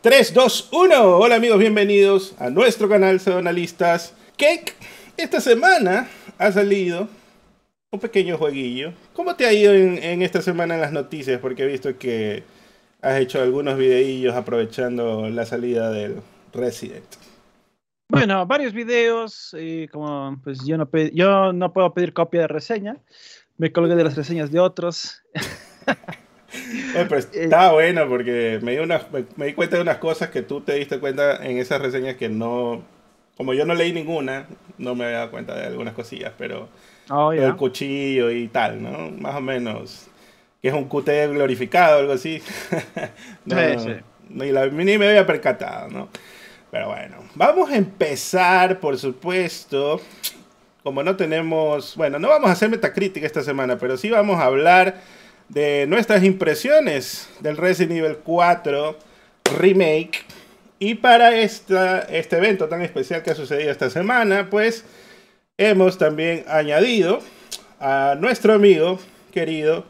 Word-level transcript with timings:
3, 0.00 0.32
2, 0.32 0.68
1. 0.70 1.18
Hola 1.18 1.34
amigos, 1.34 1.58
bienvenidos 1.58 2.36
a 2.38 2.50
nuestro 2.50 2.88
canal 2.88 3.18
Sedonalistas. 3.18 4.14
Cake, 4.36 4.76
esta 5.16 5.40
semana 5.40 6.08
ha 6.38 6.52
salido 6.52 7.08
un 7.90 7.98
pequeño 7.98 8.38
jueguillo. 8.38 8.92
¿Cómo 9.12 9.34
te 9.34 9.44
ha 9.44 9.52
ido 9.52 9.74
en, 9.74 10.22
esta 10.22 10.40
semana 10.40 10.76
en 10.76 10.82
las 10.82 10.92
noticias? 10.92 11.40
Porque 11.40 11.64
he 11.64 11.66
visto 11.66 11.98
que 11.98 12.44
has 13.02 13.18
hecho 13.18 13.42
algunos 13.42 13.76
videillos 13.76 14.36
aprovechando 14.36 15.28
la 15.30 15.44
salida 15.44 15.90
del 15.90 16.20
Resident. 16.52 17.16
Bueno, 18.08 18.46
varios 18.46 18.74
videos, 18.74 19.52
y 19.58 19.88
como 19.88 20.40
pues 20.44 20.60
yo 20.64 20.76
no, 20.76 21.72
puedo 21.72 21.92
pedir 21.92 22.12
copia 22.12 22.42
de 22.42 22.46
reseña, 22.46 22.98
me 23.56 23.72
colgué 23.72 23.96
de 23.96 24.04
las 24.04 24.14
reseñas 24.14 24.52
de 24.52 24.60
otros. 24.60 25.24
pero 26.92 27.16
eh, 27.16 27.26
está 27.32 27.72
bueno 27.72 28.08
porque 28.08 28.58
me 28.62 28.78
di, 28.78 28.86
me, 29.36 29.46
di 29.46 29.52
cuenta 29.54 29.76
de 29.76 29.82
unas 29.82 29.98
cosas 29.98 30.30
que 30.30 30.42
tú 30.42 30.60
te 30.60 30.74
diste 30.74 30.98
cuenta 30.98 31.44
en 31.44 31.58
esas 31.58 31.80
reseñas 31.80 32.16
que 32.16 32.28
no, 32.28 32.82
como 33.36 33.54
yo 33.54 33.64
no 33.66 33.74
leí 33.74 33.92
ninguna, 33.92 34.46
no 34.78 34.94
me 34.94 35.04
había 35.04 35.18
dado 35.18 35.30
cuenta 35.30 35.54
de 35.54 35.66
algunas 35.66 35.94
cosillas, 35.94 36.32
pero 36.38 36.68
oh, 37.10 37.32
el 37.32 37.56
cuchillo 37.56 38.30
y 38.30 38.48
tal, 38.48 38.82
¿no? 38.82 39.10
Más 39.10 39.36
o 39.36 39.40
menos, 39.40 40.06
que 40.62 40.68
es 40.68 40.74
un 40.74 40.88
QT 40.88 41.08
glorificado 41.32 42.00
algo 42.00 42.12
así. 42.12 42.42
no, 43.44 43.56
Ni, 44.30 44.50
ni 44.84 44.98
me 44.98 45.08
había 45.08 45.26
percatado, 45.26 45.88
¿no? 45.88 46.08
Pero 46.70 46.88
bueno, 46.88 47.16
vamos 47.34 47.70
a 47.70 47.76
empezar, 47.76 48.78
por 48.78 48.98
supuesto. 48.98 50.00
Como 50.82 51.02
no 51.02 51.16
tenemos, 51.16 51.96
bueno, 51.96 52.18
no 52.18 52.28
vamos 52.28 52.48
a 52.48 52.52
hacer 52.52 52.70
metacrítica 52.70 53.26
esta 53.26 53.42
semana, 53.42 53.78
pero 53.78 53.96
sí 53.96 54.10
vamos 54.10 54.38
a 54.38 54.44
hablar 54.44 55.00
de 55.48 55.86
nuestras 55.86 56.22
impresiones 56.24 57.28
del 57.40 57.56
Resident 57.56 57.98
Evil 57.98 58.18
4 58.18 58.98
Remake. 59.58 60.24
Y 60.78 60.94
para 60.94 61.36
esta, 61.36 62.00
este 62.02 62.36
evento 62.36 62.68
tan 62.68 62.82
especial 62.82 63.22
que 63.22 63.30
ha 63.30 63.34
sucedido 63.34 63.70
esta 63.70 63.90
semana, 63.90 64.48
pues 64.50 64.84
hemos 65.56 65.98
también 65.98 66.44
añadido 66.48 67.20
a 67.80 68.16
nuestro 68.18 68.54
amigo 68.54 68.98
querido 69.32 69.84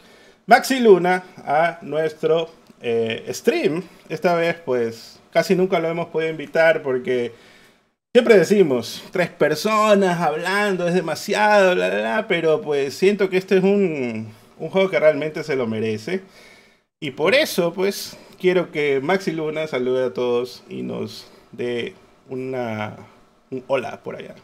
Maxi 0.47 0.81
Luna 0.81 1.25
a 1.45 1.79
nuestro 1.83 2.51
eh, 2.81 3.27
stream. 3.33 3.83
Esta 4.09 4.35
vez, 4.35 4.57
pues 4.65 5.21
casi 5.31 5.55
nunca 5.55 5.79
lo 5.79 5.89
hemos 5.89 6.07
podido 6.09 6.31
invitar 6.31 6.83
porque 6.83 7.33
siempre 8.15 8.39
decimos 8.39 9.05
tres 9.13 9.29
personas 9.29 10.21
hablando 10.21 10.89
es 10.89 10.95
demasiado, 10.95 11.75
bla, 11.75 11.91
bla, 11.91 12.27
pero 12.29 12.63
pues 12.63 12.95
siento 12.95 13.29
que 13.29 13.37
este 13.37 13.59
es 13.59 13.63
un, 13.63 14.33
un 14.59 14.71
juego 14.71 14.91
que 14.91 15.01
realmente 15.01 15.43
se 15.45 15.57
lo 15.57 15.67
merece. 15.67 16.23
Y 17.01 17.13
por 17.13 17.35
eso, 17.35 17.73
pues, 17.73 18.19
quiero 18.41 18.73
que 18.73 19.01
Maxi 19.01 19.33
Luna 19.33 19.67
salude 19.67 20.07
a 20.07 20.15
todos 20.15 20.65
y 20.69 20.83
nos 20.83 21.31
dé 21.53 21.95
una 22.29 22.97
un 23.51 23.65
hola 23.67 24.03
por 24.03 24.17
allá. 24.17 24.35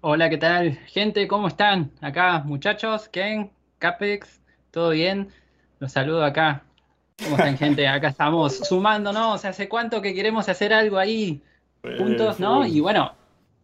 Hola, 0.00 0.30
¿qué 0.30 0.36
tal? 0.36 0.78
Gente, 0.86 1.26
¿cómo 1.26 1.48
están? 1.48 1.90
Acá, 2.00 2.40
muchachos, 2.44 3.08
Ken, 3.08 3.50
Capex, 3.78 4.40
¿todo 4.70 4.90
bien? 4.90 5.32
Los 5.80 5.92
saludo 5.92 6.24
acá. 6.24 6.62
¿Cómo 7.22 7.36
están, 7.36 7.58
gente? 7.58 7.88
Acá 7.88 8.08
estamos 8.08 8.58
sumando, 8.58 9.12
¿no? 9.12 9.32
O 9.32 9.38
sea, 9.38 9.50
¿hace 9.50 9.68
cuánto 9.68 10.00
que 10.00 10.14
queremos 10.14 10.48
hacer 10.48 10.72
algo 10.72 10.98
ahí? 10.98 11.42
Puntos, 11.80 12.38
¿no? 12.38 12.66
Y 12.66 12.80
bueno, 12.80 13.14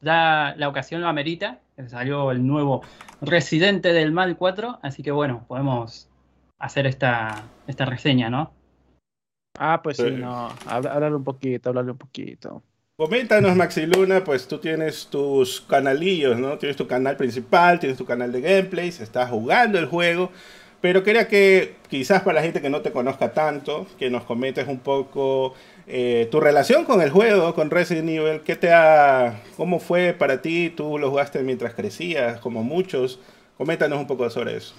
ya 0.01 0.55
la 0.57 0.69
ocasión 0.69 1.01
lo 1.01 1.09
amerita. 1.09 1.61
Salió 1.89 2.31
el 2.31 2.47
nuevo 2.47 2.83
Residente 3.21 3.93
del 3.93 4.13
Mal 4.13 4.37
4, 4.37 4.79
así 4.83 5.03
que 5.03 5.11
bueno, 5.11 5.45
podemos 5.49 6.09
hacer 6.59 6.87
esta, 6.87 7.45
esta 7.67 7.85
reseña, 7.85 8.31
¿no? 8.31 8.53
Ah, 9.59 9.81
pues 9.83 9.99
sí, 9.99 10.11
no, 10.11 10.49
hablarle 10.67 11.17
un 11.17 11.25
poquito, 11.25 11.69
hablarle 11.69 11.93
un 11.93 11.99
poquito. 11.99 12.63
Coméntanos, 12.97 13.57
Maxi 13.57 13.87
Luna, 13.87 14.23
pues 14.23 14.47
tú 14.47 14.59
tienes 14.59 15.09
tus 15.09 15.61
canalillos, 15.63 16.39
¿no? 16.39 16.59
Tienes 16.59 16.77
tu 16.77 16.87
canal 16.87 17.17
principal, 17.17 17.81
tienes 17.81 17.99
tu 17.99 18.05
canal 18.05 18.31
de 18.31 18.41
gameplays, 18.41 19.01
estás 19.01 19.31
jugando 19.31 19.79
el 19.81 19.87
juego, 19.87 20.31
pero 20.81 21.03
quería 21.03 21.27
que 21.27 21.75
quizás 21.89 22.23
para 22.23 22.37
la 22.37 22.43
gente 22.43 22.61
que 22.61 22.71
no 22.71 22.83
te 22.83 22.93
conozca 22.93 23.33
tanto, 23.33 23.89
que 23.99 24.11
nos 24.11 24.23
comentes 24.25 24.69
un 24.69 24.79
poco 24.79 25.55
eh, 25.87 26.29
tu 26.31 26.41
relación 26.41 26.85
con 26.85 27.03
el 27.03 27.11
juego, 27.11 27.55
con 27.55 27.71
Resident 27.71 28.09
Evil, 28.09 28.41
¿qué 28.41 28.57
te 28.57 28.73
ha, 28.73 29.43
¿cómo 29.57 29.79
fue 29.79 30.15
para 30.15 30.41
ti? 30.41 30.71
¿Tú 30.75 30.99
lo 30.99 31.11
jugaste 31.11 31.43
mientras 31.43 31.75
crecías, 31.75 32.41
como 32.41 32.63
muchos? 32.63 33.21
Coméntanos 33.59 33.99
un 33.99 34.07
poco 34.07 34.29
sobre 34.31 34.57
eso. 34.57 34.75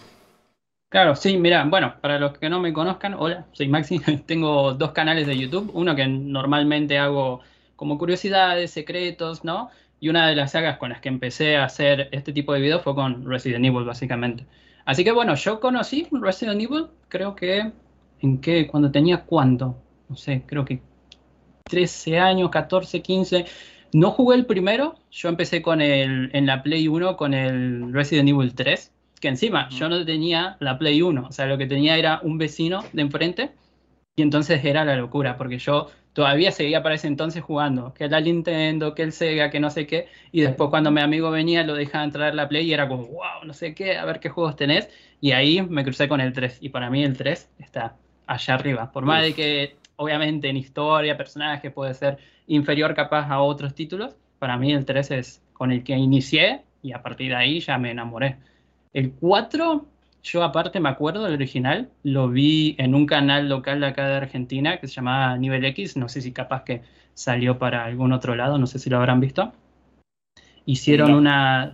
Claro, 0.89 1.15
sí, 1.15 1.37
mira, 1.37 1.65
bueno, 1.65 1.95
para 2.01 2.19
los 2.19 2.37
que 2.37 2.49
no 2.49 2.59
me 2.59 2.73
conozcan, 2.73 3.15
hola, 3.15 3.45
soy 3.51 3.67
Maxi, 3.67 3.99
tengo 4.25 4.73
dos 4.73 4.91
canales 4.91 5.27
de 5.27 5.37
YouTube, 5.37 5.69
uno 5.73 5.95
que 5.95 6.07
normalmente 6.07 6.97
hago 6.97 7.41
como 7.75 7.97
curiosidades, 7.97 8.71
secretos, 8.71 9.43
¿no? 9.43 9.69
Y 9.99 10.09
una 10.09 10.27
de 10.27 10.35
las 10.35 10.51
sagas 10.53 10.77
con 10.77 10.89
las 10.89 11.01
que 11.01 11.09
empecé 11.09 11.57
a 11.57 11.65
hacer 11.65 12.09
este 12.11 12.33
tipo 12.33 12.53
de 12.53 12.61
videos 12.61 12.81
fue 12.83 12.95
con 12.95 13.25
Resident 13.29 13.65
Evil, 13.65 13.83
básicamente. 13.85 14.45
Así 14.85 15.03
que 15.03 15.11
bueno, 15.11 15.35
yo 15.35 15.59
conocí 15.59 16.07
Resident 16.11 16.61
Evil, 16.61 16.87
creo 17.09 17.35
que, 17.35 17.71
¿en 18.21 18.41
qué? 18.41 18.67
Cuando 18.67 18.91
tenía 18.91 19.23
cuánto, 19.25 19.75
no 20.09 20.15
sé, 20.15 20.43
creo 20.45 20.65
que 20.65 20.81
13 21.67 22.19
años, 22.19 22.49
14, 22.51 23.01
15. 23.01 23.45
No 23.93 24.11
jugué 24.11 24.35
el 24.35 24.45
primero, 24.45 24.95
yo 25.11 25.29
empecé 25.29 25.61
con 25.61 25.81
el, 25.81 26.29
en 26.33 26.45
la 26.45 26.61
Play 26.61 26.87
1 26.87 27.17
con 27.17 27.33
el 27.33 27.93
Resident 27.93 28.29
Evil 28.29 28.53
3, 28.53 28.91
que 29.19 29.27
encima 29.29 29.69
yo 29.69 29.89
no 29.89 30.03
tenía 30.05 30.57
la 30.59 30.77
Play 30.77 31.01
1, 31.01 31.27
o 31.27 31.31
sea, 31.31 31.45
lo 31.45 31.57
que 31.57 31.65
tenía 31.65 31.97
era 31.97 32.19
un 32.21 32.37
vecino 32.37 32.83
de 32.93 33.01
enfrente, 33.01 33.51
y 34.15 34.21
entonces 34.21 34.63
era 34.63 34.85
la 34.85 34.95
locura, 34.95 35.37
porque 35.37 35.57
yo 35.57 35.89
todavía 36.13 36.51
seguía 36.51 36.83
para 36.83 36.95
ese 36.95 37.07
entonces 37.07 37.41
jugando, 37.41 37.93
que 37.93 38.05
el 38.05 38.23
Nintendo, 38.23 38.93
que 38.93 39.03
el 39.03 39.11
Sega, 39.11 39.49
que 39.49 39.59
no 39.59 39.69
sé 39.69 39.87
qué, 39.87 40.07
y 40.31 40.41
después 40.41 40.69
cuando 40.69 40.91
mi 40.91 41.01
amigo 41.01 41.31
venía 41.31 41.63
lo 41.63 41.73
dejaba 41.73 42.03
entrar 42.03 42.35
la 42.35 42.47
Play 42.47 42.67
y 42.67 42.73
era 42.73 42.87
como, 42.87 43.05
wow, 43.07 43.45
no 43.45 43.53
sé 43.53 43.73
qué, 43.73 43.97
a 43.97 44.05
ver 44.05 44.19
qué 44.19 44.29
juegos 44.29 44.55
tenés, 44.55 44.89
y 45.21 45.31
ahí 45.31 45.61
me 45.61 45.83
crucé 45.83 46.07
con 46.07 46.21
el 46.21 46.33
3, 46.33 46.59
y 46.61 46.69
para 46.69 46.89
mí 46.89 47.03
el 47.03 47.17
3 47.17 47.49
está 47.59 47.95
allá 48.27 48.53
arriba, 48.53 48.91
por 48.91 49.05
más 49.05 49.23
de 49.23 49.33
que 49.33 49.75
obviamente 49.97 50.49
en 50.49 50.57
historia, 50.57 51.17
personaje 51.17 51.71
puede 51.71 51.93
ser 51.93 52.17
inferior 52.47 52.93
capaz 52.93 53.29
a 53.29 53.41
otros 53.41 53.73
títulos. 53.73 54.15
Para 54.39 54.57
mí 54.57 54.73
el 54.73 54.85
3 54.85 55.11
es 55.11 55.41
con 55.53 55.71
el 55.71 55.83
que 55.83 55.95
inicié 55.95 56.61
y 56.81 56.91
a 56.91 57.01
partir 57.01 57.29
de 57.29 57.35
ahí 57.35 57.59
ya 57.59 57.77
me 57.77 57.91
enamoré. 57.91 58.37
El 58.93 59.11
4, 59.11 59.85
yo 60.23 60.43
aparte 60.43 60.79
me 60.79 60.89
acuerdo 60.89 61.23
del 61.23 61.33
original, 61.33 61.89
lo 62.03 62.29
vi 62.29 62.75
en 62.77 62.95
un 62.95 63.05
canal 63.05 63.49
local 63.49 63.79
de 63.79 63.87
acá 63.87 64.07
de 64.07 64.15
Argentina 64.15 64.77
que 64.79 64.87
se 64.87 64.95
llamaba 64.95 65.37
Nivel 65.37 65.65
X, 65.65 65.97
no 65.97 66.09
sé 66.09 66.21
si 66.21 66.31
capaz 66.31 66.63
que 66.63 66.81
salió 67.13 67.57
para 67.57 67.85
algún 67.85 68.13
otro 68.13 68.35
lado, 68.35 68.57
no 68.57 68.67
sé 68.67 68.79
si 68.79 68.89
lo 68.89 68.97
habrán 68.97 69.19
visto. 69.19 69.53
Hicieron 70.65 71.13
una, 71.13 71.73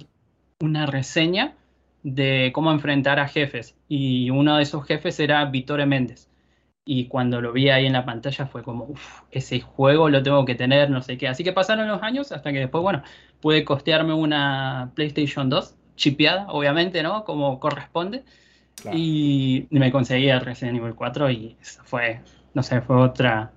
una 0.59 0.85
reseña 0.85 1.55
de 2.03 2.51
cómo 2.53 2.71
enfrentar 2.71 3.19
a 3.19 3.27
jefes 3.27 3.75
y 3.87 4.29
uno 4.29 4.57
de 4.57 4.63
esos 4.63 4.85
jefes 4.85 5.19
era 5.19 5.45
Vittore 5.45 5.85
Méndez 5.85 6.30
y 6.85 7.07
cuando 7.07 7.41
lo 7.41 7.53
vi 7.53 7.69
ahí 7.69 7.85
en 7.85 7.93
la 7.93 8.05
pantalla 8.05 8.47
fue 8.47 8.63
como, 8.63 8.85
uff, 8.85 9.21
ese 9.31 9.61
juego 9.61 10.09
lo 10.09 10.23
tengo 10.23 10.45
que 10.45 10.55
tener, 10.55 10.89
no 10.89 11.01
sé 11.01 11.17
qué. 11.17 11.27
Así 11.27 11.43
que 11.43 11.53
pasaron 11.53 11.87
los 11.87 12.01
años 12.01 12.31
hasta 12.31 12.51
que 12.51 12.59
después, 12.59 12.81
bueno, 12.81 13.03
pude 13.39 13.63
costearme 13.63 14.13
una 14.13 14.91
PlayStation 14.95 15.49
2, 15.49 15.75
chipeada, 15.95 16.47
obviamente, 16.49 17.03
¿no? 17.03 17.23
Como 17.23 17.59
corresponde. 17.59 18.23
Y 18.93 19.67
me 19.69 19.91
conseguí 19.91 20.29
el 20.29 20.41
Resident 20.41 20.79
Evil 20.79 20.95
4 20.95 21.29
y 21.29 21.55
eso 21.61 21.81
fue, 21.83 22.21
no 22.55 22.63
sé, 22.63 22.81
fue 22.81 22.95
otra, 22.95 23.51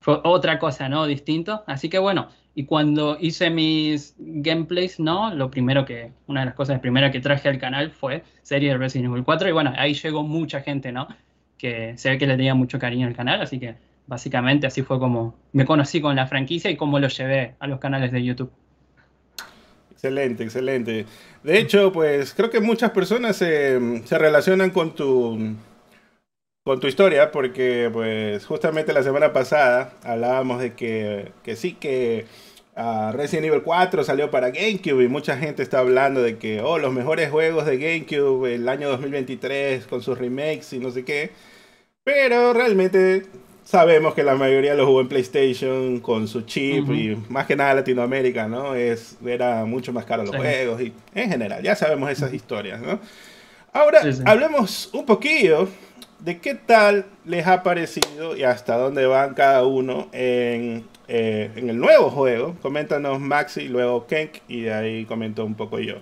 fue 0.00 0.20
otra 0.24 0.58
cosa, 0.58 0.88
¿no? 0.88 1.06
Distinto. 1.06 1.64
Así 1.66 1.90
que 1.90 1.98
bueno, 1.98 2.28
y 2.54 2.64
cuando 2.64 3.18
hice 3.20 3.50
mis 3.50 4.14
gameplays, 4.18 4.98
¿no? 5.00 5.34
Lo 5.34 5.50
primero 5.50 5.84
que, 5.84 6.12
una 6.28 6.40
de 6.40 6.46
las 6.46 6.54
cosas 6.54 6.80
primera 6.80 7.10
que 7.10 7.20
traje 7.20 7.48
al 7.48 7.58
canal 7.58 7.90
fue 7.90 8.24
serie 8.42 8.76
Resident 8.78 9.10
Evil 9.10 9.24
4 9.24 9.48
y 9.50 9.52
bueno, 9.52 9.74
ahí 9.76 9.92
llegó 9.92 10.22
mucha 10.22 10.62
gente, 10.62 10.92
¿no? 10.92 11.08
Que 11.58 11.96
se 11.96 12.10
ve 12.10 12.18
que 12.18 12.26
le 12.26 12.36
tenía 12.36 12.54
mucho 12.54 12.78
cariño 12.78 13.06
al 13.06 13.16
canal, 13.16 13.40
así 13.40 13.58
que 13.58 13.76
básicamente 14.06 14.66
así 14.66 14.82
fue 14.82 14.98
como 14.98 15.34
me 15.52 15.64
conocí 15.64 16.00
con 16.00 16.16
la 16.16 16.26
franquicia 16.26 16.70
y 16.70 16.76
cómo 16.76 16.98
lo 16.98 17.08
llevé 17.08 17.54
a 17.58 17.66
los 17.66 17.80
canales 17.80 18.12
de 18.12 18.24
YouTube. 18.24 18.50
Excelente, 19.92 20.44
excelente. 20.44 21.06
De 21.42 21.58
hecho, 21.58 21.90
pues 21.90 22.34
creo 22.34 22.50
que 22.50 22.60
muchas 22.60 22.90
personas 22.90 23.36
se, 23.36 24.02
se 24.04 24.18
relacionan 24.18 24.70
con 24.70 24.94
tu, 24.94 25.56
con 26.62 26.80
tu 26.80 26.86
historia, 26.86 27.30
porque 27.30 27.88
pues 27.92 28.44
justamente 28.44 28.92
la 28.92 29.02
semana 29.02 29.32
pasada 29.32 29.94
hablábamos 30.02 30.60
de 30.60 30.74
que, 30.74 31.32
que 31.42 31.56
sí, 31.56 31.72
que 31.74 32.26
uh, 32.76 33.12
Resident 33.12 33.46
Evil 33.46 33.62
4 33.62 34.04
salió 34.04 34.30
para 34.30 34.50
GameCube 34.50 35.04
y 35.04 35.08
mucha 35.08 35.36
gente 35.36 35.62
está 35.62 35.78
hablando 35.78 36.22
de 36.22 36.38
que, 36.38 36.60
oh, 36.60 36.78
los 36.78 36.92
mejores 36.92 37.30
juegos 37.30 37.66
de 37.66 37.78
GameCube 37.78 38.54
el 38.54 38.68
año 38.68 38.88
2023 38.88 39.86
con 39.86 40.02
sus 40.02 40.18
remakes 40.18 40.72
y 40.72 40.78
no 40.78 40.90
sé 40.90 41.04
qué. 41.04 41.30
Pero 42.04 42.52
realmente 42.52 43.26
sabemos 43.64 44.14
que 44.14 44.22
la 44.22 44.34
mayoría 44.34 44.74
lo 44.74 44.86
jugó 44.86 45.00
en 45.00 45.08
PlayStation 45.08 46.00
con 46.00 46.28
su 46.28 46.42
chip 46.42 46.90
y 46.90 47.16
más 47.28 47.46
que 47.46 47.56
nada 47.56 47.74
Latinoamérica, 47.74 48.46
¿no? 48.46 48.74
Es, 48.74 49.16
era 49.24 49.64
mucho 49.64 49.92
más 49.92 50.04
caro 50.04 50.24
los 50.24 50.36
juegos 50.36 50.80
y 50.82 50.92
en 51.14 51.30
general, 51.30 51.62
ya 51.62 51.74
sabemos 51.74 52.10
esas 52.10 52.32
historias, 52.32 52.80
¿no? 52.80 53.00
Ahora, 53.72 54.02
hablemos 54.26 54.90
un 54.92 55.04
poquillo 55.04 55.68
de 56.20 56.38
qué 56.38 56.54
tal 56.54 57.06
les 57.24 57.46
ha 57.46 57.62
parecido 57.62 58.36
y 58.36 58.44
hasta 58.44 58.76
dónde 58.76 59.04
van 59.06 59.34
cada 59.34 59.64
uno 59.64 60.08
en, 60.12 60.84
eh, 61.08 61.50
en 61.56 61.70
el 61.70 61.78
nuevo 61.78 62.10
juego. 62.10 62.56
Coméntanos 62.62 63.20
Maxi, 63.20 63.68
luego 63.68 64.06
Kenk 64.06 64.38
y 64.48 64.62
de 64.62 64.74
ahí 64.74 65.04
comento 65.04 65.44
un 65.44 65.54
poco 65.54 65.78
yo. 65.78 65.96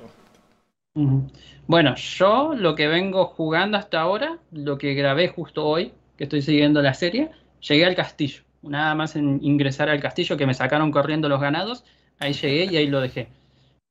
Bueno, 1.67 1.95
yo 1.97 2.55
lo 2.55 2.75
que 2.75 2.87
vengo 2.87 3.27
jugando 3.27 3.79
hasta 3.79 4.01
ahora, 4.01 4.39
lo 4.51 4.77
que 4.79 4.95
grabé 4.95 5.29
justo 5.29 5.67
hoy, 5.67 5.93
que 6.17 6.25
estoy 6.25 6.43
siguiendo 6.43 6.83
la 6.83 6.95
serie, 6.95 7.31
llegué 7.61 7.87
al 7.87 7.95
castillo. 7.95 8.43
Nada 8.63 8.95
más 8.95 9.17
en 9.17 9.39
ingresar 9.43 9.89
al 9.89 10.01
castillo 10.01 10.37
que 10.37 10.47
me 10.47 10.55
sacaron 10.55 10.91
corriendo 10.93 11.29
los 11.29 11.41
ganados, 11.41 11.85
ahí 12.19 12.33
llegué 12.33 12.67
y 12.67 12.77
ahí 12.77 12.87
lo 12.89 13.01
dejé. 13.01 13.29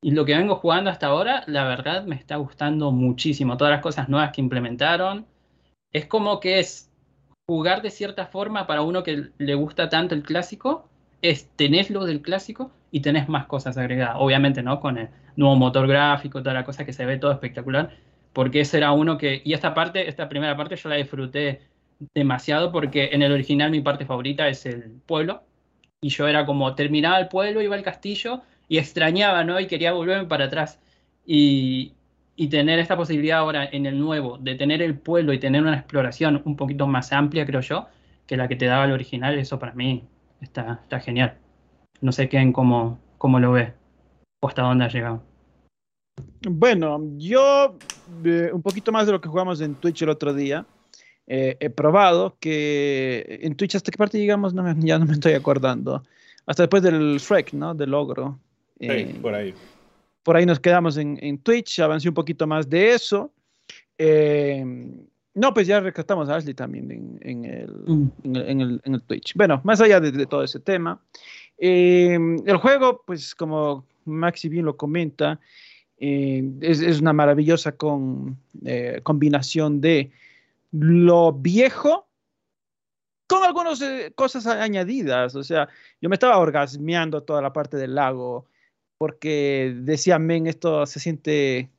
Y 0.03 0.11
lo 0.11 0.25
que 0.25 0.35
vengo 0.35 0.55
jugando 0.55 0.89
hasta 0.89 1.07
ahora, 1.07 1.43
la 1.47 1.63
verdad 1.63 2.05
me 2.05 2.15
está 2.15 2.37
gustando 2.37 2.91
muchísimo. 2.91 3.57
Todas 3.57 3.71
las 3.71 3.81
cosas 3.81 4.09
nuevas 4.09 4.31
que 4.31 4.41
implementaron. 4.41 5.27
Es 5.91 6.05
como 6.07 6.39
que 6.39 6.59
es 6.59 6.91
jugar 7.47 7.81
de 7.81 7.91
cierta 7.91 8.25
forma 8.25 8.65
para 8.65 8.81
uno 8.81 9.03
que 9.03 9.29
le 9.37 9.55
gusta 9.55 9.89
tanto 9.89 10.15
el 10.15 10.23
clásico, 10.23 10.89
es 11.21 11.49
tenés 11.55 11.89
lo 11.89 12.05
del 12.05 12.21
clásico 12.21 12.71
y 12.91 13.01
tenés 13.01 13.29
más 13.29 13.45
cosas 13.45 13.77
agregadas. 13.77 14.15
Obviamente, 14.19 14.63
¿no? 14.63 14.79
Con 14.79 14.97
el 14.97 15.09
nuevo 15.35 15.55
motor 15.55 15.87
gráfico, 15.87 16.41
toda 16.41 16.53
la 16.53 16.65
cosa 16.65 16.85
que 16.85 16.93
se 16.93 17.05
ve 17.05 17.17
todo 17.17 17.31
espectacular. 17.31 17.95
Porque 18.33 18.61
ese 18.61 18.77
era 18.77 18.91
uno 18.91 19.17
que. 19.17 19.41
Y 19.45 19.53
esta 19.53 19.73
parte, 19.73 20.07
esta 20.09 20.29
primera 20.29 20.55
parte, 20.57 20.75
yo 20.75 20.89
la 20.89 20.95
disfruté 20.95 21.61
demasiado 22.13 22.71
porque 22.71 23.09
en 23.13 23.21
el 23.21 23.31
original 23.31 23.71
mi 23.71 23.81
parte 23.81 24.05
favorita 24.05 24.47
es 24.47 24.65
el 24.65 25.01
pueblo. 25.05 25.43
Y 26.01 26.09
yo 26.09 26.27
era 26.27 26.45
como 26.45 26.73
terminaba 26.75 27.19
el 27.19 27.27
pueblo, 27.27 27.61
iba 27.61 27.75
al 27.75 27.83
castillo 27.83 28.41
y 28.67 28.77
extrañaba, 28.79 29.43
¿no? 29.43 29.59
Y 29.59 29.67
quería 29.67 29.93
volverme 29.93 30.27
para 30.27 30.45
atrás. 30.45 30.79
Y, 31.25 31.93
y 32.35 32.47
tener 32.47 32.79
esta 32.79 32.97
posibilidad 32.97 33.39
ahora 33.39 33.65
en 33.71 33.85
el 33.85 33.99
nuevo 33.99 34.37
de 34.37 34.55
tener 34.55 34.81
el 34.81 34.97
pueblo 34.97 35.33
y 35.33 35.39
tener 35.39 35.61
una 35.61 35.75
exploración 35.75 36.41
un 36.45 36.55
poquito 36.55 36.87
más 36.87 37.11
amplia, 37.13 37.45
creo 37.45 37.61
yo, 37.61 37.87
que 38.25 38.37
la 38.37 38.47
que 38.47 38.55
te 38.55 38.65
daba 38.65 38.85
el 38.85 38.91
original, 38.93 39.37
eso 39.37 39.59
para 39.59 39.73
mí 39.73 40.03
está, 40.41 40.79
está 40.83 40.99
genial. 40.99 41.37
No 42.01 42.11
sé 42.11 42.27
quién 42.27 42.51
cómo, 42.51 42.99
cómo 43.17 43.39
lo 43.39 43.51
ve 43.51 43.73
o 44.41 44.47
hasta 44.47 44.63
dónde 44.63 44.85
ha 44.85 44.89
llegado. 44.89 45.23
Bueno, 46.41 46.99
yo 47.17 47.77
eh, 48.25 48.49
un 48.51 48.61
poquito 48.61 48.91
más 48.91 49.05
de 49.05 49.13
lo 49.13 49.21
que 49.21 49.29
jugamos 49.29 49.61
en 49.61 49.75
Twitch 49.75 50.01
el 50.01 50.09
otro 50.09 50.33
día. 50.33 50.65
Eh, 51.27 51.55
he 51.59 51.69
probado 51.69 52.35
que 52.39 53.39
en 53.43 53.55
Twitch 53.55 53.75
hasta 53.75 53.91
qué 53.91 53.97
parte 53.97 54.17
llegamos, 54.17 54.53
no 54.53 54.63
ya 54.79 54.99
no 54.99 55.05
me 55.05 55.13
estoy 55.13 55.33
acordando. 55.33 56.03
Hasta 56.45 56.63
después 56.63 56.83
del 56.83 57.17
Shrek, 57.17 57.53
¿no? 57.53 57.73
Del 57.75 57.91
logro. 57.91 58.39
Sí, 58.79 58.87
eh, 58.89 59.15
por 59.21 59.35
ahí. 59.35 59.53
Por 60.23 60.35
ahí 60.35 60.45
nos 60.45 60.59
quedamos 60.59 60.97
en, 60.97 61.17
en, 61.21 61.37
Twitch, 61.37 61.79
avancé 61.79 62.09
un 62.09 62.15
poquito 62.15 62.45
más 62.47 62.69
de 62.69 62.93
eso. 62.93 63.31
No, 65.33 65.53
pues 65.53 65.67
ya 65.67 65.79
rescatamos 65.79 66.29
a 66.29 66.35
Ashley 66.35 66.53
también 66.53 66.91
en, 66.91 67.19
en, 67.21 67.45
el, 67.45 67.71
mm. 67.87 68.11
en, 68.23 68.61
el, 68.61 68.81
en, 68.83 68.93
el, 68.95 69.01
Twitch. 69.03 69.33
Bueno, 69.35 69.61
más 69.63 69.79
allá 69.81 69.99
de, 69.99 70.11
de 70.11 70.25
todo 70.25 70.43
ese 70.43 70.59
tema. 70.59 71.01
el 71.57 72.57
juego, 72.57 73.03
pues 73.05 73.33
como 73.35 73.85
Maxi 74.05 74.49
bien 74.49 74.65
lo 74.65 74.77
comenta, 74.77 75.39
eh, 76.03 76.43
es, 76.61 76.81
es, 76.81 76.99
una 76.99 77.13
maravillosa 77.13 77.73
con, 77.73 78.37
eh, 78.65 79.01
combinación 79.03 79.81
de 79.81 80.11
lo 80.71 81.31
viejo 81.31 82.07
con 83.27 83.43
algunas 83.43 83.81
eh, 83.81 84.11
cosas 84.15 84.47
añadidas. 84.47 85.35
O 85.35 85.43
sea, 85.43 85.69
yo 86.01 86.09
me 86.09 86.15
estaba 86.15 86.39
orgasmeando 86.39 87.21
toda 87.21 87.41
la 87.41 87.53
parte 87.53 87.77
del 87.77 87.93
lago 87.93 88.47
porque 88.97 89.75
decía, 89.77 90.17
men, 90.19 90.47
esto 90.47 90.85
se 90.85 90.99
siente... 90.99 91.69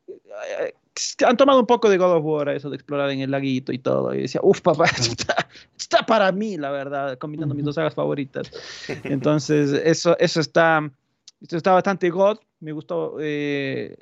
Han 1.26 1.36
tomado 1.36 1.60
un 1.60 1.66
poco 1.66 1.88
de 1.88 1.96
God 1.96 2.16
of 2.16 2.24
War, 2.24 2.48
eso 2.50 2.68
de 2.68 2.76
explorar 2.76 3.10
en 3.10 3.20
el 3.20 3.30
laguito 3.30 3.72
y 3.72 3.78
todo. 3.78 4.14
Y 4.14 4.22
decía, 4.22 4.40
uff, 4.44 4.60
papá, 4.60 4.84
está, 4.84 5.48
está, 5.78 6.04
para 6.04 6.30
mí, 6.32 6.56
la 6.56 6.70
verdad, 6.70 7.18
combinando 7.18 7.54
mis 7.54 7.64
dos 7.64 7.76
sagas 7.76 7.94
favoritas. 7.94 8.50
Entonces, 9.04 9.72
eso, 9.84 10.16
eso 10.18 10.40
está, 10.40 10.90
esto 11.40 11.56
está 11.56 11.72
bastante 11.72 12.10
God. 12.10 12.38
Me 12.60 12.72
gustó. 12.72 13.16
Eh, 13.20 13.96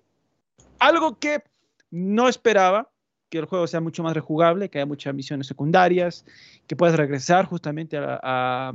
algo 0.79 1.19
que 1.19 1.43
no 1.91 2.29
esperaba, 2.29 2.91
que 3.29 3.39
el 3.39 3.45
juego 3.45 3.67
sea 3.67 3.81
mucho 3.81 4.03
más 4.03 4.15
rejugable, 4.15 4.69
que 4.69 4.79
haya 4.79 4.87
muchas 4.87 5.15
misiones 5.15 5.47
secundarias, 5.47 6.25
que 6.67 6.75
puedas 6.75 6.97
regresar 6.97 7.47
justamente 7.47 7.97
a, 7.99 8.73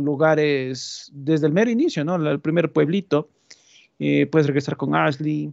lugares 0.00 1.10
desde 1.12 1.46
el 1.46 1.52
mero 1.52 1.70
inicio, 1.70 2.04
¿no? 2.04 2.14
El 2.14 2.40
primer 2.40 2.72
pueblito. 2.72 3.28
Eh, 3.98 4.26
puedes 4.26 4.46
regresar 4.46 4.76
con 4.76 4.94
Ashley. 4.94 5.52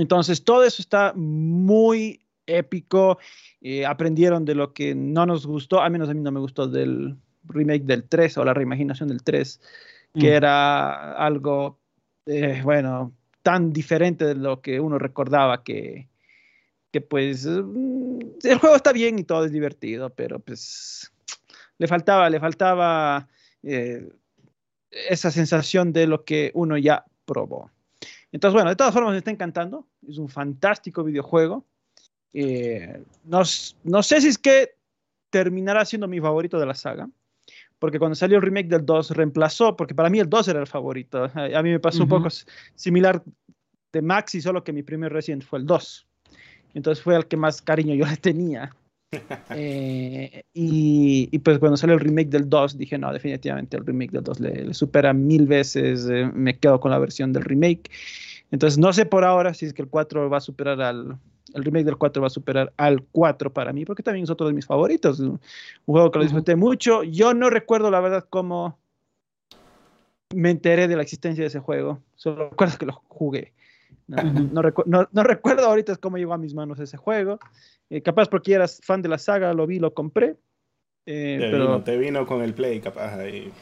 Entonces, 0.00 0.44
todo 0.44 0.64
eso 0.64 0.80
está 0.80 1.12
muy 1.14 2.22
épico. 2.46 3.18
Eh, 3.60 3.84
aprendieron 3.84 4.46
de 4.46 4.54
lo 4.54 4.72
que 4.72 4.94
no 4.94 5.26
nos 5.26 5.46
gustó, 5.46 5.82
al 5.82 5.92
menos 5.92 6.08
a 6.08 6.14
mí 6.14 6.20
no 6.20 6.32
me 6.32 6.40
gustó 6.40 6.66
del 6.66 7.16
remake 7.44 7.84
del 7.84 8.04
3 8.04 8.38
o 8.38 8.44
la 8.44 8.54
reimaginación 8.54 9.10
del 9.10 9.22
3, 9.22 9.60
que 10.14 10.30
mm. 10.30 10.34
era 10.34 11.12
algo, 11.12 11.78
eh, 12.24 12.62
bueno, 12.64 13.12
tan 13.42 13.74
diferente 13.74 14.24
de 14.24 14.36
lo 14.36 14.62
que 14.62 14.80
uno 14.80 14.98
recordaba 14.98 15.62
que, 15.62 16.08
que 16.90 17.02
pues 17.02 17.46
mm, 17.46 18.20
el 18.42 18.58
juego 18.58 18.76
está 18.76 18.92
bien 18.92 19.18
y 19.18 19.24
todo 19.24 19.44
es 19.44 19.52
divertido, 19.52 20.08
pero 20.08 20.38
pues 20.38 21.12
le 21.76 21.86
faltaba, 21.86 22.30
le 22.30 22.40
faltaba 22.40 23.28
eh, 23.62 24.08
esa 24.90 25.30
sensación 25.30 25.92
de 25.92 26.06
lo 26.06 26.24
que 26.24 26.52
uno 26.54 26.78
ya 26.78 27.04
probó. 27.26 27.70
Entonces, 28.32 28.54
bueno, 28.54 28.70
de 28.70 28.76
todas 28.76 28.92
formas 28.92 29.12
me 29.12 29.18
está 29.18 29.30
encantando, 29.30 29.86
es 30.08 30.18
un 30.18 30.28
fantástico 30.28 31.02
videojuego. 31.02 31.64
Eh, 32.32 33.02
no, 33.24 33.42
no 33.84 34.02
sé 34.02 34.20
si 34.20 34.28
es 34.28 34.38
que 34.38 34.74
terminará 35.30 35.84
siendo 35.84 36.06
mi 36.06 36.20
favorito 36.20 36.58
de 36.58 36.66
la 36.66 36.74
saga, 36.74 37.08
porque 37.78 37.98
cuando 37.98 38.14
salió 38.14 38.36
el 38.36 38.42
remake 38.42 38.68
del 38.68 38.84
2 38.84 39.10
reemplazó, 39.12 39.76
porque 39.76 39.94
para 39.94 40.10
mí 40.10 40.20
el 40.20 40.28
2 40.28 40.48
era 40.48 40.60
el 40.60 40.66
favorito. 40.66 41.30
A 41.34 41.62
mí 41.62 41.70
me 41.70 41.80
pasó 41.80 42.02
un 42.02 42.08
poco 42.08 42.28
similar 42.74 43.22
de 43.92 44.02
Maxi, 44.02 44.40
solo 44.40 44.62
que 44.62 44.72
mi 44.72 44.82
primer 44.82 45.12
Resident 45.12 45.42
fue 45.42 45.58
el 45.58 45.66
2. 45.66 46.06
Entonces 46.74 47.02
fue 47.02 47.16
el 47.16 47.26
que 47.26 47.36
más 47.36 47.62
cariño 47.62 47.94
yo 47.94 48.06
le 48.06 48.16
tenía. 48.16 48.70
Eh, 49.50 50.44
y, 50.54 51.28
y, 51.32 51.38
pues 51.40 51.58
cuando 51.58 51.76
salió 51.76 51.94
el 51.94 52.00
remake 52.00 52.28
del 52.28 52.48
2 52.48 52.78
dije, 52.78 52.98
no, 52.98 53.12
definitivamente 53.12 53.76
el 53.76 53.84
remake 53.84 54.12
del 54.12 54.22
2 54.22 54.40
le, 54.40 54.64
le 54.66 54.74
supera 54.74 55.12
mil 55.12 55.46
veces, 55.46 56.08
eh, 56.10 56.30
me 56.32 56.58
quedo 56.58 56.80
con 56.80 56.90
la 56.90 56.98
versión 56.98 57.32
del 57.32 57.44
remake. 57.44 57.90
Entonces 58.50 58.78
no 58.78 58.92
sé 58.92 59.06
por 59.06 59.24
ahora 59.24 59.54
si 59.54 59.66
es 59.66 59.72
que 59.72 59.82
el 59.82 59.88
4 59.88 60.28
va 60.28 60.38
a 60.38 60.40
superar 60.40 60.80
al, 60.80 61.18
el 61.54 61.64
remake 61.64 61.84
del 61.84 61.96
4 61.96 62.20
va 62.20 62.26
a 62.26 62.30
superar 62.30 62.72
al 62.76 63.02
4 63.12 63.52
para 63.52 63.72
mí, 63.72 63.84
porque 63.84 64.02
también 64.02 64.24
es 64.24 64.30
otro 64.30 64.46
de 64.46 64.52
mis 64.52 64.66
favoritos. 64.66 65.20
Un 65.20 65.40
juego 65.84 66.10
que 66.10 66.18
lo 66.18 66.24
disfruté 66.24 66.56
mucho. 66.56 67.02
Yo 67.02 67.34
no 67.34 67.50
recuerdo 67.50 67.90
la 67.90 68.00
verdad 68.00 68.26
cómo 68.28 68.78
me 70.34 70.50
enteré 70.50 70.88
de 70.88 70.96
la 70.96 71.02
existencia 71.02 71.42
de 71.42 71.48
ese 71.48 71.60
juego. 71.60 72.00
Solo 72.14 72.50
recuerdo 72.50 72.78
que 72.78 72.86
lo 72.86 73.02
jugué. 73.08 73.52
No, 74.86 75.08
no, 75.12 75.22
recuerdo 75.22 75.66
ahorita 75.66 75.96
cómo 75.96 76.16
llegó 76.16 76.32
a 76.32 76.38
mis 76.38 76.54
manos 76.54 76.80
ese 76.80 76.96
juego. 76.96 77.38
Eh, 77.88 78.02
capaz 78.02 78.28
porque 78.28 78.54
eras 78.54 78.80
fan 78.82 79.02
de 79.02 79.08
la 79.08 79.18
saga, 79.18 79.52
lo 79.54 79.66
vi, 79.66 79.78
lo 79.78 79.94
compré. 79.94 80.36
Eh, 81.06 81.38
te, 81.40 81.50
pero... 81.50 81.66
vino, 81.66 81.82
te 81.82 81.96
vino 81.96 82.26
con 82.26 82.42
el 82.42 82.54
Play, 82.54 82.80
capaz 82.80 83.18
ahí. 83.18 83.52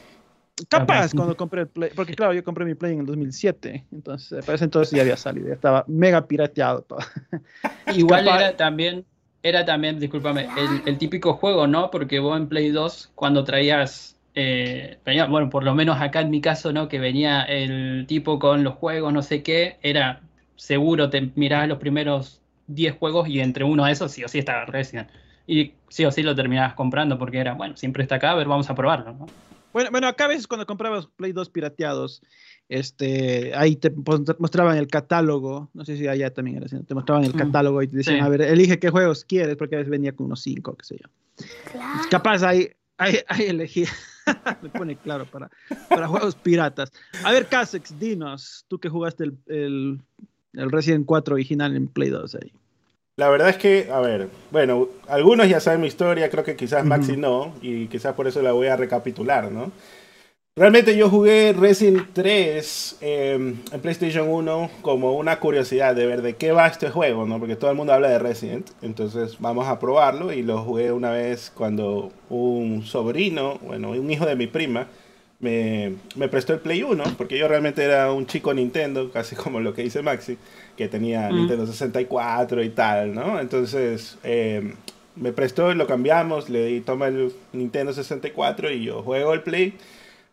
Capaz 0.67 1.13
cuando 1.13 1.37
compré 1.37 1.61
el 1.61 1.67
Play, 1.67 1.91
porque 1.95 2.13
claro, 2.13 2.33
yo 2.33 2.43
compré 2.43 2.65
mi 2.65 2.75
Play 2.75 2.93
en 2.93 2.99
el 2.99 3.05
2007, 3.05 3.85
entonces 3.91 4.43
para 4.45 4.55
ese 4.55 4.65
entonces 4.65 4.93
ya 4.93 5.03
había 5.03 5.15
salido, 5.15 5.47
ya 5.47 5.53
estaba 5.53 5.85
mega 5.87 6.27
pirateado 6.27 6.81
todo. 6.81 6.99
Igual 7.95 8.27
era 8.27 8.57
también, 8.57 9.05
era 9.41 9.63
también, 9.65 9.99
discúlpame, 9.99 10.49
el, 10.57 10.81
el, 10.85 10.97
típico 10.97 11.35
juego, 11.35 11.65
¿no? 11.65 11.89
Porque 11.91 12.19
vos 12.19 12.37
en 12.37 12.49
Play 12.49 12.71
2, 12.71 13.11
cuando 13.15 13.45
traías, 13.45 14.17
eh, 14.35 14.97
venía, 15.05 15.27
bueno, 15.27 15.49
por 15.49 15.63
lo 15.63 15.73
menos 15.73 16.01
acá 16.01 16.21
en 16.21 16.29
mi 16.29 16.41
caso, 16.41 16.73
¿no? 16.73 16.89
Que 16.89 16.99
venía 16.99 17.43
el 17.43 18.05
tipo 18.05 18.37
con 18.37 18.63
los 18.65 18.73
juegos, 18.73 19.13
no 19.13 19.21
sé 19.21 19.43
qué, 19.43 19.77
era 19.81 20.21
seguro, 20.59 21.09
te 21.09 21.31
mirabas 21.35 21.69
los 21.69 21.77
primeros 21.77 22.41
10 22.67 22.97
juegos 22.97 23.29
y 23.29 23.39
entre 23.39 23.63
uno 23.63 23.85
de 23.85 23.93
esos 23.93 24.11
sí 24.11 24.23
o 24.23 24.27
sí 24.27 24.39
estaba 24.39 24.65
Resident. 24.65 25.09
Y 25.47 25.73
sí 25.87 26.05
o 26.05 26.11
sí 26.11 26.21
lo 26.21 26.35
terminabas 26.35 26.73
comprando 26.73 27.17
porque 27.17 27.39
era, 27.39 27.53
bueno, 27.53 27.75
siempre 27.77 28.03
está 28.03 28.15
acá, 28.15 28.31
a 28.31 28.35
ver, 28.35 28.47
vamos 28.47 28.69
a 28.69 28.75
probarlo, 28.75 29.13
¿no? 29.13 29.25
Bueno, 29.71 29.89
bueno, 29.91 30.07
acá 30.07 30.25
a 30.25 30.27
veces 30.27 30.47
cuando 30.47 30.65
comprabas 30.65 31.07
Play 31.07 31.31
2 31.31 31.49
pirateados, 31.49 32.21
este, 32.67 33.53
ahí 33.55 33.75
te 33.75 33.91
mostraban 34.37 34.77
el 34.77 34.87
catálogo, 34.87 35.69
no 35.73 35.85
sé 35.85 35.95
si 35.95 36.07
allá 36.07 36.33
también 36.33 36.57
era 36.57 36.65
así, 36.65 36.77
te 36.83 36.93
mostraban 36.93 37.23
el 37.23 37.33
catálogo 37.33 37.81
y 37.81 37.87
te 37.87 37.97
decían, 37.97 38.21
a 38.21 38.29
ver, 38.29 38.41
elige 38.41 38.79
qué 38.79 38.89
juegos 38.89 39.23
quieres, 39.25 39.55
porque 39.55 39.75
a 39.75 39.77
veces 39.79 39.91
venía 39.91 40.11
con 40.11 40.25
unos 40.25 40.41
5, 40.41 40.75
qué 40.75 40.85
sé 40.85 40.97
yo. 40.97 41.45
Claro. 41.71 42.09
Capaz 42.11 42.43
ahí, 42.43 42.69
ahí, 42.97 43.19
ahí 43.27 43.45
elegí, 43.45 43.85
me 44.61 44.69
pone 44.69 44.95
claro 44.97 45.25
para, 45.25 45.49
para 45.87 46.07
juegos 46.07 46.35
piratas. 46.35 46.91
A 47.23 47.31
ver, 47.31 47.47
Casex, 47.47 47.97
dinos, 47.97 48.65
tú 48.67 48.79
que 48.79 48.89
jugaste 48.89 49.25
el, 49.25 49.37
el, 49.47 50.01
el 50.53 50.71
Resident 50.71 51.05
4 51.05 51.33
original 51.33 51.75
en 51.75 51.87
Play 51.87 52.09
2 52.09 52.35
ahí. 52.35 52.51
La 53.17 53.29
verdad 53.29 53.49
es 53.49 53.57
que, 53.57 53.89
a 53.91 53.99
ver, 53.99 54.29
bueno, 54.49 54.87
algunos 55.07 55.49
ya 55.49 55.59
saben 55.59 55.81
mi 55.81 55.87
historia, 55.87 56.29
creo 56.29 56.45
que 56.45 56.55
quizás 56.55 56.85
Maxi 56.85 57.17
no, 57.17 57.53
y 57.61 57.87
quizás 57.87 58.13
por 58.13 58.27
eso 58.27 58.41
la 58.41 58.53
voy 58.53 58.67
a 58.67 58.77
recapitular, 58.77 59.51
¿no? 59.51 59.71
Realmente 60.55 60.97
yo 60.97 61.09
jugué 61.09 61.53
Resident 61.53 62.07
3 62.13 62.97
em, 63.01 63.57
en 63.71 63.81
PlayStation 63.81 64.27
1 64.29 64.69
como 64.81 65.13
una 65.13 65.39
curiosidad 65.39 65.95
de 65.95 66.05
ver 66.05 66.21
de 66.21 66.35
qué 66.35 66.51
va 66.51 66.67
este 66.67 66.89
juego, 66.89 67.25
¿no? 67.25 67.39
Porque 67.39 67.55
todo 67.55 67.71
el 67.71 67.77
mundo 67.77 67.93
habla 67.93 68.09
de 68.09 68.19
Resident, 68.19 68.69
entonces 68.81 69.37
vamos 69.39 69.67
a 69.67 69.79
probarlo 69.79 70.33
y 70.33 70.41
lo 70.41 70.61
jugué 70.63 70.91
una 70.91 71.11
vez 71.11 71.51
cuando 71.53 72.11
un 72.29 72.83
sobrino, 72.83 73.57
bueno, 73.61 73.91
un 73.91 74.11
hijo 74.11 74.25
de 74.25 74.35
mi 74.35 74.47
prima, 74.47 74.87
me, 75.39 75.95
me 76.15 76.27
prestó 76.27 76.53
el 76.53 76.59
Play 76.59 76.83
1, 76.83 77.03
porque 77.17 77.37
yo 77.37 77.47
realmente 77.47 77.83
era 77.83 78.11
un 78.11 78.25
chico 78.25 78.53
Nintendo, 78.53 79.11
casi 79.13 79.35
como 79.35 79.59
lo 79.59 79.73
que 79.73 79.83
dice 79.83 80.01
Maxi, 80.01 80.37
que 80.75 80.87
tenía 80.87 81.29
mm. 81.29 81.35
Nintendo 81.35 81.67
64 81.67 82.63
y 82.63 82.69
tal, 82.69 83.13
¿no? 83.13 83.39
Entonces 83.39 84.17
em, 84.23 84.73
me 85.15 85.31
prestó, 85.31 85.73
lo 85.73 85.87
cambiamos, 85.87 86.49
le 86.49 86.65
di, 86.65 86.81
toma 86.81 87.07
el 87.07 87.31
Nintendo 87.53 87.93
64 87.93 88.71
y 88.71 88.83
yo 88.83 89.01
juego 89.03 89.33
el 89.33 89.41
Play 89.41 89.75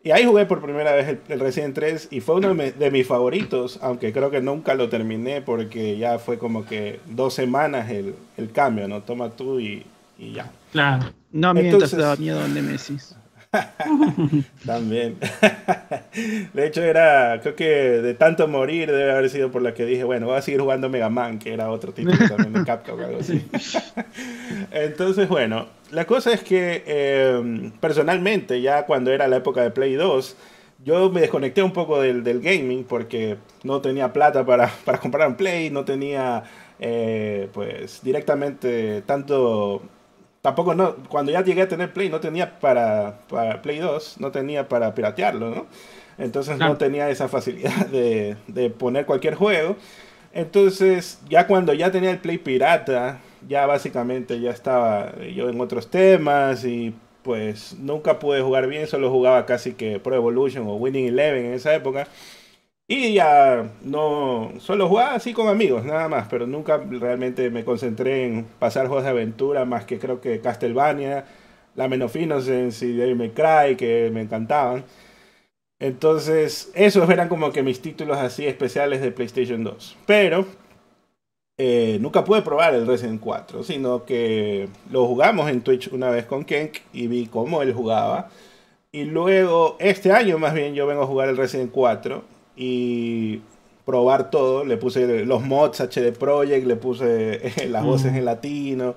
y 0.06 0.12
ahí 0.12 0.24
jugué 0.24 0.46
por 0.46 0.62
primera 0.62 0.92
vez 0.92 1.18
el, 1.28 1.40
Resident 1.40 1.74
3 1.74 2.08
y 2.12 2.20
fue 2.20 2.36
uno 2.36 2.54
de, 2.54 2.90
mis 2.92 3.04
favoritos, 3.04 3.80
aunque 3.82 4.12
creo 4.12 4.30
que 4.30 4.40
nunca 4.40 4.74
lo 4.74 4.88
terminé 4.88 5.42
porque 5.42 5.98
ya 5.98 6.20
fue 6.20 6.38
como 6.38 6.64
que 6.64 7.00
dos 7.06 7.34
semanas 7.34 7.90
el, 7.90 8.14
cambio, 8.52 8.86
¿no? 8.86 9.02
Toma 9.02 9.30
tú 9.30 9.58
y, 9.58 9.84
ya. 10.16 10.52
Claro. 10.70 11.12
No 11.32 11.52
mientras 11.54 11.90
te 11.90 11.96
daba 11.96 12.14
miedo 12.14 12.40
a 12.40 12.46
Nemesis. 12.46 13.16
También. 14.66 15.16
de 16.52 16.66
hecho, 16.66 16.82
era, 16.82 17.40
creo 17.40 17.56
que 17.56 17.64
de 17.64 18.14
tanto 18.14 18.48
morir 18.48 18.90
debe 18.90 19.12
haber 19.12 19.30
sido 19.30 19.50
por 19.50 19.62
la 19.62 19.74
que 19.74 19.84
dije, 19.84 20.04
bueno, 20.04 20.26
voy 20.26 20.36
a 20.36 20.42
seguir 20.42 20.60
jugando 20.60 20.88
Mega 20.88 21.08
Man, 21.08 21.38
que 21.38 21.52
era 21.52 21.70
otro 21.70 21.92
título 21.92 22.16
también 22.28 22.52
de 22.52 22.64
Capcom 22.64 23.00
o 23.00 23.04
algo 23.04 23.20
así. 23.20 23.46
Entonces, 24.70 25.28
bueno, 25.28 25.66
la 25.90 26.04
cosa 26.04 26.32
es 26.32 26.42
que 26.42 26.82
em, 26.86 27.70
personalmente, 27.72 28.60
ya 28.60 28.86
cuando 28.86 29.12
era 29.12 29.28
la 29.28 29.36
época 29.36 29.62
de 29.62 29.70
Play 29.70 29.94
2, 29.94 30.36
yo 30.84 31.10
me 31.10 31.20
desconecté 31.20 31.62
un 31.62 31.72
poco 31.72 32.00
del, 32.00 32.22
del 32.22 32.40
gaming 32.40 32.84
porque 32.84 33.38
no 33.64 33.80
tenía 33.80 34.12
plata 34.12 34.44
para, 34.44 34.68
para 34.84 34.98
comprar 34.98 35.28
un 35.28 35.36
Play, 35.36 35.70
no 35.70 35.84
tenía 35.84 36.44
eh, 36.78 37.48
pues 37.52 38.02
directamente 38.02 39.02
tanto 39.02 39.82
tampoco 40.46 40.76
no, 40.76 40.94
cuando 41.08 41.32
ya 41.32 41.42
llegué 41.42 41.62
a 41.62 41.68
tener 41.68 41.92
Play 41.92 42.08
no 42.08 42.20
tenía 42.20 42.60
para, 42.60 43.18
para 43.28 43.62
Play 43.62 43.80
2, 43.80 44.20
no 44.20 44.30
tenía 44.30 44.68
para 44.68 44.94
piratearlo, 44.94 45.50
¿no? 45.50 45.66
Entonces 46.18 46.56
no 46.56 46.76
tenía 46.76 47.10
esa 47.10 47.26
facilidad 47.26 47.86
de, 47.86 48.36
de, 48.46 48.70
poner 48.70 49.06
cualquier 49.06 49.34
juego. 49.34 49.74
Entonces 50.32 51.18
ya 51.28 51.48
cuando 51.48 51.74
ya 51.74 51.90
tenía 51.90 52.12
el 52.12 52.18
Play 52.18 52.38
pirata, 52.38 53.18
ya 53.48 53.66
básicamente 53.66 54.38
ya 54.38 54.52
estaba 54.52 55.18
yo 55.34 55.48
en 55.48 55.60
otros 55.60 55.90
temas 55.90 56.64
y 56.64 56.94
pues 57.24 57.74
nunca 57.80 58.20
pude 58.20 58.40
jugar 58.40 58.68
bien, 58.68 58.86
solo 58.86 59.10
jugaba 59.10 59.46
casi 59.46 59.72
que 59.72 59.98
Pro 59.98 60.14
Evolution 60.14 60.68
o 60.68 60.76
Winning 60.76 61.06
Eleven 61.06 61.46
en 61.46 61.54
esa 61.54 61.74
época. 61.74 62.06
Y 62.88 63.14
ya 63.14 63.68
no, 63.82 64.52
solo 64.60 64.88
jugaba 64.88 65.16
así 65.16 65.32
con 65.32 65.48
amigos, 65.48 65.84
nada 65.84 66.08
más, 66.08 66.28
pero 66.28 66.46
nunca 66.46 66.78
realmente 66.78 67.50
me 67.50 67.64
concentré 67.64 68.26
en 68.26 68.44
pasar 68.60 68.86
juegos 68.86 69.02
de 69.04 69.10
aventura 69.10 69.64
más 69.64 69.84
que 69.84 69.98
creo 69.98 70.20
que 70.20 70.40
Castlevania, 70.40 71.24
La 71.74 71.86
Innocence 71.86 72.86
y 72.86 72.92
Devil 72.92 73.16
May 73.16 73.30
Cry, 73.30 73.76
que 73.76 74.10
me 74.12 74.20
encantaban. 74.22 74.84
Entonces, 75.80 76.70
esos 76.74 77.10
eran 77.10 77.28
como 77.28 77.52
que 77.52 77.62
mis 77.62 77.82
títulos 77.82 78.18
así 78.18 78.46
especiales 78.46 79.00
de 79.02 79.12
PlayStation 79.12 79.64
2. 79.64 79.96
Pero 80.06 80.46
eh, 81.58 81.98
nunca 82.00 82.24
pude 82.24 82.42
probar 82.42 82.74
el 82.74 82.86
Resident 82.86 83.20
4, 83.20 83.64
sino 83.64 84.04
que 84.04 84.68
lo 84.90 85.06
jugamos 85.06 85.50
en 85.50 85.62
Twitch 85.62 85.88
una 85.92 86.10
vez 86.10 86.26
con 86.26 86.44
Kenk 86.44 86.78
y 86.92 87.08
vi 87.08 87.26
cómo 87.26 87.62
él 87.62 87.72
jugaba. 87.74 88.30
Y 88.92 89.04
luego, 89.04 89.76
este 89.80 90.12
año 90.12 90.38
más 90.38 90.54
bien, 90.54 90.74
yo 90.74 90.86
vengo 90.86 91.02
a 91.02 91.06
jugar 91.06 91.28
el 91.28 91.36
Resident 91.36 91.72
4 91.72 92.35
y 92.56 93.40
probar 93.84 94.30
todo. 94.30 94.64
Le 94.64 94.76
puse 94.76 95.24
los 95.24 95.42
mods 95.42 95.80
HD 95.80 96.12
Project, 96.12 96.66
le 96.66 96.76
puse 96.76 97.52
las 97.68 97.82
mm. 97.82 97.86
voces 97.86 98.14
en 98.14 98.24
latino, 98.24 98.96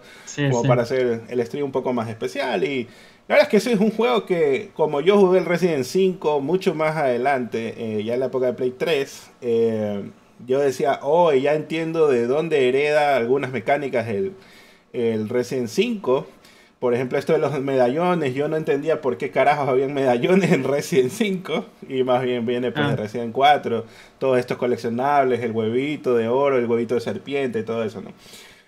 como 0.49 0.63
para 0.63 0.83
hacer 0.83 1.21
el 1.29 1.45
stream 1.45 1.65
un 1.65 1.71
poco 1.71 1.93
más 1.93 2.09
especial. 2.09 2.63
Y 2.63 2.85
la 3.27 3.35
verdad 3.35 3.43
es 3.43 3.49
que 3.49 3.57
ese 3.57 3.73
es 3.73 3.79
un 3.79 3.91
juego 3.91 4.25
que, 4.25 4.71
como 4.73 5.01
yo 5.01 5.17
jugué 5.17 5.39
el 5.39 5.45
Resident 5.45 5.85
5 5.85 6.41
mucho 6.41 6.73
más 6.73 6.97
adelante, 6.97 7.75
eh, 7.77 8.03
ya 8.03 8.15
en 8.15 8.21
la 8.21 8.25
época 8.25 8.47
de 8.47 8.53
Play 8.53 8.73
3, 8.77 9.29
eh, 9.41 10.09
yo 10.47 10.59
decía, 10.59 10.99
oh, 11.03 11.31
ya 11.33 11.53
entiendo 11.53 12.07
de 12.07 12.25
dónde 12.25 12.67
hereda 12.67 13.15
algunas 13.15 13.51
mecánicas 13.51 14.07
el, 14.07 14.33
el 14.93 15.29
Resident 15.29 15.67
5 15.67 16.25
por 16.79 16.93
ejemplo, 16.93 17.17
esto 17.17 17.33
de 17.33 17.39
los 17.39 17.59
medallones, 17.59 18.33
yo 18.33 18.47
no 18.47 18.55
entendía 18.55 19.01
por 19.01 19.17
qué 19.17 19.31
carajos 19.31 19.67
habían 19.67 19.93
medallones 19.93 20.51
en 20.51 20.63
Resident 20.63 21.11
5 21.11 21.65
y 21.89 22.03
más 22.03 22.23
bien 22.23 22.45
viene 22.45 22.71
pues, 22.71 22.87
de 22.87 22.93
ah. 22.93 22.95
Resident 22.95 23.33
4, 23.33 23.85
todos 24.17 24.39
estos 24.39 24.57
coleccionables, 24.57 25.41
el 25.41 25.51
huevito 25.51 26.15
de 26.15 26.29
oro, 26.29 26.57
el 26.57 26.65
huevito 26.65 26.95
de 26.95 27.01
serpiente, 27.01 27.63
todo 27.63 27.83
eso, 27.83 28.01
¿no? 28.01 28.13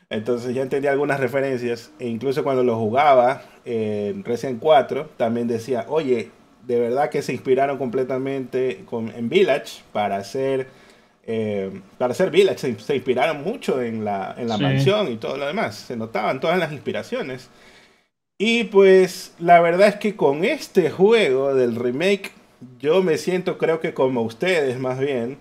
Entonces 0.10 0.54
ya 0.54 0.62
entendía 0.62 0.92
algunas 0.92 1.22
referencias 1.22 1.92
e 1.98 2.10
incluso 2.10 2.44
cuando 2.44 2.66
lo 2.66 2.78
jugaba 2.78 3.44
en 3.64 4.26
Resident 4.26 4.60
4 4.60 5.12
también 5.16 5.48
decía, 5.48 5.86
oye, 5.88 6.32
de 6.68 6.80
verdad 6.82 7.10
que 7.10 7.22
se 7.22 7.32
inspiraron 7.32 7.78
completamente 7.78 8.84
con, 8.86 9.10
en 9.10 9.30
Village 9.30 9.84
para 9.94 10.18
hacer... 10.18 10.68
Eh, 11.28 11.72
para 11.98 12.12
hacer 12.12 12.30
Village 12.30 12.76
se, 12.78 12.96
inspiraron 12.96 13.44
mucho 13.44 13.82
en 13.82 14.04
la, 14.04 14.36
en 14.38 14.50
la 14.50 14.58
mansión 14.58 15.10
y 15.10 15.16
todo 15.16 15.38
lo 15.38 15.46
demás. 15.46 15.76
Se 15.76 15.96
notaban 15.96 16.42
todas 16.42 16.60
las 16.60 16.74
inspiraciones. 16.74 17.50
Y 18.44 18.64
pues 18.64 19.36
la 19.38 19.62
verdad 19.62 19.90
es 19.90 19.96
que 19.98 20.16
con 20.16 20.44
este 20.44 20.90
juego 20.90 21.54
del 21.54 21.76
remake 21.76 22.32
yo 22.80 23.04
me 23.04 23.20
siento 23.20 23.60
creo 23.60 23.80
que 23.80 23.94
como 23.94 24.24
ustedes 24.24 24.80
más 24.80 24.98
bien, 24.98 25.38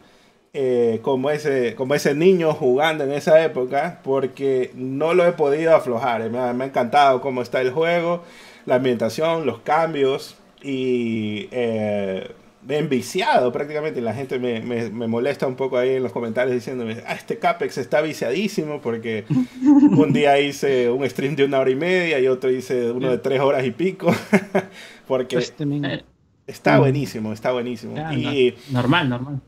eh, 0.53 1.01
como, 1.01 1.31
ese, 1.31 1.75
como 1.77 1.95
ese 1.95 2.15
niño 2.15 2.53
jugando 2.53 3.05
en 3.05 3.13
esa 3.13 3.43
época, 3.43 4.01
porque 4.05 4.71
no 4.75 5.15
lo 5.15 5.27
he 5.27 5.33
podido 5.33 5.75
aflojar. 5.75 6.29
Me 6.29 6.41
ha, 6.41 6.51
encantado 6.51 7.23
cómo 7.23 7.41
está 7.41 7.63
el 7.63 7.71
juego, 7.71 8.23
la 8.67 8.75
ambientación, 8.75 9.47
los 9.47 9.61
cambios 9.61 10.37
y 10.61 11.49
eh, 11.53 12.31
enviciado 12.69 13.53
prácticamente. 13.53 14.01
La 14.01 14.15
gente 14.15 14.39
me, 14.39 14.61
me, 14.61 14.91
me, 14.91 15.07
molesta 15.07 15.47
un 15.47 15.57
poco 15.57 15.79
ahí 15.79 15.91
en 15.91 16.03
los 16.03 16.13
comentarios 16.13 16.55
diciéndome, 16.55 17.03
ah, 17.07 17.15
este 17.15 17.39
Capex 17.39 17.79
está 17.79 18.01
viciadísimo 18.01 18.81
porque 18.81 19.25
un 19.63 20.13
día 20.13 20.39
hice 20.41 20.91
un 20.91 21.09
stream 21.09 21.37
de 21.37 21.45
una 21.45 21.59
hora 21.59 21.71
y 21.71 21.77
media 21.77 22.21
y 22.21 22.27
otro 22.29 22.51
hice 22.51 22.91
uno 22.91 23.11
de 23.11 23.19
tres 23.19 23.41
horas 23.41 23.65
y 23.65 23.71
pico. 23.71 24.15
porque 25.07 25.39
este 25.39 25.67
está 26.47 26.77
mm. 26.77 26.81
buenísimo, 26.81 27.33
está 27.33 27.53
buenísimo. 27.53 27.97
y, 28.13 28.55
normal, 28.71 29.09
normal. 29.09 29.41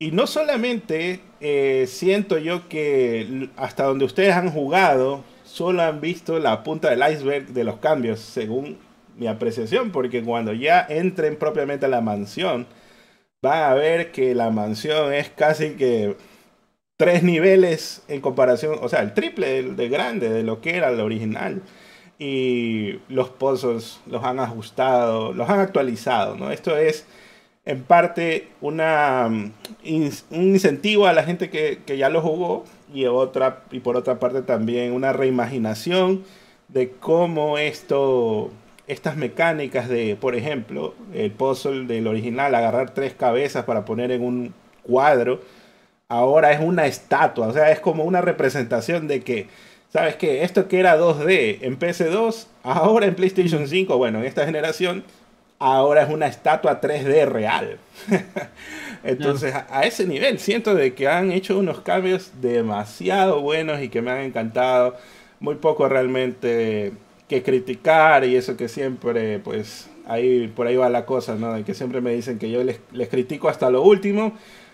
Y 0.00 0.12
no 0.12 0.28
solamente 0.28 1.20
eh, 1.40 1.86
siento 1.88 2.38
yo 2.38 2.68
que 2.68 3.50
hasta 3.56 3.84
donde 3.84 4.04
ustedes 4.04 4.34
han 4.34 4.50
jugado, 4.50 5.24
solo 5.44 5.82
han 5.82 6.00
visto 6.00 6.38
la 6.38 6.62
punta 6.62 6.90
del 6.90 7.00
iceberg 7.12 7.48
de 7.48 7.64
los 7.64 7.78
cambios, 7.78 8.20
según 8.20 8.78
mi 9.18 9.26
apreciación, 9.26 9.90
porque 9.90 10.22
cuando 10.22 10.52
ya 10.52 10.86
entren 10.88 11.36
propiamente 11.36 11.86
a 11.86 11.88
la 11.88 12.00
mansión, 12.00 12.66
van 13.42 13.70
a 13.70 13.74
ver 13.74 14.12
que 14.12 14.34
la 14.34 14.50
mansión 14.50 15.12
es 15.12 15.28
casi 15.30 15.70
que 15.72 16.16
tres 16.96 17.22
niveles 17.22 18.02
en 18.08 18.20
comparación, 18.20 18.78
o 18.82 18.88
sea, 18.88 19.02
el 19.02 19.14
triple 19.14 19.62
de, 19.62 19.88
grande 19.88 20.30
de 20.30 20.42
lo 20.42 20.60
que 20.60 20.76
era 20.76 20.90
el 20.90 21.00
original. 21.00 21.62
Y 22.18 22.98
los 23.08 23.30
pozos 23.30 24.00
los 24.06 24.24
han 24.24 24.40
ajustado, 24.40 25.32
los 25.32 25.48
han 25.48 25.60
actualizado, 25.60 26.36
¿no? 26.36 26.50
Esto 26.50 26.76
es 26.76 27.06
en 27.64 27.84
parte 27.84 28.48
una, 28.60 29.28
mm, 29.28 29.52
un 30.30 30.42
incentivo 30.42 31.06
a 31.06 31.12
la 31.12 31.22
gente 31.24 31.50
que, 31.50 31.80
que, 31.86 31.96
ya 31.98 32.08
lo 32.08 32.22
jugó 32.22 32.64
y, 32.92 33.06
otra, 33.06 33.62
y 33.70 33.80
por 33.80 33.96
otra 33.96 34.18
parte 34.18 34.42
también 34.42 34.92
una 34.92 35.12
reimaginación 35.12 36.24
de 36.68 36.90
cómo 36.90 37.58
esto 37.58 38.50
estas 38.88 39.16
mecánicas 39.16 39.88
de, 39.88 40.16
por 40.16 40.34
ejemplo, 40.34 40.94
el 41.12 41.30
puzzle 41.30 41.86
del 41.86 42.06
original, 42.06 42.54
agarrar 42.54 42.94
tres 42.94 43.14
cabezas 43.14 43.64
para 43.64 43.84
poner 43.84 44.10
en 44.10 44.22
un 44.22 44.54
cuadro, 44.82 45.40
ahora 46.08 46.52
es 46.52 46.60
una 46.60 46.86
estatua, 46.86 47.48
o 47.48 47.52
sea, 47.52 47.70
es 47.70 47.80
como 47.80 48.04
una 48.04 48.22
representación 48.22 49.06
de 49.06 49.22
que, 49.22 49.46
¿sabes 49.92 50.16
qué? 50.16 50.42
Esto 50.42 50.68
que 50.68 50.80
era 50.80 50.98
2D 50.98 51.58
en 51.60 51.78
PS2, 51.78 52.46
ahora 52.62 53.06
en 53.06 53.14
PlayStation 53.14 53.68
5, 53.68 53.96
bueno, 53.98 54.20
en 54.20 54.24
esta 54.24 54.46
generación, 54.46 55.04
ahora 55.58 56.02
es 56.02 56.08
una 56.10 56.26
estatua 56.26 56.80
3D 56.80 57.26
real. 57.26 57.78
Entonces, 59.04 59.54
a, 59.54 59.82
ese 59.84 60.06
nivel, 60.06 60.38
siento 60.38 60.74
de 60.74 60.94
que 60.94 61.08
han 61.08 61.30
hecho 61.30 61.58
unos 61.58 61.80
cambios 61.82 62.32
demasiado 62.40 63.40
buenos 63.40 63.80
y 63.82 63.88
que 63.88 64.02
me 64.02 64.10
han 64.10 64.20
encantado. 64.20 64.96
Muy 65.40 65.54
poco 65.54 65.88
realmente 65.88 66.92
que 67.28 67.42
criticar 67.42 68.24
y 68.24 68.36
eso 68.36 68.56
que 68.56 68.68
siempre, 68.68 69.38
pues, 69.38 69.90
ahí 70.06 70.48
por 70.48 70.66
ahí 70.66 70.76
va 70.76 70.88
la 70.88 71.04
cosa, 71.06 71.36
¿no? 71.36 71.52
De 71.54 71.64
que 71.64 71.74
siempre 71.74 72.00
me 72.00 72.14
dicen 72.14 72.38
que 72.38 72.50
yo 72.50 72.64
les, 72.64 72.80
les 72.92 73.08
critico 73.08 73.48
hasta 73.48 73.70
lo 73.70 73.82
último. 73.82 74.32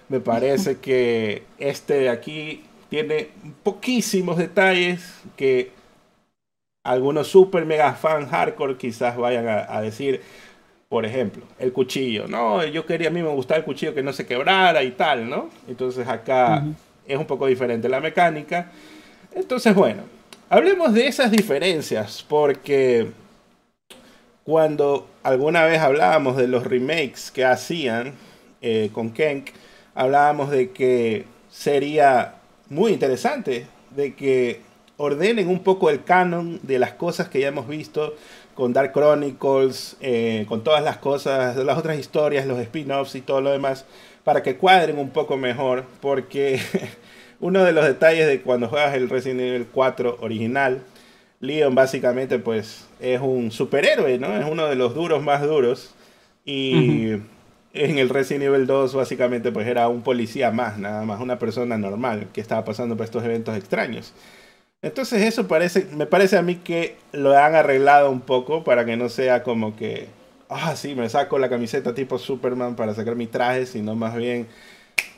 Me 0.09 0.21
parece 0.21 0.79
que 0.81 1.43
este 1.59 1.95
de 1.95 2.09
aquí 2.09 2.63
tiene 2.89 3.29
poquísimos 3.63 4.39
detalles 4.39 5.23
que 5.37 5.73
algunos 6.85 7.29
super 7.29 7.65
mega 7.65 7.95
fan 7.95 8.29
hardcore 8.29 8.77
quizás 8.77 9.17
vayan 9.17 9.49
a, 9.49 9.81
decir, 9.81 10.21
Por 10.89 11.05
ejemplo, 11.05 11.43
el 11.59 11.73
cuchillo. 11.73 12.29
No, 12.29 12.65
yo 12.65 12.87
quería, 12.87 13.09
a 13.09 13.11
mí 13.11 13.23
me 13.23 13.31
gustaba 13.31 13.59
el 13.59 13.65
cuchillo 13.65 13.95
que 13.95 14.03
no 14.03 14.13
se 14.13 14.27
quebrara 14.27 14.83
y 14.85 14.93
tal, 14.93 15.29
¿no? 15.29 15.49
Entonces 15.67 16.07
acá 16.07 16.63
es 17.07 17.19
un 17.19 17.27
poco 17.27 17.47
diferente 17.47 17.89
la 17.89 18.01
mecánica. 18.01 18.71
Entonces, 19.35 19.75
bueno, 19.75 20.03
hablemos 20.55 20.95
de 20.95 21.09
esas 21.09 21.33
diferencias, 21.33 22.25
porque 22.29 23.09
cuando 24.45 25.09
alguna 25.25 25.65
vez 25.65 25.81
hablábamos 25.81 26.37
de 26.37 26.47
los 26.47 26.63
remakes 26.63 27.33
que 27.33 27.45
hacían 27.45 28.15
eh, 28.63 28.89
con 28.93 29.11
Kenk, 29.11 29.49
hablábamos 29.97 30.53
de 30.53 30.71
que 30.71 31.25
sería 31.51 32.37
muy 32.69 32.93
interesante 32.93 33.67
de 33.97 34.15
que 34.15 34.61
ordenen 34.97 35.49
un 35.49 35.59
poco 35.59 35.91
el 35.91 36.05
canon 36.05 36.61
de 36.63 36.79
las 36.79 36.93
cosas 36.93 37.29
que 37.29 37.41
ya 37.41 37.49
hemos 37.49 37.67
visto 37.67 38.15
con 38.55 38.73
Dark 38.73 38.93
Chronicles, 38.93 39.97
eh, 40.01 40.45
con 40.49 40.63
todas 40.63 40.85
las 40.85 40.99
cosas, 40.99 41.57
las 41.57 41.77
otras 41.77 41.99
historias, 41.99 42.47
los 42.47 42.61
spin-offs 42.61 43.17
y 43.17 43.23
todo 43.23 43.41
lo 43.41 43.51
demás, 43.51 43.87
para 44.23 44.45
que 44.45 44.57
cuadren 44.57 45.01
un 45.01 45.11
poco 45.11 45.37
mejor, 45.37 45.85
porque 46.01 46.61
uno 47.45 47.63
de 47.63 47.73
los 47.73 47.85
detalles 47.85 48.27
de 48.27 48.41
cuando 48.41 48.69
juegas 48.69 48.95
el 48.95 49.11
Resident 49.11 49.43
Evil 49.43 49.67
4 49.71 50.17
original, 50.23 50.83
Leon 51.41 51.75
básicamente 51.75 52.39
pues 52.39 52.87
es 53.01 53.21
un 53.21 53.51
superhéroe, 53.51 54.17
¿no? 54.19 54.35
Es 54.35 54.47
uno 54.51 54.67
de 54.67 54.77
los 54.77 54.95
duros 54.95 55.23
más 55.23 55.43
duros 55.43 55.95
y 56.47 57.11
en 57.75 57.99
el 57.99 58.09
Resident 58.09 58.45
Evil 58.45 58.67
2 58.67 58.95
básicamente 58.95 59.53
pues 59.53 59.67
era 59.67 59.89
un 59.89 60.01
policía 60.01 60.53
más, 60.53 60.79
nada 60.79 61.05
más, 61.05 61.21
una 61.21 61.39
persona 61.39 61.77
normal 61.77 62.29
que 62.33 62.41
estaba 62.41 62.65
pasando 62.65 62.97
por 62.97 63.05
estos 63.05 63.23
eventos 63.23 63.55
extraños. 63.59 64.15
Entonces 64.81 65.21
eso 65.21 65.47
parece, 65.47 65.87
me 65.95 66.07
parece 66.07 66.39
a 66.39 66.43
mí 66.43 66.55
que 66.55 66.97
lo 67.13 67.37
han 67.37 67.55
arreglado 67.57 68.11
un 68.11 68.23
poco 68.23 68.65
para 68.65 68.87
que 68.87 68.97
no 68.97 69.11
sea 69.11 69.43
como 69.43 69.77
que, 69.77 70.07
ah, 70.49 70.75
sí, 70.77 70.95
me 70.95 71.11
saco 71.11 71.39
la 71.39 71.51
camiseta 71.51 71.95
tipo 71.95 72.19
Superman 72.19 72.75
para 72.75 72.95
sacar 72.95 73.17
mi 73.17 73.27
traje, 73.27 73.67
sino 73.67 73.95
más 73.95 74.17
bien, 74.17 74.47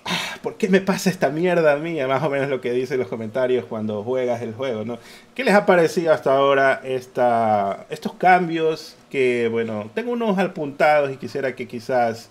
ah, 0.04 0.38
¿por 0.42 0.56
qué 0.56 0.68
me 0.68 0.80
pasa 0.80 1.11
esta 1.11 1.30
mierda 1.30 1.73
a 1.73 1.76
mí? 1.76 1.99
Más 2.06 2.23
o 2.23 2.30
menos 2.30 2.49
lo 2.49 2.61
que 2.61 2.73
dicen 2.73 2.99
los 2.99 3.09
comentarios 3.09 3.64
cuando 3.64 4.02
juegas 4.02 4.42
el 4.42 4.54
juego, 4.54 4.85
¿no? 4.85 4.99
¿Qué 5.35 5.45
les 5.45 5.54
ha 5.54 5.66
parecido 5.66 6.12
hasta 6.12 6.37
ahora 6.37 6.80
esta, 6.85 7.87
estos 7.90 8.14
cambios 8.14 8.97
que, 9.11 9.49
bueno, 9.50 9.90
tengo 9.95 10.12
unos 10.12 10.38
apuntados 10.38 11.12
y 11.12 11.16
quisiera 11.16 11.54
que 11.54 11.66
quizás 11.66 12.30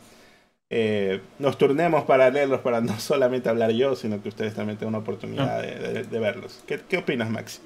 eh, 0.69 1.21
nos 1.37 1.57
turnemos 1.57 2.03
para 2.05 2.29
leerlos, 2.29 2.61
para 2.61 2.81
no 2.81 2.99
solamente 2.99 3.49
hablar 3.49 3.71
yo, 3.71 3.95
sino 3.95 4.21
que 4.21 4.29
ustedes 4.29 4.53
también 4.55 4.77
tengan 4.77 4.95
una 4.95 5.03
oportunidad 5.03 5.61
de, 5.61 6.19
verlos. 6.19 6.63
¿Qué, 6.67 6.97
opinas, 6.97 7.29
Max? 7.29 7.61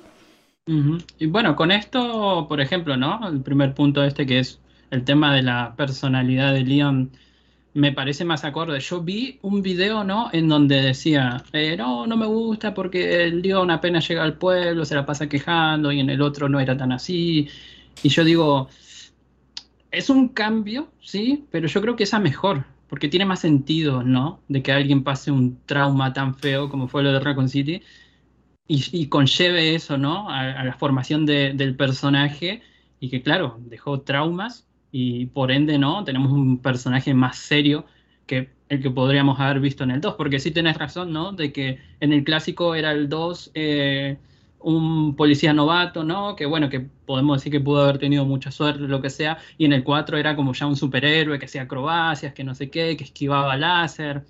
Y 1.17 1.25
bueno, 1.25 1.55
con 1.55 1.71
esto, 1.71 2.45
por 2.47 2.61
ejemplo, 2.61 2.95
¿no? 2.95 3.27
El 3.27 3.41
primer 3.41 3.73
punto 3.73 4.03
este 4.03 4.27
que 4.27 4.37
es 4.37 4.59
el 4.91 5.03
tema 5.03 5.33
de 5.33 5.41
la 5.41 5.73
personalidad 5.75 6.53
de 6.53 6.63
Leon 6.63 7.11
me 7.79 7.91
parece 7.91 8.25
más 8.25 8.43
acorde. 8.45 8.79
Yo 8.79 9.01
vi 9.01 9.39
un 9.41 9.61
video, 9.61 10.03
¿no? 10.03 10.29
En 10.33 10.47
donde 10.47 10.81
decía, 10.81 11.43
eh, 11.53 11.75
no, 11.77 12.05
no 12.07 12.17
me 12.17 12.25
gusta 12.27 12.73
porque 12.73 13.23
el 13.25 13.41
Leon 13.41 13.71
apenas 13.71 14.07
llega 14.07 14.23
al 14.23 14.37
pueblo, 14.37 14.85
se 14.85 14.95
la 14.95 15.05
pasa 15.05 15.29
quejando 15.29 15.91
y 15.91 15.99
en 15.99 16.09
el 16.09 16.21
otro 16.21 16.49
no 16.49 16.59
era 16.59 16.77
tan 16.77 16.91
así. 16.91 17.47
Y 18.03 18.09
yo 18.09 18.23
digo, 18.23 18.69
es 19.91 20.09
un 20.09 20.29
cambio, 20.29 20.91
sí, 21.01 21.45
pero 21.51 21.67
yo 21.67 21.81
creo 21.81 21.95
que 21.95 22.03
es 22.03 22.13
a 22.13 22.19
mejor 22.19 22.65
porque 22.89 23.07
tiene 23.07 23.25
más 23.25 23.39
sentido, 23.39 24.03
¿no? 24.03 24.41
De 24.47 24.63
que 24.63 24.71
alguien 24.71 25.03
pase 25.03 25.31
un 25.31 25.59
trauma 25.65 26.11
tan 26.11 26.35
feo 26.35 26.69
como 26.69 26.87
fue 26.87 27.03
lo 27.03 27.13
de 27.13 27.19
Raccoon 27.19 27.47
City 27.47 27.81
y, 28.67 29.07
conlleve 29.07 29.75
eso, 29.75 29.97
¿no? 29.97 30.29
A, 30.29 30.63
la 30.63 30.73
formación 30.73 31.25
del 31.25 31.75
personaje 31.75 32.61
y 32.99 33.09
que, 33.09 33.21
claro, 33.21 33.59
dejó 33.61 34.01
traumas 34.01 34.67
y 34.91 35.27
por 35.27 35.51
ende, 35.51 35.77
¿no? 35.77 36.03
Tenemos 36.03 36.31
un 36.31 36.59
personaje 36.61 37.13
más 37.13 37.37
serio 37.37 37.85
que 38.25 38.49
el 38.69 38.81
que 38.81 38.91
podríamos 38.91 39.39
haber 39.39 39.59
visto 39.59 39.83
en 39.83 39.91
el 39.91 40.01
2, 40.01 40.15
porque 40.15 40.39
sí 40.39 40.51
tenés 40.51 40.77
razón, 40.77 41.11
¿no? 41.11 41.31
De 41.31 41.51
que 41.51 41.79
en 41.99 42.13
el 42.13 42.23
clásico 42.23 42.75
era 42.75 42.91
el 42.91 43.09
2 43.09 43.51
un 44.59 45.15
policía 45.15 45.53
novato, 45.53 46.03
¿no? 46.03 46.35
Que 46.35 46.45
bueno, 46.45 46.69
que 46.69 46.81
podemos 46.81 47.37
decir 47.37 47.51
que 47.51 47.59
pudo 47.61 47.81
haber 47.83 47.97
tenido 47.97 48.25
mucha 48.25 48.51
suerte, 48.51 48.81
lo 48.81 49.01
que 49.01 49.09
sea, 49.09 49.39
y 49.57 49.65
en 49.65 49.73
el 49.73 49.83
4 49.83 50.17
era 50.17 50.35
como 50.35 50.53
ya 50.53 50.67
un 50.67 50.75
superhéroe 50.75 51.39
que 51.39 51.45
hacía 51.45 51.63
acrobacias, 51.63 52.33
que 52.33 52.43
no 52.43 52.55
sé 52.55 52.69
qué, 52.69 52.97
que 52.97 53.05
esquivaba 53.05 53.55
láser, 53.57 54.25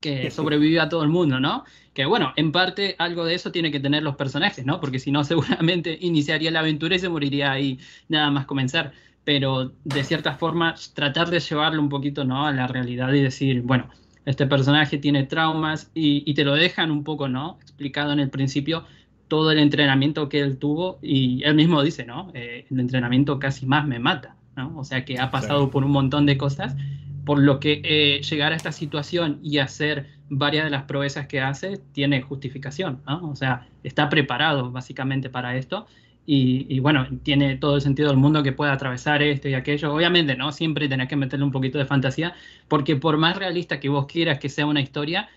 que 0.00 0.30
sobrevivía 0.30 0.84
a 0.84 0.88
todo 0.88 1.02
el 1.02 1.08
mundo, 1.08 1.40
¿no? 1.40 1.64
Que 1.94 2.04
bueno, 2.04 2.32
en 2.36 2.52
parte 2.52 2.94
algo 2.98 3.24
de 3.24 3.34
eso 3.34 3.52
tiene 3.52 3.70
que 3.70 3.80
tener 3.80 4.02
los 4.02 4.16
personajes, 4.16 4.66
¿no? 4.66 4.80
Porque 4.80 4.98
si 4.98 5.10
no, 5.10 5.24
seguramente 5.24 5.96
iniciaría 6.00 6.50
la 6.50 6.60
aventura 6.60 6.96
y 6.96 6.98
se 6.98 7.08
moriría 7.08 7.52
ahí 7.52 7.78
nada 8.08 8.30
más 8.30 8.46
comenzar. 8.46 8.92
Pero 9.24 9.72
de 9.84 10.04
cierta 10.04 10.34
forma, 10.34 10.74
tratar 10.94 11.30
de 11.30 11.40
llevarlo 11.40 11.80
un 11.80 11.88
poquito, 11.88 12.24
¿no? 12.24 12.46
A 12.46 12.52
la 12.52 12.66
realidad 12.66 13.12
y 13.12 13.22
decir, 13.22 13.62
bueno, 13.62 13.88
este 14.26 14.46
personaje 14.46 14.98
tiene 14.98 15.24
traumas 15.24 15.90
y, 15.94 16.22
y 16.30 16.34
te 16.34 16.44
lo 16.44 16.54
dejan 16.54 16.90
un 16.90 17.04
poco, 17.04 17.28
¿no? 17.28 17.58
Explicado 17.62 18.12
en 18.12 18.20
el 18.20 18.30
principio, 18.30 18.84
todo 19.28 19.50
el 19.50 19.58
entrenamiento 19.58 20.28
que 20.28 20.40
él 20.40 20.58
tuvo 20.58 20.98
y 21.02 21.42
él 21.44 21.54
mismo 21.54 21.82
dice, 21.82 22.04
¿no? 22.04 22.30
Eh, 22.34 22.66
el 22.70 22.80
entrenamiento 22.80 23.38
casi 23.38 23.66
más 23.66 23.86
me 23.86 23.98
mata, 23.98 24.36
¿no? 24.56 24.76
O 24.78 24.84
sea 24.84 25.04
que 25.04 25.18
ha 25.18 25.30
pasado 25.30 25.70
por 25.70 25.84
un 25.84 25.90
montón 25.90 26.26
de 26.26 26.36
cosas, 26.36 26.76
por 27.24 27.38
lo 27.38 27.58
que 27.58 27.80
eh, 27.84 28.22
llegar 28.22 28.52
a 28.52 28.56
esta 28.56 28.72
situación 28.72 29.40
y 29.42 29.58
hacer 29.58 30.06
varias 30.28 30.64
de 30.64 30.70
las 30.70 30.84
proezas 30.84 31.26
que 31.26 31.40
hace 31.40 31.78
tiene 31.92 32.22
justificación, 32.22 33.00
¿no? 33.06 33.28
O 33.28 33.36
sea, 33.36 33.66
está 33.82 34.08
preparado 34.08 34.70
básicamente 34.70 35.30
para 35.30 35.56
esto 35.56 35.86
y, 36.26 36.78
bueno, 36.80 37.06
tiene 37.22 37.56
todo 37.56 37.76
el 37.76 37.82
sentido 37.82 38.08
del 38.08 38.16
mundo 38.16 38.42
que 38.42 38.52
pueda 38.52 38.72
atravesar 38.72 39.22
esto 39.22 39.48
y 39.48 39.54
aquello. 39.54 39.92
Obviamente, 39.92 40.36
¿no? 40.36 40.52
Siempre 40.52 40.88
tenés 40.88 41.08
que 41.08 41.16
meterle 41.16 41.44
un 41.44 41.52
poquito 41.52 41.78
de 41.78 41.84
fantasía, 41.84 42.34
porque 42.68 42.96
por 42.96 43.18
más 43.18 43.36
realista 43.36 43.78
que 43.80 43.88
vos 43.88 44.06
quieras 44.06 44.38
que 44.38 44.48
sea 44.48 44.66
una 44.66 44.80
historia, 44.80 45.28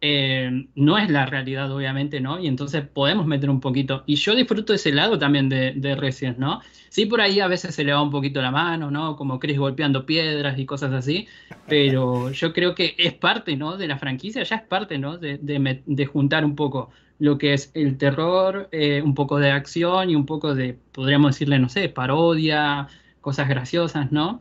eh, 0.00 0.66
no 0.74 0.98
es 0.98 1.10
la 1.10 1.26
realidad, 1.26 1.70
obviamente, 1.72 2.20
¿no? 2.20 2.38
Y 2.40 2.48
entonces 2.48 2.84
podemos 2.86 3.26
meter 3.26 3.50
un 3.50 3.60
poquito. 3.60 4.02
Y 4.06 4.16
yo 4.16 4.34
disfruto 4.34 4.74
ese 4.74 4.92
lado 4.92 5.18
también 5.18 5.48
de, 5.48 5.72
de 5.72 5.94
Resident, 5.94 6.38
¿no? 6.38 6.60
Sí, 6.88 7.06
por 7.06 7.20
ahí 7.20 7.40
a 7.40 7.48
veces 7.48 7.74
se 7.74 7.84
le 7.84 7.92
va 7.92 8.02
un 8.02 8.10
poquito 8.10 8.40
la 8.40 8.50
mano, 8.50 8.90
¿no? 8.90 9.16
Como 9.16 9.38
Chris 9.38 9.58
golpeando 9.58 10.06
piedras 10.06 10.58
y 10.58 10.66
cosas 10.66 10.92
así, 10.92 11.26
pero 11.68 12.30
yo 12.30 12.52
creo 12.52 12.74
que 12.74 12.94
es 12.98 13.14
parte, 13.14 13.56
¿no? 13.56 13.76
De 13.76 13.86
la 13.86 13.98
franquicia, 13.98 14.42
ya 14.42 14.56
es 14.56 14.62
parte, 14.62 14.98
¿no? 14.98 15.18
De, 15.18 15.38
de, 15.38 16.06
juntar 16.06 16.44
un 16.44 16.56
poco 16.56 16.90
lo 17.18 17.38
que 17.38 17.54
es 17.54 17.70
el 17.74 17.98
terror, 17.98 18.68
eh, 18.72 19.02
un 19.02 19.14
poco 19.14 19.38
de 19.38 19.50
acción 19.50 20.10
y 20.10 20.16
un 20.16 20.26
poco 20.26 20.54
de, 20.54 20.78
podríamos 20.92 21.34
decirle, 21.34 21.58
no 21.58 21.68
sé, 21.68 21.88
parodia, 21.88 22.88
cosas 23.20 23.48
graciosas, 23.48 24.12
¿no? 24.12 24.40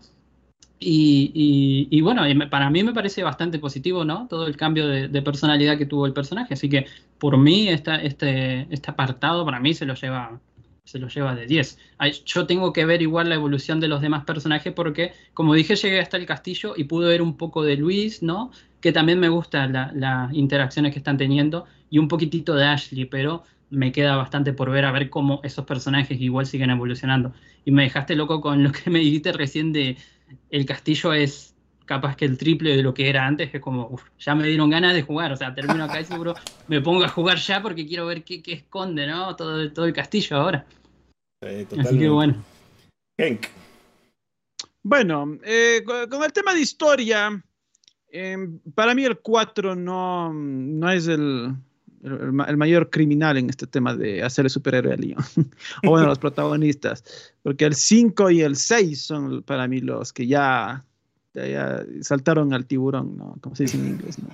Y, 0.80 2.02
bueno, 2.02 2.24
para 2.50 2.70
mí 2.70 2.84
me 2.84 2.94
parece 2.94 3.24
bastante 3.24 3.58
positivo, 3.60 4.06
¿no? 4.06 4.28
Todo 4.28 4.46
el 4.46 4.56
cambio 4.58 4.88
de, 4.88 5.22
personalidad 5.22 5.78
que 5.78 5.86
tuvo 5.86 6.06
el 6.06 6.14
personaje. 6.14 6.54
Así 6.54 6.70
que 6.70 6.86
por 7.18 7.38
mí 7.38 7.70
esta, 7.70 7.96
este, 7.96 8.68
este 8.70 8.92
apartado 8.92 9.46
para 9.46 9.60
mí 9.60 9.74
se 9.74 9.86
lo 9.86 9.96
lleva 9.96 10.40
se 10.86 11.00
lo 11.00 11.08
lleva 11.08 11.36
de 11.36 11.48
10. 11.48 11.78
Yo 12.26 12.46
tengo 12.46 12.72
que 12.72 12.86
ver 12.86 13.02
igual 13.02 13.30
la 13.30 13.36
evolución 13.36 13.80
de 13.80 13.88
los 13.88 14.02
demás 14.02 14.24
personajes 14.24 14.72
porque, 14.72 15.14
como 15.34 15.54
dije, 15.56 15.76
llegué 15.76 16.00
hasta 16.00 16.18
el 16.18 16.26
castillo 16.26 16.74
y 16.78 16.86
pude 16.86 17.08
ver 17.08 17.22
un 17.22 17.38
poco 17.38 17.64
de 17.64 17.76
Luis, 17.76 18.22
¿no? 18.22 18.52
Que 18.82 18.92
también 18.92 19.20
me 19.20 19.30
gustan 19.30 19.74
las 19.74 20.34
interacciones 20.34 20.94
que 20.94 21.00
están 21.00 21.18
teniendo 21.18 21.66
y 21.90 22.00
un 22.00 22.08
poquitito 22.08 22.56
de 22.56 22.66
Ashley, 22.66 23.06
pero 23.06 23.44
me 23.70 23.92
queda 23.92 24.16
bastante 24.16 24.54
por 24.54 24.70
ver 24.70 24.86
a 24.86 24.92
ver 24.92 25.10
cómo 25.10 25.42
esos 25.44 25.66
personajes 25.66 26.20
igual 26.20 26.46
siguen 26.46 26.70
evolucionando. 26.70 27.34
Y 27.66 27.72
me 27.72 27.84
dejaste 27.84 28.16
loco 28.16 28.42
con 28.42 28.64
lo 28.64 28.72
que 28.72 28.90
me 28.90 29.00
dijiste 29.00 29.32
recién 29.32 29.74
de 29.74 29.98
el 30.50 30.66
castillo 30.66 31.14
es 31.14 31.56
capaz 31.86 32.16
que 32.16 32.26
el 32.26 32.38
triple 32.38 32.76
de 32.76 32.84
lo 32.84 32.94
que 32.94 33.10
era 33.10 33.26
antes, 33.26 33.54
es 33.54 33.62
como, 33.62 33.88
uf, 33.90 34.04
ya 34.18 34.34
me 34.34 34.48
dieron 34.48 34.70
ganas 34.70 34.94
de 34.96 35.04
jugar, 35.04 35.32
o 35.32 35.38
sea, 35.38 35.54
termino 35.54 35.84
acá 35.84 36.02
y 36.02 36.06
seguro 36.06 36.34
me 36.68 36.82
pongo 36.82 37.04
a 37.04 37.10
jugar 37.10 37.38
ya 37.38 37.62
porque 37.62 37.86
quiero 37.86 38.08
ver 38.08 38.24
qué, 38.24 38.42
esconde, 38.48 39.06
¿no? 39.06 39.36
Todo, 39.36 39.72
todo 39.72 39.86
el 39.86 39.94
castillo 39.94 40.38
ahora. 40.38 40.66
Así 41.78 42.00
que 42.00 42.10
bueno. 42.10 42.44
Bueno, 44.82 45.38
eh, 45.44 45.84
con 46.10 46.24
el 46.24 46.34
tema 46.34 46.54
de 46.54 46.62
historia, 46.62 47.44
em, 48.12 48.60
para 48.74 48.96
mí 48.96 49.04
el 49.04 49.20
4 49.20 49.76
no, 49.76 50.34
no 50.34 50.90
es 50.90 51.08
el, 51.08 51.56
el, 52.06 52.58
mayor 52.58 52.90
criminal 52.90 53.38
en 53.38 53.50
este 53.50 53.66
tema 53.66 53.96
de 53.96 54.22
hacerle 54.24 54.50
superhéroe 54.50 54.94
a 54.94 54.98
Leon. 54.98 55.24
o 55.84 55.90
bueno, 55.90 56.08
los 56.08 56.20
protagonistas. 56.20 57.04
Porque 57.42 57.66
el 57.66 57.76
5 57.76 58.30
y 58.32 58.42
el 58.42 58.56
6 58.56 59.02
son 59.02 59.44
para 59.44 59.68
mí 59.68 59.82
los 59.82 60.14
que 60.14 60.28
ya, 60.28 60.86
ya, 61.34 61.84
saltaron 62.02 62.54
al 62.54 62.66
tiburón, 62.66 63.18
¿no? 63.18 63.38
Como 63.42 63.56
se 63.56 63.64
dice 63.64 63.78
en 63.78 63.88
inglés, 63.88 64.18
¿no? 64.20 64.30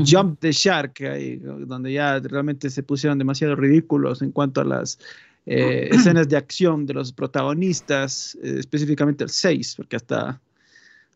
Jump 0.06 0.38
the 0.40 0.52
shark, 0.52 1.02
ahí, 1.02 1.36
donde 1.36 1.92
ya 1.92 2.20
realmente 2.20 2.70
se 2.70 2.82
pusieron 2.82 3.18
demasiado 3.18 3.56
ridículos 3.56 4.22
en 4.22 4.30
cuanto 4.30 4.60
a 4.60 4.64
las 4.64 4.98
eh, 5.46 5.88
escenas 5.92 6.28
de 6.28 6.36
acción 6.36 6.86
de 6.86 6.94
los 6.94 7.12
protagonistas, 7.12 8.38
eh, 8.42 8.56
específicamente 8.58 9.24
el 9.24 9.30
6, 9.30 9.74
porque 9.76 9.96
hasta... 9.96 10.40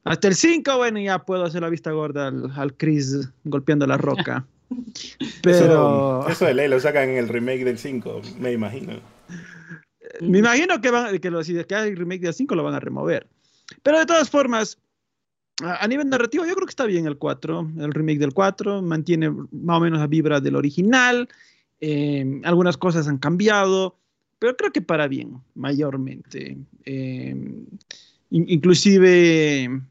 Hasta 0.02 0.28
el 0.28 0.35
5, 0.35 0.78
bueno, 0.78 0.98
ya 0.98 1.18
puedo 1.18 1.44
hacer 1.44 1.61
la 1.61 1.68
vista 1.68 1.90
gorda 1.90 2.28
al, 2.28 2.50
al 2.56 2.72
Chris 2.72 3.28
golpeando 3.44 3.87
la 3.87 3.98
roca. 3.98 4.46
Pero... 5.42 6.26
Eso, 6.28 6.44
de 6.46 6.54
ley 6.54 6.68
lo 6.68 6.80
sacan 6.80 7.11
en 7.11 7.16
el 7.16 7.28
remake 7.28 7.64
del 7.64 7.78
5, 7.78 8.22
me 8.38 8.52
imagino. 8.52 9.00
Me 10.20 10.38
imagino 10.38 10.80
que, 10.80 10.90
van, 10.90 11.18
que, 11.18 11.30
lo, 11.30 11.42
si 11.44 11.62
que 11.64 11.74
hay 11.74 11.94
remake 11.94 12.22
del 12.22 12.35
5 12.35 12.54
lo 12.54 12.64
van 12.64 12.74
a 12.74 12.80
remover. 12.80 13.26
pero 13.83 13.98
de 13.98 14.06
todas 14.06 14.28
formas, 14.28 14.78
a 15.62 15.87
nivel 15.88 16.09
narrativo, 16.09 16.44
yo 16.44 16.54
creo 16.54 16.66
que 16.66 16.72
está 16.72 16.87
bien 16.87 17.06
el 17.06 17.18
4, 17.18 17.72
el 17.78 17.92
remake 17.92 18.18
del 18.18 18.35
4, 18.35 18.83
mantiene 18.83 19.30
más 19.30 19.78
o 19.78 19.80
menos 19.80 20.00
la 20.00 20.06
vibra 20.06 20.40
del 20.40 20.56
original, 20.56 21.28
eh, 21.80 22.40
algunas 22.44 22.76
cosas 22.76 23.09
han 23.09 23.18
cambiado, 23.18 23.96
pero 24.38 24.56
creo 24.56 24.72
que 24.72 24.83
para 24.83 25.06
bien, 25.06 25.40
mayormente. 25.54 26.56
Eh, 26.85 27.37
inclusive 28.30 29.83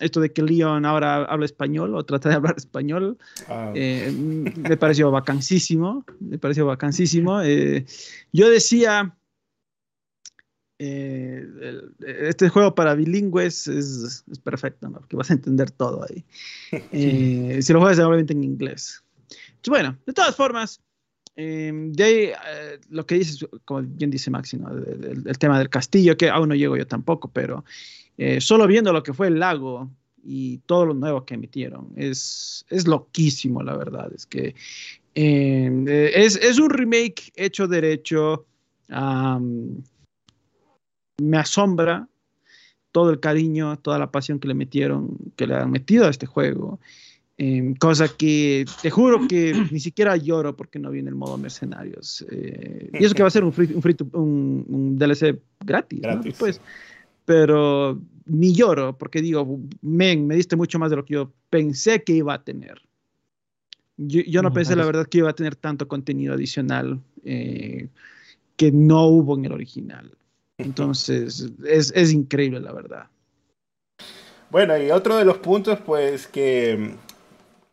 esto 0.00 0.20
de 0.20 0.32
que 0.32 0.42
Leon 0.42 0.84
ahora 0.84 1.24
habla 1.24 1.46
español 1.46 1.94
o 1.94 2.04
trata 2.04 2.28
de 2.28 2.34
hablar 2.36 2.54
español, 2.56 3.18
ah. 3.48 3.72
eh, 3.74 4.12
me 4.56 4.76
pareció 4.76 5.10
vacancísimo, 5.10 6.04
me 6.20 6.38
pareció 6.38 6.66
vacancísimo. 6.66 7.42
yo 8.32 8.50
decía, 8.50 9.16
eh, 10.78 11.46
este 12.06 12.50
juego 12.50 12.74
para 12.74 12.94
bilingües 12.94 13.66
es, 13.66 14.24
perfecto, 14.44 14.88
¿no? 14.88 14.98
Porque 14.98 15.16
vas 15.16 15.30
a 15.30 15.34
entender 15.34 15.70
todo 15.70 16.04
ahí. 16.08 16.24
Eh, 16.92 17.60
si 17.62 17.72
lo 17.72 17.80
juegas 17.80 17.98
obviamente 18.00 18.32
en 18.32 18.44
inglés. 18.44 19.02
bueno, 19.66 19.96
de 20.06 20.12
todas 20.12 20.34
formas, 20.34 20.80
eh, 21.36 21.72
de 21.72 22.04
ahí 22.04 22.30
lo 22.90 23.06
que 23.06 23.16
dices, 23.16 23.46
como 23.64 23.82
bien 23.82 24.10
dice 24.10 24.30
Maxi, 24.30 24.58
el, 25.26 25.38
tema 25.38 25.58
del 25.58 25.68
castillo, 25.68 26.16
que 26.16 26.28
aún 26.28 26.48
no 26.48 26.54
llego 26.54 26.76
yo 26.76 26.86
tampoco, 26.86 27.30
pero 27.32 27.64
solo 28.40 28.66
viendo 28.66 28.92
lo 28.92 29.02
que 29.02 29.12
fue 29.12 29.28
el 29.28 29.38
lago 29.38 29.90
y 30.24 30.58
todo 30.66 30.86
lo 30.86 30.94
nuevo 30.94 31.24
que 31.24 31.34
emitieron, 31.34 31.92
es, 31.96 32.64
es 32.68 32.86
loquísimo, 32.86 33.62
la 33.62 33.76
verdad. 33.76 34.10
Es 34.14 34.26
que 34.26 34.54
es, 35.14 36.36
es, 36.36 36.58
un 36.58 36.70
remake 36.70 37.32
hecho 37.36 37.66
derecho 37.66 38.46
me 41.18 41.38
asombra 41.38 42.08
todo 42.92 43.10
el 43.10 43.20
cariño, 43.20 43.78
toda 43.78 43.98
la 43.98 44.10
pasión 44.10 44.38
que 44.38 44.48
le 44.48 44.54
metieron, 44.54 45.18
que 45.36 45.46
le 45.46 45.54
han 45.54 45.70
metido 45.70 46.06
a 46.06 46.10
este 46.10 46.26
juego. 46.26 46.80
Em, 47.38 47.74
cosa 47.74 48.08
que 48.08 48.64
te 48.80 48.88
juro 48.88 49.28
que 49.28 49.52
ni 49.70 49.80
siquiera 49.80 50.16
lloro 50.16 50.56
porque 50.56 50.78
no 50.78 50.90
viene 50.90 51.10
el 51.10 51.14
modo 51.14 51.36
mercenarios. 51.36 52.24
Eh, 52.30 52.90
y 52.98 53.04
eso 53.04 53.14
que 53.14 53.22
va 53.22 53.28
a 53.28 53.30
ser 53.30 53.44
un, 53.44 54.64
un, 54.68 54.98
DLC 54.98 55.38
gratis, 55.60 56.00
pues, 56.38 56.60
pero 57.26 58.00
ni 58.24 58.54
lloro 58.54 58.96
porque 58.96 59.20
digo, 59.20 59.60
men, 59.82 60.26
me 60.26 60.36
diste 60.36 60.56
mucho 60.56 60.78
más 60.78 60.88
de 60.88 60.96
lo 60.96 61.04
que 61.04 61.14
yo 61.14 61.32
pensé 61.50 62.02
que 62.02 62.14
iba 62.14 62.32
a 62.32 62.42
tener. 62.42 62.80
Yo, 63.98 64.42
no, 64.42 64.52
pensé, 64.52 64.76
la 64.76 64.84
verdad, 64.84 65.06
que 65.06 65.18
iba 65.18 65.30
a 65.30 65.34
tener 65.34 65.56
tanto 65.56 65.88
contenido 65.88 66.34
adicional 66.34 67.00
eh, 67.24 67.88
que 68.56 68.70
no 68.70 69.06
hubo 69.06 69.36
en 69.36 69.46
el 69.46 69.52
original. 69.52 70.12
Entonces, 70.58 71.50
es, 71.64 72.12
increíble, 72.12 72.60
la 72.60 72.72
verdad. 72.72 73.06
Bueno, 74.50 74.76
y 74.76 74.90
otro 74.90 75.16
de 75.16 75.24
los 75.24 75.38
puntos, 75.38 75.78
pues, 75.80 76.26
que 76.26 76.94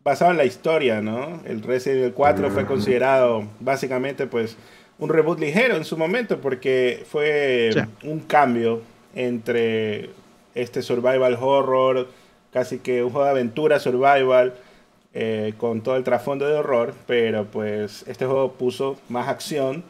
basado 0.02 0.30
en 0.30 0.38
la 0.38 0.46
historia, 0.46 1.02
¿no? 1.02 1.42
El 1.44 1.62
Resident 1.62 2.00
Evil 2.00 2.14
4 2.14 2.50
fue 2.50 2.64
considerado 2.64 3.46
básicamente, 3.60 4.26
pues, 4.26 4.56
un 4.98 5.10
reboot 5.10 5.38
ligero 5.38 5.76
en 5.76 5.84
su 5.84 5.98
momento, 5.98 6.40
porque 6.40 7.04
fue 7.06 7.70
un 8.02 8.20
cambio 8.20 8.80
entre 9.14 10.10
este 10.54 10.82
survival 10.82 11.38
horror, 11.40 12.08
casi 12.52 12.78
que 12.78 13.02
un 13.02 13.10
juego 13.10 13.24
de 13.24 13.30
aventura 13.30 13.80
survival, 13.80 14.54
eh, 15.12 15.54
con 15.58 15.82
todo 15.82 15.96
el 15.96 16.04
trasfondo 16.04 16.46
de 16.46 16.54
horror, 16.54 16.94
pero 17.06 17.46
pues 17.46 18.04
este 18.08 18.26
juego 18.26 18.52
puso 18.52 18.96
más 19.08 19.28
acción 19.28 19.84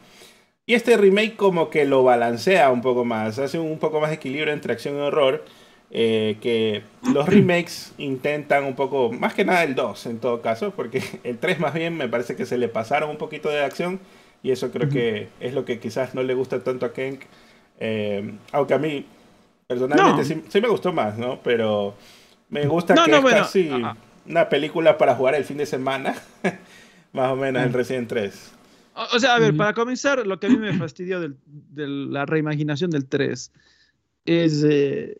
y 0.67 0.73
este 0.73 0.97
remake 0.97 1.35
como 1.35 1.69
que 1.69 1.85
lo 1.85 2.03
balancea 2.03 2.71
un 2.71 2.81
poco 2.81 3.05
más, 3.05 3.37
hace 3.39 3.59
un 3.59 3.77
poco 3.79 3.99
más 3.99 4.09
de 4.09 4.15
equilibrio 4.15 4.53
entre 4.53 4.73
acción 4.73 4.95
y 4.97 4.99
horror. 4.99 5.43
Eh, 5.91 6.37
que 6.41 6.81
los 7.13 7.29
remakes 7.29 7.93
intentan 7.97 8.65
un 8.65 8.75
poco, 8.75 9.11
más 9.11 9.33
que 9.35 9.45
nada 9.45 9.63
el 9.63 9.75
2 9.75 10.07
en 10.07 10.19
todo 10.19 10.41
caso, 10.41 10.71
porque 10.71 11.01
el 11.23 11.37
3 11.37 11.59
más 11.59 11.73
bien 11.73 11.95
me 11.95 12.09
parece 12.09 12.35
que 12.35 12.45
se 12.45 12.57
le 12.57 12.67
pasaron 12.67 13.09
un 13.11 13.17
poquito 13.17 13.49
de 13.49 13.63
acción 13.63 13.99
y 14.43 14.51
eso 14.51 14.71
creo 14.71 14.89
que 14.89 15.29
es 15.39 15.53
lo 15.53 15.63
que 15.63 15.79
quizás 15.79 16.15
no 16.15 16.23
le 16.23 16.33
gusta 16.33 16.63
tanto 16.63 16.85
a 16.85 16.93
Kenk, 16.93 17.21
eh, 17.79 18.33
aunque 18.51 18.73
a 18.73 18.79
mí 18.79 19.05
personalmente 19.67 20.23
sí, 20.49 20.61
me 20.61 20.67
gustó 20.67 20.93
más, 20.93 21.17
¿no? 21.17 21.39
Pero 21.43 21.95
me 22.49 22.65
gusta 22.67 22.93
que 22.93 23.11
es 23.11 23.23
casi 23.23 23.71
una 24.27 24.49
película 24.49 24.97
para 24.97 25.15
jugar 25.15 25.35
el 25.35 25.45
fin 25.45 25.57
de 25.57 25.65
semana, 25.65 26.15
más 27.13 27.31
o 27.31 27.35
menos 27.35 27.63
el 27.63 27.73
Resident 27.73 28.09
3. 28.09 28.51
O, 29.13 29.19
sea, 29.19 29.35
a 29.35 29.39
ver, 29.39 29.55
para 29.57 29.73
comenzar, 29.73 30.25
lo 30.25 30.39
que 30.39 30.47
a 30.47 30.49
mí 30.49 30.57
me 30.57 30.73
fastidió 30.77 31.19
de 31.19 31.35
la 31.87 32.25
reimaginación 32.25 32.89
del 32.89 33.05
3 33.07 33.51
es 34.25 34.63
eh, 34.63 35.17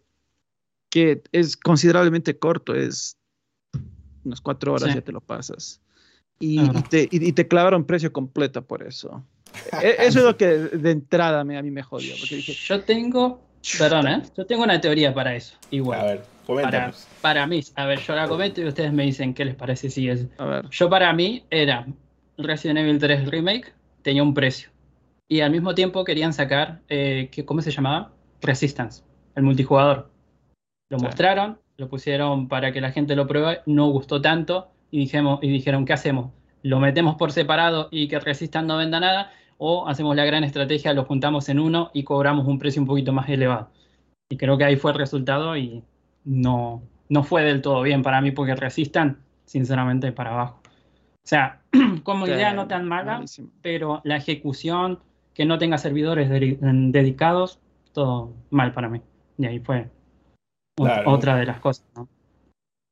que 0.89 1.21
es 1.33 1.57
considerablemente 1.57 2.39
corto, 2.39 2.73
es 2.73 3.17
unas 4.23 4.41
cuatro 4.41 4.73
horas 4.73 4.93
ya 4.93 5.01
te 5.01 5.11
lo 5.11 5.21
pasas. 5.21 5.81
Y, 6.39 6.67
te, 6.89 7.07
y, 7.11 7.31
te, 7.31 7.47
clavaron 7.47 7.85
precio 7.85 8.11
completo 8.11 8.65
por 8.65 8.83
eso. 8.83 9.23
E, 9.81 9.95
eso 9.99 10.19
es 10.19 10.25
lo 10.25 10.35
que 10.35 10.47
de 10.47 10.91
entrada 10.91 11.45
me, 11.45 11.57
a 11.57 11.63
mí 11.63 11.71
me 11.71 11.81
jodió. 11.81 12.13
Porque 12.19 12.35
dije, 12.35 12.53
yo 12.53 12.81
tengo, 12.83 13.41
perdón, 13.77 14.07
¿eh? 14.07 14.21
yo 14.37 14.45
tengo 14.45 14.63
una 14.63 14.79
teoría 14.79 15.13
para 15.13 15.35
eso. 15.35 15.55
Igual. 15.71 15.99
A 15.99 16.03
ver, 16.03 16.21
para, 16.45 16.93
para, 17.21 17.47
mí, 17.47 17.61
a 17.75 17.85
ver, 17.85 17.99
yo 17.99 18.15
la 18.15 18.27
comento 18.27 18.61
y 18.61 18.65
ustedes 18.65 18.93
me 18.93 19.03
dicen 19.03 19.33
qué 19.33 19.45
les 19.45 19.55
parece 19.55 19.89
si 19.89 20.09
es. 20.09 20.27
A 20.37 20.45
ver. 20.45 20.69
Yo 20.69 20.89
para 20.89 21.11
mí 21.13 21.43
era 21.49 21.87
Resident 22.37 22.79
Evil 22.79 22.99
3 22.99 23.29
Remake 23.29 23.73
tenía 24.01 24.23
un 24.23 24.33
precio. 24.33 24.69
Y 25.27 25.41
al 25.41 25.51
mismo 25.51 25.73
tiempo 25.73 26.03
querían 26.03 26.33
sacar, 26.33 26.81
eh, 26.87 27.31
¿cómo 27.45 27.61
se 27.61 27.71
llamaba? 27.71 28.11
Resistance, 28.41 29.03
el 29.35 29.43
multijugador. 29.43 30.11
Lo 30.89 30.99
mostraron, 30.99 31.59
lo 31.77 31.89
pusieron 31.89 32.47
para 32.47 32.71
que 32.71 32.81
la 32.81 32.91
gente 32.91 33.15
lo 33.15 33.25
pruebe, 33.25 33.61
no 33.65 33.89
gustó 33.89 34.21
tanto 34.21 34.69
y, 34.91 34.99
dijimos, 34.99 35.39
y 35.41 35.49
dijeron, 35.49 35.85
¿qué 35.85 35.93
hacemos? 35.93 36.31
¿Lo 36.61 36.79
metemos 36.79 37.15
por 37.15 37.31
separado 37.31 37.87
y 37.91 38.07
que 38.07 38.19
Resistance 38.19 38.67
no 38.67 38.77
venda 38.77 38.99
nada? 38.99 39.31
¿O 39.57 39.87
hacemos 39.87 40.15
la 40.15 40.25
gran 40.25 40.43
estrategia, 40.43 40.93
lo 40.93 41.05
juntamos 41.05 41.47
en 41.49 41.59
uno 41.59 41.91
y 41.93 42.03
cobramos 42.03 42.47
un 42.47 42.59
precio 42.59 42.81
un 42.81 42.87
poquito 42.87 43.13
más 43.13 43.29
elevado? 43.29 43.69
Y 44.29 44.37
creo 44.37 44.57
que 44.57 44.65
ahí 44.65 44.75
fue 44.75 44.91
el 44.91 44.97
resultado 44.97 45.55
y 45.55 45.83
no, 46.23 46.81
no 47.09 47.23
fue 47.23 47.43
del 47.43 47.61
todo 47.61 47.81
bien 47.81 48.01
para 48.01 48.21
mí 48.21 48.31
porque 48.31 48.55
Resistan, 48.55 49.19
sinceramente, 49.45 50.11
para 50.11 50.31
abajo. 50.31 50.59
O 50.63 51.27
sea, 51.27 51.61
como 52.03 52.27
idea 52.27 52.53
no 52.53 52.67
tan 52.67 52.87
mala, 52.87 53.23
pero 53.61 54.01
la 54.03 54.17
ejecución, 54.17 54.99
que 55.33 55.45
no 55.45 55.57
tenga 55.57 55.77
servidores 55.77 56.29
dedicados, 56.29 57.59
todo 57.93 58.33
mal 58.49 58.73
para 58.73 58.89
mí. 58.89 59.01
Y 59.37 59.45
ahí 59.45 59.59
fue 59.59 59.89
otra 60.77 61.35
de 61.37 61.45
las 61.45 61.59
cosas. 61.59 61.85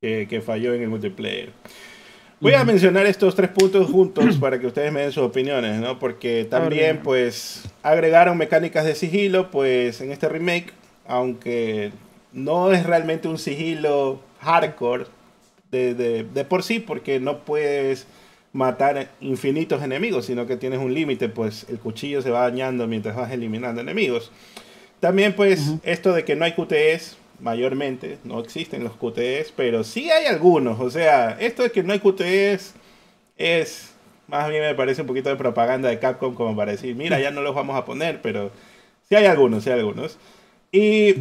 Que, 0.01 0.41
falló 0.45 0.73
en 0.73 0.81
el 0.81 0.89
multiplayer. 0.89 1.51
Voy 2.43 2.55
a 2.55 2.65
mencionar 2.65 3.05
estos 3.05 3.35
tres 3.35 3.49
puntos 3.49 3.89
juntos 3.89 4.37
para 4.39 4.59
que 4.59 4.67
ustedes 4.67 4.91
me 4.91 4.99
den 4.99 5.13
sus 5.13 5.23
opiniones, 5.23 5.79
¿no? 5.79 5.97
Porque 5.97 6.43
también, 6.43 6.99
pues, 7.01 7.63
agregaron 7.81 8.37
mecánicas 8.37 8.83
de 8.83 8.95
sigilo, 8.95 9.49
pues, 9.49 10.01
en 10.01 10.11
este 10.11 10.27
remake, 10.27 10.73
aunque 11.07 11.93
no 12.33 12.73
es 12.73 12.85
realmente 12.85 13.29
un 13.29 13.37
sigilo 13.37 14.19
hardcore 14.41 15.05
de, 15.71 15.93
de 15.95 16.45
por 16.45 16.63
sí, 16.63 16.79
porque 16.79 17.21
no 17.21 17.45
puedes 17.45 18.07
matar 18.51 19.07
infinitos 19.21 19.81
enemigos, 19.81 20.25
sino 20.25 20.45
que 20.45 20.57
tienes 20.57 20.79
un 20.79 20.93
límite, 20.93 21.29
pues 21.29 21.65
el 21.69 21.79
cuchillo 21.79 22.21
se 22.21 22.29
va 22.29 22.41
dañando 22.41 22.87
mientras 22.87 23.15
vas 23.15 23.31
eliminando 23.31 23.79
enemigos. 23.79 24.31
También 24.99 25.33
pues 25.33 25.73
esto 25.83 26.13
de 26.13 26.25
que 26.25 26.35
no 26.35 26.45
hay 26.45 26.51
QTEs, 26.51 27.17
mayormente, 27.39 28.19
no 28.23 28.39
existen 28.39 28.83
los 28.83 28.93
QTEs, 28.93 29.53
pero 29.55 29.83
sí 29.83 30.09
hay 30.11 30.25
algunos, 30.25 30.79
o 30.79 30.89
sea, 30.89 31.37
esto 31.39 31.63
de 31.63 31.71
que 31.71 31.83
no 31.83 31.93
hay 31.93 31.99
QTEs 31.99 32.73
es, 33.37 33.93
más 34.27 34.49
bien 34.49 34.61
me 34.61 34.75
parece 34.75 35.01
un 35.01 35.07
poquito 35.07 35.29
de 35.29 35.35
propaganda 35.35 35.89
de 35.89 35.99
Capcom 35.99 36.33
como 36.35 36.55
para 36.55 36.71
decir, 36.71 36.95
mira, 36.95 37.19
ya 37.19 37.31
no 37.31 37.41
los 37.41 37.55
vamos 37.55 37.75
a 37.75 37.85
poner, 37.85 38.21
pero 38.21 38.51
sí 39.09 39.15
hay 39.15 39.25
algunos, 39.25 39.63
sí 39.63 39.69
hay 39.69 39.79
algunos. 39.79 40.17
Y 40.71 41.15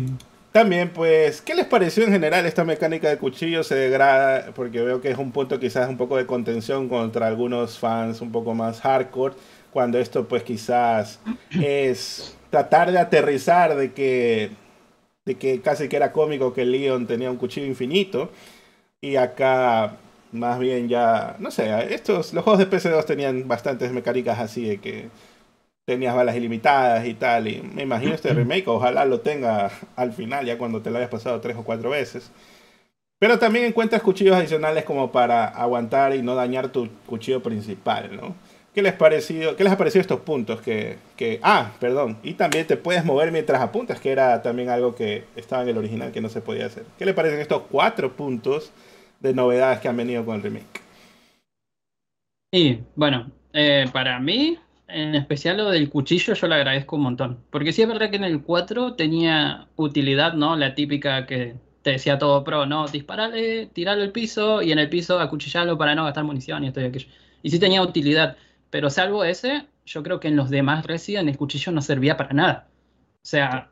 también, 0.52 0.90
pues, 0.90 1.40
¿qué 1.40 1.54
les 1.54 1.66
pareció 1.66 2.04
en 2.04 2.12
general 2.12 2.44
esta 2.46 2.64
mecánica 2.64 3.08
de 3.08 3.18
cuchillo? 3.18 3.64
Se 3.64 3.74
degrada, 3.74 4.52
porque 4.54 4.82
veo 4.82 5.00
que 5.00 5.10
es 5.10 5.18
un 5.18 5.32
punto 5.32 5.58
quizás 5.58 5.88
un 5.88 5.96
poco 5.96 6.16
de 6.16 6.26
contención 6.26 6.88
contra 6.88 7.26
algunos 7.26 7.78
fans 7.78 8.20
un 8.20 8.30
poco 8.32 8.54
más 8.54 8.80
hardcore, 8.80 9.34
cuando 9.72 9.98
esto 9.98 10.28
pues 10.28 10.42
quizás 10.42 11.20
es 11.50 12.36
tratar 12.50 12.92
de 12.92 12.98
aterrizar 12.98 13.74
de 13.76 13.92
que, 13.92 14.50
de 15.24 15.36
que 15.36 15.60
casi 15.60 15.88
que 15.88 15.96
era 15.96 16.12
cómico 16.12 16.52
que 16.52 16.64
Leon 16.64 17.06
tenía 17.06 17.30
un 17.30 17.36
cuchillo 17.36 17.66
infinito, 17.66 18.30
y 19.00 19.16
acá 19.16 19.96
más 20.32 20.58
bien 20.58 20.88
ya, 20.88 21.36
no 21.38 21.50
sé, 21.50 21.94
estos, 21.94 22.32
los 22.32 22.44
juegos 22.44 22.58
de 22.58 22.70
PC2 22.70 23.04
tenían 23.04 23.46
bastantes 23.48 23.92
mecánicas 23.92 24.38
así 24.38 24.66
de 24.66 24.78
que 24.78 25.08
tenías 25.84 26.14
balas 26.14 26.36
ilimitadas 26.36 27.06
y 27.06 27.14
tal. 27.14 27.48
Y 27.48 27.62
me 27.62 27.82
imagino 27.82 28.14
este 28.14 28.32
remake, 28.34 28.68
ojalá 28.68 29.04
lo 29.04 29.20
tenga 29.20 29.70
al 29.96 30.12
final, 30.12 30.46
ya 30.46 30.58
cuando 30.58 30.80
te 30.82 30.90
lo 30.90 30.98
hayas 30.98 31.10
pasado 31.10 31.40
tres 31.40 31.56
o 31.56 31.64
cuatro 31.64 31.90
veces. 31.90 32.30
Pero 33.18 33.38
también 33.38 33.66
encuentras 33.66 34.02
cuchillos 34.02 34.34
adicionales 34.34 34.84
como 34.84 35.12
para 35.12 35.46
aguantar 35.46 36.14
y 36.14 36.22
no 36.22 36.34
dañar 36.34 36.70
tu 36.70 36.88
cuchillo 37.06 37.42
principal, 37.42 38.16
¿no? 38.16 38.34
¿Qué 38.74 38.80
les, 38.80 38.94
parecido, 38.94 39.54
¿Qué 39.54 39.64
les 39.64 39.72
ha 39.72 39.76
parecido 39.76 40.00
estos 40.00 40.20
puntos? 40.20 40.62
Que, 40.62 40.98
ah, 41.42 41.72
perdón. 41.78 42.18
Y 42.22 42.34
también 42.34 42.66
te 42.66 42.78
puedes 42.78 43.04
mover 43.04 43.30
mientras 43.30 43.60
apuntas, 43.60 44.00
que 44.00 44.10
era 44.10 44.40
también 44.40 44.70
algo 44.70 44.94
que 44.94 45.24
estaba 45.36 45.62
en 45.62 45.68
el 45.68 45.78
original 45.78 46.10
que 46.10 46.22
no 46.22 46.30
se 46.30 46.40
podía 46.40 46.66
hacer. 46.66 46.84
¿Qué 46.98 47.04
les 47.04 47.14
parecen 47.14 47.40
estos 47.40 47.64
cuatro 47.70 48.16
puntos 48.16 48.72
de 49.20 49.34
novedades 49.34 49.80
que 49.80 49.88
han 49.88 49.96
venido 49.98 50.24
con 50.24 50.36
el 50.36 50.42
remake? 50.42 50.80
Y 52.50 52.78
bueno, 52.96 53.30
eh, 53.52 53.86
para 53.92 54.18
mí, 54.20 54.58
en 54.88 55.14
especial 55.16 55.58
lo 55.58 55.70
del 55.70 55.90
cuchillo, 55.90 56.32
yo 56.32 56.46
le 56.46 56.54
agradezco 56.54 56.96
un 56.96 57.02
montón. 57.02 57.44
Porque 57.50 57.72
sí 57.72 57.82
es 57.82 57.88
verdad 57.88 58.08
que 58.08 58.16
en 58.16 58.24
el 58.24 58.42
4 58.42 58.94
tenía 58.94 59.68
utilidad, 59.76 60.32
¿no? 60.32 60.56
La 60.56 60.74
típica 60.74 61.26
que 61.26 61.56
te 61.82 61.90
decía 61.90 62.18
todo 62.18 62.42
pro, 62.42 62.64
¿no? 62.64 62.86
Disparale, 62.88 63.66
tirarlo 63.66 64.02
al 64.02 64.12
piso 64.12 64.62
y 64.62 64.72
en 64.72 64.78
el 64.78 64.88
piso 64.88 65.20
acuchillarlo 65.20 65.76
para 65.76 65.94
no 65.94 66.04
gastar 66.04 66.24
munición 66.24 66.64
y 66.64 66.68
esto 66.68 66.80
y 66.80 66.84
aquello. 66.84 67.08
Y 67.42 67.50
sí 67.50 67.58
tenía 67.58 67.82
utilidad. 67.82 68.36
Pero 68.72 68.88
salvo 68.88 69.22
ese, 69.22 69.66
yo 69.84 70.02
creo 70.02 70.18
que 70.18 70.28
en 70.28 70.36
los 70.36 70.48
demás 70.48 70.86
Resident 70.86 71.28
el 71.28 71.36
cuchillo 71.36 71.72
no 71.72 71.82
servía 71.82 72.16
para 72.16 72.32
nada. 72.32 72.68
O 73.16 73.26
sea, 73.26 73.70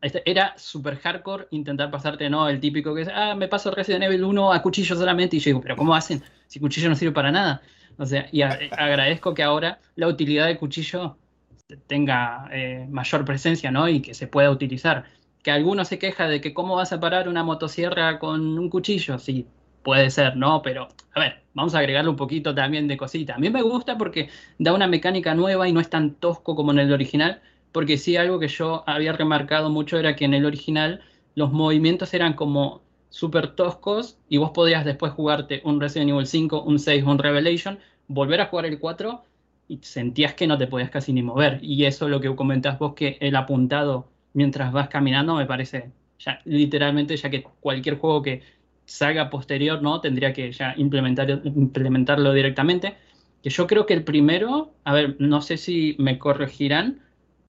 este, 0.00 0.22
era 0.24 0.54
super 0.56 0.98
hardcore 0.98 1.48
intentar 1.50 1.90
pasarte, 1.90 2.30
¿no? 2.30 2.48
El 2.48 2.60
típico 2.60 2.94
que 2.94 3.02
es, 3.02 3.08
ah, 3.12 3.34
me 3.34 3.48
paso 3.48 3.72
Resident 3.72 4.04
Evil 4.04 4.22
1 4.22 4.52
a 4.52 4.62
cuchillo 4.62 4.94
solamente. 4.94 5.34
Y 5.34 5.40
yo 5.40 5.46
digo, 5.46 5.60
pero 5.60 5.74
¿cómo 5.74 5.96
hacen 5.96 6.22
si 6.46 6.60
cuchillo 6.60 6.88
no 6.88 6.94
sirve 6.94 7.12
para 7.12 7.32
nada? 7.32 7.60
O 7.98 8.06
sea, 8.06 8.28
y 8.30 8.42
agradezco 8.70 9.34
que 9.34 9.42
ahora 9.42 9.80
la 9.96 10.06
utilidad 10.06 10.46
del 10.46 10.58
cuchillo 10.58 11.18
tenga 11.88 12.48
eh, 12.52 12.86
mayor 12.88 13.24
presencia, 13.24 13.72
¿no? 13.72 13.88
Y 13.88 14.00
que 14.00 14.14
se 14.14 14.28
pueda 14.28 14.52
utilizar. 14.52 15.06
Que 15.42 15.50
alguno 15.50 15.84
se 15.84 15.98
queja 15.98 16.28
de 16.28 16.40
que 16.40 16.54
cómo 16.54 16.76
vas 16.76 16.92
a 16.92 17.00
parar 17.00 17.28
una 17.28 17.42
motosierra 17.42 18.20
con 18.20 18.56
un 18.56 18.70
cuchillo. 18.70 19.18
Sí, 19.18 19.48
puede 19.82 20.10
ser, 20.10 20.36
¿no? 20.36 20.62
Pero, 20.62 20.88
a 21.14 21.20
ver, 21.20 21.42
vamos 21.54 21.74
a 21.74 21.78
agregarle 21.78 22.10
un 22.10 22.16
poquito 22.16 22.54
también 22.54 22.88
de 22.88 22.96
cosita. 22.96 23.34
A 23.34 23.38
mí 23.38 23.50
me 23.50 23.62
gusta 23.62 23.98
porque 23.98 24.28
da 24.58 24.72
una 24.72 24.86
mecánica 24.86 25.34
nueva 25.34 25.68
y 25.68 25.72
no 25.72 25.80
es 25.80 25.90
tan 25.90 26.14
tosco 26.14 26.54
como 26.56 26.72
en 26.72 26.78
el 26.78 26.92
original, 26.92 27.40
porque 27.72 27.98
sí 27.98 28.16
algo 28.16 28.38
que 28.38 28.48
yo 28.48 28.84
había 28.86 29.12
remarcado 29.12 29.70
mucho 29.70 29.98
era 29.98 30.16
que 30.16 30.24
en 30.24 30.34
el 30.34 30.44
original 30.44 31.02
los 31.34 31.52
movimientos 31.52 32.12
eran 32.14 32.34
como 32.34 32.82
súper 33.08 33.48
toscos 33.48 34.18
y 34.28 34.38
vos 34.38 34.50
podías 34.50 34.84
después 34.84 35.12
jugarte 35.12 35.62
un 35.64 35.80
Resident 35.80 36.10
Evil 36.10 36.26
5, 36.26 36.62
un 36.62 36.78
6 36.78 37.04
un 37.04 37.18
Revelation, 37.18 37.78
volver 38.08 38.40
a 38.40 38.46
jugar 38.46 38.66
el 38.66 38.78
4 38.78 39.24
y 39.68 39.78
sentías 39.82 40.34
que 40.34 40.46
no 40.46 40.58
te 40.58 40.66
podías 40.66 40.90
casi 40.90 41.12
ni 41.12 41.22
mover. 41.22 41.58
Y 41.62 41.84
eso 41.84 42.06
es 42.06 42.10
lo 42.10 42.20
que 42.20 42.34
comentás 42.34 42.78
vos, 42.78 42.94
que 42.94 43.18
el 43.20 43.36
apuntado 43.36 44.08
mientras 44.32 44.72
vas 44.72 44.88
caminando 44.88 45.34
me 45.34 45.46
parece 45.46 45.92
ya 46.18 46.40
literalmente, 46.44 47.16
ya 47.16 47.30
que 47.30 47.42
cualquier 47.60 47.98
juego 47.98 48.22
que 48.22 48.42
salga 48.90 49.30
posterior, 49.30 49.80
¿no? 49.82 50.00
Tendría 50.00 50.32
que 50.32 50.50
ya 50.50 50.74
implementar, 50.76 51.30
implementarlo 51.44 52.32
directamente. 52.32 52.96
Que 53.42 53.48
yo 53.48 53.66
creo 53.66 53.86
que 53.86 53.94
el 53.94 54.02
primero, 54.02 54.74
a 54.84 54.92
ver, 54.92 55.16
no 55.20 55.40
sé 55.42 55.56
si 55.58 55.94
me 55.98 56.18
corregirán, 56.18 57.00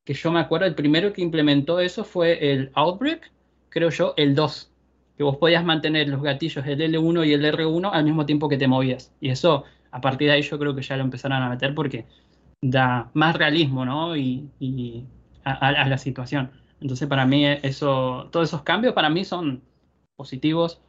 que 0.05 0.13
yo 0.13 0.31
me 0.31 0.39
acuerdo, 0.39 0.67
el 0.67 0.75
primero 0.75 1.13
que 1.13 1.21
implementó 1.21 1.79
eso 1.79 2.03
fue 2.03 2.51
el 2.51 2.71
Outbreak, 2.75 3.31
creo 3.69 3.89
yo, 3.89 4.13
el 4.17 4.35
2, 4.35 4.71
que 5.17 5.23
vos 5.23 5.37
podías 5.37 5.65
mantener 5.65 6.07
los 6.09 6.21
gatillos, 6.21 6.65
el 6.65 6.79
L1 6.79 7.27
y 7.27 7.33
el 7.33 7.43
R1 7.43 7.89
al 7.91 8.03
mismo 8.03 8.25
tiempo 8.25 8.47
que 8.47 8.57
te 8.57 8.67
movías. 8.67 9.11
Y 9.19 9.29
eso, 9.29 9.63
a 9.89 9.99
partir 9.99 10.27
de 10.27 10.35
ahí 10.35 10.41
yo 10.43 10.59
creo 10.59 10.75
que 10.75 10.83
ya 10.83 10.95
lo 10.95 11.03
empezaron 11.03 11.41
a 11.41 11.49
meter 11.49 11.73
porque 11.73 12.05
da 12.61 13.09
más 13.15 13.35
realismo, 13.35 13.83
¿no? 13.83 14.15
Y, 14.15 15.05
a, 15.43 15.87
la 15.87 15.97
situación. 15.97 16.51
Entonces, 16.81 17.07
para 17.07 17.25
mí, 17.25 17.45
eso, 17.47 18.29
todos 18.31 18.49
esos 18.49 18.61
cambios 18.61 18.93
para 18.93 19.09
mí 19.09 19.25
son 19.25 19.63
positivos 20.15 20.81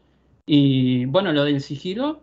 y 0.47 1.05
bueno, 1.07 1.33
lo 1.33 1.45
del 1.45 1.61
sigilo, 1.61 2.23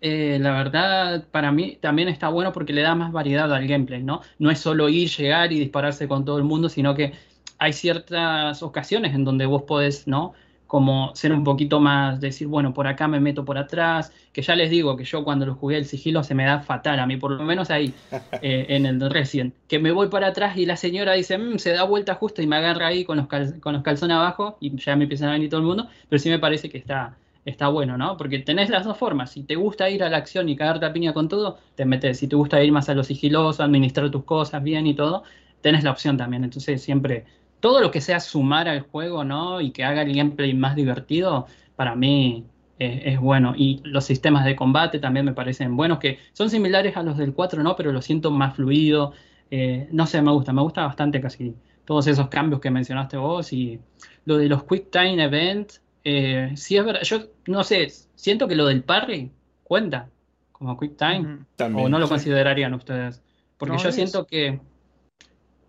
eh, 0.00 0.38
la 0.40 0.52
verdad, 0.52 1.26
para 1.30 1.50
mí 1.52 1.76
también 1.80 2.08
está 2.08 2.28
bueno 2.28 2.52
porque 2.52 2.72
le 2.72 2.82
da 2.82 2.94
más 2.94 3.12
variedad 3.12 3.52
al 3.52 3.66
gameplay, 3.66 4.02
¿no? 4.02 4.20
No 4.38 4.50
es 4.50 4.60
solo 4.60 4.88
ir, 4.88 5.08
llegar 5.10 5.52
y 5.52 5.58
dispararse 5.58 6.06
con 6.08 6.24
todo 6.24 6.38
el 6.38 6.44
mundo, 6.44 6.68
sino 6.68 6.94
que 6.94 7.14
hay 7.58 7.72
ciertas 7.72 8.62
ocasiones 8.62 9.14
en 9.14 9.24
donde 9.24 9.46
vos 9.46 9.64
podés, 9.64 10.06
¿no? 10.06 10.34
Como 10.68 11.12
ser 11.16 11.32
un 11.32 11.42
poquito 11.42 11.80
más, 11.80 12.20
decir, 12.20 12.46
bueno, 12.46 12.72
por 12.72 12.86
acá 12.86 13.08
me 13.08 13.18
meto 13.18 13.44
por 13.44 13.58
atrás, 13.58 14.12
que 14.32 14.42
ya 14.42 14.54
les 14.54 14.70
digo 14.70 14.96
que 14.96 15.04
yo 15.04 15.24
cuando 15.24 15.46
lo 15.46 15.56
jugué 15.56 15.78
el 15.78 15.86
sigilo 15.86 16.22
se 16.22 16.36
me 16.36 16.44
da 16.44 16.60
fatal, 16.60 17.00
a 17.00 17.06
mí 17.06 17.16
por 17.16 17.32
lo 17.32 17.42
menos 17.42 17.70
ahí, 17.70 17.92
eh, 18.42 18.66
en 18.68 18.86
el 18.86 19.10
Resident, 19.10 19.52
que 19.66 19.80
me 19.80 19.90
voy 19.90 20.08
para 20.08 20.28
atrás 20.28 20.56
y 20.56 20.66
la 20.66 20.76
señora 20.76 21.14
dice, 21.14 21.36
mm, 21.36 21.58
se 21.58 21.72
da 21.72 21.82
vuelta 21.82 22.14
justo 22.14 22.40
y 22.40 22.46
me 22.46 22.56
agarra 22.56 22.86
ahí 22.86 23.04
con 23.04 23.16
los, 23.16 23.26
con 23.60 23.72
los 23.72 23.82
calzones 23.82 24.16
abajo 24.16 24.56
y 24.60 24.76
ya 24.76 24.94
me 24.94 25.04
empiezan 25.04 25.30
a 25.30 25.32
venir 25.32 25.50
todo 25.50 25.60
el 25.60 25.66
mundo, 25.66 25.88
pero 26.08 26.20
sí 26.20 26.30
me 26.30 26.38
parece 26.38 26.70
que 26.70 26.78
está, 26.78 27.16
está 27.48 27.68
bueno, 27.68 27.96
¿no? 27.96 28.16
Porque 28.16 28.38
tenés 28.38 28.70
las 28.70 28.84
dos 28.84 28.96
formas. 28.98 29.30
Si 29.32 29.42
te 29.42 29.56
gusta 29.56 29.88
ir 29.90 30.02
a 30.02 30.10
la 30.10 30.18
acción 30.18 30.48
y 30.48 30.56
cagarte 30.56 30.86
a 30.86 30.92
piña 30.92 31.12
con 31.12 31.28
todo, 31.28 31.58
te 31.74 31.84
metes. 31.84 32.18
Si 32.18 32.28
te 32.28 32.36
gusta 32.36 32.62
ir 32.62 32.72
más 32.72 32.88
a 32.88 32.94
lo 32.94 33.04
sigiloso, 33.04 33.62
administrar 33.62 34.10
tus 34.10 34.24
cosas 34.24 34.62
bien 34.62 34.86
y 34.86 34.94
todo, 34.94 35.24
tenés 35.60 35.84
la 35.84 35.90
opción 35.90 36.16
también. 36.16 36.44
Entonces 36.44 36.82
siempre, 36.82 37.24
todo 37.60 37.80
lo 37.80 37.90
que 37.90 38.00
sea 38.00 38.20
sumar 38.20 38.68
al 38.68 38.80
juego, 38.80 39.24
¿no? 39.24 39.60
Y 39.60 39.70
que 39.70 39.84
haga 39.84 40.02
el 40.02 40.14
gameplay 40.14 40.54
más 40.54 40.76
divertido, 40.76 41.46
para 41.76 41.94
mí 41.94 42.44
es, 42.78 43.18
bueno. 43.18 43.54
Y 43.56 43.80
los 43.84 44.04
sistemas 44.04 44.44
de 44.44 44.56
combate 44.56 44.98
también 44.98 45.26
me 45.26 45.32
parecen 45.32 45.76
buenos, 45.76 45.98
que 45.98 46.18
son 46.32 46.50
similares 46.50 46.96
a 46.96 47.02
los 47.02 47.16
del 47.16 47.34
4, 47.34 47.62
¿no? 47.62 47.76
Pero 47.76 47.92
lo 47.92 48.02
siento 48.02 48.30
más 48.30 48.56
fluido. 48.56 49.12
Eh, 49.50 49.88
no 49.92 50.06
sé, 50.06 50.22
me 50.22 50.32
gusta, 50.32 50.52
me 50.52 50.62
gusta 50.62 50.86
bastante 50.86 51.20
casi 51.20 51.54
todos 51.84 52.06
esos 52.06 52.28
cambios 52.28 52.60
que 52.60 52.70
mencionaste 52.70 53.16
vos 53.16 53.52
y 53.52 53.80
lo 54.26 54.36
de 54.36 54.48
los 54.48 54.64
Quick 54.64 54.90
Time 54.90 55.22
Events 55.24 55.80
eh, 56.04 56.52
sí, 56.56 56.76
es 56.76 56.84
verdad. 56.84 57.02
Yo 57.02 57.20
no 57.46 57.64
sé, 57.64 57.88
siento 58.14 58.48
que 58.48 58.56
lo 58.56 58.66
del 58.66 58.82
parry 58.82 59.30
cuenta 59.62 60.08
como 60.52 60.78
quick 60.78 60.96
time. 60.96 61.44
o 61.58 61.88
no 61.88 61.98
lo 61.98 62.08
considerarían 62.08 62.72
ustedes. 62.74 63.22
Porque 63.58 63.76
yo 63.78 63.92
siento 63.92 64.26
que 64.26 64.60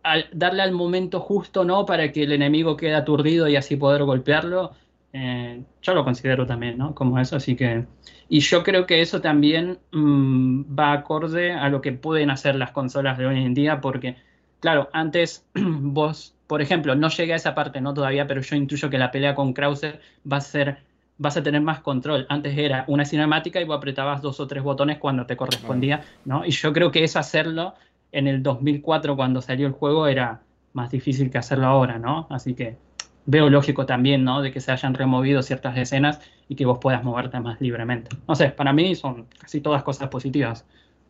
al 0.04 0.28
darle 0.32 0.62
al 0.62 0.72
momento 0.72 1.20
justo, 1.20 1.66
¿no? 1.66 1.86
Para 1.86 2.12
que 2.12 2.24
el 2.24 2.32
enemigo 2.32 2.78
quede 2.78 2.96
aturdido 2.96 3.48
y 3.48 3.56
así 3.56 3.76
poder 3.76 4.04
golpearlo, 4.04 4.72
eh, 5.14 5.62
yo 5.82 5.94
lo 5.94 6.04
considero 6.04 6.46
también, 6.46 6.78
¿no? 6.78 6.96
Como 6.96 7.20
eso, 7.20 7.36
así 7.36 7.56
que... 7.56 7.86
Y 8.28 8.42
yo 8.42 8.64
creo 8.64 8.86
que 8.86 9.02
eso 9.02 9.22
también 9.22 9.80
mm, 9.92 10.78
va 10.78 10.94
acorde 10.94 11.54
a 11.54 11.70
lo 11.70 11.82
que 11.82 11.92
pueden 11.94 12.30
hacer 12.30 12.56
las 12.56 12.72
consolas 12.72 13.18
de 13.18 13.26
hoy 13.26 13.44
en 13.44 13.54
día, 13.54 13.82
porque, 13.82 14.18
claro, 14.60 14.90
antes 14.94 15.48
vos 15.56 16.36
por 16.50 16.64
ejemplo, 16.64 16.96
no 16.96 17.10
llegué 17.10 17.34
a 17.34 17.36
esa 17.36 17.54
parte, 17.54 17.80
no 17.80 17.94
todavía, 17.94 18.26
pero 18.26 18.42
yo 18.42 18.56
intuyo 18.56 18.90
que 18.90 18.98
la 18.98 19.12
pelea 19.12 19.36
con 19.36 19.54
Krauser 19.54 20.02
va 20.30 20.38
a 20.38 20.42
ser, 20.42 20.80
vas 21.20 21.38
a 21.38 21.44
tener 21.44 21.62
más 21.62 21.82
control. 21.82 22.26
Antes 22.28 22.58
era 22.58 22.86
una 22.88 23.06
cinemática 23.06 23.62
y 23.62 23.66
vos 23.66 23.78
apretabas 23.78 24.24
dos 24.24 24.40
o 24.40 24.48
tres 24.48 24.64
botones 24.64 24.98
cuando 24.98 25.28
te 25.28 25.38
correspondía, 25.38 26.02
¿no? 26.26 26.44
Y 26.44 26.50
yo 26.50 26.74
creo 26.74 26.90
que 26.90 27.04
eso 27.04 27.20
hacerlo 27.20 27.76
en 28.12 28.28
el 28.28 28.44
2004 28.44 29.16
cuando 29.16 29.42
salió 29.42 29.68
el 29.68 29.74
juego 29.74 30.08
era 30.08 30.42
más 30.74 30.92
difícil 30.92 31.30
que 31.30 31.38
hacerlo 31.38 31.68
ahora, 31.68 32.00
¿no? 32.00 32.28
Así 32.30 32.54
que 32.54 32.78
veo 33.26 33.50
lógico 33.50 33.86
también, 33.86 34.24
¿no? 34.24 34.42
De 34.42 34.52
que 34.52 34.60
se 34.60 34.72
hayan 34.72 34.94
removido 34.94 35.42
ciertas 35.42 35.78
escenas 35.78 36.20
y 36.48 36.56
que 36.56 36.66
vos 36.66 36.80
puedas 36.80 37.04
moverte 37.04 37.40
más 37.40 37.60
libremente. 37.62 38.16
No 38.28 38.36
sé, 38.36 38.50
para 38.50 38.74
mí 38.74 38.96
son 38.96 39.28
casi 39.40 39.62
todas 39.62 39.84
cosas 39.84 40.10
positivas, 40.10 40.66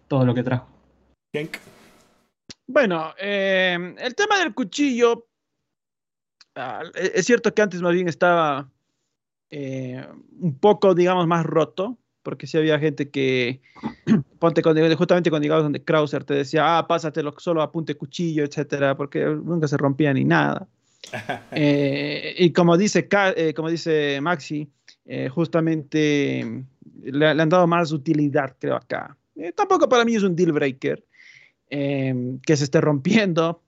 todo 0.08 0.26
lo 0.26 0.34
que 0.34 0.44
trajo. 0.44 0.68
Bueno, 2.68 3.14
eh, 3.20 3.96
el 4.00 4.16
tema 4.16 4.40
del 4.40 4.54
cuchillo 4.54 5.30
Ah, 6.62 6.84
es 6.94 7.26
cierto 7.26 7.54
que 7.54 7.62
antes 7.62 7.82
más 7.82 7.94
bien 7.94 8.10
estaba 8.10 8.70
eh, 9.50 10.06
un 10.40 10.60
poco, 10.60 10.94
digamos, 10.94 11.26
más 11.26 11.46
roto, 11.46 11.98
porque 12.24 12.48
si 12.48 12.58
había 12.58 12.80
gente 12.80 13.10
que, 13.10 13.62
ponte 14.40 14.62
justamente 14.62 15.30
cuando 15.30 15.44
llegabas 15.44 15.64
donde 15.64 15.84
Krauser 15.84 16.24
te 16.24 16.34
decía, 16.34 16.78
ah, 16.78 16.88
pásatelo 16.88 17.34
solo 17.38 17.62
apunte 17.62 17.96
cuchillo, 17.96 18.44
etcétera, 18.44 18.96
porque 18.96 19.26
nunca 19.26 19.68
se 19.68 19.78
rompía 19.78 20.14
ni 20.14 20.24
nada. 20.24 20.68
Eh, 21.52 22.36
y 22.38 22.52
como 22.52 22.78
dice, 22.78 23.08
eh, 23.36 23.54
como 23.56 23.70
dice 23.70 24.20
Maxi, 24.22 24.70
justamente 25.32 26.66
le, 27.02 27.26
han 27.26 27.50
dado 27.50 27.66
más 27.66 27.92
utilidad, 27.92 28.56
creo, 28.60 28.76
acá. 28.76 29.18
tampoco 29.56 29.90
para 29.90 30.06
mí 30.06 30.16
es 30.16 30.24
un 30.24 30.36
deal 30.36 30.52
breaker 30.52 31.04
que 31.70 32.56
se 32.56 32.64
esté 32.64 32.82
rompiendo 32.82 33.64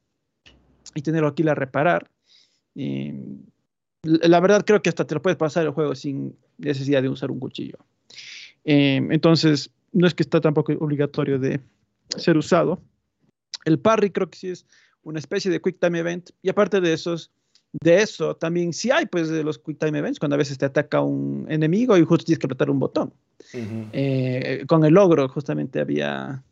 y 0.93 1.01
tenerlo 1.01 1.29
aquí 1.29 1.47
a 1.47 1.55
reparar 1.55 2.11
la 4.03 4.39
verdad 4.39 4.63
creo 4.65 4.81
que 4.81 4.89
hasta 4.89 5.05
te 5.05 5.15
lo 5.15 5.21
puedes 5.21 5.37
pasar 5.37 5.65
el 5.65 5.71
juego 5.71 5.95
sin 5.95 6.35
necesidad 6.57 7.01
de 7.01 7.09
usar 7.09 7.31
un 7.31 7.39
cuchillo. 7.39 7.77
Em, 8.63 9.11
entonces, 9.11 9.69
no 9.91 10.07
es 10.07 10.13
que 10.13 10.23
está 10.23 10.41
tampoco 10.41 10.73
obligatorio 10.73 11.39
de 11.39 11.59
ser 12.17 12.37
usado. 12.37 12.81
El 13.65 13.79
parry 13.79 14.11
creo 14.11 14.29
que 14.29 14.37
sí 14.37 14.49
es 14.49 14.65
una 15.03 15.19
especie 15.19 15.51
de 15.51 15.61
quick 15.61 15.79
time 15.79 15.99
event. 15.99 16.29
Y 16.41 16.49
aparte 16.49 16.81
de 16.81 16.93
esos, 16.93 17.31
de 17.71 18.01
eso, 18.01 18.35
también 18.35 18.73
sí 18.73 18.91
hay 18.91 19.05
pues 19.05 19.29
de 19.29 19.43
los 19.43 19.59
quick 19.59 19.79
time 19.79 19.97
events, 19.99 20.19
cuando 20.19 20.35
a 20.35 20.37
veces 20.37 20.57
te 20.57 20.65
ataca 20.65 21.01
un 21.01 21.45
enemigo 21.49 21.97
y 21.97 22.03
justo 22.03 22.25
tienes 22.25 22.39
que 22.39 22.47
apretar 22.47 22.69
un 22.69 22.79
botón. 22.79 23.13
Eh, 23.53 24.63
con 24.67 24.85
el 24.85 24.93
logro 24.93 25.27
justamente 25.27 25.79
había, 25.79 26.43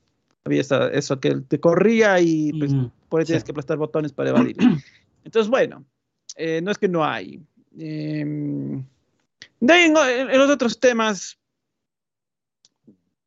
había 0.43 0.61
eso 0.61 1.19
que 1.19 1.35
te 1.47 1.59
corría 1.59 2.19
y 2.19 2.51
pues, 2.53 2.71
por 3.07 3.21
eso 3.21 3.27
tienes 3.27 3.43
que 3.43 3.51
apretar 3.51 3.77
botones 3.77 4.11
para 4.11 4.31
evadir. 4.31 4.57
Entonces, 5.23 5.49
bueno, 5.49 5.85
eh, 6.35 6.61
no 6.61 6.71
es 6.71 6.77
que 6.77 6.87
no 6.87 7.05
hay. 7.05 7.39
Em, 7.77 8.83
en, 9.61 9.93
los 9.93 10.49
otros 10.49 10.79
temas, 10.79 11.37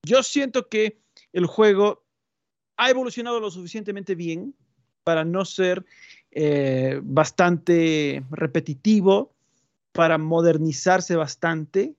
yo 0.05 0.23
siento 0.23 0.69
que 0.69 1.01
el 1.33 1.47
juego 1.47 2.05
ha 2.77 2.91
evolucionado 2.91 3.41
lo 3.41 3.51
suficientemente 3.51 4.15
bien 4.15 4.55
para 5.05 5.25
no 5.25 5.45
ser 5.45 5.85
eh, 6.31 7.01
bastante 7.03 8.25
repetitivo, 8.31 9.35
para 9.93 10.19
modernizarse 10.19 11.17
bastante. 11.17 11.95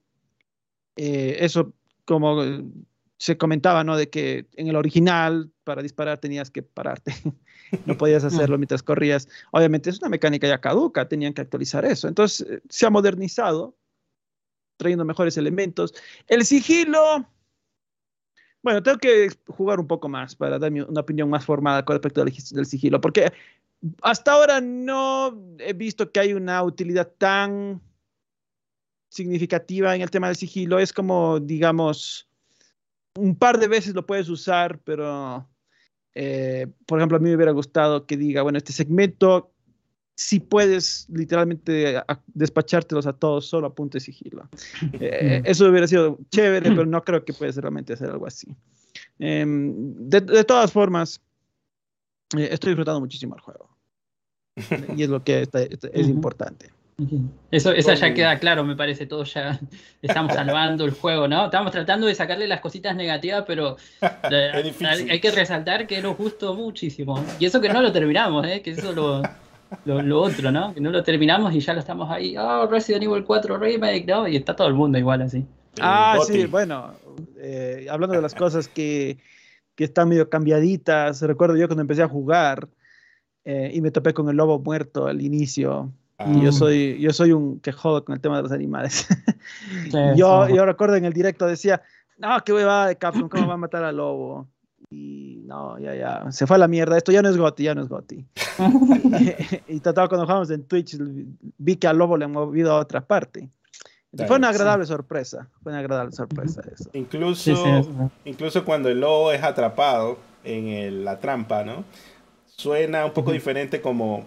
Eh, 0.96 1.36
eso 1.40 1.72
como 2.04 2.42
se 3.18 3.38
comentaba, 3.38 3.84
¿no? 3.84 3.96
De 3.96 4.10
que 4.10 4.46
en 4.56 4.68
el 4.68 4.76
original 4.76 5.50
para 5.64 5.82
disparar 5.82 6.18
tenías 6.18 6.50
que 6.50 6.62
pararte, 6.62 7.14
no 7.86 7.96
podías 7.96 8.24
hacerlo 8.24 8.58
mientras 8.58 8.82
corrías. 8.82 9.28
Obviamente 9.52 9.90
es 9.90 9.98
una 10.00 10.10
mecánica 10.10 10.46
ya 10.48 10.60
caduca, 10.60 11.08
tenían 11.08 11.32
que 11.32 11.42
actualizar 11.42 11.84
eso. 11.84 12.08
Entonces 12.08 12.46
eh, 12.48 12.60
se 12.68 12.86
ha 12.86 12.90
modernizado, 12.90 13.76
trayendo 14.76 15.04
mejores 15.04 15.36
elementos. 15.36 15.94
El 16.26 16.44
sigilo, 16.44 17.26
bueno, 18.64 18.82
tengo 18.82 18.96
que 18.96 19.28
jugar 19.46 19.78
un 19.78 19.86
poco 19.86 20.08
más 20.08 20.34
para 20.34 20.58
darme 20.58 20.82
una 20.82 21.02
opinión 21.02 21.28
más 21.28 21.44
formada 21.44 21.84
con 21.84 21.94
respecto 21.94 22.24
del 22.24 22.66
sigilo, 22.66 22.98
porque 22.98 23.30
hasta 24.00 24.32
ahora 24.32 24.62
no 24.62 25.38
he 25.58 25.74
visto 25.74 26.10
que 26.10 26.20
hay 26.20 26.32
una 26.32 26.62
utilidad 26.62 27.12
tan 27.18 27.82
significativa 29.10 29.94
en 29.94 30.00
el 30.00 30.10
tema 30.10 30.28
del 30.28 30.36
sigilo. 30.36 30.78
Es 30.78 30.94
como, 30.94 31.38
digamos, 31.40 32.26
un 33.16 33.36
par 33.36 33.58
de 33.58 33.68
veces 33.68 33.94
lo 33.94 34.06
puedes 34.06 34.30
usar, 34.30 34.80
pero, 34.80 35.46
eh, 36.14 36.66
por 36.86 36.98
ejemplo, 36.98 37.18
a 37.18 37.20
mí 37.20 37.28
me 37.28 37.36
hubiera 37.36 37.52
gustado 37.52 38.06
que 38.06 38.16
diga, 38.16 38.40
bueno, 38.40 38.56
este 38.56 38.72
segmento, 38.72 39.53
si 40.16 40.40
puedes 40.40 41.06
literalmente 41.10 42.02
despachártelos 42.26 43.06
a 43.06 43.12
todos 43.12 43.46
solo 43.46 43.66
a 43.66 43.74
punto 43.74 43.98
de 43.98 44.00
sigilo. 44.00 44.48
Eh, 45.00 45.42
eso 45.44 45.68
hubiera 45.68 45.86
sido 45.86 46.18
chévere, 46.30 46.70
pero 46.70 46.86
no 46.86 47.02
creo 47.02 47.24
que 47.24 47.32
puedes 47.32 47.56
realmente 47.56 47.94
hacer 47.94 48.10
algo 48.10 48.26
así. 48.26 48.54
Em, 49.18 50.08
de, 50.08 50.44
todas 50.44 50.72
formas, 50.72 51.20
eh, 52.36 52.48
estoy 52.52 52.70
disfrutando 52.70 53.00
muchísimo 53.00 53.34
el 53.34 53.40
juego. 53.40 53.76
y 54.96 55.02
es 55.02 55.08
lo 55.08 55.24
que 55.24 55.48
es 55.92 56.08
importante. 56.08 56.70
Eso, 57.50 57.72
esa 57.72 57.94
ya 57.94 58.14
queda 58.14 58.38
claro, 58.38 58.62
me 58.62 58.76
parece, 58.76 59.06
todos 59.06 59.34
ya 59.34 59.58
estamos 60.02 60.32
salvando 60.32 60.84
el 60.84 60.92
juego, 60.92 61.26
¿no? 61.26 61.46
Estamos 61.46 61.72
tratando 61.72 62.06
de 62.06 62.14
sacarle 62.14 62.46
las 62.46 62.60
cositas 62.60 62.94
negativas, 62.94 63.44
pero 63.46 63.76
hay, 64.22 65.20
que 65.20 65.30
resaltar 65.32 65.88
que 65.88 66.00
nos 66.00 66.16
gustó 66.16 66.54
muchísimo. 66.54 67.24
Y 67.40 67.46
eso 67.46 67.60
que 67.60 67.68
no 67.68 67.82
lo 67.82 67.90
terminamos, 67.90 68.46
¿eh? 68.46 68.62
Que 68.62 68.70
eso 68.70 68.92
lo, 68.92 69.22
lo, 69.84 70.20
otro, 70.20 70.50
¿no? 70.50 70.74
Que 70.74 70.80
no 70.80 70.90
lo 70.90 71.02
terminamos 71.02 71.54
y 71.54 71.60
ya 71.60 71.72
lo 71.72 71.80
estamos 71.80 72.10
ahí, 72.10 72.36
oh, 72.36 72.66
Resident 72.66 73.04
Evil 73.04 73.24
4 73.24 73.58
Remake, 73.58 74.06
¿no? 74.06 74.26
Y 74.28 74.36
está 74.36 74.54
todo 74.54 74.68
el 74.68 74.74
mundo 74.74 74.98
igual 74.98 75.22
así. 75.22 75.46
Ah, 75.80 76.18
sí, 76.26 76.46
bueno, 76.46 76.94
eh, 77.38 77.86
hablando 77.90 78.14
de 78.14 78.22
las 78.22 78.34
cosas 78.34 78.68
que, 78.68 79.18
que 79.74 79.84
están 79.84 80.08
medio 80.08 80.28
cambiaditas, 80.28 81.20
recuerdo 81.22 81.56
yo 81.56 81.66
cuando 81.66 81.82
empecé 81.82 82.02
a 82.02 82.08
jugar 82.08 82.68
eh, 83.44 83.70
y 83.74 83.80
me 83.80 83.90
topé 83.90 84.14
con 84.14 84.28
el 84.28 84.36
lobo 84.36 84.58
muerto 84.58 85.06
al 85.06 85.20
inicio 85.20 85.92
y 86.26 86.42
yo 86.42 86.50
ah. 86.50 86.52
soy, 86.52 86.98
yo 87.00 87.12
soy 87.12 87.32
un 87.32 87.60
que 87.60 87.72
jodo 87.72 88.04
con 88.04 88.14
el 88.14 88.20
tema 88.20 88.36
de 88.36 88.44
los 88.44 88.52
animales. 88.52 89.06
yo, 90.16 90.48
yo 90.48 90.64
recuerdo 90.64 90.96
en 90.96 91.04
el 91.04 91.12
directo 91.12 91.46
decía, 91.46 91.82
no, 92.16 92.38
qué 92.44 92.52
hueva 92.52 92.86
de 92.86 92.96
Capcom, 92.96 93.28
¿cómo 93.28 93.48
va 93.48 93.54
a 93.54 93.58
matar 93.58 93.82
al 93.84 93.96
lobo? 93.96 94.48
Y 94.94 95.42
no, 95.44 95.76
ya, 95.80 95.94
ya, 95.94 96.30
se 96.30 96.46
fue 96.46 96.54
a 96.54 96.58
la 96.58 96.68
mierda, 96.68 96.96
esto 96.96 97.10
ya 97.10 97.20
no 97.20 97.28
es 97.28 97.36
Goti, 97.36 97.64
ya 97.64 97.74
no 97.74 97.82
es 97.82 97.88
Goti. 97.88 98.24
y, 99.68 99.80
trataba 99.80 100.08
cuando 100.08 100.24
jugamos 100.24 100.50
en 100.50 100.62
Twitch, 100.64 100.96
vi 101.58 101.76
que 101.76 101.88
al 101.88 101.98
lobo 101.98 102.16
le 102.16 102.26
han 102.26 102.32
movido 102.32 102.72
a 102.72 102.78
otra 102.78 103.04
parte. 103.04 103.50
fue 104.28 104.36
una 104.36 104.50
agradable 104.50 104.86
sorpresa, 104.86 105.48
fue 105.62 105.72
una 105.72 105.80
agradable 105.80 106.12
sorpresa 106.12 106.62
eso. 106.72 106.88
Incluso, 106.92 108.06
incluso 108.24 108.64
cuando 108.64 108.88
el 108.88 109.00
lobo 109.00 109.32
es 109.32 109.42
atrapado 109.42 110.18
en 110.44 111.04
la 111.04 111.18
trampa, 111.18 111.64
¿no? 111.64 111.84
Suena 112.46 113.04
un 113.04 113.12
poco 113.12 113.32
diferente 113.32 113.80
como 113.80 114.24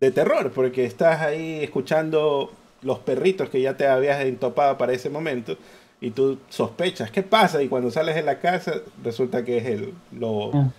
de 0.00 0.10
terror, 0.10 0.52
porque 0.52 0.84
estás 0.84 1.22
ahí 1.22 1.60
escuchando 1.62 2.52
los 2.82 2.98
perritos 2.98 3.48
que 3.48 3.62
ya 3.62 3.74
te 3.74 3.86
habías 3.86 4.20
entopado 4.20 4.76
para 4.76 4.92
ese 4.92 5.08
momento 5.08 5.56
y 6.04 6.10
tú 6.10 6.38
sospechas 6.50 7.10
qué 7.10 7.22
pasa 7.22 7.62
y 7.62 7.68
cuando 7.68 7.90
sales 7.90 8.14
de 8.14 8.22
la 8.22 8.38
casa 8.38 8.74
resulta 9.02 9.42
que 9.42 9.56
es 9.56 9.64
el 9.64 9.94
lo 10.12 10.50
ah, 10.52 10.70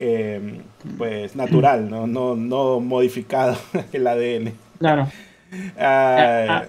em, 0.00 0.58
pues 0.98 1.36
natural, 1.36 1.88
¿no? 1.88 2.08
No, 2.08 2.34
no 2.34 2.80
modificado 2.80 3.56
el 3.92 4.06
ADN. 4.06 4.52
Claro. 4.80 5.08
Ah, 5.78 6.46
ah, 6.48 6.64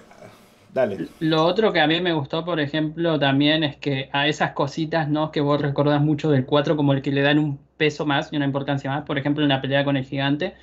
dale. 0.72 1.08
Lo 1.18 1.44
otro 1.44 1.72
que 1.72 1.80
a 1.80 1.88
mí 1.88 2.00
me 2.00 2.12
gustó, 2.12 2.44
por 2.44 2.60
ejemplo, 2.60 3.18
también 3.18 3.64
es 3.64 3.76
que 3.76 4.08
a 4.12 4.28
esas 4.28 4.52
cositas, 4.52 5.08
¿no? 5.08 5.32
Que 5.32 5.40
vos 5.40 5.60
recordás 5.60 6.00
mucho 6.00 6.30
del 6.30 6.46
4 6.46 6.76
como 6.76 6.92
el 6.92 7.02
que 7.02 7.10
le 7.10 7.22
dan 7.22 7.40
un 7.40 7.58
peso 7.76 8.06
más 8.06 8.32
y 8.32 8.36
una 8.36 8.46
importancia 8.46 8.90
más, 8.90 9.04
por 9.04 9.18
ejemplo, 9.18 9.42
en 9.42 9.48
la 9.48 9.60
pelea 9.60 9.84
con 9.84 9.96
el 9.96 10.04
gigante, 10.04 10.54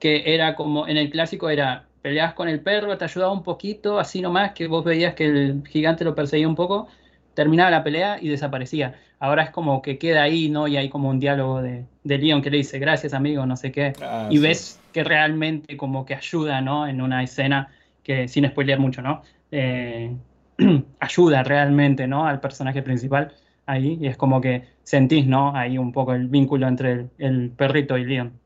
que 0.00 0.34
era 0.34 0.56
como 0.56 0.88
en 0.88 0.96
el 0.96 1.10
clásico 1.10 1.48
era 1.48 1.86
peleabas 2.06 2.34
con 2.34 2.48
el 2.48 2.60
perro, 2.60 2.96
te 2.96 3.04
ayudaba 3.04 3.32
un 3.32 3.42
poquito, 3.42 3.98
así 3.98 4.20
nomás, 4.20 4.52
que 4.52 4.68
vos 4.68 4.84
veías 4.84 5.14
que 5.14 5.24
el 5.24 5.64
gigante 5.66 6.04
lo 6.04 6.14
perseguía 6.14 6.46
un 6.46 6.54
poco, 6.54 6.86
terminaba 7.34 7.68
la 7.68 7.82
pelea 7.82 8.18
y 8.22 8.28
desaparecía. 8.28 8.94
Ahora 9.18 9.42
es 9.42 9.50
como 9.50 9.82
que 9.82 9.98
queda 9.98 10.22
ahí, 10.22 10.48
¿no? 10.48 10.68
Y 10.68 10.76
hay 10.76 10.88
como 10.88 11.08
un 11.08 11.18
diálogo 11.18 11.60
de, 11.62 11.84
de 12.04 12.18
Leon 12.18 12.42
que 12.42 12.50
le 12.50 12.58
dice, 12.58 12.78
gracias 12.78 13.12
amigo, 13.12 13.44
no 13.44 13.56
sé 13.56 13.72
qué. 13.72 13.92
Ah, 14.00 14.28
y 14.30 14.38
ves 14.38 14.78
que 14.92 15.02
realmente 15.02 15.76
como 15.76 16.06
que 16.06 16.14
ayuda, 16.14 16.60
¿no? 16.60 16.86
En 16.86 17.02
una 17.02 17.24
escena 17.24 17.72
que, 18.04 18.28
sin 18.28 18.46
spoilear 18.46 18.78
mucho, 18.78 19.02
¿no? 19.02 19.22
Eh, 19.50 20.14
ayuda 21.00 21.42
realmente, 21.42 22.06
¿no? 22.06 22.24
Al 22.24 22.38
personaje 22.38 22.82
principal 22.82 23.32
ahí. 23.66 23.98
Y 24.00 24.06
es 24.06 24.16
como 24.16 24.40
que 24.40 24.62
sentís, 24.84 25.26
¿no? 25.26 25.56
Ahí 25.56 25.76
un 25.76 25.90
poco 25.90 26.14
el 26.14 26.28
vínculo 26.28 26.68
entre 26.68 26.92
el, 26.92 27.10
el 27.18 27.50
perrito 27.50 27.98
y 27.98 28.04
Leon. 28.04 28.45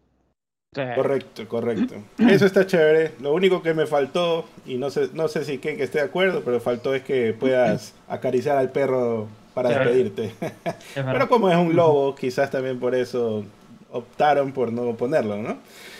Correcto, 0.72 1.48
correcto. 1.48 1.96
Eso 2.18 2.46
está 2.46 2.64
chévere. 2.64 3.14
Lo 3.20 3.35
único 3.35 3.61
que 3.61 3.74
me 3.74 3.87
faltó, 3.87 4.44
y 4.64 4.76
no 4.76 4.90
sé, 4.90 5.09
no 5.14 5.26
sé 5.26 5.44
si 5.44 5.59
Ken 5.59 5.76
que 5.76 5.83
esté 5.83 5.98
de 5.98 6.04
acuerdo, 6.04 6.42
pero 6.44 6.61
faltó 6.61 6.94
es 6.94 7.02
que 7.02 7.33
puedas 7.33 7.92
acariciar 8.09 8.56
al 8.56 8.70
perro 8.70 9.26
para 9.52 9.70
despedirte. 9.70 10.33
pero 10.94 11.28
como 11.28 11.50
es 11.50 11.56
un 11.56 11.74
lobo, 11.74 12.14
quizás 12.14 12.52
también 12.52 12.78
por 12.78 12.94
eso 12.94 13.44
optaron 13.90 14.52
por 14.52 14.72
no 14.72 14.94
ponerlo, 14.94 15.38
¿no? 15.38 15.59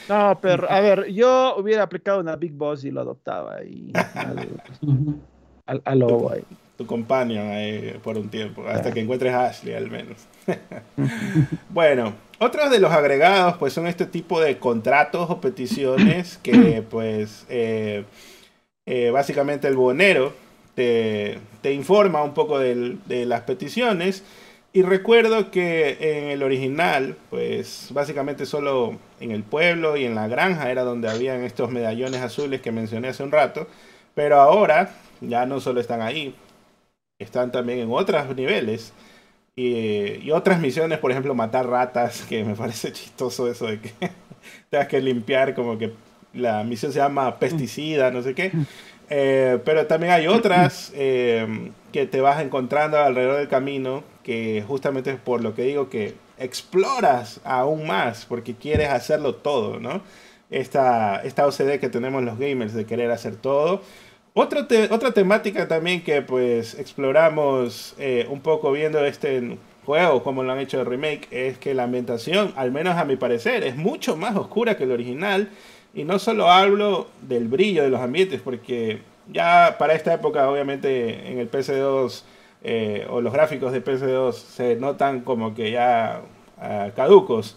No, 0.09 0.38
pero 0.40 0.70
a 0.70 0.80
ver, 0.80 1.06
yo 1.09 1.56
hubiera 1.56 1.83
aplicado 1.83 2.20
una 2.20 2.37
Big 2.37 2.52
Boss 2.52 2.85
y 2.85 2.92
lo 2.92 3.00
adoptaba 3.00 3.64
y 3.64 3.92
al, 5.66 5.98
lobo 5.98 6.30
ahí. 6.30 6.44
Tu 6.80 6.86
compañero 6.86 7.42
ahí 7.42 8.00
por 8.02 8.16
un 8.16 8.30
tiempo, 8.30 8.66
hasta 8.66 8.90
que 8.90 9.00
encuentres 9.00 9.34
a 9.34 9.48
Ashley 9.48 9.74
al 9.74 9.90
menos. 9.90 10.16
bueno, 11.68 12.14
otros 12.38 12.70
de 12.70 12.78
los 12.80 12.90
agregados 12.90 13.58
pues 13.58 13.74
son 13.74 13.86
este 13.86 14.06
tipo 14.06 14.40
de 14.40 14.56
contratos 14.56 15.28
o 15.28 15.42
peticiones 15.42 16.38
que 16.42 16.82
pues 16.88 17.44
eh, 17.50 18.04
eh, 18.86 19.10
básicamente 19.10 19.68
el 19.68 19.76
bonero 19.76 20.32
te, 20.74 21.38
informa 21.64 22.22
un 22.22 22.32
poco 22.32 22.58
de 22.58 23.26
las 23.26 23.42
peticiones. 23.42 24.24
Y 24.72 24.80
recuerdo 24.80 25.50
que 25.50 25.98
en 26.00 26.30
el 26.30 26.42
original 26.42 27.14
pues 27.28 27.88
básicamente 27.90 28.46
solo 28.46 28.96
en 29.20 29.32
el 29.32 29.42
pueblo 29.42 29.98
y 29.98 30.06
en 30.06 30.14
la 30.14 30.28
granja 30.28 30.70
era 30.70 30.82
donde 30.82 31.10
habían 31.10 31.44
estos 31.44 31.70
medallones 31.70 32.22
azules 32.22 32.62
que 32.62 32.72
mencioné 32.72 33.08
hace 33.08 33.22
un 33.22 33.32
rato 33.32 33.66
pero 34.14 34.40
ahora 34.40 34.90
ya 35.20 35.46
no 35.46 35.60
solo 35.60 35.80
están 35.80 36.02
ahí 36.02 36.34
están 37.20 37.52
también 37.52 37.78
en 37.78 37.92
otros 37.92 38.35
niveles 38.35 38.92
y, 39.56 40.30
otras 40.30 40.61
misiones, 40.61 40.98
por 40.98 41.11
ejemplo, 41.11 41.35
matar 41.35 41.66
ratas, 41.66 42.22
que 42.22 42.44
me 42.44 42.54
parece 42.54 42.92
chistoso 42.94 43.50
eso 43.50 43.66
de 43.66 43.80
que 43.80 43.92
tengas 44.70 44.88
que 44.88 45.00
limpiar, 45.00 45.54
como 45.54 45.76
que 45.78 45.92
la 46.33 46.64
misión 46.64 46.92
se 46.92 46.98
llama 46.98 47.38
pesticida, 47.38 48.11
no 48.11 48.22
sé 48.22 48.35
qué. 48.35 48.52
Eh, 49.12 49.59
pero 49.64 49.88
también 49.88 50.12
hay 50.12 50.28
otras 50.28 50.92
eh, 50.94 51.72
que 51.90 52.06
te 52.06 52.20
vas 52.20 52.40
encontrando 52.40 52.96
alrededor 52.96 53.38
del 53.38 53.48
camino, 53.48 54.04
que 54.22 54.62
justamente 54.64 55.11
es 55.11 55.16
por 55.16 55.42
lo 55.42 55.52
que 55.52 55.62
digo 55.62 55.90
que 55.90 56.14
exploras 56.38 57.40
aún 57.42 57.88
más, 57.88 58.24
porque 58.24 58.54
quieres 58.54 58.88
hacerlo 58.90 59.35
todo, 59.35 59.80
¿no? 59.80 60.00
Esta, 60.48 61.22
esta 61.24 61.44
OCD 61.44 61.80
que 61.80 61.88
tenemos 61.88 62.22
los 62.22 62.38
gamers 62.38 62.72
de 62.72 62.87
querer 62.87 63.11
hacer 63.11 63.35
todo. 63.35 63.83
Otra, 64.32 64.66
otra 64.90 65.12
temática 65.12 65.66
también 65.66 66.02
que 66.02 66.22
pues 66.22 66.74
exploramos 66.78 67.94
eh, 67.98 68.26
un 68.30 68.40
poco 68.40 68.70
viendo 68.70 69.04
este 69.04 69.58
juego, 69.84 70.22
como 70.22 70.44
lo 70.44 70.52
han 70.52 70.60
hecho 70.60 70.78
de 70.78 70.84
remake, 70.84 71.26
es 71.32 71.58
que 71.58 71.74
la 71.74 71.84
ambientación, 71.84 72.52
al 72.56 72.70
menos 72.70 72.96
a 72.96 73.04
mi 73.04 73.16
parecer, 73.16 73.64
es 73.64 73.76
mucho 73.76 74.16
más 74.16 74.36
oscura 74.36 74.76
que 74.76 74.84
el 74.84 74.92
original. 74.92 75.48
Y 75.94 76.05
no 76.05 76.20
solo 76.20 76.48
hablo 76.48 77.09
del 77.22 77.48
brillo 77.48 77.82
de 77.82 77.90
los 77.90 78.00
ambientes, 78.00 78.40
porque 78.40 79.00
ya 79.32 79.76
para 79.78 79.94
esta 79.94 80.14
época, 80.14 80.48
obviamente, 80.48 81.32
en 81.32 81.38
el 81.38 81.50
PC2 81.50 82.22
eh, 82.62 83.07
o 83.11 83.20
los 83.20 83.32
gráficos 83.32 83.72
de 83.72 83.82
PC2 83.84 84.32
se 84.32 84.76
notan 84.76 85.22
como 85.22 85.55
que 85.55 85.72
ya 85.72 86.22
ah, 86.59 86.90
caducos. 86.94 87.57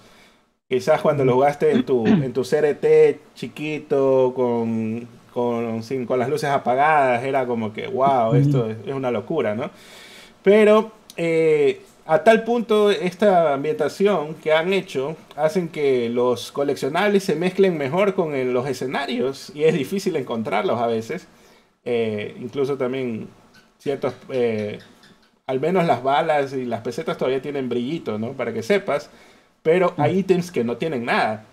Quizás 0.67 1.01
cuando 1.01 1.23
lo 1.25 1.33
jugaste 1.33 1.71
en 1.71 1.85
tu, 1.85 2.07
en 2.07 2.33
tu 2.33 2.41
CRT 2.41 3.35
chiquito, 3.35 4.33
con 4.35 5.07
con, 5.33 5.81
con 6.05 6.19
las 6.19 6.29
luces 6.29 6.49
apagadas, 6.49 7.23
era 7.23 7.45
como 7.47 7.73
que, 7.73 7.87
wow, 7.87 8.35
esto 8.35 8.69
es, 8.69 8.77
una 8.93 9.09
locura, 9.09 9.55
¿no? 9.55 9.71
Pero 10.43 10.91
eh, 11.17 11.81
a 12.05 12.23
tal 12.23 12.43
punto 12.43 12.91
esta 12.91 13.53
ambientación 13.53 14.35
que 14.35 14.53
han 14.53 14.73
hecho 14.73 15.15
hacen 15.35 15.69
que 15.69 16.09
los 16.09 16.51
coleccionables 16.51 17.23
se 17.23 17.35
mezclen 17.35 17.77
mejor 17.77 18.13
con 18.13 18.53
los 18.53 18.67
escenarios 18.67 19.51
y 19.55 19.63
es 19.63 19.73
difícil 19.73 20.15
encontrarlos 20.15 20.79
a 20.79 20.87
veces. 20.87 21.27
Eh, 21.85 22.35
incluso 22.39 22.77
también 22.77 23.27
ciertos, 23.79 24.13
eh, 24.29 24.79
al 25.47 25.59
menos 25.59 25.85
las 25.85 26.03
balas 26.03 26.53
y 26.53 26.65
las 26.65 26.81
pesetas 26.81 27.17
todavía 27.17 27.41
tienen 27.41 27.69
brillito, 27.69 28.19
¿no? 28.19 28.33
Para 28.33 28.53
que 28.53 28.61
sepas, 28.61 29.09
pero 29.63 29.93
hay 29.97 30.19
ítems 30.19 30.51
que 30.51 30.63
no 30.63 30.77
tienen 30.77 31.05
nada. 31.05 31.45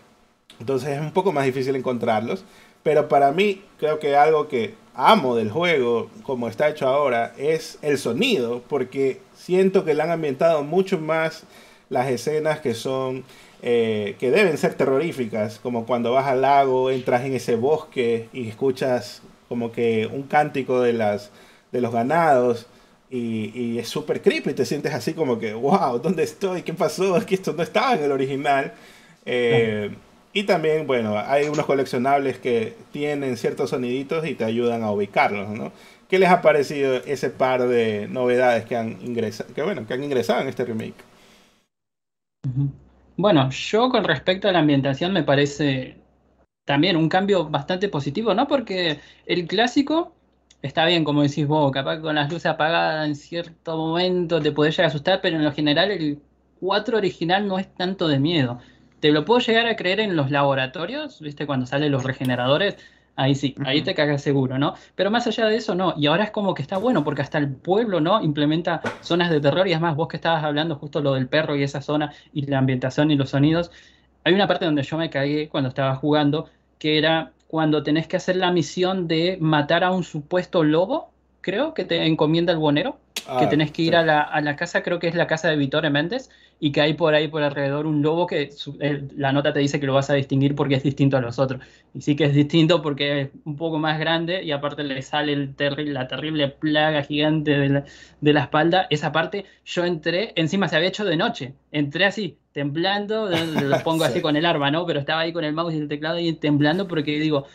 Entonces 0.59 0.91
es 0.91 1.01
un 1.01 1.13
poco 1.13 1.33
más 1.33 1.47
difícil 1.47 1.75
encontrarlos. 1.77 2.45
Pero 2.83 3.09
para 3.09 3.33
mí, 3.33 3.63
creo 3.79 3.99
que 3.99 4.17
algo 4.17 4.49
que 4.49 4.75
amo 4.95 5.37
del 5.37 5.51
juego, 5.51 6.11
como 6.23 6.49
está 6.49 6.69
hecho 6.69 6.87
ahora, 6.89 7.35
es 7.39 7.79
el 7.83 7.99
sonido, 7.99 8.63
porque 8.69 9.21
siento 9.35 9.85
que 9.85 9.95
le 9.95 10.03
han 10.03 10.11
ambientado 10.11 10.63
mucho 10.63 10.99
más 10.99 11.45
las 11.89 12.09
escenas 12.09 12.61
que 12.61 12.75
son, 12.75 13.25
eh, 13.63 14.17
que 14.19 14.31
deben 14.31 14.57
ser 14.59 14.75
terroríficas, 14.75 15.59
como 15.59 15.87
cuando 15.87 16.13
vas 16.13 16.27
al 16.27 16.43
lago, 16.43 16.91
entras 16.91 17.25
en 17.25 17.35
ese 17.35 17.57
bosque 17.57 18.29
y 18.33 18.49
escuchas 18.49 19.23
como 19.49 19.73
que 19.73 20.09
un 20.11 20.23
cántico 20.23 20.81
de, 20.81 20.93
las, 20.93 21.31
de 21.73 21.81
los 21.81 21.93
ganados. 21.93 22.67
Y, 23.13 23.77
es 23.79 23.89
súper 23.89 24.23
creepy, 24.23 24.53
te 24.55 24.65
sientes 24.65 24.95
así 24.95 25.15
como 25.15 25.41
que, 25.41 25.53
wow, 25.53 25.99
¿dónde 25.99 26.23
estoy? 26.23 26.63
¿Qué 26.63 26.73
pasó? 26.73 27.17
Es 27.17 27.25
que 27.25 27.35
esto 27.35 27.53
no 27.53 27.65
estaba 27.65 27.95
en 27.95 28.05
el 28.05 28.13
original. 28.13 28.73
Eh, 29.27 29.91
y 30.33 30.45
también, 30.45 30.87
bueno, 30.87 31.19
hay 31.19 31.49
unos 31.49 31.67
coleccionables 31.67 32.39
que 32.39 32.77
tienen 32.93 33.37
ciertos 33.37 33.71
soniditos 33.71 34.27
y 34.27 34.35
te 34.35 34.45
ayudan 34.45 34.83
a 34.83 34.93
ubicarlos, 34.93 35.49
¿no? 35.49 35.73
¿Qué 36.09 36.19
les 36.19 36.29
ha 36.29 36.43
parecido 36.43 36.95
ese 36.95 37.31
par 37.31 37.67
de 37.67 38.09
novedades 38.09 38.65
que 38.65 38.77
han 38.77 39.01
ingresado, 39.03 39.53
que 39.55 39.63
bueno, 39.63 39.87
que 39.87 39.95
han 39.95 40.05
ingresado 40.05 40.41
en 40.43 40.49
este 40.49 40.65
remake? 40.65 41.05
Bueno, 43.17 43.51
yo 43.51 43.91
con 43.91 44.05
respecto 44.05 44.49
a 44.49 44.53
la 44.53 44.61
ambientación 44.61 45.13
me 45.13 45.23
parece 45.23 45.97
también 46.65 46.97
un 46.97 47.09
cambio 47.09 47.49
bastante 47.49 47.89
positivo, 47.89 48.35
¿no? 48.35 48.47
Porque 48.47 49.01
el 49.27 49.47
clásico 49.47 50.15
está 50.63 50.87
bien, 50.87 51.05
como 51.05 51.23
decís 51.23 51.47
vos, 51.47 51.73
capaz 51.73 51.97
que 51.97 52.03
con 52.03 52.15
las 52.15 52.31
luces 52.31 52.47
apagadas 52.47 53.07
en 53.07 53.17
cierto 53.17 53.77
momento 53.77 54.41
te 54.41 54.53
podés 54.53 54.77
llegar 54.77 54.87
a 54.87 54.89
asustar, 54.89 55.21
pero 55.21 55.37
en 55.37 55.45
lo 55.45 55.53
general 55.53 55.91
el 55.91 56.21
4 56.61 56.99
original 56.99 57.47
no 57.47 57.59
es 57.59 57.73
tanto 57.75 58.09
de 58.09 58.19
miedo 58.19 58.61
te 59.01 59.11
lo 59.11 59.25
puedo 59.25 59.41
llegar 59.41 59.67
a 59.67 59.77
creer 59.77 60.01
en 60.01 60.17
los 60.17 60.31
laboratorios, 60.31 61.21
¿viste? 61.21 61.47
Cuando 61.47 61.67
salen 61.67 61.91
los 61.91 62.05
regeneradores, 62.05 62.77
ahí 63.17 63.35
sí, 63.35 63.55
ahí 63.65 63.83
te 63.83 63.95
cagas 63.95 64.23
seguro, 64.23 64.59
¿no? 64.59 64.75
Pero 64.95 65.11
más 65.11 65.27
allá 65.27 65.47
de 65.47 65.57
eso, 65.57 65.75
no. 65.75 65.95
Y 65.97 66.07
ahora 66.07 66.25
es 66.25 66.31
como 66.31 66.55
que 66.55 66.63
está 66.63 66.79
bueno, 66.79 67.05
porque 67.05 67.23
hasta 67.23 67.39
el 67.39 67.49
pueblo, 67.49 68.01
¿no? 68.01 68.23
Implementa 68.23 68.81
zonas 69.01 69.31
de 69.31 69.41
terror 69.41 69.67
y 69.69 69.73
es 69.73 69.81
más, 69.81 69.97
vos 69.97 70.09
que 70.09 70.17
estabas 70.17 70.45
hablando 70.45 70.77
justo 70.77 71.01
lo 71.01 71.15
del 71.15 71.29
perro 71.29 71.57
y 71.57 71.63
esa 71.63 71.83
zona 71.83 72.13
y 72.33 72.47
la 72.47 72.59
ambientación 72.59 73.11
y 73.11 73.17
los 73.17 73.31
sonidos, 73.31 73.71
hay 74.25 74.35
una 74.35 74.47
parte 74.47 74.65
donde 74.65 74.83
yo 74.83 74.97
me 74.99 75.11
cagué 75.11 75.49
cuando 75.49 75.69
estaba 75.69 75.97
jugando, 75.97 76.49
que 76.79 76.99
era 76.99 77.33
cuando 77.47 77.83
tenés 77.83 78.07
que 78.07 78.17
hacer 78.17 78.37
la 78.37 78.53
misión 78.53 79.09
de 79.09 79.39
matar 79.41 79.83
a 79.83 79.91
un 79.91 80.05
supuesto 80.05 80.63
lobo, 80.63 81.11
creo 81.41 81.75
que 81.75 81.85
te 81.85 82.07
encomienda 82.07 82.53
el 82.53 82.59
bonero, 82.59 82.99
que 83.15 83.45
ah, 83.45 83.49
tenés 83.49 83.73
que 83.73 83.83
ir 83.83 83.97
a, 83.97 84.03
la, 84.03 84.21
a 84.21 84.41
la 84.41 84.57
casa, 84.57 84.83
creo 84.83 84.99
que 84.99 85.09
es 85.09 85.15
la 85.15 85.27
casa 85.27 85.49
de 85.49 85.57
Vittore 85.57 85.91
Méndez, 85.91 86.31
y 86.61 86.73
que 86.73 86.83
hay 86.83 86.95
por 86.95 87.15
ahí 87.15 87.27
por 87.27 87.43
alrededor 87.43 87.87
un 87.87 88.03
lobo 88.03 88.27
que 88.27 88.51
la 89.17 89.33
nota 89.33 89.53
te 89.53 89.61
dice 89.61 89.81
que 89.81 89.87
lo 89.87 89.95
vas 89.95 90.11
a 90.11 90.15
distinguir 90.15 90.55
porque 90.55 90.75
es 90.75 90.83
distinto 90.83 91.17
a 91.17 91.21
los 91.23 91.39
otros. 91.39 91.63
Y 91.95 92.03
sí 92.03 92.15
que 92.15 92.25
es 92.25 92.35
distinto 92.35 92.83
porque 92.83 93.23
es 93.23 93.31
un 93.45 93.57
poco 93.57 93.79
más 93.79 93.99
grande 93.99 94.45
y 94.45 94.53
aparte 94.53 94.85
le 94.85 95.01
sale 95.01 95.33
el 95.33 95.55
la 95.93 96.07
terrible 96.07 96.49
plaga 96.49 97.03
gigante 97.03 97.53
de 97.53 97.69
la, 97.71 97.85
de 98.21 98.33
la, 98.35 98.43
espalda. 98.43 98.87
Esa 98.91 99.11
parte 99.11 99.47
yo 99.65 99.87
entré, 99.87 100.35
encima 100.37 100.69
se 100.69 100.77
había 100.77 100.91
hecho 100.91 101.07
de 101.07 101.17
noche, 101.17 101.55
entré 101.73 102.05
así, 102.05 102.37
temblando, 102.53 103.31
lo 103.31 103.83
pongo 103.83 104.05
así 104.05 104.21
con 104.21 104.37
el 104.37 104.45
arma, 104.45 104.71
¿no? 104.71 104.85
Pero 104.85 105.01
estaba 105.01 105.23
ahí 105.23 105.33
con 105.33 105.45
el 105.45 105.55
mouse 105.55 105.75
y 105.75 105.79
el 105.79 105.89
teclado 105.89 106.19
y 106.19 106.35
temblando 106.35 106.87
porque 106.87 107.19
digo, 107.19 107.47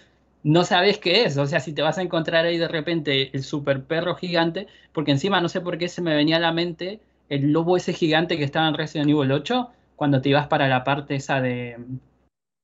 no 0.42 0.64
sabes 0.64 0.98
qué 0.98 1.26
es. 1.26 1.38
O 1.38 1.46
sea, 1.46 1.60
si 1.60 1.74
te 1.74 1.84
vas 1.84 2.00
a 2.00 2.02
encontrar 2.02 2.46
ahí 2.46 2.58
de 2.58 2.68
repente 2.68 3.30
el 3.36 3.44
super 3.44 3.84
perro 3.84 4.16
gigante, 4.16 4.68
porque 4.94 5.12
encima 5.12 5.42
no 5.42 5.50
sé 5.50 5.62
por 5.62 5.78
qué 5.78 5.90
se 5.90 6.02
me 6.02 6.16
venía 6.16 6.38
a 6.38 6.40
la 6.40 6.52
mente 6.52 7.02
el 7.30 7.52
lobo 7.52 7.78
ese 7.78 7.94
gigante 7.94 8.38
que 8.38 8.44
estaba 8.44 8.68
en 8.68 8.76
Resident 8.76 9.10
Evil 9.10 9.32
8, 9.32 9.70
cuando 9.96 10.22
te 10.22 10.30
ibas 10.30 10.48
para 10.48 10.68
la 10.68 10.84
parte 10.84 11.16
esa 11.16 11.42
de, 11.42 11.78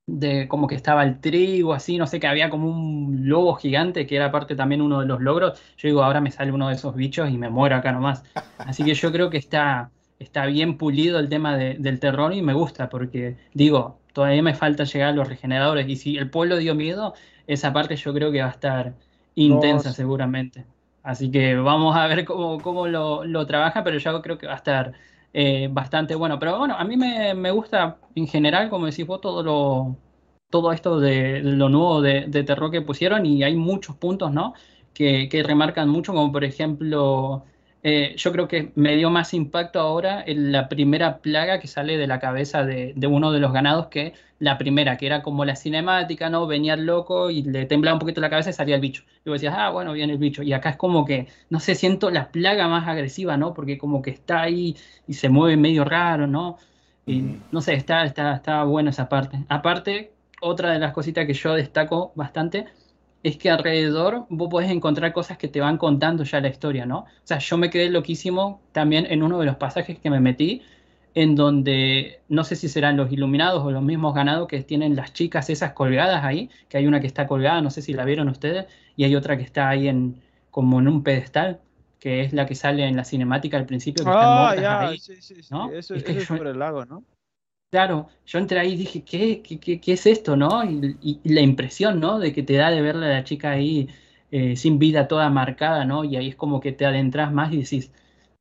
de 0.07 0.47
como 0.47 0.67
que 0.67 0.75
estaba 0.75 1.03
el 1.03 1.19
trigo, 1.19 1.73
así, 1.73 1.97
no 1.97 2.07
sé, 2.07 2.19
que 2.19 2.27
había 2.27 2.49
como 2.49 2.69
un 2.69 3.29
lobo 3.29 3.55
gigante, 3.55 4.05
que 4.05 4.15
era 4.15 4.31
parte 4.31 4.55
también 4.55 4.81
uno 4.81 4.99
de 4.99 5.05
los 5.05 5.21
logros. 5.21 5.61
Yo 5.77 5.87
digo, 5.87 6.03
ahora 6.03 6.21
me 6.21 6.31
sale 6.31 6.51
uno 6.51 6.67
de 6.67 6.75
esos 6.75 6.95
bichos 6.95 7.29
y 7.29 7.37
me 7.37 7.49
muero 7.49 7.75
acá 7.75 7.91
nomás. 7.91 8.23
Así 8.57 8.83
que 8.83 8.93
yo 8.93 9.11
creo 9.11 9.29
que 9.29 9.37
está, 9.37 9.91
está 10.19 10.45
bien 10.45 10.77
pulido 10.77 11.19
el 11.19 11.29
tema 11.29 11.55
del 11.57 11.99
terror 11.99 12.33
y 12.33 12.41
me 12.41 12.53
gusta, 12.53 12.89
porque 12.89 13.37
digo, 13.53 13.99
todavía 14.13 14.43
me 14.43 14.53
falta 14.53 14.83
llegar 14.83 15.09
a 15.09 15.13
los 15.13 15.27
regeneradores. 15.27 15.87
Y 15.87 15.95
si 15.95 16.17
el 16.17 16.29
pueblo 16.29 16.57
dio 16.57 16.75
miedo, 16.75 17.13
esa 17.47 17.71
parte 17.73 17.95
yo 17.95 18.13
creo 18.13 18.31
que 18.31 18.41
va 18.41 18.47
a 18.47 18.51
estar 18.51 18.93
intensa 19.35 19.93
seguramente. 19.93 20.65
Así 21.03 21.31
que 21.31 21.55
vamos 21.55 21.95
a 21.95 22.07
ver 22.07 22.25
cómo, 22.25 22.87
lo, 22.87 23.45
trabaja, 23.47 23.83
pero 23.83 23.97
yo 23.97 24.21
creo 24.21 24.37
que 24.37 24.47
va 24.47 24.53
a 24.53 24.57
estar 24.57 24.93
eh, 25.33 25.67
bastante 25.71 26.15
bueno. 26.15 26.39
Pero 26.39 26.57
bueno, 26.59 26.75
a 26.77 26.83
mí 26.83 26.97
me, 26.97 27.51
gusta 27.51 27.97
en 28.15 28.27
general, 28.27 28.69
como 28.69 28.85
decís 28.85 29.05
vos, 29.07 29.21
todo 29.21 29.43
lo 29.43 29.97
todo 30.49 30.73
esto 30.73 30.99
de, 30.99 31.41
lo 31.41 31.69
nuevo 31.69 32.01
de, 32.01 32.27
terror 32.43 32.71
que 32.71 32.81
pusieron 32.81 33.25
y 33.25 33.43
hay 33.43 33.55
muchos 33.55 33.95
puntos, 33.95 34.31
¿no? 34.33 34.53
Que, 34.93 35.29
que 35.29 35.43
remarcan 35.43 35.89
mucho, 35.89 36.13
como 36.13 36.31
por 36.31 36.43
ejemplo 36.43 37.45
eh, 37.83 38.13
yo 38.15 38.31
creo 38.31 38.47
que 38.47 38.71
me 38.75 38.95
dio 38.95 39.09
más 39.09 39.33
impacto 39.33 39.79
ahora 39.79 40.23
en 40.25 40.51
la 40.51 40.69
primera 40.69 41.17
plaga 41.19 41.59
que 41.59 41.67
sale 41.67 41.97
de 41.97 42.05
la 42.05 42.19
cabeza 42.19 42.63
de, 42.63 42.93
uno 43.07 43.31
de 43.31 43.39
los 43.39 43.53
ganados 43.53 43.87
que 43.87 44.13
la 44.39 44.57
primera, 44.57 44.97
que 44.97 45.07
era 45.07 45.23
como 45.23 45.45
la 45.45 45.55
cinemática, 45.55 46.29
¿no? 46.29 46.47
Venía 46.47 46.75
el 46.75 46.85
loco 46.85 47.29
y 47.31 47.43
le 47.43 47.65
temblaba 47.65 47.95
un 47.95 47.99
poquito 47.99 48.21
la 48.21 48.29
cabeza 48.29 48.51
y 48.51 48.53
salía 48.53 48.75
el 48.75 48.81
bicho. 48.81 49.03
Y 49.25 49.29
vos 49.29 49.41
decías, 49.41 49.55
ah, 49.57 49.69
bueno, 49.71 49.93
viene 49.93 50.13
el 50.13 50.19
bicho. 50.19 50.43
Y 50.43 50.53
acá 50.53 50.71
es 50.71 50.77
como 50.77 51.05
que, 51.05 51.27
no 51.49 51.59
sé, 51.59 51.75
siento 51.75 52.09
la 52.11 52.31
plaga 52.31 52.67
más 52.67 52.87
agresiva, 52.87 53.37
¿no? 53.37 53.53
Porque 53.53 53.77
como 53.77 54.01
que 54.01 54.11
está 54.11 54.41
ahí 54.41 54.75
y 55.07 55.13
se 55.13 55.29
mueve 55.29 55.57
medio 55.57 55.83
raro, 55.83 56.27
¿no? 56.27 56.57
Y 57.05 57.23
no 57.51 57.61
sé, 57.61 57.73
está, 57.73 58.03
está, 58.05 58.35
está 58.35 58.63
buena 58.63 58.91
esa 58.91 59.09
parte. 59.09 59.43
Aparte, 59.49 60.13
otra 60.41 60.71
de 60.71 60.79
las 60.79 60.93
cositas 60.93 61.25
que 61.27 61.33
yo 61.33 61.53
destaco 61.53 62.11
bastante 62.15 62.65
es 63.23 63.37
que 63.37 63.49
alrededor 63.49 64.25
vos 64.29 64.49
podés 64.49 64.71
encontrar 64.71 65.13
cosas 65.13 65.37
que 65.37 65.47
te 65.47 65.59
van 65.59 65.77
contando 65.77 66.23
ya 66.23 66.41
la 66.41 66.47
historia, 66.47 66.85
¿no? 66.85 66.99
O 66.99 67.07
sea, 67.23 67.37
yo 67.39 67.57
me 67.57 67.69
quedé 67.69 67.89
loquísimo 67.89 68.61
también 68.71 69.05
en 69.09 69.23
uno 69.23 69.39
de 69.39 69.45
los 69.45 69.57
pasajes 69.57 69.99
que 69.99 70.09
me 70.09 70.19
metí, 70.19 70.63
en 71.13 71.35
donde 71.35 72.21
no 72.29 72.43
sé 72.43 72.55
si 72.55 72.69
serán 72.69 72.97
los 72.97 73.11
iluminados 73.11 73.63
o 73.63 73.71
los 73.71 73.83
mismos 73.83 74.15
ganados 74.15 74.47
que 74.47 74.61
tienen 74.63 74.95
las 74.95 75.13
chicas 75.13 75.49
esas 75.49 75.73
colgadas 75.73 76.23
ahí, 76.23 76.49
que 76.69 76.77
hay 76.77 76.87
una 76.87 76.99
que 76.99 77.07
está 77.07 77.27
colgada, 77.27 77.61
no 77.61 77.69
sé 77.69 77.81
si 77.81 77.93
la 77.93 78.05
vieron 78.05 78.29
ustedes, 78.29 78.65
y 78.95 79.03
hay 79.03 79.15
otra 79.15 79.37
que 79.37 79.43
está 79.43 79.69
ahí 79.69 79.87
en 79.87 80.21
como 80.49 80.79
en 80.79 80.87
un 80.87 81.03
pedestal, 81.03 81.61
que 81.99 82.21
es 82.21 82.33
la 82.33 82.45
que 82.45 82.55
sale 82.55 82.85
en 82.85 82.95
la 82.95 83.03
cinemática 83.03 83.57
al 83.57 83.65
principio. 83.65 84.03
Que 84.03 84.11
ah, 84.13 84.55
ya, 84.59 84.79
ahí, 84.87 84.97
sí, 84.97 85.15
sí, 85.21 85.35
sí. 85.41 85.55
Eso, 85.73 85.95
es, 85.95 86.03
que 86.03 86.17
es 86.17 86.25
sobre 86.25 86.49
el 86.49 86.59
lago, 86.59 86.85
¿no? 86.85 87.03
Claro, 87.71 88.09
yo 88.25 88.37
entré 88.39 88.59
ahí 88.59 88.73
y 88.73 88.75
dije, 88.75 89.01
¿qué, 89.05 89.41
qué, 89.41 89.79
qué, 89.79 89.93
es 89.93 90.05
esto, 90.05 90.35
no? 90.35 90.61
Y, 90.65 91.21
la 91.23 91.39
impresión, 91.39 92.01
¿no? 92.01 92.19
De 92.19 92.33
que 92.33 92.43
te 92.43 92.55
da 92.55 92.69
de 92.69 92.81
verle 92.81 93.05
a 93.05 93.09
la 93.09 93.23
chica 93.23 93.51
ahí 93.51 93.87
eh, 94.29 94.57
sin 94.57 94.77
vida 94.77 95.07
toda 95.07 95.29
marcada, 95.29 95.85
¿no? 95.85 96.03
Y 96.03 96.17
ahí 96.17 96.27
es 96.27 96.35
como 96.35 96.59
que 96.59 96.73
te 96.73 96.85
adentras 96.85 97.31
más 97.31 97.53
y 97.53 97.61
decís, 97.61 97.89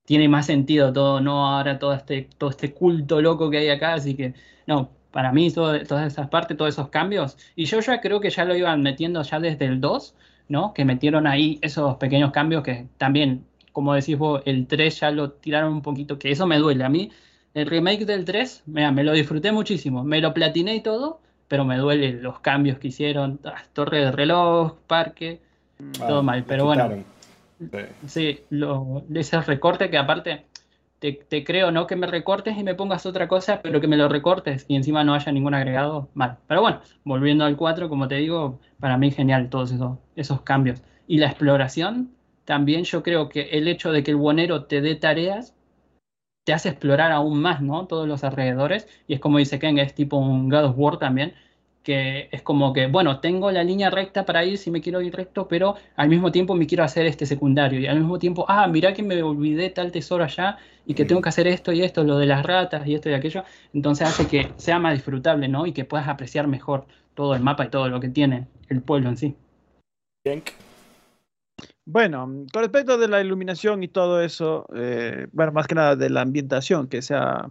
tiene 0.04 0.28
más 0.28 0.46
sentido 0.46 0.92
todo, 0.92 1.20
¿no? 1.20 1.46
Ahora 1.46 1.78
todo 1.78 1.94
este, 1.94 2.28
todo 2.38 2.50
este 2.50 2.74
culto 2.74 3.20
loco 3.22 3.50
que 3.50 3.58
hay 3.58 3.68
acá, 3.68 3.94
así 3.94 4.16
que, 4.16 4.34
no, 4.66 4.90
para 5.12 5.30
mí 5.32 5.48
todas 5.52 5.82
esas 6.12 6.28
partes, 6.28 6.56
todos 6.56 6.74
esos 6.74 6.88
cambios, 6.88 7.36
y 7.54 7.66
yo 7.66 7.78
ya 7.80 8.00
creo 8.00 8.20
que 8.20 8.30
ya 8.30 8.44
lo 8.44 8.56
iban 8.56 8.82
metiendo 8.82 9.22
ya 9.22 9.38
desde 9.38 9.66
el 9.66 9.80
2, 9.80 10.16
¿no? 10.48 10.74
Que 10.74 10.84
metieron 10.84 11.28
ahí 11.28 11.58
esos 11.62 11.96
pequeños 11.98 12.32
cambios 12.32 12.64
que 12.64 12.88
también, 12.98 13.46
como 13.72 13.94
decís 13.94 14.18
vos, 14.18 14.42
el 14.44 14.66
3 14.66 14.98
ya 15.00 15.10
lo 15.12 15.30
tiraron 15.32 15.72
un 15.74 15.82
poquito, 15.82 16.18
que 16.18 16.32
eso 16.32 16.46
me 16.48 16.58
duele 16.58 16.82
a 16.84 16.88
mí 16.88 17.10
el 17.54 17.66
remake 17.66 18.04
del 18.04 18.24
3, 18.24 18.64
mira, 18.66 18.92
me 18.92 19.04
lo 19.04 19.12
disfruté 19.12 19.52
muchísimo. 19.52 20.04
Me 20.04 20.20
lo 20.20 20.32
platiné 20.32 20.76
y 20.76 20.80
todo, 20.80 21.20
pero 21.48 21.64
me 21.64 21.76
duele 21.76 22.12
los 22.12 22.40
cambios 22.40 22.78
que 22.78 22.88
hicieron. 22.88 23.40
Ah, 23.44 23.62
torre 23.72 24.04
de 24.04 24.12
reloj, 24.12 24.74
parque, 24.86 25.40
ah, 26.00 26.06
todo 26.06 26.22
mal. 26.22 26.44
Pero 26.44 26.66
bueno, 26.66 27.04
sí, 28.06 28.40
lo, 28.50 29.02
ese 29.14 29.40
recorte 29.40 29.90
que 29.90 29.98
aparte 29.98 30.44
te, 31.00 31.44
creo, 31.44 31.70
no 31.70 31.86
que 31.86 31.96
me 31.96 32.06
recortes 32.06 32.56
y 32.58 32.62
me 32.62 32.74
pongas 32.74 33.06
otra 33.06 33.26
cosa, 33.26 33.62
pero 33.62 33.80
que 33.80 33.88
me 33.88 33.96
lo 33.96 34.08
recortes 34.08 34.66
y 34.68 34.76
encima 34.76 35.02
no 35.02 35.14
haya 35.14 35.32
ningún 35.32 35.54
agregado, 35.54 36.10
mal. 36.14 36.36
Pero 36.46 36.60
bueno, 36.60 36.82
volviendo 37.04 37.44
al 37.44 37.56
4, 37.56 37.88
como 37.88 38.06
te 38.06 38.16
digo, 38.16 38.60
para 38.78 38.98
mí 38.98 39.10
genial 39.10 39.48
todos 39.48 39.72
esos, 39.72 39.98
esos 40.14 40.42
cambios. 40.42 40.82
Y 41.06 41.18
la 41.18 41.26
exploración, 41.26 42.10
también 42.44 42.84
yo 42.84 43.02
creo 43.02 43.30
que 43.30 43.42
el 43.52 43.66
hecho 43.66 43.92
de 43.92 44.02
que 44.02 44.10
el 44.10 44.18
buonero 44.18 44.64
te 44.64 44.82
dé 44.82 44.94
tareas 44.94 45.54
te 46.50 46.54
hace 46.54 46.70
explorar 46.70 47.12
aún 47.12 47.40
más, 47.40 47.62
¿no? 47.62 47.86
Todos 47.86 48.08
los 48.08 48.24
alrededores. 48.24 48.88
Y 49.06 49.14
es 49.14 49.20
como 49.20 49.38
dice 49.38 49.60
Ken, 49.60 49.78
es 49.78 49.94
tipo 49.94 50.16
un 50.16 50.48
God 50.48 50.64
of 50.64 50.74
War 50.76 50.98
también, 50.98 51.32
que 51.84 52.28
es 52.32 52.42
como 52.42 52.72
que, 52.72 52.88
bueno, 52.88 53.20
tengo 53.20 53.52
la 53.52 53.62
línea 53.62 53.88
recta 53.88 54.26
para 54.26 54.44
ir 54.44 54.58
si 54.58 54.72
me 54.72 54.80
quiero 54.80 55.00
ir 55.00 55.14
recto, 55.14 55.46
pero 55.46 55.76
al 55.94 56.08
mismo 56.08 56.32
tiempo 56.32 56.56
me 56.56 56.66
quiero 56.66 56.82
hacer 56.82 57.06
este 57.06 57.24
secundario 57.24 57.78
y 57.78 57.86
al 57.86 58.00
mismo 58.00 58.18
tiempo, 58.18 58.46
ah, 58.48 58.66
mirá 58.66 58.92
que 58.92 59.04
me 59.04 59.22
olvidé 59.22 59.70
tal 59.70 59.92
tesoro 59.92 60.24
allá 60.24 60.58
y 60.84 60.94
que 60.94 61.04
tengo 61.04 61.22
que 61.22 61.28
hacer 61.28 61.46
esto 61.46 61.72
y 61.72 61.82
esto, 61.82 62.02
lo 62.02 62.18
de 62.18 62.26
las 62.26 62.44
ratas 62.44 62.84
y 62.84 62.96
esto 62.96 63.08
y 63.08 63.12
aquello, 63.12 63.44
entonces 63.72 64.08
hace 64.08 64.26
que 64.26 64.48
sea 64.56 64.80
más 64.80 64.94
disfrutable, 64.94 65.46
¿no? 65.46 65.66
Y 65.66 65.72
que 65.72 65.84
puedas 65.84 66.08
apreciar 66.08 66.48
mejor 66.48 66.84
todo 67.14 67.36
el 67.36 67.42
mapa 67.42 67.66
y 67.66 67.68
todo 67.68 67.88
lo 67.88 68.00
que 68.00 68.08
tiene 68.08 68.48
el 68.68 68.82
pueblo 68.82 69.08
en 69.08 69.16
sí. 69.16 69.36
Bueno, 71.92 72.24
con 72.52 72.62
respecto 72.62 72.96
de 72.98 73.08
la 73.08 73.20
iluminación 73.20 73.82
y 73.82 73.88
todo 73.88 74.22
eso, 74.22 74.64
eh, 74.76 75.26
bueno, 75.32 75.50
más 75.50 75.66
que 75.66 75.74
nada 75.74 75.96
de 75.96 76.08
la 76.08 76.20
ambientación, 76.20 76.86
que 76.86 77.02
sea 77.02 77.50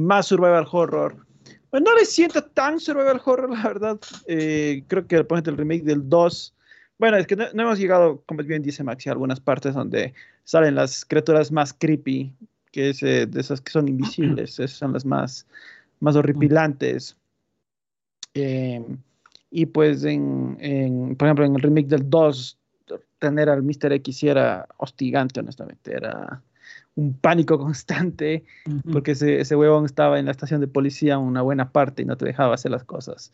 más 0.00 0.26
survival 0.26 0.66
horror, 0.72 1.26
no 1.70 1.94
le 1.94 2.06
siento 2.06 2.42
tan 2.42 2.80
survival 2.80 3.20
horror, 3.22 3.50
la 3.56 3.62
verdad. 3.62 4.00
Eh, 4.26 4.84
creo 4.86 5.06
que 5.06 5.22
por 5.24 5.36
ejemplo 5.36 5.52
el 5.52 5.58
remake 5.58 5.84
del 5.84 6.08
2. 6.08 6.54
Bueno, 6.98 7.18
es 7.18 7.26
que 7.26 7.36
no, 7.36 7.44
hemos 7.44 7.78
llegado, 7.78 8.22
como 8.24 8.42
bien 8.42 8.62
dice 8.62 8.82
Maxi, 8.82 9.10
a 9.10 9.12
algunas 9.12 9.40
partes 9.40 9.74
donde 9.74 10.14
salen 10.44 10.76
las 10.76 11.04
criaturas 11.04 11.52
más 11.52 11.74
creepy, 11.74 12.32
que 12.72 12.90
es 12.90 13.02
eh, 13.02 13.26
de 13.26 13.40
esas 13.40 13.60
que 13.60 13.70
son 13.70 13.88
invisibles. 13.88 14.58
Esas 14.58 14.78
son 14.78 14.94
las 14.94 15.04
más, 15.04 15.46
más 16.00 16.16
horripilantes. 16.16 17.18
Em, 18.32 18.96
y 19.50 19.66
pues, 19.66 20.04
en, 20.04 20.56
en, 20.60 21.16
por 21.16 21.28
ejemplo, 21.28 21.44
en 21.44 21.56
el 21.56 21.60
remake 21.60 21.88
del 21.88 22.08
2, 22.08 22.58
tener 23.18 23.48
al 23.48 23.62
Mr. 23.62 23.92
X 23.92 24.22
era 24.24 24.66
hostigante, 24.76 25.40
honestamente. 25.40 25.92
Era 25.92 26.42
un 26.96 27.14
pánico 27.14 27.58
constante, 27.58 28.44
porque 28.92 29.12
ese, 29.12 29.40
ese 29.40 29.56
huevón 29.56 29.84
estaba 29.84 30.18
en 30.18 30.26
la 30.26 30.30
estación 30.30 30.60
de 30.60 30.68
policía 30.68 31.18
una 31.18 31.42
buena 31.42 31.70
parte 31.70 32.02
y 32.02 32.04
no 32.04 32.16
te 32.16 32.26
dejaba 32.26 32.54
hacer 32.54 32.70
las 32.70 32.84
cosas. 32.84 33.32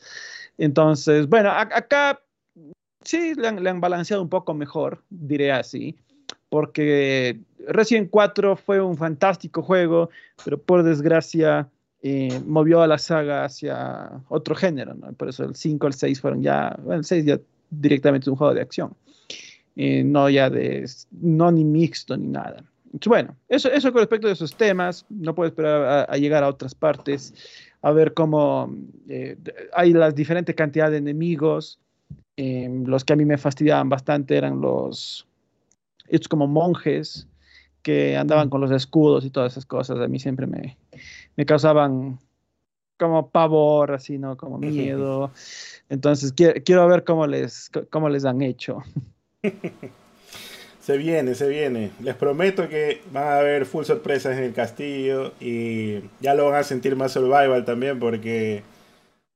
Entonces, 0.59 1.29
bueno, 1.29 1.51
acá 1.51 2.21
sí 3.03 3.35
le 3.35 3.49
han, 3.49 3.81
balanceado 3.81 4.23
un 4.23 4.29
poco 4.29 4.55
mejor, 4.55 5.03
diré 5.09 5.53
así, 5.53 5.97
porque 6.49 7.41
Resident 7.67 8.11
4 8.11 8.57
fue 8.57 8.81
un 8.81 8.97
fantástico 8.97 9.63
juego, 9.63 10.11
pero 10.45 10.61
por 10.61 10.83
desgracia 10.83 11.69
eh, 12.03 12.41
movió 12.47 12.83
a 12.83 12.87
la 12.87 12.99
saga 12.99 13.45
hacia 13.45 14.11
otro 14.29 14.55
género, 14.55 14.95
¿no? 14.95 15.13
Por 15.13 15.29
eso 15.29 15.45
el 15.45 15.55
5, 15.55 15.87
el 15.87 15.93
6 15.95 16.21
fueron 16.21 16.43
ya, 16.43 16.77
bueno, 16.83 17.01
el 17.01 17.05
6 17.05 17.25
ya 17.25 17.41
directamente 17.71 18.31
un 18.31 18.37
juego 18.37 18.55
de 18.55 18.63
acción, 18.63 18.95
eh, 19.83 20.05
no 20.05 20.29
ya 20.29 20.51
de, 20.51 20.87
no 21.11 21.51
ni 21.51 21.65
mixto 21.65 22.15
ni 22.15 22.27
nada. 22.27 22.63
Bueno, 23.07 23.35
eso, 23.49 23.73
eso 23.73 23.91
con 23.91 24.01
respecto 24.01 24.27
de 24.27 24.35
esos 24.35 24.55
temas, 24.55 25.07
no 25.09 25.35
puedo 25.35 25.49
esperar 25.49 26.07
a, 26.07 26.17
llegar 26.19 26.45
a 26.45 26.49
otras 26.49 26.75
partes, 26.75 27.33
a 27.81 27.91
ver 27.91 28.13
cómo 28.13 28.71
eh, 29.09 29.39
hay 29.73 29.95
las 29.95 30.15
diferentes 30.15 30.55
cantidades 30.55 30.93
de 30.93 30.99
enemigos. 30.99 31.81
Em, 32.37 32.85
los 32.85 33.07
que 33.07 33.15
a 33.15 33.17
mí 33.17 33.25
me 33.25 33.39
fastidiaban 33.39 33.89
bastante 33.89 34.37
eran 34.37 34.61
los, 34.61 35.27
estos 36.09 36.29
como 36.29 36.47
monjes 36.47 37.27
que 37.81 38.19
andaban 38.19 38.51
con 38.51 38.61
los 38.61 38.73
escudos 38.73 39.25
y 39.25 39.31
todas 39.31 39.55
esas 39.55 39.65
cosas. 39.65 39.99
A 39.99 40.09
mí 40.09 40.19
siempre 40.19 40.47
me, 40.47 40.77
me 41.37 41.47
causaban 41.47 42.19
como 42.99 43.31
pavor, 43.31 43.93
así, 43.93 44.19
¿no? 44.19 44.37
Como 44.37 44.59
miedo. 44.59 45.31
Entonces, 45.89 46.35
quiero, 46.35 46.61
quiero 46.63 46.87
ver 46.87 47.03
cómo 47.03 47.27
les, 47.27 47.71
cómo 47.89 48.11
les 48.11 48.27
han 48.27 48.43
hecho. 48.43 48.83
Se 50.81 50.97
viene, 50.97 51.35
se 51.35 51.47
viene. 51.47 51.91
Les 52.01 52.17
prometo 52.17 52.69
que 52.69 53.03
van 53.13 53.25
a 53.25 53.39
haber 53.39 53.67
full 53.67 53.85
sorpresas 53.85 54.37
en 54.39 54.45
el 54.45 54.55
castillo 54.55 55.35
y 55.39 56.01
ya 56.21 56.35
lo 56.35 56.47
van 56.47 56.55
a 56.55 56.65
sentir 56.65 56.97
más 56.97 57.13
survival 57.13 57.65
también 57.67 57.99
porque 58.01 58.63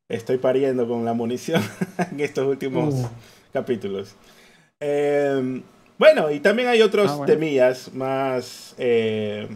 estoy 0.09 0.39
pariendo 0.39 0.89
con 0.89 1.05
la 1.05 1.13
munición 1.13 1.63
en 2.11 2.21
estos 2.21 2.47
últimos 2.47 2.95
uh. 2.95 3.09
capítulos. 3.53 4.17
Em, 4.81 5.63
bueno, 5.99 6.31
y 6.31 6.41
también 6.41 6.69
hay 6.69 6.83
otros 6.83 7.11
ah, 7.21 7.27
temillas 7.27 7.93
más, 7.93 8.75
eh, 8.79 9.47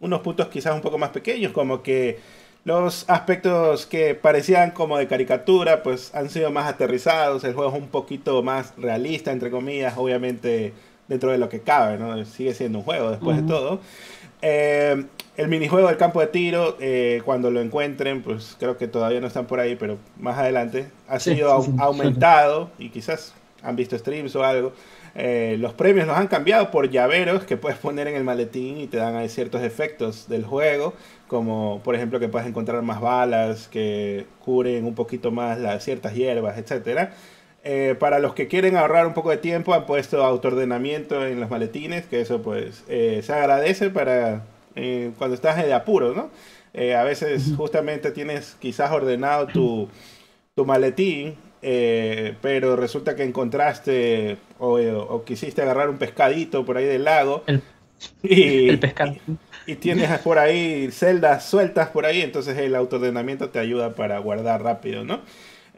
unos 0.00 0.20
puntos 0.22 0.48
quizás 0.48 0.74
un 0.74 0.80
poco 0.80 0.98
más 0.98 1.10
pequeños, 1.10 1.52
como 1.52 1.82
que 1.82 2.18
los 2.66 3.08
aspectos 3.08 3.86
que 3.86 4.16
parecían 4.16 4.72
como 4.72 4.98
de 4.98 5.06
caricatura, 5.06 5.84
pues 5.84 6.12
han 6.16 6.28
sido 6.30 6.50
más 6.50 6.66
aterrizados, 6.66 7.44
el 7.44 7.54
juego 7.54 7.70
es 7.70 7.80
un 7.80 7.86
poquito 7.86 8.42
más 8.42 8.74
realista, 8.76 9.30
entre 9.30 9.52
comillas, 9.52 9.94
obviamente 9.96 10.74
dentro 11.06 11.30
de 11.30 11.38
lo 11.38 11.48
que 11.48 11.60
cabe, 11.60 11.96
¿no? 11.96 12.24
Sigue 12.24 12.54
siendo 12.54 12.78
un 12.78 12.84
juego 12.84 13.12
después 13.12 13.36
de 13.36 13.44
todo. 13.44 13.78
Eh, 14.42 15.04
el 15.36 15.46
minijuego 15.46 15.86
del 15.86 15.96
campo 15.96 16.20
de 16.20 16.26
tiro, 16.26 16.76
eh, 16.80 17.22
cuando 17.24 17.52
lo 17.52 17.60
encuentren, 17.60 18.22
pues 18.22 18.56
creo 18.58 18.76
que 18.76 18.88
todavía 18.88 19.20
no 19.20 19.28
están 19.28 19.46
por 19.46 19.60
ahí, 19.60 19.76
pero 19.76 19.98
más 20.18 20.36
adelante, 20.36 20.88
ha 21.06 21.20
sido 21.20 21.52
aumentado 21.78 22.72
y 22.80 22.90
quizás 22.90 23.32
han 23.62 23.76
visto 23.76 23.96
streams 23.96 24.34
o 24.34 24.42
algo. 24.42 24.72
Eh, 25.18 25.56
los 25.58 25.72
premios 25.72 26.06
los 26.06 26.16
han 26.16 26.26
cambiado 26.26 26.70
por 26.70 26.90
llaveros 26.90 27.44
que 27.44 27.56
puedes 27.56 27.78
poner 27.78 28.06
en 28.06 28.16
el 28.16 28.24
maletín 28.24 28.76
y 28.76 28.86
te 28.86 28.98
dan 28.98 29.16
ahí 29.16 29.30
ciertos 29.30 29.62
efectos 29.62 30.28
del 30.28 30.44
juego, 30.44 30.92
como 31.28 31.80
por 31.82 31.94
ejemplo 31.94 32.20
que 32.20 32.28
puedes 32.28 32.48
encontrar 32.48 32.82
más 32.82 33.00
balas 33.00 33.68
que 33.68 34.26
curen 34.44 34.84
un 34.84 34.94
poquito 34.94 35.30
más 35.30 35.58
las 35.58 35.84
ciertas 35.84 36.14
hierbas, 36.14 36.58
etcétera. 36.58 37.12
Eh, 37.68 37.96
para 37.98 38.20
los 38.20 38.32
que 38.34 38.46
quieren 38.46 38.76
ahorrar 38.76 39.08
un 39.08 39.14
poco 39.14 39.30
de 39.30 39.38
tiempo, 39.38 39.74
han 39.74 39.86
puesto 39.86 40.22
autoordenamiento 40.24 41.26
en 41.26 41.40
los 41.40 41.50
maletines, 41.50 42.06
que 42.06 42.20
eso 42.20 42.40
pues 42.40 42.84
eh, 42.86 43.22
se 43.24 43.32
agradece 43.32 43.90
para 43.90 44.44
eh, 44.76 45.10
cuando 45.18 45.34
estás 45.34 45.56
de 45.56 45.74
apuro, 45.74 46.14
¿no? 46.14 46.30
a 46.94 47.04
veces 47.04 47.54
justamente 47.56 48.10
tienes 48.10 48.54
quizás 48.60 48.92
ordenado 48.92 49.46
tu, 49.46 49.88
tu 50.54 50.66
maletín, 50.66 51.34
pero 51.62 52.76
resulta 52.76 53.16
que 53.16 53.24
encontraste 53.24 54.36
o, 54.58 55.22
quisiste 55.24 55.62
agarrar 55.62 55.88
un 55.88 55.96
pescadito 55.96 56.66
por 56.66 56.76
ahí 56.76 56.84
del 56.84 57.04
lago. 57.04 57.44
y, 58.22 58.68
el 58.68 58.78
pescado. 58.78 59.16
Y, 59.26 59.36
y, 59.66 59.74
tienes 59.76 60.18
por 60.24 60.38
ahí 60.38 60.90
celdas 60.90 61.44
sueltas 61.44 61.88
por 61.88 62.06
ahí, 62.06 62.22
entonces 62.22 62.56
el 62.58 62.74
autoordenamiento 62.74 63.50
te 63.50 63.58
ayuda 63.58 63.94
para 63.94 64.18
guardar 64.18 64.62
rápido, 64.62 65.04
¿no? 65.04 65.20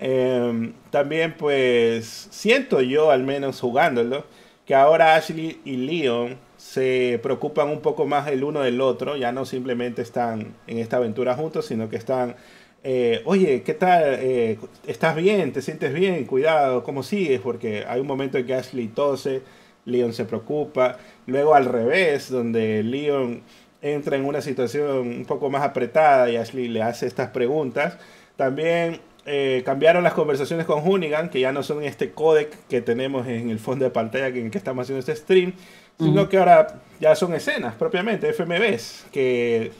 Em, 0.01 0.75
también 0.91 1.35
pues 1.37 2.29
siento 2.31 2.81
yo, 2.81 3.11
al 3.11 3.25
menos 3.25 3.61
jugándolo, 3.61 4.25
que 4.65 4.75
ahora 4.75 5.17
Ashley 5.17 5.61
y 5.65 5.77
Leon 5.77 6.37
se 6.57 7.19
preocupan 7.23 7.69
un 7.69 7.81
poco 7.81 8.07
más 8.07 8.29
el 8.29 8.45
uno 8.45 8.61
del 8.61 8.81
otro, 8.81 9.17
ya 9.17 9.33
no 9.33 9.45
simplemente 9.45 10.03
están 10.03 10.55
en 10.67 10.79
esta 10.79 10.99
aventura 10.99 11.35
juntos, 11.35 11.67
sino 11.67 11.89
que 11.89 11.97
están, 11.97 12.37
eh, 12.85 13.23
oye, 13.25 13.63
¿qué 13.63 13.75
tal? 13.75 14.03
Eh, 14.21 14.59
¿Estás 14.87 15.17
bien? 15.17 15.53
¿Te 15.53 15.63
sientes 15.63 15.93
bien? 15.95 16.25
Cuidado, 16.27 16.85
¿cómo 16.85 17.03
sigues? 17.03 17.41
Porque 17.41 17.85
hay 17.89 18.01
un 18.01 18.07
momento 18.07 18.39
en 18.39 18.47
que 18.47 18.55
Ashley 18.55 18.89
tose, 18.89 19.43
Leon 19.85 20.13
se 20.13 20.25
preocupa, 20.25 20.99
luego 21.27 21.55
al 21.55 21.65
revés, 21.65 22.31
donde 22.31 22.83
Leon 22.83 23.43
entra 23.83 24.17
en 24.17 24.25
una 24.25 24.41
situación 24.41 25.09
un 25.09 25.25
poco 25.25 25.51
más 25.51 25.63
apretada 25.63 26.31
y 26.31 26.37
Ashley 26.37 26.69
le 26.69 26.83
hace 26.83 27.07
estas 27.07 27.31
preguntas. 27.31 27.99
También 28.37 29.01
eh, 29.27 29.63
cambiaron 29.65 30.03
las 30.03 30.15
conversaciones 30.15 30.67
con 30.67 30.81
Hoonigan, 30.81 31.29
que 31.29 31.41
ya 31.41 31.53
no 31.53 31.63
son 31.63 31.83
este 31.83 32.13
codec 32.13 32.67
que 32.69 32.81
tenemos 32.81 33.27
en 33.27 33.51
el 33.51 33.59
fondo 33.59 33.85
de 33.85 33.91
pantalla 33.91 34.29
en 34.29 34.47
el 34.47 34.51
que 34.51 34.59
estamos 34.59 34.85
haciendo 34.85 35.01
este 35.01 35.15
stream, 35.15 35.53
sino 35.99 36.29
que 36.29 36.39
ahora 36.39 36.81
ya 37.01 37.15
son 37.15 37.35
escenas 37.35 37.75
propiamente, 37.75 38.33
FMVs, 38.33 39.07
que 39.13 39.73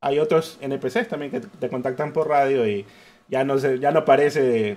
hay 0.00 0.18
otros 0.18 0.58
NPCs 0.60 1.08
también 1.08 1.30
que 1.30 1.40
te 1.40 1.68
contactan 1.68 2.12
por 2.12 2.28
radio 2.28 2.68
y 2.68 2.84
ya 3.28 3.44
no, 3.44 3.58
se, 3.58 3.78
ya 3.78 3.90
no 3.90 4.04
parece 4.04 4.76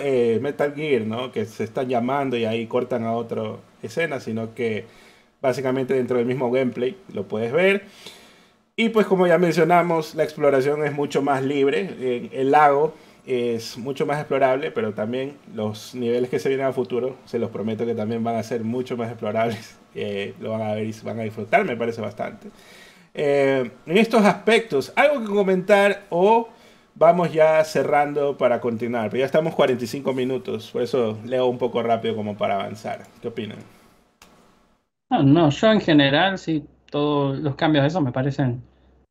eh, 0.00 0.38
Metal 0.40 0.74
Gear, 0.74 1.02
¿no? 1.02 1.32
que 1.32 1.44
se 1.46 1.64
están 1.64 1.88
llamando 1.88 2.36
y 2.36 2.44
ahí 2.44 2.66
cortan 2.66 3.04
a 3.04 3.14
otra 3.14 3.56
escena, 3.82 4.20
sino 4.20 4.54
que 4.54 4.84
básicamente 5.40 5.94
dentro 5.94 6.18
del 6.18 6.26
mismo 6.26 6.50
gameplay 6.50 6.96
lo 7.12 7.26
puedes 7.26 7.52
ver. 7.52 7.84
Y 8.76 8.88
pues 8.88 9.06
como 9.06 9.26
ya 9.26 9.38
mencionamos, 9.38 10.14
la 10.14 10.24
exploración 10.24 10.84
es 10.84 10.92
mucho 10.92 11.22
más 11.22 11.42
libre. 11.42 12.28
el 12.32 12.50
lago 12.50 12.94
es 13.26 13.78
mucho 13.78 14.06
más 14.06 14.18
explorable, 14.18 14.70
pero 14.70 14.94
también 14.94 15.36
los 15.54 15.94
niveles 15.94 16.30
que 16.30 16.38
se 16.38 16.48
vienen 16.48 16.66
a 16.66 16.72
futuro, 16.72 17.16
se 17.26 17.38
los 17.38 17.50
prometo 17.50 17.86
que 17.86 17.94
también 17.94 18.24
van 18.24 18.36
a 18.36 18.42
ser 18.42 18.64
mucho 18.64 18.96
más 18.96 19.10
explorables. 19.10 19.76
Eh, 19.92 20.34
lo 20.38 20.52
van 20.52 20.62
a 20.62 20.72
ver 20.72 20.86
y 20.86 20.94
van 21.02 21.18
a 21.18 21.24
disfrutar, 21.24 21.64
me 21.64 21.76
parece 21.76 22.00
bastante. 22.00 22.46
Eh, 23.12 23.68
en 23.86 23.98
estos 23.98 24.24
aspectos, 24.24 24.92
¿algo 24.94 25.20
que 25.20 25.26
comentar 25.26 26.04
o 26.10 26.48
vamos 26.94 27.32
ya 27.32 27.64
cerrando 27.64 28.38
para 28.38 28.60
continuar? 28.60 29.10
Pero 29.10 29.18
ya 29.18 29.26
estamos 29.26 29.52
45 29.52 30.12
minutos, 30.12 30.70
por 30.70 30.82
eso 30.82 31.18
leo 31.24 31.46
un 31.48 31.58
poco 31.58 31.82
rápido 31.82 32.14
como 32.14 32.36
para 32.36 32.54
avanzar. 32.54 33.02
¿Qué 33.20 33.26
opinan? 33.26 33.79
No, 35.10 35.50
yo 35.50 35.72
en 35.72 35.80
general 35.80 36.38
sí, 36.38 36.64
todos 36.90 37.38
los 37.40 37.56
cambios 37.56 37.82
de 37.82 37.88
eso 37.88 38.00
me 38.00 38.12
parecen 38.12 38.62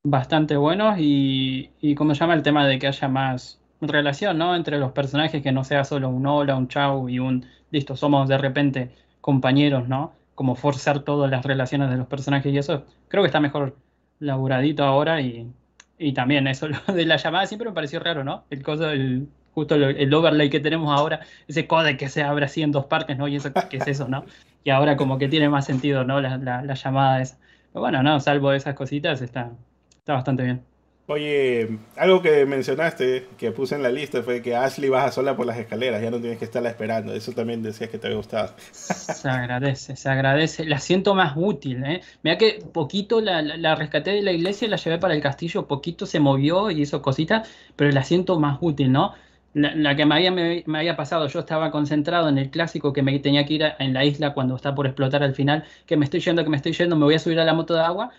bastante 0.03 0.55
buenos 0.55 0.97
y, 0.97 1.71
y 1.81 1.93
como 1.95 2.13
llama 2.13 2.33
el 2.35 2.41
tema 2.43 2.65
de 2.65 2.79
que 2.79 2.87
haya 2.87 3.07
más 3.09 3.61
relación, 3.81 4.37
¿no? 4.37 4.55
Entre 4.55 4.77
los 4.79 4.93
personajes, 4.93 5.43
que 5.43 5.51
no 5.51 5.63
sea 5.65 5.83
solo 5.83 6.09
un 6.09 6.25
hola, 6.25 6.55
un 6.55 6.69
chau 6.69 7.09
y 7.09 7.19
un 7.19 7.45
listo, 7.71 7.95
somos 7.97 8.29
de 8.29 8.37
repente 8.37 8.95
compañeros, 9.19 9.89
¿no? 9.89 10.13
Como 10.35 10.55
forzar 10.55 11.03
todas 11.03 11.29
las 11.29 11.45
relaciones 11.45 11.89
de 11.89 11.97
los 11.97 12.07
personajes 12.07 12.53
y 12.53 12.57
eso, 12.57 12.85
creo 13.09 13.23
que 13.23 13.27
está 13.27 13.41
mejor 13.41 13.77
laburadito 14.19 14.83
ahora 14.85 15.21
y, 15.21 15.53
y 15.97 16.13
también 16.13 16.47
eso 16.47 16.67
de 16.93 17.05
la 17.05 17.17
llamada 17.17 17.45
siempre 17.45 17.67
me 17.69 17.75
pareció 17.75 17.99
raro, 17.99 18.23
¿no? 18.23 18.45
El 18.49 18.63
cosa 18.63 18.87
del 18.87 19.29
justo 19.53 19.75
el, 19.75 20.13
overlay 20.13 20.49
que 20.49 20.59
tenemos 20.59 20.97
ahora, 20.97 21.21
ese 21.47 21.67
code 21.67 21.97
que 21.97 22.09
se 22.09 22.23
abre 22.23 22.45
así 22.45 22.61
en 22.61 22.71
dos 22.71 22.85
partes, 22.85 23.17
¿no? 23.17 23.27
Y 23.27 23.35
eso, 23.35 23.51
¿qué 23.69 23.77
es 23.77 23.87
eso, 23.87 24.07
no? 24.07 24.25
Y 24.63 24.69
ahora 24.69 24.97
como 24.97 25.17
que 25.17 25.27
tiene 25.27 25.49
más 25.49 25.65
sentido, 25.65 26.03
¿no? 26.03 26.21
La, 26.21 26.37
la, 26.37 26.73
llamada 26.73 27.21
esa. 27.21 27.37
Pero 27.71 27.81
bueno, 27.81 28.03
no, 28.03 28.19
salvo 28.19 28.51
esas 28.53 28.75
cositas, 28.75 29.21
está, 29.21 29.51
está 29.99 30.13
bastante 30.13 30.43
bien. 30.43 30.61
Oye, 31.11 31.79
algo 31.95 32.21
que 32.21 32.45
mencionaste, 32.45 33.29
que 33.35 33.49
puse 33.51 33.73
en 33.73 33.81
la 33.81 33.89
lista, 33.89 34.21
fue 34.21 34.43
que 34.43 34.55
Ashley 34.55 34.89
baja 34.89 35.11
sola 35.11 35.35
por 35.35 35.47
las 35.47 35.57
escaleras, 35.57 36.03
ya 36.03 36.11
no 36.11 36.19
tienes 36.19 36.37
que 36.37 36.45
estarla 36.45 36.69
esperando. 36.69 37.15
Eso 37.15 37.31
también 37.31 37.63
decías 37.63 37.89
que 37.89 37.97
te 37.97 38.05
había 38.05 38.17
gustado. 38.17 38.53
Se 38.71 39.27
agradece, 39.27 39.95
se 39.95 40.07
agradece. 40.07 40.65
La 40.65 40.77
siento 40.77 41.15
más 41.15 41.33
útil, 41.35 41.83
¿eh? 41.83 42.01
Mira 42.21 42.37
que 42.37 42.63
poquito 42.71 43.21
la, 43.21 43.41
la, 43.41 43.73
rescaté 43.73 44.11
de 44.11 44.21
la 44.21 44.31
iglesia 44.33 44.67
la 44.67 44.77
llevé 44.77 44.99
para 44.99 45.15
el 45.15 45.21
castillo, 45.23 45.65
poquito 45.65 46.05
se 46.05 46.19
movió 46.19 46.69
y 46.69 46.81
hizo 46.81 47.01
cositas, 47.01 47.49
pero 47.75 47.91
la 47.91 48.03
siento 48.03 48.39
más 48.39 48.59
útil, 48.61 48.91
¿no? 48.91 49.15
La, 49.53 49.95
que 49.95 50.05
me 50.05 50.15
había, 50.15 50.31
me, 50.31 50.63
había 50.77 50.95
pasado, 50.95 51.27
yo 51.27 51.39
estaba 51.39 51.71
concentrado 51.71 52.29
en 52.29 52.37
el 52.37 52.51
clásico 52.51 52.93
que 52.93 53.01
me 53.01 53.17
tenía 53.19 53.45
que 53.45 53.53
ir 53.55 53.63
en 53.79 53.93
la 53.93 54.05
isla 54.05 54.33
cuando 54.33 54.55
está 54.55 54.75
por 54.75 54.85
explotar 54.85 55.23
al 55.23 55.33
final, 55.33 55.63
que 55.87 55.97
me 55.97 56.05
estoy 56.05 56.19
yendo, 56.19 56.43
que 56.43 56.49
me 56.49 56.57
estoy 56.57 56.73
yendo, 56.73 56.95
me 56.95 57.05
voy 57.05 57.15
a 57.15 57.19
subir 57.19 57.39
a 57.39 57.45
la 57.45 57.53
moto 57.53 57.73
de 57.73 57.81
agua 57.81 58.11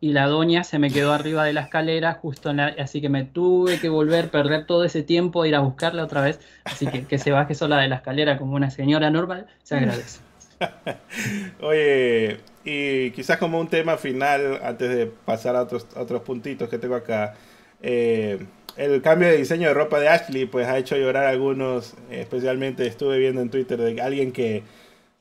y 0.00 0.12
la 0.12 0.26
doña 0.26 0.64
se 0.64 0.78
me 0.78 0.90
quedó 0.90 1.12
arriba 1.12 1.44
de 1.44 1.52
la 1.52 1.60
escalera, 1.62 2.14
justo 2.14 2.50
así 2.78 3.02
que 3.02 3.10
me 3.10 3.24
tuve 3.24 3.78
que 3.78 3.90
volver, 3.90 4.30
perder 4.30 4.64
todo 4.64 4.84
ese 4.84 5.02
tiempo, 5.02 5.44
ir 5.44 5.54
a 5.54 5.60
buscarla 5.60 6.02
otra 6.04 6.22
vez, 6.22 6.40
así 6.64 6.86
que 6.86 7.04
que 7.04 7.18
se 7.18 7.30
baje 7.30 7.54
sola 7.54 7.78
de 7.78 7.88
la 7.88 7.96
escalera 7.96 8.38
como 8.38 8.54
una 8.54 8.70
señora 8.70 9.10
normal, 9.10 9.46
se 9.62 9.76
agradece. 9.76 10.20
Oye, 11.60 12.38
y 12.64 13.10
quizás 13.10 13.38
como 13.38 13.60
un 13.60 13.68
tema 13.68 13.98
final, 13.98 14.60
antes 14.62 14.88
de 14.88 15.06
pasar 15.06 15.56
a 15.56 15.62
otros, 15.62 15.86
otros 15.94 16.22
puntitos 16.22 16.68
que 16.70 16.78
tengo 16.78 16.94
acá, 16.94 17.34
eh, 17.82 18.38
el 18.80 19.02
cambio 19.02 19.28
de 19.28 19.36
diseño 19.36 19.68
de 19.68 19.74
ropa 19.74 20.00
de 20.00 20.08
Ashley 20.08 20.46
pues 20.46 20.66
ha 20.66 20.78
hecho 20.78 20.96
llorar 20.96 21.26
a 21.26 21.30
algunos, 21.30 21.94
especialmente 22.10 22.86
estuve 22.86 23.18
viendo 23.18 23.40
en 23.40 23.50
Twitter 23.50 23.78
de 23.78 24.00
alguien 24.00 24.32
que, 24.32 24.62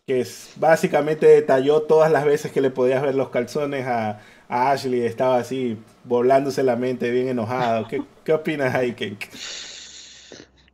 que 0.07 0.25
básicamente 0.55 1.27
detalló 1.27 1.83
todas 1.83 2.11
las 2.11 2.25
veces 2.25 2.51
que 2.51 2.61
le 2.61 2.71
podías 2.71 3.01
ver 3.01 3.15
los 3.15 3.29
calzones 3.29 3.85
a 3.85 4.19
Ashley 4.49 5.05
estaba 5.05 5.37
así, 5.37 5.77
volándose 6.03 6.63
la 6.63 6.75
mente, 6.75 7.11
bien 7.11 7.29
enojado. 7.29 7.87
¿Qué, 7.87 8.03
qué 8.25 8.33
opinas 8.33 8.73
ahí, 8.73 8.93
Kenk? 8.93 9.25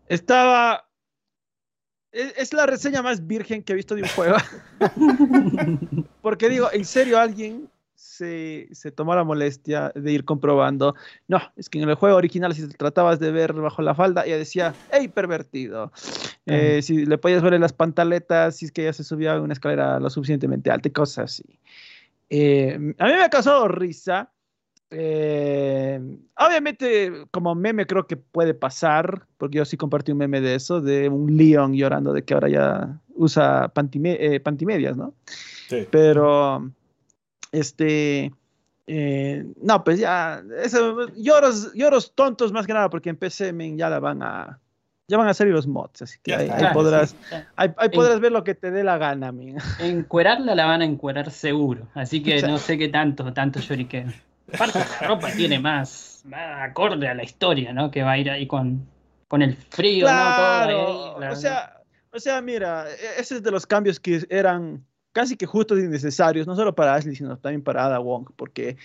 Estaba. 0.07 0.88
Es, 2.11 2.53
la 2.53 2.65
reseña 2.65 3.01
más 3.01 3.27
virgen 3.27 3.61
que 3.61 3.73
he 3.73 3.75
visto 3.75 3.93
de 3.93 4.03
un 4.03 4.07
juego. 4.07 4.38
Porque 6.21 6.47
digo, 6.47 6.69
en 6.71 6.86
serio, 6.86 7.19
alguien 7.19 7.69
se, 8.18 8.68
se, 8.72 8.91
tomó 8.91 9.16
la 9.16 9.24
molestia 9.24 9.91
de 9.95 10.11
ir 10.11 10.26
comprobando. 10.26 10.95
No, 11.28 11.41
es 11.55 11.70
que 11.70 11.82
en 11.82 11.89
el 11.89 11.95
juego 11.95 12.18
original, 12.18 12.53
si 12.53 12.68
te 12.68 12.76
tratabas 12.76 13.20
de 13.20 13.32
ver 13.32 13.53
bajo 13.53 13.82
la 13.82 13.95
falda, 13.95 14.26
ella 14.26 14.38
decía, 14.38 14.74
hey, 14.91 15.07
pervertido. 15.07 15.91
Eh, 16.45 16.82
si 16.82 17.05
le 17.05 17.18
podías 17.18 17.41
ver 17.41 17.53
en 17.53 17.61
las 17.61 17.74
pantaletas, 17.74 18.57
si 18.57 18.66
es 18.66 18.72
que 18.72 18.84
ella 18.84 18.93
se 18.93 19.03
subía 19.03 19.34
a 19.34 19.41
una 19.41 19.53
escalera 19.53 19.99
lo 19.99 20.09
suficientemente 20.09 20.72
alta 20.72 20.88
y 20.88 20.91
cosas 20.91 21.32
así. 21.32 21.59
Eh, 22.30 22.74
a 22.97 23.05
mí 23.05 23.13
me 23.13 23.24
ha 23.24 23.30
causado 23.30 23.68
risa. 23.68 24.32
Eh, 24.91 25.99
obviamente, 26.38 27.26
como 27.32 27.55
meme 27.55 27.86
creo 27.86 28.07
que 28.07 28.18
puede 28.18 28.53
pasar, 28.53 29.26
porque 29.38 29.57
yo 29.57 29.66
sí 29.66 29.78
compartí 29.78 30.11
un 30.11 30.20
meme 30.20 30.41
de 30.41 30.55
eso, 30.55 30.82
de 30.82 31.09
un 31.09 31.36
Leon 31.36 31.74
llorando 31.74 32.13
de 32.13 32.24
que 32.24 32.34
ahora 32.34 32.49
ya 32.49 33.01
usa 33.16 33.72
eh, 33.76 34.39
pantimedias, 34.39 34.95
¿no? 34.95 35.13
Sí. 35.68 35.88
Pero, 35.89 36.72
este, 37.60 38.32
no, 39.62 39.84
pues 39.84 39.99
ya, 39.99 40.43
lloros, 41.16 41.74
lloros 41.74 42.14
tontos 42.14 42.51
más 42.51 42.68
que 42.68 42.74
nada, 42.74 42.89
porque 42.89 43.10
en 43.10 43.18
PC 43.18 43.53
ya 43.76 43.89
la 43.89 43.99
van 43.99 44.22
a, 44.22 44.60
ya 45.08 45.18
van 45.18 45.28
a 45.28 45.34
salir 45.34 45.53
los 45.53 45.68
mods, 45.68 46.01
así 46.01 46.20
que 46.24 46.36
ahí, 46.36 46.49
podrás, 46.74 47.16
ahí, 47.56 47.70
podrás 47.93 48.20
ver 48.20 48.32
lo 48.32 48.43
que 48.43 48.56
te 48.56 48.72
dé 48.72 48.84
la 48.84 48.97
gana, 48.97 49.28
amigo. 49.28 49.58
Encuerarla 49.80 50.56
la 50.56 50.66
van 50.66 50.82
a 50.82 50.86
encuerar 50.86 51.32
seguro, 51.32 51.88
así 51.93 52.22
que 52.24 52.41
no 52.41 52.58
sé 52.58 52.78
qué 52.78 52.89
tanto, 52.89 53.32
tanto 53.34 53.60
que 53.89 54.06
Aparte, 54.53 54.80
la 54.80 55.08
ropa 55.08 55.32
tiene 55.32 55.60
más, 55.60 56.22
más 56.26 56.70
acorde 56.70 57.08
a 57.08 57.14
la 57.16 57.24
historia, 57.24 57.74
¿no? 57.74 57.89
Que 57.89 58.03
va 58.03 58.12
a 58.12 58.18
ir 58.18 58.30
ahí 58.30 58.45
con, 58.45 58.88
con 59.28 59.41
el 59.41 59.56
frío, 59.56 60.08
¿no? 60.08 61.16
o, 61.16 61.36
sea, 61.36 61.82
o 62.12 62.20
sea, 62.20 62.41
mira, 62.41 62.86
e-, 62.89 63.22
ese 63.22 63.36
es 63.36 63.43
de 63.43 63.51
los 63.51 63.66
cambios 63.66 63.99
que 63.99 64.26
eran 64.30 64.86
casi 65.16 65.38
que 65.38 65.45
justos 65.45 65.80
y 65.80 65.88
necesarios, 65.88 66.45
no 66.45 66.57
solo 66.57 66.76
para 66.76 66.93
Ashley, 66.93 67.16
sino 67.16 67.38
también 67.38 67.63
para 67.63 67.86
Ada 67.86 67.99
Wong, 67.99 68.32
porque 68.36 68.76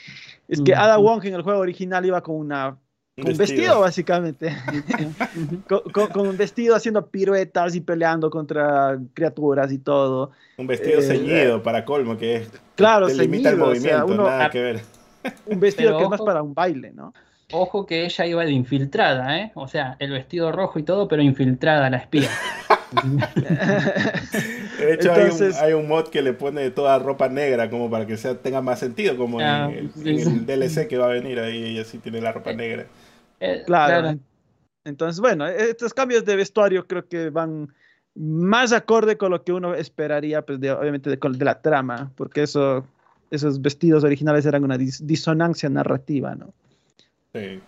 es 0.46 0.60
que 0.60 0.76
Ada 0.76 0.96
Wong 0.96 1.24
en 1.24 1.34
el 1.34 1.42
juego 1.42 1.58
original 1.58 2.06
iba 2.06 2.22
con 2.22 2.36
una 2.36 2.78
con 3.20 3.36
vestido, 3.36 3.80
básicamente. 3.80 4.56
con, 6.12 6.28
un 6.28 6.36
vestido 6.36 6.76
haciendo 6.76 7.08
piruetas 7.08 7.74
y 7.74 7.80
peleando 7.80 8.30
contra 8.30 8.96
criaturas 9.12 9.72
y 9.72 9.78
todo. 9.78 10.30
Un 10.56 10.68
vestido 10.68 11.00
eh, 11.00 11.02
ceñido 11.02 11.64
para 11.64 11.84
colmo, 11.84 12.16
que 12.16 12.36
es. 12.36 12.50
Claro, 12.76 13.08
limita 13.08 13.50
el 13.50 13.56
movimiento, 13.56 14.14
nada 14.14 14.50
que 14.50 14.62
ver. 14.62 14.80
Un 15.46 15.58
vestido 15.58 15.98
que 15.98 16.04
es 16.04 16.10
más 16.10 16.22
para 16.22 16.44
un 16.44 16.54
baile, 16.54 16.92
¿no? 16.92 17.12
Ojo 17.52 17.86
que 17.86 18.04
ella 18.04 18.26
iba 18.26 18.44
de 18.44 18.52
infiltrada, 18.52 19.38
¿eh? 19.38 19.52
O 19.54 19.66
sea, 19.66 19.96
el 19.98 20.12
vestido 20.12 20.52
rojo 20.52 20.78
y 20.78 20.82
todo, 20.82 21.08
pero 21.08 21.22
infiltrada, 21.22 21.90
la 21.90 21.96
espía. 21.98 22.28
de 24.78 24.94
hecho, 24.94 25.12
hay, 25.60 25.72
un, 25.72 25.88
mod 25.88 26.08
que 26.08 26.22
le 26.22 26.32
pone 26.32 26.70
toda 26.70 26.98
ropa 26.98 27.28
negra 27.28 27.70
como 27.70 27.90
para 27.90 28.06
que 28.06 28.16
sea, 28.16 28.36
tenga 28.36 28.60
más 28.60 28.78
sentido, 28.78 29.16
como 29.16 29.40
en, 29.40 29.46
ah, 29.46 29.70
el, 29.70 30.46
DLC 30.46 30.88
que 30.88 30.98
va 30.98 31.06
a 31.06 31.10
venir 31.10 31.38
ahí, 31.40 31.64
ella 31.64 31.84
sí 31.84 31.98
tiene 31.98 32.20
la 32.20 32.32
ropa 32.32 32.52
negra. 32.52 32.86
Eh, 33.40 33.62
claro. 33.66 34.18
Entonces, 34.84 35.20
bueno, 35.20 35.46
estos 35.46 35.92
cambios 35.94 36.24
de 36.24 36.36
vestuario 36.36 36.86
creo 36.86 37.06
que 37.06 37.30
van 37.30 37.72
más 38.14 38.72
acorde 38.72 39.16
con 39.16 39.30
lo 39.30 39.44
que 39.44 39.52
uno 39.52 39.74
esperaría, 39.74 40.42
pues 40.42 40.58
obviamente 40.58 41.10
de, 41.10 41.16
de, 41.16 41.44
la 41.44 41.60
trama, 41.60 42.12
porque 42.16 42.42
eso, 42.42 42.84
esos 43.30 43.60
vestidos 43.60 44.04
originales 44.04 44.46
eran 44.46 44.64
una 44.64 44.78
disonancia 44.78 45.68
narrativa, 45.68 46.34
¿no? 46.34 46.52
Sí. 47.32 47.60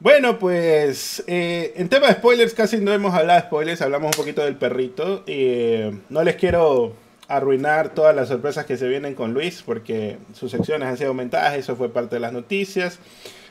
Bueno, 0.00 0.38
pues 0.38 1.22
eh, 1.26 1.72
en 1.76 1.88
tema 1.88 2.08
de 2.08 2.14
spoilers 2.14 2.54
casi 2.54 2.78
no 2.78 2.92
hemos 2.92 3.14
hablado 3.14 3.40
de 3.40 3.46
spoilers, 3.46 3.82
hablamos 3.82 4.16
un 4.16 4.20
poquito 4.22 4.42
del 4.42 4.56
perrito. 4.56 5.22
Eh, 5.26 5.98
no 6.08 6.22
les 6.24 6.36
quiero 6.36 6.94
arruinar 7.28 7.94
todas 7.94 8.14
las 8.14 8.28
sorpresas 8.28 8.66
que 8.66 8.76
se 8.76 8.88
vienen 8.88 9.14
con 9.14 9.34
Luis, 9.34 9.62
porque 9.62 10.18
sus 10.32 10.50
secciones 10.50 10.88
han 10.88 10.96
sido 10.96 11.08
aumentadas, 11.08 11.54
eso 11.56 11.76
fue 11.76 11.90
parte 11.90 12.16
de 12.16 12.20
las 12.20 12.32
noticias. 12.32 12.98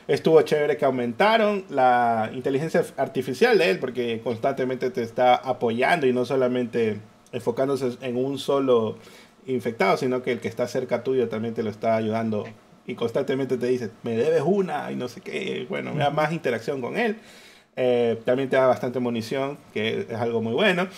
Estuvo 0.06 0.42
chévere 0.42 0.76
que 0.76 0.84
aumentaron 0.84 1.64
la 1.70 2.30
inteligencia 2.34 2.84
artificial 2.96 3.56
de 3.56 3.70
él 3.70 3.78
porque 3.78 4.20
constantemente 4.22 4.90
te 4.90 5.02
está 5.02 5.34
apoyando 5.34 6.06
y 6.06 6.12
no 6.12 6.24
solamente 6.24 7.00
enfocándose 7.32 7.96
en 8.02 8.16
un 8.16 8.38
solo 8.38 8.98
infectado, 9.46 9.96
sino 9.96 10.22
que 10.22 10.32
el 10.32 10.40
que 10.40 10.48
está 10.48 10.68
cerca 10.68 11.02
tuyo 11.02 11.28
también 11.28 11.54
te 11.54 11.62
lo 11.62 11.70
está 11.70 11.96
ayudando 11.96 12.44
y 12.86 12.94
constantemente 12.94 13.56
te 13.56 13.66
dice, 13.66 13.90
me 14.02 14.16
debes 14.16 14.42
una 14.44 14.90
y 14.92 14.96
no 14.96 15.08
sé 15.08 15.20
qué. 15.20 15.66
Bueno, 15.68 15.92
me 15.92 16.00
da 16.00 16.10
más 16.10 16.32
interacción 16.32 16.80
con 16.80 16.96
él. 16.96 17.16
Eh, 17.76 18.20
también 18.24 18.48
te 18.48 18.56
da 18.56 18.66
bastante 18.66 19.00
munición, 19.00 19.58
que 19.72 20.06
es 20.08 20.16
algo 20.16 20.42
muy 20.42 20.52
bueno. 20.52 20.88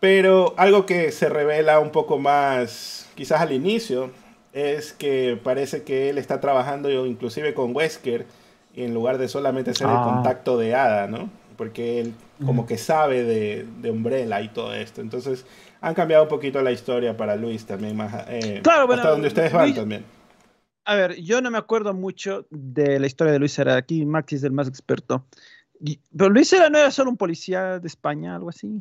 Pero 0.00 0.54
algo 0.56 0.84
que 0.84 1.12
se 1.12 1.28
revela 1.28 1.78
un 1.78 1.90
poco 1.90 2.18
más, 2.18 3.08
quizás 3.14 3.40
al 3.40 3.52
inicio, 3.52 4.10
es 4.52 4.92
que 4.92 5.38
parece 5.42 5.84
que 5.84 6.10
él 6.10 6.18
está 6.18 6.40
trabajando 6.40 7.06
inclusive 7.06 7.54
con 7.54 7.74
Wesker 7.74 8.26
en 8.74 8.94
lugar 8.94 9.18
de 9.18 9.28
solamente 9.28 9.74
ser 9.74 9.86
el 9.86 9.96
ah. 9.96 10.02
contacto 10.04 10.58
de 10.58 10.74
Ada, 10.74 11.06
¿no? 11.06 11.30
Porque 11.56 12.00
él 12.00 12.14
como 12.44 12.66
que 12.66 12.78
sabe 12.78 13.22
de, 13.22 13.66
de, 13.80 13.90
Umbrella 13.90 14.40
y 14.40 14.48
todo 14.48 14.74
esto. 14.74 15.00
Entonces 15.00 15.46
han 15.80 15.94
cambiado 15.94 16.24
un 16.24 16.28
poquito 16.28 16.60
la 16.62 16.72
historia 16.72 17.16
para 17.16 17.36
Luis 17.36 17.64
también, 17.66 17.96
más, 17.96 18.12
eh, 18.28 18.60
claro, 18.62 18.92
hasta 18.92 19.10
donde 19.10 19.28
ustedes 19.28 19.52
van 19.52 19.72
también. 19.74 20.04
A 20.84 20.94
ver, 20.96 21.20
yo 21.20 21.40
no 21.40 21.50
me 21.50 21.58
acuerdo 21.58 21.94
mucho 21.94 22.46
de 22.50 22.98
la 22.98 23.06
historia 23.06 23.32
de 23.32 23.38
Luis 23.38 23.58
era 23.58 23.76
aquí 23.76 24.04
Maxi 24.04 24.36
es 24.36 24.44
el 24.44 24.52
más 24.52 24.68
experto. 24.68 25.26
Pero 26.16 26.30
Luis 26.30 26.52
era 26.52 26.70
no 26.70 26.78
era 26.78 26.90
solo 26.90 27.10
un 27.10 27.16
policía 27.16 27.78
de 27.78 27.86
España, 27.86 28.34
algo 28.34 28.48
así. 28.48 28.80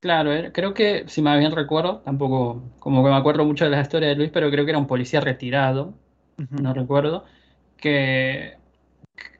Claro, 0.00 0.30
creo 0.52 0.74
que, 0.74 1.04
si 1.08 1.22
me 1.22 1.38
bien 1.38 1.52
recuerdo, 1.52 2.00
tampoco 2.00 2.62
como 2.78 3.02
que 3.02 3.08
me 3.08 3.16
acuerdo 3.16 3.46
mucho 3.46 3.64
de 3.64 3.70
la 3.70 3.80
historia 3.80 4.10
de 4.10 4.16
Luis, 4.16 4.30
pero 4.30 4.50
creo 4.50 4.66
que 4.66 4.70
era 4.70 4.78
un 4.78 4.86
policía 4.86 5.22
retirado, 5.22 5.94
no 6.50 6.74
recuerdo, 6.74 7.24
que 7.78 8.58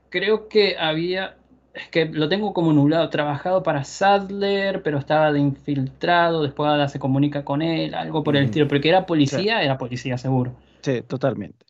creo 0.08 0.48
que 0.48 0.78
había, 0.78 1.36
es 1.74 1.88
que 1.88 2.06
lo 2.06 2.30
tengo 2.30 2.54
como 2.54 2.72
nublado, 2.72 3.10
trabajado 3.10 3.62
para 3.62 3.84
Sadler, 3.84 4.82
pero 4.82 4.96
estaba 4.96 5.32
de 5.32 5.40
infiltrado, 5.40 6.42
después 6.42 6.90
se 6.90 6.98
comunica 6.98 7.44
con 7.44 7.60
él, 7.60 7.94
algo 7.94 8.24
por 8.24 8.34
el 8.34 8.44
estilo, 8.44 8.66
pero 8.66 8.80
que 8.80 8.88
era 8.88 9.04
policía, 9.04 9.62
era 9.62 9.76
policía 9.76 10.16
seguro. 10.16 10.56
Sí, 10.84 11.00
totalmente. 11.02 11.64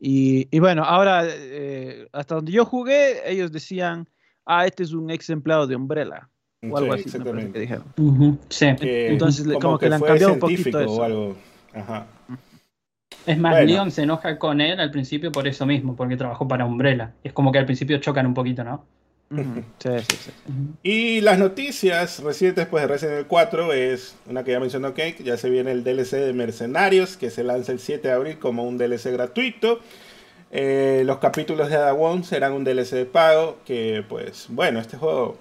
Y, 0.00 0.58
bueno, 0.58 0.82
ahora, 0.84 1.22
eh, 1.26 2.08
hasta 2.12 2.36
donde 2.36 2.52
yo 2.52 2.64
jugué, 2.64 3.30
ellos 3.30 3.52
decían, 3.52 4.08
ah, 4.46 4.66
este 4.66 4.82
es 4.82 4.92
un 4.92 5.10
ex 5.10 5.30
empleado 5.30 5.66
de 5.66 5.76
Umbrella 5.76 6.28
o 6.68 6.76
algo 6.76 6.92
así, 6.92 7.04
que 7.10 7.60
dijeron. 7.60 7.84
sí. 8.48 8.66
Entonces, 8.80 9.46
como, 9.60 9.78
que, 9.78 9.88
le 9.88 9.94
han 9.94 10.00
cambiado 10.00 10.32
un 10.32 10.38
poquito 10.40 10.80
eso. 10.80 10.92
O 10.92 11.02
algo. 11.02 11.36
Ajá. 11.72 12.06
Es 13.26 13.38
más, 13.38 13.64
Leon 13.64 13.90
se 13.90 14.02
enoja 14.02 14.38
con 14.38 14.60
él 14.60 14.80
al 14.80 14.90
principio 14.90 15.30
por 15.30 15.46
eso 15.46 15.66
mismo, 15.66 15.94
porque 15.94 16.16
trabajó 16.16 16.48
para 16.48 16.64
Umbrella. 16.64 17.14
Es 17.22 17.32
como 17.32 17.52
que 17.52 17.58
al 17.58 17.66
principio 17.66 17.98
chocan 17.98 18.26
un 18.26 18.34
poquito, 18.34 18.64
¿no? 18.64 18.84
Sí, 19.78 19.90
sí, 20.08 20.16
sí. 20.16 20.30
Y 20.82 21.20
las 21.20 21.38
noticias 21.38 22.20
recientes 22.22 22.64
después 22.64 22.82
de 22.82 22.88
Resident 22.88 23.14
Evil 23.14 23.26
4 23.26 23.72
es 23.72 24.16
una 24.26 24.42
que 24.42 24.52
ya 24.52 24.60
mencionó 24.60 24.94
Cake, 24.94 25.22
ya 25.22 25.36
se 25.36 25.50
viene 25.50 25.70
el 25.70 25.84
DLC 25.84 26.12
de 26.12 26.32
Mercenarios 26.32 27.16
que 27.16 27.30
se 27.30 27.44
lanza 27.44 27.72
el 27.72 27.78
7 27.78 28.08
de 28.08 28.14
abril 28.14 28.38
como 28.38 28.64
un 28.64 28.78
DLC 28.78 29.12
gratuito. 29.12 29.80
Eh, 30.50 31.02
los 31.04 31.18
capítulos 31.18 31.68
de 31.68 31.76
Ada 31.76 31.92
Wong 31.92 32.24
serán 32.24 32.54
un 32.54 32.64
DLC 32.64 32.92
de 32.92 33.04
pago 33.04 33.58
que 33.66 34.02
pues 34.08 34.46
bueno, 34.48 34.80
este 34.80 34.96
juego 34.96 35.36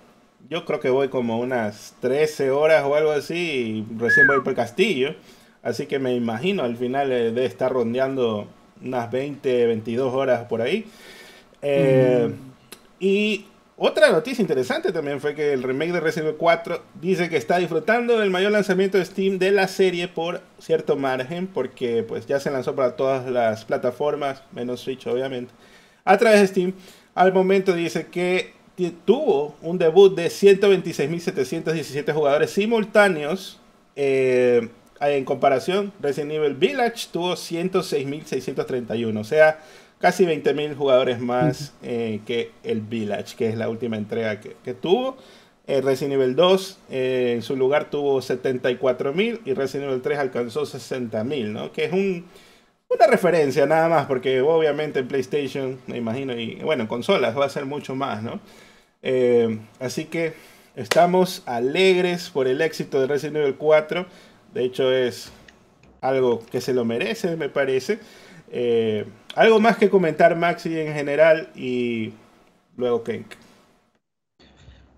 yo 0.49 0.65
creo 0.65 0.79
que 0.79 0.89
voy 0.89 1.07
como 1.07 1.39
unas 1.39 1.95
13 2.01 2.51
horas 2.51 2.83
o 2.83 2.95
algo 2.95 3.11
así 3.11 3.85
y 3.89 3.97
recién 3.97 4.27
voy 4.27 4.39
por 4.39 4.49
el 4.49 4.55
castillo. 4.55 5.15
Así 5.63 5.85
que 5.85 5.99
me 5.99 6.13
imagino 6.13 6.63
al 6.63 6.77
final 6.77 7.11
eh, 7.11 7.31
de 7.31 7.45
estar 7.45 7.71
rondeando 7.71 8.47
unas 8.81 9.11
20, 9.11 9.65
22 9.67 10.13
horas 10.13 10.45
por 10.45 10.61
ahí. 10.61 10.85
Eh, 11.61 12.31
y 12.99 13.45
otra 13.77 14.11
noticia 14.11 14.41
interesante 14.41 14.91
también 14.91 15.21
fue 15.21 15.35
que 15.35 15.53
el 15.53 15.61
remake 15.61 15.91
de 15.91 15.99
Resident 15.99 16.29
Evil 16.29 16.39
4 16.39 16.83
dice 16.99 17.29
que 17.29 17.37
está 17.37 17.59
disfrutando 17.59 18.17
del 18.17 18.31
mayor 18.31 18.51
lanzamiento 18.51 18.97
de 18.97 19.05
Steam 19.05 19.37
de 19.37 19.51
la 19.51 19.67
serie 19.67 20.07
por 20.07 20.41
cierto 20.57 20.95
margen, 20.95 21.45
porque 21.45 22.03
pues 22.03 22.25
ya 22.25 22.39
se 22.39 22.49
lanzó 22.49 22.75
para 22.75 22.95
todas 22.95 23.29
las 23.29 23.65
plataformas, 23.65 24.41
menos 24.51 24.81
Switch 24.81 25.05
obviamente, 25.05 25.53
a 26.05 26.17
través 26.17 26.41
de 26.41 26.47
Steam. 26.47 26.73
Al 27.13 27.33
momento 27.33 27.73
dice 27.73 28.07
que 28.07 28.57
tuvo 29.05 29.55
un 29.61 29.77
debut 29.77 30.15
de 30.15 30.27
126.717 30.27 32.13
jugadores 32.13 32.51
simultáneos. 32.51 33.59
Eh, 33.95 34.69
en 34.99 35.25
comparación, 35.25 35.93
Resident 36.01 36.31
Evil 36.33 36.55
Village 36.55 37.07
tuvo 37.11 37.33
106.631. 37.33 39.19
O 39.19 39.23
sea, 39.23 39.59
casi 39.99 40.25
20.000 40.25 40.75
jugadores 40.75 41.19
más 41.19 41.73
eh, 41.81 42.21
que 42.25 42.51
el 42.63 42.81
Village, 42.81 43.35
que 43.35 43.49
es 43.49 43.57
la 43.57 43.69
última 43.69 43.97
entrega 43.97 44.39
que, 44.39 44.73
tuvo. 44.73 45.17
Eh, 45.65 45.81
Resident 45.81 46.13
Evil 46.13 46.35
2 46.35 46.79
eh, 46.89 47.33
en 47.35 47.41
su 47.41 47.57
lugar 47.57 47.89
tuvo 47.89 48.19
74.000 48.19 49.41
y 49.43 49.53
Resident 49.53 49.89
Evil 49.89 50.01
3 50.01 50.19
alcanzó 50.19 50.63
60.000, 50.63 51.45
¿no? 51.47 51.71
Que 51.73 51.85
es 51.85 51.93
un, 51.93 52.25
una 52.89 53.07
referencia 53.07 53.65
nada 53.65 53.89
más, 53.89 54.05
porque 54.05 54.39
obviamente 54.41 54.99
en 54.99 55.07
PlayStation, 55.07 55.79
me 55.87 55.97
imagino, 55.97 56.33
y 56.37 56.55
bueno, 56.63 56.83
en 56.83 56.87
consolas 56.87 57.37
va 57.37 57.45
a 57.45 57.49
ser 57.49 57.65
mucho 57.65 57.95
más, 57.95 58.23
¿no? 58.23 58.39
así 59.79 60.05
que 60.05 60.33
estamos 60.75 61.41
alegres 61.45 62.29
por 62.29 62.45
el 62.45 62.59
éxito 62.59 62.99
de 62.99 63.07
Resident 63.07 63.37
Evil 63.37 63.55
4. 63.55 64.05
De 64.53 64.65
hecho 64.65 64.91
es 64.91 65.31
algo 66.01 66.43
que 66.51 66.59
se 66.59 66.73
lo 66.73 66.83
merece, 66.83 67.37
me 67.37 67.47
parece. 67.47 67.99
Eh, 69.37 69.41
algo 69.41 69.59
más 69.59 69.77
que 69.77 69.89
comentar, 69.89 70.35
Maxi, 70.35 70.79
en 70.79 70.93
general, 70.93 71.49
y 71.55 72.13
luego 72.75 73.03
Kenk. 73.03 73.35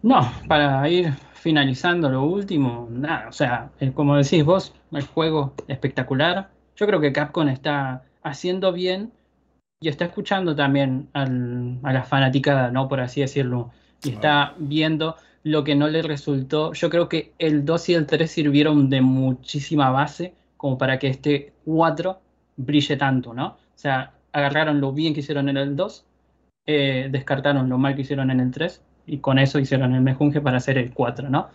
No, 0.02 0.32
para 0.48 0.88
ir 0.90 1.14
finalizando 1.34 2.10
lo 2.10 2.24
último, 2.24 2.88
nada, 2.90 3.28
o 3.30 3.34
sea, 3.34 3.72
como 3.94 4.16
decís 4.16 4.44
vos, 4.44 4.74
el 4.92 5.06
juego 5.06 5.54
espectacular. 5.68 6.50
Yo 6.76 6.88
creo 6.88 7.02
que 7.02 7.12
Capcom 7.12 7.50
está 7.50 8.04
haciendo 8.24 8.72
bien 8.72 9.12
y 9.82 9.90
está 9.90 10.06
escuchando 10.06 10.56
también 10.56 11.10
a 11.14 11.26
la 11.26 12.04
fanaticada, 12.04 12.72
¿no? 12.72 12.88
Por 12.88 13.02
así 13.02 13.22
decirlo. 13.22 13.72
Y 14.04 14.12
está 14.12 14.54
viendo 14.58 15.18
lo 15.44 15.64
que 15.64 15.76
no 15.76 15.90
le 15.90 16.02
resultó. 16.02 16.74
Yo 16.74 16.90
creo 16.90 17.10
que 17.10 17.34
el 17.40 17.66
2 17.66 17.90
y 17.90 17.94
el 17.96 18.06
3 18.06 18.32
sirvieron 18.32 18.90
de 18.90 19.02
muchísima 19.02 19.90
base 19.90 20.34
como 20.56 20.78
para 20.78 21.00
que 21.00 21.08
este 21.08 21.54
4 21.66 22.22
brille 22.58 22.98
tanto, 22.98 23.34
¿no? 23.34 23.48
O 23.48 23.58
sea, 23.76 24.14
agarraron 24.32 24.82
lo 24.82 24.94
bien 24.94 25.14
que 25.14 25.22
hicieron 25.22 25.50
en 25.50 25.58
el 25.58 25.76
2, 25.76 26.06
eh, 26.66 27.08
descartaron 27.12 27.70
lo 27.70 27.78
mal 27.78 27.96
que 27.96 28.02
hicieron 28.02 28.32
en 28.32 28.40
el 28.40 28.52
3 28.52 28.82
y 29.08 29.18
con 29.20 29.40
eso 29.40 29.60
hicieron 29.60 29.96
el 29.96 30.02
mejunje 30.02 30.42
para 30.42 30.58
hacer 30.58 30.78
el 30.78 30.94
4, 30.94 31.30
¿no? 31.30 31.50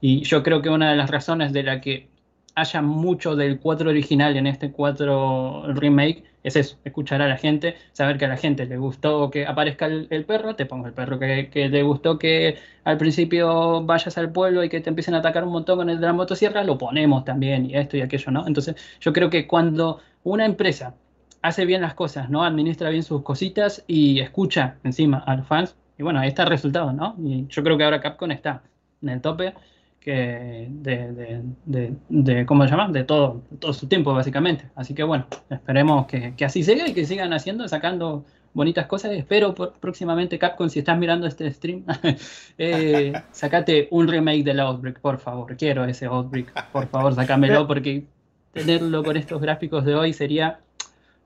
Y 0.00 0.22
yo 0.24 0.42
creo 0.42 0.62
que 0.62 0.68
una 0.70 0.90
de 0.90 0.96
las 0.96 1.10
razones 1.10 1.52
de 1.52 1.62
la 1.62 1.80
que 1.80 2.08
haya 2.54 2.82
mucho 2.82 3.36
del 3.36 3.60
4 3.60 3.90
original 3.90 4.36
en 4.36 4.46
este 4.46 4.72
4 4.72 5.74
remake 5.74 6.24
es 6.42 6.56
eso, 6.56 6.76
escuchar 6.84 7.22
a 7.22 7.28
la 7.28 7.36
gente, 7.36 7.76
saber 7.92 8.18
que 8.18 8.24
a 8.24 8.28
la 8.28 8.36
gente 8.36 8.66
le 8.66 8.76
gustó 8.78 9.30
que 9.30 9.46
aparezca 9.46 9.86
el, 9.86 10.24
perro, 10.24 10.54
te 10.56 10.66
pongo 10.66 10.86
el 10.86 10.92
perro, 10.92 11.18
que, 11.18 11.50
que, 11.50 11.68
le 11.68 11.82
gustó 11.82 12.18
que 12.18 12.56
al 12.84 12.96
principio 12.96 13.82
vayas 13.84 14.18
al 14.18 14.32
pueblo 14.32 14.64
y 14.64 14.68
que 14.68 14.80
te 14.80 14.88
empiecen 14.88 15.14
a 15.14 15.18
atacar 15.18 15.44
un 15.44 15.52
montón 15.52 15.78
con 15.78 15.90
el 15.90 16.00
de 16.00 16.06
la 16.06 16.12
motosierra, 16.12 16.64
lo 16.64 16.78
ponemos 16.78 17.24
también 17.24 17.66
y 17.66 17.76
esto 17.76 17.96
y 17.96 18.02
aquello, 18.02 18.30
¿no? 18.32 18.46
Entonces 18.46 18.76
yo 19.00 19.12
creo 19.12 19.30
que 19.30 19.46
cuando 19.46 20.00
una 20.24 20.44
empresa 20.46 20.94
hace 21.42 21.64
bien 21.64 21.82
las 21.82 21.94
cosas, 21.94 22.30
¿no? 22.30 22.44
Administra 22.44 22.90
bien 22.90 23.02
sus 23.02 23.22
cositas 23.22 23.84
y 23.86 24.20
escucha 24.20 24.76
encima 24.84 25.18
a 25.18 25.36
los 25.36 25.46
fans. 25.46 25.76
Y 25.98 26.02
bueno, 26.02 26.20
ahí 26.20 26.28
está 26.28 26.44
el 26.44 26.50
resultado, 26.50 26.92
¿no? 26.92 27.16
Y 27.22 27.46
yo 27.48 27.62
creo 27.62 27.76
que 27.76 27.84
ahora 27.84 28.00
Capcom 28.00 28.30
está 28.30 28.62
en 29.02 29.08
el 29.08 29.20
tope 29.20 29.54
que 30.00 30.68
de, 30.70 31.42
de, 31.64 31.94
de, 32.08 32.46
¿cómo 32.46 32.64
se 32.64 32.70
llama? 32.70 32.88
De 32.88 33.04
todo, 33.04 33.42
todo 33.58 33.72
su 33.72 33.88
tiempo, 33.88 34.14
básicamente. 34.14 34.66
Así 34.74 34.94
que 34.94 35.02
bueno, 35.02 35.26
esperemos 35.50 36.06
que, 36.06 36.34
que 36.36 36.44
así 36.44 36.62
siga 36.62 36.88
y 36.88 36.94
que 36.94 37.04
sigan 37.04 37.32
haciendo, 37.32 37.66
sacando 37.68 38.24
bonitas 38.54 38.86
cosas. 38.86 39.12
Espero 39.12 39.54
próximamente, 39.54 40.38
Capcom, 40.38 40.68
si 40.68 40.78
estás 40.78 40.98
mirando 40.98 41.26
este 41.26 41.50
stream, 41.50 41.84
eh, 42.58 43.12
sacate 43.32 43.88
un 43.90 44.08
remake 44.08 44.44
del 44.44 44.60
Outbreak, 44.60 45.00
por 45.00 45.18
favor. 45.18 45.56
Quiero 45.56 45.84
ese 45.84 46.06
Outbreak, 46.06 46.70
por 46.70 46.86
favor, 46.88 47.14
sacámelo 47.14 47.66
porque 47.68 48.04
tenerlo 48.52 49.02
con 49.02 49.16
estos 49.16 49.40
gráficos 49.40 49.84
de 49.84 49.94
hoy 49.94 50.12
sería 50.12 50.60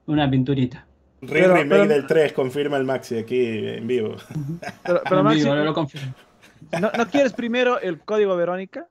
una 0.07 0.31
pinturita. 0.31 0.87
remake 1.21 1.89
del 1.89 2.07
3, 2.07 2.33
confirma 2.33 2.77
el 2.77 2.85
Maxi 2.85 3.19
aquí 3.19 3.45
en 3.69 3.87
vivo. 3.87 4.17
Pero, 4.85 5.23
Maxi, 5.23 5.45
no 5.45 5.57
lo 5.57 5.75
confirmo. 5.75 6.15
¿no, 6.81 7.07
quieres 7.11 7.33
primero 7.33 7.81
el 7.81 8.01
código 8.01 8.37
Verónica? 8.37 8.89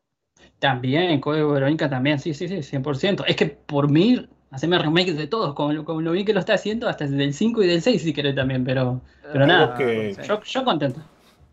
También, 0.60 1.04
el 1.04 1.20
código 1.20 1.52
Verónica 1.52 1.90
también, 1.90 2.20
sí, 2.20 2.34
sí, 2.34 2.48
sí, 2.48 2.78
100%. 2.78 3.24
Es 3.28 3.36
que 3.36 3.48
por 3.48 3.90
mí, 3.90 4.28
haceme 4.52 4.78
remakes 4.78 5.18
de 5.18 5.28
todos, 5.28 5.56
como, 5.56 5.72
lo 5.74 6.12
bien 6.12 6.26
que 6.26 6.34
lo 6.34 6.40
está 6.40 6.54
haciendo, 6.54 6.88
hasta 6.88 7.08
del 7.08 7.34
5 7.34 7.64
y 7.64 7.68
del 7.68 7.82
6 7.82 8.02
si 8.02 8.14
querés 8.14 8.36
también, 8.36 8.64
pero, 8.64 9.02
pero 9.32 9.48
nada, 9.48 9.78
yo, 10.24 10.42
yo 10.44 10.64
contento. 10.64 11.02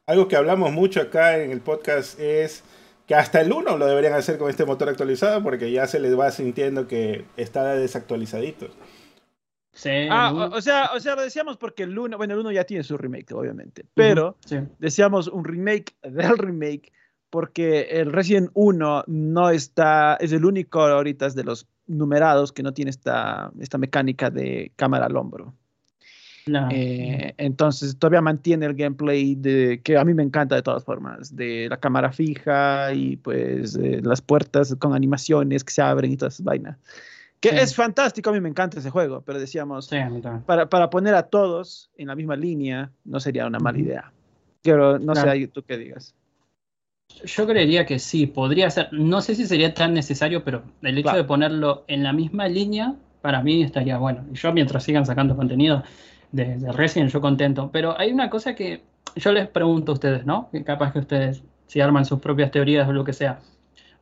Algo 0.07 0.27
que 0.27 0.37
hablamos 0.37 0.73
mucho 0.73 1.01
acá 1.01 1.39
en 1.39 1.51
el 1.51 1.61
podcast 1.61 2.19
es 2.19 2.65
que 3.07 3.15
hasta 3.15 3.41
el 3.41 3.53
1 3.53 3.77
lo 3.79 3.87
deberían 3.87 4.13
hacer 4.13 4.39
con 4.39 4.51
este 4.51 4.67
motor 4.67 4.89
actualizado 4.89 5.43
porque 5.43 5.73
ya 5.73 5.87
se 5.87 5.99
les 5.99 6.19
va 6.19 6.31
sintiendo 6.31 6.87
que 6.87 7.25
está 7.37 7.75
desactualizadito. 7.75 8.69
Sí, 9.79 10.09
ah, 10.11 10.51
o, 10.53 10.61
sea, 10.61 10.91
o 10.93 10.99
sea, 10.99 11.15
lo 11.15 11.23
decíamos 11.23 11.57
porque 11.57 11.85
el 11.85 11.97
1, 11.97 12.17
bueno, 12.17 12.35
el 12.35 12.41
1 12.41 12.51
ya 12.51 12.65
tiene 12.65 12.83
su 12.83 12.99
remake, 12.99 13.31
obviamente, 13.33 13.85
pero 13.95 14.37
decíamos 14.81 15.29
un 15.29 15.45
remake 15.45 15.95
del 16.03 16.37
remake 16.37 16.91
porque 17.31 17.83
el 17.83 18.13
Resident 18.13 18.51
1 18.55 19.05
no 19.07 19.51
está, 19.51 20.17
es 20.17 20.33
el 20.33 20.45
único 20.45 20.81
ahorita 20.81 21.29
de 21.29 21.45
los 21.45 21.69
numerados 21.87 22.51
que 22.51 22.65
no 22.65 22.75
tiene 22.75 22.91
esta, 22.91 23.53
esta 23.61 23.79
mecánica 23.79 24.31
de 24.31 24.73
cámara 24.75 25.07
al 25.07 25.17
hombro. 25.17 25.55
Eh, 26.73 27.35
entonces 27.37 27.97
todavía 27.97 28.21
mantiene 28.21 28.67
el 28.67 28.75
gameplay 28.75 29.37
de, 29.37 29.81
que 29.85 29.97
a 29.97 30.05
mí 30.05 30.13
me 30.13 30.25
encanta 30.25 30.57
de 30.57 30.63
todas 30.63 30.83
formas, 30.83 31.37
de 31.37 31.69
la 31.71 31.77
cámara 31.77 32.11
fija 32.11 32.93
y 32.95 33.17
pues 33.17 33.77
las 33.77 34.23
puertas 34.23 34.75
con 34.81 34.93
animaciones 34.93 35.63
que 35.63 35.73
se 35.73 35.83
abren 35.83 36.11
y 36.11 36.17
todas 36.17 36.35
esas 36.35 36.45
vainas. 36.45 36.79
Que 37.41 37.51
es 37.51 37.75
fantástico, 37.75 38.31
a 38.31 38.33
mí 38.33 38.41
me 38.41 38.49
encanta 38.49 38.81
ese 38.81 38.91
juego, 38.91 39.23
pero 39.25 39.39
decíamos, 39.39 39.91
para, 40.45 40.69
para, 40.69 40.91
poner 40.91 41.15
a 41.15 41.25
todos 41.25 41.91
en 41.97 42.09
la 42.09 42.17
misma 42.17 42.35
línea 42.35 42.91
no 43.05 43.21
sería 43.21 43.47
una 43.47 43.61
mala 43.61 43.79
idea. 43.79 44.13
Pero 44.63 44.99
no 44.99 45.15
sé, 45.15 45.47
tú 45.49 45.63
qué 45.63 45.79
digas. 45.79 46.15
Yo 47.25 47.47
creería 47.47 47.87
que 47.87 47.99
sí, 47.99 48.27
podría 48.27 48.69
ser, 48.71 48.89
no 48.93 49.21
sé 49.23 49.35
si 49.35 49.47
sería 49.47 49.73
tan 49.73 49.95
necesario, 49.95 50.45
pero 50.45 50.63
el 50.83 50.99
hecho 50.99 51.15
de 51.15 51.25
ponerlo 51.25 51.85
en 51.87 52.03
la 52.03 52.13
misma 52.13 52.49
línea, 52.49 52.97
para 53.23 53.43
mí 53.43 53.63
estaría 53.63 53.99
bueno. 53.99 54.25
Y 54.33 54.35
yo 54.35 54.53
mientras 54.53 54.83
sigan 54.83 55.07
sacando 55.07 55.37
contenido, 55.37 55.85
de, 56.33 56.59
de, 56.59 56.73
Resident, 56.73 57.11
yo 57.11 57.21
contento. 57.21 57.71
Pero 57.73 57.99
hay 57.99 58.13
una 58.13 58.29
cosa 58.29 58.55
que 58.55 58.83
yo 59.17 59.33
les 59.33 59.49
pregunto 59.49 59.93
a 59.93 59.95
ustedes, 59.95 60.27
¿no? 60.27 60.49
Que 60.51 60.65
capaz 60.65 60.93
que 60.93 60.99
ustedes, 60.99 61.43
si 61.67 61.81
arman 61.81 62.05
sus 62.05 62.21
propias 62.21 62.51
teorías 62.51 62.89
o 62.89 62.93
lo 62.93 63.05
que 63.05 63.13
sea. 63.13 63.41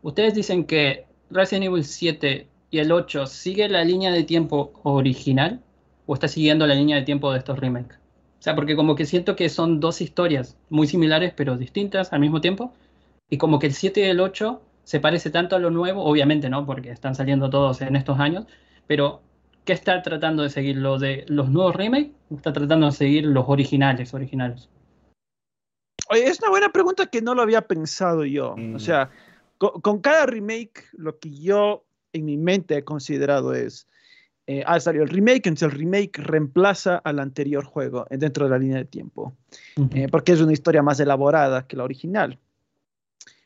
Ustedes 0.02 0.34
dicen 0.34 0.64
que 0.64 1.06
Resident 1.30 1.66
Evil 1.66 1.84
7 1.84 2.48
y 2.70 2.78
el 2.78 2.92
8 2.92 3.26
sigue 3.26 3.68
la 3.68 3.84
línea 3.84 4.10
de 4.10 4.24
tiempo 4.24 4.72
original 4.82 5.62
o 6.06 6.14
está 6.14 6.28
siguiendo 6.28 6.66
la 6.66 6.74
línea 6.74 6.96
de 6.96 7.02
tiempo 7.02 7.32
de 7.32 7.38
estos 7.38 7.58
remakes. 7.58 7.98
O 8.38 8.42
sea, 8.42 8.54
porque 8.54 8.76
como 8.76 8.94
que 8.94 9.06
siento 9.06 9.34
que 9.34 9.48
son 9.48 9.80
dos 9.80 10.00
historias 10.00 10.56
muy 10.68 10.86
similares 10.86 11.32
pero 11.36 11.56
distintas 11.56 12.12
al 12.12 12.20
mismo 12.20 12.40
tiempo. 12.40 12.72
Y 13.28 13.38
como 13.38 13.58
que 13.58 13.66
el 13.66 13.72
7 13.72 14.00
y 14.00 14.04
el 14.04 14.20
8 14.20 14.60
se 14.84 15.00
parece 15.00 15.30
tanto 15.30 15.56
a 15.56 15.58
lo 15.58 15.70
nuevo, 15.70 16.04
obviamente 16.04 16.48
no, 16.48 16.64
porque 16.64 16.90
están 16.90 17.16
saliendo 17.16 17.50
todos 17.50 17.80
en 17.82 17.96
estos 17.96 18.20
años, 18.20 18.46
pero 18.86 19.20
¿qué 19.64 19.72
está 19.72 20.00
tratando 20.02 20.44
de 20.44 20.50
seguir? 20.50 20.76
¿Lo 20.76 20.98
de 20.98 21.24
los 21.26 21.50
nuevos 21.50 21.74
remakes 21.74 22.12
o 22.30 22.36
está 22.36 22.52
tratando 22.52 22.86
de 22.86 22.92
seguir 22.92 23.24
los 23.26 23.46
originales, 23.48 24.14
originales? 24.14 24.68
Oye, 26.08 26.28
es 26.28 26.38
una 26.40 26.50
buena 26.50 26.68
pregunta 26.68 27.06
que 27.06 27.20
no 27.20 27.34
lo 27.34 27.42
había 27.42 27.62
pensado 27.62 28.24
yo. 28.24 28.52
O 28.52 28.56
mm. 28.56 28.78
sea, 28.78 29.10
con, 29.58 30.00
cada 30.00 30.26
remake, 30.26 30.84
lo 30.92 31.18
que 31.18 31.30
yo 31.30 31.85
en 32.16 32.24
mi 32.24 32.36
mente 32.36 32.76
he 32.76 32.84
considerado 32.84 33.54
es, 33.54 33.86
eh, 34.46 34.62
ah, 34.66 34.78
salió 34.78 35.02
el 35.02 35.08
remake, 35.08 35.48
entonces 35.48 35.72
el 35.72 35.78
remake 35.78 36.18
reemplaza 36.18 36.96
al 36.98 37.18
anterior 37.18 37.64
juego 37.64 38.06
eh, 38.10 38.16
dentro 38.16 38.44
de 38.44 38.50
la 38.50 38.58
línea 38.58 38.78
de 38.78 38.84
tiempo, 38.84 39.36
eh, 39.94 40.06
porque 40.10 40.32
es 40.32 40.40
una 40.40 40.52
historia 40.52 40.82
más 40.82 41.00
elaborada 41.00 41.66
que 41.66 41.76
la 41.76 41.84
original. 41.84 42.38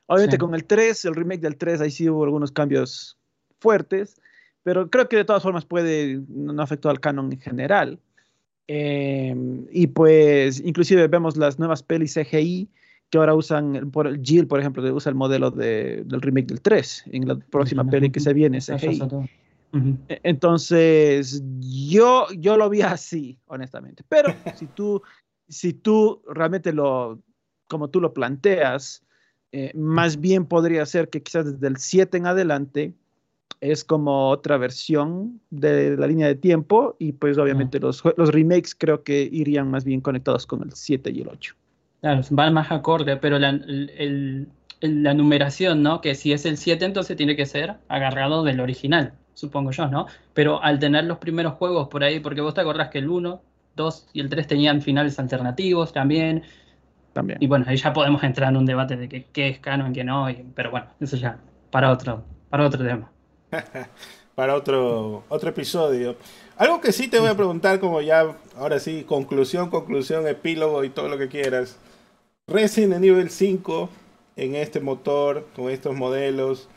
Obviamente 0.06 0.38
con 0.38 0.54
el 0.54 0.64
3, 0.64 1.04
el 1.06 1.14
remake 1.14 1.40
del 1.40 1.56
3, 1.56 1.80
ahí 1.80 1.90
sí 1.90 2.08
hubo 2.08 2.24
algunos 2.24 2.52
cambios 2.52 3.16
fuertes, 3.60 4.20
pero 4.62 4.90
creo 4.90 5.08
que 5.08 5.16
de 5.16 5.24
todas 5.24 5.42
formas 5.42 5.64
puede, 5.64 6.20
no 6.28 6.60
afectó 6.62 6.90
al 6.90 7.00
canon 7.00 7.32
en 7.32 7.40
general. 7.40 7.98
y 8.66 9.86
pues 9.88 10.60
inclusive 10.60 11.08
vemos 11.08 11.36
las 11.36 11.58
nuevas 11.58 11.82
pelis 11.82 12.14
CGI 12.14 12.68
que 13.10 13.18
ahora 13.18 13.34
usan, 13.34 13.90
por 13.90 14.06
el 14.06 14.22
Jill, 14.22 14.46
por 14.46 14.60
ejemplo, 14.60 14.82
usa 14.94 15.10
el 15.10 15.16
modelo 15.16 15.50
de, 15.50 16.04
del 16.04 16.22
remake 16.22 16.46
del 16.46 16.60
3 16.60 17.04
en 17.12 17.28
la 17.28 17.36
próxima 17.36 17.84
peli 17.84 18.10
que 18.10 18.20
se 18.20 18.32
viene 18.32 18.60
CGI. 18.60 19.02
E, 20.08 20.20
entonces, 20.22 21.42
yo, 21.60 22.26
yo 22.38 22.56
lo 22.56 22.70
vi 22.70 22.82
así, 22.82 23.38
honestamente. 23.46 24.04
Pero 24.08 24.32
si 24.56 24.66
tú, 24.66 25.02
si 25.48 25.72
tú 25.72 26.22
realmente 26.28 26.72
lo, 26.72 27.20
como 27.66 27.88
tú 27.90 28.00
lo 28.00 28.14
planteas, 28.14 29.02
eh, 29.52 29.72
más 29.74 30.20
bien 30.20 30.46
podría 30.46 30.86
ser 30.86 31.08
que 31.08 31.22
quizás 31.22 31.52
desde 31.52 31.66
el 31.66 31.76
7 31.76 32.16
en 32.16 32.26
adelante 32.26 32.94
es 33.60 33.84
como 33.84 34.30
otra 34.30 34.56
versión 34.56 35.40
de 35.50 35.96
la 35.96 36.06
línea 36.06 36.28
de 36.28 36.36
tiempo 36.36 36.96
y 36.98 37.12
pues 37.12 37.36
obviamente 37.36 37.78
los, 37.78 38.02
los 38.16 38.30
remakes 38.30 38.74
creo 38.74 39.02
que 39.02 39.28
irían 39.30 39.70
más 39.70 39.84
bien 39.84 40.00
conectados 40.00 40.46
con 40.46 40.62
el 40.62 40.72
7 40.72 41.10
y 41.10 41.20
el 41.22 41.28
8. 41.28 41.54
Claro, 42.00 42.22
van 42.30 42.54
más 42.54 42.70
acorde, 42.70 43.16
pero 43.16 43.38
la, 43.38 43.50
el, 43.50 44.48
la 44.80 45.14
numeración, 45.14 45.82
¿no? 45.82 46.00
Que 46.00 46.14
si 46.14 46.32
es 46.32 46.46
el 46.46 46.56
7 46.56 46.84
entonces 46.84 47.16
tiene 47.16 47.36
que 47.36 47.46
ser 47.46 47.76
agarrado 47.88 48.42
del 48.42 48.60
original 48.60 49.14
supongo 49.40 49.70
yo, 49.70 49.88
¿no? 49.88 50.06
Pero 50.34 50.62
al 50.62 50.78
tener 50.78 51.04
los 51.04 51.18
primeros 51.18 51.54
juegos 51.54 51.88
por 51.88 52.04
ahí, 52.04 52.20
porque 52.20 52.42
vos 52.42 52.54
te 52.54 52.60
acordás 52.60 52.90
que 52.90 52.98
el 52.98 53.08
1, 53.08 53.42
2 53.74 54.08
y 54.12 54.20
el 54.20 54.28
3 54.28 54.46
tenían 54.46 54.82
finales 54.82 55.18
alternativos 55.18 55.92
también. 55.92 56.44
También. 57.12 57.38
Y 57.40 57.46
bueno, 57.46 57.64
ahí 57.66 57.76
ya 57.76 57.92
podemos 57.92 58.22
entrar 58.22 58.50
en 58.50 58.58
un 58.58 58.66
debate 58.66 58.96
de 58.96 59.08
que, 59.08 59.24
qué 59.32 59.48
es 59.48 59.58
canon, 59.58 59.92
qué 59.92 60.04
no, 60.04 60.28
pero 60.54 60.70
bueno, 60.70 60.86
eso 61.00 61.16
ya 61.16 61.38
para 61.70 61.90
otro, 61.90 62.22
para 62.50 62.66
otro 62.66 62.84
tema. 62.84 63.10
para 64.34 64.54
otro, 64.54 65.24
otro 65.28 65.50
episodio. 65.50 66.16
Algo 66.56 66.80
que 66.80 66.92
sí 66.92 67.08
te 67.08 67.18
voy 67.18 67.30
a 67.30 67.34
preguntar, 67.34 67.80
como 67.80 68.00
ya, 68.02 68.36
ahora 68.56 68.78
sí, 68.78 69.04
conclusión, 69.08 69.70
conclusión, 69.70 70.28
epílogo 70.28 70.84
y 70.84 70.90
todo 70.90 71.08
lo 71.08 71.16
que 71.18 71.28
quieras. 71.28 71.78
Resident 72.46 73.04
Evil 73.04 73.30
5 73.30 73.88
en 74.36 74.54
este 74.54 74.80
motor, 74.80 75.46
con 75.54 75.70
estos 75.70 75.94
modelos, 75.94 76.68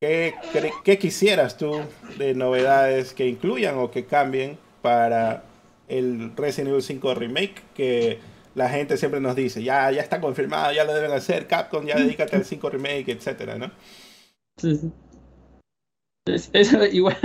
¿Qué, 0.00 0.98
quisieras 1.00 1.56
tú 1.56 1.80
de 2.18 2.32
novedades 2.34 3.14
que 3.14 3.26
incluyan 3.26 3.78
o 3.78 3.90
que 3.90 4.04
cambien 4.04 4.56
para 4.80 5.42
el 5.88 6.36
Resident 6.36 6.70
Evil 6.70 6.82
5 6.82 7.14
Remake? 7.14 7.62
Que 7.74 8.20
la 8.54 8.68
gente 8.68 8.96
siempre 8.96 9.20
nos 9.20 9.34
dice, 9.34 9.62
ya, 9.62 9.90
ya 9.90 10.00
está 10.00 10.20
confirmado, 10.20 10.72
ya 10.72 10.84
lo 10.84 10.94
deben 10.94 11.10
hacer, 11.10 11.48
Capcom, 11.48 11.84
ya 11.84 11.96
dedícate 11.96 12.36
al 12.36 12.44
5 12.44 12.70
Remake, 12.70 13.10
etcétera, 13.10 13.58
¿no? 13.58 13.72
Sí, 14.56 14.76
sí. 14.76 14.92
Eso 16.28 16.84
igual 16.92 17.16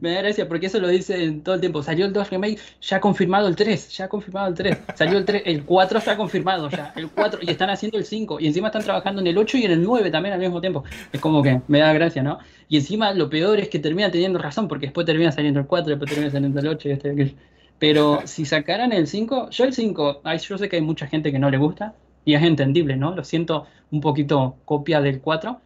me 0.00 0.12
da 0.12 0.22
gracia 0.22 0.48
porque 0.48 0.66
eso 0.66 0.78
lo 0.78 0.88
dicen 0.88 1.42
todo 1.42 1.54
el 1.54 1.60
tiempo. 1.60 1.82
Salió 1.82 2.06
el 2.06 2.12
2 2.12 2.30
remake, 2.30 2.58
ya 2.80 2.96
ha 2.96 3.00
confirmado 3.00 3.48
el 3.48 3.56
3, 3.56 3.88
ya 3.96 4.04
ha 4.06 4.08
confirmado 4.08 4.48
el 4.48 4.54
3. 4.54 4.76
Salió 4.94 5.18
el 5.18 5.24
3, 5.24 5.42
el 5.46 5.64
4 5.64 5.98
está 5.98 6.16
confirmado 6.16 6.68
ya, 6.70 6.92
el 6.96 7.08
4 7.10 7.40
y 7.42 7.50
están 7.50 7.70
haciendo 7.70 7.98
el 7.98 8.04
5 8.04 8.40
y 8.40 8.46
encima 8.46 8.68
están 8.68 8.82
trabajando 8.82 9.20
en 9.20 9.26
el 9.26 9.38
8 9.38 9.58
y 9.58 9.64
en 9.64 9.72
el 9.72 9.82
9 9.82 10.10
también 10.10 10.34
al 10.34 10.40
mismo 10.40 10.60
tiempo. 10.60 10.84
Es 11.12 11.20
como 11.20 11.42
que 11.42 11.60
me 11.68 11.80
da 11.80 11.92
gracia, 11.92 12.22
¿no? 12.22 12.38
Y 12.68 12.76
encima 12.76 13.12
lo 13.12 13.28
peor 13.28 13.60
es 13.60 13.68
que 13.68 13.78
terminan 13.78 14.10
teniendo 14.10 14.38
razón 14.38 14.68
porque 14.68 14.86
después 14.86 15.06
termina 15.06 15.32
saliendo 15.32 15.60
el 15.60 15.66
4, 15.66 15.90
después 15.90 16.10
termina 16.10 16.30
saliendo 16.30 16.60
el 16.60 16.68
8 16.68 16.88
y 16.88 16.92
este 16.92 17.34
Pero 17.78 18.22
si 18.24 18.44
sacaran 18.44 18.92
el 18.92 19.06
5, 19.06 19.50
yo 19.50 19.64
el 19.64 19.72
5, 19.72 20.22
yo 20.48 20.58
sé 20.58 20.68
que 20.68 20.76
hay 20.76 20.82
mucha 20.82 21.06
gente 21.06 21.32
que 21.32 21.38
no 21.38 21.50
le 21.50 21.58
gusta 21.58 21.94
y 22.24 22.34
es 22.34 22.42
entendible, 22.42 22.96
¿no? 22.96 23.14
Lo 23.14 23.24
siento 23.24 23.66
un 23.90 24.00
poquito 24.00 24.56
copia 24.64 25.00
del 25.00 25.20
4 25.20 25.60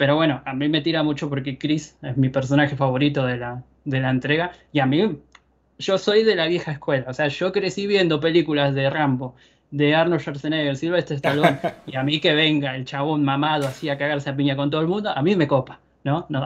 pero 0.00 0.16
bueno, 0.16 0.40
a 0.46 0.54
mí 0.54 0.66
me 0.70 0.80
tira 0.80 1.02
mucho 1.02 1.28
porque 1.28 1.58
Chris 1.58 1.94
es 2.00 2.16
mi 2.16 2.30
personaje 2.30 2.74
favorito 2.74 3.26
de 3.26 3.36
la, 3.36 3.62
de 3.84 4.00
la 4.00 4.08
entrega. 4.08 4.52
Y 4.72 4.78
a 4.78 4.86
mí, 4.86 5.18
yo 5.78 5.98
soy 5.98 6.24
de 6.24 6.34
la 6.36 6.46
vieja 6.46 6.72
escuela. 6.72 7.04
O 7.06 7.12
sea, 7.12 7.28
yo 7.28 7.52
crecí 7.52 7.86
viendo 7.86 8.18
películas 8.18 8.74
de 8.74 8.88
Rambo, 8.88 9.34
de 9.70 9.94
Arnold 9.94 10.22
Schwarzenegger, 10.22 10.74
Sylvester 10.74 11.16
Stallone. 11.16 11.58
y 11.86 11.96
a 11.96 12.02
mí 12.02 12.18
que 12.18 12.32
venga 12.32 12.74
el 12.76 12.86
chabón 12.86 13.22
mamado 13.24 13.68
así 13.68 13.90
a 13.90 13.98
cagarse 13.98 14.30
a 14.30 14.36
piña 14.36 14.56
con 14.56 14.70
todo 14.70 14.80
el 14.80 14.86
mundo, 14.86 15.10
a 15.10 15.20
mí 15.20 15.36
me 15.36 15.46
copa. 15.46 15.80
¿no? 16.02 16.24
no 16.30 16.42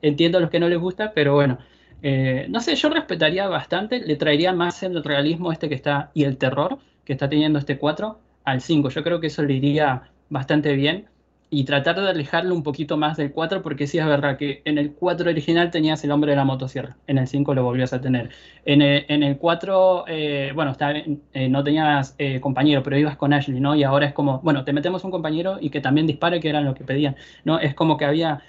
entiendo 0.00 0.38
a 0.38 0.40
los 0.40 0.48
que 0.48 0.58
no 0.58 0.66
les 0.66 0.78
gusta, 0.78 1.12
pero 1.14 1.34
bueno. 1.34 1.58
Eh, 2.00 2.46
no 2.48 2.60
sé, 2.60 2.76
yo 2.76 2.88
respetaría 2.88 3.46
bastante, 3.46 4.00
le 4.00 4.16
traería 4.16 4.54
más 4.54 4.82
el 4.82 5.04
realismo 5.04 5.52
este 5.52 5.68
que 5.68 5.74
está 5.74 6.12
y 6.14 6.24
el 6.24 6.38
terror 6.38 6.78
que 7.04 7.12
está 7.12 7.28
teniendo 7.28 7.58
este 7.58 7.76
4 7.76 8.18
al 8.44 8.62
5. 8.62 8.88
Yo 8.88 9.04
creo 9.04 9.20
que 9.20 9.26
eso 9.26 9.42
le 9.42 9.52
iría 9.52 10.04
bastante 10.30 10.74
bien 10.74 11.08
y 11.56 11.64
tratar 11.64 11.98
de 11.98 12.10
alejarlo 12.10 12.54
un 12.54 12.62
poquito 12.62 12.98
más 12.98 13.16
del 13.16 13.32
4, 13.32 13.62
porque 13.62 13.86
sí 13.86 13.96
es 13.96 14.04
verdad 14.04 14.36
que 14.36 14.60
en 14.66 14.76
el 14.76 14.92
4 14.92 15.30
original 15.30 15.70
tenías 15.70 16.04
el 16.04 16.10
hombre 16.10 16.32
de 16.32 16.36
la 16.36 16.44
motosierra, 16.44 16.98
en 17.06 17.16
el 17.16 17.26
5 17.26 17.54
lo 17.54 17.64
volvías 17.64 17.94
a 17.94 18.00
tener. 18.02 18.28
En 18.66 18.82
el, 18.82 19.38
4, 19.38 20.04
eh, 20.06 20.52
bueno, 20.54 20.76
eh, 20.78 21.48
no 21.48 21.64
tenías 21.64 22.14
eh, 22.18 22.40
compañero, 22.40 22.82
pero 22.82 22.98
ibas 22.98 23.16
con 23.16 23.32
Ashley, 23.32 23.58
¿no? 23.58 23.74
Y 23.74 23.84
ahora 23.84 24.04
es 24.04 24.12
como, 24.12 24.40
bueno, 24.40 24.64
te 24.64 24.74
metemos 24.74 25.02
un 25.04 25.10
compañero 25.10 25.56
y 25.58 25.70
que 25.70 25.80
también 25.80 26.06
dispare, 26.06 26.40
que 26.40 26.50
eran 26.50 26.66
lo 26.66 26.74
que 26.74 26.84
pedían, 26.84 27.16
¿no? 27.44 27.58
Es 27.58 27.72
como 27.72 27.96
que 27.96 28.04
había 28.04 28.42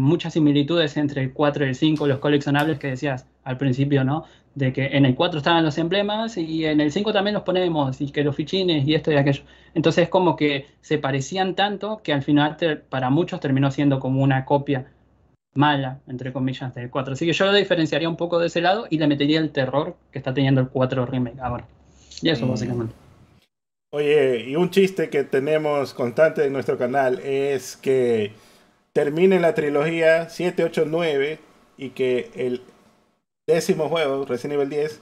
muchas 0.00 0.32
similitudes 0.32 0.96
entre 0.96 1.22
el 1.22 1.32
4 1.32 1.64
y 1.64 1.68
el 1.68 1.74
5, 1.76 2.08
los 2.08 2.18
coleccionables 2.18 2.80
que 2.80 2.88
decías 2.88 3.28
al 3.44 3.58
principio, 3.58 4.02
¿no? 4.02 4.24
De 4.54 4.72
que 4.72 4.86
en 4.86 5.06
el 5.06 5.14
4 5.14 5.38
estaban 5.38 5.64
los 5.64 5.78
emblemas 5.78 6.36
y 6.36 6.66
en 6.66 6.80
el 6.80 6.92
5 6.92 7.12
también 7.12 7.34
los 7.34 7.44
ponemos, 7.44 8.00
y 8.00 8.10
que 8.10 8.24
los 8.24 8.34
fichines 8.34 8.86
y 8.86 8.94
esto 8.94 9.12
y 9.12 9.16
aquello. 9.16 9.42
Entonces 9.74 10.08
como 10.08 10.36
que 10.36 10.66
se 10.80 10.98
parecían 10.98 11.54
tanto 11.54 12.00
que 12.02 12.12
al 12.12 12.22
final 12.22 12.56
para 12.88 13.10
muchos 13.10 13.40
terminó 13.40 13.70
siendo 13.70 14.00
como 14.00 14.22
una 14.22 14.44
copia 14.44 14.90
mala, 15.54 16.00
entre 16.06 16.32
comillas, 16.32 16.74
del 16.74 16.90
4. 16.90 17.14
Así 17.14 17.26
que 17.26 17.32
yo 17.32 17.46
lo 17.46 17.52
diferenciaría 17.52 18.08
un 18.08 18.16
poco 18.16 18.38
de 18.38 18.46
ese 18.46 18.60
lado 18.60 18.86
y 18.90 18.98
le 18.98 19.06
metería 19.06 19.40
el 19.40 19.50
terror 19.50 19.96
que 20.12 20.18
está 20.18 20.34
teniendo 20.34 20.60
el 20.60 20.68
4 20.68 21.06
remake 21.06 21.40
ahora. 21.40 21.66
Y 22.22 22.28
eso 22.30 22.46
mm. 22.46 22.50
básicamente. 22.50 22.94
Oye, 23.92 24.48
y 24.48 24.54
un 24.54 24.70
chiste 24.70 25.10
que 25.10 25.24
tenemos 25.24 25.94
constante 25.94 26.44
en 26.44 26.52
nuestro 26.52 26.78
canal 26.78 27.18
es 27.20 27.76
que 27.76 28.32
termine 28.92 29.40
la 29.40 29.54
trilogía 29.54 30.28
7, 30.28 30.62
8, 30.62 30.84
9 30.86 31.38
y 31.76 31.90
que 31.90 32.30
el 32.36 32.62
décimo 33.50 33.88
juego, 33.88 34.24
Resident 34.24 34.60
Evil 34.60 34.70
10, 34.70 35.00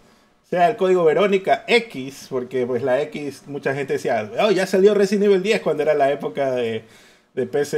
sea 0.49 0.69
el 0.69 0.77
código 0.77 1.05
Verónica 1.05 1.65
X, 1.67 2.27
porque 2.31 2.67
pues 2.67 2.83
la 2.83 3.01
X, 3.03 3.45
mucha 3.47 3.75
gente 3.75 3.95
decía, 3.95 4.31
oh, 4.41 4.51
ya 4.51 4.67
salió 4.67 4.95
Resident 4.95 5.27
Evil 5.27 5.43
10 5.43 5.61
cuando 5.61 5.83
era 5.83 5.95
la 5.95 6.11
época 6.11 6.53
de, 6.53 6.85
de 7.35 7.47
PC 7.47 7.77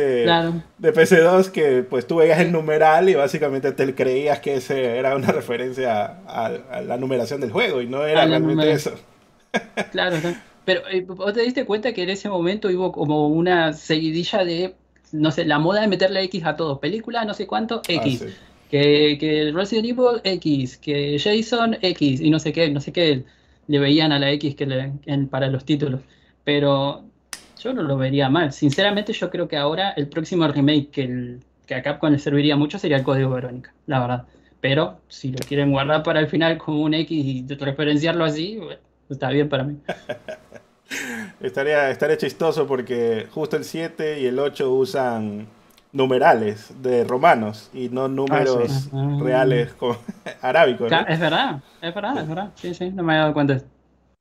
de 0.78 0.94
PC2 0.94 1.50
que 1.50 1.82
pues 1.82 2.06
tú 2.06 2.16
veías 2.16 2.38
el 2.40 2.52
numeral 2.52 3.08
y 3.08 3.14
básicamente 3.14 3.72
te 3.72 3.94
creías 3.94 4.38
que 4.40 4.54
ese 4.54 4.96
era 4.98 5.16
una 5.16 5.32
referencia 5.32 6.20
a, 6.26 6.50
la 6.80 6.96
numeración 6.96 7.40
del 7.40 7.50
juego 7.50 7.82
y 7.82 7.86
no 7.86 8.06
era 8.06 8.24
realmente 8.24 8.72
eso. 8.72 8.92
claro, 9.90 10.16
pero 10.64 10.82
eh, 10.88 11.02
vos 11.02 11.34
te 11.34 11.42
diste 11.42 11.64
cuenta 11.64 11.92
que 11.92 12.04
en 12.04 12.10
ese 12.10 12.28
momento 12.28 12.68
hubo 12.68 12.92
como 12.92 13.28
una 13.28 13.72
seguidilla 13.72 14.44
de 14.44 14.74
no 15.12 15.30
sé, 15.32 15.44
la 15.44 15.58
moda 15.58 15.80
de 15.80 15.88
meterle 15.88 16.22
X 16.24 16.44
a 16.44 16.56
todo, 16.56 16.78
película, 16.78 17.24
no 17.24 17.34
sé 17.34 17.46
cuánto, 17.46 17.82
X. 17.86 18.24
Ah, 18.24 18.30
que, 18.70 19.18
que 19.18 19.52
Resident 19.52 19.86
Evil 19.86 20.20
X, 20.22 20.78
que 20.78 21.18
Jason 21.18 21.76
X, 21.82 22.20
y 22.20 22.30
no 22.30 22.38
sé 22.38 22.52
qué, 22.52 22.70
no 22.70 22.80
sé 22.80 22.92
qué 22.92 23.24
le 23.66 23.78
veían 23.78 24.12
a 24.12 24.18
la 24.18 24.30
X 24.32 24.54
que 24.54 24.92
para 25.30 25.48
los 25.48 25.64
títulos. 25.64 26.00
Pero 26.44 27.04
yo 27.62 27.72
no 27.72 27.82
lo 27.82 27.96
vería 27.96 28.28
mal. 28.28 28.52
Sinceramente, 28.52 29.12
yo 29.12 29.30
creo 29.30 29.48
que 29.48 29.56
ahora 29.56 29.90
el 29.90 30.08
próximo 30.08 30.46
remake 30.48 30.90
que, 30.90 31.02
el, 31.02 31.40
que 31.66 31.74
a 31.74 31.82
Capcom 31.82 32.10
le 32.10 32.18
serviría 32.18 32.56
mucho 32.56 32.78
sería 32.78 32.96
el 32.96 33.04
código 33.04 33.30
Verónica, 33.30 33.72
la 33.86 34.00
verdad. 34.00 34.26
Pero 34.60 35.00
si 35.08 35.32
lo 35.32 35.38
quieren 35.38 35.72
guardar 35.72 36.02
para 36.02 36.20
el 36.20 36.28
final 36.28 36.58
como 36.58 36.82
un 36.82 36.94
X 36.94 37.24
y 37.24 37.54
referenciarlo 37.54 38.24
así, 38.24 38.60
está 39.08 39.30
bien 39.30 39.48
para 39.48 39.64
mí. 39.64 39.78
estaría, 41.40 41.90
estaría 41.90 42.16
chistoso 42.16 42.66
porque 42.66 43.26
justo 43.30 43.56
el 43.56 43.64
7 43.64 44.20
y 44.20 44.26
el 44.26 44.38
8 44.38 44.70
usan 44.72 45.48
numerales 45.92 46.72
de 46.82 47.04
romanos 47.04 47.70
y 47.74 47.88
no 47.88 48.08
números 48.08 48.88
ah, 48.92 49.18
reales 49.20 49.72
como, 49.74 49.96
arábicos. 50.42 50.90
Es 51.08 51.20
verdad, 51.20 51.62
es 51.80 51.94
verdad, 51.94 52.18
es 52.18 52.28
verdad. 52.28 52.50
Sí, 52.54 52.74
sí, 52.74 52.90
no 52.90 53.02
me 53.02 53.12
había 53.12 53.22
dado 53.22 53.34
cuenta. 53.34 53.60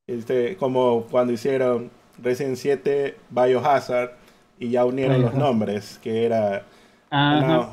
Este, 0.07 0.57
como 0.57 1.03
cuando 1.03 1.34
hicieron 1.34 1.91
Resident 2.22 2.57
7 2.57 3.17
Biohazard 3.30 4.11
y 4.57 4.72
ya 4.72 4.86
unieron 4.86 5.22
los 5.22 5.34
nombres, 5.36 5.99
que 6.01 6.26
era 6.26 6.65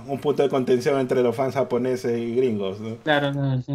un 0.06 0.18
punto 0.20 0.42
de 0.42 0.48
contención 0.48 1.00
entre 1.00 1.22
los 1.22 1.34
fans 1.34 1.54
japoneses 1.54 2.18
y 2.18 2.34
gringos. 2.34 2.78
Claro, 3.02 3.32
claro, 3.32 3.60
sí. 3.62 3.72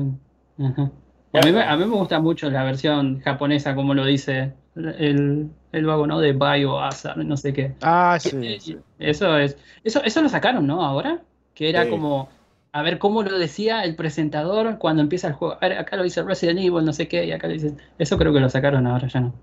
A 1.33 1.45
mí, 1.45 1.57
a 1.57 1.77
mí, 1.77 1.85
me 1.85 1.95
gusta 1.95 2.19
mucho 2.19 2.49
la 2.49 2.63
versión 2.63 3.19
japonesa, 3.21 3.73
como 3.73 3.93
lo 3.93 4.05
dice 4.05 4.53
el, 4.75 5.49
el 5.71 5.85
vago, 5.85 6.07
¿no? 6.07 6.19
De 6.19 6.33
Biohazard, 6.33 7.17
no 7.17 7.37
sé 7.37 7.53
qué. 7.53 7.73
Ah, 7.81 8.17
sí. 8.19 8.77
Eso 8.99 9.37
es. 9.37 9.57
Eso, 9.83 10.03
eso 10.03 10.21
lo 10.21 10.29
sacaron, 10.29 10.67
¿no? 10.67 10.83
Ahora. 10.83 11.21
Que 11.53 11.69
era 11.69 11.89
como. 11.89 12.29
a 12.71 12.81
ver 12.81 12.97
cómo 12.97 13.23
lo 13.23 13.37
decía 13.37 13.83
el 13.83 13.95
presentador 13.95 14.77
cuando 14.77 15.01
empieza 15.01 15.27
el 15.27 15.33
juego. 15.33 15.55
A 15.55 15.67
ver, 15.67 15.77
acá 15.77 15.97
lo 15.97 16.03
dice 16.03 16.23
Resident 16.23 16.59
Evil, 16.59 16.85
no 16.85 16.93
sé 16.93 17.07
qué, 17.07 17.25
y 17.25 17.31
acá 17.31 17.47
lo 17.47 17.53
dice. 17.53 17.75
Eso 17.99 18.17
creo 18.17 18.33
que 18.33 18.39
lo 18.39 18.49
sacaron 18.49 18.87
ahora, 18.87 19.07
ya 19.07 19.19
no. 19.19 19.33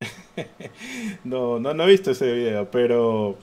no, 1.24 1.58
no, 1.58 1.74
no 1.74 1.84
he 1.84 1.88
visto 1.88 2.10
ese 2.10 2.32
video, 2.32 2.70
pero 2.70 3.38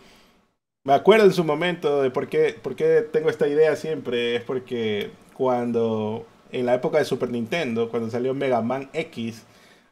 me 0.85 0.93
acuerdo 0.93 1.25
en 1.25 1.33
su 1.33 1.43
momento 1.43 2.01
de 2.03 2.11
por 2.11 2.29
qué, 2.29 2.55
por 2.61 2.75
qué 2.75 3.01
tengo 3.11 3.29
esta 3.29 3.47
idea 3.47 3.75
siempre. 3.75 4.35
Es 4.35 4.43
porque 4.43 5.09
cuando, 5.33 6.25
en 6.51 6.67
la 6.67 6.75
época 6.75 6.99
de 6.99 7.05
Super 7.05 7.31
Nintendo, 7.31 7.89
cuando 7.89 8.09
salió 8.09 8.33
Mega 8.33 8.61
Man 8.61 8.89
X, 8.93 9.45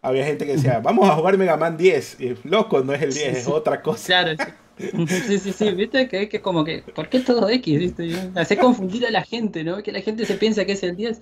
había 0.04 0.26
gente 0.26 0.46
que 0.46 0.54
decía, 0.54 0.80
vamos 0.82 1.10
a 1.10 1.16
jugar 1.16 1.38
Mega 1.38 1.58
Man 1.58 1.78
10. 1.78 2.18
Y 2.20 2.36
loco, 2.44 2.84
no 2.84 2.94
es 2.94 3.02
el 3.02 3.14
10, 3.14 3.38
es 3.38 3.48
otra 3.48 3.82
cosa. 3.82 4.06
Claro, 4.06 4.44
sí, 4.78 5.40
sí, 5.40 5.54
sí, 5.54 5.72
viste 5.72 6.10
que 6.10 6.30
es 6.32 6.42
como 6.42 6.66
que, 6.66 6.84
¿por 6.94 7.08
qué 7.08 7.22
todo 7.22 7.50
X? 7.50 7.80
¿Viste? 7.80 8.32
Hace 8.36 8.58
confundir 8.58 9.08
a 9.08 9.12
la 9.12 9.24
gente, 9.24 9.64
¿no? 9.64 9.82
Que 9.82 9.94
la 9.94 10.02
gente 10.02 10.26
se 10.26 10.36
piensa 10.36 10.66
que 10.66 10.74
es 10.74 10.84
el 10.84 10.98
10. 10.98 11.22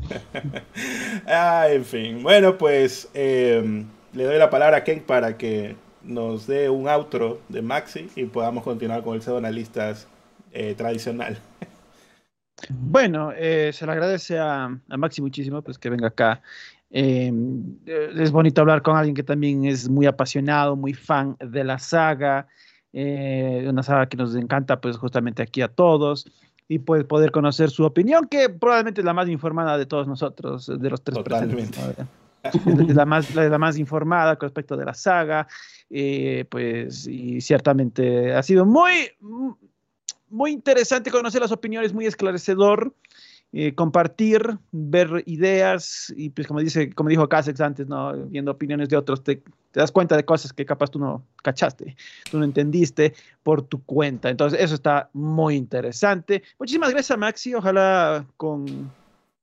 ah, 1.26 1.68
en 1.70 1.84
fin. 1.84 2.22
Bueno, 2.22 2.58
pues 2.58 3.08
em, 3.14 3.86
le 4.12 4.24
doy 4.24 4.38
la 4.38 4.50
palabra 4.50 4.78
a 4.78 4.84
Ken 4.84 5.00
para 5.00 5.38
que 5.38 5.76
nos 6.02 6.48
dé 6.48 6.68
un 6.68 6.88
outro 6.88 7.40
de 7.48 7.62
Maxi 7.62 8.10
y 8.16 8.24
podamos 8.24 8.64
continuar 8.64 9.04
con 9.04 9.14
el 9.14 9.22
pseudo 9.22 9.38
analistas 9.38 10.08
eh, 10.52 10.74
tradicional. 10.76 11.38
Bueno, 12.68 13.32
eh, 13.36 13.70
se 13.72 13.86
le 13.86 13.92
agradece 13.92 14.38
a, 14.38 14.64
a, 14.64 14.96
Maxi 14.96 15.22
muchísimo 15.22 15.62
pues, 15.62 15.78
que 15.78 15.90
venga 15.90 16.08
acá 16.08 16.42
eh, 16.90 17.32
es 17.86 18.32
bonito 18.32 18.60
hablar 18.60 18.82
con 18.82 18.96
alguien 18.96 19.14
que 19.14 19.22
también 19.22 19.64
es 19.64 19.88
muy 19.88 20.06
apasionado, 20.06 20.76
muy 20.76 20.92
fan 20.92 21.36
de 21.38 21.64
la 21.64 21.78
saga, 21.78 22.48
eh, 22.92 23.66
una 23.68 23.82
saga 23.82 24.06
que 24.06 24.16
nos 24.16 24.34
encanta 24.34 24.80
pues 24.80 24.96
justamente 24.96 25.42
aquí 25.42 25.62
a 25.62 25.68
todos 25.68 26.26
y 26.66 26.80
pues 26.80 27.04
poder 27.04 27.30
conocer 27.30 27.70
su 27.70 27.84
opinión, 27.84 28.26
que 28.28 28.48
probablemente 28.48 29.00
es 29.00 29.04
la 29.04 29.14
más 29.14 29.28
informada 29.28 29.78
de 29.78 29.86
todos 29.86 30.06
nosotros, 30.06 30.66
de 30.66 30.90
los 30.90 31.02
tres 31.02 31.16
Totalmente. 31.16 31.78
Es 32.42 32.94
la 32.94 33.04
más, 33.04 33.34
la, 33.34 33.58
más 33.58 33.76
informada 33.76 34.36
con 34.36 34.48
respecto 34.48 34.76
de 34.76 34.84
la 34.84 34.94
saga, 34.94 35.46
eh, 35.90 36.46
pues, 36.48 37.06
y 37.06 37.40
ciertamente 37.40 38.32
ha 38.32 38.42
sido 38.42 38.64
muy, 38.64 39.10
muy 40.30 40.52
interesante 40.52 41.10
conocer 41.10 41.42
las 41.42 41.52
opiniones, 41.52 41.92
muy 41.92 42.06
esclarecedor. 42.06 42.94
Eh, 43.52 43.74
compartir, 43.74 44.58
ver 44.70 45.24
ideas 45.26 46.14
y 46.16 46.30
pues 46.30 46.46
como 46.46 46.60
dice, 46.60 46.92
como 46.92 47.08
dijo 47.08 47.28
Casex 47.28 47.60
antes, 47.60 47.88
¿no? 47.88 48.12
viendo 48.26 48.52
opiniones 48.52 48.88
de 48.88 48.96
otros, 48.96 49.24
te, 49.24 49.42
te, 49.72 49.80
das 49.80 49.90
cuenta 49.90 50.16
de 50.16 50.24
cosas 50.24 50.52
que 50.52 50.64
capaz 50.64 50.88
tú 50.88 51.00
no 51.00 51.24
cachaste, 51.42 51.96
tú 52.30 52.38
no 52.38 52.44
entendiste 52.44 53.12
por 53.42 53.62
tu 53.62 53.82
cuenta. 53.82 54.30
Entonces, 54.30 54.60
eso 54.60 54.76
está 54.76 55.10
muy 55.14 55.56
interesante. 55.56 56.44
Muchísimas 56.60 56.90
gracias, 56.90 57.18
Maxi. 57.18 57.52
Ojalá 57.52 58.24
con, 58.36 58.92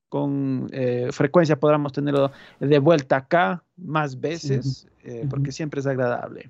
con 0.07 0.69
eh, 0.71 1.09
frecuencia 1.11 1.59
podamos 1.59 1.91
tenerlo 1.91 2.31
de 2.61 2.79
vuelta 2.79 3.17
acá 3.17 3.61
más 3.75 4.17
veces, 4.17 4.87
eh, 5.03 5.27
porque 5.29 5.51
siempre 5.51 5.81
es 5.81 5.85
agradable. 5.85 6.49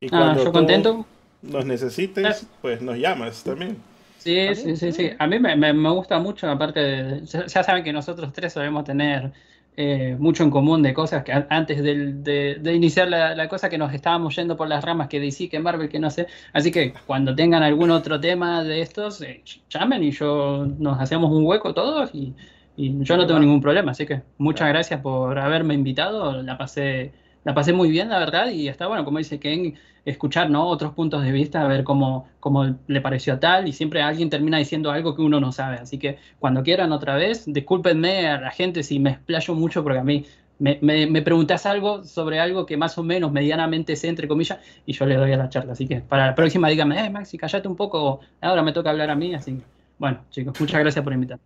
Y 0.00 0.08
cuando 0.08 0.40
ah, 0.40 0.44
yo 0.44 0.52
contento. 0.52 1.04
nos 1.42 1.66
necesites, 1.66 2.46
pues 2.62 2.80
nos 2.80 2.96
llamas 2.96 3.44
también. 3.44 3.89
Sí, 4.20 4.54
sí, 4.54 4.76
sí, 4.76 4.92
sí. 4.92 5.10
A 5.18 5.26
mí 5.26 5.38
me, 5.38 5.56
me, 5.56 5.90
gusta 5.90 6.18
mucho, 6.18 6.50
aparte, 6.50 6.80
de, 6.80 7.24
ya, 7.24 7.62
saben 7.62 7.82
que 7.82 7.90
nosotros 7.92 8.32
tres 8.34 8.52
solemos 8.52 8.84
tener 8.84 9.32
eh, 9.78 10.14
mucho 10.18 10.42
en 10.42 10.50
común 10.50 10.82
de 10.82 10.92
cosas 10.92 11.24
que 11.24 11.32
antes 11.32 11.82
de, 11.82 12.58
de, 12.58 12.74
iniciar 12.74 13.08
la, 13.08 13.34
la, 13.34 13.48
cosa 13.48 13.70
que 13.70 13.78
nos 13.78 13.94
estábamos 13.94 14.36
yendo 14.36 14.58
por 14.58 14.68
las 14.68 14.84
ramas 14.84 15.08
que 15.08 15.20
DC, 15.20 15.48
que 15.48 15.58
Marvel, 15.58 15.88
que 15.88 15.98
no 15.98 16.10
sé. 16.10 16.26
Así 16.52 16.70
que 16.70 16.92
cuando 17.06 17.34
tengan 17.34 17.62
algún 17.62 17.90
otro 17.90 18.20
tema 18.20 18.62
de 18.62 18.82
estos, 18.82 19.22
eh, 19.22 19.42
llamen 19.70 20.02
y 20.04 20.10
yo 20.10 20.66
nos 20.78 21.00
hacemos 21.00 21.30
un 21.30 21.46
hueco 21.46 21.72
todos 21.72 22.14
y, 22.14 22.34
y 22.76 23.02
yo 23.02 23.16
no 23.16 23.26
tengo 23.26 23.40
ningún 23.40 23.62
problema. 23.62 23.92
Así 23.92 24.04
que 24.04 24.22
muchas 24.36 24.68
gracias 24.68 25.00
por 25.00 25.38
haberme 25.38 25.72
invitado. 25.72 26.42
La 26.42 26.58
pasé 26.58 27.12
la 27.44 27.54
pasé 27.54 27.72
muy 27.72 27.90
bien, 27.90 28.08
la 28.08 28.18
verdad, 28.18 28.50
y 28.50 28.68
está 28.68 28.86
bueno, 28.86 29.04
como 29.04 29.18
dice 29.18 29.38
Ken, 29.38 29.74
escuchar 30.04 30.50
¿no? 30.50 30.66
otros 30.68 30.92
puntos 30.94 31.22
de 31.22 31.32
vista, 31.32 31.62
a 31.62 31.68
ver 31.68 31.84
cómo, 31.84 32.28
cómo 32.40 32.76
le 32.86 33.00
pareció 33.00 33.34
a 33.34 33.40
tal, 33.40 33.68
y 33.68 33.72
siempre 33.72 34.02
alguien 34.02 34.30
termina 34.30 34.58
diciendo 34.58 34.90
algo 34.90 35.14
que 35.14 35.22
uno 35.22 35.40
no 35.40 35.52
sabe. 35.52 35.76
Así 35.76 35.98
que 35.98 36.18
cuando 36.38 36.62
quieran 36.62 36.92
otra 36.92 37.16
vez, 37.16 37.44
discúlpenme 37.46 38.28
a 38.28 38.40
la 38.40 38.50
gente 38.50 38.82
si 38.82 38.98
me 38.98 39.10
explayo 39.10 39.54
mucho, 39.54 39.82
porque 39.82 39.98
a 39.98 40.04
mí 40.04 40.24
me, 40.58 40.78
me, 40.82 41.22
preguntas 41.22 41.64
algo 41.64 42.04
sobre 42.04 42.38
algo 42.38 42.66
que 42.66 42.76
más 42.76 42.98
o 42.98 43.02
menos 43.02 43.32
medianamente 43.32 43.96
sé, 43.96 44.08
entre 44.08 44.28
comillas, 44.28 44.58
y 44.84 44.92
yo 44.92 45.06
le 45.06 45.16
doy 45.16 45.32
a 45.32 45.36
la 45.36 45.48
charla. 45.48 45.72
Así 45.72 45.86
que 45.86 46.00
para 46.00 46.26
la 46.26 46.34
próxima 46.34 46.68
díganme, 46.68 47.04
eh, 47.04 47.10
Maxi, 47.10 47.38
callate 47.38 47.66
un 47.66 47.76
poco, 47.76 48.20
ahora 48.40 48.62
me 48.62 48.72
toca 48.72 48.90
hablar 48.90 49.10
a 49.10 49.16
mí. 49.16 49.34
Así 49.34 49.58
bueno, 49.98 50.24
chicos, 50.30 50.58
muchas 50.60 50.80
gracias 50.80 51.02
por 51.02 51.12
invitar. 51.12 51.38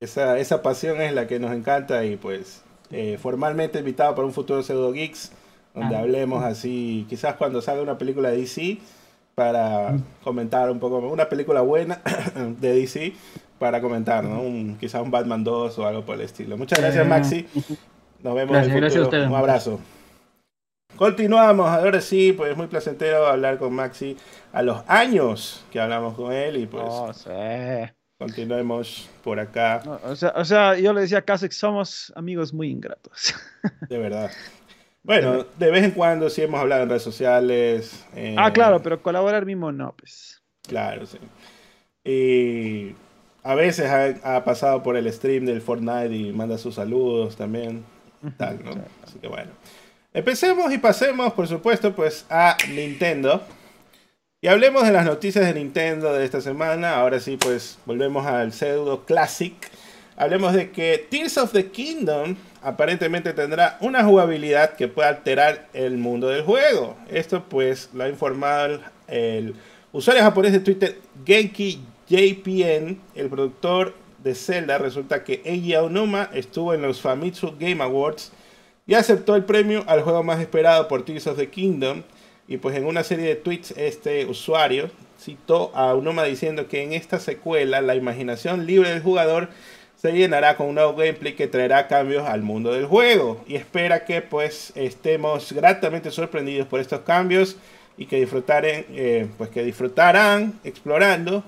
Esa, 0.00 0.38
esa 0.38 0.62
pasión 0.62 1.00
es 1.00 1.14
la 1.14 1.26
que 1.26 1.38
nos 1.38 1.52
encanta 1.52 2.04
y 2.04 2.16
pues 2.16 2.62
eh, 2.90 3.18
formalmente 3.20 3.78
invitado 3.78 4.14
para 4.14 4.26
un 4.26 4.32
futuro 4.32 4.62
Pseudo 4.62 4.92
Geeks, 4.92 5.32
donde 5.74 5.96
ah. 5.96 6.00
hablemos 6.00 6.44
así, 6.44 7.06
quizás 7.08 7.36
cuando 7.36 7.60
salga 7.60 7.82
una 7.82 7.98
película 7.98 8.30
de 8.30 8.38
DC, 8.38 8.78
para 9.34 9.92
mm. 9.92 10.02
comentar 10.24 10.70
un 10.70 10.78
poco, 10.78 10.98
una 10.98 11.28
película 11.28 11.60
buena 11.60 12.00
de 12.60 12.72
DC, 12.72 13.12
para 13.58 13.80
comentar, 13.80 14.24
¿no? 14.24 14.40
Un, 14.40 14.76
quizás 14.78 15.02
un 15.02 15.10
Batman 15.10 15.44
2 15.44 15.78
o 15.78 15.86
algo 15.86 16.02
por 16.02 16.14
el 16.16 16.22
estilo. 16.22 16.56
Muchas 16.56 16.78
gracias, 16.78 17.04
eh, 17.04 17.08
Maxi. 17.08 17.46
Nos 18.22 18.34
vemos 18.34 18.56
en 18.56 18.72
el 18.72 18.90
futuro. 18.90 19.26
Un 19.26 19.34
abrazo. 19.34 19.80
Continuamos, 20.96 21.68
ahora 21.68 22.00
sí, 22.00 22.32
pues 22.32 22.52
es 22.52 22.56
muy 22.56 22.68
placentero 22.68 23.26
hablar 23.26 23.58
con 23.58 23.74
Maxi 23.74 24.16
a 24.52 24.62
los 24.62 24.82
años 24.86 25.64
que 25.70 25.78
hablamos 25.78 26.14
con 26.14 26.32
él 26.32 26.56
y 26.56 26.66
pues... 26.66 26.84
Oh, 26.86 27.12
Continuemos 28.18 29.10
por 29.22 29.38
acá. 29.38 29.82
o, 30.04 30.16
sea, 30.16 30.32
o, 30.36 30.44
sea, 30.44 30.78
yo 30.78 30.92
le 30.94 31.02
decía 31.02 31.18
a 31.18 31.22
Kasek, 31.22 31.52
somos 31.52 32.12
amigos 32.16 32.52
muy 32.52 32.70
ingratos. 32.70 33.34
De 33.88 33.98
verdad. 33.98 34.30
Bueno, 35.02 35.44
de 35.56 35.70
vez 35.70 35.84
en 35.84 35.90
cuando 35.92 36.28
sí 36.28 36.42
hemos 36.42 36.58
hablado 36.58 36.82
en 36.82 36.88
redes 36.88 37.02
sociales. 37.02 38.04
Eh, 38.16 38.34
ah, 38.36 38.52
claro, 38.52 38.82
pero 38.82 39.00
colaborar 39.00 39.46
mismo 39.46 39.70
no, 39.70 39.94
pues. 39.96 40.42
Claro, 40.66 41.06
sí. 41.06 41.18
Y 42.04 42.96
a 43.44 43.54
veces 43.54 43.88
ha, 44.24 44.42
pasado 44.44 44.82
por 44.82 44.96
el 44.96 45.12
stream 45.12 45.44
del 45.46 45.60
Fortnite 45.60 46.12
y 46.12 46.32
manda 46.32 46.58
sus 46.58 46.74
saludos 46.74 47.36
también. 47.36 47.84
Tal, 48.36 48.64
¿no? 48.64 48.72
Así 49.04 49.20
que 49.20 49.28
bueno. 49.28 49.52
Empecemos 50.12 50.72
y 50.72 50.78
pasemos, 50.78 51.32
por 51.34 51.46
supuesto, 51.46 51.94
pues 51.94 52.26
a 52.28 52.56
Nintendo. 52.70 53.46
Y 54.46 54.48
hablemos 54.48 54.84
de 54.84 54.92
las 54.92 55.04
noticias 55.04 55.44
de 55.44 55.54
Nintendo 55.54 56.12
de 56.12 56.24
esta 56.24 56.40
semana. 56.40 56.98
Ahora 56.98 57.18
sí, 57.18 57.36
pues 57.36 57.80
volvemos 57.84 58.24
al 58.26 58.52
pseudo 58.52 59.04
classic. 59.04 59.54
Hablemos 60.16 60.52
de 60.52 60.70
que 60.70 61.04
Tears 61.10 61.36
of 61.38 61.50
the 61.50 61.66
Kingdom 61.72 62.36
aparentemente 62.62 63.32
tendrá 63.32 63.76
una 63.80 64.04
jugabilidad 64.04 64.76
que 64.76 64.86
puede 64.86 65.08
alterar 65.08 65.66
el 65.72 65.96
mundo 65.96 66.28
del 66.28 66.44
juego. 66.44 66.96
Esto 67.10 67.42
pues 67.48 67.90
lo 67.92 68.04
ha 68.04 68.08
informado 68.08 68.82
el, 69.08 69.56
usuario 69.90 70.22
japonés 70.22 70.52
de 70.52 70.60
Twitter 70.60 70.96
Genki 71.24 71.80
JPN, 72.08 73.00
el 73.16 73.28
productor 73.28 73.94
de 74.22 74.36
Zelda. 74.36 74.78
Resulta 74.78 75.24
que 75.24 75.42
Eiji 75.44 75.74
Aonuma 75.74 76.30
estuvo 76.32 76.72
en 76.72 76.82
los 76.82 77.00
Famitsu 77.00 77.56
Game 77.58 77.82
Awards 77.82 78.30
y 78.86 78.94
aceptó 78.94 79.34
el 79.34 79.44
premio 79.44 79.82
al 79.88 80.02
juego 80.02 80.22
más 80.22 80.38
esperado 80.38 80.86
por 80.86 81.04
Tears 81.04 81.26
of 81.26 81.36
the 81.36 81.50
Kingdom 81.50 82.04
y 82.48 82.58
pues 82.58 82.76
en 82.76 82.86
una 82.86 83.02
serie 83.02 83.26
de 83.26 83.36
tweets 83.36 83.72
este 83.76 84.26
usuario 84.26 84.90
citó 85.20 85.72
a 85.74 85.94
Unoma 85.94 86.24
diciendo 86.24 86.68
que 86.68 86.82
en 86.82 86.92
esta 86.92 87.18
secuela 87.18 87.80
la 87.80 87.94
imaginación 87.94 88.66
libre 88.66 88.90
del 88.90 89.02
jugador 89.02 89.48
se 89.96 90.12
llenará 90.12 90.56
con 90.56 90.68
un 90.68 90.74
nuevo 90.76 90.94
gameplay 90.94 91.34
que 91.34 91.48
traerá 91.48 91.88
cambios 91.88 92.26
al 92.28 92.42
mundo 92.42 92.72
del 92.72 92.86
juego 92.86 93.42
y 93.48 93.56
espera 93.56 94.04
que 94.04 94.22
pues 94.22 94.72
estemos 94.76 95.52
gratamente 95.52 96.10
sorprendidos 96.10 96.68
por 96.68 96.80
estos 96.80 97.00
cambios 97.00 97.56
y 97.96 98.06
que 98.06 98.20
disfrutaren, 98.20 98.84
eh, 98.90 99.26
pues 99.38 99.50
que 99.50 99.64
disfrutarán 99.64 100.60
explorando 100.64 101.42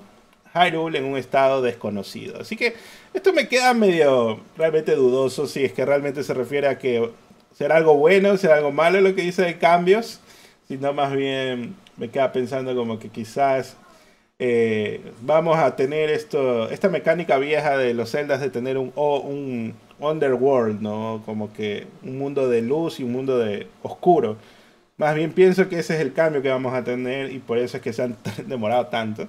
Hyrule 0.53 0.97
en 0.97 1.05
un 1.05 1.15
estado 1.15 1.61
desconocido. 1.61 2.41
Así 2.41 2.55
que 2.55 2.73
esto 3.13 3.33
me 3.33 3.47
queda 3.47 3.75
medio 3.75 4.39
realmente 4.57 4.95
dudoso 4.95 5.45
si 5.45 5.63
es 5.63 5.73
que 5.73 5.85
realmente 5.85 6.23
se 6.23 6.33
refiere 6.33 6.67
a 6.67 6.79
que 6.79 7.11
será 7.55 7.77
algo 7.77 7.95
bueno, 7.95 8.35
será 8.37 8.55
algo 8.55 8.71
malo 8.71 8.99
lo 8.99 9.13
que 9.13 9.21
dice 9.21 9.43
de 9.43 9.59
cambios 9.59 10.21
sino 10.69 10.93
más 10.93 11.13
bien 11.15 11.75
me 11.97 12.09
queda 12.11 12.31
pensando 12.31 12.75
como 12.75 12.99
que 12.99 13.09
quizás 13.09 13.75
eh, 14.39 15.01
vamos 15.21 15.57
a 15.57 15.75
tener 15.75 16.09
esto, 16.11 16.69
esta 16.69 16.89
mecánica 16.89 17.37
vieja 17.39 17.77
de 17.77 17.93
los 17.95 18.11
celdas 18.11 18.39
de 18.41 18.49
tener 18.51 18.77
un, 18.77 18.93
un 18.95 19.75
underworld, 19.99 20.81
¿no? 20.81 21.23
Como 21.25 21.51
que 21.53 21.87
un 22.03 22.19
mundo 22.19 22.47
de 22.49 22.61
luz 22.61 22.99
y 22.99 23.03
un 23.03 23.11
mundo 23.13 23.39
de 23.39 23.67
oscuro. 23.83 24.37
Más 24.97 25.15
bien 25.15 25.33
pienso 25.33 25.69
que 25.69 25.79
ese 25.79 25.95
es 25.95 26.01
el 26.01 26.13
cambio 26.13 26.41
que 26.41 26.49
vamos 26.49 26.73
a 26.73 26.83
tener 26.83 27.31
y 27.33 27.39
por 27.39 27.57
eso 27.57 27.77
es 27.77 27.83
que 27.83 27.93
se 27.93 28.03
han 28.03 28.17
demorado 28.47 28.87
tanto. 28.87 29.27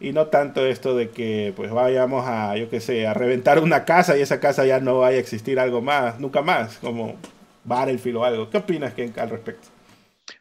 Y 0.00 0.12
no 0.12 0.26
tanto 0.28 0.66
esto 0.66 0.96
de 0.96 1.10
que 1.10 1.52
pues 1.56 1.70
vayamos 1.72 2.26
a, 2.26 2.56
yo 2.56 2.70
qué 2.70 2.80
sé, 2.80 3.06
a 3.06 3.14
reventar 3.14 3.60
una 3.60 3.84
casa 3.84 4.16
y 4.18 4.22
esa 4.22 4.40
casa 4.40 4.66
ya 4.66 4.80
no 4.80 5.00
vaya 5.00 5.18
a 5.18 5.20
existir 5.20 5.60
algo 5.60 5.82
más, 5.82 6.20
nunca 6.20 6.42
más, 6.42 6.78
como 6.78 7.16
Battlefield 7.64 8.16
o 8.18 8.24
algo. 8.24 8.50
¿Qué 8.50 8.58
opinas 8.58 8.94
al 9.18 9.30
respecto? 9.30 9.68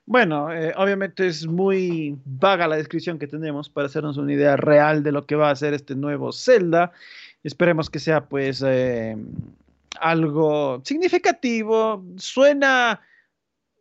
Bueno, 0.09 0.51
eh, 0.51 0.73
obviamente 0.75 1.27
es 1.27 1.45
muy 1.45 2.17
vaga 2.25 2.67
la 2.67 2.77
descripción 2.77 3.19
que 3.19 3.27
tenemos 3.27 3.69
para 3.69 3.85
hacernos 3.85 4.17
una 4.17 4.33
idea 4.33 4.57
real 4.57 5.03
de 5.03 5.11
lo 5.11 5.27
que 5.27 5.35
va 5.35 5.51
a 5.51 5.55
ser 5.55 5.75
este 5.75 5.93
nuevo 5.93 6.31
Zelda. 6.31 6.91
Esperemos 7.43 7.91
que 7.91 7.99
sea 7.99 8.25
pues 8.25 8.63
eh, 8.65 9.15
algo 10.01 10.81
significativo. 10.83 12.03
Suena 12.17 12.99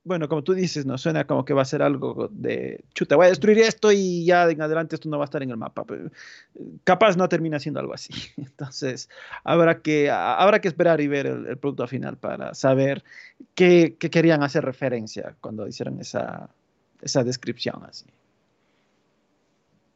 bueno, 0.08 0.28
como 0.28 0.42
tú 0.42 0.54
dices, 0.54 0.86
¿no? 0.86 0.98
Suena 0.98 1.26
como 1.26 1.44
que 1.44 1.54
va 1.54 1.62
a 1.62 1.66
ser 1.66 1.82
algo 1.82 2.28
de, 2.32 2.84
chuta, 2.94 3.14
voy 3.14 3.26
a 3.26 3.28
destruir 3.28 3.58
esto 3.58 3.92
y 3.92 4.24
ya 4.24 4.48
en 4.50 4.60
adelante 4.60 4.96
esto 4.96 5.08
no 5.08 5.18
va 5.18 5.24
a 5.24 5.26
estar 5.26 5.42
en 5.42 5.50
el 5.50 5.56
mapa. 5.56 5.84
capaz 6.82 7.16
no 7.16 7.28
termina 7.28 7.60
siendo 7.60 7.78
algo 7.78 7.94
así. 7.94 8.12
Entonces, 8.36 9.08
habrá 9.44 9.80
que, 9.80 10.10
habrá 10.10 10.60
que 10.60 10.68
esperar 10.68 11.00
y 11.00 11.06
ver 11.06 11.26
el, 11.26 11.58
producto 11.58 11.86
final 11.86 12.16
para 12.16 12.54
saber 12.54 13.04
qué, 13.54 13.96
qué, 13.98 14.10
querían 14.10 14.42
hacer 14.42 14.64
referencia 14.64 15.36
cuando 15.40 15.68
hicieron 15.68 16.00
esa, 16.00 16.48
esa 17.02 17.22
descripción 17.22 17.84
así. 17.84 18.06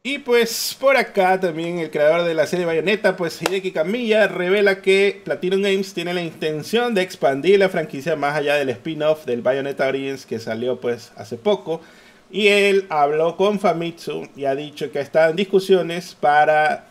Y 0.05 0.17
pues 0.17 0.75
por 0.77 0.97
acá 0.97 1.39
también 1.39 1.79
el 1.79 1.89
creador 1.89 2.25
de 2.25 2.33
la 2.33 2.45
serie 2.45 2.65
Bayonetta, 2.65 3.15
pues 3.15 3.41
Hideki 3.41 3.71
Kamiya, 3.71 4.27
revela 4.27 4.81
que 4.81 5.21
Platinum 5.23 5.61
Games 5.61 5.93
tiene 5.93 6.13
la 6.13 6.21
intención 6.21 6.93
de 6.93 7.01
expandir 7.01 7.57
la 7.57 7.69
franquicia 7.69 8.17
más 8.17 8.35
allá 8.35 8.55
del 8.55 8.67
spin-off 8.67 9.23
del 9.23 9.41
Bayonetta 9.41 9.87
Origins 9.87 10.25
que 10.25 10.39
salió 10.39 10.81
pues 10.81 11.13
hace 11.15 11.37
poco. 11.37 11.79
Y 12.29 12.47
él 12.49 12.85
habló 12.89 13.37
con 13.37 13.61
Famitsu 13.61 14.27
y 14.35 14.43
ha 14.43 14.55
dicho 14.55 14.91
que 14.91 14.99
está 14.99 15.29
en 15.29 15.37
discusiones 15.37 16.17
para, 16.19 16.87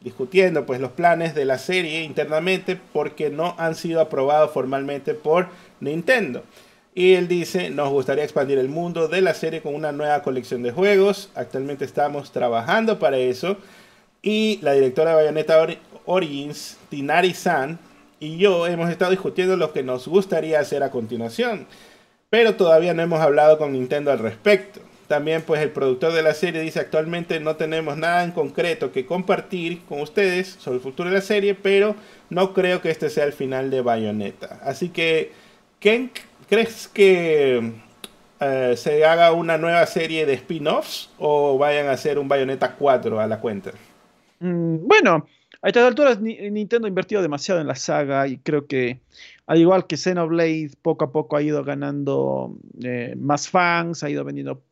discutiendo 0.00 0.64
pues 0.64 0.80
los 0.80 0.92
planes 0.92 1.34
de 1.34 1.44
la 1.44 1.58
serie 1.58 2.04
internamente 2.04 2.80
porque 2.94 3.28
no 3.28 3.54
han 3.58 3.74
sido 3.74 4.00
aprobados 4.00 4.52
formalmente 4.52 5.12
por 5.12 5.48
Nintendo. 5.80 6.42
Y 6.98 7.14
él 7.14 7.28
dice, 7.28 7.70
nos 7.70 7.90
gustaría 7.90 8.24
expandir 8.24 8.58
el 8.58 8.68
mundo 8.68 9.06
de 9.06 9.20
la 9.20 9.32
serie 9.32 9.62
con 9.62 9.72
una 9.76 9.92
nueva 9.92 10.20
colección 10.24 10.64
de 10.64 10.72
juegos. 10.72 11.30
Actualmente 11.36 11.84
estamos 11.84 12.32
trabajando 12.32 12.98
para 12.98 13.18
eso. 13.18 13.56
Y 14.20 14.58
la 14.62 14.72
directora 14.72 15.10
de 15.10 15.16
Bayonetta 15.18 15.64
Origins, 16.06 16.76
Tinari 16.88 17.34
San, 17.34 17.78
y 18.18 18.36
yo 18.36 18.66
hemos 18.66 18.90
estado 18.90 19.12
discutiendo 19.12 19.56
lo 19.56 19.72
que 19.72 19.84
nos 19.84 20.08
gustaría 20.08 20.58
hacer 20.58 20.82
a 20.82 20.90
continuación. 20.90 21.68
Pero 22.30 22.56
todavía 22.56 22.94
no 22.94 23.02
hemos 23.02 23.20
hablado 23.20 23.58
con 23.58 23.74
Nintendo 23.74 24.10
al 24.10 24.18
respecto. 24.18 24.80
También 25.06 25.42
pues 25.42 25.62
el 25.62 25.70
productor 25.70 26.12
de 26.12 26.22
la 26.22 26.34
serie 26.34 26.62
dice 26.62 26.80
actualmente 26.80 27.38
no 27.38 27.54
tenemos 27.54 27.96
nada 27.96 28.24
en 28.24 28.32
concreto 28.32 28.90
que 28.90 29.06
compartir 29.06 29.82
con 29.84 30.00
ustedes 30.00 30.56
sobre 30.58 30.78
el 30.78 30.82
futuro 30.82 31.10
de 31.10 31.14
la 31.14 31.22
serie, 31.22 31.54
pero 31.54 31.94
no 32.28 32.52
creo 32.54 32.82
que 32.82 32.90
este 32.90 33.08
sea 33.08 33.22
el 33.22 33.32
final 33.32 33.70
de 33.70 33.82
Bayonetta. 33.82 34.58
Así 34.64 34.88
que, 34.88 35.30
Ken 35.78 36.10
¿Crees 36.48 36.88
que 36.88 37.72
eh, 38.40 38.74
se 38.76 39.04
haga 39.04 39.32
una 39.32 39.58
nueva 39.58 39.84
serie 39.86 40.24
de 40.24 40.32
spin-offs 40.34 41.10
o 41.18 41.58
vayan 41.58 41.88
a 41.88 41.92
hacer 41.92 42.18
un 42.18 42.26
Bayonetta 42.26 42.74
4 42.74 43.20
a 43.20 43.26
la 43.26 43.38
cuenta? 43.38 43.72
Mm, 44.40 44.86
bueno, 44.86 45.26
a 45.60 45.68
estas 45.68 45.84
alturas 45.84 46.20
Nintendo 46.20 46.86
ha 46.86 46.88
invertido 46.88 47.20
demasiado 47.20 47.60
en 47.60 47.66
la 47.66 47.74
saga 47.74 48.26
y 48.28 48.38
creo 48.38 48.66
que 48.66 49.00
al 49.46 49.58
igual 49.58 49.86
que 49.86 49.96
Xenoblade 49.96 50.70
poco 50.80 51.04
a 51.04 51.12
poco 51.12 51.36
ha 51.36 51.42
ido 51.42 51.64
ganando 51.64 52.56
eh, 52.82 53.14
más 53.18 53.48
fans, 53.48 54.02
ha 54.02 54.10
ido 54.10 54.24
vendiendo 54.24 54.62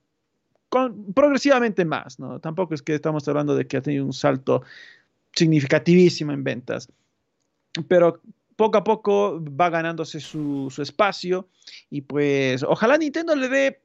progresivamente 1.14 1.84
más, 1.84 2.18
¿no? 2.18 2.40
Tampoco 2.40 2.74
es 2.74 2.82
que 2.82 2.94
estamos 2.94 3.26
hablando 3.28 3.54
de 3.54 3.66
que 3.66 3.78
ha 3.78 3.82
tenido 3.82 4.04
un 4.04 4.12
salto 4.12 4.62
significativísimo 5.32 6.32
en 6.32 6.44
ventas, 6.44 6.88
pero 7.88 8.20
poco 8.56 8.78
a 8.78 8.84
poco 8.84 9.42
va 9.42 9.70
ganándose 9.70 10.20
su, 10.20 10.72
espacio 10.78 11.48
y 11.90 12.02
pues 12.02 12.62
ojalá 12.62 12.96
Nintendo 12.96 13.36
le 13.36 13.48
dé 13.48 13.80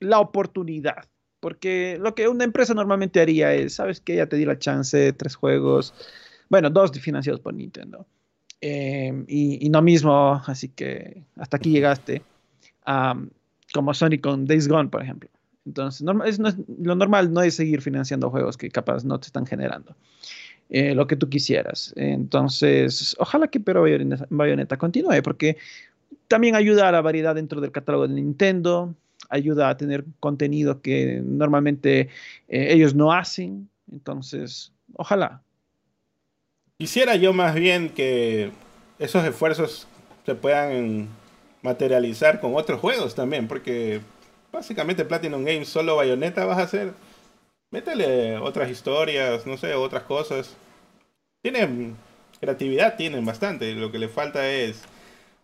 la 0.00 0.20
oportunidad. 0.20 1.08
Porque 1.40 1.98
lo 2.00 2.16
que 2.16 2.26
una 2.26 2.42
empresa 2.42 2.74
normalmente 2.74 3.20
haría 3.20 3.54
es, 3.54 3.74
sabes 3.74 4.00
que 4.00 4.16
ya 4.16 4.26
te 4.26 4.36
di 4.36 4.44
la 4.44 4.58
chance, 4.58 5.12
tres 5.12 5.36
juegos, 5.36 5.94
bueno, 6.48 6.68
dos 6.68 6.90
financiados 6.98 7.40
por 7.40 7.54
Nintendo. 7.54 8.06
Em, 8.60 9.24
y, 9.28 9.68
no 9.70 9.80
mismo, 9.82 10.42
así 10.46 10.68
que 10.68 11.22
hasta 11.36 11.58
aquí 11.58 11.70
llegaste, 11.70 12.22
como 13.72 13.94
Sonic 13.94 14.20
con 14.20 14.46
Days 14.46 14.66
Gone, 14.66 14.88
por 14.88 15.00
ejemplo. 15.00 15.30
Entonces, 15.64 16.00
lo 16.02 16.94
normal 16.96 17.32
no 17.32 17.42
es 17.42 17.54
seguir 17.54 17.82
financiando 17.82 18.30
juegos 18.30 18.56
que 18.56 18.70
capaz 18.70 19.04
no 19.04 19.20
te 19.20 19.26
están 19.26 19.46
generando. 19.46 19.94
Eh, 20.70 20.94
lo 20.94 21.06
que 21.06 21.16
tú 21.16 21.30
quisieras. 21.30 21.94
Entonces, 21.96 23.16
ojalá 23.18 23.48
que 23.48 23.58
pero 23.58 23.84
Bayonetta 24.28 24.76
continúe, 24.76 25.22
porque 25.22 25.56
también 26.28 26.56
ayuda 26.56 26.88
a 26.88 26.92
la 26.92 27.00
variedad 27.00 27.34
dentro 27.34 27.62
del 27.62 27.72
catálogo 27.72 28.06
de 28.06 28.14
Nintendo, 28.14 28.94
ayuda 29.30 29.70
a 29.70 29.76
tener 29.78 30.04
contenido 30.20 30.82
que 30.82 31.22
normalmente 31.24 32.10
eh, 32.48 32.68
ellos 32.70 32.94
no 32.94 33.12
hacen. 33.12 33.70
Entonces, 33.90 34.72
ojalá. 34.92 35.40
Quisiera 36.76 37.16
yo 37.16 37.32
más 37.32 37.54
bien 37.54 37.88
que 37.88 38.52
esos 38.98 39.24
esfuerzos 39.24 39.88
se 40.26 40.34
puedan 40.34 41.08
materializar 41.62 42.40
con 42.40 42.54
otros 42.54 42.78
juegos 42.78 43.14
también, 43.14 43.48
porque 43.48 44.02
básicamente 44.52 45.06
Platinum 45.06 45.44
Games 45.44 45.68
solo 45.68 45.96
Bayonetta 45.96 46.44
vas 46.44 46.58
a 46.58 46.62
hacer 46.62 46.92
métele 47.70 48.38
otras 48.38 48.70
historias, 48.70 49.46
no 49.46 49.56
sé, 49.56 49.74
otras 49.74 50.02
cosas. 50.04 50.56
Tienen 51.42 51.96
creatividad, 52.40 52.96
tienen 52.96 53.24
bastante. 53.24 53.72
Lo 53.74 53.92
que 53.92 53.98
le 53.98 54.08
falta 54.08 54.48
es 54.48 54.82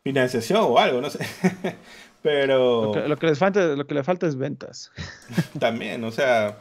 financiación 0.02 0.60
o 0.62 0.78
algo, 0.78 1.00
no 1.00 1.10
sé. 1.10 1.20
Pero. 2.22 2.94
Lo 3.06 3.18
que, 3.18 3.26
les 3.26 3.38
falta, 3.38 3.60
lo 3.76 3.86
que 3.86 3.94
le 3.94 4.02
falta 4.02 4.26
es 4.26 4.36
ventas. 4.36 4.90
También, 5.58 6.02
o 6.04 6.10
sea, 6.10 6.58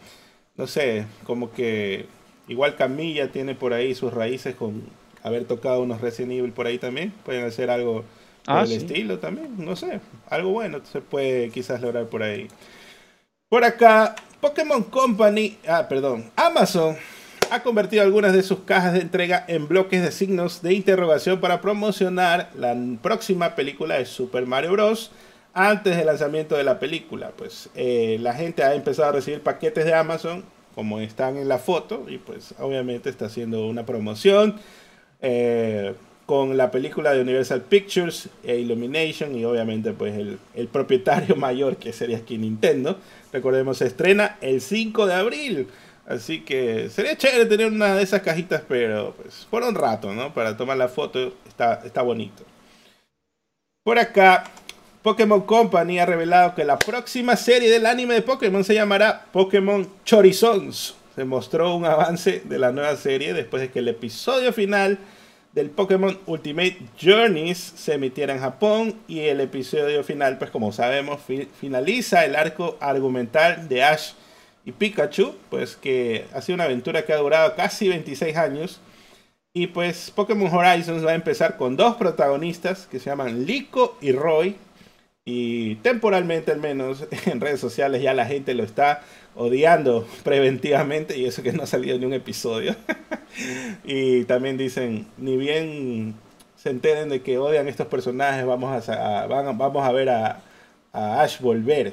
no 0.56 0.68
sé, 0.68 1.06
como 1.24 1.54
que 1.54 2.06
igual 2.48 2.76
Camilla 2.76 3.32
tiene 3.32 3.56
por 3.56 3.74
ahí 3.74 3.96
sus 3.96 4.14
raíces 4.14 4.56
con 4.56 4.84
haber 5.24 5.46
tocado 5.46 5.82
unos 5.82 6.02
Resident 6.02 6.34
Evil 6.34 6.52
por 6.52 6.68
ahí 6.68 6.78
también. 6.78 7.12
Pueden 7.24 7.46
hacer 7.46 7.70
algo 7.70 8.04
ah, 8.46 8.64
del 8.64 8.74
estilo 8.74 9.20
también, 9.20 9.54
no 9.58 9.78
sé. 9.78 10.02
Algo 10.30 10.52
bueno 10.52 10.82
se 10.84 11.00
puede 11.00 11.50
quizás 11.50 11.82
lograr 11.82 12.08
por 12.08 12.24
ahí. 12.24 12.50
Por 13.54 13.64
acá, 13.64 14.16
Pokémon 14.42 14.82
Company, 14.82 15.60
ah, 15.68 15.86
perdón, 15.88 16.26
Amazon 16.36 16.96
ha 17.52 17.62
convertido 17.62 18.02
algunas 18.02 18.34
de 18.34 18.42
sus 18.42 18.62
cajas 18.62 18.94
de 18.94 19.02
entrega 19.02 19.46
en 19.48 19.68
bloques 19.68 20.02
de 20.02 20.12
signos 20.12 20.64
de 20.64 20.74
interrogación 20.74 21.40
para 21.40 21.62
promocionar 21.62 22.50
la 22.56 22.76
próxima 23.04 23.54
película 23.54 24.00
de 24.00 24.08
Super 24.08 24.48
Mario 24.48 24.72
Bros. 24.72 25.12
antes 25.54 25.96
del 25.96 26.08
lanzamiento 26.08 26.58
de 26.58 26.64
la 26.64 26.80
película. 26.80 27.30
Pues 27.38 27.70
eh, 27.76 28.18
la 28.22 28.34
gente 28.34 28.64
ha 28.64 28.74
empezado 28.74 29.10
a 29.10 29.12
recibir 29.12 29.42
paquetes 29.42 29.86
de 29.86 29.94
Amazon, 29.94 30.44
como 30.74 31.00
están 31.00 31.38
en 31.38 31.48
la 31.48 31.60
foto, 31.60 32.08
y 32.10 32.18
pues 32.18 32.56
obviamente 32.58 33.12
está 33.12 33.28
haciendo 33.28 33.68
una 33.68 33.86
promoción. 33.86 34.56
Eh, 35.22 35.94
con 36.26 36.56
la 36.56 36.72
película 36.72 37.14
de 37.14 37.22
Universal 37.22 37.62
Pictures 37.62 38.30
e 38.46 38.58
Illumination 38.58 39.36
y 39.36 39.44
obviamente 39.44 39.92
pues 39.92 40.18
el, 40.18 40.40
el, 40.56 40.68
propietario 40.70 41.36
mayor 41.36 41.76
que 41.76 41.92
sería 41.92 42.18
aquí 42.18 42.38
Nintendo 42.38 42.98
recordemos 43.34 43.80
se 43.80 43.88
estrena 43.88 44.38
el 44.40 44.62
5 44.62 45.08
de 45.08 45.14
abril. 45.14 45.68
Así 46.06 46.42
que 46.42 46.90
sería 46.90 47.18
chévere 47.18 47.46
tener 47.46 47.68
una 47.68 47.96
de 47.96 48.04
esas 48.04 48.22
cajitas 48.22 48.62
pero 48.68 49.14
pues 49.14 49.48
por 49.50 49.64
un 49.64 49.74
rato 49.74 50.14
no 50.14 50.34
para 50.34 50.56
tomar 50.56 50.78
la 50.78 50.88
foto 50.88 51.34
está, 51.48 51.82
está 51.84 52.02
bonito. 52.02 52.44
Por 53.84 53.98
acá 53.98 54.46
Pokémon 55.02 55.42
Company 55.42 56.00
ha 56.00 56.06
revelado 56.06 56.56
que 56.56 56.64
la 56.64 56.78
próxima 56.80 57.36
serie 57.36 57.70
del 57.70 57.86
anime 57.86 58.14
de 58.14 58.22
Pokémon 58.22 58.64
se 58.64 58.74
llamará 58.74 59.26
Pokémon 59.32 59.88
Chorizons. 60.06 60.96
Se 61.16 61.26
mostró 61.26 61.76
un 61.76 61.86
avance 61.86 62.42
de 62.46 62.60
la 62.60 62.72
nueva 62.72 62.96
serie 62.96 63.34
después 63.34 63.62
de 63.62 63.72
que 63.72 63.80
el 63.80 63.88
episodio 63.88 64.54
final 64.54 64.98
del 65.54 65.70
Pokémon 65.70 66.18
Ultimate 66.26 66.78
Journeys 67.00 67.60
se 67.60 67.94
emitiera 67.94 68.34
en 68.34 68.40
Japón 68.40 68.96
y 69.08 69.20
el 69.20 69.40
episodio 69.40 70.04
final, 70.04 70.40
pues 70.40 70.50
como 70.50 70.72
sabemos, 70.72 71.22
finaliza 71.60 72.26
el 72.26 72.36
arco 72.36 72.76
argumental 72.80 73.68
de 73.70 73.84
Ash 73.84 74.14
y 74.66 74.72
Pikachu, 74.72 75.36
pues 75.50 75.76
que 75.76 76.26
ha 76.34 76.42
sido 76.42 76.56
una 76.56 76.64
aventura 76.64 77.06
que 77.06 77.14
ha 77.14 77.18
durado 77.18 77.56
casi 77.56 77.88
26 77.88 78.36
años. 78.36 78.82
Y 79.54 79.68
pues 79.68 80.10
Pokémon 80.10 80.52
Horizons 80.52 81.06
va 81.06 81.12
a 81.12 81.16
empezar 81.16 81.58
con 81.58 81.78
dos 81.78 81.98
protagonistas 81.98 82.88
que 82.88 83.00
se 83.00 83.12
llaman 83.12 83.46
Lico 83.46 83.98
y 84.02 84.12
Roy. 84.12 84.56
Y 85.26 85.76
temporalmente 85.76 86.52
al 86.52 86.60
menos 86.60 87.08
en 87.26 87.40
redes 87.40 87.60
sociales 87.60 88.02
ya 88.02 88.14
la 88.14 88.26
gente 88.26 88.54
lo 88.54 88.64
está 88.64 89.02
odiando 89.36 90.08
preventivamente 90.24 91.18
y 91.18 91.26
eso 91.26 91.44
que 91.44 91.54
no 91.54 91.64
ha 91.64 91.68
salido 91.68 91.98
ni 91.98 92.06
un 92.06 92.14
episodio. 92.14 92.76
y 93.86 94.26
también 94.26 94.58
dicen, 94.58 95.08
ni 95.18 95.38
bien 95.38 96.16
se 96.58 96.70
enteren 96.70 97.10
de 97.10 97.22
que 97.22 97.38
odian 97.38 97.68
estos 97.68 97.88
personajes, 97.88 98.46
vamos 98.46 98.90
a, 98.90 99.26
vamos 99.28 99.86
a 99.86 99.92
ver 99.92 100.10
a, 100.10 100.42
Ash 100.94 101.40
volver. 101.40 101.92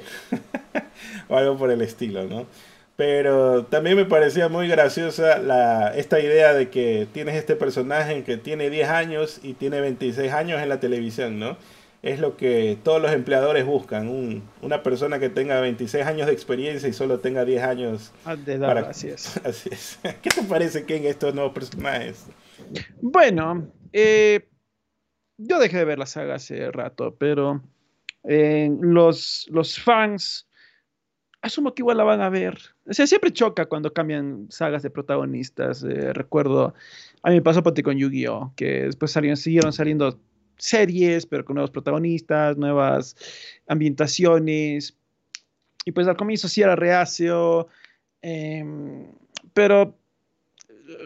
o 1.27 1.35
algo 1.35 1.57
por 1.57 1.71
el 1.71 1.81
estilo, 1.81 2.25
¿no? 2.25 2.45
Pero 2.95 3.65
también 3.65 3.95
me 3.95 4.05
parecía 4.05 4.47
muy 4.47 4.67
graciosa 4.67 5.39
la, 5.39 5.91
esta 5.95 6.19
idea 6.19 6.53
de 6.53 6.69
que 6.69 7.07
tienes 7.11 7.35
este 7.35 7.55
personaje 7.55 8.23
que 8.23 8.37
tiene 8.37 8.69
10 8.69 8.89
años 8.89 9.39
y 9.41 9.53
tiene 9.53 9.81
26 9.81 10.31
años 10.31 10.61
en 10.61 10.69
la 10.69 10.79
televisión, 10.79 11.39
¿no? 11.39 11.57
Es 12.03 12.19
lo 12.19 12.35
que 12.35 12.77
todos 12.83 13.01
los 13.01 13.11
empleadores 13.11 13.65
buscan. 13.65 14.43
una 14.61 14.83
persona 14.83 15.19
que 15.19 15.29
tenga 15.29 15.59
26 15.61 16.05
años 16.05 16.27
de 16.27 16.33
experiencia 16.33 16.89
y 16.89 16.93
solo 16.93 17.19
tenga 17.19 17.45
10 17.45 17.63
años. 17.63 18.11
Ah, 18.25 18.35
de 18.35 18.53
edad, 18.53 18.67
para... 18.67 18.89
así 18.89 19.07
es. 19.09 19.37
Así 19.45 19.69
es. 19.71 19.99
¿Qué 20.21 20.29
te 20.29 20.43
parece, 20.43 20.85
que 20.85 20.97
en 20.97 21.05
estos 21.05 21.33
nuevos 21.33 21.53
personajes? 21.53 22.25
Bueno, 23.01 23.71
eh, 23.93 24.49
yo 25.37 25.59
dejé 25.59 25.77
de 25.77 25.85
ver 25.85 25.99
la 25.99 26.05
saga 26.05 26.35
hace 26.35 26.71
rato, 26.71 27.15
pero 27.17 27.61
eh, 28.23 28.69
los, 28.81 29.47
los 29.51 29.79
fans 29.79 30.47
asumo 31.41 31.73
que 31.73 31.81
igual 31.81 31.97
la 31.97 32.03
van 32.03 32.21
a 32.21 32.29
ver. 32.29 32.57
O 32.87 32.93
sea, 32.93 33.05
siempre 33.07 33.31
choca 33.31 33.65
cuando 33.65 33.93
cambian 33.93 34.47
sagas 34.49 34.83
de 34.83 34.89
protagonistas. 34.89 35.83
Eh, 35.83 36.13
recuerdo, 36.13 36.73
a 37.23 37.29
mí 37.29 37.35
me 37.35 37.41
pasó 37.41 37.61
con 37.63 37.97
Yu-Gi-Oh! 37.97 38.53
que 38.55 38.83
después 38.85 39.11
salieron, 39.11 39.37
siguieron 39.37 39.73
saliendo 39.73 40.19
series, 40.61 41.25
pero 41.25 41.43
con 41.43 41.55
nuevos 41.55 41.71
protagonistas, 41.71 42.55
nuevas 42.57 43.15
ambientaciones. 43.67 44.95
Y 45.85 45.91
pues 45.91 46.07
al 46.07 46.15
comienzo 46.15 46.47
sí 46.47 46.61
era 46.61 46.75
reacio, 46.75 47.67
em, 48.21 49.07
pero 49.53 49.97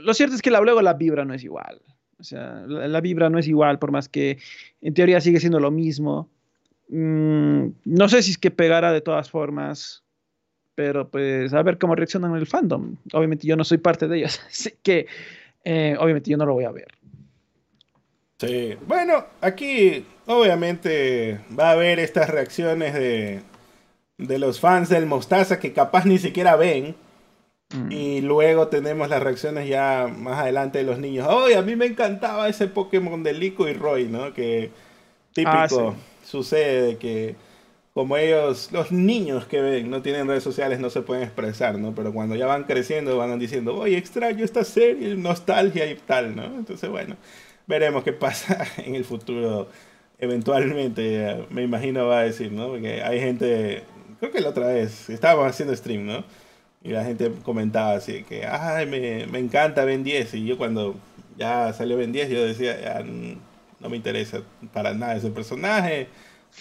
lo 0.03 0.13
cierto 0.13 0.35
es 0.35 0.41
que 0.41 0.51
luego 0.51 0.81
la 0.81 0.93
vibra 0.93 1.23
no 1.23 1.33
es 1.33 1.43
igual. 1.43 1.81
O 2.19 2.23
sea, 2.23 2.65
la, 2.67 3.01
vibra 3.01 3.29
no 3.29 3.39
es 3.39 3.47
igual, 3.47 3.79
por 3.79 3.91
más 3.91 4.09
que 4.09 4.37
en 4.81 4.93
teoría 4.93 5.21
sigue 5.21 5.39
siendo 5.39 5.59
lo 5.59 5.71
mismo. 5.71 6.29
Mm, 6.89 7.67
no 7.85 8.09
sé 8.09 8.23
si 8.23 8.31
es 8.31 8.37
que 8.37 8.51
pegará 8.51 8.91
de 8.91 9.01
todas 9.01 9.29
formas, 9.29 10.03
pero 10.75 11.09
pues 11.09 11.53
a 11.53 11.63
ver 11.63 11.77
cómo 11.77 11.95
reaccionan 11.95 12.35
el 12.35 12.45
fandom. 12.45 12.95
Obviamente 13.13 13.47
yo 13.47 13.55
no 13.55 13.63
soy 13.63 13.77
parte 13.77 14.07
de 14.07 14.17
ellos, 14.17 14.41
así 14.47 14.73
que 14.83 15.07
eh, 15.63 15.95
obviamente 15.99 16.29
yo 16.29 16.37
no 16.37 16.45
lo 16.45 16.53
voy 16.53 16.65
a 16.65 16.71
ver. 16.71 16.87
Sí, 18.47 18.77
bueno, 18.87 19.25
aquí 19.41 20.05
obviamente 20.25 21.39
va 21.57 21.69
a 21.69 21.71
haber 21.71 21.99
estas 21.99 22.29
reacciones 22.29 22.93
de, 22.93 23.41
de 24.17 24.39
los 24.39 24.59
fans 24.59 24.89
del 24.89 25.05
Mostaza 25.05 25.59
que 25.59 25.73
capaz 25.73 26.05
ni 26.05 26.17
siquiera 26.17 26.55
ven. 26.55 26.95
Mm. 27.71 27.91
Y 27.91 28.21
luego 28.21 28.67
tenemos 28.67 29.09
las 29.09 29.23
reacciones 29.23 29.67
ya 29.67 30.07
más 30.15 30.39
adelante 30.39 30.77
de 30.79 30.83
los 30.83 30.99
niños. 30.99 31.27
¡Ay, 31.29 31.53
a 31.53 31.61
mí 31.61 31.75
me 31.75 31.85
encantaba 31.85 32.47
ese 32.47 32.67
Pokémon 32.67 33.23
de 33.23 33.33
Lico 33.33 33.67
y 33.67 33.73
Roy, 33.73 34.05
¿no? 34.05 34.33
Que 34.33 34.71
típico 35.33 35.89
ah, 35.89 35.93
sucede 36.23 36.97
que 36.97 37.35
como 37.95 38.17
ellos, 38.17 38.73
los 38.73 38.91
niños 38.91 39.45
que 39.45 39.61
ven, 39.61 39.89
no 39.89 40.01
tienen 40.01 40.27
redes 40.27 40.43
sociales, 40.43 40.81
no 40.81 40.89
se 40.89 41.01
pueden 41.01 41.23
expresar, 41.23 41.79
¿no? 41.79 41.95
Pero 41.95 42.11
cuando 42.11 42.35
ya 42.35 42.45
van 42.45 42.65
creciendo, 42.65 43.17
van 43.17 43.39
diciendo, 43.39 43.73
oye, 43.73 43.97
extraño 43.97 44.43
esta 44.43 44.65
serie, 44.65 45.15
nostalgia 45.15 45.89
y 45.89 45.95
tal, 45.95 46.35
¿no? 46.35 46.43
Entonces, 46.43 46.89
bueno, 46.89 47.15
veremos 47.67 48.03
qué 48.03 48.13
pasa 48.13 48.65
en 48.77 48.95
el 48.95 49.05
futuro. 49.05 49.69
Eventualmente, 50.17 51.45
me 51.49 51.63
imagino 51.63 52.07
va 52.07 52.19
a 52.19 52.23
decir, 52.23 52.51
¿no? 52.51 52.69
Porque 52.69 53.03
hay 53.03 53.19
gente, 53.19 53.83
creo 54.19 54.31
que 54.31 54.41
la 54.41 54.49
otra 54.49 54.67
vez, 54.67 55.09
estábamos 55.09 55.47
haciendo 55.47 55.75
stream, 55.75 56.05
¿no? 56.05 56.23
Y 56.83 56.89
la 56.89 57.03
gente 57.03 57.31
comentaba 57.43 57.93
así 57.93 58.23
que, 58.23 58.45
ay, 58.45 58.85
me, 58.85 59.25
me 59.27 59.39
encanta 59.39 59.83
Ben 59.85 60.03
10. 60.03 60.35
Y 60.35 60.45
yo 60.45 60.57
cuando 60.57 60.95
ya 61.37 61.73
salió 61.73 61.97
Ben 61.97 62.11
10, 62.11 62.29
yo 62.29 62.45
decía, 62.45 62.79
ya, 62.79 63.03
no 63.03 63.89
me 63.89 63.97
interesa 63.97 64.41
para 64.73 64.93
nada 64.93 65.15
ese 65.15 65.29
personaje 65.31 66.07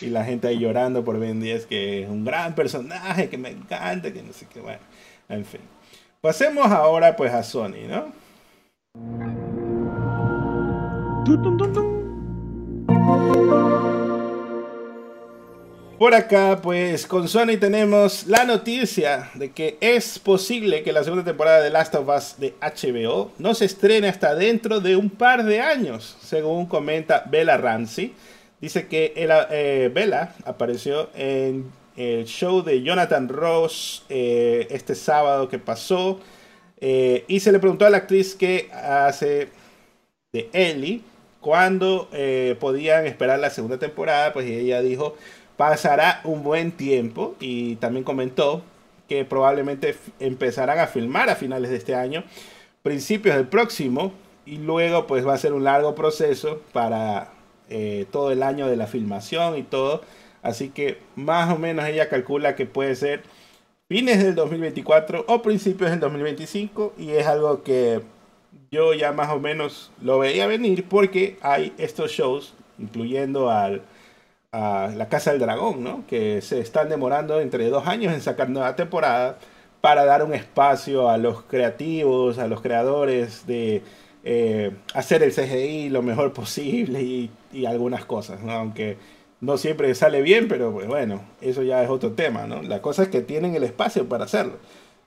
y 0.00 0.06
la 0.06 0.24
gente 0.24 0.48
ahí 0.48 0.58
llorando 0.58 1.04
por 1.04 1.18
Ben 1.18 1.40
10, 1.40 1.66
que 1.66 2.02
es 2.02 2.08
un 2.08 2.24
gran 2.24 2.54
personaje, 2.54 3.28
que 3.28 3.38
me 3.38 3.50
encanta, 3.50 4.12
que 4.12 4.22
no 4.22 4.32
sé 4.32 4.46
qué, 4.52 4.60
bueno, 4.60 4.80
en 5.28 5.44
fin. 5.44 5.60
Pasemos 6.20 6.66
ahora 6.66 7.16
pues 7.16 7.32
a 7.32 7.42
Sony, 7.42 7.86
¿no? 7.88 9.63
Por 15.98 16.14
acá, 16.14 16.60
pues 16.62 17.06
con 17.06 17.28
Sony 17.28 17.56
tenemos 17.58 18.26
la 18.26 18.44
noticia 18.44 19.30
de 19.34 19.52
que 19.52 19.78
es 19.80 20.18
posible 20.18 20.82
que 20.82 20.92
la 20.92 21.02
segunda 21.02 21.24
temporada 21.24 21.62
de 21.62 21.70
Last 21.70 21.94
of 21.94 22.08
Us 22.08 22.34
de 22.38 22.54
HBO 22.60 23.32
no 23.38 23.54
se 23.54 23.64
estrene 23.64 24.08
hasta 24.08 24.34
dentro 24.34 24.80
de 24.80 24.96
un 24.96 25.08
par 25.08 25.44
de 25.44 25.60
años, 25.60 26.16
según 26.20 26.66
comenta 26.66 27.24
Bella 27.30 27.56
Ramsey 27.56 28.12
Dice 28.60 28.86
que 28.86 29.14
eh, 29.16 29.90
Bella 29.92 30.34
apareció 30.44 31.08
en 31.14 31.70
el 31.96 32.24
show 32.26 32.62
de 32.62 32.82
Jonathan 32.82 33.28
Ross 33.28 34.04
eh, 34.08 34.66
este 34.70 34.94
sábado 34.94 35.48
que 35.48 35.58
pasó. 35.58 36.20
Eh, 36.80 37.24
y 37.28 37.40
se 37.40 37.50
le 37.50 37.58
preguntó 37.58 37.86
a 37.86 37.90
la 37.90 37.98
actriz 37.98 38.34
que 38.34 38.70
hace 38.72 39.48
de 40.32 40.50
Ellie 40.52 41.02
cuándo 41.44 42.08
podían 42.58 43.06
esperar 43.06 43.38
la 43.38 43.50
segunda 43.50 43.78
temporada. 43.78 44.32
Pues 44.32 44.46
ella 44.46 44.80
dijo, 44.80 45.14
pasará 45.58 46.22
un 46.24 46.42
buen 46.42 46.72
tiempo. 46.72 47.36
Y 47.38 47.76
también 47.76 48.02
comentó 48.02 48.62
que 49.08 49.26
probablemente 49.26 49.94
empezarán 50.20 50.78
a 50.78 50.86
filmar 50.86 51.28
a 51.28 51.36
finales 51.36 51.70
de 51.70 51.76
este 51.76 51.94
año, 51.94 52.24
principios 52.82 53.36
del 53.36 53.46
próximo. 53.46 54.12
Y 54.46 54.56
luego 54.56 55.06
pues 55.06 55.26
va 55.26 55.34
a 55.34 55.38
ser 55.38 55.52
un 55.52 55.64
largo 55.64 55.94
proceso 55.94 56.62
para 56.72 57.28
eh, 57.68 58.06
todo 58.10 58.30
el 58.30 58.42
año 58.42 58.66
de 58.66 58.76
la 58.76 58.86
filmación 58.86 59.58
y 59.58 59.62
todo. 59.62 60.02
Así 60.42 60.70
que 60.70 60.98
más 61.16 61.50
o 61.52 61.58
menos 61.58 61.86
ella 61.86 62.08
calcula 62.08 62.54
que 62.54 62.66
puede 62.66 62.94
ser 62.96 63.22
fines 63.88 64.22
del 64.22 64.34
2024 64.34 65.24
o 65.28 65.42
principios 65.42 65.90
del 65.90 66.00
2025 66.00 66.94
y 66.98 67.12
es 67.12 67.26
algo 67.26 67.62
que 67.62 68.02
yo 68.70 68.94
ya 68.94 69.12
más 69.12 69.30
o 69.30 69.40
menos 69.40 69.90
lo 70.00 70.18
veía 70.18 70.46
venir 70.46 70.84
porque 70.88 71.36
hay 71.40 71.72
estos 71.78 72.10
shows, 72.10 72.54
incluyendo 72.78 73.50
al, 73.50 73.82
a 74.52 74.90
La 74.94 75.08
Casa 75.08 75.32
del 75.32 75.40
Dragón, 75.40 75.82
¿no? 75.82 76.04
que 76.06 76.40
se 76.42 76.60
están 76.60 76.88
demorando 76.88 77.40
entre 77.40 77.68
dos 77.68 77.86
años 77.86 78.12
en 78.12 78.20
sacar 78.20 78.50
nueva 78.50 78.76
temporada 78.76 79.38
para 79.80 80.04
dar 80.04 80.22
un 80.22 80.32
espacio 80.32 81.10
a 81.10 81.18
los 81.18 81.42
creativos, 81.42 82.38
a 82.38 82.46
los 82.46 82.60
creadores 82.62 83.46
de 83.46 83.82
eh, 84.24 84.70
hacer 84.94 85.22
el 85.22 85.32
CGI 85.32 85.90
lo 85.90 86.00
mejor 86.00 86.32
posible 86.32 87.02
y, 87.02 87.30
algunas 87.66 88.04
cosas, 88.04 88.40
aunque 88.48 88.96
no 89.40 89.58
siempre 89.58 89.94
sale 89.94 90.22
bien, 90.22 90.48
pero 90.48 90.72
pues, 90.72 90.88
bueno, 90.88 91.20
eso 91.40 91.62
ya 91.62 91.82
es 91.82 91.90
otro 91.90 92.12
tema. 92.12 92.46
¿no? 92.46 92.62
La 92.62 92.80
cosa 92.80 93.02
es 93.02 93.08
que 93.10 93.20
tienen 93.20 93.54
el 93.54 93.62
espacio 93.62 94.08
para 94.08 94.24
hacerlo. 94.24 94.54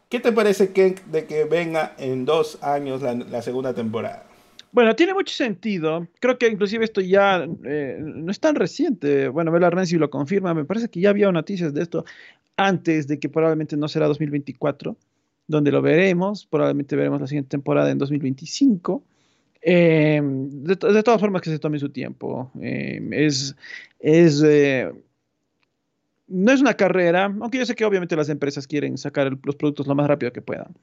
¿Qué 0.09 0.19
te 0.19 0.31
parece, 0.31 0.71
que 0.71 0.95
de 1.11 1.25
que 1.25 1.43
venga 1.43 1.93
en 1.97 2.25
dos 2.25 2.63
años 2.63 3.01
la, 3.01 3.41
segunda 3.41 3.73
temporada? 3.73 4.23
Bueno, 4.71 4.95
tiene 4.95 5.13
mucho 5.13 5.33
sentido. 5.33 6.07
Creo 6.19 6.37
que 6.37 6.47
inclusive 6.47 6.85
esto 6.85 7.01
ya 7.01 7.45
eh, 7.65 7.97
no 7.99 8.31
es 8.31 8.39
tan 8.39 8.55
reciente. 8.55 9.27
Bueno, 9.27 9.51
Bella 9.51 9.69
Renzi 9.69 9.97
lo 9.97 10.09
confirma. 10.09 10.53
Me 10.53 10.65
parece 10.65 10.89
que 10.89 11.01
ya 11.01 11.09
había 11.09 11.31
noticias 11.31 11.73
de 11.73 11.81
esto 11.81 12.05
antes 12.55 13.07
de 13.07 13.19
que 13.19 13.27
probablemente 13.27 13.75
no 13.75 13.87
será 13.87 14.07
2024 14.07 14.95
donde 15.47 15.71
lo 15.71 15.81
veremos. 15.81 16.45
Probablemente 16.45 16.95
veremos 16.95 17.19
la 17.19 17.27
siguiente 17.27 17.49
temporada 17.49 17.89
en 17.89 17.97
2025. 17.97 19.03
Eh, 19.61 20.21
de, 20.23 20.75
todas 20.75 21.19
formas, 21.19 21.41
que 21.41 21.49
se 21.49 21.59
tome 21.59 21.79
su 21.79 21.89
tiempo. 21.89 22.51
Eh, 22.61 23.01
es. 23.11 23.55
es 23.99 24.41
eh, 24.45 24.91
no 26.27 26.51
es 26.51 26.61
una 26.61 26.73
carrera, 26.73 27.25
aunque 27.25 27.57
yo 27.57 27.65
sé 27.65 27.75
que 27.75 27.85
obviamente 27.85 28.15
las 28.15 28.29
empresas 28.29 28.67
quieren 28.67 28.97
sacar 28.97 29.31
los 29.43 29.55
productos 29.55 29.87
lo 29.87 29.95
más 29.95 30.07
rápido 30.07 30.31
que 30.33 30.41
puedan. 30.41 30.75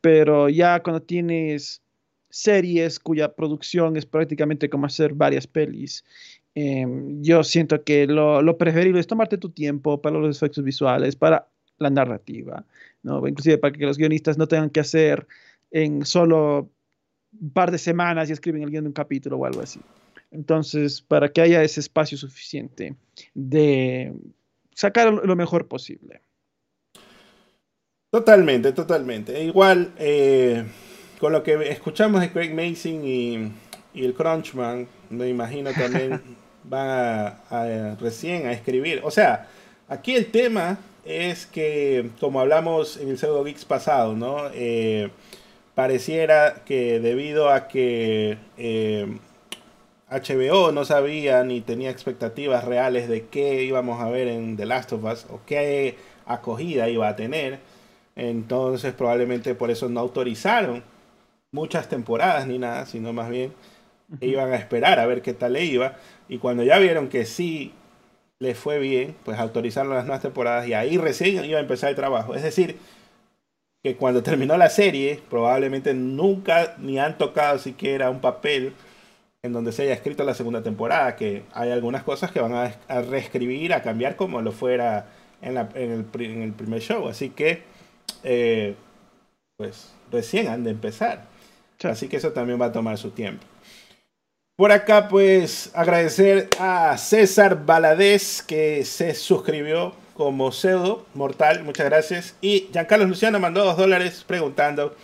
Pero 0.00 0.48
ya 0.48 0.82
cuando 0.82 1.02
tienes 1.02 1.82
series 2.30 2.98
cuya 2.98 3.32
producción 3.32 3.96
es 3.96 4.06
prácticamente 4.06 4.68
como 4.68 4.86
hacer 4.86 5.14
varias 5.14 5.46
pelis. 5.46 6.04
yo 6.54 7.44
siento 7.44 7.82
que 7.84 8.06
lo, 8.06 8.42
lo, 8.42 8.58
preferible 8.58 9.00
es 9.00 9.06
tomarte 9.06 9.38
tu 9.38 9.50
tiempo 9.50 10.00
para 10.00 10.18
los 10.18 10.36
efectos 10.36 10.62
visuales, 10.64 11.16
para 11.16 11.48
la 11.78 11.90
narrativa, 11.90 12.64
¿no? 13.02 13.26
inclusive 13.26 13.58
para 13.58 13.72
que 13.72 13.86
los 13.86 13.98
guionistas 13.98 14.38
no 14.38 14.46
tengan 14.46 14.70
que 14.70 14.80
hacer 14.80 15.26
en 15.70 16.04
solo 16.04 16.70
un 17.40 17.50
par 17.50 17.70
de 17.70 17.78
semanas 17.78 18.30
y 18.30 18.32
escriben 18.32 18.62
el 18.62 18.70
guion 18.70 18.84
de 18.84 18.88
un 18.88 18.94
capítulo 18.94 19.36
o 19.36 19.46
algo 19.46 19.60
así. 19.60 19.80
Entonces, 20.30 21.00
para 21.02 21.28
que 21.28 21.40
haya 21.40 21.62
ese 21.62 21.80
espacio 21.80 22.18
suficiente 22.18 22.96
de 23.34 24.12
sacar 24.74 25.12
lo 25.12 25.36
mejor 25.36 25.68
posible. 25.68 26.22
Totalmente, 28.14 28.72
totalmente. 28.72 29.36
E 29.36 29.42
igual, 29.42 29.92
eh, 29.98 30.64
con 31.18 31.32
lo 31.32 31.42
que 31.42 31.68
escuchamos 31.68 32.20
de 32.20 32.30
Craig 32.30 32.54
Mason 32.54 33.04
y, 33.04 33.50
el 33.92 34.14
Crunchman, 34.14 34.86
me 35.10 35.28
imagino 35.28 35.72
también 35.72 36.20
van 36.62 36.86
a, 37.50 37.96
recién 38.00 38.46
a 38.46 38.52
escribir. 38.52 39.00
O 39.02 39.10
sea, 39.10 39.48
aquí 39.88 40.14
el 40.14 40.26
tema 40.26 40.78
es 41.04 41.46
que, 41.46 42.10
como 42.20 42.40
hablamos 42.40 42.98
en 42.98 43.08
el 43.08 43.18
Pseudo 43.18 43.42
Geeks 43.42 43.64
pasado, 43.64 44.14
¿no? 44.14 44.48
Eh, 44.54 45.10
pareciera 45.74 46.62
que 46.64 47.00
debido 47.00 47.50
a 47.50 47.66
que 47.66 48.38
HBO 50.14 50.72
no 50.72 50.84
sabía 50.84 51.42
ni 51.44 51.60
tenía 51.60 51.90
expectativas 51.90 52.64
reales 52.64 53.08
de 53.08 53.26
qué 53.26 53.64
íbamos 53.64 54.00
a 54.00 54.08
ver 54.08 54.28
en 54.28 54.56
The 54.56 54.66
Last 54.66 54.92
of 54.92 55.04
Us 55.04 55.26
o 55.30 55.40
qué 55.46 55.96
acogida 56.26 56.88
iba 56.88 57.08
a 57.08 57.16
tener, 57.16 57.58
entonces 58.16 58.94
probablemente 58.94 59.54
por 59.54 59.70
eso 59.70 59.88
no 59.88 60.00
autorizaron 60.00 60.82
muchas 61.52 61.88
temporadas 61.88 62.46
ni 62.46 62.58
nada, 62.58 62.86
sino 62.86 63.12
más 63.12 63.28
bien 63.28 63.52
iban 64.20 64.52
a 64.52 64.56
esperar 64.56 64.98
a 65.00 65.06
ver 65.06 65.22
qué 65.22 65.34
tal 65.34 65.54
le 65.54 65.64
iba. 65.64 65.96
Y 66.28 66.38
cuando 66.38 66.62
ya 66.62 66.78
vieron 66.78 67.08
que 67.08 67.24
sí 67.26 67.72
les 68.38 68.58
fue 68.58 68.78
bien, 68.78 69.16
pues 69.24 69.38
autorizaron 69.38 69.94
las 69.94 70.04
nuevas 70.04 70.22
temporadas 70.22 70.66
y 70.66 70.74
ahí 70.74 70.96
recién 70.96 71.44
iba 71.44 71.58
a 71.58 71.62
empezar 71.62 71.90
el 71.90 71.96
trabajo. 71.96 72.34
Es 72.34 72.42
decir, 72.42 72.78
que 73.82 73.96
cuando 73.96 74.22
terminó 74.22 74.56
la 74.56 74.70
serie, 74.70 75.20
probablemente 75.28 75.94
nunca 75.94 76.74
ni 76.78 76.98
han 76.98 77.18
tocado 77.18 77.58
siquiera 77.58 78.10
un 78.10 78.20
papel 78.20 78.74
en 79.44 79.52
donde 79.52 79.72
se 79.72 79.82
haya 79.82 79.92
escrito 79.92 80.24
la 80.24 80.32
segunda 80.32 80.62
temporada, 80.62 81.16
que 81.16 81.42
hay 81.52 81.70
algunas 81.70 82.02
cosas 82.02 82.32
que 82.32 82.40
van 82.40 82.54
a, 82.54 83.02
reescribir, 83.02 83.74
a 83.74 83.82
cambiar 83.82 84.16
como 84.16 84.40
lo 84.40 84.52
fuera 84.52 85.08
en, 85.42 85.58
el, 85.58 86.04
primer 86.06 86.80
show. 86.80 87.08
Así 87.08 87.28
que, 87.28 87.62
eh, 88.22 88.74
pues 89.58 89.92
recién 90.10 90.48
han 90.48 90.64
de 90.64 90.70
empezar. 90.70 91.26
Así 91.82 92.08
que 92.08 92.16
eso 92.16 92.32
también 92.32 92.58
va 92.58 92.66
a 92.66 92.72
tomar 92.72 92.96
su 92.96 93.10
tiempo. 93.10 93.44
Por 94.56 94.72
acá, 94.72 95.08
pues, 95.08 95.70
agradecer 95.74 96.48
a 96.58 96.96
César 96.96 97.66
Baladés 97.66 98.42
que 98.42 98.82
se 98.86 99.14
suscribió 99.14 99.92
como 100.14 100.52
pseudo 100.52 101.04
mortal. 101.12 101.64
Muchas 101.64 101.84
gracias. 101.84 102.34
Y 102.40 102.70
Giancarlo 102.72 103.04
Luciano 103.04 103.38
mandó 103.38 103.62
dos 103.62 103.76
dólares 103.76 104.24
preguntando: 104.26 104.96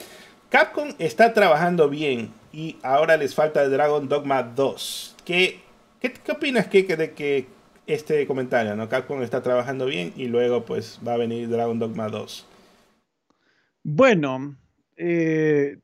Capcom 0.49 0.95
está 0.99 1.35
trabajando 1.35 1.91
bien 1.91 2.40
y 2.53 2.77
ahora 2.83 3.17
les 3.17 3.35
falta 3.35 3.69
Dragon 3.69 4.09
Dogma 4.09 4.43
2. 4.43 5.17
¿Qué, 5.25 5.61
qué, 6.01 6.13
opinas 6.33 6.67
que, 6.67 6.83
de 6.85 7.13
que 7.13 7.47
este 7.87 8.27
comentario? 8.27 8.75
¿no? 8.77 8.89
Capcom 8.89 9.23
está 9.23 9.43
trabajando 9.43 9.87
bien 9.87 10.13
y 10.17 10.27
luego, 10.27 10.65
pues, 10.65 10.99
va 11.07 11.15
a 11.15 11.19
venir 11.19 11.49
Dragon 11.49 11.79
Dogma 11.79 12.09
2. 12.09 12.47
Bueno, 13.83 14.57
eh, 14.97 15.79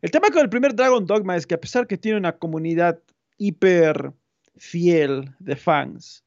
el 0.00 0.10
tema 0.10 0.30
con 0.30 0.42
el 0.42 0.48
primer 0.48 0.74
Dragon 0.74 1.04
Dogma 1.04 1.36
es 1.36 1.46
que 1.46 1.54
a 1.54 1.60
pesar 1.60 1.86
que 1.86 1.98
tiene 1.98 2.18
una 2.18 2.38
comunidad 2.38 3.00
hiper 3.36 4.12
fiel 4.56 5.34
de 5.38 5.56
fans, 5.56 6.24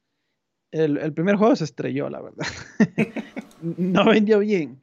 el, 0.72 1.14
primer 1.14 1.36
juego 1.36 1.56
se 1.56 1.66
estrelló, 1.66 2.10
la 2.10 2.22
verdad. 2.22 2.48
no 3.62 4.06
vendió 4.06 4.40
bien. 4.40 4.83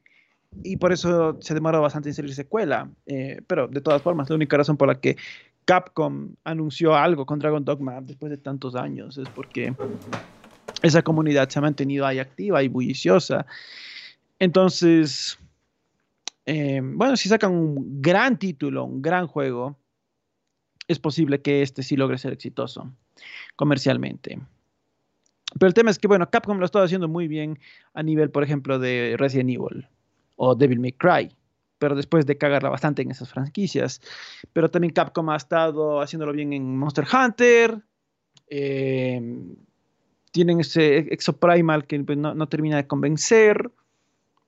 Y 0.62 0.76
por 0.76 0.92
eso 0.92 1.38
se 1.40 1.54
demoró 1.54 1.80
bastante 1.80 2.08
en 2.08 2.14
salir 2.14 2.34
secuela. 2.34 2.90
Eh, 3.06 3.40
pero 3.46 3.68
de 3.68 3.80
todas 3.80 4.02
formas, 4.02 4.28
la 4.28 4.36
única 4.36 4.56
razón 4.56 4.76
por 4.76 4.88
la 4.88 5.00
que 5.00 5.16
Capcom 5.64 6.34
anunció 6.44 6.94
algo 6.94 7.26
con 7.26 7.38
Dragon 7.38 7.64
Dogma 7.64 8.00
después 8.00 8.30
de 8.30 8.38
tantos 8.38 8.74
años 8.74 9.16
es 9.18 9.28
porque 9.28 9.74
esa 10.82 11.02
comunidad 11.02 11.48
se 11.48 11.58
ha 11.58 11.62
mantenido 11.62 12.06
ahí 12.06 12.18
activa 12.18 12.62
y 12.62 12.68
bulliciosa. 12.68 13.46
Entonces, 14.38 15.38
eh, 16.46 16.80
bueno, 16.82 17.16
si 17.16 17.28
sacan 17.28 17.52
un 17.52 18.02
gran 18.02 18.38
título, 18.38 18.84
un 18.84 19.02
gran 19.02 19.26
juego, 19.26 19.76
es 20.88 20.98
posible 20.98 21.40
que 21.40 21.62
este 21.62 21.82
sí 21.82 21.96
logre 21.96 22.18
ser 22.18 22.32
exitoso 22.32 22.92
comercialmente. 23.54 24.40
Pero 25.58 25.68
el 25.68 25.74
tema 25.74 25.90
es 25.90 25.98
que, 25.98 26.08
bueno, 26.08 26.30
Capcom 26.30 26.58
lo 26.58 26.64
está 26.64 26.82
haciendo 26.82 27.08
muy 27.08 27.28
bien 27.28 27.58
a 27.92 28.02
nivel, 28.02 28.30
por 28.30 28.42
ejemplo, 28.42 28.78
de 28.78 29.16
Resident 29.18 29.50
Evil 29.50 29.86
o 30.42 30.54
Devil 30.54 30.80
May 30.80 30.92
Cry, 30.92 31.30
pero 31.78 31.94
después 31.94 32.24
de 32.24 32.38
cagarla 32.38 32.70
bastante 32.70 33.02
en 33.02 33.10
esas 33.10 33.28
franquicias. 33.28 34.00
Pero 34.54 34.70
también 34.70 34.94
Capcom 34.94 35.28
ha 35.28 35.36
estado 35.36 36.00
haciéndolo 36.00 36.32
bien 36.32 36.54
en 36.54 36.78
Monster 36.78 37.04
Hunter. 37.12 37.82
Eh, 38.48 39.20
tienen 40.32 40.60
ese 40.60 40.98
Exoprimal 41.12 41.86
que 41.86 42.00
pues, 42.00 42.16
no 42.16 42.48
termina 42.48 42.78
de 42.78 42.86
convencer, 42.86 43.70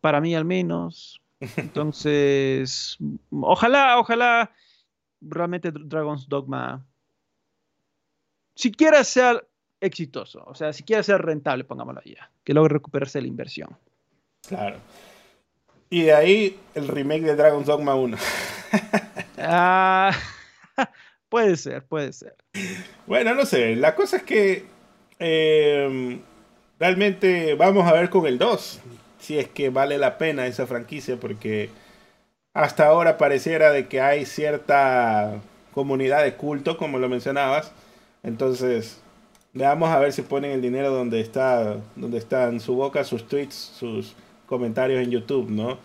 para 0.00 0.22
mí 0.22 0.34
al 0.34 0.46
menos. 0.46 1.20
Entonces, 1.58 2.96
ojalá, 3.30 3.98
ojalá 3.98 4.50
realmente 5.20 5.72
Dragon's 5.72 6.26
Dogma 6.26 6.86
siquiera 8.54 9.04
sea 9.04 9.42
exitoso, 9.78 10.42
o 10.46 10.54
sea, 10.54 10.72
siquiera 10.72 11.02
sea 11.02 11.18
rentable, 11.18 11.64
pongámoslo 11.64 12.00
allá, 12.02 12.30
que 12.44 12.54
logre 12.54 12.72
recuperarse 12.72 13.20
la 13.20 13.28
inversión. 13.28 13.76
Claro. 14.48 14.78
Y 15.92 16.04
de 16.04 16.14
ahí 16.14 16.58
el 16.74 16.88
remake 16.88 17.20
de 17.20 17.36
Dragon's 17.36 17.66
Dogma 17.66 17.94
1. 17.94 18.16
ah, 19.36 20.10
puede 21.28 21.54
ser, 21.58 21.84
puede 21.84 22.14
ser. 22.14 22.34
Bueno, 23.06 23.34
no 23.34 23.44
sé, 23.44 23.76
la 23.76 23.94
cosa 23.94 24.16
es 24.16 24.22
que 24.22 24.64
eh, 25.18 26.18
realmente 26.80 27.54
vamos 27.56 27.86
a 27.86 27.92
ver 27.92 28.08
con 28.08 28.24
el 28.24 28.38
2 28.38 28.80
si 29.18 29.38
es 29.38 29.48
que 29.48 29.68
vale 29.68 29.98
la 29.98 30.16
pena 30.16 30.46
esa 30.46 30.66
franquicia, 30.66 31.18
porque 31.20 31.68
hasta 32.54 32.86
ahora 32.86 33.18
pareciera 33.18 33.70
de 33.70 33.86
que 33.86 34.00
hay 34.00 34.24
cierta 34.24 35.42
comunidad 35.74 36.24
de 36.24 36.36
culto, 36.36 36.78
como 36.78 37.00
lo 37.00 37.10
mencionabas. 37.10 37.70
Entonces, 38.22 39.02
veamos 39.52 39.90
a 39.90 39.98
ver 39.98 40.14
si 40.14 40.22
ponen 40.22 40.52
el 40.52 40.62
dinero 40.62 40.90
donde 40.90 41.20
está, 41.20 41.76
donde 41.96 42.16
está 42.16 42.48
en 42.48 42.60
su 42.60 42.76
boca, 42.76 43.04
sus 43.04 43.28
tweets, 43.28 43.54
sus 43.54 44.16
comentarios 44.52 45.02
en 45.02 45.10
YouTube, 45.10 45.50
¿no? 45.50 45.78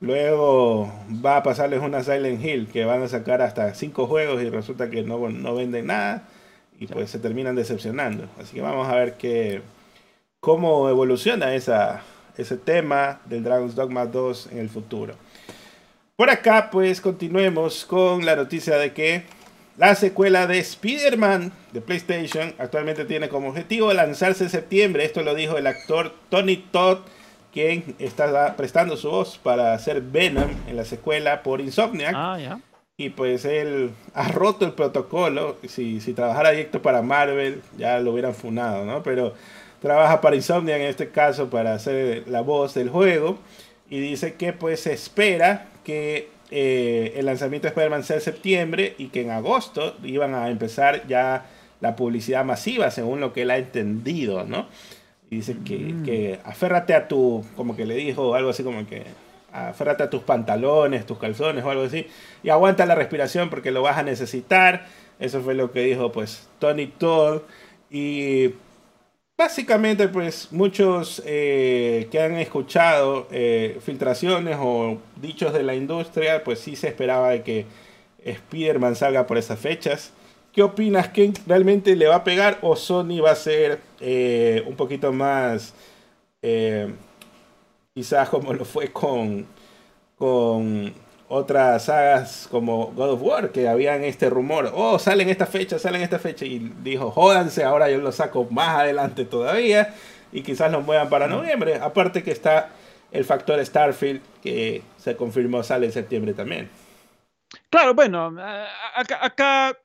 Luego 0.00 0.90
va 1.24 1.36
a 1.36 1.42
pasarles 1.42 1.80
una 1.82 2.02
Silent 2.02 2.42
Hill 2.42 2.68
que 2.72 2.86
van 2.86 3.02
a 3.02 3.08
sacar 3.08 3.42
hasta 3.42 3.74
cinco 3.74 4.06
juegos 4.06 4.42
y 4.42 4.48
resulta 4.48 4.88
que 4.88 5.02
no, 5.02 5.28
no 5.28 5.54
venden 5.54 5.86
nada 5.86 6.26
y 6.80 6.86
pues 6.86 7.10
se 7.10 7.18
terminan 7.18 7.54
decepcionando. 7.54 8.28
Así 8.40 8.56
que 8.56 8.62
vamos 8.62 8.88
a 8.88 8.94
ver 8.96 9.14
qué, 9.18 9.60
cómo 10.40 10.88
evoluciona 10.88 11.54
esa, 11.54 12.02
ese 12.38 12.56
tema 12.56 13.20
del 13.26 13.44
Dragon's 13.44 13.74
Dogma 13.74 14.06
2 14.06 14.48
en 14.52 14.58
el 14.58 14.70
futuro. 14.70 15.14
Por 16.16 16.30
acá, 16.30 16.70
pues 16.70 17.02
continuemos 17.02 17.84
con 17.84 18.24
la 18.24 18.36
noticia 18.36 18.78
de 18.78 18.94
que 18.94 19.24
la 19.76 19.96
secuela 19.96 20.46
de 20.46 20.60
Spider-Man 20.60 21.52
de 21.72 21.80
PlayStation 21.80 22.54
actualmente 22.58 23.04
tiene 23.04 23.28
como 23.28 23.48
objetivo 23.48 23.92
lanzarse 23.92 24.44
en 24.44 24.50
septiembre. 24.50 25.04
Esto 25.04 25.22
lo 25.22 25.34
dijo 25.34 25.58
el 25.58 25.66
actor 25.66 26.14
Tony 26.28 26.56
Todd, 26.56 26.98
quien 27.54 27.94
está 28.00 28.56
prestando 28.56 28.96
su 28.96 29.08
voz 29.08 29.38
para 29.38 29.74
hacer 29.74 30.02
Venom 30.02 30.50
en 30.68 30.76
la 30.76 30.84
secuela 30.84 31.44
por 31.44 31.60
Insomniac. 31.60 32.12
Ah, 32.14 32.58
y 32.96 33.10
pues 33.10 33.44
él 33.44 33.92
ha 34.12 34.28
roto 34.28 34.66
el 34.66 34.72
protocolo. 34.72 35.56
Si, 35.68 36.00
si 36.00 36.14
trabajara 36.14 36.50
directo 36.50 36.82
para 36.82 37.00
Marvel, 37.00 37.62
ya 37.78 38.00
lo 38.00 38.12
hubieran 38.12 38.34
funado, 38.34 38.84
¿no? 38.84 39.04
Pero 39.04 39.34
trabaja 39.80 40.20
para 40.20 40.34
Insomnia 40.34 40.76
en 40.76 40.82
este 40.82 41.10
caso 41.10 41.48
para 41.48 41.74
hacer 41.74 42.24
la 42.26 42.40
voz 42.40 42.74
del 42.74 42.90
juego 42.90 43.38
y 43.88 44.00
dice 44.00 44.34
que 44.34 44.52
pues 44.52 44.88
espera 44.88 45.68
que 45.84 46.30
eh, 46.50 47.14
el 47.16 47.26
lanzamiento 47.26 47.66
de 47.66 47.70
Spider-Man 47.70 48.02
sea 48.02 48.16
en 48.16 48.22
septiembre 48.22 48.94
y 48.98 49.08
que 49.08 49.22
en 49.22 49.30
agosto 49.30 49.94
iban 50.02 50.34
a 50.34 50.50
empezar 50.50 51.06
ya 51.06 51.46
la 51.80 51.94
publicidad 51.94 52.44
masiva 52.44 52.90
según 52.90 53.20
lo 53.20 53.32
que 53.32 53.42
él 53.42 53.50
ha 53.50 53.58
entendido, 53.58 54.44
¿no? 54.44 54.66
Y 55.34 55.38
dice 55.38 55.56
que, 55.64 55.76
mm. 55.76 56.04
que 56.04 56.40
aférrate 56.44 56.94
a 56.94 57.08
tu, 57.08 57.44
como 57.56 57.74
que 57.74 57.84
le 57.84 57.96
dijo 57.96 58.36
algo 58.36 58.50
así 58.50 58.62
como 58.62 58.86
que 58.86 59.02
aférrate 59.52 60.04
a 60.04 60.10
tus 60.10 60.22
pantalones, 60.22 61.06
tus 61.06 61.18
calzones 61.18 61.64
o 61.64 61.70
algo 61.70 61.82
así 61.82 62.06
y 62.42 62.50
aguanta 62.50 62.86
la 62.86 62.94
respiración 62.94 63.50
porque 63.50 63.72
lo 63.72 63.82
vas 63.82 63.98
a 63.98 64.04
necesitar. 64.04 64.86
Eso 65.18 65.40
fue 65.40 65.54
lo 65.54 65.72
que 65.72 65.80
dijo 65.80 66.12
pues 66.12 66.48
Tony 66.60 66.86
Todd 66.86 67.42
y 67.90 68.54
Básicamente, 69.36 70.06
pues 70.06 70.52
muchos 70.52 71.20
eh, 71.26 72.06
que 72.12 72.20
han 72.20 72.36
escuchado 72.36 73.26
eh, 73.32 73.80
filtraciones 73.84 74.56
o 74.60 74.98
dichos 75.20 75.52
de 75.52 75.64
la 75.64 75.74
industria, 75.74 76.44
pues 76.44 76.60
sí 76.60 76.76
se 76.76 76.86
esperaba 76.86 77.30
de 77.30 77.42
que 77.42 77.66
Spider-Man 78.24 78.94
salga 78.94 79.26
por 79.26 79.36
esas 79.36 79.58
fechas. 79.58 80.12
¿Qué 80.54 80.62
opinas? 80.62 81.08
¿Que 81.08 81.32
realmente 81.46 81.96
le 81.96 82.06
va 82.06 82.16
a 82.16 82.24
pegar 82.24 82.58
o 82.62 82.76
Sony 82.76 83.20
va 83.20 83.32
a 83.32 83.34
ser 83.36 83.80
eh, 84.00 84.62
un 84.66 84.76
poquito 84.76 85.12
más, 85.12 85.74
quizás 87.94 88.28
como 88.28 88.52
lo 88.52 88.64
fue 88.64 88.92
con, 88.92 89.46
con 90.16 90.94
otras 91.28 91.86
sagas 91.86 92.48
como 92.50 92.92
God 92.92 93.10
of 93.10 93.22
War, 93.22 93.50
que 93.50 93.66
habían 93.68 94.04
este 94.04 94.30
rumor, 94.30 94.70
oh, 94.74 94.98
salen 94.98 95.28
esta 95.28 95.46
fecha, 95.46 95.78
salen 95.78 96.02
esta 96.02 96.18
fecha, 96.18 96.44
y 96.44 96.72
dijo, 96.82 97.10
jódanse, 97.10 97.64
ahora 97.64 97.90
yo 97.90 97.98
lo 97.98 98.12
saco 98.12 98.46
más 98.50 98.78
adelante 98.78 99.24
todavía, 99.24 99.94
y 100.32 100.42
quizás 100.42 100.70
lo 100.70 100.82
muevan 100.82 101.08
para 101.08 101.26
noviembre. 101.26 101.76
Aparte 101.76 102.22
que 102.22 102.30
está 102.30 102.70
el 103.10 103.24
factor 103.24 103.64
Starfield, 103.64 104.20
que 104.42 104.82
se 104.98 105.16
confirmó 105.16 105.62
sale 105.62 105.86
en 105.86 105.92
septiembre 105.92 106.34
también. 106.34 106.68
Claro, 107.70 107.94
bueno, 107.94 108.36
acá, 108.94 109.76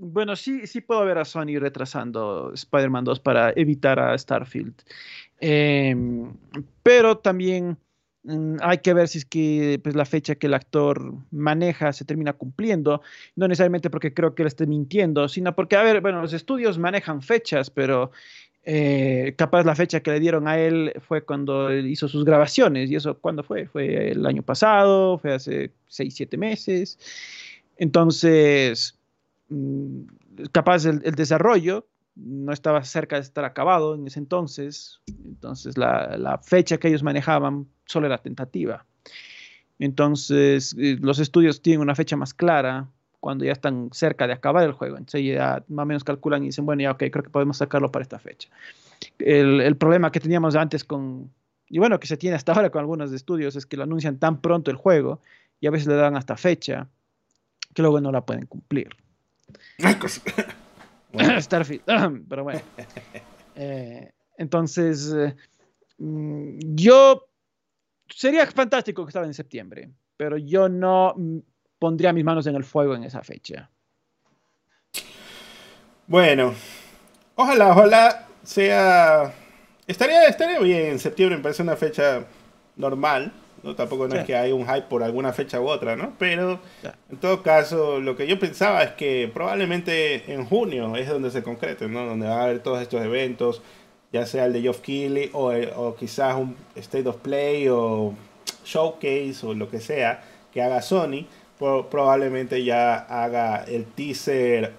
bueno, 0.00 0.34
sí, 0.36 0.66
sí 0.66 0.80
puedo 0.80 1.04
ver 1.04 1.18
a 1.18 1.24
Sony 1.24 1.58
retrasando 1.58 2.52
Spider-Man 2.54 3.04
2 3.04 3.20
para 3.20 3.52
evitar 3.54 3.98
a 4.00 4.16
Starfield. 4.16 4.74
Em, 5.38 6.32
pero 6.82 7.18
también 7.18 7.76
Mm, 8.22 8.56
hay 8.60 8.78
que 8.78 8.92
ver 8.92 9.08
si 9.08 9.18
es 9.18 9.24
que 9.24 9.80
pues, 9.82 9.94
la 9.94 10.04
fecha 10.04 10.34
que 10.34 10.46
el 10.46 10.54
actor 10.54 11.14
maneja 11.30 11.92
se 11.92 12.04
termina 12.04 12.34
cumpliendo, 12.34 13.00
no 13.34 13.48
necesariamente 13.48 13.88
porque 13.88 14.12
creo 14.12 14.34
que 14.34 14.42
él 14.42 14.48
esté 14.48 14.66
mintiendo, 14.66 15.28
sino 15.28 15.54
porque, 15.54 15.76
a 15.76 15.82
ver, 15.82 16.00
bueno, 16.02 16.20
los 16.20 16.32
estudios 16.34 16.78
manejan 16.78 17.22
fechas, 17.22 17.70
pero 17.70 18.10
eh, 18.64 19.34
capaz 19.38 19.64
la 19.64 19.74
fecha 19.74 20.00
que 20.00 20.10
le 20.12 20.20
dieron 20.20 20.48
a 20.48 20.58
él 20.58 20.92
fue 21.00 21.24
cuando 21.24 21.74
hizo 21.74 22.08
sus 22.08 22.24
grabaciones, 22.24 22.90
y 22.90 22.96
eso, 22.96 23.18
¿cuándo 23.18 23.42
fue? 23.42 23.66
Fue 23.66 24.10
el 24.10 24.26
año 24.26 24.42
pasado, 24.42 25.18
fue 25.18 25.32
hace 25.34 25.72
seis, 25.88 26.14
siete 26.14 26.36
meses. 26.36 26.98
Entonces, 27.78 28.99
capaz 30.52 30.84
el, 30.86 31.00
desarrollo 31.00 31.86
no 32.14 32.52
estaba 32.52 32.82
cerca 32.84 33.16
de 33.16 33.22
estar 33.22 33.44
acabado 33.44 33.94
en 33.94 34.06
ese 34.06 34.18
entonces, 34.18 35.00
entonces 35.24 35.78
la, 35.78 36.16
la 36.18 36.38
fecha 36.38 36.78
que 36.78 36.88
ellos 36.88 37.02
manejaban 37.02 37.66
solo 37.86 38.06
era 38.06 38.18
tentativa. 38.18 38.84
Entonces, 39.78 40.76
eh, 40.78 40.98
los 41.00 41.18
estudios 41.18 41.62
tienen 41.62 41.80
una 41.80 41.94
fecha 41.94 42.16
más 42.16 42.34
clara 42.34 42.88
cuando 43.18 43.44
ya 43.44 43.52
están 43.52 43.88
cerca 43.92 44.26
de 44.26 44.34
acabar 44.34 44.64
el 44.64 44.72
juego. 44.72 44.96
Entonces, 44.96 45.24
ya 45.24 45.64
más 45.68 45.84
o 45.84 45.86
menos 45.86 46.04
calculan 46.04 46.42
y 46.42 46.46
dicen, 46.46 46.66
bueno, 46.66 46.82
ya, 46.82 46.92
ok, 46.92 47.04
creo 47.10 47.22
que 47.22 47.30
podemos 47.30 47.56
sacarlo 47.56 47.90
para 47.90 48.02
esta 48.02 48.18
fecha. 48.18 48.48
El, 49.18 49.60
el 49.60 49.76
problema 49.76 50.12
que 50.12 50.20
teníamos 50.20 50.54
antes 50.54 50.84
con, 50.84 51.30
y 51.68 51.78
bueno, 51.78 51.98
que 51.98 52.06
se 52.06 52.18
tiene 52.18 52.36
hasta 52.36 52.52
ahora 52.52 52.70
con 52.70 52.80
algunos 52.80 53.12
estudios, 53.12 53.56
es 53.56 53.64
que 53.64 53.76
lo 53.76 53.84
anuncian 53.84 54.18
tan 54.18 54.40
pronto 54.40 54.70
el 54.70 54.76
juego 54.76 55.20
y 55.60 55.66
a 55.66 55.70
veces 55.70 55.86
le 55.86 55.94
dan 55.94 56.16
hasta 56.16 56.36
fecha 56.36 56.88
que 57.74 57.82
luego 57.82 58.00
no 58.00 58.12
la 58.12 58.26
pueden 58.26 58.46
cumplir. 58.46 58.90
Starfield, 61.40 61.82
pero 62.28 62.44
bueno. 62.44 62.60
Eh, 63.56 64.12
entonces, 64.38 65.12
eh, 65.12 65.34
mm, 65.98 66.58
yo 66.74 67.26
sería 68.08 68.46
fantástico 68.46 69.04
que 69.04 69.10
estaba 69.10 69.26
en 69.26 69.34
septiembre, 69.34 69.90
pero 70.16 70.36
yo 70.36 70.68
no 70.68 71.14
pondría 71.78 72.12
mis 72.12 72.24
manos 72.24 72.46
en 72.46 72.56
el 72.56 72.64
fuego 72.64 72.94
en 72.94 73.04
esa 73.04 73.22
fecha. 73.22 73.70
Bueno, 76.06 76.54
ojalá, 77.36 77.70
ojalá 77.70 78.28
sea... 78.42 79.32
Estaría, 79.86 80.26
estaría 80.26 80.60
bien 80.60 80.86
en 80.86 80.98
septiembre, 80.98 81.36
me 81.36 81.42
parece 81.42 81.62
una 81.62 81.76
fecha 81.76 82.24
normal, 82.76 83.32
¿no? 83.62 83.74
Tampoco 83.74 84.08
no 84.08 84.16
es 84.16 84.24
que 84.24 84.36
hay 84.36 84.52
un 84.52 84.66
hype 84.66 84.82
por 84.88 85.02
alguna 85.02 85.32
fecha 85.32 85.60
u 85.60 85.68
otra, 85.68 85.96
¿no? 85.96 86.14
Pero 86.18 86.60
en 87.10 87.18
todo 87.18 87.42
caso, 87.42 88.00
lo 88.00 88.16
que 88.16 88.26
yo 88.26 88.38
pensaba 88.38 88.82
es 88.82 88.92
que 88.92 89.30
probablemente 89.32 90.32
en 90.32 90.44
junio 90.44 90.96
es 90.96 91.08
donde 91.08 91.30
se 91.30 91.42
concrete, 91.42 91.88
¿no? 91.88 92.06
Donde 92.06 92.26
va 92.26 92.40
a 92.40 92.44
haber 92.44 92.60
todos 92.60 92.80
estos 92.80 93.02
eventos, 93.02 93.62
ya 94.12 94.26
sea 94.26 94.46
el 94.46 94.52
de 94.52 94.62
Geoff 94.62 94.80
Keighley 94.80 95.30
o, 95.32 95.52
o 95.76 95.94
quizás 95.94 96.34
un 96.36 96.56
State 96.74 97.08
of 97.08 97.16
Play 97.16 97.68
o 97.68 98.14
Showcase 98.64 99.36
o 99.44 99.54
lo 99.54 99.68
que 99.68 99.80
sea 99.80 100.22
que 100.52 100.62
haga 100.62 100.82
Sony, 100.82 101.26
probablemente 101.58 102.64
ya 102.64 102.96
haga 102.96 103.64
el 103.64 103.84
teaser, 103.84 104.72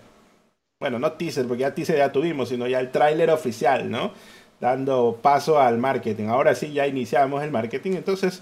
bueno, 0.79 0.99
no 0.99 1.13
teaser, 1.13 1.47
porque 1.47 1.61
ya 1.61 1.75
teaser 1.75 1.97
ya 1.97 2.11
tuvimos, 2.11 2.49
sino 2.49 2.67
ya 2.67 2.79
el 2.79 2.91
tráiler 2.91 3.29
oficial, 3.29 3.89
¿no? 3.89 4.11
Dando 4.59 5.19
paso 5.21 5.59
al 5.59 5.77
marketing. 5.77 6.25
Ahora 6.25 6.55
sí 6.55 6.73
ya 6.73 6.87
iniciamos 6.87 7.43
el 7.43 7.51
marketing, 7.51 7.91
entonces 7.91 8.41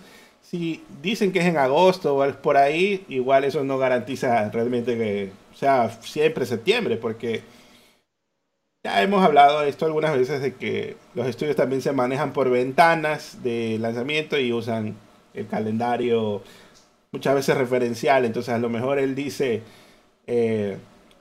si 0.49 0.83
dicen 1.03 1.31
que 1.31 1.39
es 1.39 1.45
en 1.45 1.57
agosto 1.57 2.15
o 2.15 2.25
es 2.25 2.35
por 2.35 2.57
ahí, 2.57 3.05
igual 3.07 3.43
eso 3.43 3.63
no 3.63 3.77
garantiza 3.77 4.49
realmente 4.49 4.97
que 4.97 5.31
sea 5.53 5.91
siempre 6.01 6.45
septiembre, 6.47 6.97
porque 6.97 7.43
ya 8.83 9.03
hemos 9.03 9.23
hablado 9.23 9.61
de 9.61 9.69
esto 9.69 9.85
algunas 9.85 10.17
veces 10.17 10.41
de 10.41 10.55
que 10.55 10.95
los 11.13 11.27
estudios 11.27 11.55
también 11.55 11.83
se 11.83 11.91
manejan 11.91 12.33
por 12.33 12.49
ventanas 12.49 13.43
de 13.43 13.77
lanzamiento 13.79 14.39
y 14.39 14.51
usan 14.51 14.95
el 15.35 15.45
calendario 15.45 16.41
muchas 17.11 17.35
veces 17.35 17.55
referencial. 17.55 18.25
Entonces, 18.25 18.51
a 18.55 18.57
lo 18.57 18.69
mejor 18.69 18.97
él 18.97 19.13
dice 19.13 19.61
eh, 20.25 20.77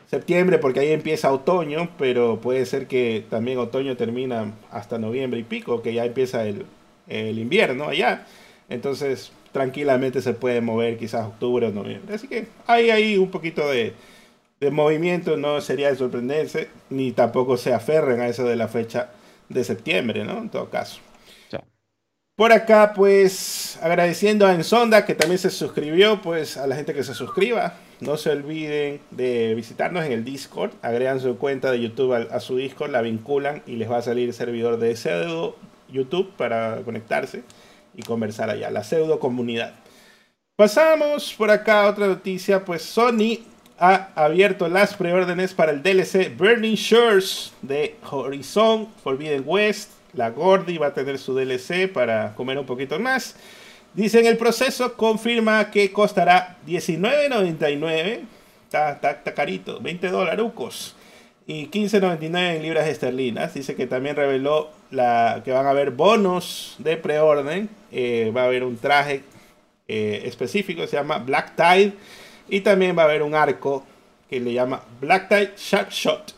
septiembre 0.07 0.57
porque 0.59 0.81
ahí 0.81 0.93
empieza 0.93 1.31
otoño, 1.33 1.91
pero 1.99 2.41
puede 2.41 2.65
ser 2.65 2.87
que 2.87 3.27
también 3.29 3.59
otoño 3.59 3.95
termina 3.95 4.55
hasta 4.71 4.99
noviembre 4.99 5.41
y 5.41 5.45
pico, 5.45 5.83
que 5.83 5.93
ya 5.93 6.07
empieza 6.07 6.47
el, 6.47 6.65
el 7.09 7.39
invierno 7.39 7.89
allá. 7.89 8.25
Entonces, 8.69 9.33
tranquilamente 9.53 10.23
se 10.23 10.35
puede 10.35 10.61
mover 10.61 10.99
quizás 10.99 11.27
octubre 11.27 11.67
o 11.67 11.71
noviembre. 11.73 12.15
Así 12.15 12.29
que 12.29 12.49
hay 12.67 12.91
ahí 12.91 13.17
un 13.17 13.31
poquito 13.31 13.69
de 13.71 13.95
de 14.61 14.71
movimiento 14.71 15.37
no 15.37 15.61
sería 15.61 15.91
de 15.91 15.97
sorprenderse, 15.97 16.69
ni 16.91 17.13
tampoco 17.13 17.57
se 17.57 17.73
aferren 17.73 18.21
a 18.21 18.29
eso 18.29 18.45
de 18.45 18.57
la 18.57 18.69
fecha 18.69 19.11
de 19.49 19.63
septiembre, 19.65 20.25
¿no? 20.25 20.39
En 20.39 20.49
todo 20.49 20.69
caso. 20.71 21.01
Por 22.35 22.53
acá, 22.53 22.93
pues, 22.95 23.81
agradeciendo 23.83 24.47
a 24.47 24.55
Ensonda, 24.55 25.05
que 25.05 25.17
también 25.17 25.41
se 25.41 25.51
suscribió, 25.51 26.23
pues, 26.23 26.57
a 26.57 26.69
la 26.69 26.77
gente 26.77 26.95
que 26.95 27.03
se 27.03 27.13
suscriba. 27.13 27.75
No 27.99 28.17
se 28.17 28.31
olviden 28.31 29.01
de 29.11 29.57
visitarnos 29.57 30.05
en 30.05 30.13
el 30.13 30.25
Discord. 30.25 30.71
Agregan 30.81 31.19
su 31.19 31.37
cuenta 31.37 31.73
de 31.73 31.81
YouTube 31.81 32.29
a, 32.31 32.39
su 32.39 32.57
Discord, 32.57 32.93
la 32.93 33.03
vinculan 33.03 33.63
y 33.67 33.75
les 33.75 33.91
va 33.91 33.99
a 33.99 34.03
salir 34.03 34.29
el 34.29 34.35
servidor 34.35 34.79
de 34.79 34.95
pseudo 34.95 35.57
YouTube 35.91 36.31
para 36.37 36.83
conectarse 36.85 37.43
y 37.99 38.03
conversar 38.03 38.49
allá. 38.49 38.71
La 38.71 38.85
pseudo 38.85 39.19
comunidad. 39.19 39.75
Pasamos 40.57 41.35
por 41.35 41.51
acá 41.51 41.83
a 41.83 41.91
otra 41.91 42.07
noticia, 42.07 42.65
pues 42.65 42.83
Sony 42.83 43.41
ha 43.79 44.09
abierto 44.15 44.69
las 44.69 44.95
preórdenes 44.95 45.53
para 45.53 45.73
el 45.73 45.83
DLC 45.83 46.37
Burning 46.37 46.75
Shores 46.75 47.53
de 47.63 47.97
Horizon 48.11 48.89
Forbidden 49.03 49.43
West. 49.45 49.91
La 50.15 50.31
Gordy 50.31 50.79
va 50.79 50.89
a 50.89 50.95
tener 50.95 51.19
su 51.19 51.35
DLC 51.35 51.93
para 51.93 52.35
comer 52.35 52.59
un 52.59 52.67
poquito 52.67 52.99
más. 52.99 53.37
Dice 53.95 54.21
en 54.21 54.27
el 54.27 54.37
proceso, 54.37 54.95
confirma 54.95 55.71
que 55.71 55.93
costará 55.93 56.57
$19.99. 56.67 58.21
Está, 58.65 58.93
está, 58.93 59.35
carito, 59.35 59.81
20 59.81 60.09
dólares. 60.09 60.95
Y 61.47 61.67
15.99 61.69 62.57
en 62.57 62.63
libras 62.63 62.87
esterlinas. 62.87 63.55
Dice 63.55 63.75
que 63.75 63.87
también 63.87 64.17
reveló 64.17 64.71
la, 64.91 65.43
que 65.45 65.53
van 65.53 65.67
a 65.67 65.71
haber 65.71 65.91
bonos 65.91 66.75
de 66.79 66.97
preorden. 66.97 67.69
Eh, 67.91 68.33
va 68.37 68.43
a 68.43 68.47
haber 68.47 68.65
un 68.65 68.77
traje 68.77 69.23
eh, 69.87 70.23
específico, 70.25 70.87
se 70.87 70.97
llama 70.97 71.19
Black 71.19 71.57
Tide 71.57 71.93
y 72.49 72.61
también 72.61 72.97
va 72.97 73.03
a 73.03 73.05
haber 73.07 73.23
un 73.23 73.35
arco 73.35 73.85
que 74.29 74.41
le 74.41 74.53
llama 74.53 74.83
Black 75.01 75.29
Tide 75.29 75.53
Shark 75.57 75.91
Shot. 75.91 76.35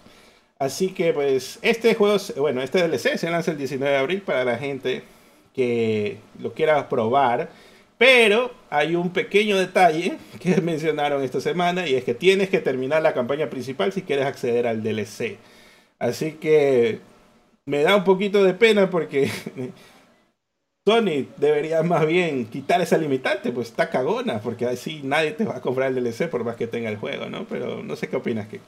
Así 0.58 0.88
que 0.88 1.12
pues 1.12 1.58
este 1.62 1.94
juego, 1.94 2.18
bueno, 2.36 2.62
este 2.62 2.86
DLC 2.86 3.16
se 3.16 3.30
lanza 3.30 3.50
el 3.50 3.58
19 3.58 3.92
de 3.92 3.98
abril 3.98 4.22
para 4.22 4.44
la 4.44 4.58
gente 4.58 5.02
que 5.54 6.18
lo 6.38 6.52
quiera 6.52 6.88
probar. 6.88 7.50
Pero 7.98 8.50
hay 8.70 8.96
un 8.96 9.10
pequeño 9.10 9.58
detalle 9.58 10.16
que 10.40 10.60
mencionaron 10.62 11.22
esta 11.22 11.40
semana 11.40 11.86
y 11.86 11.96
es 11.96 12.04
que 12.04 12.14
tienes 12.14 12.48
que 12.48 12.60
terminar 12.60 13.02
la 13.02 13.12
campaña 13.12 13.50
principal 13.50 13.92
si 13.92 14.02
quieres 14.02 14.26
acceder 14.26 14.66
al 14.66 14.82
DLC. 14.82 15.36
Así 15.98 16.32
que 16.32 17.00
me 17.66 17.82
da 17.82 17.96
un 17.96 18.04
poquito 18.04 18.42
de 18.42 18.54
pena 18.54 18.88
porque 18.90 19.30
Sony 20.90 21.28
debería 21.36 21.84
más 21.84 22.04
bien 22.04 22.46
quitar 22.46 22.80
esa 22.80 22.98
limitante, 22.98 23.52
pues 23.52 23.68
está 23.68 23.90
cagona, 23.90 24.40
porque 24.40 24.66
así 24.66 25.02
nadie 25.04 25.30
te 25.30 25.44
va 25.44 25.58
a 25.58 25.60
comprar 25.60 25.92
el 25.92 26.02
DLC 26.02 26.28
por 26.28 26.42
más 26.42 26.56
que 26.56 26.66
tenga 26.66 26.90
el 26.90 26.96
juego, 26.96 27.26
¿no? 27.26 27.44
Pero 27.44 27.84
no 27.84 27.94
sé 27.94 28.08
qué 28.08 28.16
opinas 28.16 28.48
que. 28.48 28.58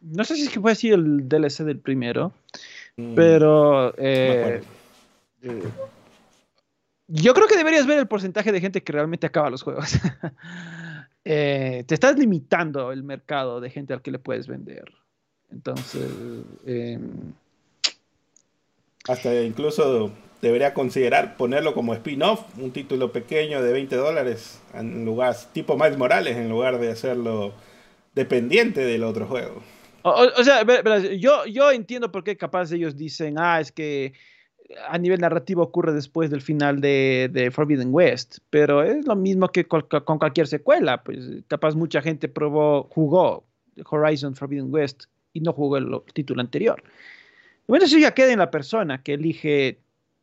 No 0.00 0.24
sé 0.24 0.36
si 0.36 0.44
es 0.44 0.48
que 0.48 0.60
fue 0.60 0.72
así 0.72 0.88
el 0.88 1.28
DLC 1.28 1.64
del 1.64 1.80
primero, 1.80 2.32
mm, 2.96 3.14
pero 3.14 3.94
eh, 3.98 4.62
eh, 5.42 5.62
yo 7.08 7.34
creo 7.34 7.46
que 7.46 7.58
deberías 7.58 7.86
ver 7.86 7.98
el 7.98 8.08
porcentaje 8.08 8.50
de 8.50 8.62
gente 8.62 8.82
que 8.82 8.92
realmente 8.92 9.26
acaba 9.26 9.50
los 9.50 9.62
juegos. 9.62 9.92
Eh, 11.26 11.84
te 11.86 11.94
estás 11.94 12.18
limitando 12.18 12.92
el 12.92 13.02
mercado 13.02 13.58
de 13.58 13.70
gente 13.70 13.94
al 13.94 14.02
que 14.02 14.10
le 14.10 14.18
puedes 14.18 14.46
vender. 14.46 14.84
Entonces, 15.50 16.06
hasta 19.08 19.40
incluso 19.40 20.12
debería 20.44 20.74
considerar 20.74 21.36
ponerlo 21.36 21.74
como 21.74 21.94
spin-off, 21.94 22.42
un 22.58 22.70
título 22.70 23.12
pequeño 23.12 23.62
de 23.62 23.72
20 23.72 23.96
dólares, 23.96 24.60
en 24.74 25.04
lugar, 25.04 25.34
tipo 25.52 25.76
Miles 25.76 25.98
Morales, 25.98 26.36
en 26.36 26.48
lugar 26.48 26.78
de 26.78 26.90
hacerlo 26.90 27.52
dependiente 28.14 28.84
del 28.84 29.04
otro 29.04 29.26
juego. 29.26 29.62
O, 30.02 30.44
sea, 30.44 30.62
yo, 31.16 31.46
yo 31.46 31.70
entiendo 31.70 32.12
por 32.12 32.24
qué 32.24 32.36
capaz 32.36 32.70
ellos 32.72 32.94
dicen, 32.94 33.36
ah, 33.38 33.58
es 33.58 33.72
que 33.72 34.12
a 34.88 34.98
nivel 34.98 35.20
narrativo 35.20 35.62
ocurre 35.62 35.92
después 35.92 36.30
del 36.30 36.42
final 36.42 36.80
de, 36.80 37.50
Forbidden 37.52 37.88
West, 37.92 38.38
pero 38.50 38.82
es 38.82 39.06
lo 39.06 39.16
mismo 39.16 39.48
que 39.48 39.66
con, 39.66 39.82
cualquier 39.82 40.46
secuela, 40.46 41.02
pues 41.02 41.18
capaz 41.48 41.74
mucha 41.74 42.02
gente 42.02 42.28
probó, 42.28 42.84
jugó 42.90 43.44
Horizon 43.88 44.34
Forbidden 44.34 44.72
West 44.72 45.04
y 45.32 45.40
no 45.40 45.52
jugó 45.52 45.76
el, 45.76 45.90
título 46.12 46.40
anterior. 46.40 46.82
Bueno, 47.66 47.86
eso 47.86 47.98
ya 47.98 48.14
queda 48.14 48.32
en 48.32 48.38
la 48.38 48.50
persona 48.50 49.02
que 49.02 49.14
elige 49.14 49.78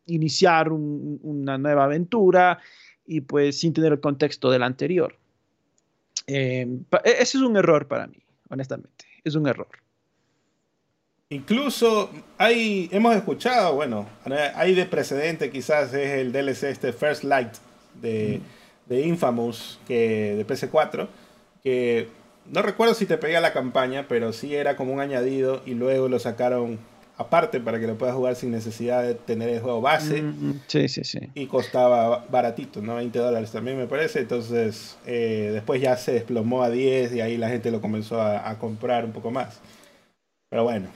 iniciar 0.06 0.72
una 0.72 1.58
nueva 1.58 1.86
aventura 1.86 2.60
y 3.06 3.22
pues 3.22 3.60
sin 3.60 3.74
tener 3.74 3.94
el 3.94 4.00
contexto 4.00 4.50
del 4.52 4.64
anterior. 4.64 5.16
Eh, 6.28 6.68
e, 7.04 7.10
ese 7.10 7.38
es 7.38 7.44
un 7.44 7.58
error 7.58 7.88
para 7.88 8.08
mí, 8.08 8.18
honestamente, 8.50 9.06
es 9.24 9.36
un 9.36 9.48
error. 9.48 9.68
Incluso 11.30 12.10
hay, 12.38 12.90
hemos 12.92 13.16
escuchado, 13.16 13.74
bueno, 13.76 14.06
hay 14.54 14.76
de 14.76 14.86
precedente 14.86 15.50
quizás 15.50 15.94
es 15.94 16.12
el 16.12 16.34
DLC 16.34 16.64
este 16.64 16.92
First 16.92 17.24
Light 17.24 17.54
de, 18.02 18.42
de 18.88 19.02
Infamous 19.02 19.80
que, 19.88 20.36
de 20.36 20.46
PC4, 20.46 21.08
que 21.64 22.10
no 22.52 22.62
recuerdo 22.62 22.96
si 22.96 23.06
te 23.06 23.18
pegué 23.18 23.40
la 23.40 23.54
campaña, 23.54 24.08
pero 24.10 24.34
sí 24.34 24.56
era 24.56 24.76
como 24.76 24.92
un 24.92 25.00
añadido 25.00 25.62
y 25.66 25.74
luego 25.74 26.10
lo 26.10 26.20
sacaron 26.20 26.80
aparte 27.22 27.60
para 27.60 27.80
que 27.80 27.88
lo 27.88 27.98
puedas 27.98 28.16
jugar 28.16 28.36
sin 28.36 28.52
necesidad 28.52 29.04
de 29.04 29.16
tener 29.16 29.50
el 29.50 29.62
juego 29.62 29.82
base. 29.82 30.22
Mm, 30.22 30.50
mm, 30.50 30.62
sí, 30.68 30.88
sí, 30.88 31.04
sí. 31.04 31.20
Y 31.34 31.48
costaba 31.48 32.26
baratito, 32.30 32.82
¿no? 32.82 32.96
20 32.96 33.18
dólares 33.20 33.52
también 33.52 33.78
me 33.78 33.88
parece. 33.88 34.20
Entonces, 34.20 34.98
eh, 35.06 35.52
después 35.54 35.82
ya 35.82 35.96
se 35.98 36.14
desplomó 36.14 36.64
a 36.64 36.70
10 36.70 37.14
y 37.14 37.22
ahí 37.22 37.38
la 37.38 37.50
gente 37.50 37.72
lo 37.72 37.82
comenzó 37.82 38.22
a, 38.22 38.58
comprar 38.60 39.06
un 39.06 39.12
poco 39.12 39.32
más. 39.32 39.60
Pero 40.50 40.64
bueno, 40.64 40.88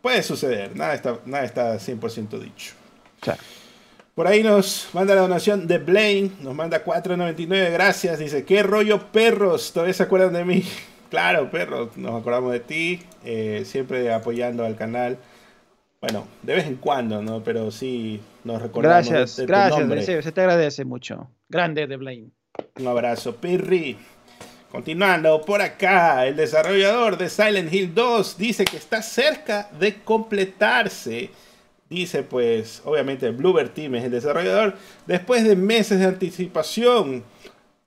puede 0.00 0.22
suceder, 0.22 0.76
nada 0.76 0.94
está, 0.94 1.18
nada 1.26 1.44
está 1.44 1.74
100% 1.76 2.38
dicho. 2.38 2.74
Por 4.14 4.26
ahí 4.26 4.42
nos 4.42 4.88
manda 4.92 5.14
la 5.14 5.22
donación 5.22 5.66
de 5.66 5.78
Blaine, 5.78 6.30
nos 6.40 6.54
manda 6.54 6.84
4.99, 6.84 7.72
gracias, 7.72 8.18
dice, 8.18 8.44
qué 8.44 8.62
rollo 8.62 9.10
perros, 9.12 9.72
todavía 9.72 9.94
se 9.94 10.02
acuerdan 10.02 10.32
de 10.32 10.44
mí. 10.44 10.64
Claro, 11.10 11.50
perros, 11.50 11.96
nos 11.96 12.20
acordamos 12.20 12.52
de 12.52 12.60
ti, 12.60 13.00
eh, 13.24 13.64
siempre 13.66 14.12
apoyando 14.12 14.64
al 14.64 14.76
canal. 14.76 15.18
Bueno, 16.00 16.26
de 16.42 16.54
vez 16.54 16.66
en 16.66 16.76
cuando, 16.76 17.22
¿no? 17.22 17.44
Pero 17.44 17.70
sí 17.70 18.20
nos 18.44 18.62
recordamos. 18.62 19.06
Gracias, 19.06 19.36
de, 19.36 19.46
gracias, 19.46 20.24
se 20.24 20.32
te 20.32 20.40
agradece 20.40 20.84
mucho. 20.86 21.30
Grande 21.48 21.86
de 21.86 21.96
Blaine. 21.96 22.30
Un 22.76 22.86
abrazo, 22.86 23.36
Pirri. 23.36 23.98
Continuando 24.70 25.42
por 25.42 25.60
acá, 25.60 26.26
el 26.26 26.36
desarrollador 26.36 27.18
de 27.18 27.28
Silent 27.28 27.72
Hill 27.72 27.92
2 27.92 28.38
dice 28.38 28.64
que 28.64 28.78
está 28.78 29.02
cerca 29.02 29.68
de 29.78 29.96
completarse. 29.96 31.30
Dice 31.90 32.22
pues, 32.22 32.80
obviamente 32.84 33.30
Bluebird 33.30 33.70
Team 33.70 33.96
es 33.96 34.04
el 34.04 34.12
desarrollador. 34.12 34.76
Después 35.06 35.44
de 35.44 35.56
meses 35.56 35.98
de 35.98 36.06
anticipación, 36.06 37.24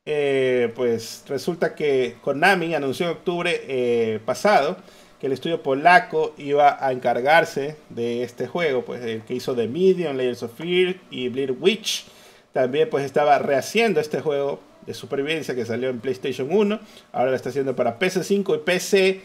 eh, 0.05 0.71
pues 0.75 1.23
resulta 1.29 1.73
que 1.73 2.17
Konami 2.21 2.75
anunció 2.75 3.07
en 3.07 3.13
octubre 3.13 3.61
eh, 3.67 4.19
pasado 4.25 4.77
el 5.23 5.31
estudio 5.31 5.63
polaco 5.63 6.35
iba 6.37 6.85
a 6.85 6.91
encargarse 6.91 7.77
de 7.89 8.23
este 8.23 8.45
juego, 8.45 8.83
pues 8.83 9.01
el 9.03 9.21
que 9.21 9.33
hizo 9.33 9.55
The 9.55 9.69
Medium, 9.69 10.17
Layers 10.17 10.43
of 10.43 10.51
Fear 10.57 10.97
y 11.09 11.29
Bleed 11.29 11.51
Witch. 11.61 12.05
También 12.51 12.89
pues 12.89 13.05
estaba 13.05 13.39
rehaciendo 13.39 14.01
este 14.01 14.19
juego 14.19 14.59
de 14.85 14.93
supervivencia 14.93 15.55
que 15.55 15.65
salió 15.65 15.89
en 15.89 16.01
PlayStation 16.01 16.49
1, 16.51 16.77
ahora 17.13 17.29
lo 17.31 17.37
está 17.37 17.49
haciendo 17.49 17.73
para 17.73 17.97
PS5 17.97 18.55
y 18.55 18.59
PC 18.59 19.21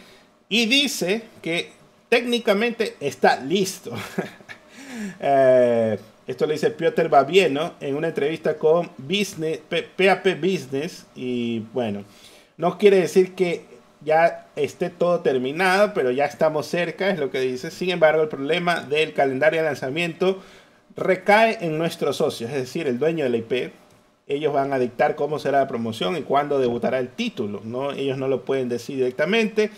y 0.48 0.66
dice 0.66 1.22
que 1.42 1.72
técnicamente 2.08 2.96
está 3.00 3.40
listo. 3.40 3.92
Eh, 5.20 5.96
esto 6.26 6.46
lo 6.46 6.52
dice 6.52 6.70
Piotr 6.70 7.08
Babieno 7.08 7.74
en 7.78 7.94
una 7.94 8.08
entrevista 8.08 8.56
con 8.56 8.90
Business, 8.98 9.60
PAP 9.68 10.40
Business 10.40 11.06
y 11.14 11.60
bueno, 11.72 12.02
no 12.56 12.76
quiere 12.78 12.96
decir 12.96 13.36
que 13.36 13.64
ya 14.04 14.46
esté 14.56 14.90
todo 14.90 15.20
terminado, 15.20 15.92
pero 15.94 16.10
ya 16.10 16.24
estamos 16.24 16.66
cerca, 16.66 17.10
es 17.10 17.18
lo 17.18 17.30
que 17.30 17.40
dice. 17.40 17.70
Sin 17.70 17.90
embargo, 17.90 18.22
el 18.22 18.28
problema 18.28 18.80
del 18.82 19.12
calendario 19.12 19.60
de 19.60 19.66
lanzamiento 19.66 20.40
recae 20.96 21.58
en 21.60 21.78
nuestros 21.78 22.16
socios, 22.16 22.50
es 22.50 22.56
decir, 22.56 22.86
el 22.86 22.98
dueño 22.98 23.24
de 23.24 23.30
la 23.30 23.36
IP. 23.38 23.72
Ellos 24.26 24.52
van 24.52 24.72
a 24.72 24.78
dictar 24.78 25.14
cómo 25.14 25.38
será 25.38 25.60
la 25.60 25.68
promoción 25.68 26.16
y 26.16 26.22
cuándo 26.22 26.58
debutará 26.58 26.98
el 26.98 27.08
título, 27.08 27.62
¿no? 27.64 27.92
Ellos 27.92 28.18
no 28.18 28.28
lo 28.28 28.44
pueden 28.44 28.68
decir 28.68 28.96
directamente. 28.96 29.70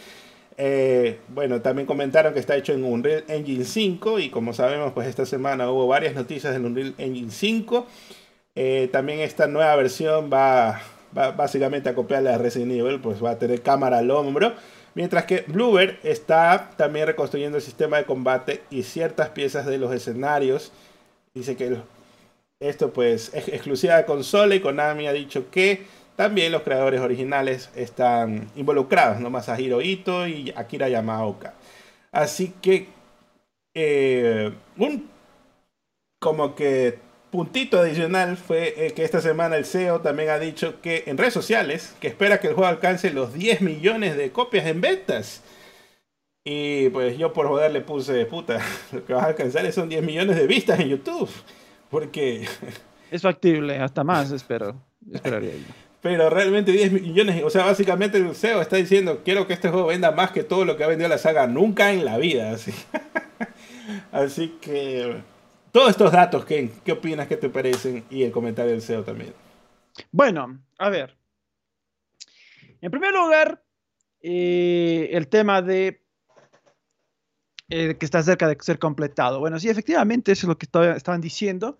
Eh, 0.56 1.18
bueno, 1.28 1.62
también 1.62 1.86
comentaron 1.86 2.34
que 2.34 2.40
está 2.40 2.56
hecho 2.56 2.72
en 2.72 2.84
Unreal 2.84 3.24
Engine 3.28 3.64
5 3.64 4.18
y 4.18 4.28
como 4.28 4.52
sabemos, 4.52 4.92
pues 4.92 5.06
esta 5.08 5.24
semana 5.24 5.70
hubo 5.70 5.86
varias 5.86 6.14
noticias 6.14 6.52
del 6.52 6.66
Unreal 6.66 6.94
Engine 6.98 7.30
5. 7.30 7.86
Eh, 8.56 8.88
también 8.92 9.20
esta 9.20 9.46
nueva 9.46 9.74
versión 9.76 10.30
va, 10.32 10.82
va 11.16 11.32
básicamente 11.32 11.88
a 11.88 11.94
copiarle 11.94 12.30
a 12.30 12.38
Resident 12.38 12.72
Evil, 12.72 13.00
pues 13.00 13.22
va 13.22 13.30
a 13.30 13.38
tener 13.38 13.62
cámara 13.62 13.98
al 13.98 14.10
hombro. 14.10 14.54
Mientras 14.94 15.24
que 15.24 15.44
Bluebird 15.46 15.96
está 16.02 16.70
también 16.76 17.06
reconstruyendo 17.06 17.58
el 17.58 17.62
sistema 17.62 17.98
de 17.98 18.04
combate 18.04 18.62
y 18.70 18.82
ciertas 18.82 19.28
piezas 19.30 19.66
de 19.66 19.78
los 19.78 19.92
escenarios. 19.92 20.72
Dice 21.32 21.56
que 21.56 21.76
esto 22.58 22.92
pues 22.92 23.32
es 23.32 23.48
exclusiva 23.48 23.96
de 23.96 24.04
consola 24.04 24.54
y 24.54 24.60
Konami 24.60 25.06
ha 25.06 25.12
dicho 25.12 25.50
que 25.50 25.86
también 26.16 26.52
los 26.52 26.62
creadores 26.62 27.00
originales 27.00 27.70
están 27.74 28.50
involucrados, 28.56 29.20
¿no? 29.20 29.30
Masahiro 29.30 29.80
Ito 29.80 30.26
y 30.26 30.52
Akira 30.54 30.88
Yamaoka. 30.88 31.54
Así 32.12 32.52
que 32.60 32.88
eh, 33.74 34.52
un 34.76 35.08
como 36.18 36.54
que 36.54 36.98
puntito 37.30 37.78
adicional 37.78 38.36
fue 38.36 38.74
eh, 38.76 38.92
que 38.92 39.04
esta 39.04 39.20
semana 39.20 39.56
el 39.56 39.64
CEO 39.64 40.00
también 40.00 40.30
ha 40.30 40.38
dicho 40.38 40.80
que 40.80 41.04
en 41.06 41.16
redes 41.16 41.34
sociales 41.34 41.94
que 42.00 42.08
espera 42.08 42.40
que 42.40 42.48
el 42.48 42.54
juego 42.54 42.68
alcance 42.68 43.10
los 43.10 43.32
10 43.32 43.60
millones 43.60 44.16
de 44.16 44.30
copias 44.30 44.66
en 44.66 44.80
ventas. 44.80 45.42
Y 46.44 46.88
pues 46.90 47.18
yo 47.18 47.32
por 47.32 47.46
joder 47.46 47.70
le 47.70 47.82
puse, 47.82 48.24
puta, 48.26 48.60
lo 48.92 49.04
que 49.04 49.12
vas 49.12 49.24
a 49.24 49.28
alcanzar 49.28 49.70
son 49.72 49.88
10 49.88 50.02
millones 50.02 50.36
de 50.36 50.46
vistas 50.46 50.80
en 50.80 50.88
YouTube. 50.88 51.30
Porque... 51.90 52.46
Es 53.10 53.22
factible, 53.22 53.76
hasta 53.78 54.04
más, 54.04 54.30
espero. 54.30 54.80
Esperaría 55.12 55.50
yo. 55.50 55.74
Pero 56.00 56.30
realmente 56.30 56.70
10 56.70 56.92
millones, 56.92 57.42
o 57.42 57.50
sea, 57.50 57.64
básicamente 57.64 58.18
el 58.18 58.34
CEO 58.36 58.62
está 58.62 58.76
diciendo, 58.76 59.22
quiero 59.24 59.48
que 59.48 59.52
este 59.52 59.68
juego 59.68 59.88
venda 59.88 60.12
más 60.12 60.30
que 60.30 60.44
todo 60.44 60.64
lo 60.64 60.76
que 60.76 60.84
ha 60.84 60.86
vendido 60.86 61.08
la 61.08 61.18
saga 61.18 61.48
nunca 61.48 61.92
en 61.92 62.04
la 62.04 62.18
vida. 62.18 62.52
Así, 62.52 62.72
así 64.12 64.56
que 64.60 65.16
todos 65.72 65.90
estos 65.90 66.12
datos, 66.12 66.44
Ken, 66.44 66.70
¿qué 66.84 66.92
opinas? 66.92 67.28
¿Qué 67.28 67.36
te 67.36 67.48
parecen? 67.48 68.04
Y 68.10 68.22
el 68.22 68.32
comentario 68.32 68.72
del 68.72 68.82
CEO 68.82 69.04
también. 69.04 69.32
Bueno, 70.10 70.60
a 70.78 70.88
ver. 70.88 71.16
En 72.80 72.90
primer 72.90 73.12
lugar, 73.12 73.62
eh, 74.22 75.10
el 75.12 75.28
tema 75.28 75.62
de 75.62 76.02
eh, 77.72 77.96
que 77.96 78.04
está 78.04 78.20
cerca 78.22 78.48
de 78.48 78.56
ser 78.60 78.80
completado. 78.80 79.38
Bueno, 79.38 79.60
sí, 79.60 79.68
efectivamente, 79.68 80.32
eso 80.32 80.46
es 80.46 80.48
lo 80.48 80.58
que 80.58 80.66
estaban 80.96 81.20
diciendo, 81.20 81.78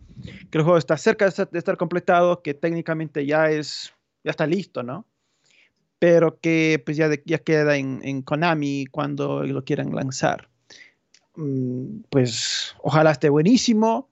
que 0.51 0.59
el 0.59 0.63
juego 0.63 0.79
está 0.79 0.97
cerca 0.97 1.29
de 1.29 1.59
estar, 1.59 1.77
completado, 1.77 2.43
que 2.43 2.55
técnicamente 2.55 3.27
ya 3.27 3.51
es, 3.51 3.93
ya 4.23 4.31
está 4.31 4.47
listo, 4.47 4.85
¿no? 4.85 5.05
Pero 5.99 6.39
que 6.39 6.81
pues 6.85 6.97
ya, 6.97 7.11
ya 7.25 7.39
queda 7.39 7.77
en, 7.77 8.01
en 8.05 8.23
Konami 8.23 8.87
cuando 8.87 9.43
lo 9.43 9.65
quieran 9.65 9.93
lanzar. 9.93 10.50
Mm, 11.37 12.03
pues 12.11 12.75
ojalá 12.83 13.13
esté 13.13 13.29
buenísimo. 13.29 14.11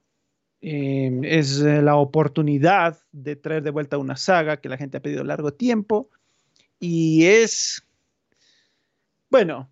Em, 0.61 1.23
es 1.23 1.61
eh, 1.61 1.81
la 1.81 1.95
oportunidad 1.95 2.97
de 3.11 3.35
traer 3.35 3.63
de 3.63 3.71
vuelta 3.71 3.97
una 3.97 4.17
saga 4.17 4.57
que 4.57 4.69
la 4.69 4.77
gente 4.77 4.97
ha 4.97 5.01
pedido 5.01 5.23
largo 5.23 5.53
tiempo. 5.53 6.09
Y 6.79 7.25
es, 7.25 7.85
bueno, 9.29 9.69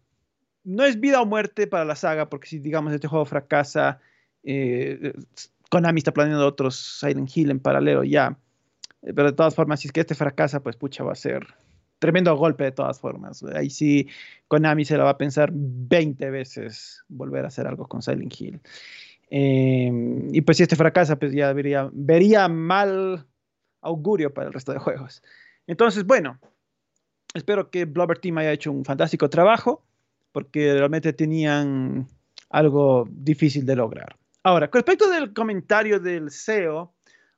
no 0.64 0.84
es 0.84 1.00
vida 1.00 1.22
o 1.22 1.26
muerte 1.26 1.68
para 1.68 1.86
la 1.86 1.96
saga, 1.96 2.30
porque 2.30 2.48
si 2.48 2.60
digamos 2.60 2.94
este 2.94 3.08
juego 3.08 3.26
fracasa, 3.26 4.00
eh, 4.44 5.14
Konami 5.70 6.00
está 6.00 6.14
planeando 6.14 6.46
otros 6.46 7.00
Silent 7.00 7.36
Hill 7.36 7.52
en 7.52 7.60
paralelo 7.60 8.04
ya. 8.04 8.38
Pero 9.02 9.26
de 9.26 9.34
todas 9.34 9.56
formas, 9.56 9.80
si 9.80 9.88
es 9.88 9.92
que 9.92 10.02
este 10.02 10.16
fracasa, 10.16 10.62
pues 10.62 10.76
pucha, 10.76 11.04
va 11.04 11.14
a 11.14 11.16
ser 11.16 11.48
tremendo 12.00 12.36
golpe 12.36 12.64
de 12.66 12.72
todas 12.72 13.00
formas. 13.00 13.44
Ahí 13.56 13.70
sí, 13.70 14.08
Konami 14.48 14.86
se 14.86 14.98
la 14.98 15.04
va 15.04 15.12
a 15.12 15.18
pensar 15.18 15.52
20 15.54 16.30
veces 16.30 17.04
volver 17.08 17.46
a 17.46 17.48
hacer 17.48 17.68
algo 17.68 17.88
con 17.88 18.02
Silent 18.02 18.34
Hill. 18.40 18.62
Em, 19.30 20.34
y 20.34 20.42
pues 20.42 20.58
si 20.58 20.64
este 20.64 20.76
fracasa, 20.76 21.18
pues 21.18 21.34
ya 21.34 21.52
vería, 21.54 21.90
vería 21.92 22.48
mal 22.48 23.26
augurio 23.82 24.34
para 24.34 24.48
el 24.48 24.54
resto 24.54 24.74
de 24.74 24.80
juegos. 24.80 25.22
Entonces, 25.66 26.06
bueno, 26.06 26.40
espero 27.34 27.70
que 27.70 27.86
Blobber 27.86 28.20
Team 28.20 28.38
haya 28.38 28.52
hecho 28.52 28.72
un 28.72 28.86
fantástico 28.86 29.30
trabajo, 29.30 29.84
porque 30.32 30.74
realmente 30.74 31.14
tenían 31.14 32.08
algo 32.50 33.08
difícil 33.12 33.66
de 33.66 33.76
lograr. 33.76 34.16
Ahora, 34.44 34.70
con 34.70 34.80
respecto 34.80 35.10
del 35.10 35.34
comentario 35.34 36.00
del 36.00 36.32
CEO, 36.32 36.94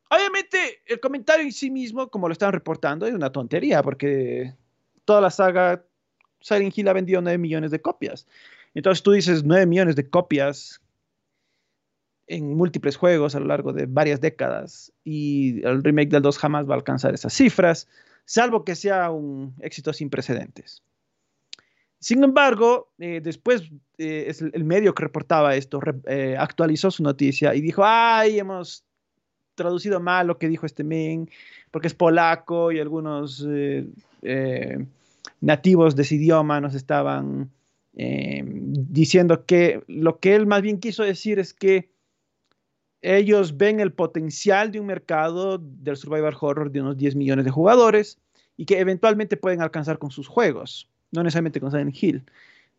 Obviamente, 0.10 0.82
el 0.88 1.00
comentario 1.00 1.46
en 1.46 1.52
sí 1.52 1.70
mismo, 1.70 2.10
como 2.10 2.28
lo 2.28 2.34
están 2.34 2.52
reportando, 2.52 3.06
es 3.06 3.14
una 3.14 3.32
tontería, 3.32 3.84
porque 3.84 4.56
toda 5.06 5.22
la 5.22 5.30
saga 5.30 5.86
Silent 6.42 6.78
Hill 6.78 6.88
ha 6.88 6.94
vendido 6.94 7.22
9 7.22 7.38
millones 7.38 7.72
de 7.72 7.82
copias. 7.82 8.28
Entonces 8.74 9.04
tú 9.04 9.12
dices 9.12 9.44
9 9.44 9.66
millones 9.66 9.96
de 9.96 10.10
copias 10.10 10.82
en 12.28 12.56
múltiples 12.56 12.96
juegos 12.96 13.36
a 13.36 13.40
lo 13.40 13.48
largo 13.48 13.74
de 13.74 13.88
varias 13.88 14.22
décadas 14.22 14.94
y 15.04 15.66
el 15.66 15.84
remake 15.84 16.10
del 16.10 16.22
2 16.22 16.38
jamás 16.38 16.68
va 16.68 16.74
a 16.74 16.78
alcanzar 16.78 17.14
esas 17.14 17.34
cifras, 17.34 17.88
salvo 18.26 18.64
que 18.64 18.76
sea 18.76 19.10
un 19.10 19.56
éxito 19.62 19.92
sin 19.94 20.10
precedentes. 20.10 20.84
Sin 22.00 22.24
embargo, 22.24 22.94
eh, 23.00 23.20
después 23.22 23.64
eh, 23.98 24.32
el 24.54 24.64
medio 24.64 24.94
que 24.94 25.04
reportaba 25.04 25.56
esto 25.56 25.82
eh, 26.08 26.36
actualizó 26.38 26.92
su 26.92 27.04
noticia 27.04 27.56
y 27.56 27.62
dijo, 27.62 27.84
ay, 27.84 28.40
hemos 28.40 28.86
traducido 29.60 30.00
mal 30.00 30.28
lo 30.28 30.38
que 30.38 30.48
dijo 30.48 30.66
este 30.66 30.84
men, 30.84 31.30
porque 31.72 31.88
es 31.88 31.94
polaco 31.94 32.72
y 32.72 32.80
algunos 32.80 33.46
eh, 33.48 33.86
eh, 34.22 34.86
nativos 35.42 35.96
de 35.96 36.04
ese 36.04 36.16
idioma 36.16 36.62
nos 36.62 36.76
estaban 36.76 37.52
eh, 37.96 38.42
diciendo 38.46 39.46
que 39.46 39.84
lo 39.88 40.20
que 40.20 40.36
él 40.36 40.48
más 40.48 40.62
bien 40.62 40.80
quiso 40.80 41.04
decir 41.04 41.40
es 41.40 41.54
que 41.54 41.90
ellos 43.02 43.58
ven 43.58 43.80
el 43.82 43.92
potencial 43.92 44.72
de 44.72 44.80
un 44.80 44.86
mercado 44.86 45.58
del 45.58 45.98
survival 45.98 46.36
horror 46.40 46.72
de 46.72 46.82
unos 46.82 46.98
10 46.98 47.16
millones 47.16 47.46
de 47.46 47.52
jugadores 47.52 48.18
y 48.56 48.66
que 48.66 48.80
eventualmente 48.80 49.38
pueden 49.38 49.62
alcanzar 49.62 50.00
con 50.00 50.12
sus 50.12 50.28
juegos, 50.28 50.90
no 51.12 51.24
necesariamente 51.24 51.60
con 51.60 51.72
Silent 51.72 52.02
Hill, 52.02 52.24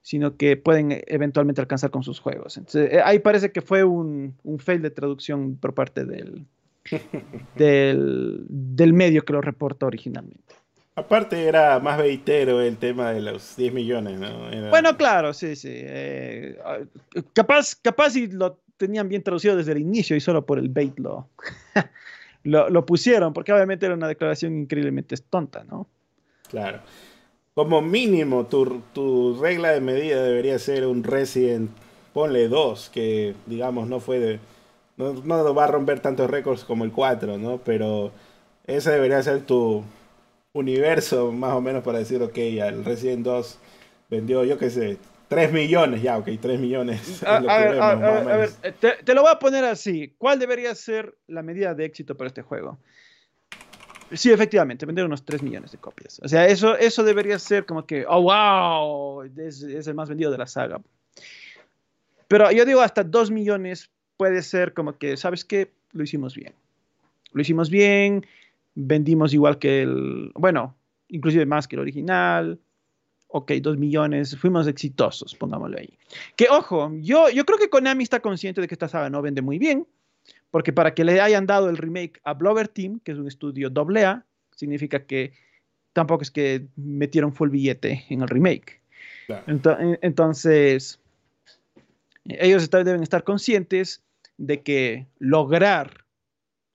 sino 0.02 0.36
que 0.36 0.56
pueden 0.56 1.02
eventualmente 1.06 1.60
alcanzar 1.60 1.90
con 1.90 2.02
sus 2.02 2.20
juegos. 2.20 2.58
Ahí 3.04 3.18
parece 3.18 3.52
que 3.52 3.60
fue 3.60 3.84
un 3.84 4.34
fail 4.58 4.82
de 4.82 4.90
traducción 4.90 5.56
por 5.56 5.74
parte 5.74 6.04
del, 6.04 6.46
del, 7.56 8.92
medio 8.92 9.24
que 9.24 9.32
lo 9.32 9.40
reporta 9.40 9.86
originalmente. 9.86 10.54
Aparte 10.96 11.46
era 11.46 11.78
más 11.78 11.98
veitero 11.98 12.60
el 12.60 12.76
tema 12.76 13.12
de 13.12 13.20
los 13.20 13.56
10 13.56 13.72
millones, 13.72 14.18
¿no? 14.18 14.70
Bueno, 14.70 14.96
claro, 14.96 15.32
sí, 15.32 15.56
sí. 15.56 15.70
Eh, 15.72 16.58
capaz, 17.32 17.74
capaz 17.80 18.10
si 18.10 18.26
lo 18.26 18.60
tenían 18.76 19.08
bien 19.08 19.22
traducido 19.22 19.56
desde 19.56 19.72
el 19.72 19.78
inicio 19.78 20.16
y 20.16 20.20
solo 20.20 20.44
por 20.44 20.58
el 20.58 20.68
bait 20.68 20.98
lo, 22.44 22.68
lo, 22.70 22.86
pusieron, 22.86 23.32
porque 23.32 23.52
obviamente 23.52 23.86
era 23.86 23.94
una 23.94 24.08
declaración 24.08 24.58
increíblemente 24.58 25.16
tonta, 25.16 25.64
¿no? 25.64 25.86
Claro. 26.48 26.80
Como 27.54 27.82
mínimo, 27.82 28.46
tu, 28.46 28.82
tu 28.92 29.38
regla 29.40 29.70
de 29.72 29.80
medida 29.80 30.22
debería 30.22 30.58
ser 30.58 30.86
un 30.86 31.04
Resident, 31.04 31.70
ponle 32.12 32.48
2, 32.48 32.90
que 32.90 33.34
digamos 33.46 33.88
no 33.88 34.00
fue 34.00 34.18
de... 34.18 34.40
No, 35.00 35.42
no 35.42 35.54
va 35.54 35.64
a 35.64 35.68
romper 35.68 36.00
tantos 36.00 36.30
récords 36.30 36.64
como 36.64 36.84
el 36.84 36.92
4, 36.92 37.38
¿no? 37.38 37.58
Pero 37.58 38.12
ese 38.66 38.90
debería 38.90 39.22
ser 39.22 39.40
tu, 39.42 39.84
universo, 40.52 41.32
más 41.32 41.54
o 41.54 41.60
menos, 41.60 41.82
para 41.82 41.98
decir, 41.98 42.22
ok, 42.22 42.36
el 42.36 42.84
Resident 42.84 43.24
2 43.24 43.58
vendió, 44.08 44.44
yo 44.44 44.58
qué 44.58 44.70
sé, 44.70 44.98
3 45.28 45.52
millones, 45.52 46.02
ya, 46.02 46.18
ok, 46.18 46.28
3 46.40 46.58
millones. 46.58 47.22
A, 47.26 47.38
ver, 47.40 48.50
te, 49.04 49.14
lo 49.14 49.22
voy 49.22 49.30
a 49.30 49.38
poner 49.38 49.64
así. 49.64 50.14
¿Cuál 50.18 50.38
debería 50.38 50.74
ser 50.74 51.14
la 51.28 51.42
medida 51.42 51.74
de 51.74 51.84
éxito 51.84 52.16
para 52.16 52.28
este 52.28 52.42
juego? 52.42 52.78
Sí, 54.12 54.32
efectivamente, 54.32 54.86
vender 54.86 55.04
unos 55.04 55.24
3 55.24 55.42
millones 55.42 55.70
de 55.70 55.78
copias. 55.78 56.20
O 56.24 56.28
sea, 56.28 56.46
eso, 56.48 56.76
eso 56.76 57.04
debería 57.04 57.38
ser 57.38 57.64
como 57.64 57.86
que, 57.86 58.04
oh, 58.08 58.22
wow, 58.22 59.22
es, 59.22 59.62
es 59.62 59.86
el 59.86 59.94
más 59.94 60.08
vendido 60.08 60.32
de 60.32 60.38
la 60.38 60.48
saga. 60.48 60.80
Pero 62.26 62.50
yo 62.50 62.64
digo, 62.64 62.80
hasta 62.80 63.04
2 63.04 63.30
millones 63.30 63.88
puede 64.20 64.42
ser 64.42 64.74
como 64.74 64.98
que, 64.98 65.16
¿sabes 65.16 65.46
qué? 65.46 65.70
Lo 65.92 66.02
hicimos 66.02 66.34
bien. 66.34 66.52
Lo 67.32 67.40
hicimos 67.40 67.70
bien, 67.70 68.26
vendimos 68.74 69.32
igual 69.32 69.58
que 69.58 69.80
el, 69.80 70.30
bueno, 70.34 70.76
inclusive 71.08 71.46
más 71.46 71.66
que 71.66 71.76
el 71.76 71.80
original. 71.80 72.60
Ok, 73.28 73.52
dos 73.62 73.78
millones, 73.78 74.36
fuimos 74.36 74.66
exitosos, 74.66 75.34
pongámoslo 75.34 75.78
ahí. 75.78 75.96
Que 76.36 76.48
ojo, 76.50 76.92
yo, 77.00 77.30
yo 77.30 77.46
creo 77.46 77.58
que 77.58 77.70
Konami 77.70 78.02
está 78.04 78.20
consciente 78.20 78.60
de 78.60 78.68
que 78.68 78.74
esta 78.74 78.88
saga 78.88 79.08
no 79.08 79.22
vende 79.22 79.40
muy 79.40 79.58
bien, 79.58 79.86
porque 80.50 80.74
para 80.74 80.92
que 80.92 81.02
le 81.02 81.18
hayan 81.18 81.46
dado 81.46 81.70
el 81.70 81.78
remake 81.78 82.20
a 82.24 82.34
Blogger 82.34 82.68
Team, 82.68 83.00
que 83.02 83.12
es 83.12 83.18
un 83.18 83.26
estudio 83.26 83.72
AA, 83.74 84.22
significa 84.54 85.06
que 85.06 85.32
tampoco 85.94 86.24
es 86.24 86.30
que 86.30 86.66
metieron 86.76 87.32
full 87.32 87.48
billete 87.48 88.04
en 88.10 88.20
el 88.20 88.28
remake. 88.28 88.82
Entonces, 89.46 91.00
ellos 92.26 92.68
deben 92.68 93.02
estar 93.02 93.24
conscientes 93.24 94.02
de 94.40 94.62
que 94.62 95.06
lograr 95.18 96.06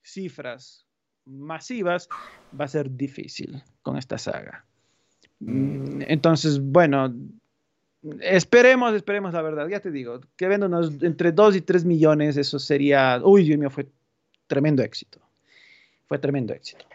cifras 0.04 0.86
masivas, 1.26 2.08
va 2.58 2.66
a 2.66 2.68
ser 2.68 2.96
difícil 2.96 3.64
con 3.82 3.98
esta 3.98 4.20
saga. 4.20 4.64
Mm. 5.40 6.04
Entonces, 6.08 6.62
bueno, 6.62 7.12
esperemos, 8.22 8.94
esperemos 8.94 9.34
la 9.34 9.42
verdad. 9.42 9.68
Ya 9.68 9.80
te 9.80 9.90
digo, 9.90 10.22
que 10.38 10.48
venda 10.48 10.70
entre 11.02 11.32
2 11.32 11.56
y 11.56 11.62
3 11.62 11.86
millones, 11.86 12.38
eso 12.38 12.60
sería, 12.60 13.20
uy, 13.24 13.44
Dios 13.44 13.58
mío, 13.58 13.72
fue 13.72 13.88
tremendo 14.46 14.84
éxito. 14.84 15.20
Fue 16.08 16.20
tremendo 16.20 16.54
éxito. 16.54 16.86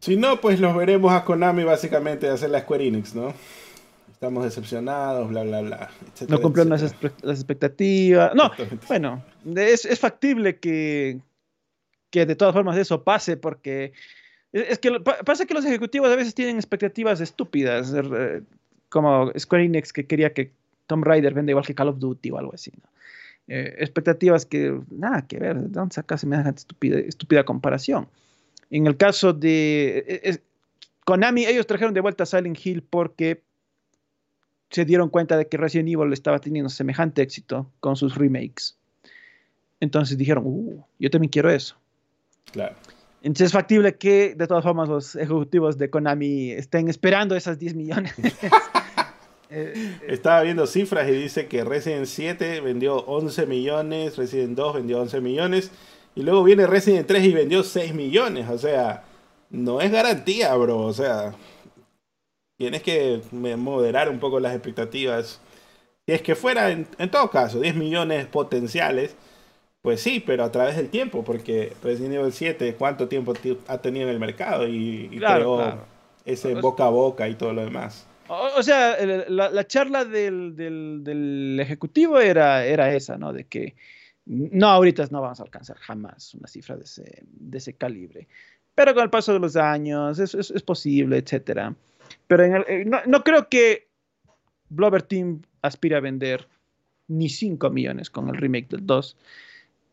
Si 0.00 0.16
no, 0.16 0.40
pues 0.40 0.58
los 0.58 0.76
veremos 0.76 1.12
a 1.12 1.24
Konami 1.24 1.62
básicamente 1.62 2.28
hacer 2.28 2.50
la 2.50 2.60
Square 2.60 2.88
Enix, 2.88 3.14
¿no? 3.14 3.32
Estamos 4.18 4.42
decepcionados, 4.42 5.28
bla, 5.28 5.44
bla, 5.44 5.60
bla. 5.60 5.90
no 6.28 6.42
cumplieron 6.42 6.70
las, 6.70 6.82
expectativas. 6.82 8.34
No, 8.34 8.50
bueno, 8.88 9.22
es 9.54 10.00
factible 10.00 10.58
que, 10.58 11.20
que 12.10 12.26
de 12.26 12.34
todas 12.34 12.52
formas 12.52 12.76
eso 12.76 13.04
pase, 13.04 13.36
porque 13.36 13.92
es 14.50 14.80
que 14.80 14.98
pasa 15.24 15.46
que 15.46 15.54
los 15.54 15.64
ejecutivos 15.64 16.10
a 16.10 16.16
veces 16.16 16.34
tienen 16.34 16.56
expectativas 16.56 17.20
estúpidas, 17.20 17.94
como 18.88 19.30
Square 19.38 19.66
Enix 19.66 19.92
que 19.92 20.04
quería 20.04 20.34
que 20.34 20.52
Tomb 20.88 21.04
Raider 21.04 21.32
venda 21.32 21.52
igual 21.52 21.64
que 21.64 21.76
Call 21.76 21.90
of 21.90 22.00
Duty 22.00 22.32
o 22.32 22.38
algo 22.38 22.54
así. 22.54 22.72
Eh, 23.46 23.76
expectativas 23.78 24.44
que 24.46 24.80
nada 24.90 25.28
que 25.28 25.38
ver, 25.38 25.56
¿de 25.58 25.68
dónde 25.68 25.94
sacas 25.94 26.22
semejante 26.22 26.58
estúpida, 26.58 26.98
estúpida 26.98 27.44
comparación? 27.44 28.08
En 28.70 28.88
el 28.88 28.96
caso 28.96 29.32
de 29.32 30.04
e, 30.08 30.30
e, 30.30 30.42
Konami, 31.04 31.46
ellos 31.46 31.68
trajeron 31.68 31.94
de 31.94 32.00
vuelta 32.00 32.24
a 32.24 32.26
Silent 32.26 32.58
Hill 32.66 32.82
porque 32.82 33.46
se 34.70 34.84
dieron 34.84 35.08
cuenta 35.08 35.36
de 35.36 35.48
que 35.48 35.56
Resident 35.56 35.88
Evil 35.88 36.12
estaba 36.12 36.38
teniendo 36.38 36.68
semejante 36.68 37.22
éxito 37.22 37.70
con 37.80 37.96
sus 37.96 38.14
remakes. 38.14 38.76
Entonces 39.80 40.18
dijeron, 40.18 40.44
uh, 40.46 40.84
yo 40.98 41.10
también 41.10 41.30
quiero 41.30 41.50
eso. 41.50 41.76
Claro. 42.52 42.74
Entonces 43.22 43.46
es 43.46 43.52
factible 43.52 43.96
que 43.96 44.34
de 44.34 44.46
todas 44.46 44.62
formas 44.62 44.88
los 44.88 45.16
ejecutivos 45.16 45.76
de 45.78 45.90
Konami 45.90 46.52
estén 46.52 46.88
esperando 46.88 47.34
esas 47.34 47.58
10 47.58 47.74
millones. 47.74 48.14
Eh, 49.50 49.72
eh, 49.74 49.98
Estaba 50.08 50.42
viendo 50.42 50.66
cifras 50.66 51.08
y 51.08 51.12
dice 51.12 51.46
que 51.46 51.64
Resident 51.64 52.04
7 52.04 52.60
vendió 52.60 52.96
11 53.06 53.46
millones, 53.46 54.18
Resident 54.18 54.54
2 54.54 54.74
vendió 54.74 55.00
11 55.00 55.22
millones 55.22 55.70
y 56.14 56.22
luego 56.22 56.44
viene 56.44 56.66
Resident 56.66 57.06
3 57.06 57.24
y 57.24 57.32
vendió 57.32 57.62
6 57.62 57.94
millones. 57.94 58.50
O 58.50 58.58
sea, 58.58 59.04
no 59.48 59.80
es 59.80 59.90
garantía, 59.90 60.54
bro. 60.54 60.80
O 60.80 60.92
sea, 60.92 61.34
tienes 62.58 62.82
que 62.82 63.22
moderar 63.32 64.10
un 64.10 64.18
poco 64.20 64.40
las 64.40 64.54
expectativas. 64.54 65.40
Si 66.06 66.12
es 66.12 66.20
que 66.20 66.34
fuera, 66.34 66.70
en, 66.70 66.86
en 66.98 67.10
todo 67.10 67.30
caso, 67.30 67.60
10 67.60 67.74
millones 67.76 68.26
potenciales 68.26 69.16
pues 69.82 70.02
sí, 70.02 70.20
pero 70.20 70.44
a 70.44 70.52
través 70.52 70.76
del 70.76 70.90
tiempo, 70.90 71.24
porque 71.24 71.72
Resident 71.82 72.14
Evil 72.14 72.32
7, 72.32 72.74
¿cuánto 72.74 73.08
tiempo 73.08 73.32
ha 73.68 73.78
tenido 73.78 74.06
en 74.08 74.12
el 74.12 74.20
mercado? 74.20 74.66
Y, 74.66 75.08
creó 75.08 75.78
ese 76.24 76.54
boca 76.54 76.86
a 76.86 76.90
boca 76.90 77.28
y 77.28 77.34
todo 77.36 77.52
lo 77.52 77.64
demás. 77.64 78.06
O, 78.28 78.62
sea, 78.62 78.98
la, 79.28 79.66
charla 79.66 80.04
del, 80.04 81.58
ejecutivo 81.60 82.18
era, 82.18 82.66
era 82.66 82.92
esa, 82.92 83.16
¿no? 83.16 83.32
De 83.32 83.44
que 83.44 83.76
no, 84.26 84.68
ahorita 84.68 85.06
no 85.10 85.22
vamos 85.22 85.40
a 85.40 85.44
alcanzar 85.44 85.78
jamás 85.78 86.34
una 86.34 86.48
cifra 86.48 86.76
de 86.76 86.84
ese, 86.84 87.22
de 87.22 87.56
ese 87.56 87.72
calibre. 87.72 88.28
Pero 88.74 88.92
con 88.92 89.04
el 89.04 89.10
paso 89.10 89.32
de 89.32 89.38
los 89.38 89.56
años 89.56 90.18
es, 90.18 90.34
es, 90.34 90.62
posible, 90.62 91.16
etcétera. 91.16 91.74
Pero 92.28 92.44
eh, 92.44 92.84
no, 92.86 93.00
no, 93.06 93.24
creo 93.24 93.48
que 93.48 93.88
Blover 94.68 95.02
Team 95.02 95.42
aspire 95.62 95.96
a 95.96 96.00
vender 96.00 96.46
ni 97.08 97.28
5 97.28 97.70
millones 97.70 98.10
con 98.10 98.28
el 98.28 98.36
remake 98.36 98.68
del 98.68 98.86
2. 98.86 99.16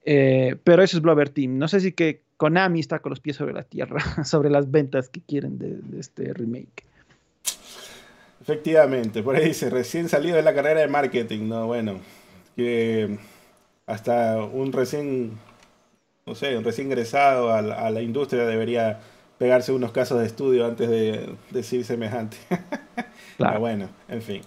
Eh, 0.05 0.55
pero 0.63 0.83
eso 0.83 0.97
es 0.97 1.01
Blover 1.01 1.29
Team. 1.29 1.57
No 1.57 1.67
sé 1.67 1.79
si 1.79 1.93
que 1.93 2.21
Konami 2.37 2.79
está 2.79 2.99
con 2.99 3.09
los 3.09 3.19
pies 3.19 3.37
sobre 3.37 3.53
la 3.53 3.63
tierra, 3.63 3.99
sobre 4.23 4.49
las 4.49 4.69
ventas 4.69 5.09
que 5.09 5.21
quieren 5.21 5.57
de, 5.57 5.99
este 5.99 6.33
remake. 6.33 6.83
Efectivamente, 8.41 9.23
por 9.23 9.35
ahí 9.35 9.45
dice, 9.45 9.71
recién 9.71 10.07
salido 10.07 10.35
de 10.35 10.43
la 10.43 10.53
carrera 10.53 10.81
de 10.81 10.87
marketing, 10.87 11.47
¿no? 11.47 11.65
Bueno, 11.65 11.99
que 12.55 13.17
hasta 13.87 14.43
un 14.43 14.71
recién, 14.71 15.39
no 16.27 16.35
sé, 16.35 16.55
un 16.55 16.63
recién 16.63 16.87
ingresado 16.87 17.51
a 17.51 17.61
la, 17.61 18.01
industria 18.03 18.45
debería 18.45 18.99
pegarse 19.37 19.71
unos 19.71 19.91
casos 19.91 20.19
de 20.19 20.25
estudio 20.25 20.65
antes 20.65 20.89
de 20.89 21.35
decir 21.51 21.85
semejante. 21.85 22.37
Claro. 23.37 23.59
bueno, 23.59 23.89
en 24.07 24.21
fin. 24.21 24.41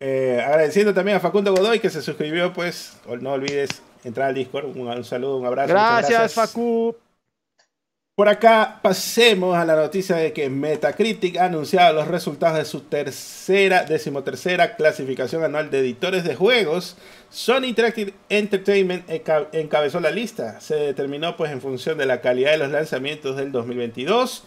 Eh, 0.00 0.42
agradeciendo 0.42 0.94
también 0.94 1.18
a 1.18 1.20
Facundo 1.20 1.54
Godoy 1.54 1.78
que 1.78 1.90
se 1.90 2.00
suscribió, 2.00 2.54
pues, 2.54 2.96
no 3.20 3.32
olvides 3.32 3.82
entrar 4.02 4.28
al 4.28 4.34
Discord. 4.34 4.74
Un, 4.74 5.04
saludo, 5.04 5.36
un 5.36 5.44
abrazo. 5.44 5.68
Gracias, 5.68 6.32
Facu. 6.32 6.96
Por 8.16 8.28
acá 8.28 8.78
pasemos 8.80 9.56
a 9.56 9.64
la 9.64 9.74
noticia 9.74 10.14
de 10.14 10.32
que 10.32 10.48
Metacritic 10.48 11.36
ha 11.36 11.46
anunciado 11.46 11.94
los 11.94 12.06
resultados 12.06 12.58
de 12.58 12.64
su 12.64 12.82
tercera, 12.82 13.82
decimotercera 13.82 14.76
clasificación 14.76 15.42
anual 15.42 15.68
de 15.68 15.80
editores 15.80 16.22
de 16.22 16.36
juegos. 16.36 16.96
Sony 17.28 17.64
Interactive 17.64 18.14
Entertainment 18.28 19.10
encabezó 19.50 19.98
la 19.98 20.12
lista. 20.12 20.60
Se 20.60 20.76
determinó 20.76 21.36
pues 21.36 21.50
en 21.50 21.60
función 21.60 21.98
de 21.98 22.06
la 22.06 22.20
calidad 22.20 22.52
de 22.52 22.58
los 22.58 22.70
lanzamientos 22.70 23.36
del 23.36 23.50
2022. 23.50 24.44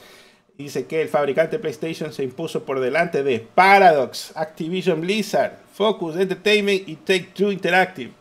Dice 0.58 0.86
que 0.86 1.02
el 1.02 1.10
fabricante 1.10 1.60
PlayStation 1.60 2.14
se 2.14 2.24
impuso 2.24 2.64
por 2.64 2.80
delante 2.80 3.22
de 3.22 3.42
Paradox, 3.42 4.32
Activision 4.36 5.02
Blizzard, 5.02 5.58
Focus 5.74 6.16
Entertainment 6.16 6.88
y 6.88 6.96
Take 6.96 7.32
Two 7.34 7.52
Interactive. 7.52 8.14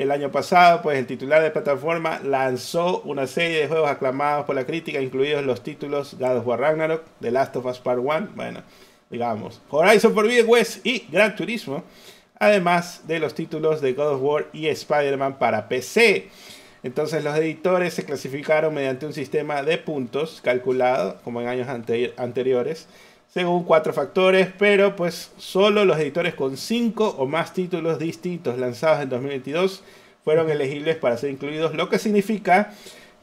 El 0.00 0.10
año 0.12 0.32
pasado, 0.32 0.80
pues 0.80 0.98
el 0.98 1.06
titular 1.06 1.42
de 1.42 1.50
plataforma 1.50 2.20
lanzó 2.24 3.02
una 3.02 3.26
serie 3.26 3.60
de 3.60 3.68
juegos 3.68 3.90
aclamados 3.90 4.46
por 4.46 4.54
la 4.54 4.64
crítica, 4.64 4.98
incluidos 4.98 5.44
los 5.44 5.62
títulos 5.62 6.16
God 6.18 6.38
of 6.38 6.46
War 6.46 6.58
Ragnarok, 6.58 7.04
The 7.20 7.30
Last 7.30 7.54
of 7.56 7.66
Us 7.66 7.80
Part 7.80 7.98
1, 8.02 8.28
bueno, 8.34 8.62
digamos, 9.10 9.60
Horizon 9.68 10.14
Forbidden 10.14 10.48
West 10.48 10.86
y 10.86 11.06
Gran 11.12 11.36
Turismo, 11.36 11.84
además 12.38 13.06
de 13.06 13.18
los 13.18 13.34
títulos 13.34 13.82
de 13.82 13.92
God 13.92 14.14
of 14.14 14.22
War 14.22 14.46
y 14.54 14.68
Spider-Man 14.68 15.38
para 15.38 15.68
PC. 15.68 16.30
Entonces 16.82 17.22
los 17.22 17.36
editores 17.36 17.92
se 17.92 18.06
clasificaron 18.06 18.72
mediante 18.72 19.04
un 19.04 19.12
sistema 19.12 19.62
de 19.62 19.76
puntos 19.76 20.40
calculado, 20.42 21.18
como 21.24 21.42
en 21.42 21.48
años 21.48 21.68
anteriores, 22.16 22.88
según 23.32 23.64
cuatro 23.64 23.92
factores, 23.92 24.48
pero 24.58 24.96
pues 24.96 25.32
solo 25.38 25.84
los 25.84 25.98
editores 25.98 26.34
con 26.34 26.56
cinco 26.56 27.14
o 27.16 27.26
más 27.26 27.54
títulos 27.54 27.98
distintos 27.98 28.58
lanzados 28.58 29.02
en 29.02 29.08
2022 29.08 29.82
fueron 30.24 30.50
elegibles 30.50 30.96
para 30.96 31.16
ser 31.16 31.30
incluidos, 31.30 31.74
lo 31.74 31.88
que 31.88 31.98
significa 31.98 32.72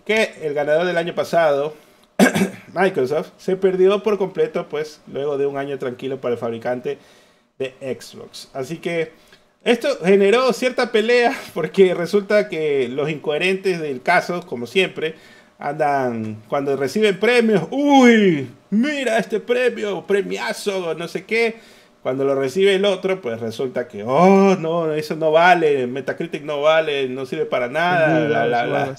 que 0.05 0.35
el 0.41 0.53
ganador 0.53 0.85
del 0.85 0.97
año 0.97 1.13
pasado, 1.13 1.75
Microsoft 2.73 3.31
se 3.37 3.57
perdió 3.57 4.01
por 4.01 4.17
completo, 4.17 4.67
pues 4.69 5.01
luego 5.11 5.37
de 5.37 5.45
un 5.45 5.57
año 5.57 5.77
tranquilo 5.77 6.19
para 6.21 6.33
el 6.33 6.39
fabricante 6.39 6.97
de 7.59 7.75
Xbox. 7.99 8.49
Así 8.53 8.77
que 8.77 9.11
esto 9.63 9.89
generó 10.03 10.53
cierta 10.53 10.91
pelea 10.93 11.37
porque 11.53 11.93
resulta 11.93 12.47
que 12.47 12.87
los 12.87 13.09
incoherentes 13.09 13.81
del 13.81 14.01
caso, 14.01 14.45
como 14.47 14.65
siempre, 14.67 15.15
andan 15.59 16.41
cuando 16.47 16.77
reciben 16.77 17.19
premios, 17.19 17.67
uy, 17.71 18.47
mira 18.69 19.17
este 19.17 19.39
premio, 19.39 20.05
premiazo, 20.05 20.93
no 20.93 21.07
sé 21.07 21.25
qué. 21.25 21.55
Cuando 22.01 22.23
lo 22.23 22.35
recibe 22.35 22.75
el 22.75 22.85
otro, 22.85 23.19
pues 23.21 23.39
resulta 23.39 23.87
que, 23.87 24.03
oh, 24.03 24.55
no, 24.55 24.93
eso 24.93 25.15
no 25.15 25.31
vale, 25.31 25.87
Metacritic 25.87 26.43
no 26.43 26.61
vale, 26.61 27.09
no 27.09 27.25
sirve 27.25 27.45
para 27.45 27.67
nada, 27.67 28.95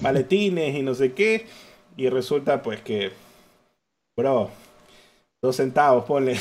maletines 0.00 0.74
y 0.76 0.82
no 0.82 0.94
sé 0.94 1.12
qué. 1.12 1.46
Y 1.96 2.08
resulta 2.08 2.62
pues 2.62 2.80
que, 2.80 3.10
bro, 4.16 4.50
dos 5.42 5.56
centavos, 5.56 6.04
ponle 6.04 6.36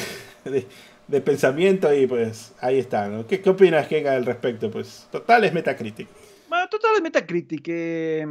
de, 1.08 1.22
pensamiento 1.22 1.91
y 1.94 2.06
pues 2.08 2.53
ahí 2.62 2.78
está, 2.78 3.08
¿no? 3.08 3.26
¿Qué, 3.26 3.41
qué 3.41 3.49
opinas, 3.49 3.88
Kenga, 3.88 4.14
al 4.14 4.26
respecto? 4.26 4.70
Pues 4.70 5.08
total 5.12 5.44
es 5.45 5.53
Metacritic. 5.53 6.08
Bueno, 6.48 6.70
total 6.70 6.98
es 6.98 7.02
Metacritic. 7.02 7.66
Eh 7.68 8.26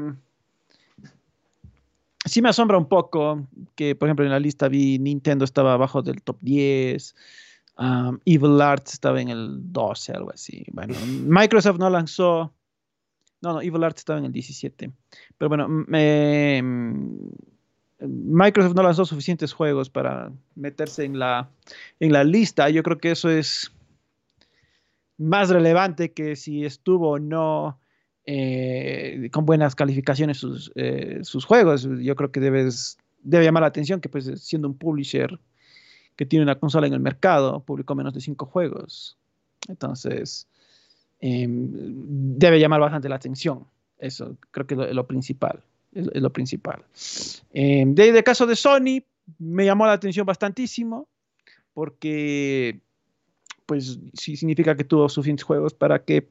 sí 2.31 2.41
me 2.41 2.49
asombra 2.49 2.79
un 2.79 2.87
poco 2.87 3.47
que, 3.75 3.95
por 3.95 4.09
ejemplo, 4.09 4.25
en 4.25 4.31
la 4.31 4.39
lista 4.39 4.69
vi 4.69 4.99
Nintendo 4.99 5.45
estaba 5.45 5.75
abajo 5.75 6.01
del 6.01 6.23
top 6.23 6.39
10, 6.41 7.15
Evil 8.25 8.61
Arts 8.61 8.93
estaba 8.93 9.21
en 9.21 9.31
el 9.31 9.73
12, 9.73 10.13
algo 10.13 10.31
así. 10.33 10.65
Bueno, 10.73 10.95
Microsoft 11.27 11.79
no 11.79 11.91
lanzó, 11.91 12.53
no, 13.41 13.55
no, 13.55 13.63
Evil 13.63 13.83
Arts 13.83 14.03
estaba 14.03 14.19
en 14.21 14.27
el 14.27 14.33
17. 14.33 14.93
Pero 15.39 15.49
bueno, 15.49 15.67
Microsoft 17.99 18.75
no 18.75 18.83
lanzó 18.83 19.05
suficientes 19.05 19.53
juegos 19.53 19.91
para 19.91 20.31
meterse 20.55 21.05
en 21.05 21.19
la, 21.19 21.51
en 21.99 22.13
la 22.13 22.23
lista. 22.23 22.71
Yo 22.71 22.83
creo 22.85 22.99
que 22.99 23.11
eso 23.11 23.29
es 23.29 23.73
más 25.19 25.49
relevante 25.49 26.13
que 26.13 26.37
si 26.37 26.65
estuvo 26.65 27.11
o 27.11 27.19
no 27.19 27.80
eh, 28.27 29.29
con 29.33 29.47
buenas 29.47 29.75
calificaciones 29.75 30.39
sus, 30.39 30.73
eh, 30.75 31.21
sus, 31.23 31.45
juegos. 31.45 31.89
Yo 32.01 32.15
creo 32.17 32.31
que 32.31 32.41
debes, 32.41 32.99
debe 33.23 33.45
llamar 33.45 33.63
la 33.63 33.69
atención 33.69 34.01
que 34.01 34.09
pues 34.09 34.31
siendo 34.43 34.69
un 34.69 34.77
publisher 34.77 35.39
que 36.17 36.27
tiene 36.27 36.43
una 36.43 36.59
consola 36.59 36.87
en 36.87 36.93
el 36.93 37.01
mercado, 37.01 37.61
publicó 37.61 37.95
menos 37.95 38.13
de 38.13 38.21
cinco 38.21 38.47
juegos. 38.47 39.17
Entonces, 39.69 40.47
em, 41.21 41.69
debe 42.39 42.61
llamar 42.61 42.81
bastante 42.81 43.09
la 43.09 43.17
atención. 43.17 43.65
Eso 43.99 44.37
creo 44.51 44.67
que 44.67 44.75
es 44.75 44.95
lo, 44.95 45.07
principal. 45.07 45.63
Es, 45.93 46.07
lo 46.15 46.31
principal. 46.31 46.85
Em, 47.53 47.95
de, 47.95 48.13
de 48.13 48.23
caso 48.23 48.47
de 48.47 48.57
Sony, 48.57 49.03
me 49.39 49.65
llamó 49.65 49.87
la 49.87 49.93
atención 49.93 50.27
bastantísimo 50.27 51.09
porque 51.73 52.81
pues 53.67 54.01
sí 54.15 54.37
significa 54.37 54.77
que 54.77 54.85
tuvo 54.85 55.09
suficientes 55.09 55.45
juegos 55.45 55.73
para 55.75 56.05
que 56.05 56.29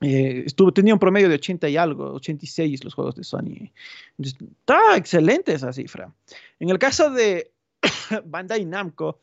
eh, 0.00 0.42
estuvo, 0.46 0.72
tenía 0.72 0.94
un 0.94 1.00
promedio 1.00 1.28
de 1.28 1.36
80 1.36 1.68
y 1.68 1.76
algo, 1.76 2.12
86 2.14 2.84
los 2.84 2.94
juegos 2.94 3.14
de 3.16 3.24
Sony. 3.24 3.70
está 4.18 4.96
excelente 4.96 5.54
esa 5.54 5.72
cifra. 5.72 6.12
En 6.60 6.70
el 6.70 6.78
caso 6.78 7.10
de 7.10 7.52
Bandai 8.24 8.64
Namco, 8.64 9.20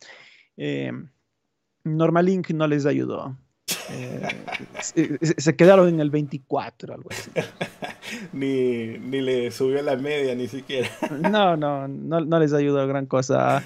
eh, 0.58 0.92
Normalink 1.84 2.50
no 2.52 2.68
les 2.68 2.86
ayudó. 2.86 3.38
Eh, 3.90 4.28
se, 5.38 5.56
quedaron 5.56 5.88
en 5.90 6.00
el 6.00 6.10
24, 6.10 6.94
algo 6.94 7.10
así. 7.12 7.32
ni, 8.34 8.98
ni, 8.98 9.22
le 9.22 9.52
subió 9.52 9.82
la 9.82 9.96
media, 9.96 10.34
ni 10.36 10.48
siquiera. 10.48 10.90
no, 11.30 11.56
no, 11.56 11.88
no, 11.88 12.40
les 12.40 12.54
ayudó 12.54 12.86
gran 12.88 13.06
cosa 13.06 13.64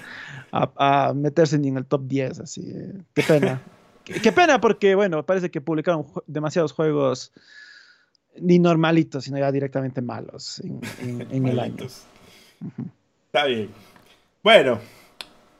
a, 0.52 1.12
meterse 1.14 1.58
ni 1.58 1.68
en 1.68 1.78
el 1.78 1.86
top 1.86 2.02
10, 2.06 2.40
así. 2.40 2.72
qué 3.14 3.22
pena. 3.22 3.62
Qué 4.22 4.32
pena 4.32 4.60
porque, 4.60 4.94
bueno, 4.94 5.24
parece 5.24 5.50
que 5.50 5.60
publicaron 5.60 6.06
demasiados 6.26 6.72
juegos 6.72 7.32
ni 8.40 8.58
normalitos, 8.58 9.24
sino 9.24 9.38
ya 9.38 9.52
directamente 9.52 10.00
malos 10.00 10.60
en, 10.60 11.46
el 11.46 11.58
año. 11.58 11.86
Está 13.26 13.44
bien. 13.46 13.70
Bueno, 14.42 14.78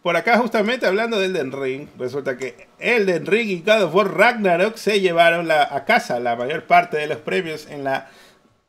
por 0.03 0.17
acá 0.17 0.39
justamente 0.39 0.87
hablando 0.87 1.19
del 1.19 1.37
Elden 1.37 1.53
Ring, 1.53 1.89
resulta 1.99 2.37
que 2.37 2.69
Elden 2.79 3.27
Ring 3.27 3.49
y 3.49 3.61
God 3.61 3.83
of 3.83 3.95
War 3.95 4.17
Ragnarok 4.17 4.77
se 4.77 5.01
llevaron 5.01 5.51
a 5.51 5.85
casa 5.85 6.21
la 6.21 6.37
mayor 6.37 6.65
parte 6.67 6.97
de 6.97 7.07
los 7.07 7.19
premios 7.19 7.67
en 7.67 7.85
la 7.85 8.09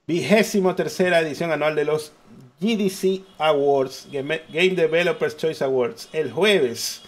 vigésimo 0.07 0.75
tercera 0.75 1.19
edición 1.19 1.51
anual 1.51 1.75
de 1.75 1.85
los 1.85 2.13
GDC 2.59 3.21
Awards, 3.37 4.07
Game 4.11 4.75
Developers 4.75 5.37
Choice 5.37 5.63
Awards, 5.63 6.09
el 6.11 6.31
jueves. 6.31 7.01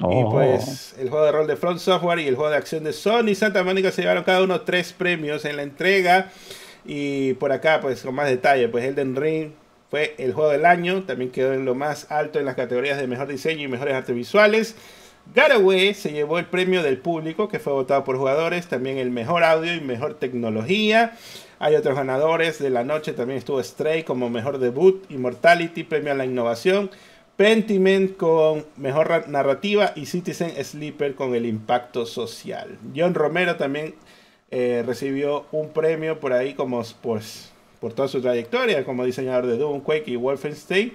Y 0.00 0.04
oh. 0.04 0.30
pues 0.30 0.94
el 0.98 1.10
juego 1.10 1.24
de 1.24 1.32
rol 1.32 1.46
de 1.46 1.56
Front 1.56 1.80
Software 1.80 2.20
y 2.20 2.28
el 2.28 2.36
juego 2.36 2.50
de 2.50 2.56
acción 2.56 2.84
de 2.84 2.92
Sony 2.92 3.34
Santa 3.34 3.64
Mónica 3.64 3.90
se 3.90 4.02
llevaron 4.02 4.22
cada 4.22 4.42
uno 4.42 4.60
tres 4.60 4.92
premios 4.92 5.44
en 5.44 5.56
la 5.56 5.62
entrega. 5.62 6.30
Y 6.84 7.34
por 7.34 7.52
acá, 7.52 7.80
pues 7.80 8.02
con 8.02 8.14
más 8.14 8.28
detalle, 8.28 8.68
pues 8.68 8.84
Elden 8.84 9.16
Ring 9.16 9.50
fue 9.90 10.14
el 10.18 10.32
juego 10.32 10.50
del 10.50 10.66
año. 10.66 11.02
También 11.02 11.30
quedó 11.30 11.52
en 11.52 11.64
lo 11.64 11.74
más 11.74 12.10
alto 12.10 12.38
en 12.38 12.44
las 12.44 12.54
categorías 12.54 12.98
de 12.98 13.06
mejor 13.06 13.26
diseño 13.26 13.64
y 13.64 13.68
mejores 13.68 13.94
artes 13.94 14.14
visuales. 14.14 14.76
Garaway 15.34 15.92
se 15.94 16.12
llevó 16.12 16.38
el 16.38 16.46
premio 16.46 16.82
del 16.82 16.98
público 16.98 17.48
que 17.48 17.58
fue 17.58 17.72
votado 17.72 18.04
por 18.04 18.16
jugadores. 18.16 18.68
También 18.68 18.98
el 18.98 19.10
mejor 19.10 19.42
audio 19.44 19.74
y 19.74 19.80
mejor 19.80 20.14
tecnología. 20.14 21.12
Hay 21.58 21.74
otros 21.74 21.96
ganadores 21.96 22.58
de 22.60 22.70
la 22.70 22.84
noche. 22.84 23.12
También 23.12 23.38
estuvo 23.38 23.62
Stray 23.62 24.04
como 24.04 24.30
mejor 24.30 24.58
debut. 24.58 25.04
Immortality, 25.10 25.82
premio 25.82 26.12
a 26.12 26.16
la 26.16 26.24
innovación. 26.24 26.90
Pentiment 27.38 28.16
con 28.16 28.66
mejor 28.76 29.28
narrativa 29.28 29.92
y 29.94 30.06
Citizen 30.06 30.50
Sleeper 30.64 31.14
con 31.14 31.36
el 31.36 31.46
impacto 31.46 32.04
social. 32.04 32.76
John 32.96 33.14
Romero 33.14 33.54
también 33.54 33.94
eh, 34.50 34.82
recibió 34.84 35.46
un 35.52 35.68
premio 35.68 36.18
por 36.18 36.32
ahí 36.32 36.54
como 36.54 36.82
pues, 37.00 37.52
por 37.80 37.92
toda 37.92 38.08
su 38.08 38.20
trayectoria 38.20 38.84
como 38.84 39.04
diseñador 39.04 39.46
de 39.46 39.56
Doom, 39.56 39.82
Quake 39.82 40.10
y 40.10 40.16
Wolfenstein, 40.16 40.94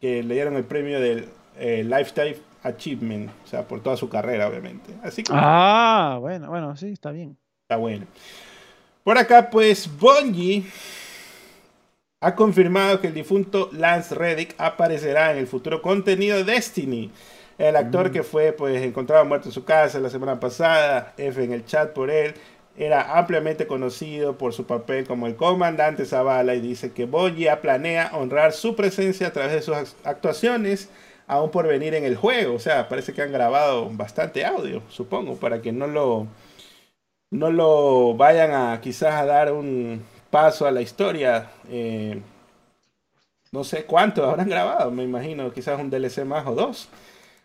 que 0.00 0.22
le 0.22 0.34
dieron 0.34 0.54
el 0.54 0.62
premio 0.62 1.00
del 1.00 1.28
eh, 1.58 1.82
Lifetime 1.82 2.36
Achievement, 2.62 3.28
o 3.44 3.48
sea, 3.48 3.66
por 3.66 3.82
toda 3.82 3.96
su 3.96 4.08
carrera, 4.08 4.46
obviamente. 4.46 4.94
Así 5.02 5.24
que, 5.24 5.32
ah, 5.34 6.18
bueno, 6.20 6.50
bueno, 6.50 6.76
sí, 6.76 6.90
está 6.90 7.10
bien. 7.10 7.36
Está 7.62 7.74
bueno. 7.74 8.06
Por 9.02 9.18
acá, 9.18 9.50
pues, 9.50 9.90
Bungie 9.98 10.62
ha 12.20 12.34
confirmado 12.34 13.00
que 13.00 13.08
el 13.08 13.14
difunto 13.14 13.70
Lance 13.72 14.14
Reddick 14.14 14.54
aparecerá 14.58 15.32
en 15.32 15.38
el 15.38 15.46
futuro 15.46 15.80
contenido 15.80 16.36
de 16.36 16.44
Destiny. 16.44 17.10
El 17.56 17.76
actor 17.76 18.10
mm. 18.10 18.12
que 18.12 18.22
fue 18.22 18.52
pues 18.52 18.82
encontrado 18.82 19.24
muerto 19.24 19.48
en 19.48 19.52
su 19.52 19.64
casa 19.64 19.98
la 20.00 20.10
semana 20.10 20.38
pasada, 20.38 21.14
F 21.16 21.42
en 21.42 21.52
el 21.52 21.64
chat 21.64 21.92
por 21.92 22.10
él, 22.10 22.34
era 22.76 23.18
ampliamente 23.18 23.66
conocido 23.66 24.38
por 24.38 24.52
su 24.52 24.66
papel 24.66 25.06
como 25.06 25.26
el 25.26 25.36
comandante 25.36 26.04
Zavala 26.04 26.54
y 26.54 26.60
dice 26.60 26.92
que 26.92 27.06
Boya 27.06 27.60
planea 27.60 28.10
honrar 28.14 28.52
su 28.52 28.76
presencia 28.76 29.28
a 29.28 29.32
través 29.32 29.52
de 29.52 29.62
sus 29.62 29.96
actuaciones 30.04 30.90
aún 31.26 31.50
por 31.50 31.66
venir 31.66 31.94
en 31.94 32.04
el 32.04 32.16
juego. 32.16 32.54
O 32.54 32.58
sea, 32.58 32.88
parece 32.88 33.12
que 33.12 33.22
han 33.22 33.32
grabado 33.32 33.88
bastante 33.92 34.44
audio, 34.44 34.82
supongo, 34.88 35.36
para 35.36 35.62
que 35.62 35.72
no 35.72 35.86
lo 35.86 36.26
no 37.30 37.50
lo 37.50 38.14
vayan 38.16 38.52
a 38.52 38.80
quizás 38.80 39.14
a 39.14 39.24
dar 39.24 39.52
un 39.52 40.02
paso 40.30 40.66
a 40.66 40.70
la 40.70 40.80
historia. 40.80 41.50
Eh, 41.68 42.20
no 43.52 43.64
sé 43.64 43.84
cuánto 43.84 44.24
habrán 44.24 44.48
grabado, 44.48 44.90
me 44.90 45.02
imagino, 45.02 45.52
quizás 45.52 45.80
un 45.80 45.90
DLC 45.90 46.24
más 46.24 46.46
o 46.46 46.54
dos. 46.54 46.88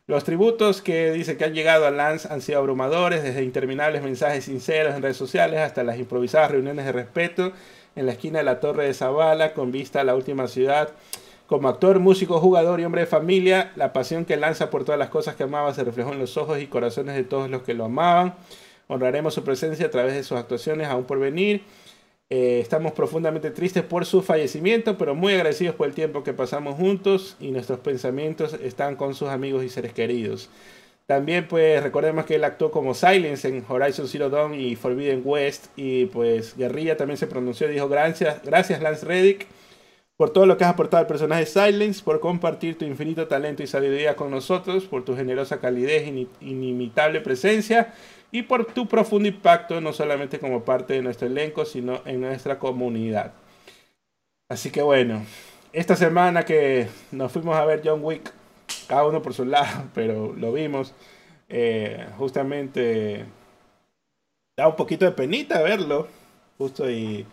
Los 0.08 0.24
tributos 0.24 0.84
que 0.84 1.12
dice 1.12 1.36
que 1.36 1.46
han 1.46 1.56
llegado 1.56 1.88
a 1.88 1.92
Lance 1.92 2.32
han 2.32 2.42
sido 2.42 2.60
abrumadores, 2.60 3.24
desde 3.24 3.44
interminables 3.44 4.04
mensajes 4.04 4.46
sinceros 4.46 4.94
en 4.94 5.02
redes 5.02 5.18
sociales 5.18 5.60
hasta 5.60 5.84
las 5.84 5.98
improvisadas 5.98 6.52
reuniones 6.52 6.86
de 6.86 6.92
respeto 6.92 7.54
en 7.96 8.06
la 8.06 8.12
esquina 8.12 8.38
de 8.38 8.46
la 8.46 8.60
Torre 8.60 8.86
de 8.86 8.94
Zavala 8.94 9.54
con 9.56 9.72
vista 9.72 10.02
a 10.02 10.04
la 10.04 10.16
última 10.16 10.48
ciudad. 10.48 10.90
Como 11.48 11.70
actor, 11.70 12.00
músico, 12.00 12.40
jugador 12.40 12.80
y 12.80 12.86
hombre 12.86 13.02
de 13.02 13.08
familia, 13.08 13.72
la 13.76 13.94
pasión 13.94 14.26
que 14.26 14.38
lanza 14.38 14.70
por 14.70 14.84
todas 14.84 15.00
las 15.00 15.10
cosas 15.10 15.36
que 15.36 15.44
amaba 15.44 15.74
se 15.74 15.84
reflejó 15.84 16.12
en 16.12 16.20
los 16.20 16.38
ojos 16.38 16.60
y 16.60 16.68
corazones 16.68 17.16
de 17.16 17.24
todos 17.24 17.50
los 17.50 17.64
que 17.64 17.74
lo 17.74 17.86
amaban. 17.86 18.36
Honraremos 18.88 19.34
su 19.34 19.44
presencia 19.44 19.88
a 19.88 19.92
través 19.92 20.14
de 20.14 20.24
sus 20.24 20.38
actuaciones 20.38 20.88
aún 20.88 21.06
por 21.06 21.20
venir 21.20 21.64
eh, 22.30 22.60
estamos 22.60 22.94
profundamente 22.94 23.52
tristes 23.52 23.84
por 23.84 24.06
su 24.06 24.24
fallecimiento, 24.24 24.98
pero 24.98 25.14
muy 25.14 25.34
agradecidos 25.34 25.76
por 25.76 25.88
el 25.88 25.94
tiempo 25.94 26.24
que 26.24 26.34
pasamos 26.34 26.76
juntos 26.76 27.38
y 27.40 27.52
nuestros 27.52 27.80
pensamientos 27.80 28.54
están 28.56 28.96
con 28.96 29.14
sus 29.14 29.30
amigos 29.30 29.64
y 29.64 29.70
seres 29.70 29.94
queridos. 29.94 30.50
También 31.06 31.48
pues 31.48 31.84
recordemos 31.84 32.26
que 32.26 32.36
él 32.36 32.44
actuó 32.44 32.72
como 32.72 32.96
Silence 32.96 33.48
en 33.48 33.64
Horizon 33.68 34.08
Zero 34.08 34.32
Dawn 34.32 34.56
y 34.56 34.76
Forbidden 34.76 35.22
West 35.24 35.68
y 35.76 36.06
pues 36.08 36.58
Guerrilla 36.58 36.98
también 36.98 37.18
se 37.18 37.28
pronunció 37.28 37.70
y 37.70 37.74
dijo 37.74 37.88
gracias, 37.88 38.42
gracias 38.44 38.82
Lance 38.82 39.06
Reddick 39.06 39.46
por 40.18 40.32
todo 40.32 40.46
lo 40.46 40.58
que 40.58 40.64
has 40.64 40.72
aportado 40.72 41.02
al 41.02 41.08
personaje 41.08 41.46
Silence, 41.46 42.02
por 42.04 42.20
compartir 42.20 42.78
tu 42.78 42.86
infinito 42.86 43.28
talento 43.28 43.64
y 43.64 43.68
sabiduría 43.68 44.16
con 44.16 44.32
nosotros, 44.32 44.86
por 44.86 45.04
tu 45.04 45.16
generosa 45.16 45.60
calidez 45.60 46.08
y 46.08 46.28
inimitable 46.42 47.22
presencia 47.22 47.94
y 48.32 48.44
por 48.44 48.66
tu 48.66 48.88
profundo 48.88 49.28
impacto 49.28 49.80
no 49.82 49.94
solamente 49.94 50.40
como 50.40 50.64
parte 50.64 50.94
de 50.94 51.02
nuestro 51.02 51.28
elenco, 51.28 51.66
sino 51.66 52.02
en 52.06 52.22
nuestra 52.22 52.60
comunidad. 52.60 53.34
Así 54.50 54.72
que 54.72 54.82
bueno, 54.82 55.26
esta 55.74 55.96
semana 55.96 56.44
que 56.44 56.88
nos 57.12 57.32
fuimos 57.32 57.56
a 57.56 57.66
ver 57.66 57.82
John 57.84 58.04
Wick, 58.04 58.32
cada 58.88 59.06
uno 59.06 59.22
por 59.22 59.34
su 59.34 59.46
lado, 59.46 59.90
pero 59.94 60.34
lo 60.38 60.54
vimos, 60.54 60.94
eh, 61.50 62.08
justamente 62.18 63.26
da 64.58 64.68
un 64.68 64.76
poquito 64.76 65.06
de 65.06 65.12
penita 65.12 65.62
verlo, 65.62 66.08
justo 66.58 66.90
y, 66.90 67.26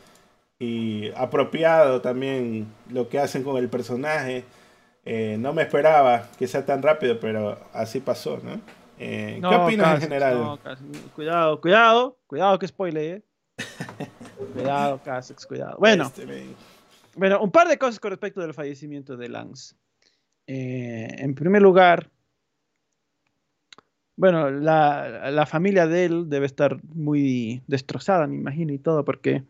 y 0.59 1.11
apropiado 1.17 2.01
también 2.01 2.67
lo 2.91 3.09
que 3.09 3.19
hacen 3.19 3.45
con 3.45 3.57
el 3.57 3.69
personaje. 3.69 4.45
Eh, 5.05 5.37
no 5.39 5.53
me 5.53 5.63
esperaba 5.63 6.29
que 6.39 6.47
sea 6.47 6.65
tan 6.65 6.83
rápido, 6.83 7.19
pero 7.21 7.59
así 7.73 8.01
pasó, 8.01 8.41
¿no? 8.43 8.61
Eh, 8.99 9.41
¿Qué 9.41 9.55
opinas 9.55 9.95
en 9.95 10.01
general? 10.03 10.59
cuidado, 11.15 11.61
cuidado, 11.61 12.19
cuidado 12.27 12.59
que 12.59 12.69
spoiler, 12.69 13.17
¿eh? 13.17 13.23
cuidado, 14.55 15.01
Casex, 15.05 15.47
cuidado. 15.47 15.77
Bueno, 15.79 16.05
este, 16.05 16.27
bueno, 17.17 17.41
un 17.43 17.51
par 17.51 17.69
de 17.69 17.79
cosas 17.79 18.01
con 18.01 18.11
respecto 18.11 18.41
del 18.41 18.55
fallecimiento 18.55 19.17
de 19.17 19.29
Lance. 19.29 19.75
en 20.47 21.35
primer 21.35 21.63
lugar, 21.63 22.11
bueno, 24.17 24.51
la, 24.51 25.31
la, 25.31 25.47
familia 25.47 25.87
de 25.87 26.05
él 26.05 26.29
debe 26.29 26.47
estar 26.47 26.83
muy 26.85 27.63
destrozada, 27.67 28.27
me 28.27 28.37
imagino, 28.37 28.73
y 28.73 28.79
todo, 28.79 29.05
porque 29.05 29.43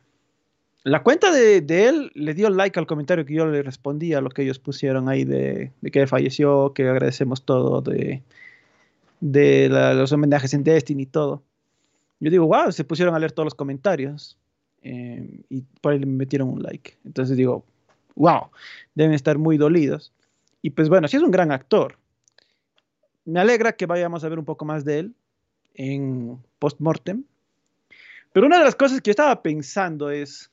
la 0.84 1.02
cuenta 1.02 1.30
de, 1.30 1.60
de, 1.60 1.88
él 1.88 2.10
le 2.14 2.34
dio 2.34 2.50
like 2.50 2.78
al 2.78 2.86
comentario 2.86 3.24
que 3.24 3.34
yo 3.34 3.46
le 3.46 3.62
respondí 3.62 4.14
a 4.14 4.20
lo 4.20 4.30
que 4.30 4.42
ellos 4.42 4.58
pusieron 4.58 5.08
ahí 5.08 5.24
de, 5.24 5.72
de 5.80 5.90
que 5.90 6.06
falleció, 6.06 6.72
que 6.74 6.88
agradecemos 6.88 7.44
todo, 7.44 7.82
de, 7.82 8.22
de 9.22 9.68
los 9.70 10.12
homenajes 10.12 10.52
en 10.52 10.64
Destiny 10.64 11.04
y 11.04 11.06
todo. 11.06 11.42
Yo 12.20 12.30
digo, 12.30 12.46
wow, 12.46 12.70
se 12.70 12.84
pusieron 12.84 13.14
a 13.14 13.18
leer 13.18 13.32
todos 13.32 13.46
los 13.46 13.54
comentarios 13.54 14.36
eh, 14.82 15.40
y 15.48 15.62
por 15.80 15.92
ahí 15.92 15.98
le 15.98 16.06
metieron 16.06 16.50
un 16.50 16.62
like. 16.62 16.98
Entonces 17.04 17.36
digo, 17.36 17.64
wow, 18.14 18.50
deben 18.94 19.14
estar 19.14 19.38
muy 19.38 19.56
dolidos. 19.56 20.12
Y 20.60 20.70
pues 20.70 20.88
bueno, 20.88 21.08
sí 21.08 21.16
es 21.16 21.22
un 21.22 21.30
gran 21.30 21.50
actor 21.50 21.96
me 23.24 23.40
alegra 23.40 23.72
que 23.72 23.86
vayamos 23.86 24.24
a 24.24 24.28
ver 24.28 24.38
un 24.38 24.44
poco 24.44 24.64
más 24.64 24.84
de 24.84 25.00
él 25.00 25.14
en 25.74 26.38
post-mortem. 26.58 27.24
Pero 28.32 28.46
una 28.46 28.58
de 28.58 28.64
las 28.64 28.74
cosas 28.74 29.00
que 29.00 29.08
yo 29.08 29.12
estaba 29.12 29.42
pensando 29.42 30.10
es, 30.10 30.50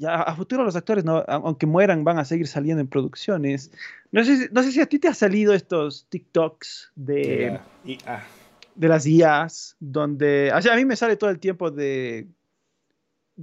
ya 0.00 0.22
a 0.22 0.34
futuro 0.34 0.64
los 0.64 0.76
actores, 0.76 1.04
aunque 1.28 1.66
mueran, 1.66 2.04
van 2.04 2.18
a 2.18 2.24
seguir 2.24 2.46
saliendo 2.48 2.80
en 2.80 2.88
producciones. 2.88 3.70
No 4.12 4.24
sé, 4.24 4.48
no 4.50 4.62
sé 4.62 4.72
si 4.72 4.80
a 4.80 4.86
ti 4.86 4.98
te 4.98 5.08
ha 5.08 5.14
salido 5.14 5.52
estos 5.52 6.06
TikToks 6.08 6.92
de, 6.96 7.60
de 8.74 8.88
las 8.88 9.06
IAs, 9.06 9.76
donde, 9.78 10.50
a 10.50 10.76
mí 10.76 10.86
me 10.86 10.96
sale 10.96 11.16
todo 11.16 11.28
el 11.28 11.38
tiempo 11.38 11.70
de 11.70 12.26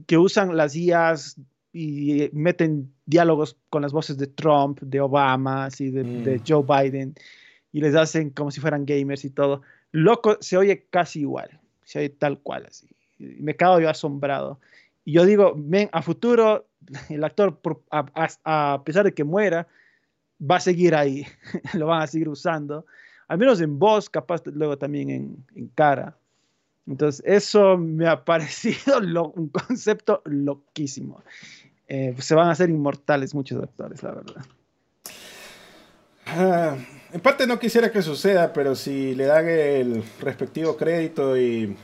que 0.07 0.17
usan 0.17 0.57
las 0.57 0.75
IAs 0.75 1.39
y 1.73 2.27
meten 2.33 2.91
diálogos 3.05 3.55
con 3.69 3.83
las 3.83 3.93
voces 3.93 4.17
de 4.17 4.25
Trump, 4.25 4.79
de 4.81 4.99
Obama, 4.99 5.69
y 5.77 5.91
de, 5.91 6.03
de 6.03 6.37
mm. 6.37 6.43
Joe 6.47 6.63
Biden 6.63 7.13
y 7.71 7.81
les 7.81 7.93
hacen 7.93 8.31
como 8.31 8.49
si 8.49 8.59
fueran 8.59 8.87
gamers 8.87 9.25
y 9.25 9.29
todo. 9.29 9.61
Loco, 9.91 10.37
se 10.41 10.57
oye 10.57 10.87
casi 10.89 11.19
igual, 11.19 11.59
se 11.83 11.99
oye 11.99 12.09
tal 12.09 12.39
cual 12.39 12.65
así. 12.67 12.87
Me 13.19 13.55
quedo 13.55 13.79
yo 13.79 13.89
asombrado. 13.89 14.59
Y 15.07 15.13
yo 15.13 15.25
digo, 15.25 15.53
ven, 15.55 15.89
a 15.93 16.01
futuro 16.01 16.67
el 17.09 17.23
actor, 17.23 17.61
a, 17.91 18.83
pesar 18.83 19.05
de 19.05 19.13
que 19.13 19.23
muera, 19.23 19.65
va 20.39 20.57
a 20.57 20.59
seguir 20.59 20.95
ahí, 20.95 21.25
lo 21.75 21.87
van 21.87 22.01
a 22.01 22.07
seguir 22.07 22.27
usando, 22.27 22.85
al 23.29 23.37
menos 23.37 23.61
en 23.61 23.79
voz, 23.79 24.09
capaz 24.09 24.45
luego 24.47 24.77
también 24.77 25.45
en, 25.55 25.67
cara. 25.75 26.17
Entonces, 26.85 27.23
eso 27.25 27.77
me 27.77 28.05
ha 28.05 28.25
parecido 28.25 28.99
un 29.33 29.47
concepto 29.47 30.21
loquísimo. 30.25 31.23
Eh, 31.87 32.13
se 32.19 32.35
van 32.35 32.49
a 32.49 32.51
hacer 32.51 32.69
inmortales 32.69 33.33
muchos 33.33 33.63
actores, 33.63 34.03
la 34.03 34.11
verdad. 34.11 34.45
Ah, 36.25 36.75
en 37.13 37.21
parte 37.21 37.47
no 37.47 37.57
quisiera 37.59 37.93
que 37.93 38.01
suceda, 38.01 38.51
pero 38.51 38.75
si 38.75 39.15
le 39.15 39.23
dan 39.23 39.47
el 39.47 40.03
respectivo 40.19 40.75
crédito 40.75 41.37
y, 41.37 41.77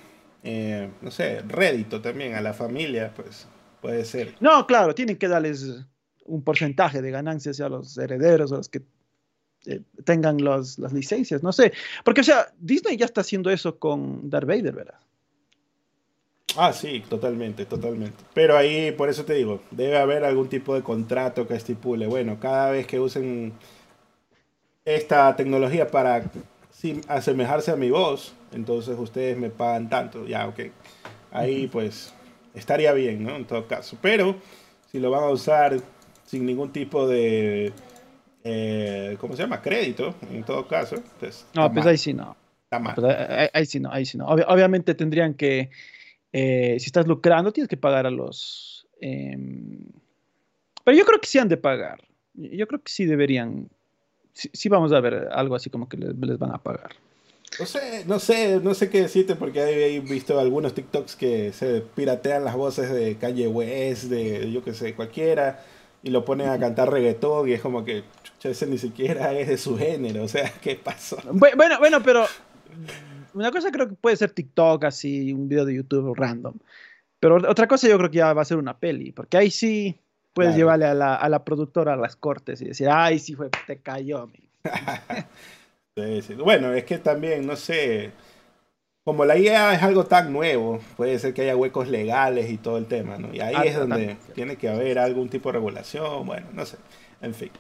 eh, 0.44 0.90
no 1.02 1.10
sé, 1.10 1.41
rédito 1.41 2.02
también 2.02 2.36
a 2.36 2.41
la 2.41 2.53
familia, 2.53 3.14
pues 3.15 3.48
puede 3.82 4.03
ser. 4.06 4.36
No, 4.40 4.68
claro, 4.68 4.94
tienen 4.94 5.18
que 5.18 5.28
darles 5.28 5.86
un 6.26 6.44
porcentaje 6.44 7.02
de 7.02 7.11
ganancias 7.11 7.60
a 7.61 7.70
los 7.70 7.98
herederos, 7.98 8.52
a 8.52 8.57
los 8.57 8.70
que 8.70 8.82
eh, 9.65 9.82
tengan 10.03 10.44
las 10.44 10.78
licencias, 10.91 11.41
no 11.44 11.53
sé. 11.53 11.72
Porque, 12.03 12.22
o 12.22 12.24
sea, 12.24 12.48
Disney 12.60 12.98
ya 12.98 13.06
está 13.06 13.22
haciendo 13.22 13.49
eso 13.49 13.80
con 13.80 14.30
Darth 14.30 14.48
Vader, 14.48 14.74
¿verdad? 14.74 14.99
Ah, 16.56 16.72
sí, 16.74 17.03
totalmente, 17.10 17.65
totalmente. 17.65 18.24
Pero 18.34 18.57
ahí, 18.57 18.91
por 18.91 19.10
eso 19.10 19.26
te 19.26 19.34
digo, 19.34 19.61
debe 19.72 19.98
haber 19.98 20.24
algún 20.24 20.49
tipo 20.49 20.76
de 20.76 20.84
contrato 20.84 21.48
que 21.48 21.56
estipule, 21.56 22.06
bueno, 22.06 22.38
cada 22.40 22.70
vez 22.72 22.86
que 22.86 22.99
usen 22.99 23.53
esta 24.86 25.36
tecnología 25.36 25.88
para 25.88 26.30
asemejarse 27.07 27.72
a 27.72 27.76
mi 27.76 27.90
voz, 27.90 28.34
entonces 28.54 28.98
ustedes 28.98 29.38
me 29.38 29.50
pagan 29.50 29.90
tanto, 29.90 30.28
ya, 30.28 30.48
ok. 30.48 30.60
Ahí 31.32 31.68
pues 31.68 32.14
estaría 32.54 32.94
bien, 32.94 33.24
¿no? 33.24 33.36
En 33.36 33.46
todo 33.46 33.68
caso. 33.68 33.98
Pero 34.02 34.36
si 34.92 35.00
lo 35.00 35.10
van 35.10 35.24
a 35.24 35.30
usar 35.30 35.78
sin 36.26 36.46
ningún 36.46 36.72
tipo 36.72 37.08
de, 37.08 37.74
eh, 38.44 39.18
¿cómo 39.20 39.36
se 39.36 39.44
llama? 39.44 39.62
Crédito, 39.62 40.16
en 40.32 40.44
todo 40.44 40.68
caso. 40.68 40.98
Pues, 41.20 41.46
no, 41.56 41.72
pues 41.72 41.86
ahí 41.86 41.98
sí 41.98 42.14
no. 42.14 42.36
Está 42.64 42.80
mal. 42.80 42.96
Pues, 42.96 43.16
ahí, 43.54 43.66
sí 43.66 43.80
no, 43.80 43.92
ahí 43.92 44.06
sí 44.06 44.18
no. 44.18 44.28
obviamente 44.28 44.96
tendrían 44.96 45.34
que, 45.34 45.70
eh, 46.32 46.78
si 46.80 46.86
estás 46.86 47.08
lucrando, 47.08 47.52
tienes 47.52 47.70
que 47.70 47.78
pagar 47.78 48.06
a 48.06 48.12
los... 48.12 48.88
Em, 49.02 49.80
pero 50.84 50.98
yo 50.98 51.06
creo 51.06 51.20
que 51.20 51.28
sí 51.28 51.40
han 51.40 51.50
de 51.50 51.58
pagar. 51.58 52.02
Yo 52.34 52.68
creo 52.68 52.82
que 52.82 52.92
sí 52.92 53.06
deberían 53.06 53.70
sí, 54.34 54.70
vamos 54.70 54.92
a 54.92 55.00
ver 55.00 55.30
algo 55.32 55.56
así 55.56 55.70
como 55.70 55.88
que 55.88 55.98
les, 55.98 56.38
van 56.38 56.52
a 56.52 56.58
pagar. 56.58 56.92
No 57.60 57.66
sé, 57.66 58.04
no 58.06 58.20
sé, 58.20 58.60
no 58.62 58.74
sé 58.74 58.90
qué 58.90 59.02
decirte 59.02 59.36
porque 59.36 59.62
he 59.96 60.00
visto 60.00 60.40
algunos 60.40 60.74
TikToks 60.74 61.16
que 61.16 61.54
se 61.54 61.82
piratean 61.82 62.44
las 62.44 62.56
voces 62.56 62.92
de 62.92 63.16
Kanye 63.18 63.48
West, 63.48 64.06
de 64.06 64.52
yo 64.52 64.64
que 64.64 64.74
sé, 64.74 64.96
cualquiera, 64.96 65.64
y 66.02 66.10
lo 66.10 66.26
ponen 66.26 66.50
a 66.50 66.60
cantar 66.60 66.92
reggaetón 66.92 67.50
y 67.50 67.54
es 67.54 67.62
como 67.62 67.86
que 67.86 68.04
ese 68.44 68.68
ni 68.68 68.78
siquiera 68.78 69.32
es 69.34 69.48
de 69.48 69.58
su 69.58 69.78
género, 69.78 70.24
o 70.24 70.28
sea, 70.28 70.52
¿qué 70.62 70.76
pasó? 70.76 71.18
Bueno, 71.32 71.80
bueno, 71.80 72.04
pero 72.04 72.26
una 73.34 73.52
cosa 73.52 73.72
creo 73.72 73.88
que 73.88 73.96
puede 73.96 74.18
ser 74.18 74.32
TikTok, 74.32 74.84
así, 74.84 75.32
un 75.32 75.48
video 75.48 75.66
de 75.66 75.76
YouTube 75.76 76.14
random, 76.16 76.56
pero 77.20 77.38
otra 77.38 77.68
cosa 77.68 77.88
yo 77.88 77.98
creo 77.98 78.12
que 78.12 78.18
ya 78.18 78.34
va 78.34 78.42
a 78.42 78.46
ser 78.46 78.58
una 78.58 78.78
peli, 78.78 79.12
porque 79.12 79.38
ahí 79.38 79.50
sí 79.50 79.98
Puedes 80.34 80.56
llevarle 80.56 80.86
a 80.86 80.96
la, 80.96 81.16
a 81.16 81.30
la, 81.30 81.44
productora 81.44 81.94
a 81.94 81.96
las 81.96 82.16
cortes 82.16 82.60
y 82.62 82.66
decir, 82.66 82.90
ay, 82.90 83.20
sí 83.20 83.36
fue, 83.36 83.50
te 83.68 83.78
cayó. 83.78 84.30
Bueno, 85.95 86.74
es 86.74 86.86
que 86.86 86.98
también, 86.98 87.45
no 87.45 87.56
sé, 87.56 88.11
como 89.03 89.26
la 89.26 89.38
IA 89.38 89.76
es 89.76 89.84
algo 89.84 90.06
tan 90.06 90.34
nuevo, 90.34 90.80
puede 90.98 91.20
ser 91.20 91.36
que 91.36 91.44
haya 91.44 91.56
huecos 91.56 91.88
legales 91.88 92.49
y 92.49 92.57
todo 92.57 92.80
el 92.80 92.88
tema, 92.88 93.20
¿no? 93.20 93.32
Y 93.32 93.41
ahí 93.41 93.53
ah, 93.56 93.64
es 93.64 93.76
donde 93.76 94.18
tiene 94.34 94.56
que 94.56 94.70
haber 94.70 94.98
algún 94.98 95.30
tipo 95.30 95.49
de 95.49 95.53
regulación, 95.53 96.26
bueno, 96.26 96.48
no 96.52 96.65
sé, 96.65 96.78
en 97.22 97.36
fin. 97.36 97.52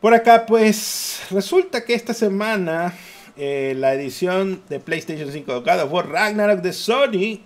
Por 0.00 0.14
acá, 0.14 0.46
pues, 0.46 1.22
resulta 1.32 1.84
que 1.84 1.94
esta 1.94 2.14
semana 2.14 2.94
eh, 3.36 3.74
la 3.76 3.92
edición 3.94 4.62
de 4.68 4.78
PlayStation 4.78 5.32
5 5.32 5.62
God 5.62 5.82
of 5.82 5.92
War 5.92 6.08
Ragnarok 6.08 6.60
de 6.60 6.72
Sony 6.72 7.40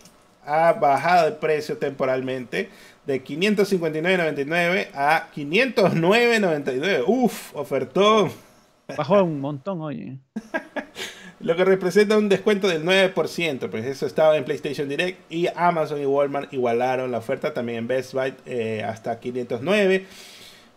ha 0.45 0.75
bajado 0.75 1.29
el 1.29 1.35
precio 1.35 1.79
temporalmente 1.79 2.69
de 3.07 3.25
559.99 3.25 4.89
a 4.93 5.31
509.99. 5.35 7.05
Uf, 7.07 7.57
ofertón. 7.57 8.50
Bajó 8.97 9.23
un 9.23 9.41
montón, 9.41 9.81
oye. 9.81 10.19
Lo 11.41 11.57
que 11.57 11.65
representa 11.65 12.19
un 12.19 12.29
descuento 12.29 12.69
del 12.69 12.85
9%, 12.85 13.71
pues 13.71 13.87
eso 13.87 14.05
estaba 14.05 14.37
en 14.37 14.45
PlayStation 14.45 14.89
Direct 14.89 15.33
y 15.33 15.47
Amazon 15.57 16.01
y 16.01 16.05
Walmart 16.05 16.53
igualaron 16.53 17.11
la 17.11 17.19
oferta 17.19 17.55
también 17.55 17.79
en 17.79 17.89
Best 17.89 18.13
Buy 18.13 18.35
eh, 18.45 18.85
hasta 18.87 19.19
509. 19.19 20.07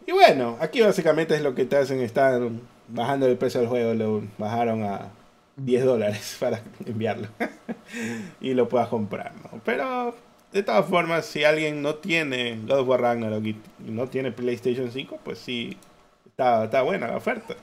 Y 0.08 0.12
bueno, 0.14 0.58
aquí 0.62 0.80
básicamente 0.80 1.36
es 1.36 1.42
lo 1.42 1.54
que 1.54 1.66
te 1.66 1.76
hacen, 1.76 2.00
están 2.00 2.62
bajando 2.88 3.28
el 3.28 3.38
precio 3.38 3.60
del 3.60 3.70
juego, 3.70 3.94
lo 3.94 4.24
bajaron 4.38 4.84
a 4.84 5.10
10 5.58 5.84
dólares 5.84 6.38
para 6.40 6.62
enviarlo 6.86 7.28
y 8.42 8.54
lo 8.54 8.70
puedas 8.70 8.88
comprar, 8.88 9.34
¿no? 9.36 9.60
Pero 9.66 10.16
de 10.54 10.64
todas 10.64 10.86
formas, 10.86 11.26
si 11.26 11.44
alguien 11.44 11.82
no 11.82 11.96
tiene 11.96 12.60
God 12.68 12.80
of 12.80 12.88
War 12.88 13.02
Ragnarok 13.02 13.44
y 13.46 13.58
no 13.80 14.08
tiene 14.08 14.32
PlayStation 14.32 14.92
5, 14.92 15.20
pues 15.24 15.40
sí, 15.40 15.78
está, 16.26 16.66
está 16.66 16.84
buena 16.84 17.08
la 17.08 17.18
oferta. 17.18 17.56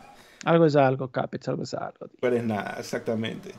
Algo 0.44 0.66
es 0.66 0.76
algo, 0.76 1.08
Capitz, 1.08 1.48
algo 1.48 1.64
es 1.64 1.74
algo. 1.74 2.08
Pues 2.20 2.44
nada, 2.44 2.76
exactamente. 2.78 3.52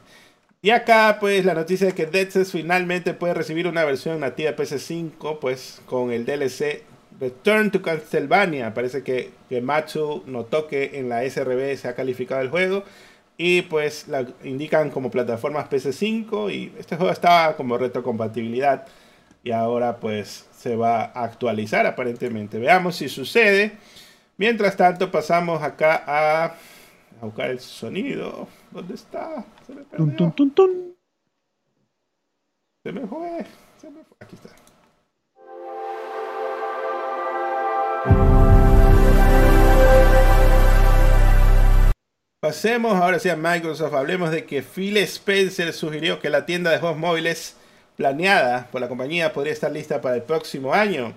Y 0.62 0.70
acá, 0.70 1.18
pues, 1.20 1.44
la 1.46 1.54
noticia 1.54 1.88
de 1.88 1.94
que 1.94 2.06
Dead 2.06 2.30
Cells 2.30 2.52
finalmente 2.52 3.14
puede 3.14 3.34
recibir 3.34 3.68
una 3.68 3.84
versión 3.84 4.20
nativa 4.20 4.52
de 4.52 4.58
PS5, 4.58 5.40
pues, 5.40 5.82
con 5.86 6.12
el 6.12 6.26
DLC 6.26 6.84
Return 7.20 7.72
to 7.72 7.82
Castlevania. 7.82 8.74
Parece 8.74 9.04
que, 9.04 9.32
que 9.50 9.62
Matsu 9.62 10.24
notó 10.26 10.68
que 10.68 11.00
en 11.00 11.10
la 11.10 11.24
SRB 11.28 11.78
se 11.78 11.88
ha 11.88 11.96
calificado 11.96 12.42
el 12.42 12.50
juego. 12.50 12.84
Y 13.38 13.64
pues 13.64 14.08
la 14.08 14.28
indican 14.44 14.92
como 14.92 15.10
plataformas 15.10 15.68
PS5 15.68 16.54
y 16.54 16.74
este 16.78 16.96
juego 16.96 17.12
estaba 17.12 17.56
como 17.56 17.76
retrocompatibilidad 17.76 18.86
y 19.44 19.52
ahora 19.52 19.98
pues 19.98 20.46
se 20.56 20.76
va 20.76 21.06
a 21.06 21.24
actualizar 21.24 21.86
aparentemente. 21.88 22.60
Veamos 22.60 22.98
si 22.98 23.10
sucede. 23.10 23.74
Mientras 24.38 24.76
tanto 24.78 25.12
pasamos 25.12 25.62
acá 25.64 26.04
a, 26.06 26.56
a 27.22 27.26
buscar 27.26 27.52
el 27.52 27.60
sonido. 27.60 28.48
¿Dónde 28.72 28.96
está? 28.96 29.46
Se 29.68 29.74
me 29.76 29.84
perdió. 29.84 30.34
Se 32.84 32.92
me 32.92 33.06
fue. 33.06 33.46
Se 33.78 33.90
me 33.92 34.04
fue. 34.04 34.18
Aquí 34.20 34.36
está. 34.36 34.50
Pasemos 42.42 42.94
ahora 42.94 43.20
sí 43.20 43.30
a 43.30 43.36
Microsoft. 43.36 43.94
Hablemos 43.94 44.32
de 44.32 44.46
que 44.46 44.64
Phil 44.64 44.98
Spencer 44.98 45.72
sugirió 45.74 46.20
que 46.20 46.32
la 46.32 46.48
tienda 46.48 46.72
de 46.72 46.80
juegos 46.80 46.98
móviles 46.98 47.56
planeada 47.98 48.68
por 48.72 48.82
la 48.82 48.88
compañía 48.88 49.32
podría 49.32 49.54
estar 49.54 49.72
lista 49.72 50.02
para 50.02 50.16
el 50.16 50.24
próximo 50.24 50.74
año. 50.74 51.14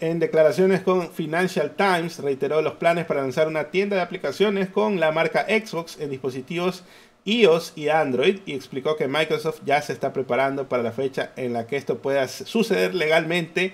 En 0.00 0.18
declaraciones 0.18 0.80
con 0.80 1.10
Financial 1.12 1.74
Times, 1.76 2.18
reiteró 2.18 2.60
los 2.62 2.74
planes 2.74 3.06
para 3.06 3.22
lanzar 3.22 3.48
una 3.48 3.70
tienda 3.70 3.96
de 3.96 4.02
aplicaciones 4.02 4.68
con 4.68 5.00
la 5.00 5.12
marca 5.12 5.46
Xbox 5.48 5.98
en 6.00 6.10
dispositivos 6.10 6.84
iOS 7.24 7.72
y 7.76 7.88
Android 7.88 8.40
y 8.46 8.54
explicó 8.54 8.96
que 8.96 9.08
Microsoft 9.08 9.60
ya 9.64 9.80
se 9.82 9.92
está 9.92 10.12
preparando 10.12 10.68
para 10.68 10.82
la 10.82 10.92
fecha 10.92 11.32
en 11.36 11.52
la 11.52 11.66
que 11.66 11.76
esto 11.76 11.98
pueda 11.98 12.26
suceder 12.28 12.94
legalmente 12.94 13.72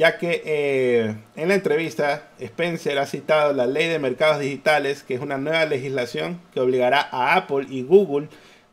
ya 0.00 0.16
que 0.16 0.42
eh, 0.46 1.14
en 1.36 1.48
la 1.48 1.54
entrevista 1.54 2.30
Spencer 2.38 2.98
ha 2.98 3.04
citado 3.04 3.52
la 3.52 3.66
ley 3.66 3.86
de 3.86 3.98
mercados 3.98 4.40
digitales, 4.40 5.02
que 5.02 5.12
es 5.12 5.20
una 5.20 5.36
nueva 5.36 5.66
legislación 5.66 6.40
que 6.54 6.60
obligará 6.60 7.06
a 7.12 7.34
Apple 7.34 7.66
y 7.68 7.82
Google 7.82 8.28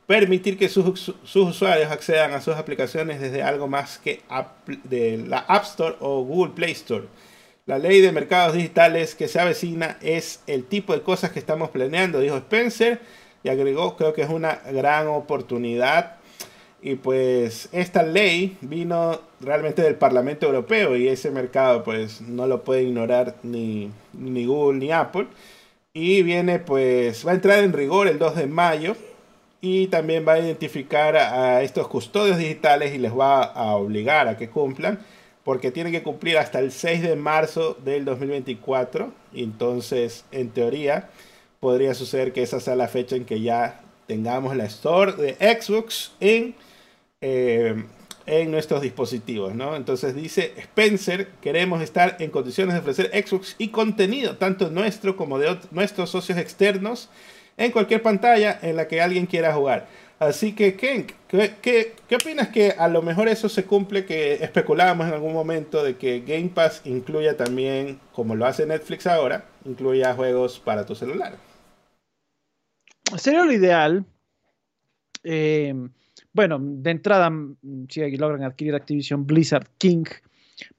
permitir 0.07 0.57
que 0.57 0.69
sus, 0.69 1.13
usuarios 1.35 1.91
accedan 1.91 2.33
a 2.33 2.41
sus 2.41 2.55
aplicaciones 2.55 3.19
desde 3.19 3.43
algo 3.43 3.67
más 3.67 3.99
que 3.99 4.21
de 4.85 5.17
la 5.17 5.39
App 5.39 5.65
Store 5.65 5.95
o 5.99 6.23
Google 6.23 6.53
Play 6.53 6.71
Store. 6.71 7.05
La 7.65 7.77
ley 7.77 7.99
de 7.99 8.13
mercados 8.13 8.55
digitales 8.55 9.13
que 9.13 9.27
se 9.27 9.39
avecina 9.39 9.97
es 10.01 10.41
el 10.47 10.63
tipo 10.63 10.93
de 10.93 11.01
cosas 11.01 11.31
que 11.31 11.39
estamos 11.39 11.69
planeando, 11.69 12.21
dijo 12.21 12.37
Spencer, 12.37 13.01
y 13.43 13.49
agregó, 13.49 13.97
creo 13.97 14.13
que 14.13 14.21
es 14.21 14.29
una 14.29 14.61
gran 14.71 15.07
oportunidad 15.07 16.17
y 16.81 16.95
pues 16.95 17.69
esta 17.71 18.03
ley 18.03 18.55
vino 18.61 19.19
realmente 19.41 19.81
del 19.81 19.95
Parlamento 19.95 20.45
Europeo 20.45 20.95
y 20.95 21.07
ese 21.07 21.31
mercado 21.31 21.83
pues 21.83 22.21
no 22.21 22.47
lo 22.47 22.63
puede 22.63 22.83
ignorar 22.83 23.35
ni, 23.43 23.91
ni 24.13 24.45
Google 24.45 24.79
ni 24.79 24.91
Apple. 24.91 25.27
Y 25.93 26.21
viene 26.21 26.59
pues, 26.59 27.25
va 27.27 27.31
a 27.31 27.35
entrar 27.35 27.63
en 27.63 27.73
rigor 27.73 28.07
el 28.07 28.19
2 28.19 28.35
de 28.35 28.47
mayo 28.47 28.95
y 29.61 29.87
también 29.87 30.25
va 30.27 30.33
a 30.33 30.39
identificar 30.39 31.15
a, 31.15 31.61
estos 31.63 31.87
custodios 31.87 32.37
digitales 32.37 32.93
y 32.93 32.97
les 32.97 33.17
va 33.17 33.43
a 33.43 33.75
obligar 33.75 34.27
a 34.27 34.37
que 34.37 34.49
cumplan 34.49 34.99
porque 35.43 35.71
tienen 35.71 35.93
que 35.93 36.03
cumplir 36.03 36.37
hasta 36.37 36.59
el 36.59 36.71
6 36.71 37.01
de 37.01 37.15
marzo 37.15 37.77
del 37.85 38.03
2024. 38.03 39.13
Y 39.31 39.43
entonces, 39.43 40.25
en 40.31 40.49
teoría, 40.49 41.09
podría 41.61 41.93
suceder 41.93 42.33
que 42.33 42.43
esa 42.43 42.59
sea 42.59 42.75
la 42.75 42.89
fecha 42.89 43.15
en 43.15 43.23
que 43.23 43.39
ya 43.41 43.81
tengamos 44.07 44.55
la 44.57 44.65
store 44.65 45.13
de 45.13 45.33
Xbox 45.35 46.11
en 46.19 46.55
eh, 47.21 47.83
en 48.27 48.51
nuestros 48.51 48.81
dispositivos, 48.81 49.55
¿no? 49.55 49.75
Entonces 49.75 50.13
dice 50.13 50.53
Spencer, 50.57 51.29
queremos 51.41 51.81
estar 51.81 52.17
en 52.19 52.29
condiciones 52.29 52.73
de 52.73 52.81
ofrecer 52.81 53.09
Xbox 53.25 53.55
y 53.57 53.69
contenido, 53.69 54.35
tanto 54.35 54.69
nuestro 54.69 55.15
como 55.15 55.39
de 55.39 55.57
nuestros 55.71 56.09
socios 56.09 56.37
externos, 56.37 57.09
en 57.57 57.71
cualquier 57.71 58.01
pantalla 58.01 58.59
en 58.61 58.75
la 58.75 58.87
que 58.87 59.01
alguien 59.01 59.25
quiera 59.25 59.53
jugar. 59.53 59.87
Así 60.19 60.53
que, 60.53 60.75
Ken, 60.75 61.05
¿qué, 61.27 61.93
opinas 62.15 62.47
que 62.47 62.71
a 62.71 62.87
lo 62.87 63.03
mejor 63.03 63.27
eso 63.27 63.49
se 63.49 63.65
cumple, 63.65 64.05
que 64.05 64.33
especulábamos 64.33 65.07
en 65.07 65.13
algún 65.13 65.33
momento 65.33 65.83
de 65.83 65.95
que 65.95 66.21
Game 66.21 66.49
Pass 66.49 66.81
incluya 66.85 67.37
también, 67.37 67.99
como 68.13 68.35
lo 68.35 68.45
hace 68.45 68.65
Netflix 68.65 69.05
ahora, 69.05 69.45
incluya 69.65 70.15
juegos 70.15 70.59
para 70.59 70.85
tu 70.85 70.95
celular? 70.95 71.35
Sería 73.15 73.43
lo 73.43 73.53
ideal. 73.53 74.05
Eh, 75.23 75.73
bueno, 76.33 76.57
de 76.59 76.91
entrada, 76.91 77.29
mm, 77.29 77.85
si 77.89 78.17
logran 78.17 78.43
adquirir 78.43 78.73
Activision 78.73 79.25
Blizzard 79.25 79.67
King, 79.77 80.05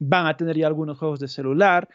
van 0.01 0.27
a 0.27 0.37
tener 0.37 0.57
ya 0.57 0.67
algunos 0.67 0.99
juegos 0.99 1.21
de 1.21 1.29
celular, 1.29 1.89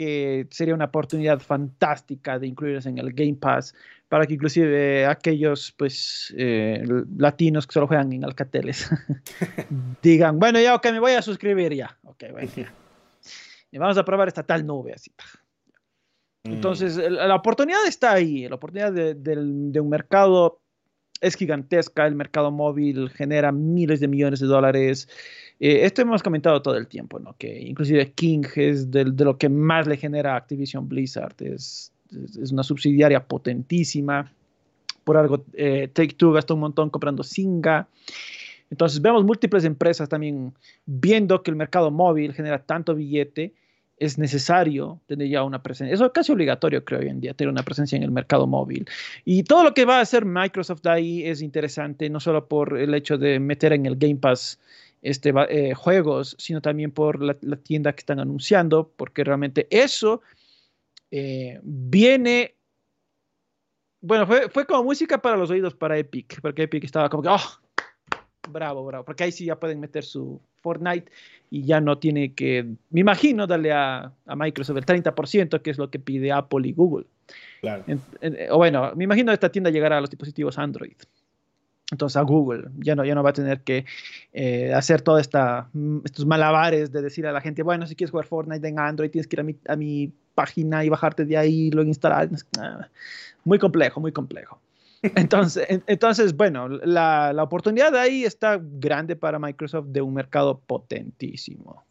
que 0.00 0.46
sería 0.48 0.72
una 0.72 0.86
oportunidad 0.86 1.40
fantástica 1.40 2.38
de 2.38 2.46
incluirlos 2.46 2.86
en 2.86 2.96
el 2.96 3.12
Game 3.12 3.34
Pass, 3.34 3.74
para 4.08 4.26
que 4.26 4.32
inclusive 4.32 5.04
aquellos 5.04 5.74
pues 5.76 6.32
eh, 6.38 6.82
latinos 7.18 7.66
que 7.66 7.74
solo 7.74 7.86
juegan 7.86 8.10
en 8.10 8.24
Alcateles 8.24 8.88
digan, 10.02 10.38
bueno, 10.38 10.58
ya, 10.58 10.74
ok, 10.74 10.86
me 10.86 11.00
voy 11.00 11.12
a 11.12 11.20
suscribir 11.20 11.74
ya. 11.74 11.98
Ok, 12.04 12.24
bueno. 12.32 12.50
y 13.72 13.76
vamos 13.76 13.98
a 13.98 14.04
probar 14.06 14.28
esta 14.28 14.42
tal 14.42 14.66
nube 14.66 14.94
así. 14.94 15.12
Mm. 16.44 16.52
Entonces, 16.52 16.96
la 16.96 17.34
oportunidad 17.34 17.86
está 17.86 18.12
ahí, 18.12 18.48
la 18.48 18.54
oportunidad 18.54 18.94
de, 18.94 19.14
de 19.16 19.80
un 19.80 19.90
mercado 19.90 20.59
es 21.20 21.36
gigantesca, 21.36 22.06
el 22.06 22.14
mercado 22.14 22.50
móvil 22.50 23.10
genera 23.10 23.52
miles 23.52 24.00
de 24.00 24.08
millones 24.08 24.40
de 24.40 24.46
dólares. 24.46 25.08
Eh, 25.58 25.80
esto 25.84 26.02
hemos 26.02 26.22
comentado 26.22 26.62
todo 26.62 26.76
el 26.76 26.86
tiempo, 26.86 27.18
¿no? 27.18 27.34
Que 27.38 27.60
inclusive 27.60 28.12
King 28.12 28.44
es 28.56 28.90
de, 28.90 29.04
lo 29.04 29.36
que 29.36 29.48
más 29.48 29.86
le 29.86 29.96
genera 29.96 30.36
Activision 30.36 30.88
Blizzard, 30.88 31.34
es, 31.40 31.92
es, 32.40 32.52
una 32.52 32.62
subsidiaria 32.62 33.22
potentísima. 33.22 34.32
Por 35.04 35.16
algo, 35.16 35.44
eh, 35.54 35.88
Take 35.92 36.14
Two 36.14 36.32
gastó 36.32 36.54
un 36.54 36.60
montón 36.60 36.90
comprando 36.90 37.22
Singa. 37.22 37.86
Entonces 38.70 39.02
vemos 39.02 39.24
múltiples 39.24 39.64
empresas 39.64 40.08
también 40.08 40.54
viendo 40.86 41.42
que 41.42 41.50
el 41.50 41.56
mercado 41.56 41.90
móvil 41.90 42.32
genera 42.32 42.62
tanto 42.62 42.94
billete 42.94 43.52
es 44.00 44.18
necesario 44.18 44.98
tener 45.06 45.28
ya 45.28 45.44
una 45.44 45.62
presencia. 45.62 45.94
Eso 45.94 46.06
es 46.06 46.12
casi 46.12 46.32
obligatorio, 46.32 46.84
creo, 46.84 47.00
hoy 47.00 47.08
en 47.08 47.20
día, 47.20 47.34
tener 47.34 47.52
una 47.52 47.62
presencia 47.62 47.96
en 47.96 48.02
el 48.02 48.10
mercado 48.10 48.46
móvil. 48.46 48.88
Y 49.26 49.44
todo 49.44 49.62
lo 49.62 49.74
que 49.74 49.84
va 49.84 49.98
a 49.98 50.00
hacer 50.00 50.24
Microsoft 50.24 50.86
ahí 50.86 51.24
es 51.24 51.42
interesante, 51.42 52.08
no 52.08 52.18
solo 52.18 52.48
por 52.48 52.78
el 52.78 52.94
hecho 52.94 53.18
de 53.18 53.38
meter 53.38 53.74
en 53.74 53.84
el 53.84 53.96
Game 53.96 54.16
Pass 54.16 54.58
este, 55.02 55.34
eh, 55.50 55.74
juegos, 55.74 56.34
sino 56.38 56.62
también 56.62 56.90
por 56.90 57.22
la, 57.22 57.34
tienda 57.62 57.92
que 57.92 58.00
están 58.00 58.20
anunciando, 58.20 58.90
porque 58.96 59.22
realmente 59.22 59.68
eso 59.70 60.22
eh, 61.10 61.60
viene 61.62 62.56
bueno, 64.02 64.26
fue, 64.26 64.48
fue, 64.48 64.64
como 64.64 64.84
música 64.84 65.20
para 65.20 65.36
los 65.36 65.50
oídos 65.50 65.74
para 65.74 65.98
Epic, 65.98 66.40
porque 66.40 66.62
Epic 66.62 66.84
estaba 66.84 67.10
como 67.10 67.22
que, 67.22 67.28
oh, 67.28 67.60
bravo, 68.50 68.84
bravo, 68.84 69.04
porque 69.04 69.24
ahí 69.24 69.32
sí 69.32 69.44
ya 69.44 69.58
pueden 69.58 69.80
meter 69.80 70.04
su 70.04 70.40
Fortnite 70.56 71.10
y 71.50 71.64
ya 71.64 71.80
no 71.80 71.98
tiene 71.98 72.34
que, 72.34 72.74
me 72.90 73.00
imagino, 73.00 73.46
darle 73.46 73.72
a, 73.72 74.12
a 74.26 74.36
Microsoft 74.36 74.76
el 74.76 74.86
30%, 74.86 75.62
que 75.62 75.70
es 75.70 75.78
lo 75.78 75.90
que 75.90 75.98
pide 75.98 76.32
Apple 76.32 76.68
y 76.68 76.72
Google. 76.72 77.06
Claro. 77.60 77.84
o 78.50 78.56
bueno, 78.56 78.92
me 78.96 79.04
imagino 79.04 79.32
esta 79.32 79.50
tienda 79.50 79.70
llegará 79.70 79.98
a 79.98 80.00
los 80.00 80.10
dispositivos 80.10 80.58
Android. 80.58 80.96
Entonces 81.90 82.16
a 82.16 82.22
Google 82.22 82.68
ya 82.78 82.94
no, 82.94 83.04
ya 83.04 83.14
no 83.14 83.22
va 83.22 83.30
a 83.30 83.32
tener 83.32 83.62
que 83.62 83.84
eh, 84.32 84.72
hacer 84.72 85.02
todos 85.02 85.20
estos 85.20 86.26
malabares 86.26 86.92
de 86.92 87.02
decir 87.02 87.26
a 87.26 87.32
la 87.32 87.40
gente, 87.40 87.62
bueno, 87.62 87.86
si 87.86 87.96
quieres 87.96 88.12
jugar 88.12 88.26
Fortnite 88.26 88.66
en 88.66 88.78
Android, 88.78 89.10
tienes 89.10 89.26
que 89.26 89.36
ir 89.36 89.40
a 89.40 89.42
mi, 89.42 89.56
a 89.66 89.76
mi 89.76 90.12
página 90.34 90.84
y 90.84 90.88
bajarte 90.88 91.24
de 91.24 91.36
ahí, 91.36 91.70
lo 91.70 91.82
instalar. 91.82 92.28
Muy 93.44 93.58
complejo, 93.58 94.00
muy 94.00 94.12
complejo. 94.12 94.60
Entonces, 95.02 95.66
entonces 95.86 96.36
bueno, 96.36 96.68
la, 96.68 97.32
la, 97.32 97.42
oportunidad 97.42 97.96
ahí 97.96 98.24
está 98.24 98.60
grande 98.60 99.16
para 99.16 99.38
Microsoft 99.38 99.86
de 99.88 100.02
un 100.02 100.12
mercado 100.12 100.60
potentísimo. 100.60 101.84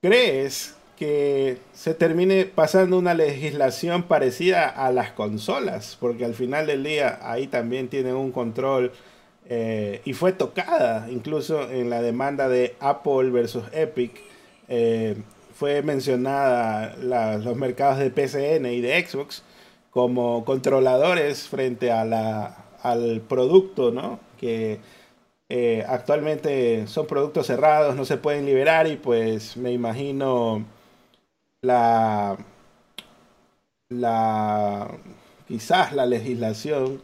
¿Crees 0.00 0.76
que 0.96 1.58
se 1.72 1.94
termine 1.94 2.44
pasando 2.46 2.98
una 2.98 3.14
legislación 3.14 4.04
parecida 4.04 4.68
a 4.68 4.90
las 4.90 5.12
consolas? 5.12 5.96
Porque 6.00 6.24
al 6.24 6.34
final 6.34 6.66
del 6.66 6.82
día 6.82 7.18
ahí 7.22 7.46
también 7.46 7.88
tienen 7.88 8.16
un 8.16 8.32
control 8.32 8.92
eh, 9.46 10.02
y 10.04 10.12
fue 10.12 10.32
tocada 10.32 11.08
incluso 11.10 11.70
en 11.70 11.88
la 11.88 12.02
demanda 12.02 12.48
de 12.48 12.74
Apple 12.80 13.30
versus 13.30 13.64
Epic. 13.72 14.20
Eh, 14.68 15.16
fue 15.54 15.82
mencionada 15.82 16.96
los 16.96 17.56
mercados 17.56 17.98
de 17.98 18.10
PCN 18.10 18.66
y 18.66 18.80
de 18.80 19.04
Xbox 19.04 19.42
como 19.98 20.44
controladores 20.44 21.48
frente 21.48 21.90
a 21.90 22.54
al 22.84 23.20
producto, 23.22 23.90
¿no? 23.90 24.20
Que 24.38 24.78
eh, 25.48 25.84
actualmente 25.88 26.86
son 26.86 27.08
productos 27.08 27.48
cerrados, 27.48 27.96
no 27.96 28.04
se 28.04 28.16
pueden 28.16 28.46
liberar 28.46 28.86
y 28.86 28.94
pues 28.94 29.56
me 29.56 29.72
imagino 29.72 30.64
la, 31.62 32.36
la 33.88 34.88
quizás 35.48 35.92
la 35.92 36.06
legislación 36.06 37.02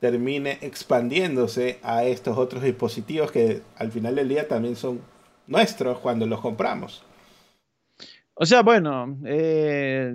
termine 0.00 0.58
expandiéndose 0.62 1.78
a 1.84 2.02
estos 2.02 2.36
otros 2.38 2.64
dispositivos 2.64 3.30
que 3.30 3.62
al 3.76 3.92
final 3.92 4.16
del 4.16 4.28
día 4.28 4.48
también 4.48 4.74
son 4.74 5.00
nuestros 5.46 6.00
cuando 6.00 6.26
los 6.26 6.40
compramos. 6.40 7.04
O 8.34 8.44
sea, 8.44 8.62
bueno, 8.64 9.16
eh, 9.26 10.12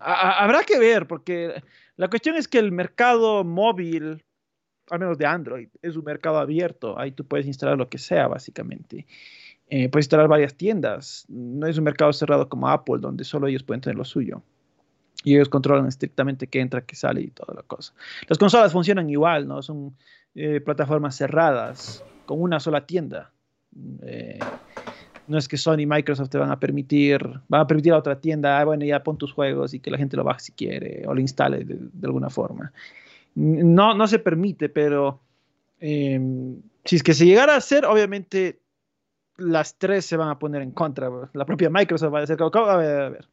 habrá 0.00 0.62
que 0.64 0.78
ver, 0.78 1.06
porque 1.06 1.62
la 1.96 2.08
cuestión 2.08 2.36
es 2.36 2.48
que 2.48 2.58
el 2.58 2.72
mercado 2.72 3.44
móvil 3.44 4.24
al 4.90 5.00
menos 5.00 5.18
de 5.18 5.26
Android, 5.26 5.68
es 5.82 5.96
un 5.96 6.04
mercado 6.04 6.38
abierto, 6.38 6.98
ahí 6.98 7.12
tú 7.12 7.24
puedes 7.24 7.46
instalar 7.46 7.76
lo 7.76 7.88
que 7.88 7.98
sea, 7.98 8.28
básicamente. 8.28 9.06
Eh, 9.68 9.88
puedes 9.88 10.04
instalar 10.04 10.28
varias 10.28 10.54
tiendas, 10.54 11.24
no 11.28 11.66
es 11.66 11.76
un 11.76 11.84
mercado 11.84 12.12
cerrado 12.12 12.48
como 12.48 12.68
Apple, 12.68 12.98
donde 13.00 13.24
solo 13.24 13.48
ellos 13.48 13.62
pueden 13.62 13.80
tener 13.80 13.96
lo 13.96 14.04
suyo. 14.04 14.42
Y 15.24 15.34
ellos 15.34 15.48
controlan 15.48 15.88
estrictamente 15.88 16.46
qué 16.46 16.60
entra, 16.60 16.82
qué 16.82 16.94
sale 16.94 17.20
y 17.20 17.30
toda 17.30 17.54
la 17.54 17.62
cosa. 17.62 17.92
Las 18.28 18.38
consolas 18.38 18.72
funcionan 18.72 19.10
igual, 19.10 19.48
¿no? 19.48 19.60
Son 19.60 19.96
eh, 20.36 20.60
plataformas 20.60 21.16
cerradas, 21.16 22.04
con 22.26 22.40
una 22.40 22.60
sola 22.60 22.86
tienda. 22.86 23.32
Eh, 24.02 24.38
no 25.28 25.38
es 25.38 25.48
que 25.48 25.56
Sony 25.56 25.80
y 25.80 25.86
Microsoft 25.86 26.30
te 26.30 26.38
van 26.38 26.50
a 26.50 26.60
permitir, 26.60 27.20
van 27.48 27.60
a 27.60 27.66
permitir 27.66 27.92
a 27.92 27.98
otra 27.98 28.20
tienda, 28.20 28.58
ah, 28.58 28.64
bueno, 28.64 28.84
ya 28.84 29.02
pon 29.02 29.18
tus 29.18 29.32
juegos 29.32 29.74
y 29.74 29.80
que 29.80 29.90
la 29.90 29.98
gente 29.98 30.16
lo 30.16 30.24
baje 30.24 30.40
si 30.40 30.52
quiere 30.52 31.04
o 31.06 31.14
lo 31.14 31.20
instale 31.20 31.64
de, 31.64 32.06
alguna 32.06 32.30
forma. 32.30 32.72
No, 33.34 33.94
no 33.94 34.06
se 34.06 34.18
permite, 34.18 34.68
pero 34.68 35.20
em, 35.80 36.60
si 36.84 36.96
es 36.96 37.02
que 37.02 37.14
se 37.14 37.26
llegara 37.26 37.54
a 37.54 37.58
hacer, 37.58 37.84
obviamente 37.84 38.60
las 39.36 39.76
tres 39.76 40.06
se 40.06 40.16
van 40.16 40.28
a 40.28 40.38
poner 40.38 40.62
en 40.62 40.70
contra. 40.70 41.10
La 41.34 41.44
propia 41.44 41.70
Microsoft 41.70 42.14
va 42.14 42.18
a 42.18 42.20
decir, 42.22 42.36
a 42.40 42.76
ver, 42.76 43.02
a 43.02 43.08
ver. 43.10 43.28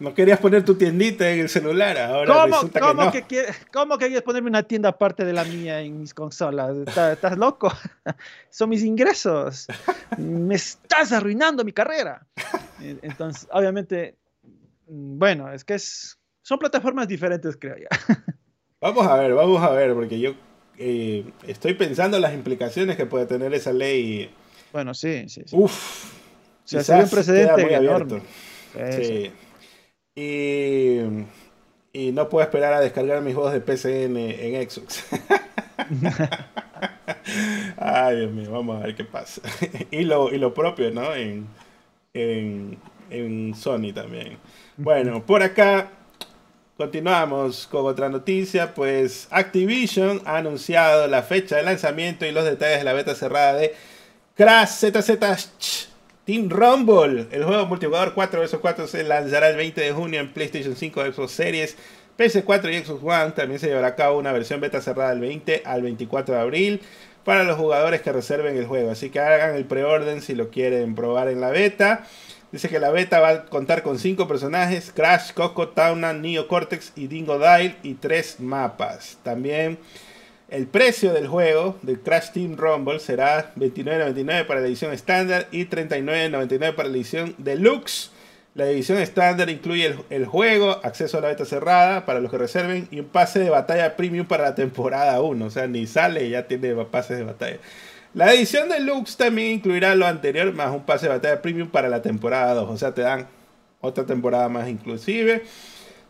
No 0.00 0.14
querías 0.14 0.38
poner 0.38 0.64
tu 0.64 0.74
tiendita 0.74 1.30
en 1.30 1.40
el 1.40 1.48
celular, 1.48 1.98
ahora 1.98 2.32
¿Cómo, 2.32 2.70
que 2.70 2.80
no. 2.80 3.12
Que, 3.28 3.46
¿Cómo 3.72 3.98
querías 3.98 4.22
ponerme 4.22 4.48
una 4.48 4.62
tienda 4.62 4.90
aparte 4.90 5.24
de 5.24 5.32
la 5.32 5.44
mía 5.44 5.80
en 5.80 6.00
mis 6.00 6.14
consolas? 6.14 6.76
¿Estás, 6.76 7.36
loco? 7.36 7.72
Son 8.50 8.68
mis 8.68 8.82
ingresos. 8.82 9.66
Me 10.18 10.54
estás 10.54 11.12
arruinando 11.12 11.64
mi 11.64 11.72
carrera. 11.72 12.26
Entonces, 12.80 13.46
obviamente, 13.52 14.16
mm, 14.86 15.18
bueno, 15.18 15.52
es 15.52 15.64
que 15.64 15.74
es, 15.74 16.18
son 16.42 16.58
plataformas 16.58 17.06
diferentes, 17.08 17.56
creo 17.56 17.76
ya. 17.76 17.88
Vamos 18.80 19.06
a 19.06 19.14
ver, 19.16 19.34
vamos 19.34 19.62
a 19.62 19.68
ver, 19.72 19.92
porque 19.92 20.18
yo 20.18 20.34
eh, 20.78 21.30
estoy 21.46 21.74
pensando 21.74 22.16
en 22.16 22.22
las 22.22 22.32
implicaciones 22.32 22.96
que 22.96 23.04
puede 23.04 23.26
tener 23.26 23.52
esa 23.52 23.74
ley. 23.74 24.30
Bueno, 24.72 24.94
sí, 24.94 25.28
sí. 25.28 25.42
sí. 25.44 25.54
Uf. 25.54 26.04
O 26.64 26.68
sea, 26.70 26.82
sería 26.82 27.04
un 27.04 27.10
precedente 27.10 27.74
enorme. 27.74 28.22
Sí. 28.72 29.32
Y, 30.14 30.98
y, 31.92 32.12
no 32.12 32.28
puedo 32.28 32.44
esperar 32.44 32.72
a 32.72 32.80
descargar 32.80 33.22
mis 33.22 33.34
juegos 33.34 33.52
de 33.52 33.60
PC 33.60 34.04
en, 34.04 34.16
en 34.16 34.70
Xbox. 34.70 35.04
Ay, 37.76 38.16
Dios 38.16 38.32
mío, 38.32 38.50
vamos 38.50 38.82
a 38.82 38.86
ver 38.86 38.94
qué 38.94 39.04
pasa. 39.04 39.40
y, 39.90 40.02
lo, 40.02 40.32
y 40.32 40.38
lo 40.38 40.52
propio, 40.52 40.90
¿no? 40.90 41.14
En, 41.14 41.46
en, 42.12 42.78
en 43.10 43.54
Sony 43.54 43.92
también. 43.94 44.38
Bueno, 44.76 45.24
por 45.24 45.42
acá 45.42 45.90
Continuamos 46.80 47.66
con 47.70 47.84
otra 47.84 48.08
noticia, 48.08 48.72
pues 48.72 49.28
Activision 49.30 50.22
ha 50.24 50.38
anunciado 50.38 51.08
la 51.08 51.22
fecha 51.22 51.56
de 51.56 51.62
lanzamiento 51.62 52.24
y 52.24 52.32
los 52.32 52.42
detalles 52.42 52.78
de 52.78 52.84
la 52.84 52.94
beta 52.94 53.14
cerrada 53.14 53.52
de 53.52 53.74
Crash 54.34 54.90
ZZ 54.90 55.89
Team 56.30 56.48
Rumble. 56.48 57.26
El 57.32 57.42
juego 57.42 57.66
multijugador 57.66 58.14
4 58.14 58.40
vs 58.40 58.58
4 58.60 58.86
se 58.86 59.02
lanzará 59.02 59.48
el 59.50 59.56
20 59.56 59.80
de 59.80 59.90
junio 59.90 60.20
en 60.20 60.32
PlayStation 60.32 60.76
5, 60.76 61.12
Xbox 61.12 61.32
Series, 61.32 61.76
PS4 62.16 62.72
y 62.72 62.84
Xbox 62.84 63.02
One. 63.02 63.32
También 63.32 63.58
se 63.58 63.66
llevará 63.66 63.88
a 63.88 63.96
cabo 63.96 64.16
una 64.16 64.30
versión 64.30 64.60
beta 64.60 64.80
cerrada 64.80 65.10
del 65.10 65.18
20 65.18 65.62
al 65.64 65.82
24 65.82 66.36
de 66.36 66.40
abril 66.40 66.82
para 67.24 67.42
los 67.42 67.56
jugadores 67.56 68.00
que 68.02 68.12
reserven 68.12 68.56
el 68.56 68.68
juego. 68.68 68.92
Así 68.92 69.10
que 69.10 69.18
hagan 69.18 69.56
el 69.56 69.64
preorden 69.64 70.22
si 70.22 70.36
lo 70.36 70.50
quieren 70.50 70.94
probar 70.94 71.26
en 71.26 71.40
la 71.40 71.50
beta. 71.50 72.06
Dice 72.52 72.68
que 72.68 72.78
la 72.78 72.90
beta 72.90 73.18
va 73.18 73.28
a 73.30 73.44
contar 73.46 73.82
con 73.82 73.98
5 73.98 74.28
personajes, 74.28 74.92
Crash, 74.94 75.32
Coco, 75.32 75.70
Tauna, 75.70 76.12
Neo 76.12 76.46
Cortex 76.46 76.92
y 76.94 77.08
Dingo 77.08 77.40
Dial 77.40 77.76
y 77.82 77.94
3 77.94 78.38
mapas. 78.38 79.18
También 79.24 79.80
el 80.50 80.66
precio 80.66 81.12
del 81.12 81.28
juego 81.28 81.78
de 81.82 81.98
Crash 81.98 82.32
Team 82.32 82.56
Rumble 82.56 82.98
será 82.98 83.54
$29.99 83.54 84.46
para 84.46 84.60
la 84.60 84.66
edición 84.66 84.92
estándar 84.92 85.46
y 85.52 85.66
$39.99 85.66 86.74
para 86.74 86.88
la 86.88 86.96
edición 86.96 87.34
deluxe. 87.38 88.10
La 88.54 88.68
edición 88.68 88.98
estándar 88.98 89.48
incluye 89.48 89.94
el, 90.10 90.26
juego, 90.26 90.80
acceso 90.82 91.18
a 91.18 91.20
la 91.20 91.28
beta 91.28 91.44
cerrada 91.44 92.04
para 92.04 92.18
los 92.18 92.32
que 92.32 92.38
reserven 92.38 92.88
y 92.90 92.98
un 92.98 93.06
pase 93.06 93.38
de 93.38 93.48
batalla 93.48 93.96
premium 93.96 94.26
para 94.26 94.42
la 94.42 94.54
temporada 94.56 95.20
1. 95.20 95.44
O 95.44 95.50
sea, 95.50 95.68
ni 95.68 95.86
sale 95.86 96.24
y 96.24 96.30
ya 96.30 96.48
tiene 96.48 96.74
pases 96.84 97.18
de 97.18 97.24
batalla. 97.24 97.58
La 98.12 98.34
edición 98.34 98.68
deluxe 98.68 99.16
también 99.16 99.52
incluirá 99.52 99.94
lo 99.94 100.04
anterior 100.04 100.52
más 100.52 100.72
un 100.72 100.84
pase 100.84 101.06
de 101.06 101.12
batalla 101.12 101.40
premium 101.40 101.68
para 101.68 101.88
la 101.88 102.02
temporada 102.02 102.54
2. 102.54 102.70
O 102.70 102.76
sea, 102.76 102.92
te 102.92 103.02
dan 103.02 103.28
otra 103.80 104.04
temporada 104.04 104.48
más 104.48 104.68
inclusive. 104.68 105.44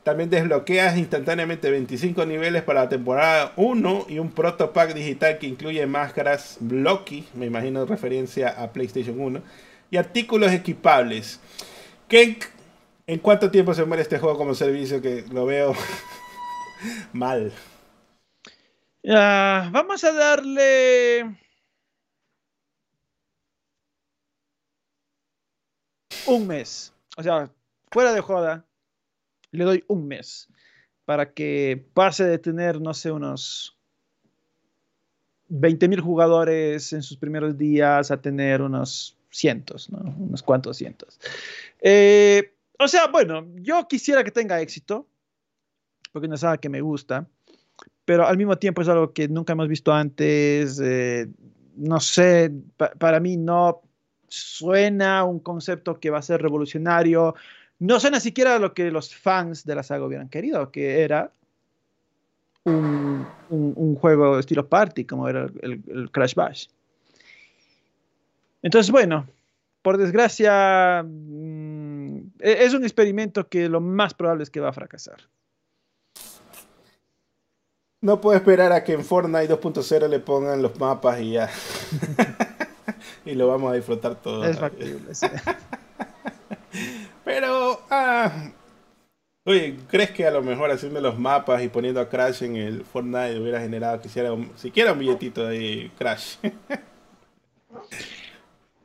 También 0.03 0.31
desbloqueas 0.31 0.97
instantáneamente 0.97 1.71
25 1.71 2.25
niveles 2.25 2.63
para 2.63 2.85
la 2.85 2.89
temporada 2.89 3.53
1 3.57 4.07
y 4.09 4.19
un 4.19 4.31
proto 4.31 4.73
pack 4.73 4.95
digital 4.95 5.39
que 5.39 5.47
incluye 5.47 5.87
máscaras 5.87 6.57
Blocky, 6.61 7.29
me 7.35 7.47
imagino 7.47 7.85
referencia 7.85 8.49
a 8.49 8.73
PlayStation 8.73 9.21
1, 9.21 9.43
y 9.91 9.99
artículos 9.99 10.53
equipables. 10.53 11.41
¿En 13.07 13.19
cuánto 13.19 13.51
tiempo 13.51 13.75
se 13.75 13.85
muere 13.85 14.03
este 14.03 14.19
juego 14.19 14.39
como 14.39 14.55
servicio 14.55 15.03
que 15.03 15.25
lo 15.33 15.45
veo 15.45 15.75
mal? 17.13 17.53
vamos 19.03 20.03
a 20.05 20.13
darle 20.13 21.39
un 26.27 26.47
mes. 26.47 26.93
O 27.17 27.23
sea, 27.23 27.51
fuera 27.91 28.13
de 28.13 28.21
joda, 28.21 28.65
le 29.53 29.65
doy 29.65 29.85
un 29.89 30.07
mes 30.07 30.49
para 31.05 31.33
que 31.33 31.85
pase 31.95 32.25
de 32.25 32.39
tener, 32.39 32.81
no 32.81 32.95
sé, 32.95 33.11
unos 33.11 33.77
20 35.49 35.89
mil 35.89 36.01
jugadores 36.01 36.93
en 36.93 37.03
sus 37.03 37.17
primeros 37.17 37.59
días 37.59 38.11
a 38.11 38.21
tener 38.21 38.63
unos 38.63 39.19
cientos, 39.31 39.91
¿no? 39.91 39.99
Unos 40.19 40.43
cuantos 40.43 40.77
cientos. 40.77 41.19
Eh, 41.81 42.55
o 42.79 42.89
sea, 42.89 43.09
bueno, 43.09 43.47
yo 43.57 43.87
quisiera 43.89 44.25
que 44.25 44.31
tenga 44.31 44.61
éxito, 44.61 45.07
porque 46.13 46.29
no 46.29 46.37
algo 46.37 46.59
que 46.59 46.69
me 46.69 46.81
gusta, 46.81 47.27
pero 48.05 48.27
al 48.27 48.37
mismo 48.37 48.57
tiempo 48.57 48.83
es 48.83 48.89
algo 48.89 49.13
que 49.13 49.29
nunca 49.29 49.53
hemos 49.53 49.69
visto 49.69 49.93
antes. 49.93 50.81
Eh, 50.83 51.29
no 51.77 52.01
sé, 52.01 52.53
para 52.99 53.21
mí 53.21 53.37
no 53.37 53.83
suena 54.29 55.25
un 55.25 55.41
concepto 55.41 55.99
que 55.99 56.11
va 56.11 56.19
a 56.19 56.23
ser 56.23 56.41
revolucionario. 56.43 57.35
No 57.81 57.99
suena 57.99 58.21
siquiera 58.21 58.59
lo 58.59 58.75
que 58.75 58.91
los 58.91 59.15
fans 59.15 59.65
de 59.65 59.75
la 59.75 59.83
saga 59.83 60.05
hubieran 60.05 60.29
querido, 60.29 60.71
que 60.71 61.01
era 61.01 61.33
un, 62.65 63.27
juego 63.97 64.39
estilo 64.39 64.69
party, 64.69 65.07
como 65.07 65.29
era 65.29 65.49
el, 65.63 66.11
Crash 66.13 66.35
Bash. 66.35 66.67
Entonces, 68.63 68.93
bueno, 68.93 69.27
por 69.81 69.97
desgracia, 69.97 71.03
mm, 71.03 72.19
e, 72.41 72.65
es 72.65 72.75
un 72.75 72.85
experimento 72.85 73.49
que 73.49 73.69
lo 73.69 73.81
más 73.81 74.13
probable 74.13 74.43
es 74.43 74.51
que 74.51 74.61
va 74.61 74.69
a 74.69 74.75
fracasar. 74.75 75.23
No 78.03 78.21
puedo 78.21 78.37
esperar 78.37 78.73
a 78.73 78.85
que 78.85 78.93
en 78.93 79.05
Fortnite 79.05 79.49
2.0 79.49 80.09
le 80.09 80.21
pongan 80.21 80.61
los 80.61 80.79
mapas 80.79 81.21
y 81.21 81.33
ya. 81.33 81.49
y 83.25 83.35
lo 83.35 83.49
vamos 83.49 83.73
a 83.73 83.75
disfrutar 83.75 84.17
todo. 84.17 84.45
Es 84.45 84.59
factible, 84.59 85.15
sí. 85.15 85.27
Ah, 87.91 88.53
oye, 89.45 89.77
¿crees 89.89 90.13
que 90.13 90.25
a 90.25 90.31
lo 90.31 90.43
mejor 90.43 90.71
haciendo 90.71 91.01
los 91.01 91.19
mapas 91.19 91.63
y 91.63 91.69
poniendo 91.69 92.01
a 92.01 92.09
Crash 92.09 92.45
en 92.45 92.57
el 92.57 92.85
Fortnite 92.85 93.41
hubiera 93.41 93.61
generado 93.61 94.01
quisiera 94.01 94.31
siquiera 94.55 94.93
un 94.93 95.01
billetito 95.01 95.47
de 95.47 95.91
Crash? 95.99 96.37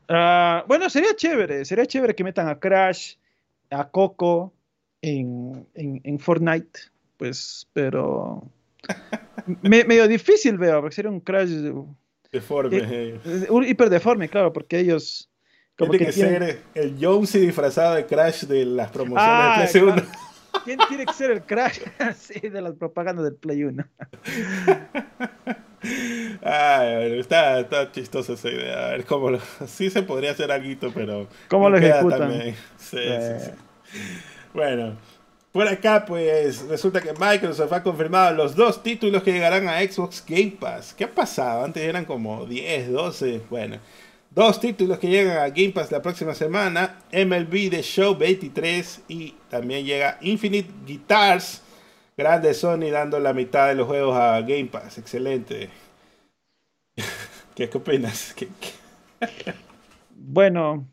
Ah, 0.07 0.63
bueno, 0.67 0.87
sería 0.87 1.15
chévere, 1.15 1.65
sería 1.65 1.87
chévere 1.87 2.13
que 2.13 2.23
metan 2.23 2.47
a 2.47 2.59
Crash, 2.59 3.15
a 3.71 3.89
Coco 3.89 4.53
en, 5.01 5.67
en, 5.73 6.19
Fortnite, 6.19 6.79
pues, 7.17 7.67
pero 7.73 8.43
medio 9.63 10.07
difícil 10.07 10.59
veo, 10.59 10.81
porque 10.81 10.95
sería 10.95 11.09
un 11.09 11.21
Crash 11.21 11.49
deforme. 12.31 12.81
Eh, 12.83 13.19
hiper 13.67 13.89
deforme, 13.89 14.29
claro, 14.29 14.53
porque 14.53 14.77
ellos 14.79 15.27
tiene 15.75 15.97
que, 15.97 16.11
ser 16.11 16.61
el 16.73 16.97
Jonesy 16.99 17.39
disfrazado 17.39 17.95
de 17.95 18.05
Crash 18.05 18.43
de 18.43 18.65
las 18.65 18.91
promociones 18.91 19.27
de 19.27 19.33
ah, 19.33 19.67
Play 19.71 19.83
1. 19.83 20.03
¿Quién 20.63 20.79
tiene 20.87 21.05
que 21.05 21.13
ser 21.13 21.31
el 21.31 21.41
Crash 21.43 21.79
sí, 22.17 22.39
de 22.39 22.61
las 22.61 22.73
propagandas 22.75 23.25
del 23.25 23.35
Play 23.35 23.63
1? 23.63 23.85
Ay, 26.41 27.19
está, 27.19 27.59
está 27.59 27.91
chistosa 27.91 28.33
esa 28.33 28.49
idea. 28.49 28.87
A 28.87 28.91
ver 28.91 29.05
cómo 29.05 29.29
lo, 29.29 29.39
sí 29.67 29.89
se 29.89 30.01
podría 30.01 30.31
hacer 30.31 30.51
algo, 30.51 30.91
pero. 30.93 31.27
¿Cómo 31.49 31.69
lo 31.69 31.77
ejecutan? 31.77 32.31
Sí, 32.77 32.97
sí, 32.97 32.97
sí. 33.39 33.51
Bueno, 34.53 34.95
por 35.51 35.67
acá, 35.67 36.05
pues 36.05 36.67
resulta 36.67 37.01
que 37.01 37.13
Microsoft 37.13 37.73
ha 37.73 37.83
confirmado 37.83 38.33
los 38.33 38.55
dos 38.55 38.81
títulos 38.81 39.21
que 39.21 39.33
llegarán 39.33 39.67
a 39.67 39.79
Xbox 39.81 40.23
Game 40.27 40.57
Pass. 40.59 40.93
¿Qué 40.93 41.03
ha 41.03 41.13
pasado? 41.13 41.63
Antes 41.65 41.83
eran 41.83 42.05
como 42.05 42.45
10, 42.45 42.91
12. 42.91 43.41
Bueno. 43.49 43.77
Dos 44.35 44.59
títulos 44.59 44.99
que 44.99 45.07
llegan 45.07 45.37
a 45.37 45.47
Game 45.47 45.69
Pass 45.69 45.93
la 45.93 46.01
próxima 46.01 46.35
semana, 46.35 46.99
MLB 47.13 47.69
The 47.69 47.81
Show 47.81 48.17
23 48.17 49.03
y 49.07 49.33
también 49.49 49.85
llega 49.85 50.17
Infinite 50.19 50.69
Guitars 50.85 51.61
Grande 52.17 52.53
Sony 52.53 52.91
dando 52.91 53.17
la 53.21 53.31
mitad 53.31 53.69
de 53.69 53.75
los 53.75 53.87
juegos 53.87 54.17
a 54.17 54.41
Game 54.41 54.65
Pass. 54.65 54.97
Excelente. 54.97 55.69
¿Qué, 57.55 57.69
opinas? 57.73 58.35
bueno, 60.13 60.85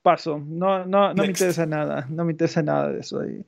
paso. 0.00 0.42
No, 0.42 0.86
no, 0.86 1.12
no 1.12 1.22
me 1.22 1.28
interesa 1.28 1.66
nada. 1.66 2.06
No 2.08 2.24
me 2.24 2.32
interesa 2.32 2.62
nada 2.62 2.92
de 2.92 3.00
eso. 3.00 3.20
Ahí. 3.20 3.44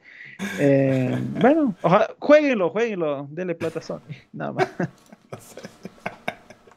Eh, 0.59 1.18
bueno, 1.40 1.74
ojalá, 1.81 2.14
jueguenlo, 2.18 2.68
jueguenlo. 2.68 3.27
Denle 3.31 3.55
plata 3.55 3.78
a 3.78 3.82
Sony. 3.82 4.01
Nada 4.31 4.52
más. 4.52 4.68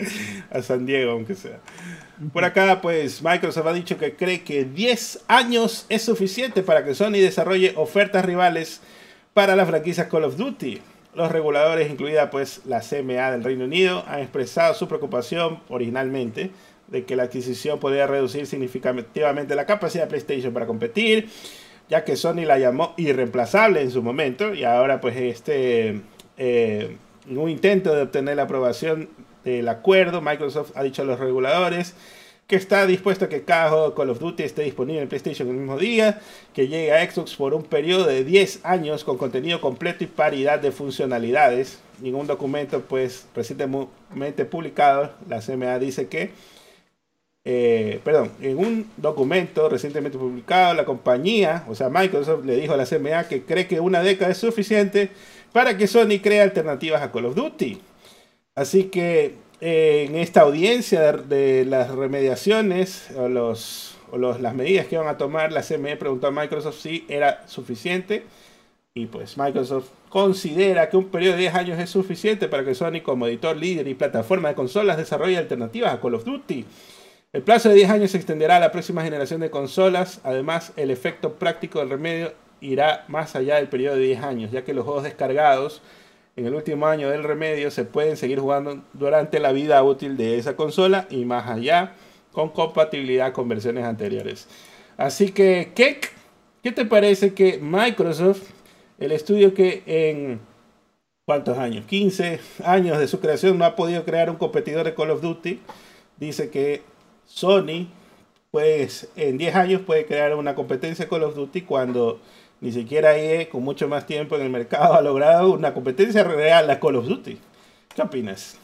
a 0.51 0.61
San 0.61 0.85
Diego, 0.85 1.11
aunque 1.11 1.35
sea. 1.35 1.59
Por 2.31 2.45
acá, 2.45 2.81
pues 2.81 3.21
Microsoft 3.21 3.67
ha 3.67 3.73
dicho 3.73 3.97
que 3.97 4.15
cree 4.15 4.43
que 4.43 4.65
10 4.65 5.25
años 5.27 5.85
es 5.89 6.03
suficiente 6.03 6.63
para 6.63 6.84
que 6.84 6.95
Sony 6.95 7.13
desarrolle 7.13 7.73
ofertas 7.75 8.25
rivales 8.25 8.81
para 9.34 9.55
las 9.55 9.67
franquicias 9.67 10.07
Call 10.07 10.25
of 10.25 10.38
Duty. 10.38 10.81
Los 11.15 11.31
reguladores, 11.31 11.91
incluida 11.91 12.30
pues 12.30 12.61
la 12.65 12.81
CMA 12.81 13.31
del 13.31 13.43
Reino 13.43 13.65
Unido, 13.65 14.03
han 14.07 14.21
expresado 14.21 14.73
su 14.73 14.88
preocupación 14.88 15.59
originalmente 15.69 16.51
de 16.88 17.05
que 17.05 17.15
la 17.15 17.23
adquisición 17.23 17.80
podría 17.80 18.07
reducir 18.07 18.45
significativamente 18.45 19.55
la 19.55 19.65
capacidad 19.65 20.03
de 20.03 20.09
PlayStation 20.09 20.53
para 20.53 20.65
competir, 20.65 21.30
ya 21.89 22.03
que 22.03 22.15
Sony 22.15 22.45
la 22.45 22.57
llamó 22.57 22.93
irreemplazable 22.97 23.81
en 23.81 23.91
su 23.91 24.01
momento 24.01 24.53
y 24.53 24.63
ahora 24.63 25.01
pues 25.01 25.15
este 25.17 26.01
eh, 26.38 26.97
un 27.30 27.49
intento 27.49 27.95
de 27.95 28.03
obtener 28.03 28.35
la 28.35 28.43
aprobación 28.43 29.09
del 29.43 29.67
acuerdo, 29.67 30.21
Microsoft 30.21 30.71
ha 30.75 30.83
dicho 30.83 31.01
a 31.01 31.05
los 31.05 31.19
reguladores 31.19 31.95
que 32.47 32.55
está 32.57 32.85
dispuesto 32.85 33.25
a 33.25 33.29
que 33.29 33.43
cada 33.43 33.69
juego 33.69 33.89
de 33.89 33.95
Call 33.95 34.09
of 34.09 34.19
Duty 34.19 34.43
esté 34.43 34.63
disponible 34.63 35.01
en 35.01 35.07
PlayStation 35.07 35.47
el 35.47 35.55
mismo 35.55 35.77
día, 35.77 36.19
que 36.53 36.67
llegue 36.67 36.91
a 36.91 37.09
Xbox 37.09 37.35
por 37.35 37.53
un 37.53 37.63
periodo 37.63 38.05
de 38.05 38.23
10 38.23 38.61
años 38.63 39.03
con 39.03 39.17
contenido 39.17 39.61
completo 39.61 40.03
y 40.03 40.07
paridad 40.07 40.59
de 40.59 40.71
funcionalidades. 40.71 41.79
Ningún 42.01 42.27
documento, 42.27 42.81
pues, 42.81 43.27
recientemente 43.33 44.45
publicado, 44.45 45.13
la 45.29 45.41
CMA 45.41 45.79
dice 45.79 46.07
que, 46.07 46.31
eh, 47.45 48.01
perdón, 48.03 48.31
en 48.41 48.57
un 48.57 48.91
documento 48.97 49.69
recientemente 49.69 50.17
publicado, 50.17 50.73
la 50.73 50.85
compañía, 50.85 51.63
o 51.69 51.75
sea, 51.75 51.89
Microsoft 51.89 52.45
le 52.45 52.57
dijo 52.57 52.73
a 52.73 52.77
la 52.77 52.85
CMA 52.85 53.27
que 53.27 53.43
cree 53.43 53.67
que 53.67 53.79
una 53.79 54.03
década 54.03 54.31
es 54.31 54.37
suficiente 54.37 55.11
para 55.53 55.77
que 55.77 55.87
Sony 55.87 56.19
cree 56.21 56.41
alternativas 56.41 57.01
a 57.01 57.11
Call 57.11 57.25
of 57.25 57.35
Duty. 57.35 57.81
Así 58.55 58.85
que 58.85 59.35
eh, 59.61 60.05
en 60.07 60.15
esta 60.15 60.41
audiencia 60.41 61.13
de, 61.13 61.65
las 61.65 61.89
remediaciones 61.89 63.09
o, 63.17 63.27
los, 63.27 63.95
las 64.11 64.53
medidas 64.53 64.85
que 64.88 64.95
iban 64.95 65.07
a 65.07 65.17
tomar, 65.17 65.51
la 65.51 65.63
CME 65.63 65.97
preguntó 65.97 66.27
a 66.27 66.31
Microsoft 66.31 66.80
si 66.80 67.05
era 67.07 67.47
suficiente. 67.47 68.25
Y 68.93 69.07
pues 69.07 69.39
Microsoft 69.39 69.89
considera 70.07 70.88
que 70.88 70.97
un 70.97 71.05
periodo 71.05 71.34
de 71.34 71.41
10 71.41 71.55
años 71.55 71.80
es 71.80 71.89
suficiente 71.89 72.47
para 72.47 72.63
que 72.63 72.75
Sony 72.75 73.01
como 73.01 73.25
editor 73.25 73.57
líder 73.57 73.88
y 73.88 73.95
plataforma 73.95 74.49
de 74.49 74.55
consolas 74.55 74.97
desarrolle 74.97 75.39
alternativas 75.39 75.91
a 75.91 75.99
Call 75.99 76.13
of 76.13 76.25
Duty. 76.25 76.63
El 77.34 77.41
plazo 77.41 77.69
de 77.69 77.75
10 77.75 77.89
años 77.89 78.11
se 78.11 78.17
extenderá 78.17 78.57
a 78.57 78.59
la 78.59 78.71
próxima 78.71 79.01
generación 79.01 79.41
de 79.41 79.49
consolas. 79.49 80.21
Además, 80.23 80.73
el 80.75 80.91
efecto 80.91 81.34
práctico 81.34 81.80
del 81.80 81.89
remedio 81.89 82.34
irá 82.61 83.05
más 83.07 83.35
allá 83.35 83.55
del 83.55 83.69
periodo 83.69 83.95
de 83.95 84.03
10 84.03 84.23
años, 84.23 84.51
ya 84.51 84.63
que 84.63 84.75
los 84.75 84.85
juegos 84.85 85.03
descargados 85.03 85.81
en 86.35 86.45
el 86.45 86.55
último 86.55 86.88
año 86.88 87.10
del 87.10 87.23
remedio 87.23 87.69
se 87.69 87.85
pueden 87.85 88.18
seguir 88.18 88.39
jugando 88.39 88.81
durante 88.93 89.39
la 89.39 89.51
vida 89.51 89.84
útil 89.84 90.18
de 90.18 90.38
esa 90.38 90.55
consola 90.55 91.07
y 91.10 91.26
más 91.26 91.47
allá 91.47 91.93
con 92.31 92.49
compatibilidad 92.49 93.34
con 93.34 93.47
versiones 93.47 93.85
anteriores. 93.85 94.47
Así 94.97 95.31
que, 95.31 95.72
¿qué, 95.76 95.99
qué 96.64 96.72
te 96.72 96.85
parece 96.85 97.34
que 97.34 97.60
Microsoft, 97.60 98.41
el 98.97 99.11
estudio 99.11 99.53
que 99.53 99.84
en 99.85 100.39
cuántos 101.26 101.57
años, 101.57 101.85
15 101.85 102.39
años 102.65 102.97
de 102.97 103.07
su 103.07 103.19
creación 103.19 103.57
no 103.57 103.65
ha 103.65 103.76
podido 103.76 104.03
crear 104.03 104.30
un 104.30 104.38
competidor 104.38 104.85
de 104.85 104.95
Call 104.95 105.11
of 105.11 105.22
Duty, 105.22 105.60
dice 106.18 106.49
que 106.49 106.81
Sony, 107.26 107.88
pues 108.49 109.10
en 109.15 109.38
10 109.38 109.55
años 109.55 109.81
puede 109.81 110.05
crear 110.05 110.35
una 110.35 110.55
competencia 110.55 111.05
de 111.05 111.10
Call 111.10 111.23
of 111.23 111.35
Duty 111.35 111.61
cuando 111.61 112.19
ni 112.64 112.72
siquiera 112.72 113.18
EA, 113.18 113.49
con 113.49 113.61
mucho 113.61 113.90
más 113.90 114.06
tiempo 114.06 114.38
en 114.38 114.44
el 114.44 114.49
mercado, 114.49 114.94
ha 114.94 115.02
logrado 115.02 115.52
una 115.52 115.73
competencia 115.73 116.23
real 116.23 116.69
a 116.69 116.80
Call 116.80 116.95
of 116.95 117.07
Duty. 117.07 117.38
¿Qué 117.94 118.02
opinas? 118.02 118.57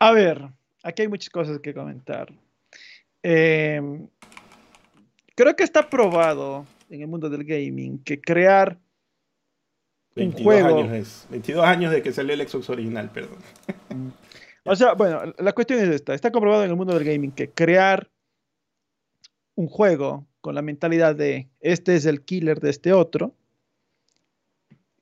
A 0.00 0.10
ver, 0.10 0.48
aquí 0.82 1.02
hay 1.02 1.08
muchas 1.08 1.30
cosas 1.30 1.60
que 1.60 1.72
comentar. 1.72 2.32
Eh, 3.22 3.80
creo 5.36 5.54
que 5.54 5.62
está 5.62 5.88
probado 5.88 6.66
en 6.90 7.02
el 7.02 7.06
mundo 7.06 7.30
del 7.30 7.44
gaming 7.44 8.02
que 8.02 8.20
crear 8.20 8.76
22 10.16 10.40
un 10.40 10.44
juego... 10.44 10.78
Años 10.80 10.92
es, 10.94 11.26
22 11.30 11.64
años 11.64 11.92
de 11.92 12.02
que 12.02 12.12
salió 12.12 12.34
el 12.34 12.48
Xbox 12.48 12.70
original, 12.70 13.08
perdón. 13.12 13.38
O 14.64 14.74
sea, 14.74 14.94
bueno, 14.94 15.32
la 15.38 15.52
cuestión 15.52 15.78
es 15.78 15.90
esta. 15.90 16.12
Está 16.12 16.32
comprobado 16.32 16.64
en 16.64 16.70
el 16.70 16.76
mundo 16.76 16.92
del 16.92 17.04
gaming 17.04 17.30
que 17.30 17.50
crear 17.50 18.10
un 19.54 19.68
juego 19.68 20.26
con 20.46 20.54
la 20.54 20.62
mentalidad 20.62 21.16
de 21.16 21.48
este 21.58 21.96
es 21.96 22.06
el 22.06 22.22
killer 22.22 22.60
de 22.60 22.70
este 22.70 22.92
otro, 22.92 23.34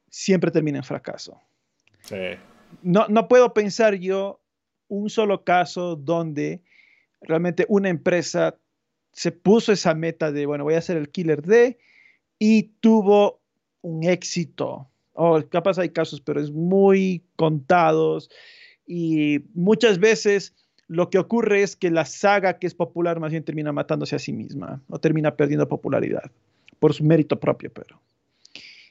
siempre 0.08 0.50
termina 0.50 0.78
en 0.78 0.84
fracaso. 0.84 1.38
No, 2.80 3.06
no 3.08 3.28
puedo 3.28 3.52
pensar 3.52 3.96
yo 3.96 4.40
un 4.88 5.10
solo 5.10 5.44
caso 5.44 5.96
donde 5.96 6.62
realmente 7.20 7.66
una 7.68 7.90
empresa 7.90 8.56
se 9.12 9.32
puso 9.32 9.70
esa 9.72 9.92
meta 9.92 10.32
de, 10.32 10.46
bueno, 10.46 10.64
voy 10.64 10.76
a 10.76 10.80
ser 10.80 10.96
el 10.96 11.10
killer 11.10 11.42
de, 11.42 11.76
y 12.38 12.62
tuvo 12.80 13.42
un 13.82 14.04
éxito. 14.04 14.88
O 15.12 15.46
capaz 15.50 15.78
hay 15.78 15.90
casos, 15.90 16.22
pero 16.22 16.40
es 16.40 16.52
muy 16.52 17.22
contados 17.36 18.30
y 18.86 19.40
muchas 19.52 19.98
veces 19.98 20.54
lo 20.88 21.10
que 21.10 21.18
ocurre 21.18 21.62
es 21.62 21.76
que 21.76 21.90
la 21.90 22.04
saga 22.04 22.58
que 22.58 22.66
es 22.66 22.74
popular 22.74 23.20
más 23.20 23.30
bien 23.30 23.44
termina 23.44 23.72
matándose 23.72 24.16
a 24.16 24.18
sí 24.18 24.32
misma 24.32 24.82
o 24.88 24.98
termina 24.98 25.34
perdiendo 25.34 25.68
popularidad 25.68 26.30
por 26.78 26.92
su 26.92 27.04
mérito 27.04 27.40
propio, 27.40 27.72
pero. 27.72 28.00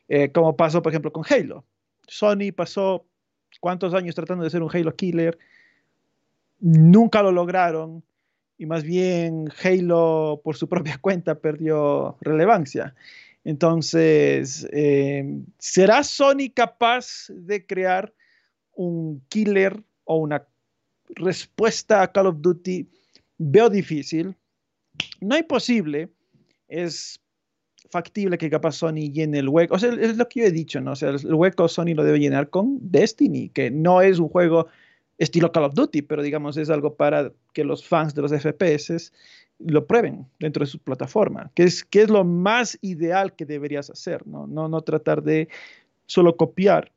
Eh, 0.07 0.31
como 0.31 0.55
pasó, 0.55 0.81
por 0.81 0.91
ejemplo, 0.91 1.13
con 1.13 1.23
Halo. 1.29 1.63
Sony 2.07 2.51
pasó 2.55 3.05
cuántos 3.59 3.93
años 3.93 4.15
tratando 4.15 4.43
de 4.43 4.49
ser 4.49 4.63
un 4.63 4.69
Halo 4.73 4.95
killer, 4.95 5.37
nunca 6.59 7.21
lo 7.21 7.31
lograron 7.31 8.03
y 8.57 8.65
más 8.65 8.83
bien 8.83 9.49
Halo 9.63 10.41
por 10.43 10.55
su 10.55 10.67
propia 10.67 10.97
cuenta 11.01 11.35
perdió 11.35 12.17
relevancia. 12.21 12.95
Entonces, 13.43 14.67
eh, 14.71 15.41
¿será 15.59 16.03
Sony 16.03 16.49
capaz 16.53 17.27
de 17.29 17.65
crear 17.65 18.13
un 18.75 19.21
killer 19.27 19.83
o 20.05 20.17
una 20.17 20.45
respuesta 21.15 22.01
a 22.01 22.11
Call 22.11 22.27
of 22.27 22.41
Duty 22.41 22.87
veo 23.37 23.69
difícil. 23.69 24.35
No 25.21 25.37
imposible, 25.37 26.09
es 26.67 27.19
factible 27.89 28.37
que 28.37 28.49
capaz 28.49 28.73
Sony 28.73 29.11
llene 29.11 29.39
el 29.39 29.49
hueco. 29.49 29.75
O 29.75 29.79
sea, 29.79 29.93
es 29.93 30.17
lo 30.17 30.27
que 30.27 30.41
yo 30.41 30.45
he 30.47 30.51
dicho, 30.51 30.81
¿no? 30.81 30.91
O 30.91 30.95
sea, 30.95 31.09
el 31.09 31.33
hueco 31.33 31.67
Sony 31.67 31.93
lo 31.95 32.03
debe 32.03 32.19
llenar 32.19 32.49
con 32.49 32.79
Destiny, 32.81 33.49
que 33.49 33.69
no 33.71 34.01
es 34.01 34.19
un 34.19 34.29
juego 34.29 34.67
estilo 35.17 35.51
Call 35.51 35.65
of 35.65 35.75
Duty, 35.75 36.01
pero 36.01 36.23
digamos 36.23 36.57
es 36.57 36.69
algo 36.69 36.95
para 36.95 37.31
que 37.53 37.63
los 37.63 37.85
fans 37.85 38.15
de 38.15 38.21
los 38.23 38.31
FPS 38.31 39.11
lo 39.59 39.85
prueben 39.85 40.25
dentro 40.39 40.65
de 40.65 40.71
su 40.71 40.79
plataforma, 40.79 41.51
que 41.55 41.63
es, 41.63 41.83
que 41.83 42.01
es 42.01 42.09
lo 42.09 42.23
más 42.23 42.77
ideal 42.81 43.35
que 43.35 43.45
deberías 43.45 43.89
hacer, 43.89 44.25
¿no? 44.27 44.47
No, 44.47 44.67
no 44.67 44.81
tratar 44.81 45.21
de 45.23 45.47
solo 46.05 46.35
copiar 46.35 46.91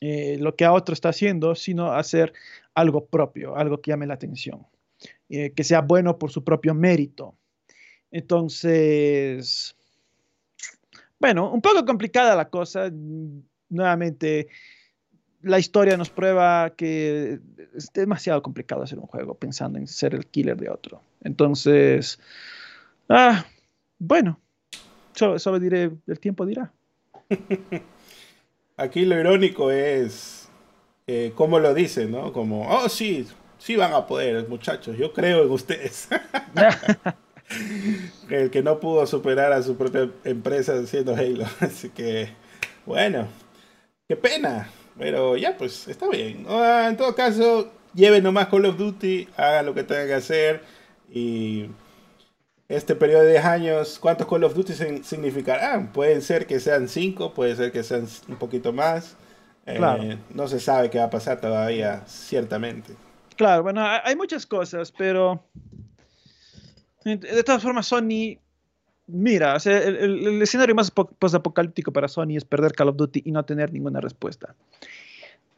eh, 0.00 0.36
lo 0.38 0.54
que 0.54 0.64
a 0.64 0.72
otro 0.72 0.92
está 0.92 1.08
haciendo, 1.08 1.54
sino 1.54 1.92
hacer 1.92 2.32
algo 2.78 3.06
propio, 3.06 3.56
algo 3.56 3.80
que 3.80 3.90
llame 3.90 4.06
la 4.06 4.14
atención, 4.14 4.66
eh, 5.28 5.52
que 5.52 5.64
sea 5.64 5.80
bueno 5.80 6.18
por 6.18 6.30
su 6.30 6.44
propio 6.44 6.74
mérito. 6.74 7.34
Entonces, 8.10 9.76
bueno, 11.18 11.52
un 11.52 11.60
poco 11.60 11.84
complicada 11.84 12.36
la 12.36 12.48
cosa. 12.48 12.90
Nuevamente, 13.68 14.48
la 15.42 15.58
historia 15.58 15.96
nos 15.96 16.10
prueba 16.10 16.70
que 16.76 17.40
es 17.74 17.92
demasiado 17.92 18.42
complicado 18.42 18.82
hacer 18.82 18.98
un 18.98 19.06
juego 19.06 19.34
pensando 19.34 19.78
en 19.78 19.88
ser 19.88 20.14
el 20.14 20.26
killer 20.26 20.56
de 20.56 20.70
otro. 20.70 21.02
Entonces, 21.22 22.20
ah, 23.08 23.44
bueno, 23.98 24.40
solo, 25.14 25.38
solo 25.40 25.58
diré, 25.58 25.90
el 26.06 26.20
tiempo 26.20 26.46
dirá. 26.46 26.72
Aquí 28.76 29.04
lo 29.04 29.18
irónico 29.18 29.72
es 29.72 30.37
eh, 31.08 31.32
cómo 31.34 31.58
lo 31.58 31.72
dicen, 31.72 32.12
¿no? 32.12 32.34
Como, 32.34 32.68
oh, 32.68 32.88
sí, 32.90 33.26
sí 33.58 33.76
van 33.76 33.94
a 33.94 34.06
poder, 34.06 34.46
muchachos, 34.46 34.96
yo 34.98 35.14
creo 35.14 35.42
en 35.42 35.50
ustedes. 35.50 36.08
el 38.28 38.50
que 38.50 38.62
no 38.62 38.78
pudo 38.78 39.06
superar 39.06 39.52
a 39.54 39.62
su 39.62 39.76
propia 39.76 40.10
empresa 40.24 40.74
haciendo 40.78 41.14
Halo. 41.14 41.46
Así 41.60 41.88
que, 41.88 42.28
bueno, 42.84 43.26
qué 44.06 44.16
pena. 44.16 44.70
Pero 44.98 45.36
ya, 45.38 45.56
pues 45.56 45.88
está 45.88 46.08
bien. 46.10 46.44
Ah, 46.46 46.88
en 46.90 46.96
todo 46.98 47.14
caso, 47.14 47.72
lleven 47.94 48.22
nomás 48.22 48.48
Call 48.48 48.66
of 48.66 48.76
Duty, 48.76 49.28
hagan 49.36 49.64
lo 49.64 49.72
que 49.74 49.84
tengan 49.84 50.08
que 50.08 50.14
hacer 50.14 50.62
y 51.10 51.70
este 52.68 52.94
periodo 52.94 53.22
de 53.22 53.30
10 53.30 53.44
años, 53.46 53.98
¿cuántos 53.98 54.26
Call 54.26 54.44
of 54.44 54.54
Duty 54.54 54.74
significarán? 55.02 55.90
Pueden 55.90 56.20
ser 56.20 56.46
que 56.46 56.60
sean 56.60 56.86
5, 56.86 57.32
puede 57.32 57.56
ser 57.56 57.72
que 57.72 57.82
sean 57.82 58.06
un 58.28 58.36
poquito 58.36 58.74
más. 58.74 59.16
Eh, 59.68 60.18
no 60.34 60.48
se 60.48 60.60
sabe 60.60 60.88
qué 60.88 60.98
va 60.98 61.04
a 61.04 61.10
pasar 61.10 61.40
todavía, 61.40 62.02
ciertamente. 62.06 62.94
Claro, 63.36 63.62
bueno, 63.62 63.84
hay 63.84 64.16
muchas 64.16 64.46
cosas, 64.46 64.90
pero 64.90 65.44
de 67.04 67.42
todas 67.44 67.62
formas, 67.62 67.86
Sony, 67.86 68.38
mira, 69.06 69.56
el, 69.64 70.42
escenario 70.42 70.74
más 70.74 70.90
post-apocalíptico 70.90 71.92
para 71.92 72.08
Sony 72.08 72.36
es 72.36 72.44
perder 72.44 72.72
Call 72.72 72.88
of 72.88 72.96
Duty 72.96 73.22
y 73.24 73.32
no 73.32 73.44
tener 73.44 73.72
ninguna 73.72 74.00
respuesta. 74.00 74.54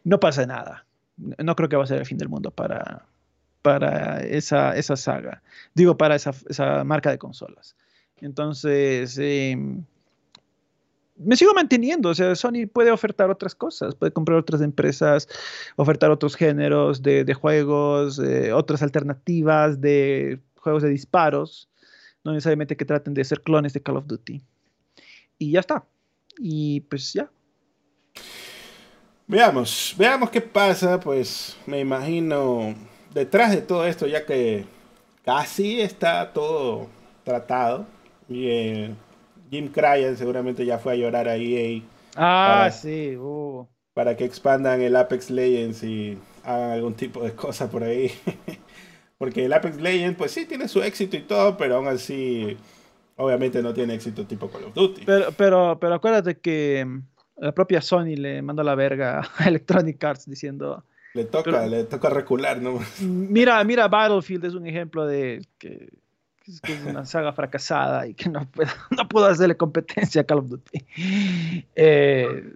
No 0.04 0.20
pasa 0.20 0.44
nada. 0.46 0.86
No 1.16 1.54
creo 1.56 1.68
que 1.68 1.76
va 1.76 1.84
a 1.84 1.86
ser 1.86 1.98
el 1.98 2.06
fin 2.06 2.18
del 2.18 2.28
mundo 2.28 2.50
para, 2.50 3.04
para 3.62 4.22
esa, 4.22 4.76
esa 4.76 4.96
saga. 4.96 5.42
Digo, 5.74 5.96
para 5.96 6.16
esa, 6.16 6.32
esa 6.48 6.84
marca 6.84 7.10
de 7.10 7.18
consolas. 7.18 7.76
Entonces, 8.20 9.18
em, 9.18 9.84
me 11.24 11.36
sigo 11.36 11.54
manteniendo. 11.54 12.10
O 12.10 12.14
sea, 12.14 12.34
Sony 12.34 12.66
puede 12.72 12.90
ofertar 12.90 13.30
otras 13.30 13.54
cosas, 13.54 13.94
puede 13.94 14.12
comprar 14.12 14.38
otras 14.38 14.60
empresas, 14.60 15.28
ofertar 15.76 16.10
otros 16.10 16.36
géneros 16.36 17.02
de, 17.02 17.34
juegos, 17.34 18.18
eh, 18.18 18.52
otras 18.52 18.82
alternativas 18.82 19.80
de 19.80 20.40
juegos 20.56 20.82
de 20.82 20.90
disparos, 20.90 21.68
no 22.24 22.32
necesariamente 22.32 22.76
que 22.76 22.84
traten 22.84 23.14
de 23.14 23.24
ser 23.24 23.42
clones 23.42 23.72
de 23.72 23.82
Call 23.82 23.96
of 23.96 24.06
Duty. 24.06 24.42
Y 25.38 25.52
ya 25.52 25.60
está. 25.60 25.84
Y 26.38 26.80
pues 26.82 27.12
ya. 27.12 27.30
Veamos, 29.26 29.94
veamos 29.96 30.30
qué 30.30 30.40
pasa, 30.40 30.98
pues 30.98 31.56
me 31.66 31.78
imagino 31.78 32.74
detrás 33.14 33.52
de 33.52 33.62
todo 33.62 33.86
esto, 33.86 34.06
ya 34.06 34.26
que 34.26 34.66
casi 35.24 35.80
está 35.80 36.32
todo 36.32 36.88
tratado. 37.24 37.86
Y, 38.28 38.48
eh, 38.48 38.94
Jim 39.50 39.68
Cryan 39.68 40.16
seguramente 40.16 40.64
ya 40.64 40.78
fue 40.78 40.92
a 40.92 40.96
llorar 40.96 41.28
a 41.28 41.36
EA. 41.36 41.82
Ah, 42.16 42.58
para, 42.60 42.70
sí. 42.70 43.16
Uh. 43.16 43.66
Para 43.92 44.16
que 44.16 44.24
expandan 44.24 44.80
el 44.80 44.94
Apex 44.96 45.30
Legends 45.30 45.82
y 45.82 46.16
hagan 46.44 46.70
algún 46.70 46.94
tipo 46.94 47.22
de 47.22 47.32
cosa 47.32 47.70
por 47.70 47.82
ahí. 47.82 48.12
Porque 49.18 49.44
el 49.44 49.52
Apex 49.52 49.76
Legends, 49.76 50.16
pues 50.16 50.30
sí, 50.30 50.46
tiene 50.46 50.68
su 50.68 50.82
éxito 50.82 51.16
y 51.16 51.22
todo, 51.22 51.56
pero 51.56 51.76
aún 51.76 51.88
así, 51.88 52.56
obviamente 53.16 53.60
no 53.62 53.74
tiene 53.74 53.94
éxito 53.94 54.24
tipo 54.24 54.48
Call 54.48 54.64
of 54.64 54.74
Duty. 54.74 55.02
Pero, 55.04 55.32
pero, 55.36 55.78
pero 55.78 55.94
acuérdate 55.94 56.38
que 56.38 56.84
mm, 56.86 57.02
la 57.38 57.52
propia 57.52 57.82
Sony 57.82 58.16
le 58.16 58.40
mandó 58.40 58.62
la 58.62 58.74
verga 58.74 59.28
a 59.36 59.48
Electronic 59.48 60.02
Arts 60.02 60.26
diciendo... 60.26 60.84
Le 61.12 61.24
toca, 61.24 61.66
le 61.66 61.84
toca 61.84 62.08
recular, 62.08 62.62
¿no? 62.62 62.78
Mira, 63.00 63.62
mira, 63.64 63.88
Battlefield 63.88 64.44
es 64.44 64.54
un 64.54 64.64
ejemplo 64.64 65.04
de 65.04 65.44
que, 65.58 65.88
es 66.62 66.84
una 66.84 67.04
saga 67.04 67.32
fracasada 67.32 68.06
y 68.06 68.14
que 68.14 68.28
no 68.28 68.44
puedo, 68.50 68.70
no 68.96 69.08
puedo 69.08 69.26
hacerle 69.26 69.56
competencia 69.56 70.22
a 70.22 70.24
Call 70.24 70.38
of 70.38 70.48
Duty. 70.48 70.86
Eh, 71.74 72.54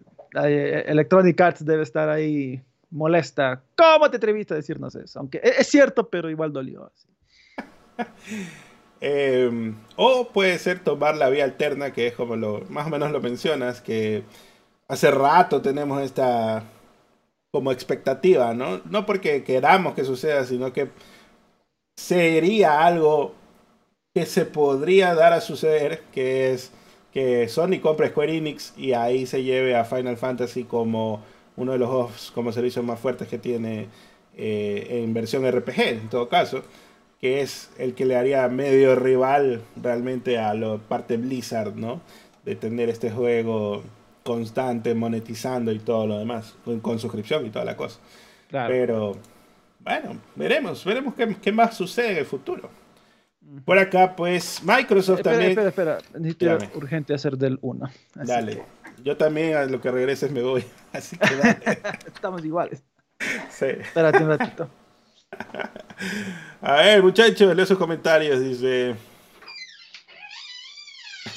Electronic 0.87 1.41
Arts 1.41 1.65
debe 1.65 1.83
estar 1.83 2.09
ahí 2.09 2.63
molesta. 2.91 3.63
¿Cómo 3.77 4.11
te 4.11 4.17
atreviste 4.17 4.55
a 4.55 4.57
decirnos 4.57 4.95
eso? 4.95 5.21
Aunque 5.21 5.39
e-, 5.39 5.61
es 5.61 5.67
cierto, 5.69 6.09
pero 6.09 6.31
igual 6.31 6.53
dolió. 6.53 6.91
Em, 9.07 9.75
o 9.97 10.29
puede 10.33 10.59
ser 10.59 10.79
tomar 10.79 11.15
la 11.17 11.29
vía 11.29 11.45
alterna, 11.45 11.93
que 11.93 12.07
es 12.07 12.15
como 12.15 12.37
lo 12.37 12.63
más 12.71 12.87
o 12.87 12.91
menos 12.91 13.13
lo 13.13 13.21
mencionas, 13.21 13.83
que 13.83 14.23
hace 14.89 15.11
rato 15.11 15.61
tenemos 15.61 16.01
esta 16.01 16.65
como 17.53 17.71
expectativa, 17.71 18.55
¿no? 18.55 18.81
No 18.87 19.05
porque 19.05 19.45
queramos 19.45 19.95
que 19.95 20.05
suceda, 20.05 20.45
sino 20.45 20.73
que 20.73 20.89
sería 21.97 22.87
algo 22.87 23.35
que 24.15 24.27
se 24.27 24.47
podría 24.47 25.13
dar 25.15 25.33
a 25.33 25.41
suceder, 25.41 26.03
que 26.13 26.53
es 26.53 26.71
que 27.13 27.49
Sony 27.49 27.81
compre 27.83 28.11
Square 28.11 28.37
Enix 28.37 28.73
y 28.77 28.93
ahí 28.93 29.27
se 29.27 29.43
lleve 29.43 29.75
a 29.75 29.85
Final 29.85 30.17
Fantasy 30.17 30.65
como 30.65 31.21
uno 31.57 31.73
de 31.73 31.79
los 31.79 31.89
juegos 31.89 32.33
como 32.33 32.53
servicios 32.53 32.85
más 32.85 33.01
fuertes 33.01 33.27
que 33.27 33.39
tiene 33.39 33.89
eh, 34.37 35.03
en 35.03 35.13
versión 35.15 35.49
RPG, 35.51 35.81
en 35.81 36.09
todo 36.09 36.29
caso, 36.29 36.63
que 37.21 37.41
es 37.41 37.71
el 37.77 37.95
que 37.95 38.05
le 38.05 38.17
haría 38.17 38.47
medio 38.49 38.95
rival 38.95 39.63
realmente 39.83 40.39
a 40.39 40.55
la 40.55 40.79
parte 40.79 41.17
Blizzard, 41.17 41.75
¿no? 41.75 42.01
De 42.45 42.55
tener 42.55 42.91
este 42.91 43.11
juego 43.11 43.83
constante, 44.23 44.95
monetizando 44.95 45.73
y 45.73 45.81
todo 45.81 46.07
lo 46.07 46.19
demás, 46.19 46.55
con, 46.83 46.99
suscripción 47.01 47.47
y 47.47 47.51
toda 47.51 47.65
la 47.65 47.77
cosa. 47.77 47.99
Pero, 48.49 49.17
bueno, 49.81 50.19
veremos, 50.37 50.85
veremos 50.85 51.15
qué, 51.15 51.35
qué, 51.43 51.51
más 51.51 51.77
sucede 51.77 52.13
en 52.13 52.19
el 52.19 52.27
futuro. 52.27 52.84
Por 53.65 53.79
acá, 53.79 54.17
pues, 54.17 54.63
Microsoft 54.63 55.23
también... 55.23 55.51
Espera, 55.51 55.69
espera, 55.69 55.99
necesito 56.19 56.59
urgente 56.77 57.15
hacer 57.15 57.37
del 57.37 57.59
1. 57.61 57.91
Dale. 58.15 58.65
Yo 59.03 59.17
también 59.17 59.57
a 59.57 59.65
lo 59.67 59.81
que 59.81 59.91
regreses 59.91 60.31
me 60.31 60.43
voy. 60.43 60.65
Así 60.93 61.17
que 61.17 61.37
dale. 61.37 61.59
Estamos 62.07 62.45
iguales. 62.45 62.83
Sí. 63.51 63.67
Espérate 63.67 64.23
un 64.23 64.29
ratito. 64.31 64.69
A 66.61 66.75
ver, 66.77 67.03
muchachos, 67.03 67.55
leo 67.55 67.67
sus 67.67 67.79
comentarios. 67.79 68.41
Dice. 68.41 68.97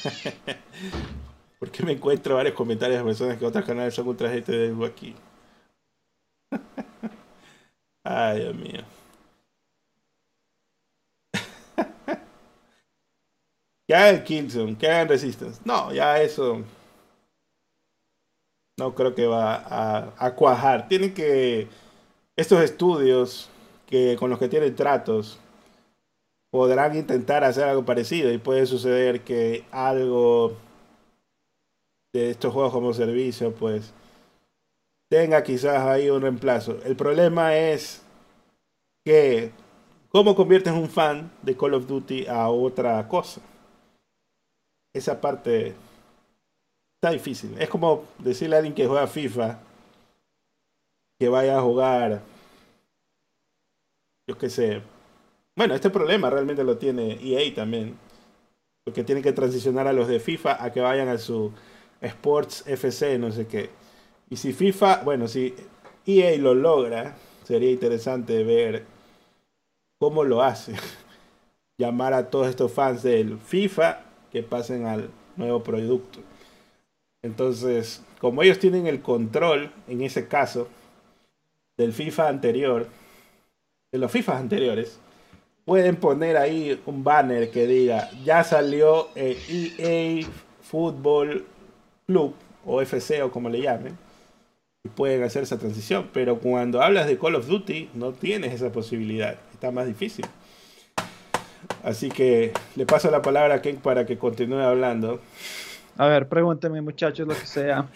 ¿Por 1.60 1.72
qué 1.72 1.84
me 1.84 1.94
encuentro 1.94 2.36
varios 2.36 2.56
comentarios 2.56 3.00
de 3.00 3.06
personas 3.06 3.38
que 3.38 3.46
otros 3.46 3.66
canales 3.66 3.94
son 3.94 4.08
ultra 4.08 4.30
gente 4.30 4.52
de 4.52 4.86
aquí? 4.86 5.16
Ay, 8.04 8.40
Dios 8.42 8.56
mío. 8.56 8.97
Que 13.88 13.96
hagan 13.96 14.24
Killzone, 14.24 14.78
que 14.78 14.88
hagan 14.88 15.08
Resistance. 15.08 15.62
No, 15.64 15.94
ya 15.94 16.22
eso 16.22 16.64
no 18.78 18.94
creo 18.94 19.16
que 19.16 19.26
va 19.26 20.14
a, 20.18 20.36
cuajar. 20.36 20.88
Tienen 20.88 21.14
que, 21.14 21.68
estos 22.36 22.62
estudios 22.62 23.50
que 23.88 24.16
con 24.20 24.30
los 24.30 24.38
que 24.40 24.50
tienen 24.50 24.76
tratos, 24.76 25.40
podrán 26.52 26.96
intentar 26.96 27.44
hacer 27.44 27.66
algo 27.66 27.86
parecido 27.86 28.32
y 28.32 28.38
puede 28.38 28.66
suceder 28.66 29.22
que 29.22 29.66
algo 29.72 30.54
de 32.14 32.32
estos 32.32 32.54
juegos 32.54 32.74
como 32.74 32.94
servicio, 32.94 33.54
pues 33.54 33.94
tenga 35.10 35.44
quizás 35.44 35.84
ahí 35.84 36.10
un 36.10 36.22
reemplazo. 36.22 36.78
El 36.86 36.96
problema 36.96 37.56
es 37.56 38.04
que 39.06 39.52
cómo 40.10 40.36
conviertes 40.36 40.74
un 40.74 40.90
fan 40.90 41.32
de 41.42 41.56
Call 41.56 41.74
of 41.74 41.88
Duty 41.88 42.28
a 42.28 42.50
otra 42.50 43.08
cosa. 43.08 43.42
Esa 44.98 45.22
parte 45.22 45.76
Está 46.98 47.12
difícil. 47.12 47.56
Es 47.60 47.70
como 47.70 48.06
decirle 48.18 48.56
a 48.56 48.60
alguien 48.60 48.74
que 48.74 48.88
juega 48.88 49.06
FIFA 49.06 49.60
que 51.20 51.30
vaya 51.30 51.60
a 51.60 51.62
jugar. 51.62 52.24
Yo 54.28 54.36
qué 54.38 54.50
sé. 54.50 54.82
Bueno, 55.56 55.76
este 55.76 55.92
problema 55.92 56.32
realmente 56.32 56.64
lo 56.64 56.78
tiene 56.78 57.20
EA 57.22 57.54
también. 57.54 57.96
Porque 58.84 59.04
tiene 59.04 59.22
que 59.22 59.32
transicionar 59.32 59.88
a 59.88 59.94
los 59.94 60.08
de 60.08 60.20
FIFA 60.20 60.64
a 60.64 60.72
que 60.74 60.82
vayan 60.82 61.08
a 61.08 61.20
su 61.20 61.52
Sports 62.02 62.64
FC, 62.66 63.20
no 63.20 63.32
sé 63.32 63.46
qué. 63.46 63.70
Y 64.32 64.38
si 64.38 64.52
FIFA, 64.52 65.04
bueno, 65.04 65.28
si 65.28 65.54
EA 66.08 66.36
lo 66.40 66.56
logra, 66.56 67.16
sería 67.44 67.70
interesante 67.70 68.44
ver 68.44 68.86
cómo 70.00 70.24
lo 70.24 70.42
hace. 70.42 70.74
Llamar 71.78 72.14
a 72.14 72.32
todos 72.32 72.48
estos 72.48 72.72
fans 72.72 73.04
del 73.04 73.38
FIFA 73.38 74.07
que 74.32 74.44
pasen 74.44 74.86
al 74.86 75.10
nuevo 75.36 75.64
producto. 75.64 76.20
Entonces, 77.22 78.04
como 78.20 78.44
ellos 78.44 78.60
tienen 78.60 78.88
el 78.88 79.02
control, 79.02 79.72
en 79.88 80.02
ese 80.02 80.28
caso, 80.28 80.68
del 81.78 81.94
FIFA 81.94 82.30
anterior, 82.30 82.88
de 83.92 84.00
los 84.00 84.12
FIFA 84.12 84.38
anteriores, 84.40 85.00
pueden 85.66 85.98
poner 85.98 86.38
ahí 86.38 86.82
un 86.86 87.04
banner 87.04 87.52
que 87.52 87.68
diga, 87.68 88.10
ya 88.24 88.44
salió 88.44 89.10
el 89.16 89.38
EA 89.78 90.26
Football 90.62 91.46
Club, 92.06 92.34
o 92.66 92.82
FC 92.82 93.22
o 93.22 93.32
como 93.32 93.50
le 93.50 93.62
llamen, 93.62 93.98
y 94.84 94.90
pueden 94.90 95.24
hacer 95.24 95.44
esa 95.44 95.58
transición. 95.58 96.10
Pero 96.14 96.40
cuando 96.40 96.82
hablas 96.82 97.08
de 97.08 97.18
Call 97.18 97.36
of 97.36 97.48
Duty, 97.48 97.90
no 97.94 98.14
tienes 98.14 98.54
esa 98.54 98.72
posibilidad, 98.72 99.38
está 99.54 99.72
más 99.72 99.88
difícil. 99.88 100.26
Así 101.88 102.10
que 102.10 102.52
le 102.76 102.86
paso 102.86 103.10
la 103.10 103.22
palabra 103.22 103.56
a 103.56 103.62
Ken 103.62 103.78
para 103.78 104.06
que 104.06 104.18
continúe 104.18 104.60
hablando. 104.60 105.22
A 105.96 106.08
ver, 106.08 106.28
pregúnteme 106.28 106.82
muchachos, 106.82 107.26
lo 107.26 107.34
que 107.34 107.46
sea. 107.46 107.88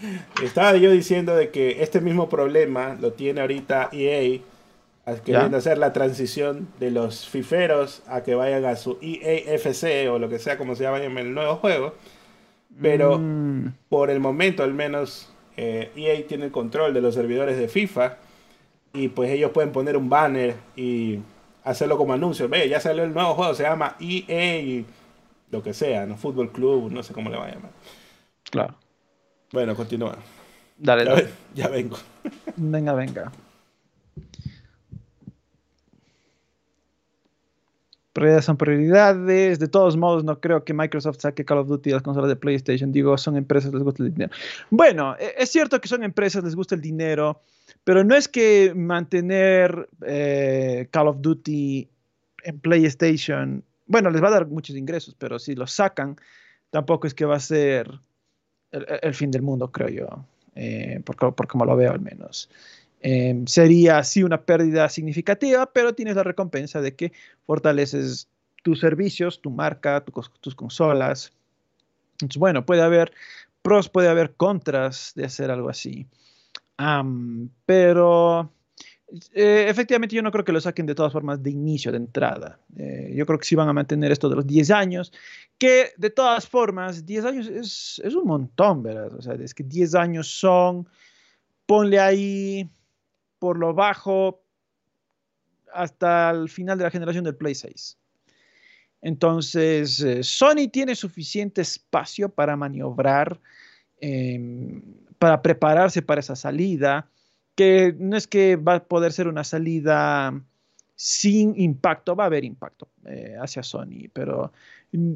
Estaba 0.42 0.78
yo 0.78 0.92
diciendo 0.92 1.36
de 1.36 1.50
que 1.50 1.84
este 1.84 2.00
mismo 2.00 2.30
problema 2.30 2.96
lo 3.02 3.12
tiene 3.12 3.42
ahorita 3.42 3.90
EA, 3.92 4.40
queriendo 5.26 5.58
hacer 5.58 5.78
la 5.78 5.92
transición 5.92 6.70
de 6.80 6.90
los 6.90 7.28
fiferos 7.28 8.02
a 8.08 8.24
que 8.24 8.34
vayan 8.34 8.64
a 8.64 8.78
su 8.78 8.98
EAFC 9.02 10.10
o 10.10 10.20
lo 10.20 10.30
que 10.30 10.40
sea 10.40 10.58
como 10.58 10.76
se 10.76 10.84
llama 10.84 11.04
en 11.04 11.18
el 11.18 11.34
nuevo 11.34 11.58
juego. 11.58 11.94
Pero 12.82 13.20
mm. 13.20 13.74
por 13.90 14.10
el 14.10 14.22
momento 14.22 14.64
al 14.64 14.74
menos 14.74 15.34
EA 15.58 15.90
e 15.96 16.26
tiene 16.30 16.46
el 16.46 16.52
control 16.52 16.94
de 16.94 17.02
los 17.02 17.14
servidores 17.14 17.58
de 17.58 17.68
FIFA 17.68 18.20
y 18.94 19.10
pues 19.10 19.32
ellos 19.32 19.52
pueden 19.52 19.74
poner 19.74 19.98
un 19.98 20.10
banner 20.10 20.56
y 20.78 21.20
hacerlo 21.64 21.98
como 21.98 22.14
anuncio. 22.14 22.48
Ve, 22.50 22.68
ya 22.70 22.80
salió 22.80 23.04
el 23.04 23.14
nuevo 23.14 23.34
juego, 23.36 23.54
se 23.54 23.64
llama 23.64 23.96
EA 24.00 24.84
lo 25.52 25.62
que 25.62 25.74
sea, 25.74 26.06
¿no? 26.06 26.18
Fútbol 26.18 26.52
club, 26.52 26.92
no 26.92 27.04
sé 27.04 27.14
cómo 27.14 27.30
le 27.30 27.38
va 27.38 27.46
a 27.48 27.52
llamar. 27.54 27.72
Claro. 28.50 28.76
Bueno, 29.52 29.76
continúa. 29.76 30.18
Dale, 30.78 31.04
Ya, 31.06 31.10
dale. 31.12 31.24
ve- 31.24 31.30
ya 31.54 31.68
vengo. 31.68 31.98
Venga, 32.56 32.94
venga. 32.94 33.32
Prioridades 38.14 38.44
son 38.46 38.58
prioridades. 38.58 39.60
De 39.60 39.68
todos 39.70 39.96
modos, 39.96 40.24
no 40.26 40.40
creo 40.42 40.66
que 40.66 40.74
Microsoft 40.74 41.20
saque 41.22 41.46
Call 41.46 41.60
of 41.60 41.68
Duty 41.68 41.92
a 41.92 41.94
las 41.96 42.04
consolas 42.04 42.30
de 42.30 42.36
PlayStation. 42.36 42.92
Digo, 42.92 43.18
son 43.18 43.38
empresas, 43.38 43.74
les 43.74 43.84
gusta 43.84 44.04
el 44.04 44.14
dinero. 44.14 44.32
Bueno, 44.70 45.16
e- 45.18 45.34
es 45.38 45.50
cierto 45.50 45.80
que 45.80 45.88
son 45.88 46.04
empresas, 46.04 46.44
les 46.44 46.56
gusta 46.56 46.76
el 46.76 46.82
dinero, 46.82 47.40
pero 47.84 48.04
no 48.04 48.16
es 48.16 48.28
que 48.28 48.74
mantener 48.76 49.90
eh, 50.06 50.88
Call 50.92 51.08
of 51.08 51.18
Duty 51.22 51.90
en 52.44 52.60
PlayStation, 52.60 53.64
bueno, 53.88 54.10
les 54.10 54.24
va 54.24 54.28
a 54.30 54.32
dar 54.32 54.48
muchos 54.48 54.76
ingresos, 54.76 55.16
pero 55.18 55.40
si 55.40 55.56
lo 55.56 55.68
sacan, 55.68 56.16
tampoco 56.70 57.08
es 57.08 57.14
que 57.14 57.26
va 57.26 57.36
a 57.36 57.40
ser 57.40 57.90
el, 58.72 59.14
fin 59.14 59.32
del 59.32 59.42
mundo, 59.42 59.72
creo 59.72 59.90
yo, 59.90 60.26
eh, 60.56 61.02
por, 61.06 61.16
co- 61.16 61.36
por 61.36 61.48
como 61.48 61.66
lo 61.66 61.76
veo 61.76 61.92
al 61.92 62.00
menos. 62.00 62.50
Eh, 63.02 63.44
sería 63.48 64.04
sí 64.04 64.24
una 64.24 64.44
pérdida 64.44 64.88
significativa, 64.90 65.72
pero 65.74 65.94
tienes 65.96 66.16
la 66.16 66.24
recompensa 66.24 66.82
de 66.82 66.96
que 66.96 67.12
fortaleces 67.46 68.30
tus 68.64 68.80
servicios, 68.80 69.42
tu 69.42 69.50
marca, 69.50 70.04
tus 70.40 70.56
consolas. 70.56 71.34
Entonces, 72.14 72.38
bueno, 72.40 72.66
puede 72.66 72.82
haber 72.84 73.12
pros, 73.62 73.90
puede 73.90 74.08
haber 74.10 74.34
contras 74.36 75.14
de 75.16 75.26
hacer 75.26 75.52
algo 75.52 75.70
así. 75.70 76.08
Am, 76.78 77.50
pero 77.66 78.52
eh, 79.34 79.66
efectivamente 79.68 80.16
yo 80.16 80.22
no 80.22 80.32
creo 80.32 80.46
que 80.46 80.52
lo 80.52 80.62
saquen 80.62 80.86
de 80.86 80.96
todas 80.96 81.12
formas 81.12 81.42
de 81.44 81.52
inicio, 81.52 81.92
de 81.92 81.98
entrada. 81.98 82.60
Eh, 82.78 83.14
yo 83.16 83.26
creo 83.26 83.38
que 83.40 83.46
sí 83.46 83.56
van 83.56 83.70
a 83.70 83.74
mantener 83.74 84.12
esto 84.12 84.30
de 84.30 84.36
los 84.36 84.48
10 84.48 84.72
años, 84.72 85.12
que 85.58 85.90
de 85.98 86.10
todas 86.10 86.48
formas, 86.48 87.06
10 87.06 87.26
años 87.26 87.48
es, 87.48 88.02
es 88.04 88.16
un 88.16 88.26
montón, 88.26 88.84
¿verdad? 88.84 89.14
O 89.14 89.22
sea, 89.22 89.34
es 89.36 89.54
que 89.54 89.64
10 89.64 89.96
años 89.96 90.28
son, 90.28 90.88
ponle 91.66 92.00
ahí 92.00 92.70
por 93.40 93.58
lo 93.58 93.74
bajo 93.74 94.44
hasta 95.74 96.32
el 96.32 96.50
final 96.50 96.78
de 96.78 96.84
la 96.84 96.92
generación 96.92 97.24
del 97.24 97.36
Play 97.36 97.56
6. 97.56 97.98
Entonces, 99.02 100.00
eh, 100.02 100.24
Sony 100.24 100.70
tiene 100.72 100.96
suficiente 100.96 101.62
espacio 101.62 102.30
para 102.30 102.56
maniobrar, 102.56 103.40
em, 104.00 104.82
para 105.22 105.44
prepararse 105.44 106.02
para 106.02 106.20
esa 106.20 106.36
salida, 106.36 107.08
que 107.54 107.96
no 108.00 108.18
es 108.18 108.26
que 108.26 108.56
va 108.56 108.74
a 108.74 108.84
poder 108.84 109.14
ser 109.14 109.28
una 109.28 109.44
salida 109.44 110.34
sin 110.96 111.54
impacto, 111.62 112.16
va 112.16 112.24
a 112.24 112.26
haber 112.26 112.44
impacto 112.44 112.90
eh, 113.06 113.36
hacia 113.40 113.62
Sony, 113.62 114.10
pero 114.12 114.52
mm, 114.92 115.14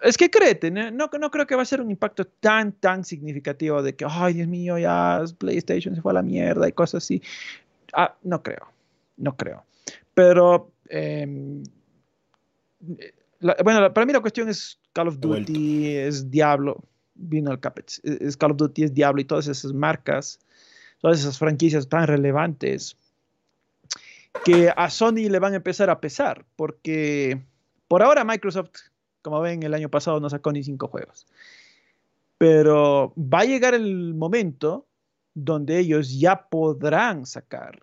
es 0.00 0.16
que 0.16 0.30
créete, 0.30 0.70
no, 0.70 0.90
no, 0.90 1.10
no 1.20 1.30
creo 1.30 1.46
que 1.46 1.54
va 1.54 1.60
a 1.60 1.66
ser 1.66 1.82
un 1.82 1.90
impacto 1.90 2.24
tan, 2.26 2.72
tan 2.72 3.04
significativo 3.04 3.82
de 3.82 3.94
que, 3.94 4.06
ay, 4.08 4.32
Dios 4.32 4.48
mío, 4.48 4.78
ya 4.78 5.22
PlayStation 5.36 5.94
se 5.94 6.00
fue 6.00 6.12
a 6.12 6.14
la 6.14 6.22
mierda 6.22 6.66
y 6.66 6.72
cosas 6.72 7.04
así. 7.04 7.20
Ah, 7.92 8.16
no 8.22 8.42
creo, 8.42 8.66
no 9.18 9.36
creo. 9.36 9.64
Pero, 10.14 10.72
em, 10.88 11.62
la- 13.40 13.56
bueno, 13.62 13.92
para 13.92 14.06
mí 14.06 14.14
la 14.14 14.20
cuestión 14.20 14.48
es 14.48 14.80
Call 14.94 15.08
of. 15.08 15.20
Duty, 15.20 15.94
es 15.94 16.30
Diablo, 16.30 16.82
vino 17.16 17.50
el 17.50 17.60
Capets, 17.60 18.00
es 18.04 18.20
es 18.20 18.36
Call 18.36 18.52
of 18.52 18.56
Duty, 18.56 18.84
es 18.84 18.94
Diablo 18.94 19.20
y 19.20 19.24
todas 19.24 19.48
esas 19.48 19.72
marcas, 19.72 20.38
todas 21.00 21.20
esas 21.20 21.38
franquicias 21.38 21.88
tan 21.88 22.06
relevantes 22.06 22.96
que 24.44 24.72
a 24.76 24.90
Sony 24.90 25.28
le 25.30 25.38
van 25.38 25.54
a 25.54 25.56
empezar 25.56 25.90
a 25.90 26.00
pesar, 26.00 26.44
porque 26.56 27.42
por 27.88 28.02
ahora 28.02 28.24
Microsoft, 28.24 28.76
como 29.22 29.40
ven, 29.40 29.62
el 29.62 29.74
año 29.74 29.88
pasado 29.88 30.20
no 30.20 30.30
sacó 30.30 30.52
ni 30.52 30.62
cinco 30.62 30.88
juegos. 30.88 31.26
Pero 32.38 33.14
va 33.16 33.40
a 33.40 33.44
llegar 33.44 33.74
el 33.74 34.14
momento 34.14 34.86
donde 35.34 35.78
ellos 35.78 36.18
ya 36.18 36.48
podrán 36.48 37.24
sacar 37.24 37.82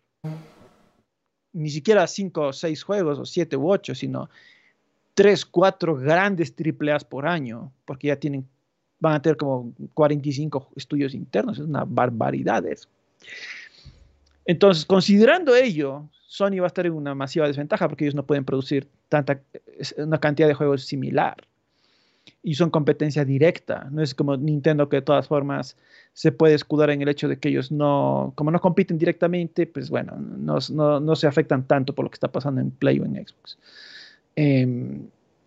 ni 1.54 1.70
siquiera 1.70 2.08
cinco 2.08 2.48
o 2.48 2.54
seis 2.54 2.84
juegos, 2.84 3.20
o 3.20 3.26
siete 3.26 3.56
u 3.56 3.70
ocho, 3.70 3.96
sino 3.96 4.30
tres, 5.14 5.46
cuatro 5.46 5.96
grandes 5.96 6.56
triple 6.56 6.92
A's 6.92 7.06
por 7.06 7.28
año, 7.28 7.72
porque 7.86 8.08
ya 8.08 8.16
tienen, 8.16 8.48
van 9.04 9.16
a 9.16 9.22
tener 9.22 9.36
como 9.36 9.74
45 9.94 10.70
estudios 10.78 11.14
internos, 11.14 11.60
es 11.60 11.66
una 11.66 11.84
barbaridad 11.84 12.66
eso. 12.66 12.88
Entonces, 14.46 14.86
considerando 14.86 15.54
ello, 15.56 16.10
Sony 16.28 16.60
va 16.60 16.66
a 16.66 16.68
estar 16.68 16.86
en 16.86 16.94
una 16.94 17.14
masiva 17.14 17.48
desventaja 17.48 17.90
porque 17.90 18.06
ellos 18.06 18.16
no 18.16 18.26
pueden 18.26 18.46
producir 18.46 18.88
tanta, 19.10 19.42
una 19.98 20.20
cantidad 20.20 20.48
de 20.48 20.54
juegos 20.54 20.86
similar. 20.86 21.36
Y 22.42 22.56
son 22.56 22.70
competencia 22.70 23.26
directa. 23.26 23.90
No 23.92 24.02
es 24.02 24.16
como 24.16 24.38
Nintendo 24.38 24.88
que 24.88 24.98
de 24.98 25.02
todas 25.02 25.28
formas 25.28 25.76
se 26.14 26.32
puede 26.32 26.56
escudar 26.56 26.90
en 26.90 27.02
el 27.02 27.10
hecho 27.10 27.28
de 27.28 27.38
que 27.38 27.50
ellos 27.50 27.72
no, 27.72 28.32
como 28.36 28.52
no 28.52 28.62
compiten 28.62 28.98
directamente, 28.98 29.68
pues 29.68 29.90
bueno, 29.90 30.14
no, 30.18 30.60
no, 30.72 31.00
no 31.02 31.16
se 31.16 31.28
afectan 31.28 31.68
tanto 31.68 31.94
por 31.94 32.06
lo 32.06 32.10
que 32.10 32.16
está 32.16 32.32
pasando 32.32 32.62
en 32.62 32.72
Play 32.72 33.00
o 33.00 33.06
en 33.06 33.16
Xbox. 33.16 33.58
Eh, 34.36 34.98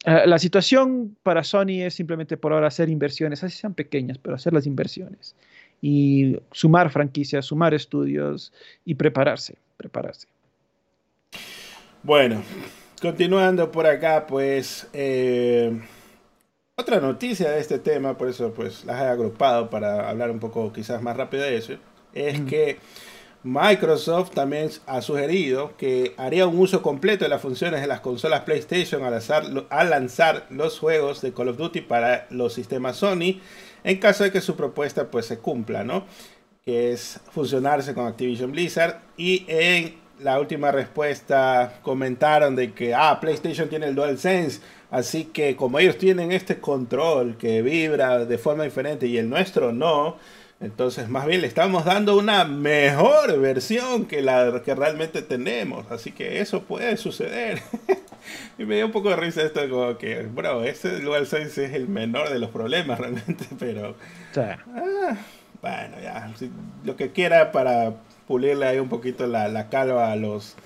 la 0.06 0.38
situación 0.38 1.16
para 1.24 1.42
Sony 1.42 1.82
es 1.82 1.94
simplemente 1.94 2.36
por 2.36 2.52
ahora 2.52 2.68
hacer 2.68 2.88
inversiones, 2.88 3.42
así 3.42 3.58
sean 3.58 3.74
pequeñas, 3.74 4.18
pero 4.18 4.36
hacer 4.36 4.52
las 4.52 4.64
inversiones 4.66 5.34
y 5.82 6.38
sumar 6.52 6.90
franquicias, 6.90 7.44
sumar 7.46 7.74
estudios 7.74 8.52
y 8.84 8.94
prepararse, 8.94 9.56
prepararse. 9.76 10.28
Bueno, 12.04 12.40
continuando 13.02 13.72
por 13.72 13.86
acá, 13.86 14.26
pues 14.28 14.86
eh, 14.92 15.76
otra 16.76 17.00
noticia 17.00 17.50
de 17.50 17.60
este 17.60 17.80
tema, 17.80 18.16
por 18.16 18.28
eso 18.28 18.52
pues 18.54 18.84
las 18.84 19.02
he 19.02 19.06
agrupado 19.06 19.68
para 19.68 20.08
hablar 20.08 20.30
un 20.30 20.38
poco 20.38 20.72
quizás 20.72 21.02
más 21.02 21.16
rápido 21.16 21.42
de 21.42 21.56
eso, 21.56 21.74
es 22.14 22.40
Mm. 22.40 22.46
que 22.46 22.78
Microsoft 23.46 24.32
también 24.32 24.70
ha 24.86 25.00
sugerido 25.02 25.76
que 25.76 26.14
haría 26.16 26.48
un 26.48 26.58
uso 26.58 26.82
completo 26.82 27.24
de 27.24 27.28
las 27.28 27.40
funciones 27.40 27.80
de 27.80 27.86
las 27.86 28.00
consolas 28.00 28.40
PlayStation 28.40 29.04
al 29.04 29.90
lanzar, 29.90 30.46
los 30.50 30.80
juegos 30.80 31.22
de 31.22 31.32
Call 31.32 31.50
of 31.50 31.56
Duty 31.56 31.82
para 31.82 32.26
los 32.30 32.54
sistemas 32.54 32.96
Sony 32.96 33.40
en 33.84 33.98
caso 33.98 34.24
de 34.24 34.32
que 34.32 34.40
su 34.40 34.56
propuesta 34.56 35.12
pues 35.12 35.26
se 35.26 35.38
cumpla, 35.38 35.84
¿no? 35.84 36.06
Que 36.64 36.92
es 36.92 37.20
fusionarse 37.30 37.94
con 37.94 38.08
Activision 38.08 38.50
Blizzard 38.50 39.00
y 39.16 39.44
en 39.46 39.94
la 40.18 40.40
última 40.40 40.72
respuesta 40.72 41.78
comentaron 41.82 42.56
de 42.56 42.72
que 42.72 42.94
ah, 42.94 43.16
PlayStation 43.20 43.68
tiene 43.68 43.86
el 43.86 43.94
DualSense, 43.94 44.60
así 44.90 45.26
que 45.26 45.54
como 45.54 45.78
ellos 45.78 45.98
tienen 45.98 46.32
este 46.32 46.58
control 46.58 47.36
que 47.36 47.62
vibra 47.62 48.24
de 48.24 48.38
forma 48.38 48.64
diferente 48.64 49.06
y 49.06 49.18
el 49.18 49.28
nuestro 49.28 49.72
no, 49.72 50.16
entonces 50.60 51.08
más 51.08 51.26
bien 51.26 51.42
le 51.42 51.46
estamos 51.46 51.84
dando 51.84 52.16
una 52.16 52.44
mejor 52.44 53.38
versión 53.38 54.06
que 54.06 54.22
la 54.22 54.62
que 54.64 54.74
realmente 54.74 55.22
tenemos, 55.22 55.90
así 55.90 56.12
que 56.12 56.40
eso 56.40 56.62
puede 56.62 56.96
suceder. 56.96 57.60
y 58.58 58.64
me 58.64 58.76
dio 58.76 58.86
un 58.86 58.92
poco 58.92 59.10
de 59.10 59.16
risa 59.16 59.42
esto 59.42 59.68
como 59.68 59.98
que, 59.98 60.22
bro, 60.22 60.64
ese 60.64 61.00
DualSense 61.00 61.66
es 61.66 61.74
el 61.74 61.88
menor 61.88 62.30
de 62.30 62.38
los 62.38 62.50
problemas 62.50 62.98
realmente, 63.00 63.46
pero 63.58 63.96
ah, 64.36 65.16
bueno, 65.60 65.96
ya, 66.02 66.32
lo 66.84 66.96
que 66.96 67.12
quiera 67.12 67.52
para 67.52 67.94
pulirle 68.26 68.66
ahí 68.66 68.78
un 68.78 68.88
poquito 68.88 69.26
la, 69.26 69.48
la 69.48 69.68
calva 69.68 70.10
a 70.10 70.16
los, 70.16 70.56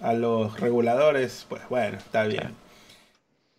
a 0.00 0.14
los 0.14 0.58
reguladores, 0.58 1.46
pues 1.48 1.62
bueno, 1.68 1.98
está 1.98 2.24
bien. 2.24 2.61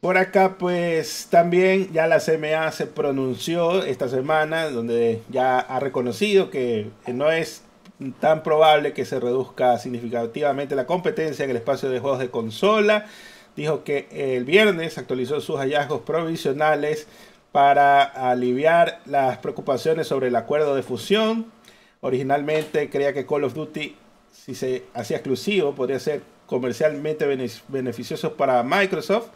Por 0.03 0.17
acá, 0.17 0.57
pues 0.57 1.27
también 1.30 1.93
ya 1.93 2.07
la 2.07 2.19
CMA 2.19 2.69
se 2.73 2.88
pronunció 2.88 3.85
esta 3.85 4.09
semana, 4.09 4.69
donde 4.69 5.21
ya 5.30 5.59
ha 5.59 5.80
reconocido 5.80 6.49
que 6.49 6.89
no 7.07 7.31
es 7.31 7.61
tan 8.19 8.43
probable 8.43 8.91
que 8.91 9.05
se 9.05 9.21
reduzca 9.21 9.77
significativamente 9.80 10.75
la 10.75 10.85
competencia 10.88 11.45
en 11.45 11.51
el 11.51 11.55
espacio 11.55 11.89
de 11.89 12.01
juegos 12.01 12.19
de 12.19 12.30
consola. 12.30 13.05
Dijo 13.55 13.85
que 13.85 14.09
el 14.11 14.43
viernes 14.43 14.97
actualizó 14.97 15.39
sus 15.39 15.55
hallazgos 15.55 16.01
provisionales 16.01 17.07
para 17.53 18.03
aliviar 18.03 18.99
las 19.05 19.38
preocupaciones 19.38 20.05
sobre 20.07 20.27
el 20.27 20.35
acuerdo 20.35 20.75
de 20.75 20.84
fusión. 20.84 21.45
Originalmente 22.01 22.89
creía 22.89 23.13
que 23.13 23.25
Call 23.25 23.45
of 23.45 23.53
Duty, 23.53 23.95
si 24.34 24.53
se 24.53 24.84
hacía 24.93 25.15
exclusivo, 25.15 25.73
podría 25.75 26.01
ser 26.01 26.23
comercialmente 26.45 27.25
beneficioso 27.69 28.34
para 28.34 28.63
Microsoft. 28.63 29.27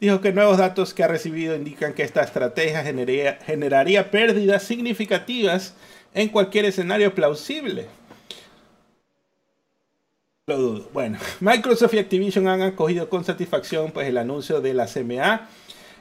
Dijo 0.00 0.20
que 0.20 0.32
nuevos 0.32 0.58
datos 0.58 0.94
que 0.94 1.02
ha 1.02 1.08
recibido 1.08 1.56
indican 1.56 1.92
que 1.92 2.04
esta 2.04 2.22
estrategia 2.22 2.84
generaría, 2.84 4.10
pérdidas 4.10 4.62
significativas 4.62 5.74
en 6.14 6.28
cualquier 6.28 6.66
escenario 6.66 7.14
plausible. 7.14 7.86
Bueno, 10.94 11.18
Microsoft 11.40 11.94
y 11.94 11.98
Activision 11.98 12.48
han 12.48 12.62
acogido 12.62 13.10
con 13.10 13.24
satisfacción 13.24 13.90
pues, 13.90 14.06
el 14.06 14.16
anuncio 14.16 14.60
de 14.60 14.72
la 14.72 14.86
CMA 14.86 15.48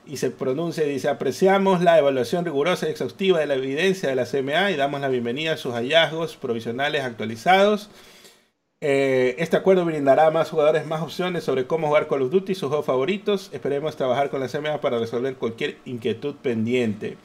y 0.05 0.17
se 0.17 0.31
pronuncia 0.31 0.85
y 0.85 0.89
dice 0.89 1.09
apreciamos 1.09 1.81
la 1.81 1.97
evaluación 1.97 2.45
rigurosa 2.45 2.87
y 2.87 2.91
exhaustiva 2.91 3.39
de 3.39 3.47
la 3.47 3.55
evidencia 3.55 4.07
de 4.07 4.15
la 4.15 4.25
CMA 4.25 4.71
y 4.71 4.77
damos 4.77 5.01
la 5.01 5.09
bienvenida 5.09 5.53
a 5.53 5.57
sus 5.57 5.73
hallazgos 5.73 6.37
provisionales 6.37 7.03
actualizados. 7.03 7.89
Eh, 8.79 9.35
este 9.39 9.57
acuerdo 9.57 9.85
brindará 9.85 10.27
a 10.27 10.31
más 10.31 10.51
jugadores 10.51 10.85
más 10.85 11.01
opciones 11.01 11.43
sobre 11.43 11.65
cómo 11.65 11.87
jugar 11.87 12.07
Call 12.07 12.21
of 12.21 12.31
Duty 12.31 12.51
y 12.51 12.55
sus 12.55 12.69
juegos 12.69 12.85
favoritos. 12.85 13.49
Esperemos 13.51 13.95
trabajar 13.95 14.29
con 14.29 14.39
la 14.39 14.47
CMA 14.47 14.81
para 14.81 14.99
resolver 14.99 15.35
cualquier 15.35 15.77
inquietud 15.85 16.35
pendiente. 16.35 17.17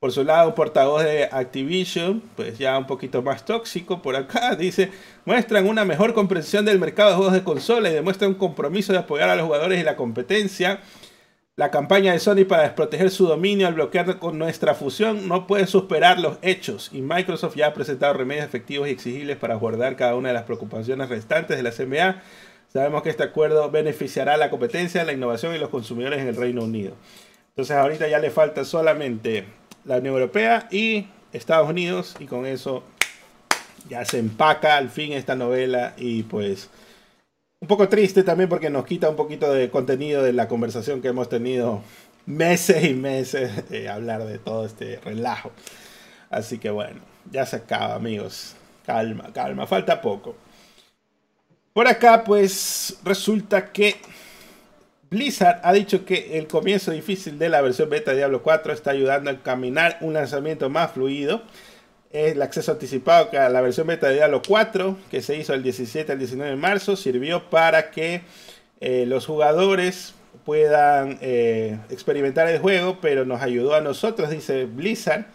Por 0.00 0.12
su 0.12 0.24
lado, 0.24 0.48
un 0.48 0.54
portavoz 0.54 1.04
de 1.04 1.24
Activision, 1.24 2.20
pues 2.36 2.58
ya 2.58 2.76
un 2.78 2.86
poquito 2.86 3.22
más 3.22 3.44
tóxico 3.44 4.02
por 4.02 4.16
acá, 4.16 4.54
dice, 4.58 4.90
muestran 5.24 5.68
una 5.68 5.84
mejor 5.84 6.14
comprensión 6.14 6.64
del 6.64 6.80
mercado 6.80 7.10
de 7.10 7.16
juegos 7.16 7.34
de 7.34 7.44
consola 7.44 7.90
y 7.90 7.94
demuestran 7.94 8.30
un 8.30 8.36
compromiso 8.36 8.92
de 8.92 8.98
apoyar 8.98 9.28
a 9.28 9.36
los 9.36 9.46
jugadores 9.46 9.80
y 9.80 9.84
la 9.84 9.96
competencia. 9.96 10.80
La 11.58 11.72
campaña 11.72 12.12
de 12.12 12.20
Sony 12.20 12.44
para 12.48 12.62
desproteger 12.62 13.10
su 13.10 13.26
dominio 13.26 13.66
al 13.66 13.74
bloquear 13.74 14.20
con 14.20 14.38
nuestra 14.38 14.76
fusión 14.76 15.26
no 15.26 15.48
puede 15.48 15.66
superar 15.66 16.20
los 16.20 16.38
hechos 16.40 16.88
y 16.92 17.00
Microsoft 17.00 17.56
ya 17.56 17.66
ha 17.66 17.74
presentado 17.74 18.14
remedios 18.14 18.46
efectivos 18.46 18.86
y 18.86 18.92
exigibles 18.92 19.38
para 19.38 19.56
guardar 19.56 19.96
cada 19.96 20.14
una 20.14 20.28
de 20.28 20.34
las 20.34 20.44
preocupaciones 20.44 21.08
restantes 21.08 21.56
de 21.56 21.64
la 21.64 21.72
CMA. 21.72 22.22
Sabemos 22.72 23.02
que 23.02 23.10
este 23.10 23.24
acuerdo 23.24 23.72
beneficiará 23.72 24.34
a 24.34 24.36
la 24.36 24.50
competencia, 24.50 25.02
la 25.02 25.12
innovación 25.12 25.52
y 25.52 25.58
los 25.58 25.68
consumidores 25.68 26.20
en 26.20 26.28
el 26.28 26.36
Reino 26.36 26.62
Unido. 26.62 26.94
Entonces 27.48 27.74
ahorita 27.74 28.06
ya 28.06 28.20
le 28.20 28.30
falta 28.30 28.64
solamente 28.64 29.44
la 29.84 29.96
Unión 29.96 30.14
Europea 30.14 30.68
y 30.70 31.08
Estados 31.32 31.68
Unidos 31.68 32.14
y 32.20 32.26
con 32.26 32.46
eso 32.46 32.84
ya 33.88 34.04
se 34.04 34.20
empaca 34.20 34.76
al 34.76 34.90
fin 34.90 35.12
esta 35.12 35.34
novela 35.34 35.94
y 35.96 36.22
pues 36.22 36.70
un 37.60 37.68
poco 37.68 37.88
triste 37.88 38.22
también 38.22 38.48
porque 38.48 38.70
nos 38.70 38.86
quita 38.86 39.08
un 39.08 39.16
poquito 39.16 39.52
de 39.52 39.70
contenido 39.70 40.22
de 40.22 40.32
la 40.32 40.48
conversación 40.48 41.02
que 41.02 41.08
hemos 41.08 41.28
tenido 41.28 41.82
meses 42.26 42.84
y 42.84 42.94
meses 42.94 43.68
de 43.68 43.88
hablar 43.88 44.24
de 44.24 44.38
todo 44.38 44.64
este 44.64 45.00
relajo. 45.04 45.50
Así 46.30 46.58
que 46.58 46.70
bueno, 46.70 47.00
ya 47.30 47.46
se 47.46 47.56
acaba, 47.56 47.94
amigos. 47.94 48.54
Calma, 48.86 49.32
calma, 49.32 49.66
falta 49.66 50.00
poco. 50.00 50.36
Por 51.72 51.88
acá, 51.88 52.24
pues 52.24 52.98
resulta 53.04 53.72
que 53.72 53.96
Blizzard 55.10 55.60
ha 55.62 55.72
dicho 55.72 56.04
que 56.04 56.38
el 56.38 56.46
comienzo 56.46 56.90
difícil 56.90 57.38
de 57.38 57.48
la 57.48 57.60
versión 57.60 57.90
beta 57.90 58.12
de 58.12 58.18
Diablo 58.18 58.42
4 58.42 58.72
está 58.72 58.90
ayudando 58.92 59.30
a 59.30 59.34
encaminar 59.34 59.98
un 60.00 60.14
lanzamiento 60.14 60.70
más 60.70 60.92
fluido 60.92 61.42
el 62.10 62.40
acceso 62.40 62.72
anticipado 62.72 63.30
a 63.38 63.48
la 63.48 63.60
versión 63.60 63.86
beta 63.86 64.08
de 64.08 64.14
Diablo 64.14 64.42
4, 64.46 64.96
que 65.10 65.20
se 65.20 65.36
hizo 65.36 65.52
el 65.54 65.62
17 65.62 66.12
al 66.12 66.18
19 66.18 66.52
de 66.52 66.56
marzo, 66.56 66.96
sirvió 66.96 67.50
para 67.50 67.90
que 67.90 68.22
eh, 68.80 69.04
los 69.06 69.26
jugadores 69.26 70.14
puedan 70.44 71.18
eh, 71.20 71.78
experimentar 71.90 72.48
el 72.48 72.58
juego, 72.60 72.98
pero 73.00 73.24
nos 73.26 73.42
ayudó 73.42 73.74
a 73.74 73.80
nosotros, 73.80 74.30
dice 74.30 74.64
Blizzard, 74.64 75.26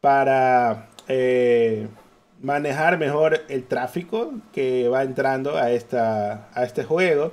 para 0.00 0.88
eh, 1.06 1.86
manejar 2.42 2.98
mejor 2.98 3.44
el 3.48 3.64
tráfico 3.64 4.32
que 4.52 4.88
va 4.88 5.04
entrando 5.04 5.56
a, 5.56 5.70
esta, 5.70 6.48
a 6.52 6.64
este 6.64 6.82
juego. 6.82 7.32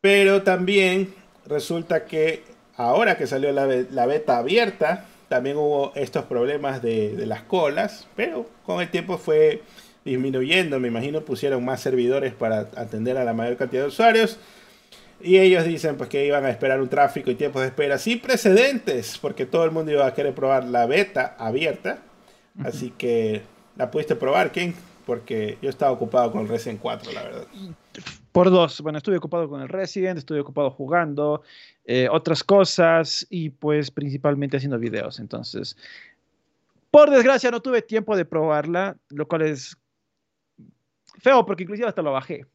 Pero 0.00 0.42
también 0.42 1.14
resulta 1.46 2.04
que 2.04 2.44
ahora 2.76 3.16
que 3.16 3.26
salió 3.26 3.50
la 3.52 4.06
beta 4.06 4.38
abierta, 4.38 5.06
también 5.28 5.56
hubo 5.56 5.92
estos 5.94 6.24
problemas 6.24 6.82
de, 6.82 7.14
las 7.26 7.42
colas, 7.42 8.06
pero 8.16 8.48
con 8.64 8.80
el 8.80 8.90
tiempo 8.90 9.18
fue 9.18 9.62
disminuyendo. 10.04 10.78
Me 10.80 10.88
imagino 10.88 11.22
pusieron 11.22 11.64
más 11.64 11.80
servidores 11.80 12.34
para 12.34 12.60
atender 12.76 13.16
a 13.16 13.24
la 13.24 13.32
mayor 13.32 13.56
cantidad 13.56 13.82
de 13.82 13.88
usuarios. 13.88 14.38
Y 15.20 15.38
ellos 15.38 15.64
dicen 15.64 15.96
pues 15.96 16.10
que 16.10 16.26
iban 16.26 16.44
a 16.44 16.50
esperar 16.50 16.80
un 16.80 16.88
tráfico 16.88 17.30
y 17.30 17.34
tiempos 17.34 17.62
de 17.62 17.68
espera 17.68 17.98
sin 17.98 18.20
precedentes, 18.20 19.18
porque 19.18 19.46
todo 19.46 19.64
el 19.64 19.70
mundo 19.70 19.92
iba 19.92 20.06
a 20.06 20.12
querer 20.12 20.34
probar 20.34 20.64
la 20.64 20.86
beta 20.86 21.34
abierta. 21.38 21.98
Así 22.62 22.90
que 22.96 23.42
la 23.76 23.90
pudiste 23.90 24.14
probar, 24.14 24.52
King, 24.52 24.72
porque 25.06 25.58
yo 25.60 25.70
estaba 25.70 25.92
ocupado 25.92 26.30
con 26.30 26.42
el 26.42 26.48
Resident 26.48 26.80
4, 26.80 27.12
la 27.12 27.22
verdad. 27.22 27.44
Por 28.32 28.50
dos, 28.50 28.80
bueno, 28.80 28.98
estuve 28.98 29.16
ocupado 29.16 29.48
con 29.48 29.62
el 29.62 29.68
Resident, 29.68 30.18
estuve 30.18 30.40
ocupado 30.40 30.70
jugando, 30.70 31.42
eh, 31.86 32.08
otras 32.10 32.42
cosas 32.42 33.26
y 33.28 33.50
pues 33.50 33.90
principalmente 33.90 34.56
haciendo 34.56 34.78
videos. 34.78 35.20
Entonces, 35.20 35.76
por 36.90 37.10
desgracia 37.10 37.50
no 37.50 37.60
tuve 37.60 37.82
tiempo 37.82 38.16
de 38.16 38.24
probarla, 38.24 38.96
lo 39.10 39.26
cual 39.26 39.42
es 39.42 39.76
feo 41.18 41.44
porque 41.44 41.64
inclusive 41.64 41.88
hasta 41.88 42.02
lo 42.02 42.12
bajé, 42.12 42.46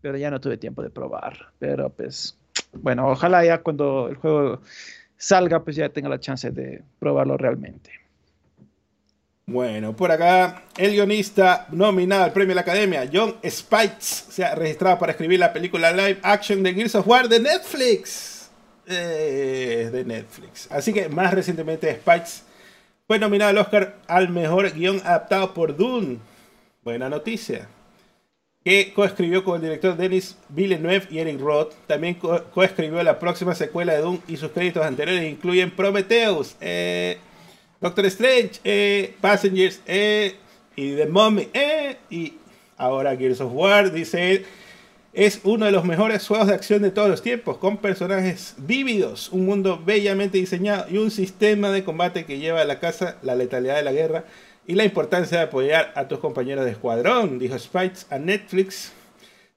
pero 0.00 0.16
ya 0.16 0.30
no 0.30 0.40
tuve 0.40 0.56
tiempo 0.56 0.82
de 0.82 0.90
probar. 0.90 1.52
Pero 1.58 1.90
pues, 1.90 2.38
bueno, 2.72 3.08
ojalá 3.08 3.44
ya 3.44 3.62
cuando 3.62 4.08
el 4.08 4.16
juego 4.16 4.60
salga 5.16 5.62
pues 5.62 5.76
ya 5.76 5.88
tenga 5.88 6.08
la 6.08 6.20
chance 6.20 6.50
de 6.50 6.82
probarlo 6.98 7.36
realmente. 7.36 7.90
Bueno, 9.48 9.94
por 9.94 10.10
acá, 10.10 10.64
el 10.76 10.90
guionista 10.90 11.68
nominado 11.70 12.24
al 12.24 12.32
premio 12.32 12.48
de 12.48 12.54
la 12.56 12.60
Academia, 12.62 13.08
John 13.12 13.36
Spites, 13.48 14.26
se 14.28 14.44
ha 14.44 14.56
registrado 14.56 14.98
para 14.98 15.12
escribir 15.12 15.38
la 15.38 15.52
película 15.52 15.92
live 15.92 16.18
action 16.22 16.64
de 16.64 16.74
Gears 16.74 16.96
of 16.96 17.06
War 17.06 17.28
de 17.28 17.38
Netflix. 17.38 18.35
Eh, 18.88 19.90
de 19.92 20.04
Netflix. 20.04 20.68
Así 20.70 20.92
que 20.92 21.08
más 21.08 21.34
recientemente 21.34 21.92
Spikes 21.92 22.42
fue 23.08 23.18
nominado 23.18 23.50
al 23.50 23.58
Oscar 23.58 23.96
al 24.06 24.28
mejor 24.28 24.72
guion 24.72 25.00
adaptado 25.04 25.54
por 25.54 25.76
Dune. 25.76 26.18
Buena 26.84 27.08
noticia. 27.08 27.66
Que 28.64 28.92
coescribió 28.92 29.42
con 29.42 29.56
el 29.56 29.62
director 29.62 29.96
Denis 29.96 30.36
Villeneuve 30.50 31.08
y 31.10 31.18
Eric 31.18 31.40
Roth. 31.40 31.74
También 31.88 32.14
coescribió 32.14 33.02
la 33.02 33.18
próxima 33.18 33.56
secuela 33.56 33.92
de 33.92 34.02
Dune 34.02 34.20
y 34.28 34.36
sus 34.36 34.52
créditos 34.52 34.84
anteriores 34.84 35.28
incluyen 35.28 35.72
Prometheus, 35.72 36.54
eh, 36.60 37.18
Doctor 37.80 38.06
Strange, 38.06 38.60
eh, 38.62 39.14
Passengers 39.20 39.80
y 40.76 40.94
The 40.94 41.06
Mummy. 41.10 41.48
y 42.08 42.34
ahora 42.76 43.16
Gears 43.16 43.40
of 43.40 43.52
War, 43.52 43.90
dice 43.90 44.44
es 45.16 45.40
uno 45.44 45.64
de 45.64 45.72
los 45.72 45.86
mejores 45.86 46.26
juegos 46.26 46.46
de 46.46 46.54
acción 46.54 46.82
de 46.82 46.90
todos 46.90 47.08
los 47.08 47.22
tiempos, 47.22 47.56
con 47.56 47.78
personajes 47.78 48.54
vívidos, 48.58 49.30
un 49.32 49.46
mundo 49.46 49.82
bellamente 49.82 50.36
diseñado 50.36 50.84
y 50.90 50.98
un 50.98 51.10
sistema 51.10 51.70
de 51.70 51.84
combate 51.84 52.26
que 52.26 52.38
lleva 52.38 52.60
a 52.60 52.66
la 52.66 52.80
casa 52.80 53.16
la 53.22 53.34
letalidad 53.34 53.76
de 53.76 53.82
la 53.82 53.92
guerra 53.92 54.26
y 54.66 54.74
la 54.74 54.84
importancia 54.84 55.38
de 55.38 55.44
apoyar 55.44 55.90
a 55.96 56.06
tus 56.06 56.18
compañeros 56.18 56.66
de 56.66 56.72
escuadrón, 56.72 57.38
dijo 57.38 57.58
Spites 57.58 58.06
a 58.10 58.18
Netflix. 58.18 58.92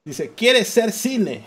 Dice, 0.02 0.32
¿quieres 0.34 0.66
ser 0.66 0.92
cine? 0.92 1.42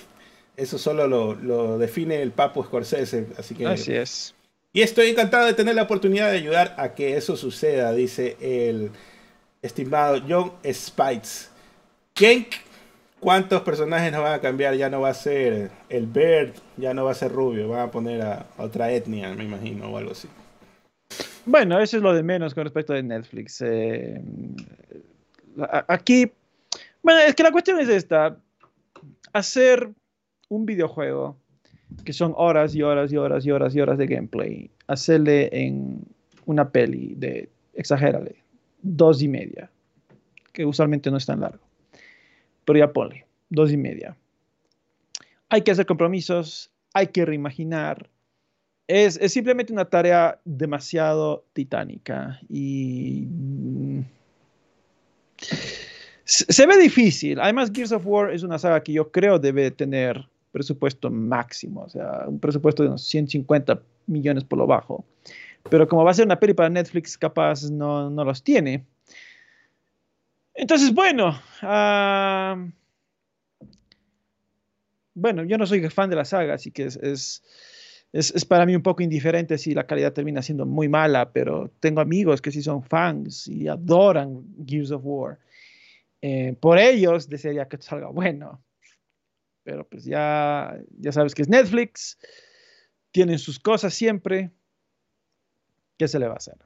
Eso 0.56 0.76
solo 0.76 1.06
lo, 1.06 1.78
define 1.78 2.20
el 2.20 2.32
Papo 2.32 2.64
Scorsese, 2.64 3.28
así 3.38 3.54
que... 3.54 3.64
Así 3.66 3.94
es. 3.94 4.34
Y 4.72 4.82
estoy 4.82 5.10
encantado 5.10 5.46
de 5.46 5.54
tener 5.54 5.76
la 5.76 5.84
oportunidad 5.84 6.32
de 6.32 6.38
ayudar 6.38 6.74
a 6.78 6.94
que 6.94 7.16
eso 7.16 7.36
suceda, 7.36 7.92
dice 7.92 8.38
el 8.40 8.90
estimado 9.60 10.20
John 10.26 10.52
Spites. 10.64 11.50
¿Quién 12.14 12.46
¿Cuántos 13.22 13.62
personajes 13.62 14.10
no 14.10 14.20
van 14.20 14.32
a 14.32 14.40
cambiar? 14.40 14.74
Ya 14.74 14.90
no 14.90 15.00
va 15.00 15.10
a 15.10 15.14
ser 15.14 15.70
el 15.88 16.06
Bird, 16.08 16.54
ya 16.76 16.92
no 16.92 17.04
va 17.04 17.12
a 17.12 17.14
ser 17.14 17.30
rubio, 17.30 17.68
van 17.68 17.82
a 17.82 17.90
poner 17.92 18.20
a, 18.20 18.46
otra 18.58 18.90
etnia, 18.90 19.32
me 19.36 19.44
imagino, 19.44 19.92
o 19.92 19.96
algo 19.96 20.10
así. 20.10 20.26
Bueno, 21.46 21.78
eso 21.78 21.98
es 21.98 22.02
lo 22.02 22.12
de 22.14 22.24
menos 22.24 22.52
con 22.52 22.64
respecto 22.64 22.92
de 22.92 23.04
Netflix. 23.04 23.62
Eh, 23.64 24.20
aquí, 25.86 26.32
bueno, 27.00 27.20
es 27.20 27.36
que 27.36 27.44
la 27.44 27.52
cuestión 27.52 27.78
es 27.78 27.88
esta. 27.88 28.36
Hacer 29.32 29.88
un 30.48 30.66
videojuego 30.66 31.36
que 32.04 32.12
son 32.12 32.34
horas 32.36 32.74
y 32.74 32.82
horas 32.82 33.12
y 33.12 33.18
horas 33.18 33.46
y 33.46 33.52
horas 33.52 33.72
y 33.76 33.80
horas 33.80 33.98
de 33.98 34.06
gameplay, 34.08 34.68
hacerle 34.88 35.48
en 35.52 36.00
una 36.44 36.70
peli 36.70 37.14
de, 37.16 37.48
exagérale, 37.74 38.34
dos 38.82 39.22
y 39.22 39.28
media, 39.28 39.70
que 40.52 40.66
usualmente 40.66 41.08
no 41.08 41.18
es 41.18 41.26
tan 41.26 41.38
largo 41.38 41.61
pero 42.64 42.78
ya 42.78 42.92
ponle, 42.92 43.26
dos 43.50 43.72
y 43.72 43.76
media. 43.76 44.16
Hay 45.48 45.62
que 45.62 45.70
hacer 45.70 45.86
compromisos, 45.86 46.70
hay 46.94 47.08
que 47.08 47.24
reimaginar. 47.24 48.08
Es, 48.88 49.14
simplemente 49.32 49.72
una 49.72 49.84
tarea 49.84 50.40
demasiado 50.44 51.44
titánica 51.52 52.40
y 52.48 53.26
mm, 53.28 54.00
se 56.24 56.66
ve 56.66 56.78
difícil. 56.78 57.40
Además, 57.40 57.70
Gears 57.72 57.92
of 57.92 58.06
War 58.06 58.32
es 58.32 58.42
una 58.42 58.58
saga 58.58 58.82
que 58.82 58.92
yo 58.92 59.10
creo 59.10 59.38
debe 59.38 59.70
tener 59.70 60.26
presupuesto 60.52 61.10
máximo, 61.10 61.82
o 61.82 61.88
sea, 61.88 62.24
un 62.26 62.38
presupuesto 62.38 62.82
de 62.82 62.90
unos 62.90 63.02
150 63.02 63.80
millones 64.06 64.44
por 64.44 64.58
lo 64.58 64.66
bajo. 64.66 65.04
Pero 65.70 65.88
como 65.88 66.04
va 66.04 66.10
a 66.10 66.14
ser 66.14 66.26
una 66.26 66.38
peli 66.38 66.54
para 66.54 66.68
Netflix, 66.68 67.16
capaz 67.16 67.70
no, 67.70 68.10
no 68.10 68.24
los 68.24 68.42
tiene. 68.42 68.84
Entonces, 70.62 70.94
bueno, 70.94 71.36
ah, 71.62 72.56
bueno, 75.12 75.42
yo 75.42 75.58
no 75.58 75.66
soy 75.66 75.90
fan 75.90 76.08
de 76.08 76.14
la 76.14 76.24
saga, 76.24 76.54
así 76.54 76.70
que 76.70 76.84
es, 76.84 77.42
es, 78.12 78.44
para 78.44 78.64
mí 78.64 78.76
un 78.76 78.82
poco 78.84 79.02
indiferente 79.02 79.58
si 79.58 79.74
la 79.74 79.88
calidad 79.88 80.12
termina 80.12 80.40
siendo 80.40 80.64
muy 80.64 80.88
mala, 80.88 81.32
pero 81.32 81.72
tengo 81.80 82.00
amigos 82.00 82.40
que 82.40 82.52
sí 82.52 82.62
son 82.62 82.84
fans 82.84 83.48
y 83.48 83.66
adoran 83.66 84.44
Gears 84.64 84.92
of 84.92 85.02
War. 85.02 85.40
Eh, 86.20 86.56
por 86.60 86.78
ellos 86.78 87.28
desearía 87.28 87.66
que 87.66 87.78
salga 87.78 88.06
bueno. 88.10 88.62
Pero 89.64 89.84
pues 89.88 90.04
ya, 90.04 90.78
ya 90.96 91.10
sabes 91.10 91.34
que 91.34 91.42
es 91.42 91.48
Netflix, 91.48 92.20
tienen 93.10 93.40
sus 93.40 93.58
cosas 93.58 93.94
siempre. 93.94 94.52
¿Qué 95.96 96.06
se 96.06 96.20
le 96.20 96.28
va 96.28 96.34
a 96.34 96.36
hacer? 96.36 96.58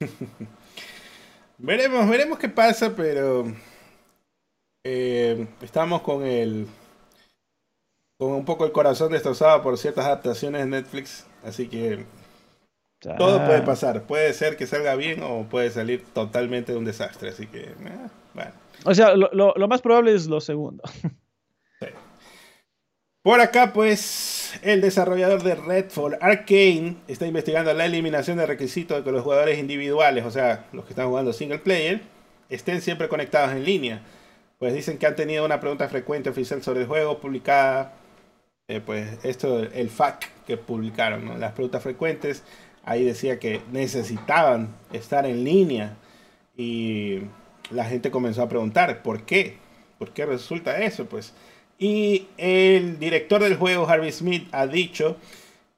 Veremos, 1.58 2.08
veremos 2.08 2.38
qué 2.38 2.48
pasa, 2.48 2.94
pero 2.94 3.44
eh, 4.84 5.46
estamos 5.62 6.02
con 6.02 6.24
el 6.24 6.66
con 8.18 8.32
un 8.32 8.44
poco 8.44 8.64
el 8.64 8.72
corazón 8.72 9.12
destrozado 9.12 9.62
por 9.62 9.76
ciertas 9.76 10.06
adaptaciones 10.06 10.62
de 10.62 10.68
Netflix, 10.68 11.26
así 11.44 11.68
que 11.68 12.06
todo 13.18 13.44
puede 13.44 13.62
pasar. 13.62 14.02
Puede 14.04 14.32
ser 14.32 14.56
que 14.56 14.66
salga 14.66 14.94
bien 14.96 15.22
o 15.22 15.44
puede 15.44 15.70
salir 15.70 16.04
totalmente 16.12 16.72
de 16.72 16.78
un 16.78 16.84
desastre, 16.84 17.30
así 17.30 17.46
que 17.46 17.60
eh, 17.60 17.74
bueno. 18.34 18.52
O 18.84 18.94
sea, 18.94 19.14
lo, 19.14 19.68
más 19.68 19.82
probable 19.82 20.14
es 20.14 20.26
lo 20.26 20.40
segundo. 20.40 20.82
Por 23.22 23.40
acá, 23.40 23.72
pues, 23.72 24.35
el 24.62 24.80
desarrollador 24.80 25.42
de 25.42 25.54
Redfall 25.54 26.18
Arcane 26.20 26.96
está 27.08 27.26
investigando 27.26 27.72
la 27.74 27.86
eliminación 27.86 28.38
de 28.38 28.46
requisitos 28.46 28.98
de 28.98 29.04
que 29.04 29.12
los 29.12 29.22
jugadores 29.22 29.58
individuales, 29.58 30.24
o 30.24 30.30
sea, 30.30 30.66
los 30.72 30.84
que 30.84 30.92
están 30.92 31.08
jugando 31.08 31.32
single 31.32 31.58
player, 31.58 32.00
estén 32.48 32.80
siempre 32.82 33.08
conectados 33.08 33.52
en 33.52 33.64
línea. 33.64 34.02
Pues 34.58 34.74
dicen 34.74 34.98
que 34.98 35.06
han 35.06 35.16
tenido 35.16 35.44
una 35.44 35.60
pregunta 35.60 35.88
frecuente 35.88 36.30
oficial 36.30 36.62
sobre 36.62 36.82
el 36.82 36.86
juego 36.86 37.20
publicada, 37.20 37.94
eh, 38.68 38.80
pues 38.84 39.24
esto, 39.24 39.60
el 39.60 39.90
FAQ 39.90 40.24
que 40.46 40.56
publicaron, 40.56 41.38
las 41.38 41.52
preguntas 41.52 41.82
frecuentes, 41.82 42.42
ahí 42.84 43.04
decía 43.04 43.38
que 43.38 43.60
necesitaban 43.72 44.74
estar 44.92 45.26
en 45.26 45.44
línea 45.44 45.96
y 46.56 47.22
la 47.70 47.84
gente 47.84 48.10
comenzó 48.10 48.42
a 48.42 48.48
preguntar, 48.48 49.02
¿por 49.02 49.24
qué? 49.24 49.58
¿Por 49.98 50.12
qué 50.12 50.24
resulta 50.26 50.78
eso? 50.82 51.06
Pues, 51.06 51.34
y 51.78 52.28
el 52.38 52.98
director 52.98 53.42
del 53.42 53.56
juego, 53.56 53.88
Harvey 53.88 54.12
Smith, 54.12 54.48
ha 54.52 54.66
dicho 54.66 55.16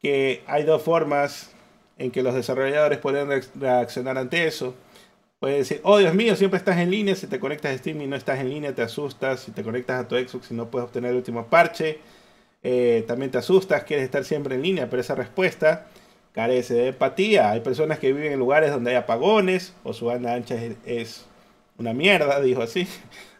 que 0.00 0.42
hay 0.46 0.64
dos 0.64 0.82
formas 0.82 1.50
en 1.98 2.10
que 2.10 2.22
los 2.22 2.34
desarrolladores 2.34 2.98
pueden 2.98 3.42
reaccionar 3.54 4.18
ante 4.18 4.46
eso. 4.46 4.74
Puede 5.40 5.58
decir, 5.58 5.80
oh 5.84 5.98
Dios 5.98 6.14
mío, 6.14 6.34
siempre 6.36 6.58
estás 6.58 6.78
en 6.78 6.90
línea, 6.90 7.14
si 7.14 7.26
te 7.26 7.38
conectas 7.38 7.74
a 7.74 7.78
Steam 7.78 8.00
y 8.02 8.06
no 8.06 8.16
estás 8.16 8.40
en 8.40 8.50
línea 8.50 8.74
te 8.74 8.82
asustas, 8.82 9.40
si 9.40 9.52
te 9.52 9.62
conectas 9.62 10.00
a 10.00 10.08
tu 10.08 10.16
Xbox 10.16 10.50
y 10.50 10.54
no 10.54 10.68
puedes 10.68 10.86
obtener 10.86 11.12
el 11.12 11.18
último 11.18 11.46
parche, 11.46 11.98
eh, 12.62 13.04
también 13.06 13.30
te 13.30 13.38
asustas, 13.38 13.84
quieres 13.84 14.04
estar 14.04 14.24
siempre 14.24 14.56
en 14.56 14.62
línea, 14.62 14.90
pero 14.90 15.00
esa 15.00 15.14
respuesta 15.14 15.86
carece 16.32 16.74
de 16.74 16.88
empatía. 16.88 17.50
Hay 17.50 17.60
personas 17.60 17.98
que 17.98 18.12
viven 18.12 18.32
en 18.32 18.38
lugares 18.38 18.70
donde 18.70 18.90
hay 18.90 18.96
apagones 18.96 19.74
o 19.84 19.92
su 19.92 20.06
banda 20.06 20.34
ancha 20.34 20.56
es, 20.84 21.26
una 21.78 21.92
mierda, 21.92 22.40
dijo 22.40 22.62
así. 22.62 22.88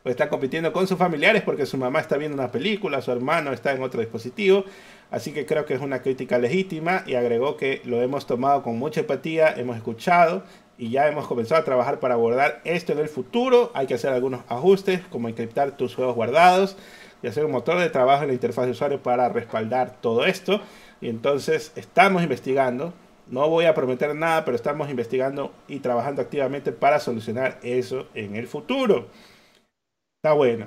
O 0.04 0.08
está 0.08 0.28
compitiendo 0.28 0.72
con 0.72 0.86
sus 0.86 0.98
familiares 0.98 1.42
porque 1.42 1.66
su 1.66 1.76
mamá 1.76 2.00
está 2.00 2.16
viendo 2.16 2.36
una 2.36 2.50
película, 2.50 3.02
su 3.02 3.10
hermano 3.10 3.52
está 3.52 3.72
en 3.72 3.82
otro 3.82 4.00
dispositivo. 4.00 4.64
Así 5.10 5.32
que 5.32 5.46
creo 5.46 5.64
que 5.64 5.74
es 5.74 5.80
una 5.80 6.02
crítica 6.02 6.38
legítima 6.38 7.02
y 7.06 7.14
agregó 7.14 7.56
que 7.56 7.80
lo 7.84 8.02
hemos 8.02 8.26
tomado 8.26 8.62
con 8.62 8.78
mucha 8.78 9.00
empatía, 9.00 9.52
hemos 9.56 9.76
escuchado 9.76 10.42
y 10.76 10.90
ya 10.90 11.08
hemos 11.08 11.26
comenzado 11.26 11.60
a 11.60 11.64
trabajar 11.64 11.98
para 11.98 12.14
abordar 12.14 12.60
esto 12.64 12.92
en 12.92 12.98
el 12.98 13.08
futuro. 13.08 13.72
Hay 13.74 13.86
que 13.86 13.94
hacer 13.94 14.12
algunos 14.12 14.42
ajustes 14.48 15.00
como 15.10 15.28
encriptar 15.28 15.76
tus 15.76 15.94
juegos 15.94 16.14
guardados 16.14 16.76
y 17.22 17.26
hacer 17.26 17.44
un 17.44 17.50
motor 17.50 17.78
de 17.78 17.90
trabajo 17.90 18.22
en 18.22 18.28
la 18.28 18.34
interfaz 18.34 18.66
de 18.66 18.72
usuario 18.72 19.02
para 19.02 19.28
respaldar 19.28 20.00
todo 20.00 20.24
esto. 20.24 20.60
Y 21.00 21.08
entonces 21.08 21.72
estamos 21.74 22.22
investigando. 22.22 22.92
No 23.26 23.48
voy 23.48 23.66
a 23.66 23.74
prometer 23.74 24.14
nada, 24.14 24.44
pero 24.44 24.56
estamos 24.56 24.88
investigando 24.88 25.52
y 25.66 25.80
trabajando 25.80 26.22
activamente 26.22 26.72
para 26.72 27.00
solucionar 27.00 27.58
eso 27.62 28.06
en 28.14 28.36
el 28.36 28.46
futuro. 28.46 29.08
Está 30.18 30.32
bueno. 30.32 30.66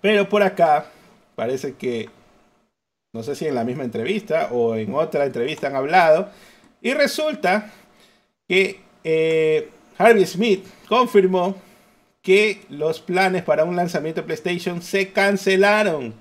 Pero 0.00 0.28
por 0.28 0.44
acá 0.44 0.86
parece 1.34 1.74
que, 1.74 2.08
no 3.12 3.24
sé 3.24 3.34
si 3.34 3.48
en 3.48 3.56
la 3.56 3.64
misma 3.64 3.82
entrevista 3.82 4.50
o 4.52 4.76
en 4.76 4.94
otra 4.94 5.24
entrevista 5.24 5.66
han 5.66 5.74
hablado. 5.74 6.30
Y 6.80 6.94
resulta 6.94 7.72
que 8.46 8.80
eh, 9.02 9.68
Harvey 9.98 10.26
Smith 10.26 10.64
confirmó 10.88 11.56
que 12.22 12.62
los 12.68 13.00
planes 13.00 13.42
para 13.42 13.64
un 13.64 13.74
lanzamiento 13.74 14.20
de 14.20 14.26
PlayStation 14.28 14.80
se 14.80 15.10
cancelaron 15.10 16.14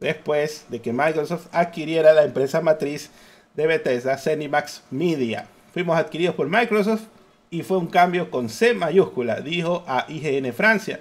después 0.00 0.66
de 0.70 0.80
que 0.80 0.92
Microsoft 0.92 1.46
adquiriera 1.52 2.12
la 2.14 2.24
empresa 2.24 2.62
matriz 2.62 3.12
de 3.54 3.68
Bethesda, 3.68 4.18
Zenimax 4.18 4.82
Media. 4.90 5.46
Fuimos 5.72 5.96
adquiridos 5.96 6.34
por 6.34 6.48
Microsoft 6.48 7.04
y 7.48 7.62
fue 7.62 7.78
un 7.78 7.86
cambio 7.86 8.28
con 8.28 8.48
C 8.48 8.74
mayúscula, 8.74 9.40
dijo 9.40 9.84
a 9.86 10.06
IGN 10.08 10.52
Francia. 10.52 11.00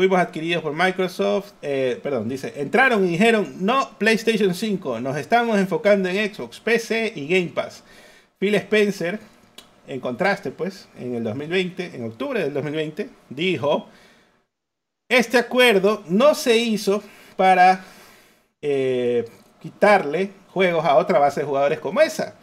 Fuimos 0.00 0.18
adquiridos 0.18 0.62
por 0.62 0.72
Microsoft, 0.72 1.52
eh, 1.60 2.00
perdón, 2.02 2.26
dice, 2.26 2.54
entraron 2.56 3.04
y 3.04 3.10
dijeron, 3.10 3.56
no, 3.60 3.90
PlayStation 3.98 4.54
5, 4.54 4.98
nos 4.98 5.14
estamos 5.18 5.58
enfocando 5.58 6.08
en 6.08 6.34
Xbox, 6.34 6.58
PC 6.58 7.12
y 7.16 7.28
Game 7.28 7.48
Pass. 7.48 7.84
Phil 8.38 8.54
Spencer, 8.54 9.20
en 9.86 10.00
contraste, 10.00 10.52
pues, 10.52 10.88
en 10.98 11.16
el 11.16 11.24
2020, 11.24 11.96
en 11.96 12.04
octubre 12.06 12.42
del 12.42 12.54
2020, 12.54 13.10
dijo, 13.28 13.90
este 15.06 15.36
acuerdo 15.36 16.02
no 16.06 16.34
se 16.34 16.56
hizo 16.56 17.02
para 17.36 17.84
eh, 18.62 19.28
quitarle 19.60 20.30
juegos 20.48 20.86
a 20.86 20.96
otra 20.96 21.18
base 21.18 21.40
de 21.40 21.46
jugadores 21.46 21.78
como 21.78 22.00
esa. 22.00 22.36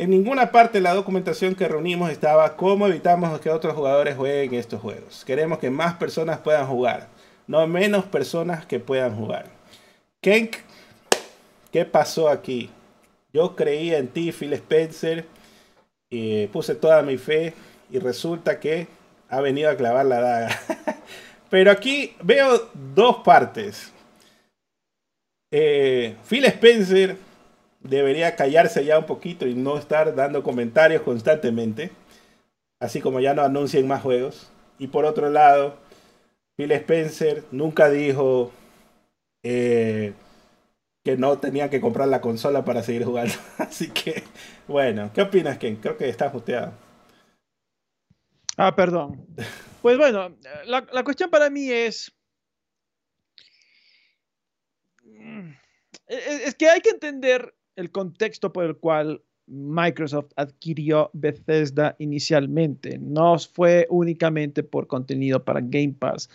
En 0.00 0.08
ninguna 0.08 0.50
parte 0.50 0.78
de 0.78 0.82
la 0.82 0.94
documentación 0.94 1.54
que 1.54 1.68
reunimos 1.68 2.10
estaba 2.10 2.56
cómo 2.56 2.86
evitamos 2.86 3.38
que 3.38 3.50
otros 3.50 3.74
jugadores 3.74 4.16
jueguen 4.16 4.54
estos 4.54 4.80
juegos. 4.80 5.26
Queremos 5.26 5.58
que 5.58 5.68
más 5.68 5.92
personas 5.96 6.38
puedan 6.38 6.66
jugar, 6.66 7.08
no 7.46 7.66
menos 7.66 8.06
personas 8.06 8.64
que 8.64 8.80
puedan 8.80 9.14
jugar. 9.14 9.44
Kenk, 10.22 10.56
¿qué 11.70 11.84
pasó 11.84 12.30
aquí? 12.30 12.70
Yo 13.34 13.54
creía 13.54 13.98
en 13.98 14.08
ti, 14.08 14.32
Phil 14.32 14.54
Spencer, 14.54 15.26
puse 16.50 16.74
toda 16.76 17.02
mi 17.02 17.18
fe 17.18 17.52
y 17.90 17.98
resulta 17.98 18.58
que 18.58 18.86
ha 19.28 19.42
venido 19.42 19.68
a 19.68 19.76
clavar 19.76 20.06
la 20.06 20.20
daga. 20.22 20.60
Pero 21.50 21.70
aquí 21.70 22.16
veo 22.22 22.70
dos 22.94 23.16
partes. 23.16 23.92
Eh, 25.50 26.16
Phil 26.26 26.46
Spencer 26.46 27.18
debería 27.80 28.36
callarse 28.36 28.84
ya 28.84 28.98
un 28.98 29.06
poquito 29.06 29.46
y 29.46 29.54
no 29.54 29.78
estar 29.78 30.14
dando 30.14 30.42
comentarios 30.42 31.02
constantemente, 31.02 31.90
así 32.78 33.00
como 33.00 33.20
ya 33.20 33.34
no 33.34 33.42
anuncien 33.42 33.88
más 33.88 34.02
juegos. 34.02 34.50
Y 34.78 34.88
por 34.88 35.04
otro 35.04 35.28
lado, 35.30 35.76
Phil 36.56 36.72
Spencer 36.72 37.44
nunca 37.50 37.90
dijo 37.90 38.52
eh, 39.42 40.12
que 41.04 41.16
no 41.16 41.38
tenía 41.38 41.70
que 41.70 41.80
comprar 41.80 42.08
la 42.08 42.20
consola 42.20 42.64
para 42.64 42.82
seguir 42.82 43.04
jugando. 43.04 43.34
Así 43.58 43.90
que, 43.90 44.22
bueno, 44.68 45.10
¿qué 45.14 45.22
opinas, 45.22 45.58
Ken? 45.58 45.76
Creo 45.76 45.96
que 45.96 46.08
está 46.08 46.26
ajusteado. 46.26 46.72
Ah, 48.56 48.74
perdón. 48.74 49.26
Pues 49.80 49.96
bueno, 49.96 50.36
la, 50.66 50.86
la 50.92 51.04
cuestión 51.04 51.30
para 51.30 51.48
mí 51.48 51.70
es 51.70 52.12
es 56.06 56.54
que 56.56 56.68
hay 56.68 56.80
que 56.80 56.90
entender 56.90 57.54
el 57.80 57.90
contexto 57.90 58.52
por 58.52 58.64
el 58.64 58.76
cual 58.76 59.22
Microsoft 59.46 60.32
adquirió 60.36 61.10
Bethesda 61.12 61.96
inicialmente. 61.98 62.98
No 62.98 63.36
fue 63.38 63.86
únicamente 63.90 64.62
por 64.62 64.86
contenido 64.86 65.44
para 65.44 65.60
Game 65.60 65.94
Pass. 65.98 66.28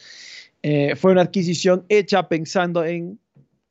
Eh, 0.62 0.96
fue 0.96 1.12
una 1.12 1.22
adquisición 1.22 1.86
hecha 1.88 2.28
pensando 2.28 2.84
en, 2.84 3.20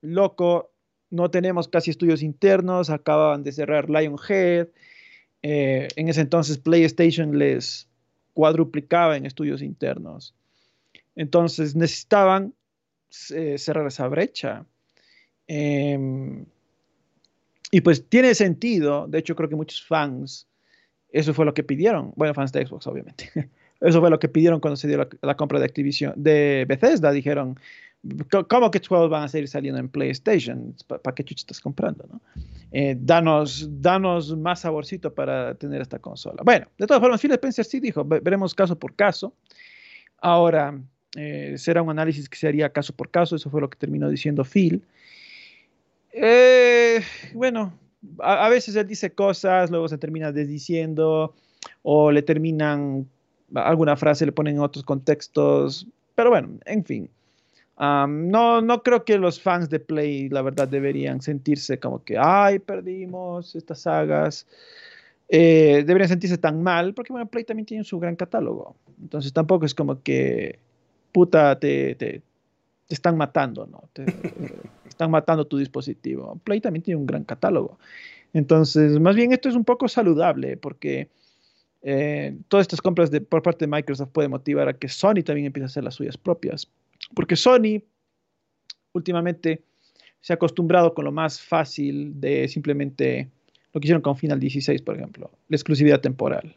loco, 0.01 0.71
no 1.11 1.31
tenemos 1.31 1.69
casi 1.69 1.91
estudios 1.91 2.23
internos, 2.23 2.89
acababan 2.89 3.45
de 3.45 3.53
cerrar 3.53 3.91
Lionhead. 3.91 4.69
Eh, 5.43 5.89
en 5.97 6.09
ese 6.09 6.23
entonces 6.23 6.57
PlayStation 6.57 7.39
les 7.39 7.89
cuadruplicaba 8.33 9.17
en 9.17 9.27
estudios 9.27 9.61
internos. 9.61 10.35
Entonces 11.17 11.77
necesitaban 11.77 12.55
eh, 13.31 13.59
cerrar 13.59 13.87
esa 13.87 14.09
brecha. 14.09 14.65
Em, 15.47 16.47
y 17.75 17.81
pues 17.81 18.09
tiene 18.09 18.37
sentido, 18.37 19.09
de 19.09 19.19
hecho 19.19 19.35
creo 19.35 19.49
que 19.49 19.57
muchos 19.57 19.85
fans, 19.85 20.47
eso 21.11 21.35
fue 21.35 21.45
lo 21.45 21.55
que 21.55 21.65
pidieron, 21.65 22.13
bueno, 22.15 22.33
fans 22.33 22.53
de 22.53 22.65
Xbox 22.65 22.87
obviamente, 22.87 23.33
eso 23.81 24.01
fue 24.01 24.11
lo 24.11 24.21
que 24.21 24.29
pidieron 24.29 24.61
cuando 24.61 24.77
se 24.77 24.87
dio 24.87 25.09
la, 25.21 25.37
compra 25.37 25.59
de 25.59 25.65
Activision, 25.65 26.13
de 26.15 26.67
Bethesda, 26.69 27.11
dijeron, 27.11 27.59
¿cómo 28.49 28.71
que 28.71 28.79
12 28.79 29.09
van 29.09 29.25
a 29.25 29.29
seguir 29.29 29.49
saliendo 29.49 29.81
en 29.81 29.89
PlayStation? 29.89 30.77
¿Para 30.87 31.17
qué 31.17 31.25
chucha 31.25 31.41
estás 31.41 31.61
comprando? 31.61 32.07
No? 32.09 32.21
Eh, 32.71 32.97
danos, 32.97 33.69
danos 33.83 34.37
más 34.37 34.61
saborcito 34.61 35.13
para 35.13 35.57
tener 35.57 35.83
esta 35.83 35.99
consola. 35.99 36.45
Bueno, 36.45 36.69
de 36.79 36.87
todas 36.87 37.01
formas, 37.01 37.21
Phil 37.21 37.33
Spencer 37.33 37.65
sí 37.65 37.81
dijo, 37.81 38.05
veremos 38.05 38.55
caso 38.55 38.79
por 38.79 38.95
caso. 38.95 39.35
Ahora, 40.19 40.81
eh, 41.17 41.55
será 41.59 41.83
un 41.83 41.91
análisis 41.91 42.29
que 42.29 42.37
se 42.39 42.47
haría 42.47 42.71
caso 42.71 42.93
por 42.95 43.11
caso, 43.11 43.35
eso 43.35 43.51
fue 43.51 43.61
lo 43.61 43.69
que 43.69 43.79
terminó 43.79 44.09
diciendo 44.09 44.45
Phil. 44.45 44.85
Eh, 46.17 47.03
bueno, 47.35 47.77
a, 48.21 48.49
veces 48.49 48.77
él 48.77 48.87
dice 48.87 49.13
cosas, 49.13 49.71
luego 49.71 49.89
se 49.89 49.99
termina 49.99 50.31
desdiciendo 50.31 51.35
o 51.83 52.13
le 52.13 52.23
terminan 52.23 53.09
alguna 53.55 53.97
frase, 53.97 54.25
le 54.25 54.33
ponen 54.33 54.57
en 54.57 54.63
otros 54.63 54.85
contextos, 54.85 55.87
pero 56.15 56.31
bueno, 56.31 56.51
en 56.67 56.85
fin. 56.85 57.11
no, 57.79 58.61
no 58.63 58.83
creo 58.83 59.05
que 59.05 59.19
los 59.19 59.41
fans 59.41 59.69
de 59.69 59.81
Play, 59.81 60.29
la 60.29 60.43
verdad, 60.43 60.69
deberían 60.69 61.21
sentirse 61.21 61.79
como 61.81 62.05
que, 62.05 62.17
ay, 62.19 62.61
perdimos 62.61 63.57
estas 63.57 63.81
sagas. 63.81 64.47
Eh, 65.29 65.83
deberían 65.87 66.11
sentirse 66.11 66.39
tan 66.39 66.63
mal, 66.63 66.95
porque 66.95 67.13
bueno, 67.13 67.27
Play 67.27 67.45
también 67.45 67.67
tiene 67.67 67.83
su 67.83 67.99
gran 67.99 68.15
catálogo. 68.15 68.77
Entonces 69.03 69.33
tampoco 69.33 69.67
es 69.67 69.75
como 69.75 70.01
que 70.03 70.59
puta, 71.15 71.57
te, 71.61 71.95
te, 71.95 72.23
están 72.89 73.17
matando, 73.17 73.67
¿no? 73.67 73.85
Te, 73.93 74.05
están 74.95 75.11
matando 75.11 75.47
tu 75.47 75.59
dispositivo. 75.59 76.41
Play 76.45 76.61
también 76.61 76.83
tiene 76.83 76.99
un 76.99 77.07
gran 77.07 77.25
catálogo. 77.25 77.79
Entonces, 78.33 78.99
más 78.99 79.15
bien 79.15 79.33
esto 79.33 79.49
es 79.49 79.55
un 79.55 79.65
poco 79.65 79.89
saludable 79.89 80.57
porque 80.57 81.09
eh, 81.83 82.37
todas 82.49 82.65
estas 82.65 82.81
compras 82.81 83.11
de, 83.11 83.21
por 83.21 83.43
parte 83.43 83.67
de 83.67 83.71
Microsoft 83.71 84.11
pueden 84.11 84.31
motivar 84.31 84.69
a 84.69 84.73
que 84.73 84.89
Sony 84.89 85.23
también 85.25 85.47
empiece 85.47 85.65
a 85.65 85.67
hacer 85.67 85.85
las 85.85 85.95
suyas 85.95 86.17
propias. 86.17 86.69
Porque 87.15 87.37
Sony 87.37 87.83
últimamente 88.93 89.63
se 90.21 90.33
ha 90.33 90.37
acostumbrado 90.37 90.95
con 90.95 91.05
lo 91.05 91.13
más 91.13 91.41
fácil 91.41 92.19
de 92.21 92.49
simplemente 92.49 93.29
lo 93.73 93.81
que 93.81 93.87
hicieron 93.87 94.03
con 94.03 94.17
Final 94.17 94.41
16, 94.41 94.81
por 94.83 94.97
ejemplo, 94.97 95.31
la 95.49 95.57
exclusividad 95.57 96.01
temporal 96.01 96.57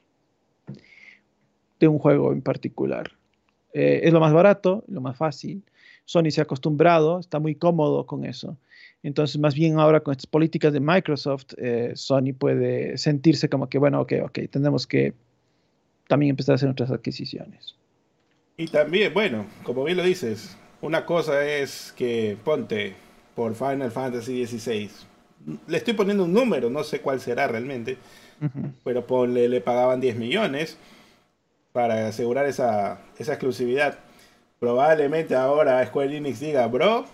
de 1.80 1.88
un 1.88 2.00
juego 2.00 2.32
en 2.32 2.42
particular. 2.42 3.12
Eh, 3.74 4.02
es 4.04 4.14
lo 4.14 4.20
más 4.20 4.34
barato, 4.34 4.84
lo 4.88 5.02
más 5.02 5.18
fácil. 5.18 5.64
Sony 6.08 6.32
se 6.32 6.40
ha 6.40 6.46
acostumbrado, 6.46 7.20
está 7.20 7.38
muy 7.38 7.56
cómodo 7.56 8.06
con 8.06 8.24
eso. 8.24 8.58
Entonces, 9.04 9.38
más 9.40 9.54
bien 9.54 9.78
ahora 9.78 10.00
con 10.00 10.14
estas 10.14 10.26
políticas 10.26 10.72
de 10.72 10.80
Microsoft, 10.80 11.54
eh, 11.58 11.92
Sony 11.96 12.34
puede 12.38 12.98
sentirse 12.98 13.50
como 13.50 13.68
que, 13.68 13.78
bueno, 13.78 14.00
ok, 14.00 14.14
ok, 14.24 14.40
tenemos 14.50 14.88
que 14.88 15.14
también 16.08 16.30
empezar 16.30 16.54
a 16.54 16.56
hacer 16.56 16.70
otras 16.70 16.92
adquisiciones. 16.92 17.76
Y 18.56 18.68
también, 18.68 19.14
bueno, 19.14 19.48
como 19.64 19.84
bien 19.84 19.98
lo 19.98 20.04
dices, 20.04 20.58
una 20.82 21.06
cosa 21.06 21.46
es 21.46 21.94
que 21.98 22.38
ponte 22.42 22.96
por 23.36 23.54
Final 23.54 23.92
Fantasy 23.92 24.48
XVI. 24.48 24.90
Le 25.68 25.78
estoy 25.78 25.94
poniendo 25.94 26.24
un 26.24 26.32
número, 26.32 26.70
no 26.70 26.86
sé 26.86 27.02
cuál 27.02 27.20
será 27.20 27.50
realmente, 27.50 27.98
pero 28.86 29.06
ponle, 29.06 29.50
le 29.50 29.60
pagaban 29.60 30.00
10 30.00 30.16
millones 30.16 30.78
para 31.74 32.08
asegurar 32.08 32.46
esa, 32.46 33.02
esa 33.20 33.34
exclusividad. 33.34 34.07
Probablemente 34.60 35.36
ahora 35.36 35.86
Square 35.86 36.18
Enix 36.18 36.40
diga, 36.40 36.68
bro, 36.68 37.06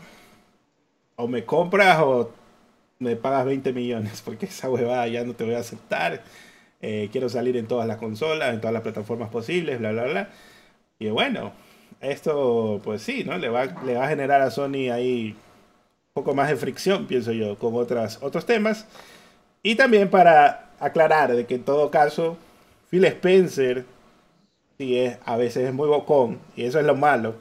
o 1.16 1.28
me 1.28 1.44
compras 1.46 2.00
o 2.02 2.32
me 3.00 3.16
pagas 3.16 3.46
20 3.46 3.74
millones, 3.74 4.22
porque 4.26 4.46
esa 4.48 4.70
huevada 4.70 5.08
ya 5.08 5.24
no 5.24 5.34
te 5.34 5.44
voy 5.44 5.56
a 5.56 5.60
aceptar. 5.60 6.24
Eh, 6.82 7.10
quiero 7.12 7.30
salir 7.30 7.56
en 7.58 7.68
todas 7.68 7.88
las 7.88 7.98
consolas, 7.98 8.54
en 8.54 8.60
todas 8.60 8.74
las 8.74 8.84
plataformas 8.84 9.30
posibles, 9.30 9.80
bla, 9.80 9.92
bla, 9.92 10.04
bla. 10.04 10.30
Y 11.00 11.10
bueno, 11.10 11.54
esto, 12.02 12.82
pues 12.84 13.02
sí, 13.02 13.24
¿no? 13.24 13.38
Le 13.38 13.50
va, 13.50 13.66
le 13.86 13.96
va 13.96 14.06
a 14.06 14.10
generar 14.10 14.42
a 14.42 14.52
Sony 14.52 14.90
ahí 14.92 15.36
un 16.16 16.24
poco 16.24 16.36
más 16.36 16.50
de 16.50 16.58
fricción, 16.58 17.08
pienso 17.08 17.32
yo, 17.32 17.58
con 17.58 17.76
otras, 17.76 18.20
otros 18.22 18.46
temas. 18.46 18.86
Y 19.64 19.76
también 19.76 20.10
para 20.10 20.72
aclarar 20.80 21.34
de 21.36 21.46
que 21.46 21.56
en 21.56 21.64
todo 21.64 21.90
caso, 21.90 22.38
Phil 22.90 23.06
Spencer 23.06 23.86
sí 24.78 24.98
es, 24.98 25.18
a 25.26 25.38
veces 25.38 25.68
es 25.68 25.74
muy 25.74 25.88
bocón, 25.88 26.40
y 26.56 26.66
eso 26.66 26.80
es 26.80 26.86
lo 26.86 26.96
malo. 26.96 27.36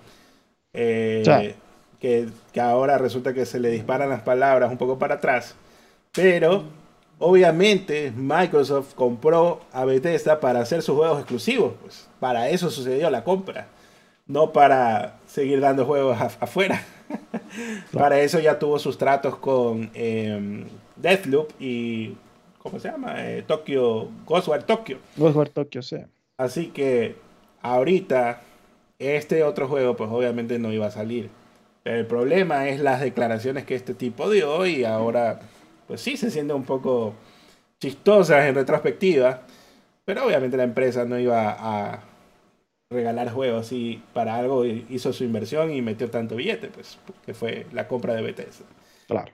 Eh, 0.73 1.55
que, 2.03 2.29
ahora 2.61 2.99
resulta 2.99 3.33
que 3.33 3.47
se 3.47 3.61
le 3.61 3.71
disparan 3.71 4.09
las 4.09 4.23
palabras 4.23 4.71
un 4.71 4.79
poco 4.79 4.99
para 4.99 5.17
atrás. 5.17 5.55
Pero, 6.11 6.65
obviamente, 7.19 8.13
Microsoft 8.15 8.95
compró 8.95 9.61
a 9.73 9.85
Bethesda 9.85 10.41
para 10.41 10.61
hacer 10.61 10.83
sus 10.83 10.97
juegos 10.97 11.19
exclusivos. 11.19 11.75
Pues 11.81 12.09
para 12.19 12.49
eso 12.49 12.71
sucedió 12.71 13.09
la 13.09 13.23
compra. 13.23 13.69
No 14.27 14.53
para 14.53 15.19
seguir 15.27 15.61
dando 15.61 15.87
juegos 15.87 16.19
afuera. 16.21 16.85
para 17.93 18.21
eso 18.21 18.41
ya 18.41 18.59
tuvo 18.59 18.79
sus 18.79 18.99
tratos 18.99 19.37
con 19.37 19.91
eh, 19.95 20.67
Deathloop 20.97 21.51
y. 21.61 22.17
¿Cómo 22.59 22.79
se 22.79 22.91
llama? 22.91 23.15
Eh, 23.19 23.43
Tokyo. 23.47 24.09
Ghostwire 24.27 24.65
Tokyo. 24.65 24.99
Ghostwire 25.17 25.51
Tokyo, 25.51 25.83
sí. 25.83 25.97
Así 26.43 26.69
que 26.69 27.17
ahorita 27.63 28.43
este 28.99 29.45
otro 29.45 29.69
juego 29.69 29.97
pues 29.97 30.11
obviamente 30.11 30.59
no 30.59 30.73
iba 30.73 30.87
a 30.87 30.91
salir. 30.91 31.31
El 31.85 32.07
problema 32.07 32.69
es 32.69 32.81
las 32.81 33.01
declaraciones 33.01 33.65
que 33.65 33.75
este 33.75 33.95
tipo 33.95 34.31
dio 34.31 34.67
y 34.67 34.85
ahora 34.85 35.41
pues 35.87 36.01
sí 36.01 36.17
se 36.17 36.31
siente 36.31 36.53
un 36.53 36.65
poco 36.65 37.15
chistosas 37.81 38.45
en 38.47 38.55
retrospectiva, 38.55 39.43
pero 40.05 40.27
obviamente 40.27 40.57
la 40.57 40.65
empresa 40.65 41.05
no 41.05 41.19
iba 41.19 41.57
a 41.59 42.01
regalar 42.91 43.31
juegos 43.31 43.73
y 43.73 44.03
para 44.13 44.37
algo 44.37 44.65
hizo 44.65 45.13
su 45.13 45.25
inversión 45.25 45.73
y 45.73 45.83
metió 45.83 46.11
tanto 46.11 46.37
billete, 46.37 46.69
pues 46.69 46.99
que 47.25 47.35
fue 47.35 47.67
la 47.73 47.89
compra 47.89 48.15
de 48.15 48.23
Bethesda. 48.23 48.67
Claro. 49.07 49.33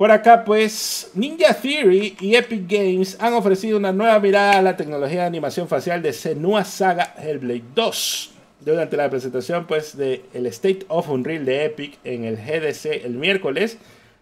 Por 0.00 0.10
acá, 0.12 0.46
pues, 0.46 1.10
Ninja 1.12 1.52
Theory 1.52 2.16
y 2.20 2.34
Epic 2.34 2.62
Games 2.66 3.18
han 3.20 3.34
ofrecido 3.34 3.76
una 3.76 3.92
nueva 3.92 4.18
mirada 4.18 4.52
a 4.52 4.62
la 4.62 4.74
tecnología 4.74 5.20
de 5.20 5.26
animación 5.26 5.68
facial 5.68 6.00
de 6.00 6.14
Senua 6.14 6.64
Saga 6.64 7.14
Hellblade 7.18 7.64
2. 7.74 8.30
Durante 8.60 8.96
la 8.96 9.10
presentación, 9.10 9.66
pues, 9.66 9.98
de 9.98 10.24
el 10.32 10.46
State 10.46 10.86
of 10.88 11.10
Unreal 11.10 11.44
de 11.44 11.66
Epic 11.66 11.98
en 12.04 12.24
el 12.24 12.38
GDC 12.38 13.04
el 13.04 13.16
miércoles, 13.16 13.76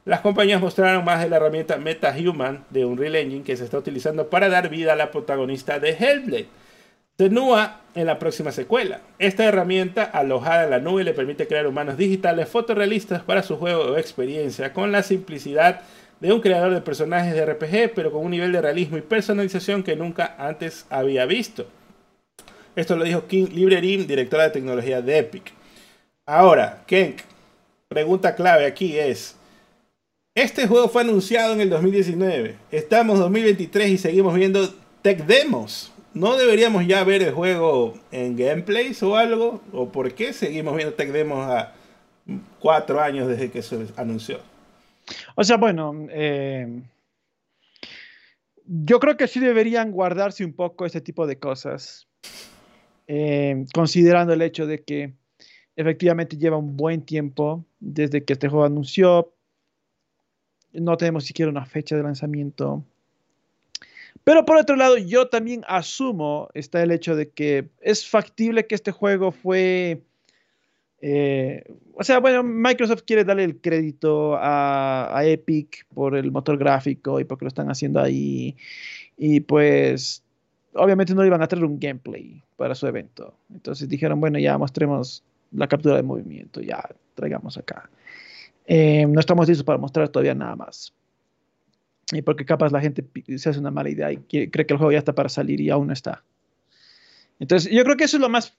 las 0.04 0.18
compañías 0.18 0.60
mostraron 0.60 1.04
más 1.04 1.22
de 1.22 1.30
la 1.30 1.36
herramienta 1.36 1.76
MetaHuman 1.76 2.64
de 2.70 2.84
Unreal 2.84 3.14
Engine 3.14 3.44
que 3.44 3.56
se 3.56 3.62
está 3.62 3.78
utilizando 3.78 4.30
para 4.30 4.48
dar 4.48 4.70
vida 4.70 4.94
a 4.94 4.96
la 4.96 5.12
protagonista 5.12 5.78
de 5.78 5.90
Hellblade. 5.90 6.48
Senua 7.20 7.80
en 7.96 8.06
la 8.06 8.20
próxima 8.20 8.52
secuela. 8.52 9.00
Esta 9.18 9.44
herramienta 9.44 10.04
alojada 10.04 10.62
en 10.62 10.70
la 10.70 10.78
nube 10.78 11.02
le 11.02 11.14
permite 11.14 11.48
crear 11.48 11.66
humanos 11.66 11.96
digitales 11.96 12.48
fotorrealistas 12.48 13.22
para 13.22 13.42
su 13.42 13.56
juego 13.56 13.82
o 13.82 13.96
experiencia 13.96 14.72
con 14.72 14.92
la 14.92 15.02
simplicidad 15.02 15.80
de 16.20 16.32
un 16.32 16.40
creador 16.40 16.72
de 16.72 16.80
personajes 16.80 17.34
de 17.34 17.44
RPG, 17.44 17.92
pero 17.92 18.12
con 18.12 18.24
un 18.24 18.30
nivel 18.30 18.52
de 18.52 18.62
realismo 18.62 18.98
y 18.98 19.02
personalización 19.02 19.82
que 19.82 19.96
nunca 19.96 20.36
antes 20.38 20.86
había 20.90 21.26
visto. 21.26 21.66
Esto 22.76 22.94
lo 22.94 23.02
dijo 23.02 23.26
King 23.26 23.48
Librerim, 23.52 24.06
directora 24.06 24.44
de 24.44 24.50
tecnología 24.50 25.02
de 25.02 25.18
Epic. 25.18 25.52
Ahora, 26.24 26.84
Kenk, 26.86 27.22
pregunta 27.88 28.36
clave 28.36 28.64
aquí 28.64 28.96
es, 28.96 29.34
este 30.36 30.68
juego 30.68 30.88
fue 30.88 31.02
anunciado 31.02 31.52
en 31.52 31.62
el 31.62 31.70
2019, 31.70 32.54
estamos 32.70 33.16
en 33.16 33.22
2023 33.22 33.90
y 33.90 33.98
seguimos 33.98 34.36
viendo 34.36 34.72
tech 35.02 35.26
demos. 35.26 35.92
¿No 36.14 36.36
deberíamos 36.36 36.86
ya 36.86 37.04
ver 37.04 37.22
el 37.22 37.32
juego 37.32 37.94
en 38.10 38.36
gameplays 38.36 39.02
o 39.02 39.16
algo? 39.16 39.60
¿O 39.72 39.90
por 39.90 40.12
qué 40.14 40.32
seguimos 40.32 40.74
viendo 40.76 40.94
tech 40.94 41.10
demos 41.12 41.46
a 41.48 41.74
cuatro 42.58 43.00
años 43.00 43.28
desde 43.28 43.50
que 43.50 43.62
se 43.62 43.86
anunció? 43.96 44.40
O 45.34 45.44
sea, 45.44 45.56
bueno, 45.56 46.06
eh, 46.10 46.82
yo 48.64 49.00
creo 49.00 49.16
que 49.16 49.28
sí 49.28 49.40
deberían 49.40 49.92
guardarse 49.92 50.44
un 50.44 50.52
poco 50.52 50.84
ese 50.84 51.00
tipo 51.00 51.26
de 51.26 51.38
cosas, 51.38 52.06
eh, 53.06 53.64
considerando 53.72 54.32
el 54.32 54.42
hecho 54.42 54.66
de 54.66 54.82
que 54.82 55.14
efectivamente 55.76 56.36
lleva 56.36 56.56
un 56.56 56.76
buen 56.76 57.02
tiempo 57.02 57.64
desde 57.80 58.24
que 58.24 58.34
este 58.34 58.48
juego 58.48 58.64
anunció. 58.64 59.32
No 60.72 60.96
tenemos 60.96 61.24
siquiera 61.24 61.50
una 61.50 61.64
fecha 61.64 61.96
de 61.96 62.02
lanzamiento. 62.02 62.84
Pero 64.28 64.44
por 64.44 64.58
otro 64.58 64.76
lado, 64.76 64.98
yo 64.98 65.28
también 65.28 65.64
asumo, 65.66 66.50
está 66.52 66.82
el 66.82 66.90
hecho 66.90 67.16
de 67.16 67.30
que 67.30 67.70
es 67.80 68.06
factible 68.06 68.66
que 68.66 68.74
este 68.74 68.92
juego 68.92 69.32
fue... 69.32 70.02
Eh, 71.00 71.64
o 71.94 72.04
sea, 72.04 72.20
bueno, 72.20 72.42
Microsoft 72.42 73.04
quiere 73.06 73.24
darle 73.24 73.44
el 73.44 73.58
crédito 73.58 74.36
a, 74.38 75.18
Epic 75.24 75.86
por 75.94 76.14
el 76.14 76.30
motor 76.30 76.58
gráfico 76.58 77.18
y 77.20 77.24
porque 77.24 77.46
lo 77.46 77.48
están 77.48 77.70
haciendo 77.70 78.02
ahí. 78.02 78.54
Y 79.16 79.40
pues, 79.40 80.22
obviamente 80.74 81.14
no 81.14 81.24
iban 81.24 81.40
a 81.40 81.48
traer 81.48 81.64
un 81.64 81.80
gameplay 81.80 82.42
para 82.58 82.74
su 82.74 82.86
evento. 82.86 83.32
Entonces 83.50 83.88
dijeron, 83.88 84.20
bueno, 84.20 84.38
ya 84.38 84.58
mostremos 84.58 85.24
la 85.52 85.68
captura 85.68 85.96
de 85.96 86.02
movimiento, 86.02 86.60
ya 86.60 86.86
traigamos 87.14 87.56
acá. 87.56 87.88
Eh, 88.66 89.06
no 89.06 89.20
estamos 89.20 89.48
listos 89.48 89.64
para 89.64 89.78
mostrar 89.78 90.10
todavía 90.10 90.34
nada 90.34 90.54
más 90.54 90.92
y 92.12 92.22
porque 92.22 92.44
capaz 92.44 92.72
la 92.72 92.80
gente 92.80 93.04
se 93.36 93.48
hace 93.48 93.58
una 93.58 93.70
mala 93.70 93.90
idea 93.90 94.10
y 94.12 94.18
cree 94.18 94.50
que 94.50 94.72
el 94.72 94.78
juego 94.78 94.92
ya 94.92 94.98
está 94.98 95.14
para 95.14 95.28
salir 95.28 95.60
y 95.60 95.70
aún 95.70 95.88
no 95.88 95.92
está. 95.92 96.24
Entonces, 97.38 97.70
yo 97.70 97.84
creo 97.84 97.96
que 97.96 98.04
eso 98.04 98.16
es 98.16 98.20
lo 98.20 98.28
más 98.28 98.56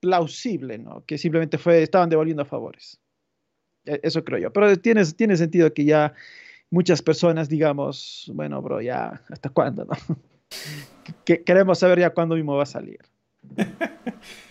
plausible, 0.00 0.78
¿no? 0.78 1.04
Que 1.06 1.18
simplemente 1.18 1.58
fue, 1.58 1.82
estaban 1.82 2.08
devolviendo 2.08 2.44
favores. 2.44 3.00
E, 3.84 4.00
eso 4.02 4.24
creo 4.24 4.38
yo. 4.38 4.52
Pero 4.52 4.76
tiene, 4.78 5.04
tiene 5.06 5.36
sentido 5.36 5.72
que 5.72 5.84
ya 5.84 6.12
muchas 6.70 7.02
personas 7.02 7.48
digamos, 7.48 8.30
bueno, 8.34 8.60
bro, 8.60 8.80
ya, 8.80 9.22
¿hasta 9.28 9.48
cuándo, 9.48 9.84
no? 9.86 9.94
que, 11.24 11.42
queremos 11.42 11.78
saber 11.78 12.00
ya 12.00 12.10
cuándo 12.10 12.36
mismo 12.36 12.56
va 12.56 12.64
a 12.64 12.66
salir. 12.66 12.98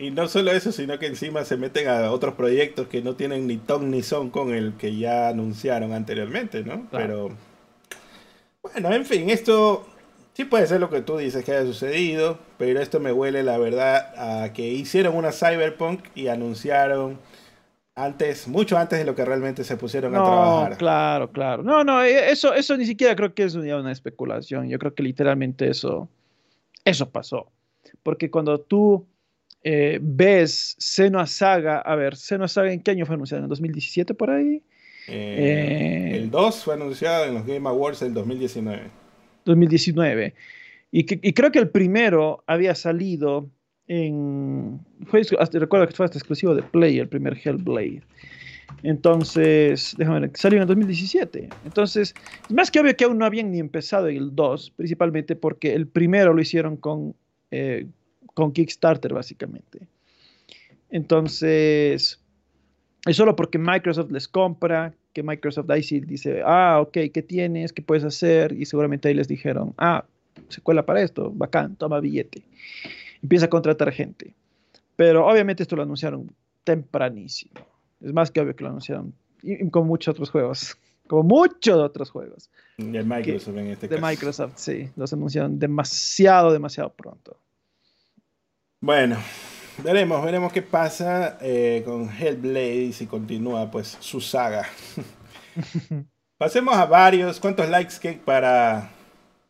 Y 0.00 0.10
no 0.10 0.28
solo 0.28 0.50
eso, 0.50 0.72
sino 0.72 0.98
que 0.98 1.06
encima 1.06 1.44
se 1.44 1.58
meten 1.58 1.86
a 1.86 2.10
otros 2.10 2.34
proyectos 2.34 2.88
que 2.88 3.02
no 3.02 3.16
tienen 3.16 3.46
ni 3.46 3.58
ton 3.58 3.90
ni 3.90 4.02
son 4.02 4.30
con 4.30 4.54
el 4.54 4.72
que 4.78 4.96
ya 4.96 5.28
anunciaron 5.28 5.92
anteriormente, 5.92 6.64
¿no? 6.64 6.88
Pero 6.90 7.36
bueno, 8.62 8.94
en 8.94 9.04
fin, 9.04 9.28
esto 9.28 9.86
sí 10.32 10.46
puede 10.46 10.66
ser 10.66 10.80
lo 10.80 10.88
que 10.88 11.02
tú 11.02 11.18
dices 11.18 11.44
que 11.44 11.52
haya 11.52 11.66
sucedido, 11.66 12.38
pero 12.56 12.80
esto 12.80 12.98
me 12.98 13.12
huele 13.12 13.42
la 13.42 13.58
verdad 13.58 14.14
a 14.16 14.54
que 14.54 14.68
hicieron 14.68 15.14
una 15.16 15.32
cyberpunk 15.32 16.06
y 16.14 16.28
anunciaron 16.28 17.18
antes, 17.94 18.48
mucho 18.48 18.78
antes 18.78 18.98
de 18.98 19.04
lo 19.04 19.14
que 19.14 19.26
realmente 19.26 19.64
se 19.64 19.76
pusieron 19.76 20.14
a 20.14 20.24
trabajar. 20.24 20.78
Claro, 20.78 21.30
claro. 21.30 21.62
No, 21.62 21.84
no, 21.84 22.02
e, 22.02 22.30
eso, 22.30 22.54
eso 22.54 22.74
ni 22.78 22.86
siquiera 22.86 23.14
creo 23.14 23.34
que 23.34 23.44
es 23.44 23.54
una 23.54 23.92
especulación. 23.92 24.66
Yo 24.70 24.78
creo 24.78 24.94
que 24.94 25.02
literalmente 25.02 25.68
eso, 25.68 26.08
eso 26.86 27.10
pasó. 27.10 27.50
Porque 28.02 28.30
cuando 28.30 28.58
tú 28.58 29.06
eh, 29.62 29.98
ves 30.00 30.76
Senua 30.78 31.26
Saga, 31.26 31.80
a 31.80 31.94
ver, 31.94 32.16
Senua 32.16 32.48
Saga 32.48 32.72
en 32.72 32.82
qué 32.82 32.92
año 32.92 33.06
fue 33.06 33.14
anunciado, 33.14 33.42
en 33.42 33.48
2017 33.48 34.14
por 34.14 34.30
ahí. 34.30 34.62
Eh, 35.08 36.12
el 36.14 36.30
2 36.30 36.64
fue 36.64 36.74
anunciado 36.74 37.26
en 37.26 37.34
los 37.34 37.46
Game 37.46 37.68
Awards 37.68 38.02
en 38.02 38.14
2019. 38.14 38.82
2019. 39.44 40.34
Y, 40.92 41.28
y 41.28 41.32
creo 41.32 41.52
que 41.52 41.58
el 41.58 41.68
primero 41.68 42.42
había 42.46 42.74
salido 42.74 43.48
en... 43.86 44.80
Fue, 45.06 45.22
recuerdo 45.52 45.88
que 45.88 45.94
fue 45.94 46.06
hasta 46.06 46.18
exclusivo 46.18 46.54
de 46.54 46.62
Play, 46.62 46.98
el 46.98 47.08
primer 47.08 47.36
Hellblade. 47.36 48.02
Entonces, 48.82 49.94
déjame 49.98 50.20
ver, 50.20 50.30
salió 50.34 50.58
en 50.58 50.62
el 50.62 50.68
2017. 50.68 51.48
Entonces, 51.64 52.14
es 52.48 52.54
más 52.54 52.70
que 52.70 52.80
obvio 52.80 52.96
que 52.96 53.04
aún 53.04 53.18
no 53.18 53.24
habían 53.24 53.50
ni 53.50 53.58
empezado 53.58 54.06
el 54.06 54.34
2, 54.34 54.70
principalmente 54.76 55.36
porque 55.36 55.74
el 55.74 55.86
primero 55.86 56.32
lo 56.32 56.40
hicieron 56.40 56.76
con, 56.76 57.14
eh, 57.50 57.86
con 58.34 58.52
Kickstarter, 58.52 59.12
básicamente. 59.12 59.80
Entonces, 60.90 62.20
es 63.06 63.16
solo 63.16 63.36
porque 63.36 63.58
Microsoft 63.58 64.10
les 64.10 64.28
compra, 64.28 64.94
que 65.12 65.22
Microsoft 65.22 65.70
ahí 65.70 65.82
sí 65.82 66.00
dice, 66.00 66.42
ah, 66.44 66.80
ok, 66.80 66.92
¿qué 67.12 67.22
tienes? 67.22 67.72
¿Qué 67.72 67.82
puedes 67.82 68.04
hacer? 68.04 68.52
Y 68.52 68.66
seguramente 68.66 69.08
ahí 69.08 69.14
les 69.14 69.28
dijeron, 69.28 69.74
ah, 69.78 70.04
se 70.48 70.60
cuela 70.60 70.86
para 70.86 71.02
esto, 71.02 71.30
bacán, 71.30 71.76
toma 71.76 72.00
billete. 72.00 72.42
Empieza 73.22 73.46
a 73.46 73.50
contratar 73.50 73.92
gente. 73.92 74.34
Pero 74.96 75.26
obviamente 75.26 75.62
esto 75.62 75.76
lo 75.76 75.82
anunciaron 75.82 76.30
tempranísimo. 76.64 77.60
Es 78.00 78.12
más 78.12 78.30
que 78.30 78.40
obvio 78.40 78.54
que 78.54 78.64
lo 78.64 78.70
anunciaron. 78.70 79.14
Y, 79.42 79.68
como 79.70 79.86
muchos 79.86 80.12
otros 80.12 80.30
juegos. 80.30 80.76
Como 81.10 81.24
muchos 81.24 81.76
otros 81.76 82.08
juegos. 82.08 82.50
De 82.78 83.02
Microsoft 83.02 83.56
en 83.56 83.66
este 83.66 83.88
caso. 83.88 84.00
De 84.00 84.08
Microsoft, 84.08 84.52
sí. 84.54 84.90
Los 84.94 85.12
anunciaron 85.12 85.58
demasiado, 85.58 86.52
demasiado 86.52 86.92
pronto. 86.92 87.36
Bueno, 88.82 89.18
veremos, 89.84 90.24
veremos 90.24 90.52
qué 90.52 90.62
pasa 90.62 91.36
eh, 91.42 91.82
con 91.84 92.08
Hellblade 92.08 92.84
y 92.84 92.92
si 92.94 93.06
continúa 93.06 93.70
pues 93.70 93.98
su 94.00 94.22
saga. 94.22 94.66
Pasemos 96.38 96.74
a 96.74 96.86
varios. 96.86 97.38
¿Cuántos 97.38 97.68
likes 97.68 97.96
que 98.00 98.14
para 98.14 98.90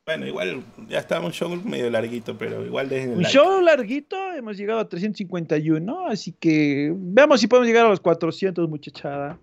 bueno, 0.04 0.26
igual 0.26 0.64
ya 0.88 0.98
está 0.98 1.20
un 1.20 1.30
show 1.30 1.48
medio 1.64 1.88
larguito, 1.88 2.36
pero 2.36 2.66
igual 2.66 2.88
dejen 2.88 3.12
el 3.12 3.18
Un 3.18 3.24
show 3.24 3.60
larguito, 3.60 4.16
hemos 4.32 4.56
llegado 4.56 4.80
a 4.80 4.88
351, 4.88 6.08
así 6.08 6.32
que 6.32 6.92
veamos 6.96 7.40
si 7.40 7.46
podemos 7.46 7.68
llegar 7.68 7.86
a 7.86 7.90
los 7.90 8.00
400, 8.00 8.68
muchachada. 8.68 9.38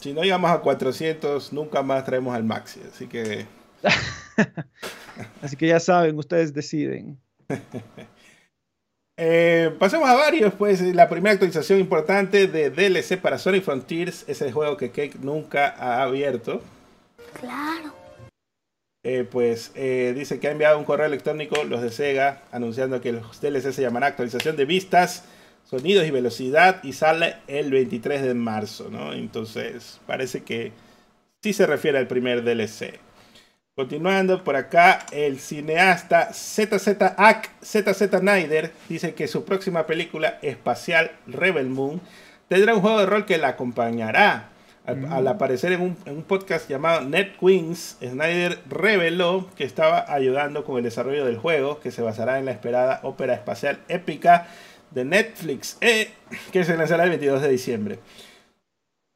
Si 0.00 0.12
no 0.12 0.22
llegamos 0.22 0.50
a 0.50 0.60
400, 0.60 1.54
nunca 1.54 1.82
más 1.82 2.04
traemos 2.04 2.34
al 2.34 2.44
Maxi, 2.44 2.80
así 2.92 3.06
que... 3.06 3.46
así 5.40 5.56
que 5.56 5.68
ya 5.68 5.80
saben, 5.80 6.18
ustedes 6.18 6.52
deciden. 6.52 7.18
Eh, 9.24 9.70
pasemos 9.78 10.08
a 10.08 10.14
varios, 10.14 10.52
pues 10.54 10.80
la 10.80 11.08
primera 11.08 11.34
actualización 11.34 11.78
importante 11.78 12.48
de 12.48 12.70
DLC 12.70 13.20
para 13.20 13.38
Sonic 13.38 13.62
Frontiers 13.62 14.24
es 14.26 14.42
el 14.42 14.52
juego 14.52 14.76
que 14.76 14.90
Cake 14.90 15.20
nunca 15.20 15.76
ha 15.78 16.02
abierto. 16.02 16.60
Claro. 17.38 17.94
Eh, 19.04 19.24
pues 19.30 19.70
eh, 19.76 20.12
dice 20.16 20.40
que 20.40 20.48
ha 20.48 20.50
enviado 20.50 20.76
un 20.76 20.84
correo 20.84 21.06
electrónico, 21.06 21.62
los 21.62 21.82
de 21.82 21.92
Sega, 21.92 22.42
anunciando 22.50 23.00
que 23.00 23.12
los 23.12 23.40
DLC 23.40 23.70
se 23.72 23.82
llamará 23.82 24.08
actualización 24.08 24.56
de 24.56 24.64
vistas, 24.64 25.24
sonidos 25.70 26.04
y 26.04 26.10
velocidad 26.10 26.82
y 26.82 26.92
sale 26.92 27.36
el 27.46 27.70
23 27.70 28.22
de 28.22 28.34
marzo, 28.34 28.88
¿no? 28.90 29.12
Entonces 29.12 30.00
parece 30.04 30.42
que 30.42 30.72
sí 31.40 31.52
se 31.52 31.66
refiere 31.66 31.96
al 31.96 32.08
primer 32.08 32.42
DLC. 32.42 32.98
Continuando 33.74 34.44
por 34.44 34.54
acá, 34.54 35.06
el 35.12 35.38
cineasta 35.40 36.34
ZZ 36.34 36.88
Ak, 37.16 37.52
ZZ 37.64 38.18
Snyder 38.18 38.70
dice 38.86 39.14
que 39.14 39.26
su 39.26 39.46
próxima 39.46 39.86
película 39.86 40.38
espacial, 40.42 41.12
Rebel 41.26 41.70
Moon, 41.70 41.98
tendrá 42.48 42.74
un 42.74 42.82
juego 42.82 43.00
de 43.00 43.06
rol 43.06 43.24
que 43.24 43.38
la 43.38 43.48
acompañará. 43.48 44.50
Al, 44.84 45.26
aparecer 45.26 45.72
en 45.72 45.80
un, 45.80 46.22
podcast 46.24 46.68
llamado 46.68 47.00
Net 47.00 47.38
Queens, 47.40 47.96
Snyder 48.02 48.58
reveló 48.68 49.48
que 49.56 49.64
estaba 49.64 50.04
ayudando 50.12 50.64
con 50.64 50.76
el 50.76 50.82
desarrollo 50.82 51.24
del 51.24 51.38
juego, 51.38 51.80
que 51.80 51.92
se 51.92 52.02
basará 52.02 52.38
en 52.38 52.44
la 52.44 52.50
esperada 52.50 53.00
ópera 53.04 53.32
espacial 53.32 53.78
épica 53.88 54.48
de 54.90 55.06
Netflix, 55.06 55.78
eh, 55.80 56.10
que 56.52 56.64
se 56.64 56.76
lanzará 56.76 57.04
el 57.04 57.10
22 57.10 57.40
de 57.40 57.48
diciembre. 57.48 57.98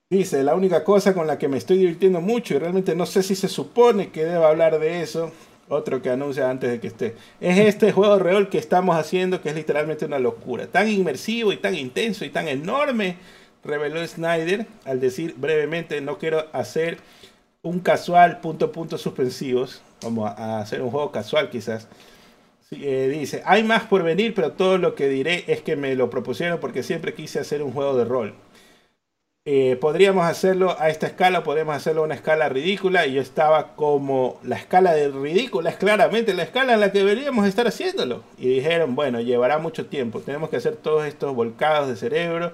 Dice, 0.09 0.45
la 0.45 0.55
única 0.55 0.85
cosa 0.85 1.15
con 1.15 1.27
la 1.27 1.37
que 1.37 1.49
me 1.49 1.59
estoy 1.59 1.79
divirtiendo 1.79 2.21
mucho 2.21 2.55
y 2.55 2.59
realmente 2.59 2.95
no 2.95 3.07
sé 3.07 3.25
si 3.25 3.35
se 3.35 3.49
supone 3.49 4.11
que 4.11 4.25
deba 4.25 4.49
hablar 4.49 4.79
de 4.79 5.03
eso, 5.03 5.33
otro 5.69 6.01
que 6.01 6.11
anuncia 6.11 6.49
antes 6.49 6.71
de 6.71 6.79
que 6.79 6.87
esté, 6.87 7.17
es 7.41 7.59
este 7.59 7.91
juego 7.91 8.17
de 8.17 8.23
rol 8.23 8.49
que 8.49 8.59
estamos 8.59 8.95
haciendo 8.95 9.43
que 9.43 9.49
es 9.49 9.57
literalmente 9.57 10.05
una 10.05 10.21
locura, 10.21 10.69
tan 10.69 10.89
inmersivo 10.89 11.53
y 11.53 11.57
tan 11.57 11.75
intenso 11.75 12.25
y 12.25 12.31
tan 12.31 12.47
enorme 12.47 13.17
reveló 13.65 14.07
Snyder 14.07 14.69
al 14.85 15.01
decir 15.01 15.35
brevemente, 15.37 16.01
no 16.01 16.19
quiero 16.19 16.47
hacer 16.53 16.99
un 17.63 17.81
casual 17.81 18.39
punto 18.41 18.71
punto 18.71 18.99
suspensivos, 18.99 19.83
como 20.01 20.29
a 20.29 20.61
hacer 20.61 20.83
un 20.83 20.91
juego 20.91 21.11
casual 21.11 21.51
quizás. 21.51 21.89
Eh, 22.71 23.09
dice, 23.13 23.43
hay 23.45 23.65
más 23.65 23.85
por 23.85 24.05
venir, 24.05 24.35
pero 24.35 24.53
todo 24.53 24.79
lo 24.79 24.95
que 24.95 25.09
diré 25.09 25.43
es 25.49 25.63
que 25.63 25.75
me 25.75 25.97
lo 25.97 26.11
propusieron 26.11 26.61
porque 26.61 26.85
siempre 26.85 27.13
quise 27.15 27.41
hacer 27.41 27.61
un 27.61 27.73
juego 27.73 27.97
de 27.97 28.05
rol. 28.05 28.35
Eh, 29.49 29.79
podríamos 29.81 30.27
hacerlo 30.27 30.77
a 30.79 30.91
esta 30.91 31.07
escala, 31.07 31.45
podemos 31.45 31.77
hacerlo 31.77 32.03
a 32.03 32.05
una 32.05 32.17
escala 32.17 32.49
ridícula 32.49 33.07
y 33.07 33.15
yo 33.15 33.23
estaba 33.23 33.77
como 33.77 34.41
la 34.43 34.57
escala 34.57 34.93
de 34.93 35.09
ridícula 35.09 35.71
es 35.71 35.77
claramente 35.77 36.35
la 36.35 36.43
escala 36.43 36.75
en 36.75 36.81
la 36.81 36.91
que 36.91 36.99
deberíamos 36.99 37.47
estar 37.47 37.67
haciéndolo. 37.67 38.25
Y 38.39 38.49
dijeron, 38.49 38.97
bueno, 38.97 39.21
llevará 39.21 39.59
mucho 39.59 39.87
tiempo, 39.87 40.21
tenemos 40.21 40.51
que 40.51 40.57
hacer 40.57 40.75
todos 40.77 41.07
estos 41.07 41.35
volcados 41.35 41.89
de 41.89 41.97
cerebro 41.97 42.53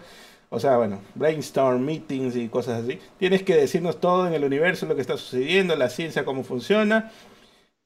o 0.55 0.61
sea, 0.61 0.77
bueno, 0.77 1.01
brainstorm, 1.15 1.83
meetings 1.83 2.37
y 2.37 2.47
cosas 2.51 2.85
así. 2.85 3.01
Tienes 3.19 3.43
que 3.43 3.57
decirnos 3.57 4.01
todo 4.01 4.27
en 4.27 4.35
el 4.35 4.45
universo, 4.45 4.85
lo 4.85 4.95
que 4.95 5.01
está 5.01 5.17
sucediendo, 5.17 5.75
la 5.77 5.89
ciencia, 5.89 6.27
cómo 6.27 6.45
funciona. 6.45 7.11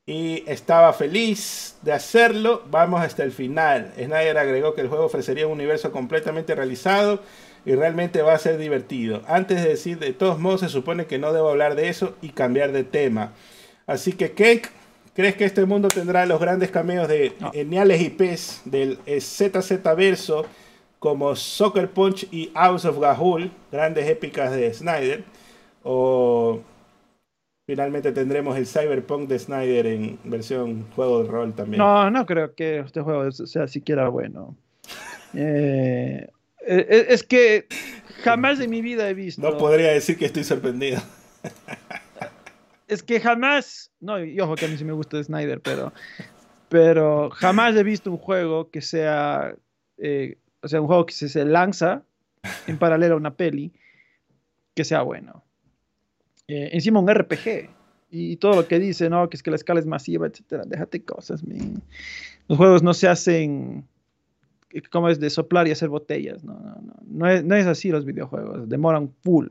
Y 0.05 0.43
estaba 0.49 0.93
feliz 0.93 1.79
de 1.83 1.93
hacerlo. 1.93 2.65
Vamos 2.69 3.03
hasta 3.03 3.23
el 3.23 3.31
final. 3.31 3.93
Snyder 3.95 4.37
agregó 4.37 4.75
que 4.75 4.81
el 4.81 4.89
juego 4.89 5.05
ofrecería 5.05 5.47
un 5.47 5.53
universo 5.53 5.93
completamente 5.93 6.57
realizado 6.57 7.21
y 7.67 7.75
realmente 7.75 8.23
va 8.23 8.33
a 8.33 8.39
ser 8.39 8.57
divertido. 8.57 9.23
Antes 9.27 9.63
de 9.63 9.69
decir, 9.69 9.99
de 9.99 10.13
todos 10.13 10.39
modos, 10.39 10.61
se 10.61 10.69
supone 10.69 11.07
que 11.07 11.19
no 11.19 11.33
debo 11.33 11.51
hablar 11.51 11.75
de 11.75 11.89
eso 11.89 12.15
y 12.23 12.31
cambiar 12.31 12.73
de 12.73 12.85
tema. 12.85 13.33
Así 13.87 14.13
que, 14.13 14.31
Cake, 14.31 14.71
¿crees 15.15 15.35
que 15.35 15.45
este 15.45 15.67
mundo 15.67 15.89
tendrá 15.89 16.25
los 16.25 16.41
grandes 16.41 16.71
cameos 16.71 17.09
de 17.09 17.35
geniales 17.53 18.01
IPs 18.01 18.63
del 18.65 18.99
ZZ 19.21 19.83
Verso? 19.97 20.47
como 20.99 21.37
Soccer 21.37 21.91
Punch 21.91 22.27
y 22.33 22.51
House 22.55 22.85
of 22.85 22.99
Gahul, 22.99 23.51
grandes 23.71 24.09
épicas 24.09 24.51
de 24.51 24.73
Snyder, 24.73 25.23
o 25.83 26.61
finalmente 27.67 28.13
tendremos 28.13 28.57
el 28.57 28.67
Cyberpunk 28.67 29.29
de 29.29 29.39
Snyder 29.39 29.87
en 29.87 30.19
versión 30.25 30.87
juego 30.97 31.23
de 31.23 31.29
rol 31.29 31.53
también. 31.55 31.79
No, 31.79 32.11
no 32.11 32.27
creo 32.27 32.55
que 32.55 32.81
este 32.81 33.03
juego 33.03 33.31
sea 33.31 33.69
siquiera 33.69 34.09
bueno. 34.09 34.57
Eh, 35.39 36.29
eh, 36.67 37.07
es 37.11 37.23
que 37.23 37.67
jamás 38.23 38.61
en 38.61 38.71
mi 38.71 38.83
vida 38.83 39.09
he 39.09 39.15
visto. 39.15 39.43
No 39.43 39.57
podría 39.59 39.93
decir 39.93 40.17
que 40.19 40.27
estoy 40.27 40.45
sorprendido. 40.45 41.01
Es 42.89 43.03
que 43.03 43.19
jamás, 43.19 43.91
no, 43.99 44.25
y 44.25 44.39
ojo 44.39 44.55
que 44.55 44.65
a 44.65 44.69
mí 44.69 44.77
sí 44.77 44.85
me 44.85 44.93
gusta 44.93 45.21
Snyder, 45.21 45.61
pero, 45.61 45.93
pero 46.69 47.31
jamás 47.31 47.75
he 47.75 47.83
visto 47.83 48.13
un 48.13 48.17
juego 48.17 48.71
que 48.71 48.81
sea 48.81 49.57
eh, 49.99 50.39
o 50.63 50.69
sea, 50.69 50.81
un 50.81 50.87
juego 50.87 51.07
que 51.07 51.15
se, 51.15 51.45
lanza 51.45 52.03
en 52.67 52.79
paralelo 52.79 53.15
a 53.15 53.19
una 53.19 53.37
peli, 53.37 53.73
que 54.75 54.85
sea 54.85 55.03
bueno. 55.03 55.45
Eh, 56.49 56.71
encima 56.73 57.01
un 57.01 57.09
RPG. 57.09 57.71
Y 58.11 58.37
todo 58.37 58.55
lo 58.57 58.69
que 58.69 58.79
dice, 58.79 59.11
¿no? 59.11 59.29
Que 59.29 59.37
es 59.37 59.43
que 59.43 59.51
la 59.51 59.57
escala 59.57 59.81
es 59.81 59.87
masiva, 59.87 60.27
etcétera. 60.27 60.65
Déjate 60.67 61.05
cosas, 61.05 61.45
man. 61.45 61.83
Los 62.49 62.59
juegos 62.59 62.83
no 62.83 62.95
se 62.95 63.09
hacen 63.09 63.87
eh, 63.89 63.96
como 64.91 65.09
es 65.09 65.21
de 65.21 65.31
soplar 65.31 65.69
y 65.69 65.71
hacer 65.71 65.89
botellas. 65.89 66.45
No, 66.45 66.55
no, 66.55 66.81
no. 66.83 66.95
No 67.07 67.29
es, 67.29 67.45
no 67.45 67.55
es 67.55 67.67
así 67.67 67.91
los 67.91 68.05
videojuegos. 68.05 68.69
Demoran 68.69 69.13
full. 69.23 69.49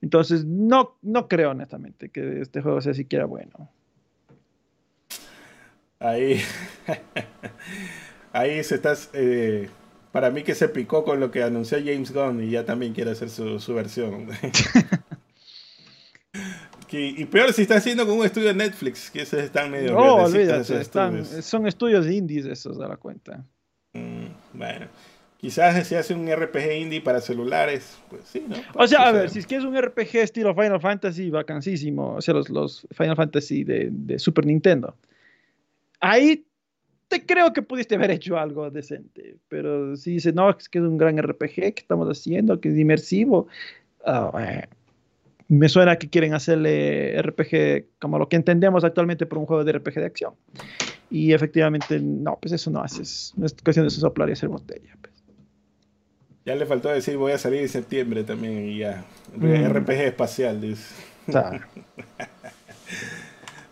Entonces, 0.00 0.44
no, 0.44 0.96
no 1.02 1.28
creo 1.28 1.52
honestamente 1.52 2.10
que 2.10 2.40
este 2.40 2.60
juego 2.60 2.80
sea 2.80 2.94
siquiera 2.94 3.24
bueno. 3.24 3.70
Ahí. 5.98 6.40
Ahí 8.32 8.62
se 8.64 8.74
estás. 8.74 9.10
Eh, 9.14 9.70
para 10.12 10.30
mí 10.30 10.42
que 10.42 10.54
se 10.54 10.68
picó 10.68 11.04
con 11.04 11.20
lo 11.20 11.30
que 11.30 11.42
anunció 11.42 11.78
James 11.78 12.12
Gunn 12.12 12.42
y 12.42 12.50
ya 12.50 12.64
también 12.64 12.92
quiere 12.92 13.12
hacer 13.12 13.30
su, 13.30 13.74
versión. 13.74 14.28
y, 16.90 17.24
peor 17.24 17.52
si 17.52 17.62
está 17.62 17.76
haciendo 17.76 18.06
con 18.06 18.18
un 18.18 18.26
estudio 18.26 18.48
de 18.48 18.54
Netflix, 18.54 19.10
que 19.10 19.22
esos 19.22 19.40
están 19.40 19.72
medio... 19.72 19.92
No, 19.92 20.16
olvídate, 20.16 21.42
son 21.42 21.66
estudios 21.66 22.06
indies 22.06 22.44
esos, 22.44 22.78
da 22.78 22.86
la 22.86 22.96
cuenta. 22.96 23.44
Mm, 23.94 24.26
bueno, 24.52 24.86
quizás 25.38 25.86
si 25.86 25.94
hace 25.94 26.14
un 26.14 26.30
RPG 26.30 26.76
indie 26.80 27.00
para 27.00 27.20
celulares, 27.20 27.98
pues 28.10 28.22
sí, 28.24 28.44
¿no? 28.46 28.56
O 28.74 28.86
sea, 28.86 29.08
a 29.08 29.12
ver, 29.12 29.30
si 29.30 29.38
es 29.38 29.46
que 29.46 29.56
es 29.56 29.64
un 29.64 29.76
RPG 29.80 30.16
estilo 30.16 30.54
Final 30.54 30.80
Fantasy, 30.80 31.30
vacancísimo, 31.30 32.14
o 32.14 32.20
sea, 32.20 32.34
los, 32.34 32.50
los 32.50 32.86
Final 32.92 33.16
Fantasy 33.16 33.64
de, 33.64 33.88
de 33.90 34.18
Super 34.18 34.46
Nintendo. 34.46 34.94
Ahí 36.00 36.44
te 37.08 37.24
creo 37.24 37.52
que 37.52 37.62
pudiste 37.62 37.94
haber 37.94 38.10
hecho 38.10 38.38
algo 38.38 38.70
decente, 38.70 39.36
pero 39.48 39.96
si 39.96 40.12
dices, 40.12 40.34
no, 40.34 40.50
es 40.50 40.68
que 40.68 40.78
es 40.78 40.84
un 40.84 40.98
gran 40.98 41.18
RPG 41.18 41.54
que 41.54 41.74
estamos 41.76 42.08
haciendo, 42.08 42.60
que 42.60 42.70
es 42.70 42.78
inmersivo, 42.78 43.46
ah, 44.04 44.66
me 45.48 45.68
suena 45.68 45.96
que 45.96 46.08
quieren 46.08 46.34
hacerle 46.34 47.20
RPG 47.20 47.98
como 48.00 48.18
lo 48.18 48.28
que 48.28 48.36
entendemos 48.36 48.84
actualmente 48.84 49.26
por 49.26 49.38
un 49.38 49.46
juego 49.46 49.64
de 49.64 49.72
RPG 49.72 49.94
de 49.94 50.06
acción. 50.06 50.34
Y 51.14 51.32
efectivamente, 51.32 52.00
no, 52.00 52.36
pues 52.42 52.50
eso 52.54 52.72
no 52.72 52.80
haces. 52.80 53.32
No 53.36 53.46
es 53.46 53.54
cuestión 53.62 53.86
de 53.86 53.90
soplar 53.90 54.28
y 54.30 54.32
hacer 54.32 54.48
botella. 54.48 54.96
Pues. 55.00 55.14
Ya 56.44 56.56
le 56.56 56.66
faltó 56.66 56.88
decir 56.88 57.16
voy 57.16 57.30
a 57.30 57.38
salir 57.38 57.60
en 57.60 57.68
septiembre 57.68 58.24
también 58.24 58.68
y 58.68 58.78
ya. 58.78 59.04
Mm. 59.32 59.68
RPG 59.68 59.90
espacial, 59.92 60.60
dice. 60.60 60.82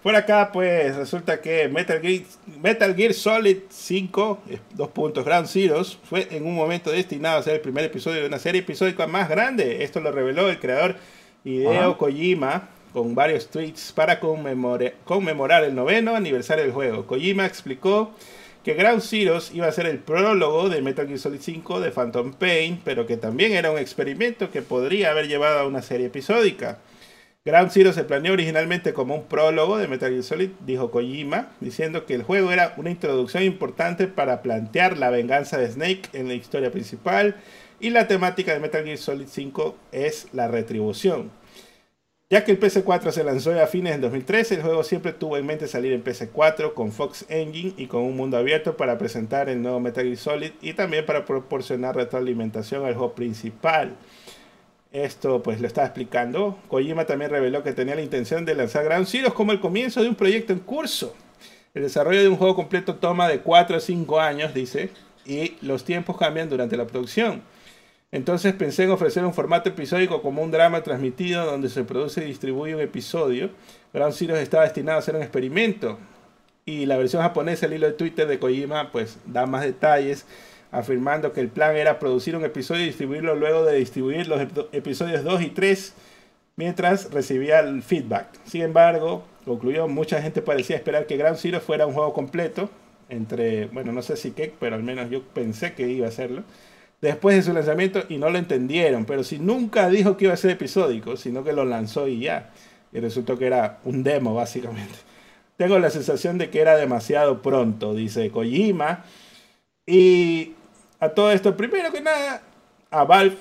Por 0.04 0.14
acá, 0.14 0.52
pues 0.52 0.94
resulta 0.94 1.40
que 1.40 1.68
Metal 1.68 2.00
Gear, 2.00 2.22
Metal 2.60 2.94
Gear 2.94 3.12
Solid 3.12 3.56
5, 3.68 4.42
eh, 4.48 4.60
dos 4.74 4.90
puntos, 4.90 5.24
Ground 5.24 5.48
Zeroes, 5.48 5.98
fue 6.04 6.28
en 6.30 6.46
un 6.46 6.54
momento 6.54 6.92
destinado 6.92 7.40
a 7.40 7.42
ser 7.42 7.54
el 7.54 7.60
primer 7.60 7.84
episodio 7.84 8.20
de 8.20 8.28
una 8.28 8.38
serie 8.38 8.60
episódica 8.60 9.08
más 9.08 9.28
grande. 9.28 9.82
Esto 9.82 9.98
lo 9.98 10.12
reveló 10.12 10.48
el 10.48 10.60
creador 10.60 10.94
Hideo 11.42 11.98
Kojima 11.98 12.68
con 12.92 13.14
varios 13.14 13.48
tweets 13.48 13.92
para 13.92 14.20
conmemorar 14.20 15.64
el 15.64 15.74
noveno 15.74 16.14
aniversario 16.14 16.64
del 16.64 16.72
juego. 16.72 17.06
Kojima 17.06 17.46
explicó 17.46 18.12
que 18.64 18.74
Ground 18.74 19.02
Zeroes 19.02 19.52
iba 19.52 19.66
a 19.66 19.72
ser 19.72 19.86
el 19.86 19.98
prólogo 19.98 20.68
de 20.68 20.82
Metal 20.82 21.06
Gear 21.06 21.18
Solid 21.18 21.40
5 21.40 21.80
de 21.80 21.90
Phantom 21.90 22.32
Pain, 22.34 22.80
pero 22.84 23.06
que 23.06 23.16
también 23.16 23.52
era 23.52 23.70
un 23.70 23.78
experimento 23.78 24.50
que 24.50 24.62
podría 24.62 25.10
haber 25.10 25.26
llevado 25.26 25.60
a 25.60 25.66
una 25.66 25.82
serie 25.82 26.06
episódica. 26.06 26.78
Ground 27.44 27.72
Zero 27.72 27.92
se 27.92 28.04
planeó 28.04 28.34
originalmente 28.34 28.92
como 28.92 29.16
un 29.16 29.24
prólogo 29.24 29.76
de 29.76 29.88
Metal 29.88 30.10
Gear 30.10 30.22
Solid, 30.22 30.50
dijo 30.64 30.92
Kojima, 30.92 31.50
diciendo 31.58 32.06
que 32.06 32.14
el 32.14 32.22
juego 32.22 32.52
era 32.52 32.74
una 32.76 32.90
introducción 32.90 33.42
importante 33.42 34.06
para 34.06 34.42
plantear 34.42 34.96
la 34.96 35.10
venganza 35.10 35.58
de 35.58 35.68
Snake 35.68 36.02
en 36.12 36.28
la 36.28 36.34
historia 36.34 36.70
principal 36.70 37.34
y 37.80 37.90
la 37.90 38.06
temática 38.06 38.52
de 38.52 38.60
Metal 38.60 38.84
Gear 38.84 38.96
Solid 38.96 39.26
5 39.26 39.76
es 39.90 40.28
la 40.32 40.46
retribución. 40.46 41.32
Ya 42.32 42.44
que 42.44 42.52
el 42.52 42.58
PS4 42.58 43.12
se 43.12 43.24
lanzó 43.24 43.60
a 43.60 43.66
fines 43.66 43.92
del 43.92 44.00
2013, 44.00 44.54
el 44.54 44.62
juego 44.62 44.84
siempre 44.84 45.12
tuvo 45.12 45.36
en 45.36 45.44
mente 45.44 45.68
salir 45.68 45.92
en 45.92 46.02
PS4 46.02 46.72
con 46.72 46.90
Fox 46.90 47.26
Engine 47.28 47.74
y 47.76 47.88
con 47.88 48.00
un 48.04 48.16
mundo 48.16 48.38
abierto 48.38 48.74
para 48.74 48.96
presentar 48.96 49.50
el 49.50 49.60
nuevo 49.60 49.80
Metal 49.80 50.02
Gear 50.02 50.16
Solid 50.16 50.52
y 50.62 50.72
también 50.72 51.04
para 51.04 51.26
proporcionar 51.26 51.94
retroalimentación 51.94 52.86
al 52.86 52.94
juego 52.94 53.12
principal. 53.12 53.96
Esto 54.92 55.42
pues 55.42 55.60
lo 55.60 55.66
estaba 55.66 55.86
explicando. 55.86 56.58
Kojima 56.68 57.04
también 57.04 57.30
reveló 57.30 57.62
que 57.62 57.74
tenía 57.74 57.96
la 57.96 58.00
intención 58.00 58.46
de 58.46 58.54
lanzar 58.54 58.86
Ground 58.86 59.08
Zeroes 59.08 59.34
como 59.34 59.52
el 59.52 59.60
comienzo 59.60 60.00
de 60.00 60.08
un 60.08 60.14
proyecto 60.14 60.54
en 60.54 60.60
curso. 60.60 61.14
El 61.74 61.82
desarrollo 61.82 62.22
de 62.22 62.30
un 62.30 62.38
juego 62.38 62.56
completo 62.56 62.94
toma 62.94 63.28
de 63.28 63.40
4 63.40 63.76
a 63.76 63.80
5 63.80 64.20
años, 64.20 64.54
dice, 64.54 64.88
y 65.26 65.56
los 65.60 65.84
tiempos 65.84 66.16
cambian 66.16 66.48
durante 66.48 66.78
la 66.78 66.86
producción. 66.86 67.42
Entonces 68.12 68.52
pensé 68.52 68.84
en 68.84 68.90
ofrecer 68.90 69.24
un 69.24 69.32
formato 69.32 69.70
episódico 69.70 70.20
como 70.20 70.42
un 70.42 70.50
drama 70.50 70.82
transmitido 70.82 71.46
donde 71.46 71.70
se 71.70 71.82
produce 71.82 72.22
y 72.22 72.26
distribuye 72.26 72.74
un 72.74 72.82
episodio. 72.82 73.50
Ground 73.92 74.14
Zeroes 74.14 74.42
estaba 74.42 74.64
destinado 74.64 74.98
a 74.98 75.02
ser 75.02 75.16
un 75.16 75.22
experimento. 75.22 75.98
Y 76.66 76.86
la 76.86 76.98
versión 76.98 77.22
japonesa, 77.22 77.66
el 77.66 77.72
hilo 77.72 77.86
de 77.86 77.94
Twitter 77.94 78.28
de 78.28 78.38
Kojima, 78.38 78.92
pues 78.92 79.18
da 79.26 79.46
más 79.46 79.62
detalles 79.62 80.26
afirmando 80.70 81.32
que 81.32 81.40
el 81.40 81.48
plan 81.48 81.76
era 81.76 81.98
producir 81.98 82.36
un 82.36 82.44
episodio 82.44 82.82
y 82.82 82.86
distribuirlo 82.86 83.34
luego 83.34 83.64
de 83.64 83.76
distribuir 83.76 84.28
los 84.28 84.40
episodios 84.72 85.24
2 85.24 85.42
y 85.42 85.50
3 85.50 85.94
mientras 86.56 87.10
recibía 87.12 87.60
el 87.60 87.82
feedback. 87.82 88.26
Sin 88.44 88.62
embargo, 88.62 89.24
concluyó, 89.44 89.88
mucha 89.88 90.20
gente 90.22 90.42
parecía 90.42 90.76
esperar 90.76 91.06
que 91.06 91.16
Ground 91.16 91.38
Zero 91.38 91.60
fuera 91.60 91.86
un 91.86 91.94
juego 91.94 92.12
completo, 92.12 92.70
entre, 93.08 93.66
bueno, 93.66 93.92
no 93.92 94.02
sé 94.02 94.16
si 94.16 94.30
qué, 94.30 94.52
pero 94.58 94.76
al 94.76 94.82
menos 94.82 95.10
yo 95.10 95.22
pensé 95.22 95.74
que 95.74 95.88
iba 95.88 96.06
a 96.06 96.08
hacerlo, 96.08 96.42
después 97.02 97.36
de 97.36 97.42
su 97.42 97.52
lanzamiento 97.52 98.04
y 98.08 98.16
no 98.16 98.30
lo 98.30 98.38
entendieron, 98.38 99.04
pero 99.04 99.24
si 99.24 99.38
nunca 99.38 99.90
dijo 99.90 100.16
que 100.16 100.26
iba 100.26 100.34
a 100.34 100.38
ser 100.38 100.52
episódico, 100.52 101.16
sino 101.16 101.44
que 101.44 101.52
lo 101.52 101.64
lanzó 101.64 102.08
y 102.08 102.20
ya, 102.20 102.50
y 102.92 103.00
resultó 103.00 103.36
que 103.36 103.46
era 103.46 103.80
un 103.84 104.02
demo 104.02 104.34
básicamente. 104.34 104.94
Tengo 105.56 105.78
la 105.78 105.90
sensación 105.90 106.38
de 106.38 106.48
que 106.48 106.60
era 106.60 106.76
demasiado 106.76 107.42
pronto, 107.42 107.92
dice 107.92 108.30
Kojima, 108.30 109.04
y 109.84 110.52
a 111.00 111.08
todo 111.10 111.32
esto, 111.32 111.56
primero 111.56 111.92
que 111.92 112.00
nada, 112.00 112.42
a 112.90 113.04
Valve, 113.04 113.36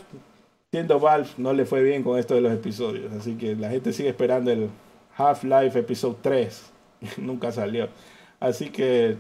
siendo 0.71 0.99
Valve, 0.99 1.29
no 1.37 1.53
le 1.53 1.65
fue 1.65 1.83
bien 1.83 2.01
con 2.03 2.17
esto 2.17 2.33
de 2.33 2.41
los 2.41 2.51
episodios. 2.51 3.13
Así 3.13 3.35
que 3.35 3.55
la 3.55 3.69
gente 3.69 3.93
sigue 3.93 4.09
esperando 4.09 4.51
el 4.51 4.69
Half-Life 5.15 5.77
Episode 5.77 6.17
3. 6.21 6.71
Nunca 7.17 7.51
salió. 7.51 7.89
Así 8.39 8.71
que 8.71 9.17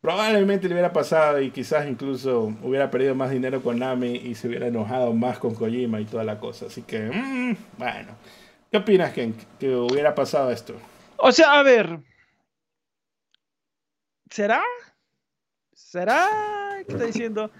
probablemente 0.00 0.68
le 0.68 0.74
hubiera 0.74 0.92
pasado 0.92 1.40
y 1.40 1.50
quizás 1.50 1.88
incluso 1.88 2.54
hubiera 2.62 2.90
perdido 2.90 3.14
más 3.14 3.30
dinero 3.30 3.62
con 3.62 3.78
Nami 3.78 4.16
y 4.16 4.34
se 4.34 4.48
hubiera 4.48 4.66
enojado 4.66 5.12
más 5.12 5.38
con 5.38 5.54
Kojima 5.54 6.00
y 6.00 6.06
toda 6.06 6.24
la 6.24 6.38
cosa. 6.38 6.66
Así 6.66 6.82
que, 6.82 7.10
mm, 7.10 7.56
bueno. 7.78 8.16
¿Qué 8.70 8.78
opinas, 8.78 9.12
Ken, 9.12 9.34
que 9.58 9.74
hubiera 9.74 10.14
pasado 10.14 10.50
esto? 10.50 10.74
O 11.16 11.32
sea, 11.32 11.58
a 11.58 11.62
ver. 11.62 12.00
¿Será? 14.30 14.62
¿Será? 15.72 16.28
¿Qué 16.86 16.92
está 16.92 17.04
diciendo? 17.04 17.50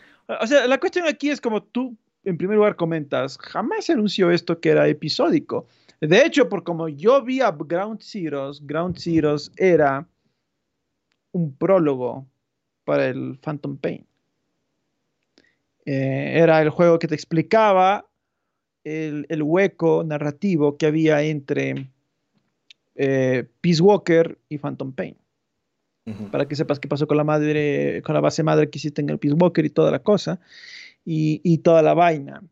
O 0.40 0.46
sea, 0.46 0.68
la 0.68 0.78
cuestión 0.78 1.08
aquí 1.08 1.30
es 1.30 1.40
como 1.40 1.64
tú, 1.64 1.96
en 2.22 2.38
primer 2.38 2.56
lugar, 2.56 2.76
comentas, 2.76 3.36
jamás 3.38 3.86
se 3.86 3.92
anunció 3.92 4.30
esto 4.30 4.60
que 4.60 4.70
era 4.70 4.86
episódico. 4.86 5.66
De 6.00 6.24
hecho, 6.24 6.48
por 6.48 6.62
como 6.62 6.88
yo 6.88 7.22
vi 7.22 7.40
a 7.40 7.50
Ground 7.50 8.00
Zeroes, 8.00 8.64
Ground 8.64 8.96
Zeroes 8.96 9.50
era 9.56 10.06
un 11.32 11.56
prólogo 11.56 12.29
para 12.90 13.06
el 13.06 13.38
Phantom 13.38 13.76
Pain. 13.76 14.04
Eh, 15.86 16.32
era 16.42 16.60
el 16.60 16.70
juego 16.70 16.98
que 16.98 17.06
te 17.06 17.14
explicaba 17.14 18.04
el, 18.82 19.24
hueco 19.40 20.02
narrativo 20.02 20.76
que 20.76 20.86
había 20.86 21.22
entre 21.22 21.88
eh, 22.96 23.48
Peace 23.60 23.80
Walker 23.80 24.40
y 24.48 24.58
Phantom 24.58 24.92
Pain 24.92 25.16
para 26.32 26.48
que 26.48 26.56
sepas 26.56 26.80
qué 26.80 26.88
pasó 26.88 27.06
con 27.06 27.16
la 27.16 27.22
madre, 27.22 28.02
con 28.02 28.16
la 28.16 28.20
base 28.20 28.42
madre 28.42 28.68
que 28.68 28.78
hiciste 28.78 29.02
en 29.02 29.10
el 29.10 29.20
Peace 29.20 29.36
Walker 29.36 29.64
y 29.64 29.70
toda 29.70 29.92
la 29.92 30.00
cosa, 30.00 30.40
y, 31.04 31.58
toda 31.58 31.80
la 31.82 31.94
vaina. 31.94 32.42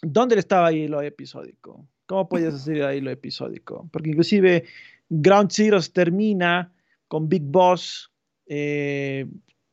¿Dónde 0.00 0.38
estaba 0.38 0.68
ahí 0.68 0.88
lo 0.88 1.02
episódico? 1.02 1.86
¿Cómo 2.06 2.30
podías 2.30 2.54
hacer 2.62 2.82
ahí 2.82 3.02
lo 3.02 3.10
episódico? 3.10 3.90
Porque 3.92 4.08
inclusive 4.08 4.64
Ground 5.10 5.52
Zeroes 5.52 5.92
termina 5.92 6.72
con 7.10 7.28
Big 7.28 7.42
Boss 7.42 8.08
eh, 8.46 9.26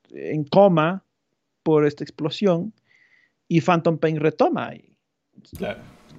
en 0.09 0.43
coma 0.45 1.05
por 1.61 1.85
esta 1.85 2.03
explosión 2.03 2.73
y 3.47 3.61
Phantom 3.61 3.99
Pain 3.99 4.19
retoma 4.19 4.69
ahí. 4.69 4.97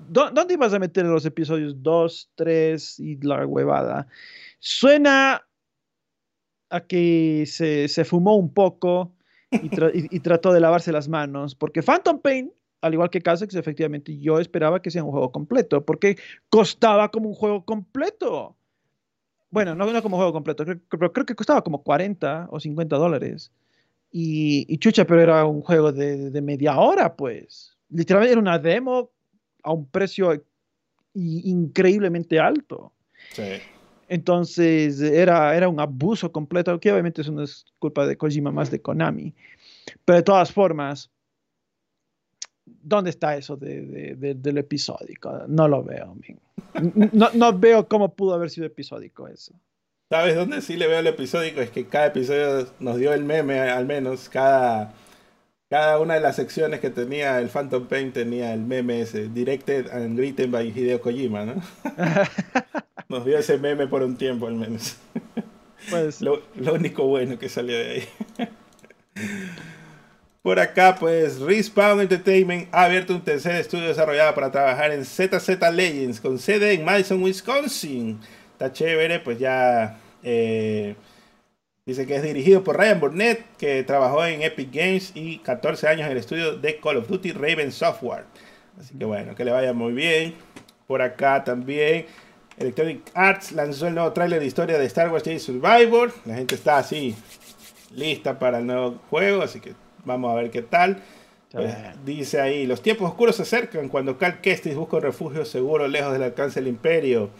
¿Dónde 0.09 0.55
ibas 0.55 0.73
a 0.73 0.79
meter 0.79 1.05
los 1.07 1.27
episodios 1.27 1.83
2, 1.83 2.31
3 2.37 3.01
y 3.01 3.17
la 3.21 3.45
huevada? 3.45 4.07
Suena 4.61 5.45
a 6.71 6.81
que 6.87 7.45
se, 7.47 8.05
fumó 8.05 8.37
un 8.37 8.55
poco 8.55 9.17
y, 9.51 10.21
trató 10.21 10.53
de 10.53 10.61
lavarse 10.61 10.93
las 10.93 11.09
manos, 11.09 11.57
porque 11.57 11.83
Phantom 11.83 12.21
Pain, 12.21 12.53
al 12.81 12.95
igual 12.95 13.11
que 13.11 13.21
Kazax, 13.21 13.57
efectivamente 13.57 14.17
yo 14.17 14.39
esperaba 14.39 14.81
que 14.81 14.93
sea 14.93 15.03
un 15.03 15.11
juego 15.11 15.33
completo, 15.33 15.85
porque 15.85 16.17
costaba 16.49 17.11
como 17.11 17.29
un 17.29 17.35
juego 17.35 17.65
completo. 17.65 18.58
Bueno, 19.51 19.75
no, 19.75 19.91
no 19.91 20.03
como 20.03 20.17
juego 20.17 20.33
completo, 20.33 20.65
pero 20.65 21.13
creo, 21.13 21.27
que 21.27 21.35
costaba 21.35 21.63
como 21.63 21.83
40 21.83 22.49
o 22.51 22.61
50 22.61 22.97
dólares. 22.97 23.51
Y, 24.11 24.77
chucha, 24.79 25.07
pero 25.07 25.23
era 25.23 25.45
un 25.45 25.63
juego 25.63 25.93
de, 25.93 26.31
de, 26.31 26.43
media 26.43 26.79
hora, 26.79 27.15
pues. 27.15 27.77
Literalmente 27.91 28.33
era 28.33 28.41
una 28.41 28.59
demo 28.59 29.11
a 29.63 29.73
un 29.73 29.87
precio 29.87 30.43
increíblemente 31.15 32.39
alto. 32.39 32.93
Sí. 33.33 33.61
Entonces 34.09 35.01
era, 35.01 35.55
era 35.55 35.69
un 35.69 35.81
abuso 35.81 36.33
completo, 36.33 36.79
que 36.81 36.91
obviamente 36.91 37.21
eso 37.21 37.33
no 37.33 37.43
es 37.43 37.67
culpa 37.79 38.07
de 38.07 38.17
Kojima, 38.17 38.51
más 38.51 38.71
de 38.71 38.81
Konami. 38.81 39.35
Pero 40.05 40.17
de 40.17 40.23
todas 40.23 40.51
formas, 40.51 41.11
¿dónde 42.89 43.11
está 43.11 43.37
eso 43.37 43.57
de, 43.57 44.17
del 44.17 44.59
episódico? 44.59 45.45
No 45.47 45.69
lo 45.69 45.83
veo. 45.85 46.17
No, 47.13 47.29
no, 47.35 47.59
veo 47.59 47.87
cómo 47.89 48.15
pudo 48.15 48.35
haber 48.35 48.51
sido 48.51 48.67
episódico 48.67 49.29
eso. 49.29 49.55
¿Sabes 50.11 50.37
dónde 50.37 50.63
sí 50.63 50.77
le 50.77 50.87
veo 50.87 51.01
el 51.01 51.07
episódico? 51.07 51.61
Es 51.61 51.71
que 51.71 51.87
cada 51.87 52.07
episodio 52.07 52.67
nos 52.81 52.97
dio 52.97 53.13
el 53.13 53.25
meme, 53.25 53.61
al 53.61 53.87
menos 53.87 54.29
cada, 54.29 54.95
cada 55.69 56.01
una 56.01 56.15
de 56.15 56.21
las 56.21 56.37
secciones 56.37 56.81
que 56.81 56.89
tenía 56.89 57.39
el 57.39 57.51
Phantom 57.51 57.87
Pain 57.87 58.13
tenía 58.13 58.55
el 58.55 58.61
meme 58.61 59.03
ese, 59.03 59.29
Directed 59.29 59.91
and 59.91 60.19
Written 60.19 60.51
by 60.51 60.69
Hideo 60.69 61.01
Kojima, 61.01 61.45
¿no? 61.45 61.63
Nos 63.11 63.25
dio 63.25 63.39
ese 63.39 63.59
meme 63.59 63.87
por 63.87 64.03
un 64.03 64.17
tiempo 64.17 64.47
al 64.47 64.55
menos. 64.55 64.97
Pues, 65.91 66.21
lo, 66.21 66.43
único 66.73 67.07
bueno 67.07 67.39
que 67.39 67.49
salió 67.49 67.77
de 67.77 67.91
ahí. 67.91 68.03
Por 70.49 70.61
acá, 70.61 70.97
pues 70.99 71.41
Respawn 71.41 72.01
Entertainment 72.01 72.71
ha 72.73 72.85
abierto 72.85 73.15
un 73.15 73.21
tercer 73.21 73.55
estudio 73.57 73.89
desarrollado 73.89 74.35
para 74.35 74.51
trabajar 74.51 74.93
en 74.93 75.05
ZZ 75.05 75.47
Legends 75.71 76.23
con 76.23 76.39
sede 76.39 76.73
en 76.73 76.87
Madison, 76.87 77.23
Wisconsin. 77.23 78.19
Está 78.53 78.73
chévere, 78.73 79.21
pues 79.21 79.39
ya 79.39 79.99
eh, 80.23 80.97
Dice 81.85 82.07
que 82.07 82.17
es 82.17 82.23
dirigido 82.23 82.65
por 82.65 82.79
Ryan 82.79 82.99
Burnett, 82.99 83.45
que 83.59 83.83
trabajó 83.83 84.25
en 84.25 84.41
Epic 84.41 84.73
Games 84.73 85.13
y 85.15 85.37
14 85.41 85.87
años 85.87 86.07
en 86.07 86.13
el 86.13 86.17
estudio 86.17 86.57
de 86.57 86.81
Call 86.81 86.97
of 86.97 87.09
Duty 87.09 87.33
Raven 87.33 87.71
Software. 87.71 88.25
Así 88.81 88.97
que 88.97 89.05
bueno, 89.05 89.35
que 89.35 89.45
le 89.45 89.51
vaya 89.51 89.75
muy 89.75 89.93
bien. 89.93 90.35
Por 90.87 91.03
acá 91.03 91.45
también 91.45 92.07
Electronic 92.57 93.03
Arts 93.13 93.53
lanzó 93.53 93.89
el 93.89 93.97
nuevo 93.97 94.15
tráiler 94.15 94.41
de 94.41 94.47
historia 94.47 94.79
de 94.79 94.87
Star 94.87 95.13
Wars 95.13 95.25
Jedi 95.25 95.41
Survivor. 95.41 96.11
La 96.25 96.37
gente 96.37 96.55
está 96.55 96.79
así 96.79 97.15
lista 97.95 98.39
para 98.39 98.61
el 98.61 98.67
nuevo 98.67 98.99
juego, 99.11 99.43
así 99.43 99.61
que 99.61 99.75
vamos 100.05 100.33
a 100.33 100.35
ver 100.35 100.51
qué 100.51 100.63
tal. 100.63 101.03
Pues, 101.51 101.75
dice 102.05 102.41
ahí, 102.41 102.67
los 102.67 102.83
tiempos 102.83 103.09
oscuros 103.09 103.37
se 103.37 103.43
acercan 103.43 103.89
cuando 103.89 104.19
Cal 104.19 104.41
Kestis 104.41 104.75
busca 104.75 104.97
un 104.97 105.03
refugio 105.03 105.45
seguro 105.45 105.89
lejos 105.89 106.13
del 106.13 106.23
alcance 106.23 106.61
del 106.61 106.69
imperio. 106.69 107.31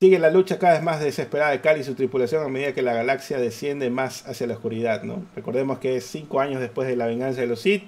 Sigue 0.00 0.18
la 0.18 0.30
lucha 0.30 0.58
cada 0.58 0.72
vez 0.72 0.82
más 0.82 1.00
desesperada 1.00 1.50
de 1.52 1.60
Cal 1.60 1.78
y 1.78 1.84
su 1.84 1.94
tripulación 1.94 2.42
a 2.42 2.48
medida 2.48 2.72
que 2.72 2.82
la 2.82 2.94
galaxia 2.94 3.38
desciende 3.38 3.90
más 3.90 4.26
hacia 4.26 4.46
la 4.46 4.54
oscuridad. 4.54 5.02
¿no? 5.02 5.22
Recordemos 5.36 5.78
que 5.78 5.96
es 5.96 6.06
cinco 6.06 6.40
años 6.40 6.60
después 6.60 6.88
de 6.88 6.96
la 6.96 7.06
venganza 7.06 7.42
de 7.42 7.46
los 7.46 7.60
Sith 7.60 7.84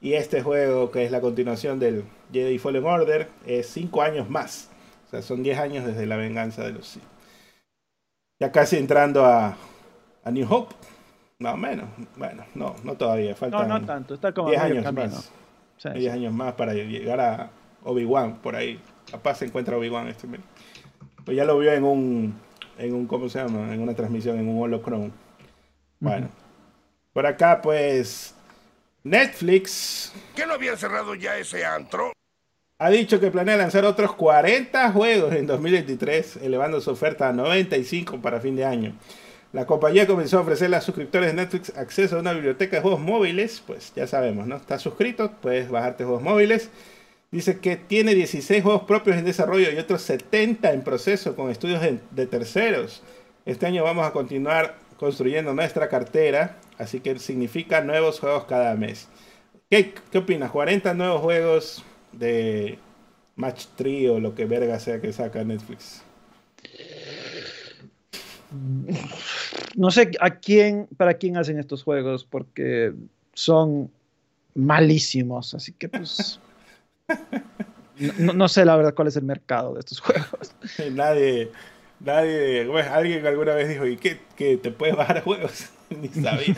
y 0.00 0.14
este 0.14 0.42
juego, 0.42 0.90
que 0.90 1.04
es 1.04 1.10
la 1.10 1.20
continuación 1.22 1.78
del 1.78 2.04
Jedi 2.32 2.58
Fallen 2.58 2.84
Order, 2.84 3.28
es 3.46 3.68
cinco 3.68 4.02
años 4.02 4.28
más. 4.28 4.68
O 5.06 5.10
sea, 5.10 5.22
son 5.22 5.42
10 5.42 5.58
años 5.58 5.86
desde 5.86 6.04
la 6.06 6.16
venganza 6.16 6.64
de 6.64 6.72
los 6.72 6.88
Sith. 6.88 7.02
Ya 8.40 8.52
casi 8.52 8.76
entrando 8.76 9.24
a, 9.24 9.56
a 10.24 10.30
New 10.30 10.46
Hope. 10.50 10.74
Más 11.44 11.52
o 11.52 11.56
menos. 11.58 11.86
Bueno, 12.16 12.42
no, 12.54 12.74
no 12.84 12.94
todavía. 12.94 13.34
Faltan 13.34 13.68
no, 13.68 13.78
no 13.78 13.84
tanto. 13.84 14.14
Está 14.14 14.32
como 14.32 14.48
10 14.48 14.62
años 14.62 14.92
más. 14.94 15.30
10 15.94 16.14
años 16.14 16.32
más 16.32 16.54
para 16.54 16.72
llegar 16.72 17.20
a 17.20 17.50
Obi-Wan 17.82 18.36
por 18.36 18.56
ahí. 18.56 18.80
Capaz 19.10 19.34
se 19.34 19.44
encuentra 19.44 19.76
Obi-Wan 19.76 20.08
este 20.08 20.26
mes. 20.26 20.40
Pues 21.22 21.36
ya 21.36 21.44
lo 21.44 21.58
vio 21.58 21.70
en 21.74 21.84
un, 21.84 22.40
en 22.78 22.94
un, 22.94 23.06
¿cómo 23.06 23.28
se 23.28 23.40
llama? 23.40 23.74
En 23.74 23.82
una 23.82 23.92
transmisión, 23.92 24.38
en 24.38 24.48
un 24.48 24.62
holocron. 24.62 25.12
Bueno. 26.00 26.30
Por 27.12 27.26
acá, 27.26 27.60
pues, 27.60 28.34
Netflix. 29.02 30.14
¿Qué 30.34 30.46
no 30.46 30.54
había 30.54 30.78
cerrado 30.78 31.14
ya 31.14 31.36
ese 31.36 31.62
antro? 31.66 32.12
Ha 32.78 32.88
dicho 32.88 33.20
que 33.20 33.30
planea 33.30 33.58
lanzar 33.58 33.84
otros 33.84 34.14
40 34.14 34.92
juegos 34.92 35.34
en 35.34 35.46
2023, 35.46 36.38
elevando 36.38 36.80
su 36.80 36.90
oferta 36.90 37.28
a 37.28 37.32
95 37.34 38.22
para 38.22 38.40
fin 38.40 38.56
de 38.56 38.64
año. 38.64 38.94
La 39.54 39.64
compañía 39.64 40.06
comenzó 40.06 40.36
a 40.36 40.42
ofrecerle 40.42 40.76
a 40.76 40.82
suscriptores 40.82 41.28
de 41.28 41.34
Netflix 41.34 41.72
acceso 41.76 42.16
a 42.16 42.20
una 42.20 42.34
biblioteca 42.34 42.76
de 42.76 42.82
juegos 42.82 43.00
móviles, 43.00 43.62
pues 43.66 43.92
ya 43.96 44.06
sabemos, 44.06 44.46
¿no? 44.46 44.56
Estás 44.56 44.82
suscrito, 44.82 45.32
puedes 45.40 45.70
bajarte 45.70 46.04
juegos 46.04 46.22
móviles 46.22 46.70
Dice 47.34 47.58
que 47.58 47.76
tiene 47.76 48.14
16 48.14 48.62
juegos 48.62 48.82
propios 48.82 49.16
en 49.16 49.24
desarrollo 49.24 49.72
y 49.72 49.76
otros 49.76 50.02
70 50.02 50.72
en 50.72 50.82
proceso 50.84 51.34
con 51.34 51.50
estudios 51.50 51.82
de, 51.82 52.26
terceros. 52.28 53.02
Este 53.44 53.66
año 53.66 53.82
vamos 53.82 54.06
a 54.06 54.12
continuar 54.12 54.76
construyendo 54.98 55.52
nuestra 55.52 55.88
cartera, 55.88 56.58
así 56.78 57.00
que 57.00 57.18
significa 57.18 57.80
nuevos 57.80 58.20
juegos 58.20 58.44
cada 58.44 58.76
mes. 58.76 59.08
¿Qué, 59.68 59.94
qué 60.12 60.18
opinas? 60.18 60.52
¿40 60.52 60.94
nuevos 60.94 61.22
juegos 61.22 61.84
de 62.12 62.78
Match 63.34 63.64
3 63.74 64.10
o 64.10 64.20
lo 64.20 64.36
que 64.36 64.44
verga 64.44 64.78
sea 64.78 65.00
que 65.00 65.12
saca 65.12 65.42
Netflix? 65.42 66.03
No 69.76 69.90
sé 69.90 70.10
a 70.20 70.30
quién, 70.30 70.88
para 70.96 71.14
quién 71.14 71.36
hacen 71.36 71.58
estos 71.58 71.82
juegos, 71.82 72.24
porque 72.24 72.92
son 73.32 73.90
malísimos, 74.54 75.54
así 75.54 75.72
que 75.72 75.88
pues... 75.88 76.40
No, 78.18 78.48
sé 78.48 78.64
la 78.64 78.76
verdad 78.76 78.94
cuál 78.94 79.08
es 79.08 79.16
el 79.16 79.22
mercado 79.22 79.74
de 79.74 79.80
estos 79.80 80.00
juegos. 80.00 80.54
nadie, 80.92 81.50
nadie, 82.00 82.68
alguien 82.90 83.26
alguna 83.26 83.54
vez 83.54 83.68
dijo, 83.68 83.86
¿y 83.86 83.96
qué, 83.96 84.18
te 84.36 84.70
puedes 84.70 84.96
bajar 84.96 85.22
juegos? 85.22 85.70
Ni 85.90 86.08
sabía. 86.08 86.56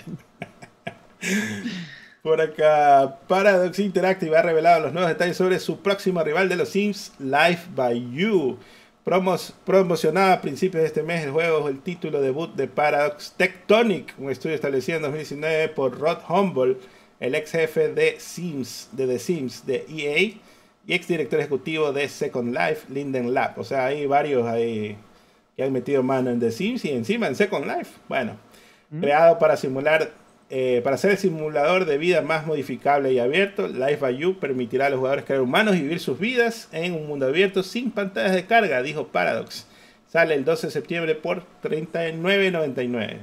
Por 2.23 2.41
acá, 2.41 3.21
Paradox 3.29 3.79
Interactive 3.79 4.37
ha 4.37 4.43
revelado 4.43 4.81
los 4.81 4.93
nuevos 4.93 5.11
detalles 5.11 5.37
sobre 5.37 5.61
su 5.61 5.81
próximo 5.81 6.23
rival 6.25 6.49
de 6.49 6.57
los 6.57 6.71
Sims, 6.71 7.13
Life 7.19 7.69
by 7.75 8.13
You. 8.13 8.59
Promos, 9.07 9.55
promocionada 9.65 10.33
a 10.33 10.41
principios 10.41 10.83
de 10.83 10.89
este 10.89 11.05
mes 11.05 11.23
el 11.23 11.31
juego, 11.31 11.69
el 11.69 11.79
título 11.79 12.21
debut 12.21 12.53
de 12.57 12.67
Paradox 12.67 13.35
Tectonic, 13.37 14.13
un 14.19 14.33
estudio 14.33 14.57
establecido 14.57 14.97
en 14.97 15.03
2019 15.03 15.69
por 15.69 15.97
Rod 15.97 16.19
Humble 16.29 16.79
el 17.21 17.37
ex 17.37 17.53
jefe 17.53 17.95
de 17.95 18.19
Sims, 18.19 18.89
de 18.91 19.07
The 19.07 19.21
Sims, 19.21 19.65
de 19.65 19.87
EA, 19.89 20.19
y 20.19 20.41
ex 20.89 21.07
director 21.07 21.39
ejecutivo 21.39 21.93
de 21.93 22.09
Second 22.09 22.53
Life, 22.53 22.93
Linden 22.93 23.33
Lab. 23.33 23.57
O 23.61 23.63
sea, 23.63 23.87
hay 23.87 24.07
varios 24.07 24.45
ahí 24.45 24.99
que 25.55 25.63
han 25.63 25.73
metido 25.73 26.03
mano 26.03 26.31
en 26.31 26.41
The 26.41 26.51
Sims 26.51 26.85
y 26.85 26.91
encima 26.91 27.29
en 27.29 27.37
Second 27.37 27.65
Life. 27.65 27.93
Bueno, 28.09 28.37
mm. 28.91 29.03
creado 29.03 29.39
para 29.39 29.57
simular, 29.57 30.11
eh, 30.49 30.81
para 30.85 30.97
ser 30.97 31.11
el 31.11 31.19
simulador 31.19 31.87
de 31.87 31.99
vida 31.99 32.23
más 32.23 32.47
modificable 32.47 33.13
y 33.13 33.19
abierto, 33.19 33.67
Life 33.67 33.97
by 33.97 34.17
You 34.17 34.39
permitirá 34.39 34.87
a 34.87 34.91
los 34.91 34.99
jugadores 34.99 35.25
crear 35.25 35.41
humanos 35.41 35.75
y 35.75 35.83
vivir 35.83 35.99
sus 35.99 36.19
vidas 36.19 36.69
en 36.71 36.95
un 36.95 37.09
mundo 37.09 37.27
abierto 37.27 37.65
sin 37.65 37.91
pantallas 37.91 38.33
de 38.33 38.47
carga, 38.47 38.83
dijo 38.83 39.09
Paradox. 39.09 39.67
Sale 40.09 40.35
el 40.35 40.45
12 40.45 40.69
de 40.69 40.71
septiembre 40.71 41.15
por 41.17 41.43
$39.99. 41.63 43.19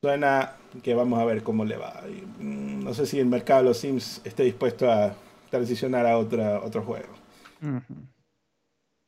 Suena 0.00 0.52
que 0.84 0.94
vamos 0.94 1.18
a 1.18 1.24
ver 1.24 1.42
cómo 1.42 1.64
le 1.64 1.76
va. 1.76 2.02
Mm, 2.38 2.84
no 2.84 2.94
sé 2.94 3.04
si 3.04 3.18
el 3.18 3.26
mercado 3.26 3.62
de 3.62 3.68
los 3.70 3.78
Sims 3.78 4.20
esté 4.24 4.44
dispuesto 4.44 4.90
a 4.90 5.16
transicionar 5.50 6.06
a 6.06 6.16
otra, 6.16 6.60
otro 6.60 6.82
juego. 6.82 7.08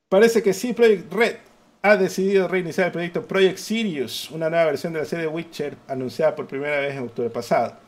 Parece 0.09 0.43
que 0.43 0.52
sí, 0.52 0.73
Project 0.73 1.12
Red 1.12 1.36
ha 1.83 1.97
decidido 1.97 2.49
reiniciar 2.49 2.86
el 2.89 2.92
proyecto 2.92 3.26
Project 3.26 3.59
Sirius, 3.59 4.31
una 4.31 4.50
nueva 4.50 4.67
versión 4.67 4.92
de 4.92 5.00
la 5.00 5.05
serie 5.05 5.26
Witcher 5.26 5.76
anunciada 5.89 6.34
por 6.34 6.47
primera 6.47 6.78
vez 6.81 6.94
en 6.94 7.05
octubre 7.05 7.31
pasado. 7.31 7.78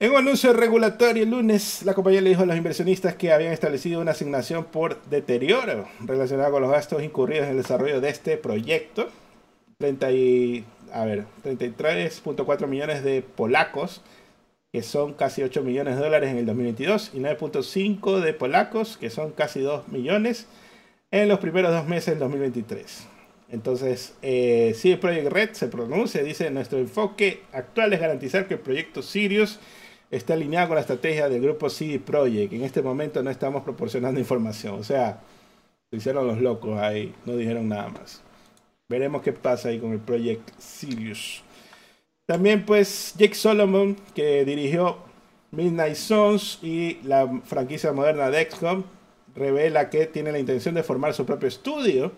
En 0.00 0.10
un 0.10 0.16
anuncio 0.18 0.52
regulatorio 0.52 1.22
el 1.22 1.30
lunes, 1.30 1.82
la 1.84 1.94
compañía 1.94 2.20
le 2.20 2.30
dijo 2.30 2.42
a 2.42 2.46
los 2.46 2.56
inversionistas 2.56 3.14
que 3.14 3.32
habían 3.32 3.52
establecido 3.52 4.00
una 4.00 4.10
asignación 4.10 4.64
por 4.64 5.02
deterioro 5.04 5.88
relacionada 6.00 6.50
con 6.50 6.62
los 6.62 6.70
gastos 6.70 7.02
incurridos 7.02 7.44
en 7.44 7.52
el 7.52 7.58
desarrollo 7.58 8.00
de 8.00 8.10
este 8.10 8.36
proyecto. 8.36 9.08
30 9.78 10.12
y 10.12 10.64
a 10.92 11.04
ver, 11.04 11.24
33.4 11.44 12.66
millones 12.66 13.02
de 13.02 13.22
polacos, 13.22 14.02
que 14.72 14.82
son 14.82 15.14
casi 15.14 15.42
8 15.42 15.62
millones 15.62 15.96
de 15.96 16.02
dólares 16.02 16.30
en 16.30 16.38
el 16.38 16.46
2022, 16.46 17.12
y 17.14 17.18
9.5 17.18 18.20
de 18.20 18.34
polacos, 18.34 18.96
que 18.96 19.10
son 19.10 19.32
casi 19.32 19.60
2 19.60 19.88
millones 19.88 20.46
en 21.22 21.28
los 21.28 21.38
primeros 21.38 21.72
dos 21.72 21.86
meses 21.86 22.06
del 22.06 22.18
2023. 22.18 23.06
Entonces, 23.50 24.14
eh, 24.20 24.74
si 24.74 24.96
Project 24.96 25.28
Red 25.30 25.52
se 25.52 25.68
pronuncia, 25.68 26.24
dice, 26.24 26.50
nuestro 26.50 26.78
enfoque 26.80 27.42
actual 27.52 27.92
es 27.92 28.00
garantizar 28.00 28.48
que 28.48 28.54
el 28.54 28.60
proyecto 28.60 29.00
Sirius 29.00 29.60
está 30.10 30.34
alineado 30.34 30.68
con 30.68 30.74
la 30.74 30.80
estrategia 30.80 31.28
del 31.28 31.40
grupo 31.40 31.70
CD 31.70 32.00
Projekt. 32.00 32.52
En 32.52 32.64
este 32.64 32.82
momento 32.82 33.22
no 33.22 33.30
estamos 33.30 33.62
proporcionando 33.62 34.18
información. 34.18 34.74
O 34.80 34.82
sea, 34.82 35.20
se 35.88 35.98
hicieron 35.98 36.26
los 36.26 36.40
locos 36.40 36.80
ahí, 36.80 37.14
no 37.26 37.36
dijeron 37.36 37.68
nada 37.68 37.90
más. 37.90 38.20
Veremos 38.88 39.22
qué 39.22 39.32
pasa 39.32 39.68
ahí 39.68 39.78
con 39.78 39.92
el 39.92 40.00
Project 40.00 40.50
Sirius. 40.58 41.44
También 42.26 42.66
pues 42.66 43.14
Jake 43.16 43.36
Solomon, 43.36 43.96
que 44.16 44.44
dirigió 44.44 44.98
Midnight 45.52 45.94
Sons 45.94 46.58
y 46.60 46.98
la 47.04 47.40
franquicia 47.44 47.92
moderna 47.92 48.30
de 48.30 48.50
XCOM, 48.50 48.82
revela 49.34 49.90
que 49.90 50.06
tiene 50.06 50.32
la 50.32 50.38
intención 50.38 50.74
de 50.74 50.82
formar 50.82 51.14
su 51.14 51.24
propio 51.26 51.48
estudio. 51.48 52.12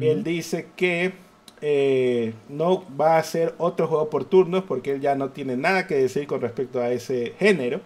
Él 0.00 0.24
dice 0.24 0.68
que 0.74 1.12
eh, 1.60 2.32
no 2.48 2.84
va 2.96 3.16
a 3.16 3.18
hacer 3.18 3.54
otro 3.58 3.86
juego 3.86 4.08
por 4.08 4.24
turnos 4.24 4.64
porque 4.64 4.92
él 4.92 5.00
ya 5.00 5.14
no 5.14 5.30
tiene 5.30 5.56
nada 5.56 5.86
que 5.86 5.96
decir 5.96 6.26
con 6.26 6.40
respecto 6.40 6.80
a 6.80 6.90
ese 6.90 7.34
género. 7.38 7.80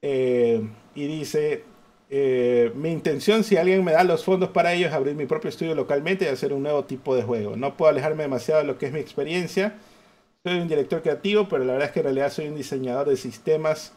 Eh, 0.00 0.66
y 0.94 1.06
dice 1.06 1.64
eh, 2.10 2.70
mi 2.74 2.92
intención, 2.92 3.44
si 3.44 3.56
alguien 3.56 3.82
me 3.84 3.92
da 3.92 4.04
los 4.04 4.24
fondos 4.24 4.50
para 4.50 4.72
ello, 4.72 4.86
es 4.86 4.92
abrir 4.92 5.14
mi 5.14 5.26
propio 5.26 5.48
estudio 5.48 5.74
localmente 5.74 6.24
y 6.24 6.28
hacer 6.28 6.52
un 6.52 6.62
nuevo 6.62 6.84
tipo 6.84 7.16
de 7.16 7.22
juego. 7.22 7.56
No 7.56 7.76
puedo 7.76 7.90
alejarme 7.90 8.22
demasiado 8.22 8.60
de 8.60 8.66
lo 8.66 8.78
que 8.78 8.86
es 8.86 8.92
mi 8.92 9.00
experiencia. 9.00 9.74
Soy 10.44 10.60
un 10.60 10.68
director 10.68 11.02
creativo, 11.02 11.48
pero 11.48 11.64
la 11.64 11.72
verdad 11.72 11.88
es 11.88 11.92
que 11.92 12.00
en 12.00 12.04
realidad 12.04 12.30
soy 12.30 12.48
un 12.48 12.56
diseñador 12.56 13.08
de 13.08 13.16
sistemas 13.16 13.92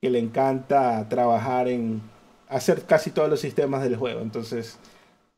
que 0.00 0.08
le 0.10 0.20
encanta 0.20 1.06
trabajar 1.08 1.68
en 1.68 2.00
hacer 2.50 2.82
casi 2.82 3.10
todos 3.10 3.30
los 3.30 3.40
sistemas 3.40 3.82
del 3.82 3.96
juego. 3.96 4.20
Entonces, 4.20 4.78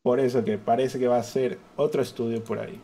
por 0.01 0.19
eso 0.19 0.43
que 0.43 0.57
parece 0.57 0.99
que 0.99 1.07
va 1.07 1.17
a 1.17 1.23
ser 1.23 1.57
otro 1.75 2.01
estudio 2.01 2.43
por 2.43 2.59
ahí. 2.59 2.79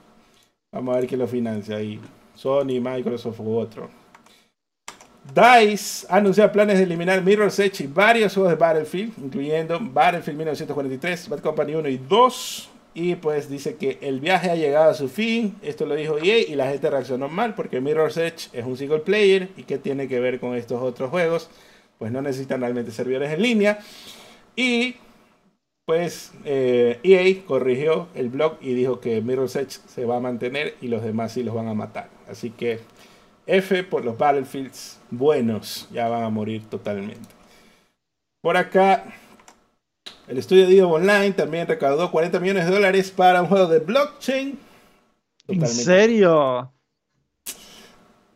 Vamos 0.71 0.95
a 0.95 0.99
ver 0.99 1.07
quién 1.07 1.19
lo 1.19 1.27
financia 1.27 1.75
ahí. 1.75 1.99
Sony, 2.35 2.79
Microsoft 2.79 3.39
u 3.39 3.57
otro. 3.57 3.89
DICE 5.33 6.07
anunciado 6.09 6.51
planes 6.51 6.77
de 6.77 6.83
eliminar 6.83 7.21
Mirror's 7.21 7.59
Edge 7.59 7.83
y 7.83 7.87
varios 7.87 8.33
juegos 8.33 8.51
de 8.51 8.55
Battlefield, 8.55 9.13
incluyendo 9.17 9.79
Battlefield 9.81 10.37
1943, 10.37 11.29
Bad 11.29 11.39
Company 11.39 11.75
1 11.75 11.89
y 11.89 11.97
2. 11.97 12.69
Y 12.93 13.15
pues 13.15 13.49
dice 13.49 13.75
que 13.75 13.99
el 14.01 14.19
viaje 14.19 14.49
ha 14.49 14.55
llegado 14.55 14.89
a 14.89 14.93
su 14.93 15.09
fin. 15.09 15.55
Esto 15.61 15.85
lo 15.85 15.95
dijo 15.95 16.17
EA 16.17 16.39
y 16.39 16.55
la 16.55 16.69
gente 16.69 16.89
reaccionó 16.89 17.29
mal 17.29 17.53
porque 17.53 17.81
Mirror's 17.81 18.17
Edge 18.17 18.49
es 18.53 18.65
un 18.65 18.77
single 18.77 18.99
player. 18.99 19.49
¿Y 19.57 19.63
qué 19.63 19.77
tiene 19.77 20.07
que 20.07 20.19
ver 20.19 20.39
con 20.39 20.55
estos 20.55 20.81
otros 20.81 21.09
juegos? 21.09 21.49
Pues 21.97 22.11
no 22.11 22.21
necesitan 22.21 22.61
realmente 22.61 22.91
servidores 22.91 23.31
en 23.31 23.41
línea. 23.41 23.79
Y 24.59 24.97
pues 25.85 26.33
EA 26.43 26.51
eh, 26.51 26.99
e 27.01 27.45
corrigió 27.45 28.09
el 28.13 28.27
blog 28.27 28.57
y 28.59 28.73
dijo 28.73 28.99
que 28.99 29.21
Mirror's 29.21 29.55
Edge 29.55 29.79
se 29.87 30.03
va 30.03 30.17
a 30.17 30.19
mantener 30.19 30.75
y 30.81 30.89
los 30.89 31.01
demás 31.01 31.31
sí 31.31 31.43
los 31.43 31.55
van 31.55 31.69
a 31.69 31.73
matar. 31.73 32.09
Así 32.27 32.49
que 32.49 32.81
F 33.47 33.85
por 33.85 34.03
los 34.03 34.17
Battlefields 34.17 34.99
buenos, 35.11 35.87
ya 35.93 36.09
van 36.09 36.23
a 36.23 36.29
morir 36.29 36.65
totalmente. 36.65 37.29
Por 38.41 38.57
acá, 38.57 39.05
el 40.27 40.37
estudio 40.37 40.67
de 40.67 40.83
Online 40.83 41.31
también 41.31 41.65
recaudó 41.65 42.11
40 42.11 42.37
millones 42.41 42.65
de 42.65 42.71
dólares 42.71 43.11
para 43.11 43.41
un 43.41 43.47
juego 43.47 43.67
de 43.67 43.79
blockchain. 43.79 44.59
¿En 45.47 45.67
serio? 45.67 46.69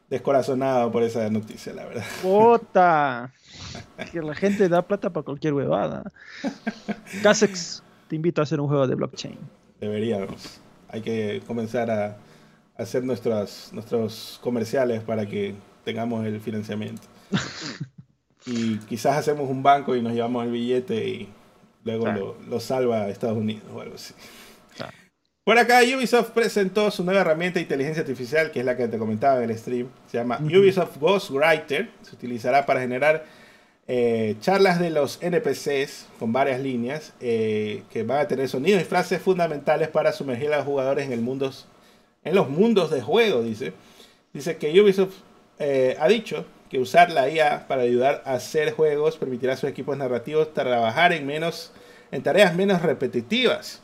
Descorazonado 0.07 0.89
por 0.89 1.03
esa 1.03 1.29
noticia, 1.29 1.73
la 1.73 1.83
verdad. 1.83 2.05
¡Puta! 2.21 3.33
que 4.11 4.21
la 4.21 4.35
gente 4.35 4.69
da 4.69 4.81
plata 4.81 5.11
para 5.11 5.23
cualquier 5.23 5.53
huevada. 5.53 6.03
Casex, 7.21 7.83
te 8.07 8.15
invito 8.15 8.41
a 8.41 8.43
hacer 8.43 8.59
un 8.59 8.67
juego 8.67 8.87
de 8.87 8.95
blockchain. 8.95 9.37
Deberíamos. 9.79 10.59
Hay 10.89 11.01
que 11.01 11.41
comenzar 11.47 11.89
a 11.89 12.17
hacer 12.77 13.03
nuestros, 13.03 13.69
nuestros 13.73 14.39
comerciales 14.41 15.01
para 15.03 15.25
que 15.25 15.55
tengamos 15.83 16.25
el 16.25 16.39
financiamiento. 16.39 17.03
y 18.45 18.77
quizás 18.79 19.17
hacemos 19.17 19.49
un 19.49 19.63
banco 19.63 19.95
y 19.95 20.01
nos 20.01 20.13
llevamos 20.13 20.45
el 20.45 20.51
billete 20.51 21.07
y 21.07 21.29
luego 21.83 22.35
lo, 22.47 22.59
salva 22.59 23.03
a 23.03 23.09
Estados 23.09 23.37
Unidos 23.37 23.65
o 23.73 23.81
algo 23.81 23.95
así. 23.95 24.13
Por 25.43 25.57
acá 25.57 25.81
Ubisoft 25.81 26.29
presentó 26.29 26.89
su 26.89 27.03
nueva 27.03 27.19
herramienta 27.19 27.55
de 27.55 27.63
inteligencia 27.63 27.99
artificial, 27.99 28.49
que 28.49 28.61
es 28.61 28.65
la 28.65 28.77
que 28.77 28.87
te 28.87 28.97
comentaba 28.97 29.43
en 29.43 29.49
el 29.49 29.57
stream. 29.57 29.89
Se 30.09 30.17
llama 30.17 30.39
Ubisoft 30.39 30.97
Ghostwriter. 30.97 31.89
Se 32.01 32.15
utilizará 32.15 32.65
para 32.65 32.79
generar 32.79 33.25
eh, 33.87 34.35
charlas 34.39 34.79
de 34.79 34.89
los 34.89 35.21
NPCs 35.21 36.07
con 36.17 36.31
varias 36.31 36.61
líneas 36.61 37.13
eh, 37.19 37.83
que 37.91 38.03
van 38.03 38.19
a 38.19 38.27
tener 38.27 38.47
sonidos 38.47 38.81
y 38.81 38.85
frases 38.85 39.21
fundamentales 39.21 39.89
para 39.89 40.13
sumergir 40.13 40.53
a 40.53 40.57
los 40.57 40.65
jugadores 40.65 41.05
en 41.05 42.35
los 42.35 42.49
mundos 42.49 42.91
de 42.91 43.01
juego, 43.01 43.41
dice. 43.43 43.73
Dice 44.31 44.57
que 44.57 44.79
Ubisoft 44.81 45.15
eh, 45.59 45.95
ha 45.99 46.07
dicho 46.07 46.45
que 46.69 46.79
usar 46.79 47.11
la 47.11 47.29
IA 47.29 47.67
para 47.67 47.83
ayudar 47.83 48.23
a 48.25 48.33
hacer 48.33 48.71
juegos 48.71 49.17
permitirá 49.17 49.53
a 49.53 49.57
sus 49.57 49.69
equipos 49.69 49.95
narrativos 49.95 50.53
trabajar 50.53 51.13
en, 51.13 51.27
menos, 51.27 51.71
en 52.11 52.23
tareas 52.23 52.55
menos 52.55 52.81
repetitivas. 52.81 53.79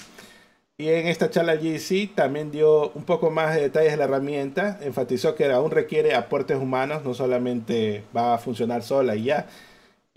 Y 0.77 0.87
en 0.87 1.07
esta 1.07 1.29
charla 1.29 1.55
GC 1.57 2.15
también 2.15 2.51
dio 2.51 2.91
un 2.91 3.03
poco 3.03 3.29
más 3.29 3.53
de 3.53 3.63
detalles 3.63 3.91
de 3.91 3.97
la 3.97 4.05
herramienta, 4.05 4.79
enfatizó 4.81 5.35
que 5.35 5.51
aún 5.51 5.71
requiere 5.71 6.15
aportes 6.15 6.57
humanos, 6.57 7.03
no 7.03 7.13
solamente 7.13 8.03
va 8.15 8.33
a 8.33 8.37
funcionar 8.37 8.81
sola 8.81 9.17
y 9.17 9.23
ya, 9.25 9.47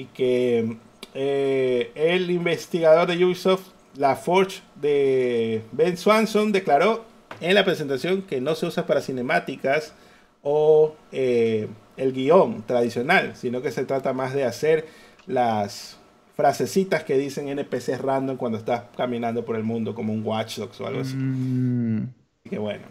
y 0.02 0.06
que 0.06 0.76
eh, 1.14 1.92
el 1.94 2.30
investigador 2.30 3.06
de 3.06 3.24
Ubisoft, 3.24 3.68
la 3.96 4.16
Forge 4.16 4.62
de 4.74 5.62
Ben 5.72 5.96
Swanson, 5.96 6.50
declaró 6.50 7.04
en 7.40 7.54
la 7.54 7.64
presentación 7.64 8.22
que 8.22 8.40
no 8.40 8.54
se 8.54 8.66
usa 8.66 8.86
para 8.86 9.00
cinemáticas 9.00 9.94
o 10.42 10.96
eh, 11.12 11.68
el 11.96 12.12
guion 12.12 12.62
tradicional, 12.66 13.36
sino 13.36 13.62
que 13.62 13.70
se 13.70 13.84
trata 13.84 14.12
más 14.12 14.34
de 14.34 14.44
hacer 14.44 14.86
las 15.26 15.98
frasecitas 16.34 17.04
que 17.04 17.16
dicen 17.16 17.48
NPCs 17.48 18.00
random 18.00 18.36
cuando 18.36 18.58
estás 18.58 18.84
caminando 18.96 19.44
por 19.44 19.54
el 19.54 19.62
mundo 19.62 19.94
como 19.94 20.12
un 20.12 20.26
Watch 20.26 20.58
Dogs 20.58 20.80
o 20.80 20.86
algo 20.86 21.00
así. 21.02 21.14
Mm. 21.14 22.12
Que 22.48 22.58
bueno. 22.58 22.84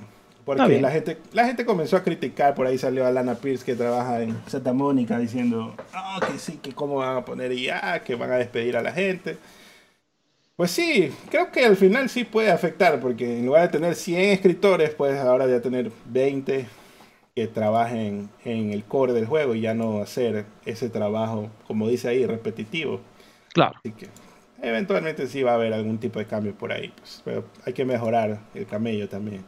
Porque 0.58 0.82
la 0.82 0.92
gente, 0.92 1.18
la 1.34 1.46
gente 1.46 1.66
comenzó 1.66 1.98
a 1.98 2.04
criticar, 2.04 2.56
por 2.56 2.68
ahí 2.68 2.78
salió 2.78 3.06
Alana 3.06 3.36
Pierce 3.36 3.66
que 3.66 3.76
trabaja 3.76 4.22
en 4.22 4.38
Santa 4.48 4.74
Mónica 4.74 5.18
diciendo, 5.20 5.76
oh, 5.96 6.20
que 6.26 6.40
sí, 6.40 6.60
que 6.62 6.74
cómo 6.74 6.96
van 6.96 7.18
a 7.18 7.26
poner 7.26 7.52
IA, 7.52 8.04
que 8.04 8.16
van 8.16 8.32
a 8.32 8.36
despedir 8.36 8.78
a 8.78 8.82
la 8.82 8.92
gente. 8.92 9.38
Pues 10.56 10.72
sí, 10.72 11.12
creo 11.30 11.52
que 11.52 11.66
al 11.66 11.76
final 11.76 12.10
sí 12.10 12.24
puede 12.24 12.52
afectar, 12.52 13.00
porque 13.00 13.40
en 13.40 13.46
lugar 13.46 13.64
de 13.64 13.70
tener 13.70 13.96
100 13.96 14.30
escritores, 14.30 14.92
puedes 14.94 15.20
ahora 15.20 15.48
ya 15.48 15.62
tener 15.62 15.92
20 16.06 16.68
que 17.36 17.48
trabajen 17.48 18.30
en 18.44 18.72
el 18.72 18.84
core 18.84 19.14
del 19.14 19.26
juego 19.26 19.56
y 19.56 19.62
ya 19.62 19.74
no 19.74 20.02
hacer 20.02 20.46
ese 20.66 20.90
trabajo, 20.90 21.50
como 21.66 21.88
dice 21.88 22.10
ahí, 22.10 22.26
repetitivo. 22.26 23.02
Claro. 23.54 23.74
Así 23.80 23.92
que 23.92 24.08
eventualmente 24.62 25.28
sí 25.28 25.42
va 25.44 25.52
a 25.52 25.56
haber 25.56 25.74
algún 25.74 25.98
tipo 25.98 26.20
de 26.20 26.28
cambio 26.28 26.54
por 26.54 26.72
ahí, 26.72 26.94
pues, 26.96 27.22
pero 27.26 27.46
hay 27.66 27.74
que 27.74 27.86
mejorar 27.86 28.40
el 28.54 28.66
camello 28.66 29.10
también. 29.10 29.44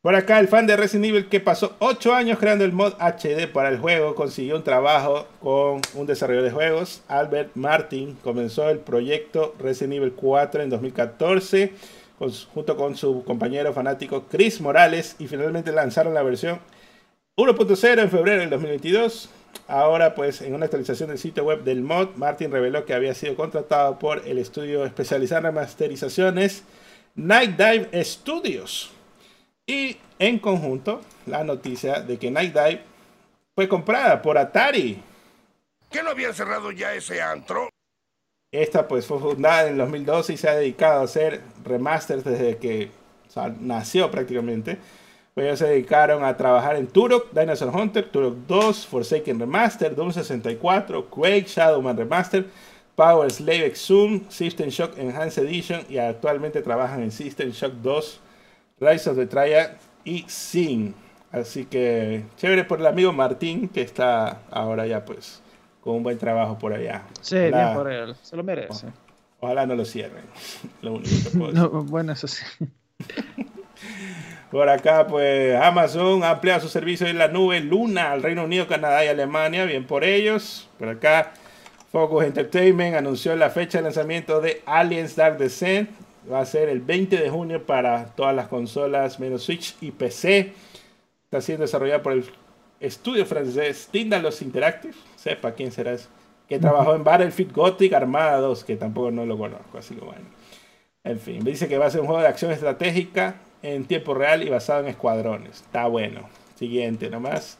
Por 0.00 0.14
acá, 0.14 0.38
el 0.38 0.46
fan 0.46 0.68
de 0.68 0.76
Resident 0.76 1.06
Evil 1.06 1.28
que 1.28 1.40
pasó 1.40 1.74
8 1.80 2.14
años 2.14 2.38
creando 2.38 2.64
el 2.64 2.72
mod 2.72 2.94
HD 3.00 3.48
para 3.52 3.68
el 3.68 3.78
juego, 3.78 4.14
consiguió 4.14 4.54
un 4.54 4.62
trabajo 4.62 5.26
con 5.40 5.80
un 5.94 6.06
desarrollador 6.06 6.48
de 6.48 6.54
juegos, 6.54 7.02
Albert 7.08 7.56
Martin. 7.56 8.16
Comenzó 8.22 8.70
el 8.70 8.78
proyecto 8.78 9.56
Resident 9.58 9.94
Evil 9.94 10.12
4 10.12 10.62
en 10.62 10.70
2014 10.70 11.72
junto 12.54 12.76
con 12.76 12.96
su 12.96 13.24
compañero 13.24 13.72
fanático 13.72 14.26
Chris 14.30 14.60
Morales 14.60 15.16
y 15.18 15.26
finalmente 15.26 15.72
lanzaron 15.72 16.14
la 16.14 16.22
versión 16.22 16.60
1.0 17.36 18.00
en 18.00 18.10
febrero 18.10 18.40
del 18.40 18.50
2022. 18.50 19.30
Ahora, 19.66 20.14
pues, 20.14 20.42
en 20.42 20.54
una 20.54 20.66
actualización 20.66 21.08
del 21.08 21.18
sitio 21.18 21.42
web 21.42 21.64
del 21.64 21.82
mod, 21.82 22.10
Martin 22.14 22.52
reveló 22.52 22.84
que 22.84 22.94
había 22.94 23.14
sido 23.14 23.34
contratado 23.34 23.98
por 23.98 24.22
el 24.28 24.38
estudio 24.38 24.84
especializado 24.84 25.48
en 25.48 25.54
masterizaciones 25.54 26.62
Night 27.16 27.56
Dive 27.56 28.04
Studios 28.04 28.92
y 29.68 29.98
en 30.18 30.38
conjunto, 30.38 31.02
la 31.26 31.44
noticia 31.44 32.00
de 32.00 32.18
que 32.18 32.30
Night 32.30 32.54
Dive 32.54 32.80
fue 33.54 33.68
comprada 33.68 34.20
por 34.20 34.38
Atari. 34.38 35.00
¿Que 35.90 36.02
no 36.02 36.10
habían 36.10 36.34
cerrado 36.34 36.72
ya 36.72 36.94
ese 36.94 37.22
antro? 37.22 37.68
Esta 38.50 38.88
pues 38.88 39.06
fue 39.06 39.20
fundada 39.20 39.68
en 39.68 39.76
2012 39.76 40.32
y 40.32 40.36
se 40.38 40.48
ha 40.48 40.54
dedicado 40.54 41.02
a 41.02 41.04
hacer 41.04 41.42
remasters 41.64 42.24
desde 42.24 42.56
que 42.56 42.90
nació 43.60 44.10
prácticamente. 44.10 44.78
Pues 45.34 45.46
ellos 45.46 45.58
se 45.58 45.66
dedicaron 45.66 46.24
a 46.24 46.36
trabajar 46.36 46.76
en 46.76 46.86
Turok, 46.86 47.30
Dinosaur 47.32 47.76
Hunter, 47.76 48.10
Turok 48.10 48.34
2, 48.46 48.86
Forsaken 48.86 49.38
Remaster, 49.38 49.94
Doom 49.94 50.12
64, 50.12 51.10
Quake, 51.10 51.46
Shadowman 51.46 51.96
Remaster, 51.96 52.46
Power 52.96 53.30
Slave 53.30 53.66
Exum, 53.66 54.28
System 54.30 54.70
Shock 54.70 54.98
Enhanced 54.98 55.44
Edition 55.44 55.84
y 55.90 55.98
actualmente 55.98 56.62
trabajan 56.62 57.02
en 57.02 57.12
System 57.12 57.50
Shock 57.50 57.74
2 57.74 58.20
Rise 58.80 59.10
of 59.10 59.16
the 59.16 59.26
Triad 59.26 59.70
y 60.04 60.24
Sin. 60.28 60.94
Así 61.30 61.66
que 61.66 62.24
chévere 62.36 62.64
por 62.64 62.80
el 62.80 62.86
amigo 62.86 63.12
Martín 63.12 63.68
que 63.68 63.82
está 63.82 64.40
ahora 64.50 64.86
ya 64.86 65.04
pues 65.04 65.42
con 65.80 65.96
un 65.96 66.02
buen 66.02 66.18
trabajo 66.18 66.58
por 66.58 66.72
allá. 66.72 67.02
Sí, 67.20 67.36
bien 67.36 67.74
por 67.74 67.90
él, 67.90 68.14
se 68.22 68.36
lo 68.36 68.42
merece. 68.42 68.86
Ojalá 69.40 69.66
no 69.66 69.74
lo 69.74 69.84
cierren. 69.84 70.24
Lo 70.82 70.94
único 70.94 71.10
que 71.24 71.38
puedo 71.38 71.84
bueno, 71.84 72.12
eso 72.12 72.26
sí. 72.26 72.44
Por 74.50 74.68
acá, 74.70 75.06
pues 75.06 75.54
Amazon 75.60 76.24
ha 76.24 76.30
ampliado 76.30 76.60
su 76.60 76.68
servicio 76.68 77.06
en 77.06 77.18
la 77.18 77.28
nube 77.28 77.60
Luna 77.60 78.12
al 78.12 78.22
Reino 78.22 78.44
Unido, 78.44 78.66
Canadá 78.66 79.04
y 79.04 79.08
Alemania. 79.08 79.66
Bien 79.66 79.86
por 79.86 80.04
ellos. 80.04 80.70
Por 80.78 80.88
acá, 80.88 81.32
Focus 81.92 82.24
Entertainment 82.24 82.96
anunció 82.96 83.36
la 83.36 83.50
fecha 83.50 83.78
de 83.78 83.84
lanzamiento 83.84 84.40
de 84.40 84.62
Aliens 84.64 85.16
Dark 85.16 85.36
Descent 85.36 85.90
Va 86.30 86.40
a 86.40 86.46
ser 86.46 86.68
el 86.68 86.80
20 86.80 87.16
de 87.16 87.30
junio 87.30 87.64
para 87.64 88.06
todas 88.14 88.34
las 88.34 88.48
consolas 88.48 89.18
menos 89.18 89.42
Switch 89.44 89.76
y 89.80 89.90
PC. 89.90 90.52
Está 91.24 91.40
siendo 91.40 91.62
desarrollado 91.62 92.02
por 92.02 92.12
el 92.12 92.24
estudio 92.80 93.24
francés 93.24 93.88
Tindalos 93.90 94.42
Interactive. 94.42 94.94
Sepa 95.16 95.52
quién 95.52 95.72
será 95.72 95.92
eso. 95.92 96.08
Que 96.48 96.58
trabajó 96.58 96.94
en 96.94 97.04
Battlefield 97.04 97.52
Gothic 97.52 97.92
Armada 97.92 98.38
2, 98.38 98.64
que 98.64 98.76
tampoco 98.76 99.10
no 99.10 99.26
lo 99.26 99.36
conozco, 99.36 99.78
así 99.78 99.94
que 99.94 100.04
bueno. 100.04 100.24
En 101.04 101.18
fin, 101.18 101.42
me 101.44 101.50
dice 101.50 101.68
que 101.68 101.78
va 101.78 101.86
a 101.86 101.90
ser 101.90 102.00
un 102.00 102.06
juego 102.06 102.22
de 102.22 102.28
acción 102.28 102.50
estratégica 102.50 103.36
en 103.62 103.84
tiempo 103.84 104.14
real 104.14 104.42
y 104.42 104.48
basado 104.48 104.80
en 104.80 104.88
escuadrones. 104.88 105.62
Está 105.62 105.86
bueno. 105.86 106.28
Siguiente 106.56 107.08
nomás. 107.08 107.58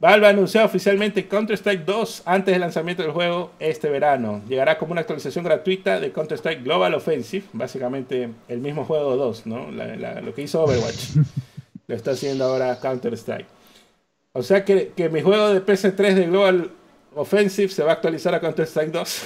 Valve 0.00 0.28
anunció 0.28 0.64
oficialmente 0.64 1.28
Counter-Strike 1.28 1.84
2 1.84 2.22
antes 2.24 2.54
del 2.54 2.62
lanzamiento 2.62 3.02
del 3.02 3.12
juego 3.12 3.50
este 3.58 3.90
verano. 3.90 4.40
Llegará 4.48 4.78
como 4.78 4.92
una 4.92 5.02
actualización 5.02 5.44
gratuita 5.44 6.00
de 6.00 6.10
Counter-Strike 6.10 6.64
Global 6.64 6.94
Offensive, 6.94 7.44
básicamente 7.52 8.30
el 8.48 8.60
mismo 8.60 8.86
juego 8.86 9.14
2, 9.16 9.44
¿no? 9.44 9.70
lo 9.70 10.34
que 10.34 10.40
hizo 10.40 10.62
Overwatch. 10.62 11.16
lo 11.86 11.94
está 11.94 12.12
haciendo 12.12 12.46
ahora 12.46 12.80
Counter-Strike. 12.80 13.46
O 14.32 14.42
sea 14.42 14.64
que, 14.64 14.92
que, 14.96 15.10
mi 15.10 15.20
juego 15.20 15.52
de 15.52 15.62
PS3 15.62 16.14
de 16.14 16.26
Global 16.28 16.70
Offensive 17.14 17.68
se 17.68 17.82
va 17.82 17.90
a 17.90 17.94
actualizar 17.96 18.34
a 18.34 18.40
Counter-Strike 18.40 18.92
2. 18.92 19.22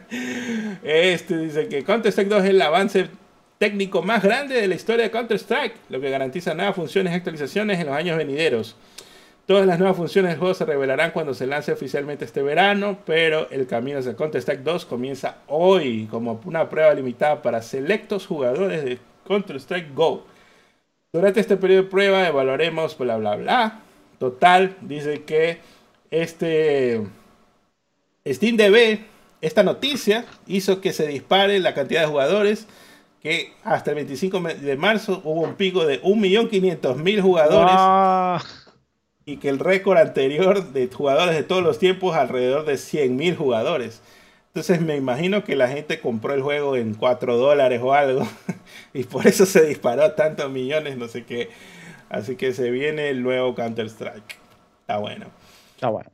este 0.82 1.36
dice 1.36 1.68
que 1.68 1.84
Counter-Strike 1.84 2.30
2 2.30 2.44
es 2.44 2.50
el 2.50 2.62
avance 2.62 3.08
técnico 3.58 4.00
más 4.00 4.22
grande 4.22 4.54
de 4.54 4.66
la 4.66 4.76
historia 4.76 5.04
de 5.04 5.10
Counter-Strike, 5.10 5.74
lo 5.90 6.00
que 6.00 6.08
garantiza 6.08 6.54
nuevas 6.54 6.74
funciones 6.74 7.12
y 7.12 7.16
actualizaciones 7.16 7.78
en 7.78 7.88
los 7.88 7.94
años 7.94 8.16
venideros. 8.16 8.74
Todas 9.48 9.66
las 9.66 9.78
nuevas 9.78 9.96
funciones 9.96 10.32
del 10.32 10.38
juego 10.40 10.52
se 10.52 10.66
revelarán 10.66 11.10
cuando 11.10 11.32
se 11.32 11.46
lance 11.46 11.72
oficialmente 11.72 12.26
este 12.26 12.42
verano, 12.42 12.98
pero 13.06 13.48
el 13.48 13.66
camino 13.66 13.98
hacia 13.98 14.14
Counter-Strike 14.14 14.60
2 14.62 14.84
comienza 14.84 15.38
hoy 15.46 16.06
como 16.10 16.38
una 16.44 16.68
prueba 16.68 16.92
limitada 16.92 17.40
para 17.40 17.62
selectos 17.62 18.26
jugadores 18.26 18.84
de 18.84 18.98
Counter-Strike 19.26 19.94
Go. 19.94 20.26
Durante 21.14 21.40
este 21.40 21.56
periodo 21.56 21.84
de 21.84 21.88
prueba 21.88 22.28
evaluaremos 22.28 22.98
bla 22.98 23.16
bla 23.16 23.36
bla. 23.36 23.80
Total, 24.18 24.76
dice 24.82 25.22
que 25.22 25.60
este 26.10 27.06
SteamDB, 28.30 28.98
esta 29.40 29.62
noticia 29.62 30.26
hizo 30.46 30.82
que 30.82 30.92
se 30.92 31.06
dispare 31.06 31.58
la 31.58 31.72
cantidad 31.72 32.02
de 32.02 32.08
jugadores 32.08 32.66
que 33.22 33.54
hasta 33.64 33.92
el 33.92 33.94
25 33.94 34.40
de 34.40 34.76
marzo 34.76 35.22
hubo 35.24 35.40
un 35.40 35.54
pico 35.54 35.86
de 35.86 36.02
1.500.000 36.02 37.22
jugadores 37.22 38.57
y 39.28 39.36
que 39.36 39.50
el 39.50 39.58
récord 39.58 39.98
anterior 39.98 40.72
de 40.72 40.88
jugadores 40.88 41.34
de 41.36 41.42
todos 41.42 41.62
los 41.62 41.78
tiempos 41.78 42.16
alrededor 42.16 42.64
de 42.64 42.76
100.000 42.76 43.36
jugadores. 43.36 44.00
Entonces 44.46 44.80
me 44.80 44.96
imagino 44.96 45.44
que 45.44 45.54
la 45.54 45.68
gente 45.68 46.00
compró 46.00 46.32
el 46.32 46.40
juego 46.40 46.76
en 46.76 46.94
4 46.94 47.36
dólares 47.36 47.78
o 47.82 47.92
algo 47.92 48.26
y 48.94 49.04
por 49.04 49.26
eso 49.26 49.44
se 49.44 49.66
disparó 49.66 50.12
tantos 50.12 50.50
millones, 50.50 50.96
no 50.96 51.08
sé 51.08 51.26
qué. 51.26 51.50
Así 52.08 52.36
que 52.36 52.54
se 52.54 52.70
viene 52.70 53.10
el 53.10 53.22
nuevo 53.22 53.54
Counter-Strike. 53.54 54.38
Está 54.80 54.96
bueno. 54.96 55.26
Está 55.74 55.90
bueno. 55.90 56.10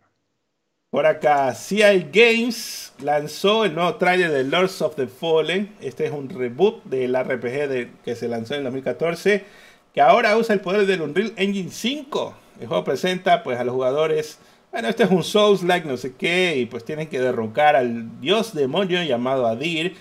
Por 0.91 1.07
acá, 1.07 1.55
CI 1.55 2.09
Games 2.12 2.94
lanzó 3.01 3.65
el 3.65 3.76
nuevo 3.76 3.94
tráiler 3.94 4.33
de 4.33 4.43
Lords 4.43 4.83
of 4.83 4.97
the 4.97 5.07
Fallen. 5.07 5.73
Este 5.81 6.07
es 6.07 6.10
un 6.10 6.28
reboot 6.28 6.83
del 6.83 7.17
RPG 7.17 7.68
de, 7.68 7.91
que 8.05 8.17
se 8.17 8.26
lanzó 8.26 8.57
en 8.57 8.65
2014, 8.65 9.44
que 9.93 10.01
ahora 10.01 10.36
usa 10.36 10.52
el 10.52 10.60
poder 10.60 10.84
del 10.86 11.02
Unreal 11.02 11.33
Engine 11.36 11.70
5. 11.70 12.39
El 12.60 12.68
juego 12.68 12.84
presenta 12.84 13.42
pues 13.42 13.58
a 13.58 13.65
los 13.65 13.74
jugadores, 13.74 14.39
bueno, 14.70 14.89
este 14.89 15.05
es 15.05 15.10
un 15.10 15.24
Souls-like 15.24 15.86
no 15.89 15.97
sé 15.97 16.15
qué, 16.15 16.57
y 16.57 16.66
pues 16.66 16.84
tienen 16.84 17.08
que 17.08 17.20
derrocar 17.20 17.74
al 17.74 18.20
dios 18.20 18.55
demonio 18.55 19.02
llamado 19.02 19.47
Adir. 19.47 19.97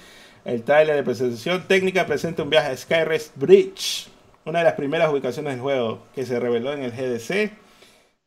El 0.46 0.64
tráiler 0.64 0.96
de 0.96 1.04
presentación 1.04 1.64
técnica 1.68 2.06
presenta 2.06 2.44
un 2.44 2.50
viaje 2.50 2.70
a 2.70 2.78
Skyrest 2.78 3.36
Bridge, 3.38 4.08
una 4.46 4.60
de 4.60 4.66
las 4.66 4.74
primeras 4.74 5.12
ubicaciones 5.12 5.54
del 5.54 5.62
juego 5.62 6.04
que 6.14 6.26
se 6.26 6.40
reveló 6.40 6.74
en 6.74 6.84
el 6.84 6.92
GDC. 6.92 7.54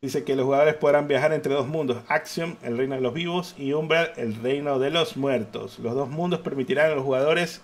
Dice 0.02 0.24
que 0.24 0.34
los 0.34 0.44
jugadores 0.44 0.74
podrán 0.74 1.08
viajar 1.08 1.32
entre 1.32 1.54
dos 1.54 1.68
mundos, 1.68 1.98
Axiom, 2.08 2.56
el 2.62 2.76
reino 2.76 2.96
de 2.96 3.00
los 3.00 3.14
vivos, 3.14 3.54
y 3.58 3.72
Umbral, 3.72 4.12
el 4.16 4.34
reino 4.36 4.78
de 4.78 4.90
los 4.90 5.16
muertos. 5.16 5.78
Los 5.78 5.94
dos 5.94 6.08
mundos 6.08 6.40
permitirán 6.40 6.90
a 6.90 6.94
los 6.94 7.04
jugadores 7.04 7.60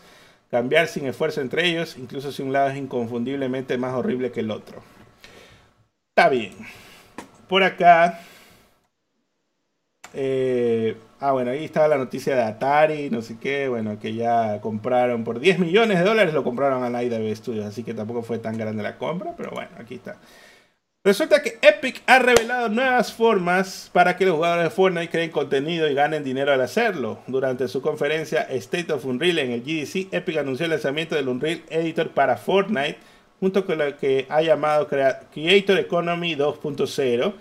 cambiar 0.50 0.86
sin 0.86 1.06
esfuerzo 1.06 1.40
entre 1.40 1.66
ellos, 1.66 1.96
incluso 1.98 2.30
si 2.30 2.42
un 2.42 2.52
lado 2.52 2.68
es 2.68 2.76
inconfundiblemente 2.76 3.78
más 3.78 3.94
horrible 3.94 4.32
que 4.32 4.40
el 4.40 4.50
otro. 4.50 4.82
Está 6.14 6.28
bien. 6.28 6.52
Por 7.48 7.62
acá. 7.62 8.20
Eh, 10.12 10.94
ah, 11.20 11.32
bueno, 11.32 11.52
ahí 11.52 11.64
estaba 11.64 11.88
la 11.88 11.96
noticia 11.96 12.36
de 12.36 12.42
Atari, 12.42 13.08
no 13.08 13.22
sé 13.22 13.38
qué, 13.38 13.68
bueno, 13.68 13.98
que 13.98 14.12
ya 14.12 14.60
compraron 14.60 15.24
por 15.24 15.40
10 15.40 15.58
millones 15.58 15.98
de 15.98 16.04
dólares, 16.04 16.34
lo 16.34 16.44
compraron 16.44 16.84
a 16.84 16.90
la 16.90 17.02
IDB 17.02 17.34
Studios, 17.34 17.64
así 17.64 17.82
que 17.82 17.94
tampoco 17.94 18.22
fue 18.22 18.38
tan 18.38 18.58
grande 18.58 18.82
la 18.82 18.98
compra, 18.98 19.32
pero 19.38 19.52
bueno, 19.52 19.70
aquí 19.78 19.94
está. 19.94 20.18
Resulta 21.02 21.42
que 21.42 21.58
Epic 21.62 22.02
ha 22.06 22.18
revelado 22.18 22.68
nuevas 22.68 23.10
formas 23.12 23.90
para 23.94 24.16
que 24.18 24.26
los 24.26 24.36
jugadores 24.36 24.64
de 24.64 24.70
Fortnite 24.70 25.08
creen 25.08 25.30
contenido 25.30 25.88
y 25.88 25.94
ganen 25.94 26.22
dinero 26.24 26.52
al 26.52 26.60
hacerlo. 26.60 27.20
Durante 27.26 27.68
su 27.68 27.80
conferencia 27.80 28.42
State 28.42 28.92
of 28.92 29.06
Unreal 29.06 29.38
en 29.38 29.50
el 29.50 29.62
GDC, 29.62 30.12
Epic 30.12 30.36
anunció 30.36 30.66
el 30.66 30.72
lanzamiento 30.72 31.14
del 31.14 31.28
Unreal 31.28 31.62
Editor 31.70 32.10
para 32.10 32.36
Fortnite, 32.36 32.98
junto 33.42 33.66
con 33.66 33.76
lo 33.76 33.96
que 33.96 34.24
ha 34.28 34.40
llamado 34.40 34.86
Creator 34.86 35.76
Economy 35.76 36.36
2.0. 36.36 37.32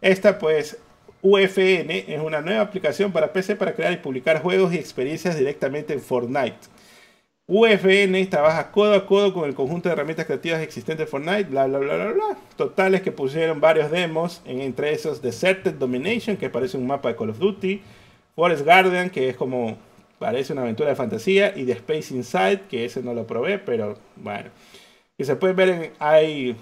Esta 0.00 0.38
pues 0.38 0.78
UFN 1.20 1.90
es 2.08 2.18
una 2.18 2.40
nueva 2.40 2.62
aplicación 2.62 3.12
para 3.12 3.30
PC 3.30 3.56
para 3.56 3.74
crear 3.74 3.92
y 3.92 3.98
publicar 3.98 4.40
juegos 4.40 4.72
y 4.72 4.78
experiencias 4.78 5.36
directamente 5.36 5.92
en 5.92 6.00
Fortnite. 6.00 6.56
UFN 7.46 8.24
trabaja 8.30 8.70
codo 8.70 8.94
a 8.94 9.04
codo 9.04 9.34
con 9.34 9.46
el 9.46 9.54
conjunto 9.54 9.90
de 9.90 9.92
herramientas 9.92 10.24
creativas 10.24 10.62
existentes 10.62 11.04
de 11.04 11.10
Fortnite, 11.10 11.50
bla, 11.50 11.66
bla, 11.66 11.78
bla, 11.78 11.94
bla, 11.94 12.12
bla. 12.12 12.38
Totales 12.56 13.02
que 13.02 13.12
pusieron 13.12 13.60
varios 13.60 13.90
demos, 13.90 14.40
en, 14.46 14.62
entre 14.62 14.94
esos 14.94 15.20
Deserted 15.20 15.74
Domination, 15.74 16.38
que 16.38 16.48
parece 16.48 16.78
un 16.78 16.86
mapa 16.86 17.10
de 17.10 17.16
Call 17.16 17.28
of 17.28 17.38
Duty, 17.38 17.82
Forest 18.34 18.64
Guardian, 18.64 19.10
que 19.10 19.28
es 19.28 19.36
como, 19.36 19.76
parece 20.18 20.54
una 20.54 20.62
aventura 20.62 20.88
de 20.88 20.96
fantasía, 20.96 21.52
y 21.54 21.66
The 21.66 21.72
Space 21.72 22.14
Inside, 22.14 22.62
que 22.70 22.86
ese 22.86 23.02
no 23.02 23.12
lo 23.12 23.26
probé, 23.26 23.58
pero 23.58 23.98
bueno. 24.16 24.48
Y 25.20 25.24
se 25.26 25.36
puede 25.36 25.52
ver 25.52 25.68
en, 25.68 25.92
hay 25.98 26.56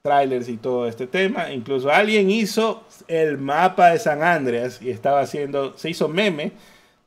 trailers 0.00 0.48
y 0.48 0.58
todo 0.58 0.86
este 0.86 1.08
tema. 1.08 1.52
Incluso 1.52 1.90
alguien 1.90 2.30
hizo 2.30 2.84
el 3.08 3.36
mapa 3.36 3.88
de 3.88 3.98
San 3.98 4.22
Andreas 4.22 4.80
y 4.80 4.90
estaba 4.90 5.18
haciendo, 5.18 5.76
se 5.76 5.90
hizo 5.90 6.06
meme 6.06 6.52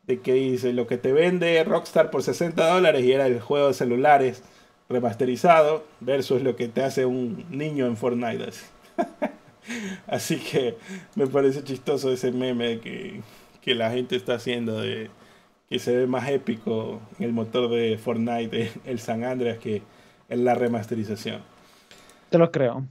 de 0.07 0.19
que 0.19 0.33
dice 0.33 0.73
lo 0.73 0.87
que 0.87 0.97
te 0.97 1.13
vende 1.13 1.63
Rockstar 1.63 2.11
por 2.11 2.21
60 2.21 2.67
dólares 2.67 3.05
y 3.05 3.13
era 3.13 3.27
el 3.27 3.39
juego 3.39 3.69
de 3.69 3.75
celulares 3.75 4.43
remasterizado 4.89 5.85
versus 6.01 6.41
lo 6.41 6.57
que 6.57 6.67
te 6.67 6.83
hace 6.83 7.05
un 7.05 7.45
niño 7.49 7.85
en 7.85 7.95
Fortnite. 7.95 8.49
Así 10.05 10.35
que 10.35 10.75
me 11.15 11.27
parece 11.27 11.63
chistoso 11.63 12.11
ese 12.11 12.33
meme 12.33 12.81
que, 12.81 13.21
que, 13.61 13.73
la 13.73 13.89
gente 13.89 14.17
está 14.17 14.33
haciendo 14.33 14.81
de 14.81 15.09
que 15.69 15.79
se 15.79 15.95
ve 15.95 16.07
más 16.07 16.27
épico 16.27 16.99
el 17.19 17.31
motor 17.31 17.69
de 17.69 17.97
Fortnite, 17.97 18.73
el 18.83 18.99
San 18.99 19.23
Andreas, 19.23 19.59
que 19.59 19.81
en 20.29 20.45
la 20.45 20.55
remasterización. 20.55 21.41
Te 22.29 22.37
lo 22.37 22.51
creo. 22.51 22.85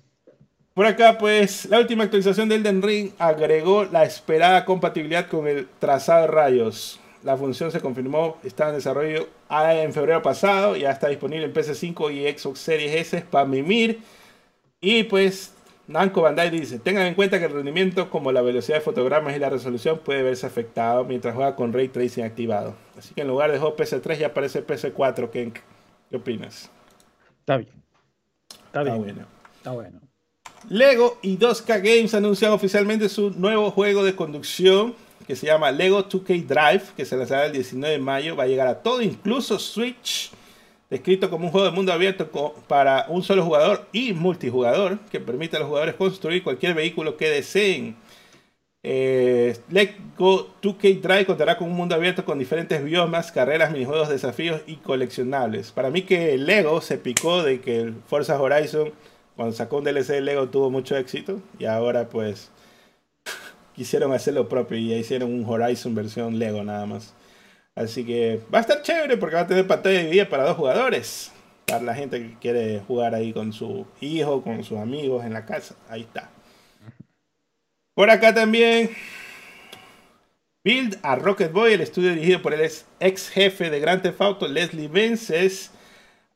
Por 0.74 0.86
acá, 0.86 1.18
pues, 1.18 1.66
la 1.66 1.80
última 1.80 2.04
actualización 2.04 2.48
del 2.48 2.60
Elden 2.60 2.82
Ring 2.82 3.10
agregó 3.18 3.84
la 3.84 4.04
esperada 4.04 4.64
compatibilidad 4.64 5.26
con 5.26 5.48
el 5.48 5.66
trazado 5.80 6.22
de 6.22 6.26
rayos. 6.28 7.00
La 7.24 7.36
función 7.36 7.72
se 7.72 7.80
confirmó, 7.80 8.36
estaba 8.44 8.70
en 8.70 8.76
desarrollo 8.76 9.28
en 9.50 9.92
febrero 9.92 10.22
pasado, 10.22 10.76
ya 10.76 10.92
está 10.92 11.08
disponible 11.08 11.46
en 11.46 11.52
PS5 11.52 12.12
y 12.12 12.38
Xbox 12.38 12.60
Series 12.60 12.94
S 12.94 13.24
para 13.28 13.44
mimir. 13.44 14.00
Y 14.80 15.02
pues 15.02 15.52
Namco 15.88 16.22
Bandai 16.22 16.50
dice, 16.50 16.78
tengan 16.78 17.06
en 17.06 17.14
cuenta 17.14 17.40
que 17.40 17.46
el 17.46 17.52
rendimiento 17.52 18.08
como 18.08 18.30
la 18.30 18.42
velocidad 18.42 18.76
de 18.76 18.82
fotogramas 18.82 19.34
y 19.34 19.40
la 19.40 19.50
resolución 19.50 19.98
puede 19.98 20.22
verse 20.22 20.46
afectado 20.46 21.02
mientras 21.04 21.34
juega 21.34 21.56
con 21.56 21.72
Ray 21.72 21.88
Tracing 21.88 22.22
activado. 22.22 22.76
Así 22.96 23.14
que 23.14 23.22
en 23.22 23.28
lugar 23.28 23.50
de 23.50 23.58
juego 23.58 23.76
PS3 23.76 24.18
ya 24.18 24.26
aparece 24.28 24.64
PS4, 24.64 25.30
¿qué, 25.30 25.52
qué 26.08 26.16
opinas? 26.16 26.70
Está 27.48 27.56
bien. 27.56 27.70
Está, 28.66 28.82
bien. 28.82 28.98
bueno. 28.98 29.26
Está 29.56 29.70
bueno. 29.70 30.00
Lego 30.68 31.18
y 31.22 31.38
2K 31.38 31.66
Games 31.82 32.12
anuncian 32.12 32.52
oficialmente 32.52 33.08
su 33.08 33.30
nuevo 33.30 33.70
juego 33.70 34.04
de 34.04 34.14
conducción 34.14 34.94
que 35.26 35.34
se 35.34 35.46
llama 35.46 35.70
Lego 35.70 36.06
2K 36.06 36.44
Drive, 36.44 36.82
que 36.94 37.06
se 37.06 37.16
lanzará 37.16 37.46
el 37.46 37.52
19 37.52 37.94
de 37.94 37.98
mayo. 37.98 38.36
Va 38.36 38.44
a 38.44 38.46
llegar 38.46 38.66
a 38.66 38.82
todo, 38.82 39.00
incluso 39.00 39.58
Switch, 39.58 40.30
descrito 40.90 41.30
como 41.30 41.46
un 41.46 41.50
juego 41.50 41.66
de 41.68 41.72
mundo 41.72 41.90
abierto 41.90 42.28
para 42.66 43.06
un 43.08 43.22
solo 43.22 43.42
jugador 43.42 43.88
y 43.92 44.12
multijugador, 44.12 44.98
que 45.10 45.18
permite 45.18 45.56
a 45.56 45.60
los 45.60 45.68
jugadores 45.68 45.94
construir 45.94 46.42
cualquier 46.42 46.74
vehículo 46.74 47.16
que 47.16 47.30
deseen. 47.30 47.96
Eh, 48.84 49.58
Lego 49.70 50.54
2K 50.62 51.00
Drive 51.00 51.26
contará 51.26 51.58
con 51.58 51.68
un 51.68 51.76
mundo 51.76 51.94
abierto 51.96 52.24
con 52.24 52.38
diferentes 52.38 52.82
biomas, 52.84 53.32
carreras, 53.32 53.72
minijuegos, 53.72 54.08
desafíos 54.08 54.62
y 54.66 54.76
coleccionables. 54.76 55.72
Para 55.72 55.90
mí 55.90 56.02
que 56.02 56.38
Lego 56.38 56.80
se 56.80 56.98
picó 56.98 57.42
de 57.42 57.60
que 57.60 57.92
Forza 58.06 58.40
Horizon, 58.40 58.92
cuando 59.36 59.54
sacó 59.54 59.78
un 59.78 59.84
DLC 59.84 60.08
de 60.14 60.20
Lego, 60.20 60.48
tuvo 60.48 60.70
mucho 60.70 60.96
éxito 60.96 61.40
y 61.58 61.64
ahora 61.64 62.08
pues 62.08 62.50
quisieron 63.74 64.12
hacer 64.12 64.34
lo 64.34 64.48
propio 64.48 64.78
y 64.78 64.92
hicieron 64.94 65.32
un 65.32 65.44
Horizon 65.44 65.94
versión 65.94 66.38
Lego 66.38 66.62
nada 66.62 66.86
más. 66.86 67.14
Así 67.74 68.04
que 68.04 68.40
va 68.52 68.58
a 68.58 68.60
estar 68.62 68.82
chévere 68.82 69.16
porque 69.16 69.36
va 69.36 69.42
a 69.42 69.46
tener 69.46 69.66
pantalla 69.66 70.00
dividida 70.00 70.28
para 70.28 70.44
dos 70.44 70.56
jugadores. 70.56 71.32
Para 71.66 71.82
la 71.82 71.94
gente 71.94 72.20
que 72.20 72.38
quiere 72.40 72.80
jugar 72.80 73.14
ahí 73.14 73.32
con 73.32 73.52
su 73.52 73.86
hijo, 74.00 74.42
con 74.42 74.64
sus 74.64 74.78
amigos 74.78 75.24
en 75.24 75.32
la 75.32 75.44
casa. 75.44 75.76
Ahí 75.88 76.00
está. 76.02 76.30
Por 77.98 78.10
acá 78.10 78.32
también. 78.32 78.90
Build 80.62 81.00
a 81.02 81.16
Rocket 81.16 81.50
Boy, 81.50 81.72
el 81.72 81.80
estudio 81.80 82.10
dirigido 82.10 82.40
por 82.40 82.54
el 82.54 82.60
ex 83.00 83.28
jefe 83.28 83.70
de 83.70 83.80
Grand 83.80 84.02
Theft 84.02 84.20
Auto, 84.20 84.46
Leslie 84.46 84.86
Vences, 84.86 85.72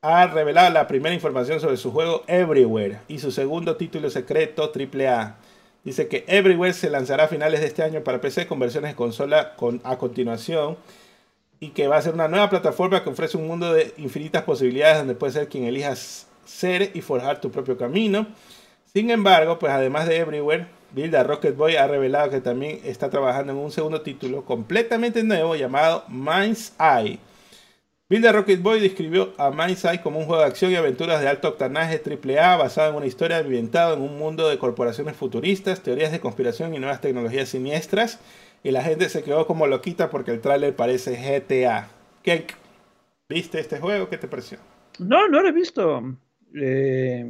ha 0.01 0.27
revelado 0.27 0.71
la 0.71 0.89
primera 0.89 1.15
información 1.15 1.61
sobre 1.61 1.77
su 1.77 1.93
juego 1.93 2.25
Everywhere 2.27 2.99
y 3.07 3.21
su 3.21 3.31
segundo 3.31 3.77
título 3.77 4.11
secreto 4.11 4.73
AAA. 4.75 5.37
Dice 5.85 6.09
que 6.09 6.25
Everywhere 6.27 6.73
se 6.73 6.91
lanzará 6.91 7.27
a 7.27 7.29
finales 7.29 7.61
de 7.61 7.69
este 7.69 7.85
año 7.85 8.03
para 8.03 8.21
PC 8.21 8.49
con 8.49 8.59
versiones 8.59 8.91
de 8.91 8.97
consola 8.97 9.55
con, 9.55 9.81
a 9.85 9.99
continuación. 9.99 10.77
Y 11.61 11.69
que 11.69 11.87
va 11.87 11.97
a 11.97 12.03
ser 12.03 12.15
una 12.15 12.27
nueva 12.27 12.51
plataforma 12.51 13.05
que 13.05 13.11
ofrece 13.11 13.37
un 13.37 13.47
mundo 13.47 13.73
de 13.73 13.95
infinitas 13.99 14.43
posibilidades 14.43 14.99
donde 14.99 15.15
puedes 15.15 15.35
ser 15.35 15.49
quien 15.49 15.63
elijas 15.63 16.27
ser 16.45 16.91
y 16.93 17.03
forjar 17.03 17.41
tu 17.41 17.53
propio 17.53 17.79
camino. 17.79 18.27
Sin 18.93 19.11
embargo, 19.11 19.61
pues 19.61 19.73
además 19.73 20.09
de 20.09 20.17
Everywhere, 20.17 20.67
Builda 20.95 21.23
Rocket 21.23 21.57
Boy 21.57 21.77
ha 21.77 21.87
revelado 21.87 22.31
que 22.31 22.41
también 22.41 22.81
está 22.85 23.11
trabajando 23.11 23.53
en 23.53 23.59
un 23.59 23.71
segundo 23.71 24.03
título 24.03 24.45
completamente 24.45 25.23
nuevo 25.23 25.57
llamado 25.57 26.05
Mind's 26.09 26.75
Eye 26.79 27.19
Build 28.12 28.31
Rocket 28.31 28.61
Boy 28.61 28.79
describió 28.79 29.33
a 29.39 29.51
Mindside 29.51 30.03
como 30.03 30.19
un 30.19 30.27
juego 30.27 30.43
de 30.43 30.49
acción 30.49 30.71
y 30.71 30.77
aventuras 30.77 31.23
de 31.23 31.29
alto 31.29 31.49
octanaje 31.49 32.03
AAA 32.05 32.59
basado 32.59 32.91
en 32.91 32.97
una 32.97 33.07
historia 33.07 33.39
ambientada 33.39 33.95
en 33.95 34.03
un 34.03 34.19
mundo 34.19 34.51
de 34.51 34.59
corporaciones 34.59 35.17
futuristas, 35.17 35.83
teorías 35.83 36.12
de 36.12 36.21
conspiración 36.21 36.75
y 36.75 36.79
nuevas 36.79 37.01
tecnologías 37.01 37.49
siniestras. 37.49 38.21
Y 38.62 38.71
la 38.71 38.83
gente 38.83 39.09
se 39.09 39.23
quedó 39.23 39.47
como 39.47 39.67
loquita 39.67 40.11
porque 40.11 40.31
el 40.31 40.43
tráiler 40.43 40.77
parece 40.77 41.12
GTA. 41.17 41.89
¿Qué, 42.23 42.49
¿Viste 43.31 43.59
este 43.59 43.81
juego? 43.81 44.11
¿Qué 44.11 44.19
te 44.19 44.29
pareció? 44.29 44.59
No, 44.99 45.27
no 45.29 45.41
lo 45.41 45.49
he 45.49 45.53
visto. 45.53 46.03
Eh, 46.55 47.25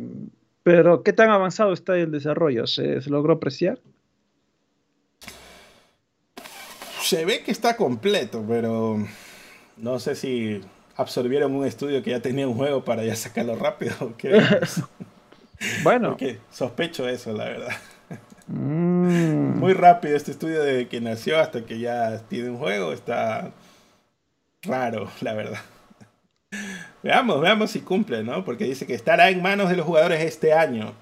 pero 0.63 1.03
¿qué 1.03 1.13
tan 1.13 1.31
avanzado 1.31 1.73
está 1.73 1.97
el 1.97 2.11
desarrollo? 2.11 2.67
¿Se, 2.67 3.01
¿Se 3.01 3.11
logró 3.11 3.35
apreciar? 3.35 3.79
Se 7.01 7.25
ve 7.25 7.43
que 7.43 7.51
está 7.51 7.77
completo, 7.77 8.45
pero 8.47 9.05
no 9.77 9.99
sé 9.99 10.15
si 10.15 10.61
absorbieron 10.97 11.55
un 11.55 11.67
estudio 11.67 12.03
que 12.03 12.11
ya 12.11 12.21
tenía 12.21 12.47
un 12.47 12.55
juego 12.55 12.85
para 12.85 13.05
ya 13.05 13.17
sacarlo 13.17 13.57
rápido. 13.57 13.95
bueno. 15.83 16.17
sospecho 16.51 17.09
eso, 17.09 17.33
la 17.33 17.45
verdad. 17.45 17.73
Mm. 18.47 19.59
Muy 19.59 19.73
rápido 19.73 20.17
este 20.17 20.33
estudio 20.33 20.63
de 20.63 20.89
que 20.89 21.01
nació 21.01 21.39
hasta 21.39 21.65
que 21.65 21.79
ya 21.79 22.19
tiene 22.29 22.51
un 22.51 22.59
juego. 22.59 22.93
Está 22.93 23.53
raro, 24.63 25.11
la 25.21 25.35
verdad. 25.35 25.61
Veamos, 27.03 27.41
veamos 27.41 27.71
si 27.71 27.81
cumple, 27.81 28.23
¿no? 28.23 28.45
Porque 28.45 28.65
dice 28.65 28.87
que 28.87 28.95
estará 28.95 29.31
en 29.31 29.43
manos 29.43 29.69
de 29.69 29.77
los 29.77 29.87
jugadores 29.87 30.21
este 30.21 30.53
año. 30.53 30.93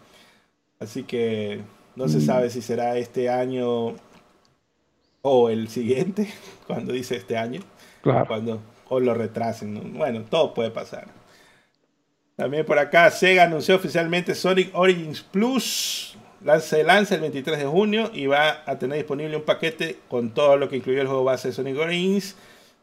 Así 0.79 1.03
que 1.03 1.61
no 1.95 2.09
se 2.09 2.19
mm. 2.19 2.23
sabe 2.23 2.51
si 2.51 2.63
será 2.63 2.97
este 2.97 3.29
año 3.29 3.97
o 5.23 5.51
el 5.51 5.69
siguiente, 5.69 6.33
cuando 6.67 6.93
dice 6.93 7.17
este 7.17 7.37
año. 7.37 7.61
Claro. 8.03 8.27
Cuando, 8.27 8.63
o 8.89 9.01
lo 9.01 9.15
retrasen. 9.15 9.97
Bueno, 9.97 10.23
todo 10.23 10.55
puede 10.55 10.71
pasar. 10.71 11.09
También 12.37 12.65
por 12.65 12.79
acá, 12.79 13.11
Sega 13.11 13.43
anunció 13.43 13.77
oficialmente 13.77 14.35
Sonic 14.35 14.71
Origins 14.75 15.21
Plus. 15.21 16.17
Se 16.61 16.83
lanza 16.83 17.17
el 17.17 17.21
23 17.21 17.59
de 17.59 17.67
junio 17.67 18.11
y 18.15 18.27
va 18.27 18.63
a 18.65 18.79
tener 18.79 18.97
disponible 18.97 19.37
un 19.37 19.43
paquete 19.43 19.99
con 20.09 20.31
todo 20.31 20.57
lo 20.57 20.71
que 20.71 20.77
incluye 20.77 21.03
el 21.03 21.07
juego 21.07 21.23
base 21.23 21.49
de 21.49 21.55
Sonic 21.55 21.77
Origins, 21.77 22.37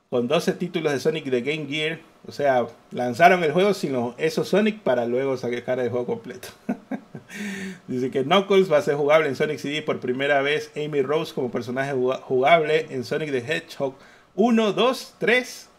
con 0.10 0.28
12 0.28 0.54
títulos 0.54 0.94
de 0.94 1.00
Sonic 1.00 1.26
de 1.26 1.42
Game 1.42 1.68
Gear. 1.68 2.00
O 2.28 2.32
sea, 2.32 2.68
lanzaron 2.92 3.44
el 3.44 3.52
juego 3.52 3.74
sin 3.74 3.96
esos 4.18 4.50
Sonic 4.50 4.82
para 4.82 5.06
luego 5.06 5.38
sacar 5.38 5.80
el 5.80 5.90
juego 5.90 6.06
completo. 6.06 6.50
Dice 7.88 8.12
que 8.12 8.24
Knuckles 8.24 8.72
va 8.72 8.78
a 8.78 8.82
ser 8.82 8.96
jugable 8.96 9.28
en 9.28 9.36
Sonic 9.36 9.60
CD 9.60 9.82
por 9.82 10.00
primera 10.00 10.42
vez. 10.42 10.72
Amy 10.76 11.02
Rose 11.02 11.34
como 11.34 11.52
personaje 11.52 11.94
jugable 11.94 12.88
en 12.90 13.04
Sonic 13.04 13.32
the 13.32 13.40
Hedgehog 13.40 13.96
1, 14.36 14.74
2, 14.74 15.16
3 15.18 15.70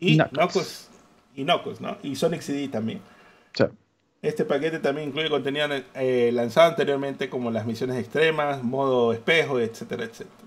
y 0.00 0.18
Knuckles. 0.18 0.88
y 1.34 1.44
Knuckles, 1.44 1.80
¿no? 1.80 1.96
Y 2.02 2.16
Sonic 2.16 2.40
CD 2.40 2.68
también. 2.68 3.00
Este 4.22 4.44
paquete 4.44 4.78
también 4.78 5.08
incluye 5.08 5.28
contenido 5.28 5.66
eh, 5.94 6.30
lanzado 6.32 6.68
anteriormente 6.68 7.28
como 7.28 7.50
las 7.50 7.66
misiones 7.66 7.96
extremas, 7.96 8.62
modo 8.62 9.12
espejo, 9.12 9.58
etcétera, 9.58 10.04
etcétera. 10.04 10.41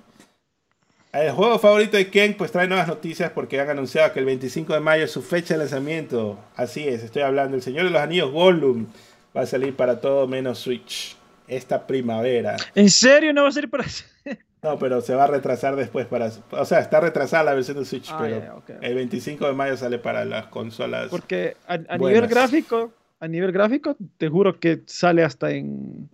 El 1.16 1.32
juego 1.32 1.58
favorito 1.60 1.95
de 1.95 2.10
Ken 2.10 2.35
pues 2.35 2.52
trae 2.52 2.68
nuevas 2.68 2.90
noticias 2.90 3.32
porque 3.32 3.61
han 3.61 3.69
anunciado 3.69 4.11
que 4.11 4.19
el 4.19 4.26
25 4.26 4.74
de 4.74 4.82
mayo 4.82 5.06
es 5.06 5.11
su 5.11 5.22
fecha 5.22 5.53
de 5.53 5.60
lanzamiento. 5.60 6.38
Así 6.58 6.85
es, 6.85 7.03
estoy 7.03 7.22
hablando. 7.22 7.56
El 7.56 7.61
Señor 7.61 7.85
de 7.85 7.92
los 7.92 8.02
Anillos 8.02 8.32
Gollum 8.32 8.88
va 9.35 9.42
a 9.42 9.45
salir 9.45 9.74
para 9.76 10.02
todo 10.02 10.27
menos 10.27 10.60
Switch 10.60 11.16
esta 11.48 11.88
primavera. 11.88 12.58
¿En 12.76 12.90
serio 12.90 13.32
no 13.34 13.44
va 13.44 13.50
a 13.50 13.52
salir 13.53 13.69
para 13.69 13.85
No, 14.61 14.77
pero 14.77 15.00
se 15.00 15.16
va 15.16 15.24
a 15.24 15.27
retrasar 15.27 15.77
después 15.77 16.06
para... 16.06 16.32
O 16.52 16.66
sea, 16.66 16.80
está 16.80 17.00
retrasada 17.00 17.44
la 17.44 17.53
versión 17.53 17.77
de 17.77 17.85
Switch, 17.85 18.10
ah, 18.11 18.18
pero 18.19 18.82
el 18.82 18.95
25 18.95 19.48
de 19.48 19.53
mayo 19.53 19.77
sale 19.77 20.00
para 20.00 20.26
las 20.26 20.48
consolas. 20.48 21.08
Porque 21.10 21.56
a, 21.68 21.77
nivel 21.98 22.27
gráfico, 22.27 22.92
a 23.22 23.27
nivel 23.30 23.53
gráfico, 23.53 23.95
te 24.18 24.27
juro 24.27 24.60
que 24.60 24.82
sale 24.85 25.24
hasta 25.24 25.52
en... 25.52 26.10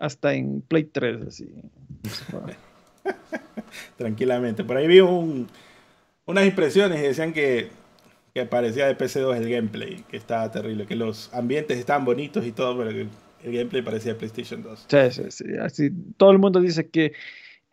Hasta 0.00 0.32
en 0.32 0.62
Play 0.62 0.84
3, 0.84 1.26
así. 1.26 1.62
Tranquilamente. 3.96 4.64
Por 4.64 4.76
ahí 4.76 4.86
vi 4.86 5.00
un, 5.00 5.48
unas 6.26 6.46
impresiones 6.46 6.98
y 7.00 7.02
decían 7.02 7.32
que 7.32 7.70
que 8.34 8.46
parecía 8.46 8.86
de 8.86 8.96
PC2 8.96 9.36
el 9.36 9.50
gameplay, 9.50 10.04
que 10.08 10.16
estaba 10.16 10.50
terrible, 10.50 10.86
que 10.86 10.96
los 10.96 11.32
ambientes 11.34 11.78
estaban 11.78 12.04
bonitos 12.04 12.46
y 12.46 12.52
todo, 12.52 12.78
pero 12.78 12.90
el, 12.90 13.08
gameplay 13.42 13.82
parecía 13.82 14.16
PlayStation 14.16 14.62
2. 14.62 14.86
Sí, 14.88 14.98
sí, 15.10 15.22
sí. 15.30 15.44
Así, 15.60 15.90
todo 16.16 16.30
el 16.32 16.38
mundo 16.38 16.60
dice 16.60 16.88
que 16.88 17.12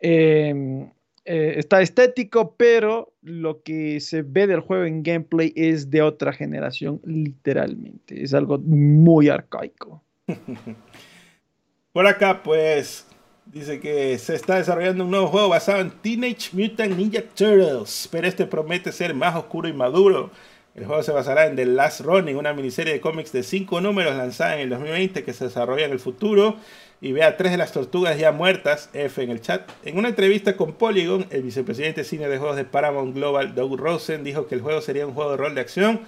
em, 0.00 0.90
eh, 1.24 1.54
está 1.56 1.82
estético, 1.82 2.54
pero 2.56 3.12
lo 3.22 3.62
que 3.62 4.00
se 4.00 4.22
ve 4.22 4.46
del 4.46 4.60
juego 4.60 4.84
en 4.84 5.02
gameplay 5.02 5.52
es 5.56 5.90
de 5.90 6.02
otra 6.02 6.32
generación, 6.32 7.00
literalmente. 7.04 8.22
Es 8.22 8.32
algo 8.32 8.58
muy 8.58 9.28
arcaico. 9.28 10.02
Por 11.92 12.06
acá, 12.06 12.42
pues, 12.42 13.05
dice 13.46 13.80
que 13.80 14.18
se 14.18 14.34
está 14.34 14.56
desarrollando 14.56 15.04
un 15.04 15.10
nuevo 15.10 15.28
juego 15.28 15.48
basado 15.48 15.80
en 15.80 15.90
Teenage 15.90 16.50
Mutant 16.52 16.96
Ninja 16.96 17.22
Turtles, 17.22 18.08
pero 18.10 18.26
este 18.28 18.46
promete 18.46 18.92
ser 18.92 19.14
más 19.14 19.34
oscuro 19.34 19.68
y 19.68 19.72
maduro 19.72 20.30
el 20.76 20.84
juego 20.84 21.02
se 21.02 21.10
basará 21.10 21.46
en 21.46 21.56
The 21.56 21.64
Last 21.64 22.02
Running, 22.02 22.36
una 22.36 22.52
miniserie 22.52 22.92
de 22.92 23.00
cómics 23.00 23.32
de 23.32 23.42
5 23.42 23.80
números 23.80 24.14
lanzada 24.14 24.56
en 24.56 24.60
el 24.60 24.68
2020 24.68 25.24
que 25.24 25.32
se 25.32 25.46
desarrolla 25.46 25.86
en 25.86 25.92
el 25.92 25.98
futuro 25.98 26.56
y 27.00 27.12
ve 27.12 27.22
a 27.22 27.38
tres 27.38 27.52
de 27.52 27.56
las 27.56 27.72
tortugas 27.72 28.18
ya 28.18 28.30
muertas, 28.30 28.90
F 28.92 29.22
en 29.22 29.30
el 29.30 29.40
chat. 29.40 29.70
En 29.86 29.96
una 29.96 30.08
entrevista 30.08 30.54
con 30.54 30.74
Polygon, 30.74 31.26
el 31.30 31.42
vicepresidente 31.42 32.02
de 32.02 32.04
cine 32.04 32.28
de 32.28 32.36
juegos 32.36 32.56
de 32.56 32.66
Paramount 32.66 33.14
Global, 33.14 33.54
Doug 33.54 33.78
Rosen, 33.78 34.22
dijo 34.22 34.48
que 34.48 34.54
el 34.54 34.60
juego 34.60 34.82
sería 34.82 35.06
un 35.06 35.14
juego 35.14 35.30
de 35.30 35.36
rol 35.38 35.54
de 35.54 35.62
acción 35.62 36.00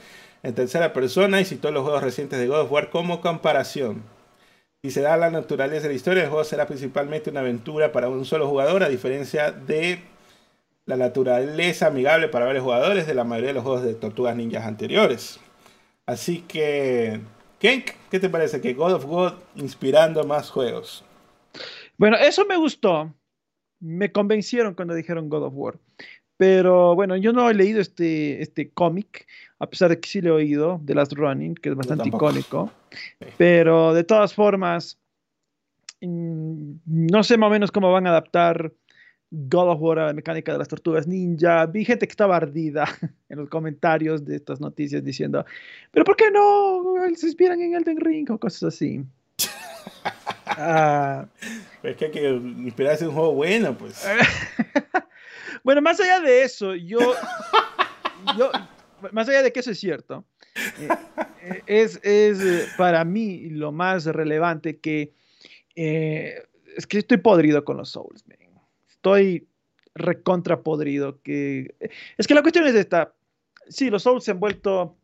en 0.42 0.54
tercera 0.54 0.92
persona 0.92 1.40
y 1.40 1.46
citó 1.46 1.70
los 1.70 1.82
juegos 1.82 2.02
recientes 2.02 2.38
de 2.38 2.46
God 2.46 2.60
of 2.60 2.72
War 2.72 2.90
como 2.90 3.22
comparación. 3.22 4.02
Si 4.82 4.92
se 4.92 5.00
da 5.00 5.16
la 5.16 5.30
naturaleza 5.30 5.82
de 5.82 5.88
la 5.88 5.94
historia, 5.94 6.22
el 6.22 6.28
juego 6.28 6.44
será 6.44 6.66
principalmente 6.66 7.30
una 7.30 7.40
aventura 7.40 7.90
para 7.90 8.08
un 8.08 8.24
solo 8.24 8.48
jugador, 8.48 8.84
a 8.84 8.88
diferencia 8.88 9.50
de 9.50 10.00
la 10.86 10.96
naturaleza 10.96 11.88
amigable 11.88 12.28
para 12.28 12.46
varios 12.46 12.62
jugadores 12.62 13.06
de 13.06 13.14
la 13.14 13.24
mayoría 13.24 13.48
de 13.48 13.54
los 13.54 13.64
juegos 13.64 13.82
de 13.82 13.94
Tortugas 13.94 14.36
Ninjas 14.36 14.64
anteriores. 14.64 15.40
Así 16.06 16.42
que, 16.42 17.20
¿qué, 17.58 17.84
qué 18.10 18.20
te 18.20 18.30
parece? 18.30 18.60
Que 18.60 18.72
God 18.72 18.92
of 18.94 19.04
God 19.04 19.32
inspirando 19.56 20.24
más 20.24 20.48
juegos. 20.48 21.04
Bueno, 21.96 22.16
eso 22.16 22.46
me 22.46 22.56
gustó. 22.56 23.12
Me 23.80 24.12
convencieron 24.12 24.74
cuando 24.74 24.94
dijeron 24.94 25.28
God 25.28 25.42
of 25.42 25.54
War. 25.56 25.78
Pero 26.38 26.94
bueno, 26.94 27.16
yo 27.16 27.32
no 27.32 27.50
he 27.50 27.54
leído 27.54 27.80
este, 27.80 28.40
este 28.40 28.70
cómic, 28.70 29.26
a 29.58 29.68
pesar 29.68 29.90
de 29.90 29.98
que 29.98 30.08
sí 30.08 30.20
lo 30.20 30.30
he 30.30 30.44
oído, 30.44 30.80
The 30.84 30.94
Last 30.94 31.12
Running, 31.12 31.54
que 31.54 31.70
es 31.70 31.74
bastante 31.74 32.08
icónico. 32.08 32.70
Pero 33.36 33.92
de 33.92 34.04
todas 34.04 34.32
formas, 34.32 34.98
mm, 36.00 36.72
no 36.86 37.22
sé 37.24 37.36
más 37.36 37.48
o 37.48 37.50
menos 37.50 37.72
cómo 37.72 37.92
van 37.92 38.06
a 38.06 38.10
adaptar 38.10 38.72
God 39.30 39.70
of 39.72 39.80
War, 39.80 39.98
la 39.98 40.12
mecánica 40.12 40.52
de 40.52 40.58
las 40.58 40.68
tortugas 40.68 41.06
ninja. 41.06 41.66
Vi 41.66 41.84
gente 41.84 42.06
que 42.06 42.12
estaba 42.12 42.36
ardida 42.36 42.84
en 43.28 43.38
los 43.38 43.48
comentarios 43.48 44.24
de 44.24 44.36
estas 44.36 44.60
noticias 44.60 45.04
diciendo, 45.04 45.44
pero 45.90 46.04
¿por 46.04 46.16
qué 46.16 46.30
no 46.30 46.94
se 47.14 47.26
inspiran 47.26 47.60
en 47.60 47.74
Elden 47.74 48.00
Ring 48.00 48.30
o 48.30 48.38
cosas 48.38 48.74
así? 48.74 49.04
Ah. 50.60 51.26
es 51.82 51.96
que 51.96 52.06
hay 52.06 52.10
que 52.10 52.30
inspirarse 52.30 53.04
en 53.04 53.10
un 53.10 53.16
juego 53.16 53.34
bueno, 53.34 53.76
pues. 53.78 54.04
bueno, 55.62 55.80
más 55.82 56.00
allá 56.00 56.20
de 56.20 56.42
eso, 56.42 56.74
yo, 56.74 56.98
yo, 58.36 58.50
más 59.12 59.28
allá 59.28 59.42
de 59.42 59.52
que 59.52 59.60
eso 59.60 59.70
es 59.70 59.80
cierto, 59.80 60.24
eh, 60.54 61.62
es, 61.66 62.00
es 62.02 62.40
eh, 62.40 62.66
para 62.76 63.04
mí 63.04 63.48
lo 63.50 63.72
más 63.72 64.06
relevante 64.06 64.78
que 64.78 65.12
eh, 65.76 66.42
es 66.76 66.86
que 66.86 66.98
estoy 66.98 67.18
podrido 67.18 67.64
con 67.64 67.76
los 67.76 67.90
Souls, 67.90 68.26
man 68.26 68.38
estoy 68.98 69.46
recontrapodrido. 69.94 71.20
Que... 71.22 71.74
Es 72.16 72.26
que 72.26 72.34
la 72.34 72.42
cuestión 72.42 72.66
es 72.66 72.74
esta. 72.74 73.14
Sí, 73.68 73.90
los 73.90 74.02
Souls 74.02 74.24
se 74.24 74.32
han 74.32 74.40
vuelto 74.40 74.96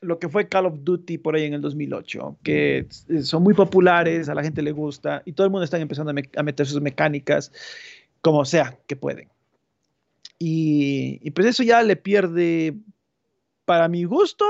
lo 0.00 0.18
que 0.18 0.28
fue 0.28 0.48
Call 0.48 0.66
of 0.66 0.74
Duty 0.82 1.18
por 1.18 1.34
ahí 1.34 1.44
en 1.44 1.54
el 1.54 1.62
2008, 1.62 2.38
que 2.42 2.86
son 3.22 3.42
muy 3.42 3.54
populares, 3.54 4.28
a 4.28 4.34
la 4.34 4.42
gente 4.42 4.60
le 4.60 4.72
gusta 4.72 5.22
y 5.24 5.32
todo 5.32 5.46
el 5.46 5.50
mundo 5.50 5.64
está 5.64 5.78
empezando 5.78 6.12
a, 6.36 6.42
meter 6.42 6.66
sus 6.66 6.82
mecánicas 6.82 7.50
como 8.20 8.44
sea 8.44 8.78
que 8.86 8.94
pueden. 8.94 9.28
Y, 10.38 11.18
y, 11.22 11.30
pues 11.30 11.46
eso 11.46 11.62
ya 11.62 11.82
le 11.82 11.96
pierde, 11.96 12.76
para 13.64 13.88
mi 13.88 14.04
gusto, 14.04 14.44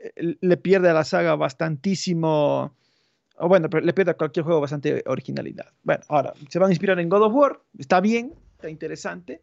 eh, 0.00 0.36
le 0.40 0.56
pierde 0.56 0.90
a 0.90 0.94
la 0.94 1.04
saga 1.04 1.34
bastantísimo 1.34 2.76
o 3.38 3.48
bueno, 3.48 3.68
le 3.80 3.92
pierde 3.92 4.10
a 4.12 4.16
cualquier 4.16 4.44
juego 4.44 4.60
bastante 4.60 5.02
originalidad. 5.06 5.66
Bueno, 5.82 6.04
ahora, 6.08 6.34
se 6.48 6.58
van 6.58 6.68
a 6.68 6.72
inspirar 6.72 6.98
en 6.98 7.08
God 7.08 7.22
of 7.22 7.34
War, 7.34 7.60
está 7.78 8.00
bien, 8.00 8.34
está 8.52 8.68
interesante. 8.68 9.40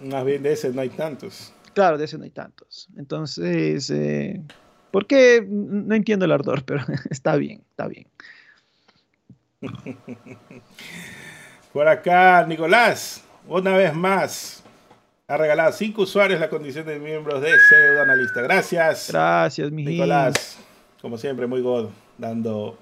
Más 0.00 0.24
bien 0.24 0.42
de 0.42 0.52
ese 0.52 0.70
no 0.72 0.80
hay 0.80 0.88
tantos. 0.88 1.52
Claro, 1.74 1.98
de 1.98 2.06
ese 2.06 2.16
no 2.16 2.24
hay 2.24 2.30
tantos. 2.30 2.88
Entonces, 2.96 3.90
eh, 3.90 4.42
¿por 4.90 5.06
qué? 5.06 5.46
No 5.46 5.94
entiendo 5.94 6.24
el 6.24 6.32
ardor, 6.32 6.64
pero 6.64 6.80
está 7.10 7.36
bien, 7.36 7.62
está 7.70 7.86
bien. 7.88 8.06
Por 11.72 11.88
acá, 11.88 12.46
Nicolás, 12.46 13.22
una 13.46 13.76
vez 13.76 13.94
más, 13.94 14.64
ha 15.28 15.36
regalado 15.36 15.72
cinco 15.72 16.02
usuarios 16.02 16.38
la 16.38 16.48
condición 16.48 16.86
de 16.86 16.98
miembros 16.98 17.40
de 17.40 17.58
Pseudo 17.58 18.02
Analista. 18.02 18.42
Gracias. 18.42 19.08
Gracias, 19.10 19.70
mi 19.72 19.84
Nicolás, 19.84 20.58
como 21.02 21.18
siempre, 21.18 21.46
muy 21.46 21.60
god, 21.60 21.88
dando 22.16 22.78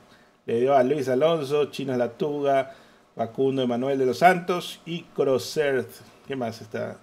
le 0.47 0.61
dio 0.61 0.75
a 0.75 0.83
Luis 0.83 1.09
Alonso, 1.09 1.71
Chino 1.71 1.97
Latuga, 1.97 2.75
Facundo 3.17 3.63
Emanuel 3.63 3.99
de 3.99 4.07
los 4.07 4.19
Santos 4.19 4.81
y 4.85 5.03
Crosser. 5.05 5.87
¿Qué 6.27 6.37
más 6.37 6.61
está? 6.61 6.99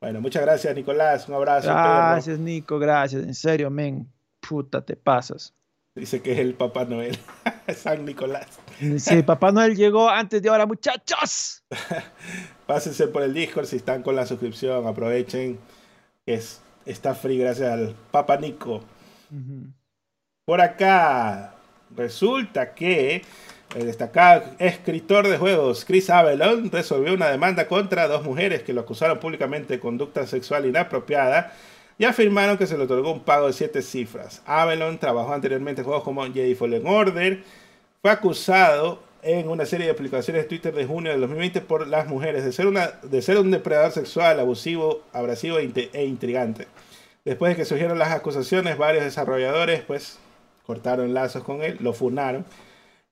Bueno, 0.00 0.20
muchas 0.20 0.42
gracias, 0.42 0.74
Nicolás. 0.74 1.28
Un 1.28 1.34
abrazo. 1.34 1.68
Gracias, 1.68 2.38
Nico. 2.38 2.78
Gracias. 2.78 3.22
En 3.22 3.34
serio, 3.34 3.70
men. 3.70 4.08
Puta, 4.40 4.84
te 4.84 4.96
pasas. 4.96 5.54
Dice 5.94 6.22
que 6.22 6.32
es 6.32 6.38
el 6.38 6.54
Papá 6.54 6.84
Noel. 6.86 7.18
San 7.76 8.04
Nicolás. 8.04 8.46
Sí, 8.98 9.22
Papá 9.22 9.52
Noel 9.52 9.76
llegó 9.76 10.08
antes 10.08 10.40
de 10.40 10.48
ahora, 10.48 10.66
muchachos. 10.66 11.62
Pásense 12.66 13.08
por 13.08 13.22
el 13.22 13.34
Discord 13.34 13.66
si 13.66 13.76
están 13.76 14.02
con 14.02 14.16
la 14.16 14.26
suscripción. 14.26 14.86
Aprovechen. 14.86 15.58
Es 16.24 16.62
está 16.86 17.14
free 17.14 17.38
gracias 17.38 17.70
al 17.70 17.94
Papa 18.10 18.36
Nico. 18.36 18.82
Por 20.44 20.60
acá, 20.60 21.54
resulta 21.94 22.74
que 22.74 23.22
el 23.74 23.86
destacado 23.86 24.44
escritor 24.58 25.26
de 25.26 25.38
juegos 25.38 25.86
Chris 25.86 26.10
Avalon 26.10 26.70
resolvió 26.70 27.14
una 27.14 27.30
demanda 27.30 27.66
contra 27.66 28.08
dos 28.08 28.24
mujeres 28.24 28.62
que 28.62 28.74
lo 28.74 28.82
acusaron 28.82 29.18
públicamente 29.18 29.74
de 29.74 29.80
conducta 29.80 30.26
sexual 30.26 30.66
inapropiada 30.66 31.54
y 31.98 32.04
afirmaron 32.04 32.58
que 32.58 32.66
se 32.66 32.76
le 32.76 32.84
otorgó 32.84 33.12
un 33.12 33.20
pago 33.20 33.46
de 33.46 33.52
siete 33.52 33.82
cifras. 33.82 34.42
Avalon 34.46 34.98
trabajó 34.98 35.32
anteriormente 35.32 35.82
en 35.82 35.86
juegos 35.86 36.04
como 36.04 36.24
Jedi 36.24 36.54
Fallen 36.54 36.86
Order. 36.86 37.42
Fue 38.00 38.10
acusado 38.10 39.00
en 39.22 39.48
una 39.48 39.64
serie 39.66 39.86
de 39.86 39.92
aplicaciones 39.92 40.42
de 40.42 40.48
Twitter 40.48 40.74
de 40.74 40.84
junio 40.84 41.12
de 41.12 41.18
2020 41.18 41.60
por 41.60 41.86
las 41.86 42.08
mujeres 42.08 42.44
de 42.44 42.52
ser, 42.52 42.66
una, 42.66 42.88
de 43.02 43.22
ser 43.22 43.38
un 43.38 43.50
depredador 43.50 43.92
sexual, 43.92 44.40
abusivo, 44.40 45.02
abrasivo 45.12 45.58
e, 45.58 45.90
e 45.92 46.04
intrigante. 46.04 46.66
Después 47.24 47.50
de 47.50 47.56
que 47.56 47.64
surgieron 47.64 47.98
las 47.98 48.10
acusaciones, 48.10 48.76
varios 48.76 49.04
desarrolladores 49.04 49.82
pues 49.82 50.18
cortaron 50.66 51.14
lazos 51.14 51.44
con 51.44 51.62
él, 51.62 51.76
lo 51.80 51.92
funaron. 51.92 52.44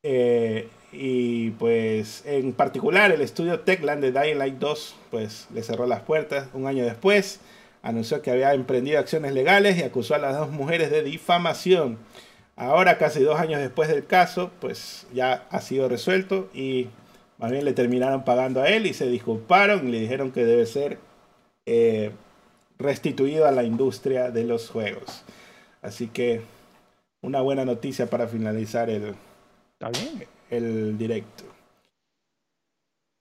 Eh, 0.02 0.68
y 0.92 1.50
pues 1.52 2.24
en 2.26 2.52
particular 2.52 3.12
el 3.12 3.20
estudio 3.20 3.60
Techland 3.60 4.02
de 4.02 4.12
Dying 4.12 4.38
Light 4.38 4.54
2 4.54 4.96
pues 5.10 5.46
le 5.54 5.62
cerró 5.62 5.86
las 5.86 6.00
puertas 6.00 6.48
un 6.54 6.66
año 6.66 6.84
después. 6.84 7.40
Anunció 7.82 8.20
que 8.22 8.30
había 8.30 8.52
emprendido 8.54 8.98
acciones 8.98 9.32
legales 9.32 9.78
y 9.78 9.82
acusó 9.82 10.14
a 10.14 10.18
las 10.18 10.36
dos 10.36 10.50
mujeres 10.50 10.90
de 10.90 11.02
difamación. 11.02 11.98
Ahora, 12.56 12.98
casi 12.98 13.22
dos 13.22 13.40
años 13.40 13.60
después 13.60 13.88
del 13.88 14.06
caso, 14.06 14.50
pues 14.60 15.06
ya 15.14 15.46
ha 15.50 15.60
sido 15.60 15.88
resuelto 15.88 16.50
y 16.52 16.88
más 17.38 17.50
bien 17.50 17.64
le 17.64 17.72
terminaron 17.72 18.24
pagando 18.24 18.60
a 18.60 18.68
él 18.68 18.86
y 18.86 18.92
se 18.92 19.08
disculparon 19.08 19.88
y 19.88 19.92
le 19.92 20.00
dijeron 20.00 20.30
que 20.30 20.44
debe 20.44 20.66
ser 20.66 20.98
eh, 21.64 22.10
restituido 22.78 23.46
a 23.46 23.50
la 23.50 23.62
industria 23.62 24.30
de 24.30 24.44
los 24.44 24.68
juegos. 24.68 25.24
Así 25.80 26.08
que 26.08 26.42
una 27.22 27.40
buena 27.40 27.64
noticia 27.64 28.10
para 28.10 28.26
finalizar 28.26 28.90
el, 28.90 29.14
el 30.50 30.98
directo. 30.98 31.44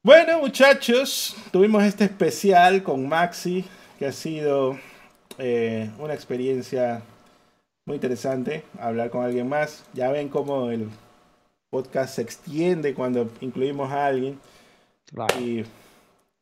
Bueno, 0.03 0.39
muchachos, 0.39 1.35
tuvimos 1.51 1.83
este 1.83 2.05
especial 2.05 2.83
con 2.83 3.07
Maxi, 3.07 3.65
que 3.99 4.07
ha 4.07 4.11
sido 4.13 4.79
eh, 5.37 5.91
una 5.99 6.13
experiencia 6.13 7.01
muy 7.85 7.95
interesante 7.95 8.63
hablar 8.79 9.09
con 9.09 9.25
alguien 9.25 9.49
más. 9.49 9.83
Ya 9.93 10.09
ven 10.09 10.29
cómo 10.29 10.71
el 10.71 10.89
podcast 11.69 12.15
se 12.15 12.21
extiende 12.21 12.93
cuando 12.93 13.29
incluimos 13.41 13.91
a 13.91 14.05
alguien. 14.05 14.39
Y 15.37 15.65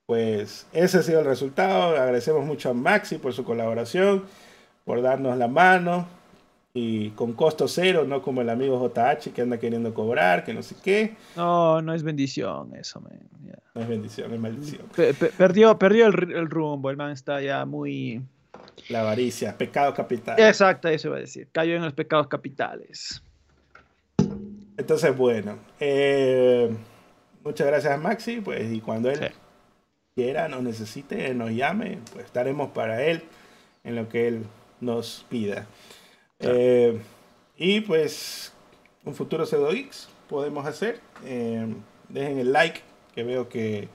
pues 0.05 0.67
ese 0.71 0.99
ha 0.99 1.01
sido 1.01 1.21
el 1.21 1.25
resultado. 1.25 1.97
Agradecemos 1.97 2.45
mucho 2.45 2.69
a 2.69 2.73
Maxi 2.75 3.17
por 3.17 3.33
su 3.33 3.43
colaboración, 3.43 4.25
por 4.85 5.01
darnos 5.01 5.35
la 5.35 5.47
mano 5.47 6.07
y 6.73 7.09
con 7.11 7.33
costo 7.33 7.67
cero, 7.67 8.05
no 8.07 8.21
como 8.21 8.41
el 8.41 8.49
amigo 8.49 8.79
JH 8.79 9.31
que 9.31 9.41
anda 9.41 9.57
queriendo 9.57 9.93
cobrar, 9.93 10.43
que 10.43 10.53
no 10.53 10.61
sé 10.61 10.75
qué. 10.83 11.15
No, 11.35 11.81
no 11.81 11.93
es 11.93 12.03
bendición 12.03 12.75
eso, 12.75 13.01
man. 13.01 13.19
No 13.73 13.81
es 13.81 13.87
bendición, 13.87 14.33
es 14.33 14.39
maldición. 14.39 14.81
perdió 15.37 15.77
perdió 15.77 16.07
el, 16.07 16.31
el 16.31 16.49
rumbo, 16.49 16.89
el 16.89 16.97
man 16.97 17.11
está 17.11 17.41
ya 17.41 17.65
muy 17.65 18.21
la 18.89 19.01
avaricia, 19.01 19.57
pecado 19.57 19.93
capital. 19.93 20.39
Exacto, 20.39 20.87
eso 20.87 21.09
iba 21.09 21.17
a 21.17 21.21
decir. 21.21 21.49
Cayó 21.51 21.75
en 21.75 21.83
los 21.83 21.93
pecados 21.93 22.27
capitales. 22.27 23.21
Entonces, 24.77 25.15
bueno. 25.15 25.57
Eh, 25.79 26.69
muchas 27.43 27.67
gracias, 27.67 27.99
Maxi. 27.99 28.39
Pues, 28.39 28.71
y 28.71 28.79
cuando 28.79 29.09
él 29.09 29.31
quiera, 30.15 30.47
nos 30.47 30.63
necesite, 30.63 31.33
nos 31.33 31.51
llame, 31.51 31.99
pues 32.13 32.25
estaremos 32.25 32.71
para 32.71 33.03
él 33.03 33.23
en 33.83 33.95
lo 33.95 34.07
que 34.07 34.27
él 34.27 34.43
nos 34.79 35.25
pida. 35.29 35.65
Eh, 36.40 36.99
y 37.57 37.82
pues, 37.82 38.53
un 39.03 39.14
futuro 39.16 39.45
pseudo 39.45 39.72
X 39.72 40.07
podemos 40.30 40.66
hacer. 40.66 40.99
Eh, 41.25 41.74
dejen 42.09 42.40
el 42.40 42.51
like, 42.53 42.82
que 43.14 43.24
veo 43.24 43.49
que 43.49 43.88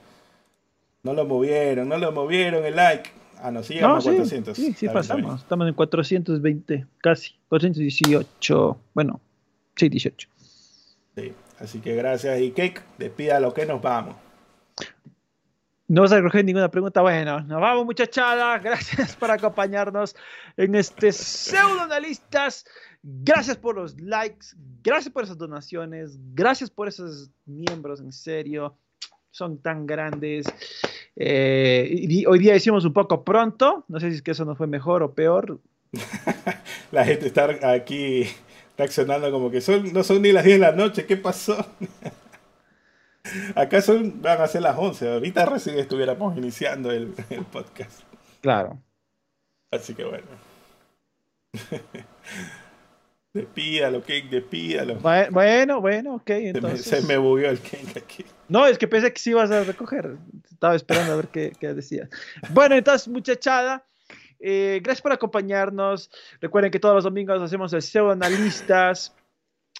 no 1.03 1.13
lo 1.13 1.25
movieron, 1.25 1.89
no 1.89 1.97
lo 1.97 2.11
movieron 2.11 2.65
el 2.65 2.75
like. 2.75 3.09
Ah, 3.41 3.51
no, 3.51 3.61
sí, 3.61 3.77
no, 3.79 3.99
400. 3.99 4.55
Sí, 4.55 4.73
sí, 4.73 4.87
pasamos. 4.87 5.41
Estamos 5.41 5.67
en 5.67 5.73
420, 5.73 6.85
casi. 6.99 7.35
418. 7.49 8.77
Bueno, 8.93 9.19
sí, 9.75 9.89
18. 9.89 10.29
Sí, 11.15 11.33
así 11.59 11.79
que 11.79 11.95
gracias. 11.95 12.39
Y 12.39 12.51
Cake, 12.51 12.81
despida 12.97 13.39
lo 13.39 13.53
que 13.53 13.65
nos 13.65 13.81
vamos. 13.81 14.15
No 15.87 16.01
vas 16.01 16.11
a 16.13 16.17
recoger 16.17 16.45
ninguna 16.45 16.69
pregunta. 16.69 17.01
Bueno, 17.01 17.41
nos 17.41 17.59
vamos, 17.59 17.85
muchachada. 17.85 18.57
Gracias 18.63 19.15
por 19.15 19.29
acompañarnos 19.31 20.15
en 20.55 20.75
este 20.75 21.11
pseudo 21.11 21.81
analistas. 21.81 22.65
Gracias 23.01 23.57
por 23.57 23.75
los 23.75 23.99
likes. 23.99 24.47
Gracias 24.81 25.13
por 25.13 25.25
esas 25.25 25.37
donaciones. 25.37 26.17
Gracias 26.33 26.69
por 26.69 26.87
esos 26.87 27.31
miembros, 27.45 27.99
en 27.99 28.13
serio. 28.13 28.77
Son 29.31 29.61
tan 29.61 29.85
grandes. 29.85 30.45
Eh, 31.15 32.23
hoy 32.27 32.39
día 32.39 32.55
hicimos 32.55 32.85
un 32.85 32.93
poco 32.93 33.23
pronto, 33.23 33.85
no 33.87 33.99
sé 33.99 34.09
si 34.09 34.17
es 34.17 34.21
que 34.21 34.31
eso 34.31 34.45
nos 34.45 34.57
fue 34.57 34.67
mejor 34.67 35.03
o 35.03 35.13
peor. 35.13 35.59
la 36.91 37.05
gente 37.05 37.27
está 37.27 37.49
aquí 37.71 38.27
reaccionando 38.77 39.31
como 39.31 39.51
que 39.51 39.61
son, 39.61 39.91
no 39.93 40.03
son 40.03 40.21
ni 40.21 40.31
las 40.31 40.43
10 40.43 40.59
de 40.59 40.65
la 40.65 40.71
noche, 40.71 41.05
¿qué 41.05 41.17
pasó? 41.17 41.65
Acá 43.55 43.81
son, 43.81 44.21
van 44.21 44.41
a 44.41 44.47
ser 44.47 44.61
las 44.61 44.77
11, 44.77 45.13
ahorita 45.13 45.45
recién 45.45 45.77
estuviéramos 45.77 46.37
iniciando 46.37 46.91
el, 46.91 47.13
el 47.29 47.45
podcast. 47.45 48.01
Claro. 48.41 48.79
Así 49.71 49.93
que 49.95 50.03
bueno. 50.03 50.27
Despídalo, 53.33 54.01
Cake, 54.01 54.29
despídalo. 54.29 54.95
Bueno, 54.97 55.81
bueno, 55.81 56.15
ok. 56.15 56.29
Entonces... 56.29 56.85
Se 56.85 57.01
me, 57.01 57.07
se 57.07 57.17
bugueó 57.17 57.49
el 57.49 57.59
Cake 57.59 57.97
aquí. 57.97 58.25
No, 58.47 58.67
es 58.67 58.77
que 58.77 58.87
pensé 58.87 59.11
que 59.11 59.19
sí 59.19 59.31
ibas 59.31 59.49
a 59.49 59.63
recoger. 59.63 60.17
Estaba 60.51 60.75
esperando 60.75 61.13
a 61.13 61.15
ver 61.15 61.29
qué, 61.29 61.51
qué 61.59 61.73
decías. 61.73 62.09
Bueno, 62.51 62.75
entonces, 62.75 63.07
muchachada. 63.07 63.83
Eh, 64.39 64.81
gracias 64.83 65.01
por 65.01 65.13
acompañarnos. 65.13 66.11
Recuerden 66.41 66.69
que 66.69 66.79
todos 66.79 66.93
los 66.93 67.05
domingos 67.05 67.41
hacemos 67.41 67.73
el 67.73 67.81
SEO 67.81 68.11
Analistas. 68.11 69.15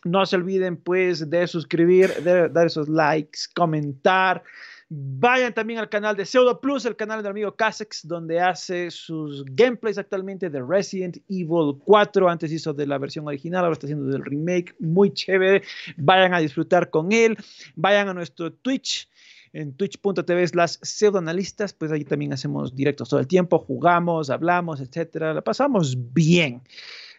No 0.04 0.26
se 0.26 0.36
olviden, 0.36 0.78
pues, 0.78 1.30
de 1.30 1.48
suscribir, 1.48 2.14
de 2.24 2.50
dar 2.50 2.68
esos 2.68 2.90
likes, 2.90 3.40
comentar. 3.56 4.44
Vayan 4.90 5.54
también 5.54 5.80
al 5.80 5.90
canal 5.90 6.16
de 6.16 6.26
Pseudo 6.26 6.62
Plus, 6.62 6.86
el 6.86 6.96
canal 6.96 7.24
del 7.24 7.32
amigo 7.32 7.56
Casex, 7.56 8.08
donde 8.08 8.40
hace 8.40 8.92
sus 8.92 9.44
gameplays 9.46 9.98
actualmente 9.98 10.50
de 10.50 10.62
Resident 10.62 11.18
Evil 11.30 11.80
4. 11.84 12.30
Antes 12.30 12.52
hizo 12.52 12.74
de 12.74 12.86
la 12.86 12.98
versión 12.98 13.28
original, 13.28 13.64
ahora 13.64 13.74
está 13.74 13.88
haciendo 13.88 14.12
del 14.12 14.24
remake. 14.24 14.76
Muy 14.80 15.12
chévere. 15.14 15.64
Vayan 15.98 16.34
a 16.34 16.40
disfrutar 16.40 16.90
con 16.90 17.12
él. 17.12 17.38
Vayan 17.76 18.10
a 18.10 18.14
nuestro 18.14 18.54
Twitch 18.54 19.10
en 19.54 19.74
twitch.tv 19.74 20.48
slash 20.48 20.78
pseudoanalistas, 20.82 21.74
pues 21.74 21.92
ahí 21.92 22.04
también 22.04 22.34
hacemos 22.34 22.76
directos 22.76 23.10
todo 23.10 23.20
el 23.20 23.28
tiempo, 23.28 23.60
jugamos, 23.60 24.32
hablamos, 24.32 24.82
etcétera, 24.82 25.34
la 25.34 25.42
pasamos 25.42 25.96
bien. 26.14 26.64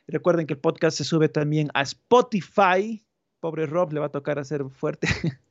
Recuerden 0.06 0.46
que 0.46 0.54
el 0.54 0.60
podcast 0.60 0.96
se 0.96 1.04
sube 1.04 1.28
también 1.28 1.70
a 1.74 1.82
Spotify. 1.82 3.04
Pobre 3.40 3.66
Rob, 3.66 3.92
le 3.92 4.00
va 4.00 4.06
a 4.06 4.12
tocar 4.12 4.38
hacer 4.38 4.64
fuerte. 4.70 5.08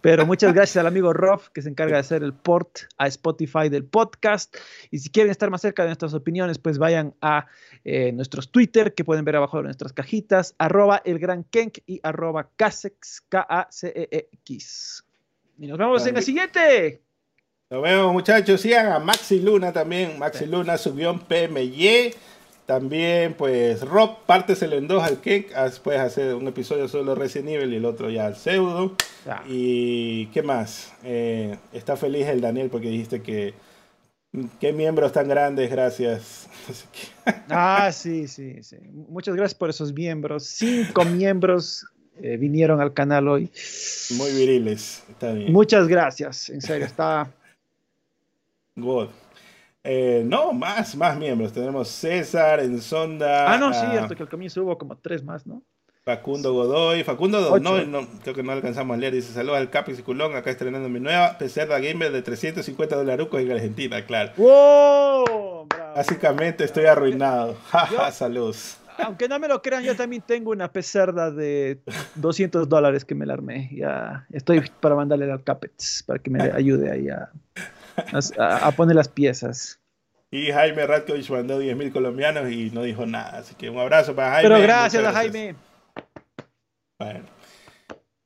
Pero 0.00 0.26
muchas 0.26 0.52
gracias 0.52 0.76
al 0.76 0.88
amigo 0.88 1.12
Rob 1.12 1.40
que 1.52 1.62
se 1.62 1.68
encarga 1.68 1.94
de 1.94 2.00
hacer 2.00 2.24
el 2.24 2.32
port 2.32 2.80
a 2.98 3.06
Spotify 3.06 3.68
del 3.68 3.84
podcast. 3.84 4.56
Y 4.90 4.98
si 4.98 5.08
quieren 5.08 5.30
estar 5.30 5.50
más 5.50 5.60
cerca 5.60 5.82
de 5.82 5.90
nuestras 5.90 6.14
opiniones, 6.14 6.58
pues 6.58 6.78
vayan 6.78 7.14
a 7.20 7.46
eh, 7.84 8.10
nuestros 8.12 8.50
Twitter 8.50 8.92
que 8.92 9.04
pueden 9.04 9.24
ver 9.24 9.36
abajo 9.36 9.58
de 9.58 9.64
nuestras 9.64 9.92
cajitas, 9.92 10.54
arroba 10.58 11.00
el 11.04 11.20
gran 11.20 11.44
Kenk 11.44 11.78
y 11.86 12.00
arroba 12.02 12.50
Casex, 12.56 13.22
K-A-C-E-X. 13.28 15.04
Y 15.58 15.66
nos 15.68 15.78
vemos 15.78 16.04
en 16.06 16.16
el 16.16 16.22
siguiente. 16.22 17.00
Nos 17.70 17.82
vemos 17.82 18.12
muchachos, 18.12 18.60
sigan 18.60 18.90
a 18.90 18.98
Maxi 18.98 19.40
Luna 19.40 19.72
también, 19.72 20.18
Maxi 20.18 20.46
Luna 20.46 20.76
subió 20.76 21.12
un 21.12 21.20
PMY. 21.20 22.14
También, 22.66 23.34
pues, 23.34 23.82
Rob, 23.82 24.16
párteselo 24.24 24.76
en 24.76 24.88
dos 24.88 25.02
al 25.02 25.20
Kek. 25.20 25.52
Puedes 25.82 26.00
hacer 26.00 26.34
un 26.34 26.48
episodio 26.48 26.88
solo 26.88 27.14
Resident 27.14 27.50
Evil 27.50 27.72
y 27.74 27.76
el 27.76 27.84
otro 27.84 28.08
ya 28.08 28.26
al 28.26 28.36
pseudo. 28.36 28.96
Y, 29.46 30.26
¿qué 30.26 30.42
más? 30.42 30.94
Eh, 31.02 31.56
está 31.74 31.96
feliz 31.96 32.26
el 32.26 32.40
Daniel 32.40 32.70
porque 32.70 32.88
dijiste 32.88 33.22
que. 33.22 33.54
Qué 34.58 34.72
miembros 34.72 35.12
tan 35.12 35.28
grandes, 35.28 35.70
gracias. 35.70 36.48
ah, 37.50 37.92
sí, 37.92 38.26
sí, 38.26 38.62
sí. 38.62 38.78
Muchas 38.92 39.36
gracias 39.36 39.56
por 39.56 39.70
esos 39.70 39.92
miembros. 39.92 40.44
Cinco 40.44 41.04
miembros 41.04 41.86
eh, 42.20 42.36
vinieron 42.36 42.80
al 42.80 42.94
canal 42.94 43.28
hoy. 43.28 43.50
Muy 44.16 44.32
viriles, 44.32 45.04
está 45.08 45.32
bien. 45.32 45.52
Muchas 45.52 45.86
gracias, 45.86 46.48
en 46.48 46.62
serio, 46.62 46.86
está. 46.86 47.30
God. 48.74 49.10
Eh, 49.84 50.22
no, 50.24 50.52
más, 50.54 50.96
más 50.96 51.16
miembros. 51.18 51.52
Tenemos 51.52 51.88
César, 51.88 52.60
Ensonda. 52.60 53.52
Ah, 53.52 53.58
no, 53.58 53.72
sí, 53.74 53.84
cierto, 53.90 54.16
que 54.16 54.22
al 54.22 54.28
comienzo 54.30 54.64
hubo 54.64 54.78
como 54.78 54.96
tres 54.96 55.22
más, 55.22 55.46
¿no? 55.46 55.62
Facundo 56.04 56.52
Godoy, 56.52 57.02
Facundo 57.02 57.58
no, 57.58 57.82
no, 57.86 58.06
creo 58.22 58.34
que 58.34 58.42
no 58.42 58.52
alcanzamos 58.52 58.94
a 58.94 59.00
leer. 59.00 59.14
Dice: 59.14 59.32
Saludos 59.32 59.56
al 59.56 59.70
Capix 59.70 59.98
y 59.98 60.02
Culón, 60.02 60.36
acá 60.36 60.50
estrenando 60.50 60.88
mi 60.90 61.00
nueva 61.00 61.38
PC 61.38 61.64
Gamer 61.66 62.12
de 62.12 62.20
350 62.20 62.96
dólares 62.96 63.26
en 63.32 63.52
Argentina, 63.52 64.04
claro. 64.04 64.32
¡Wow! 64.36 65.66
Bravo. 65.66 65.94
Básicamente 65.96 66.64
estoy 66.64 66.84
arruinado. 66.84 67.56
Jaja, 67.70 68.12
salud. 68.12 68.54
Aunque 68.98 69.28
no 69.28 69.38
me 69.38 69.48
lo 69.48 69.62
crean, 69.62 69.82
yo 69.82 69.96
también 69.96 70.22
tengo 70.22 70.50
una 70.50 70.70
pecerda 70.70 71.30
de 71.30 71.80
200 72.16 72.68
dólares 72.68 73.04
que 73.04 73.14
me 73.14 73.24
la 73.24 73.32
armé. 73.32 73.70
Ya 73.74 74.26
estoy 74.30 74.62
para 74.80 74.94
mandarle 74.94 75.30
al 75.32 75.42
Capets 75.42 76.04
para 76.06 76.18
que 76.18 76.30
me 76.30 76.42
ayude 76.52 76.90
ahí 76.90 77.08
a, 77.08 77.30
a, 78.38 78.70
poner 78.72 78.96
las 78.96 79.08
piezas. 79.08 79.80
Y 80.30 80.50
Jaime 80.50 80.86
Radkovich 80.86 81.30
mandó 81.30 81.58
10 81.58 81.76
mil 81.76 81.92
colombianos 81.92 82.50
y 82.50 82.70
no 82.70 82.82
dijo 82.82 83.06
nada. 83.06 83.38
Así 83.38 83.54
que 83.54 83.70
un 83.70 83.78
abrazo 83.78 84.14
para 84.14 84.32
Jaime. 84.32 84.48
Pero 84.48 84.62
gracias, 84.62 85.04
a 85.04 85.12
Jaime. 85.12 85.54
Bueno. 86.98 87.24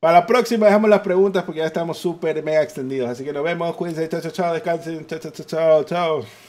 Para 0.01 0.21
la 0.21 0.27
próxima 0.27 0.67
dejamos 0.67 0.89
las 0.89 1.01
preguntas 1.01 1.43
porque 1.43 1.61
ya 1.61 1.67
estamos 1.67 1.99
súper 1.99 2.43
mega 2.43 2.63
extendidos. 2.63 3.11
Así 3.11 3.25
que 3.25 3.33
nos 3.33 3.43
vemos. 3.43 3.75
Cuídense. 3.75 4.09
Chao, 4.09 4.21
chao, 4.21 4.31
chao. 4.31 4.55
Descansen. 4.55 5.07
Chao, 5.07 5.19
chao, 5.19 5.33
chao, 5.33 5.85
chao. 5.85 6.48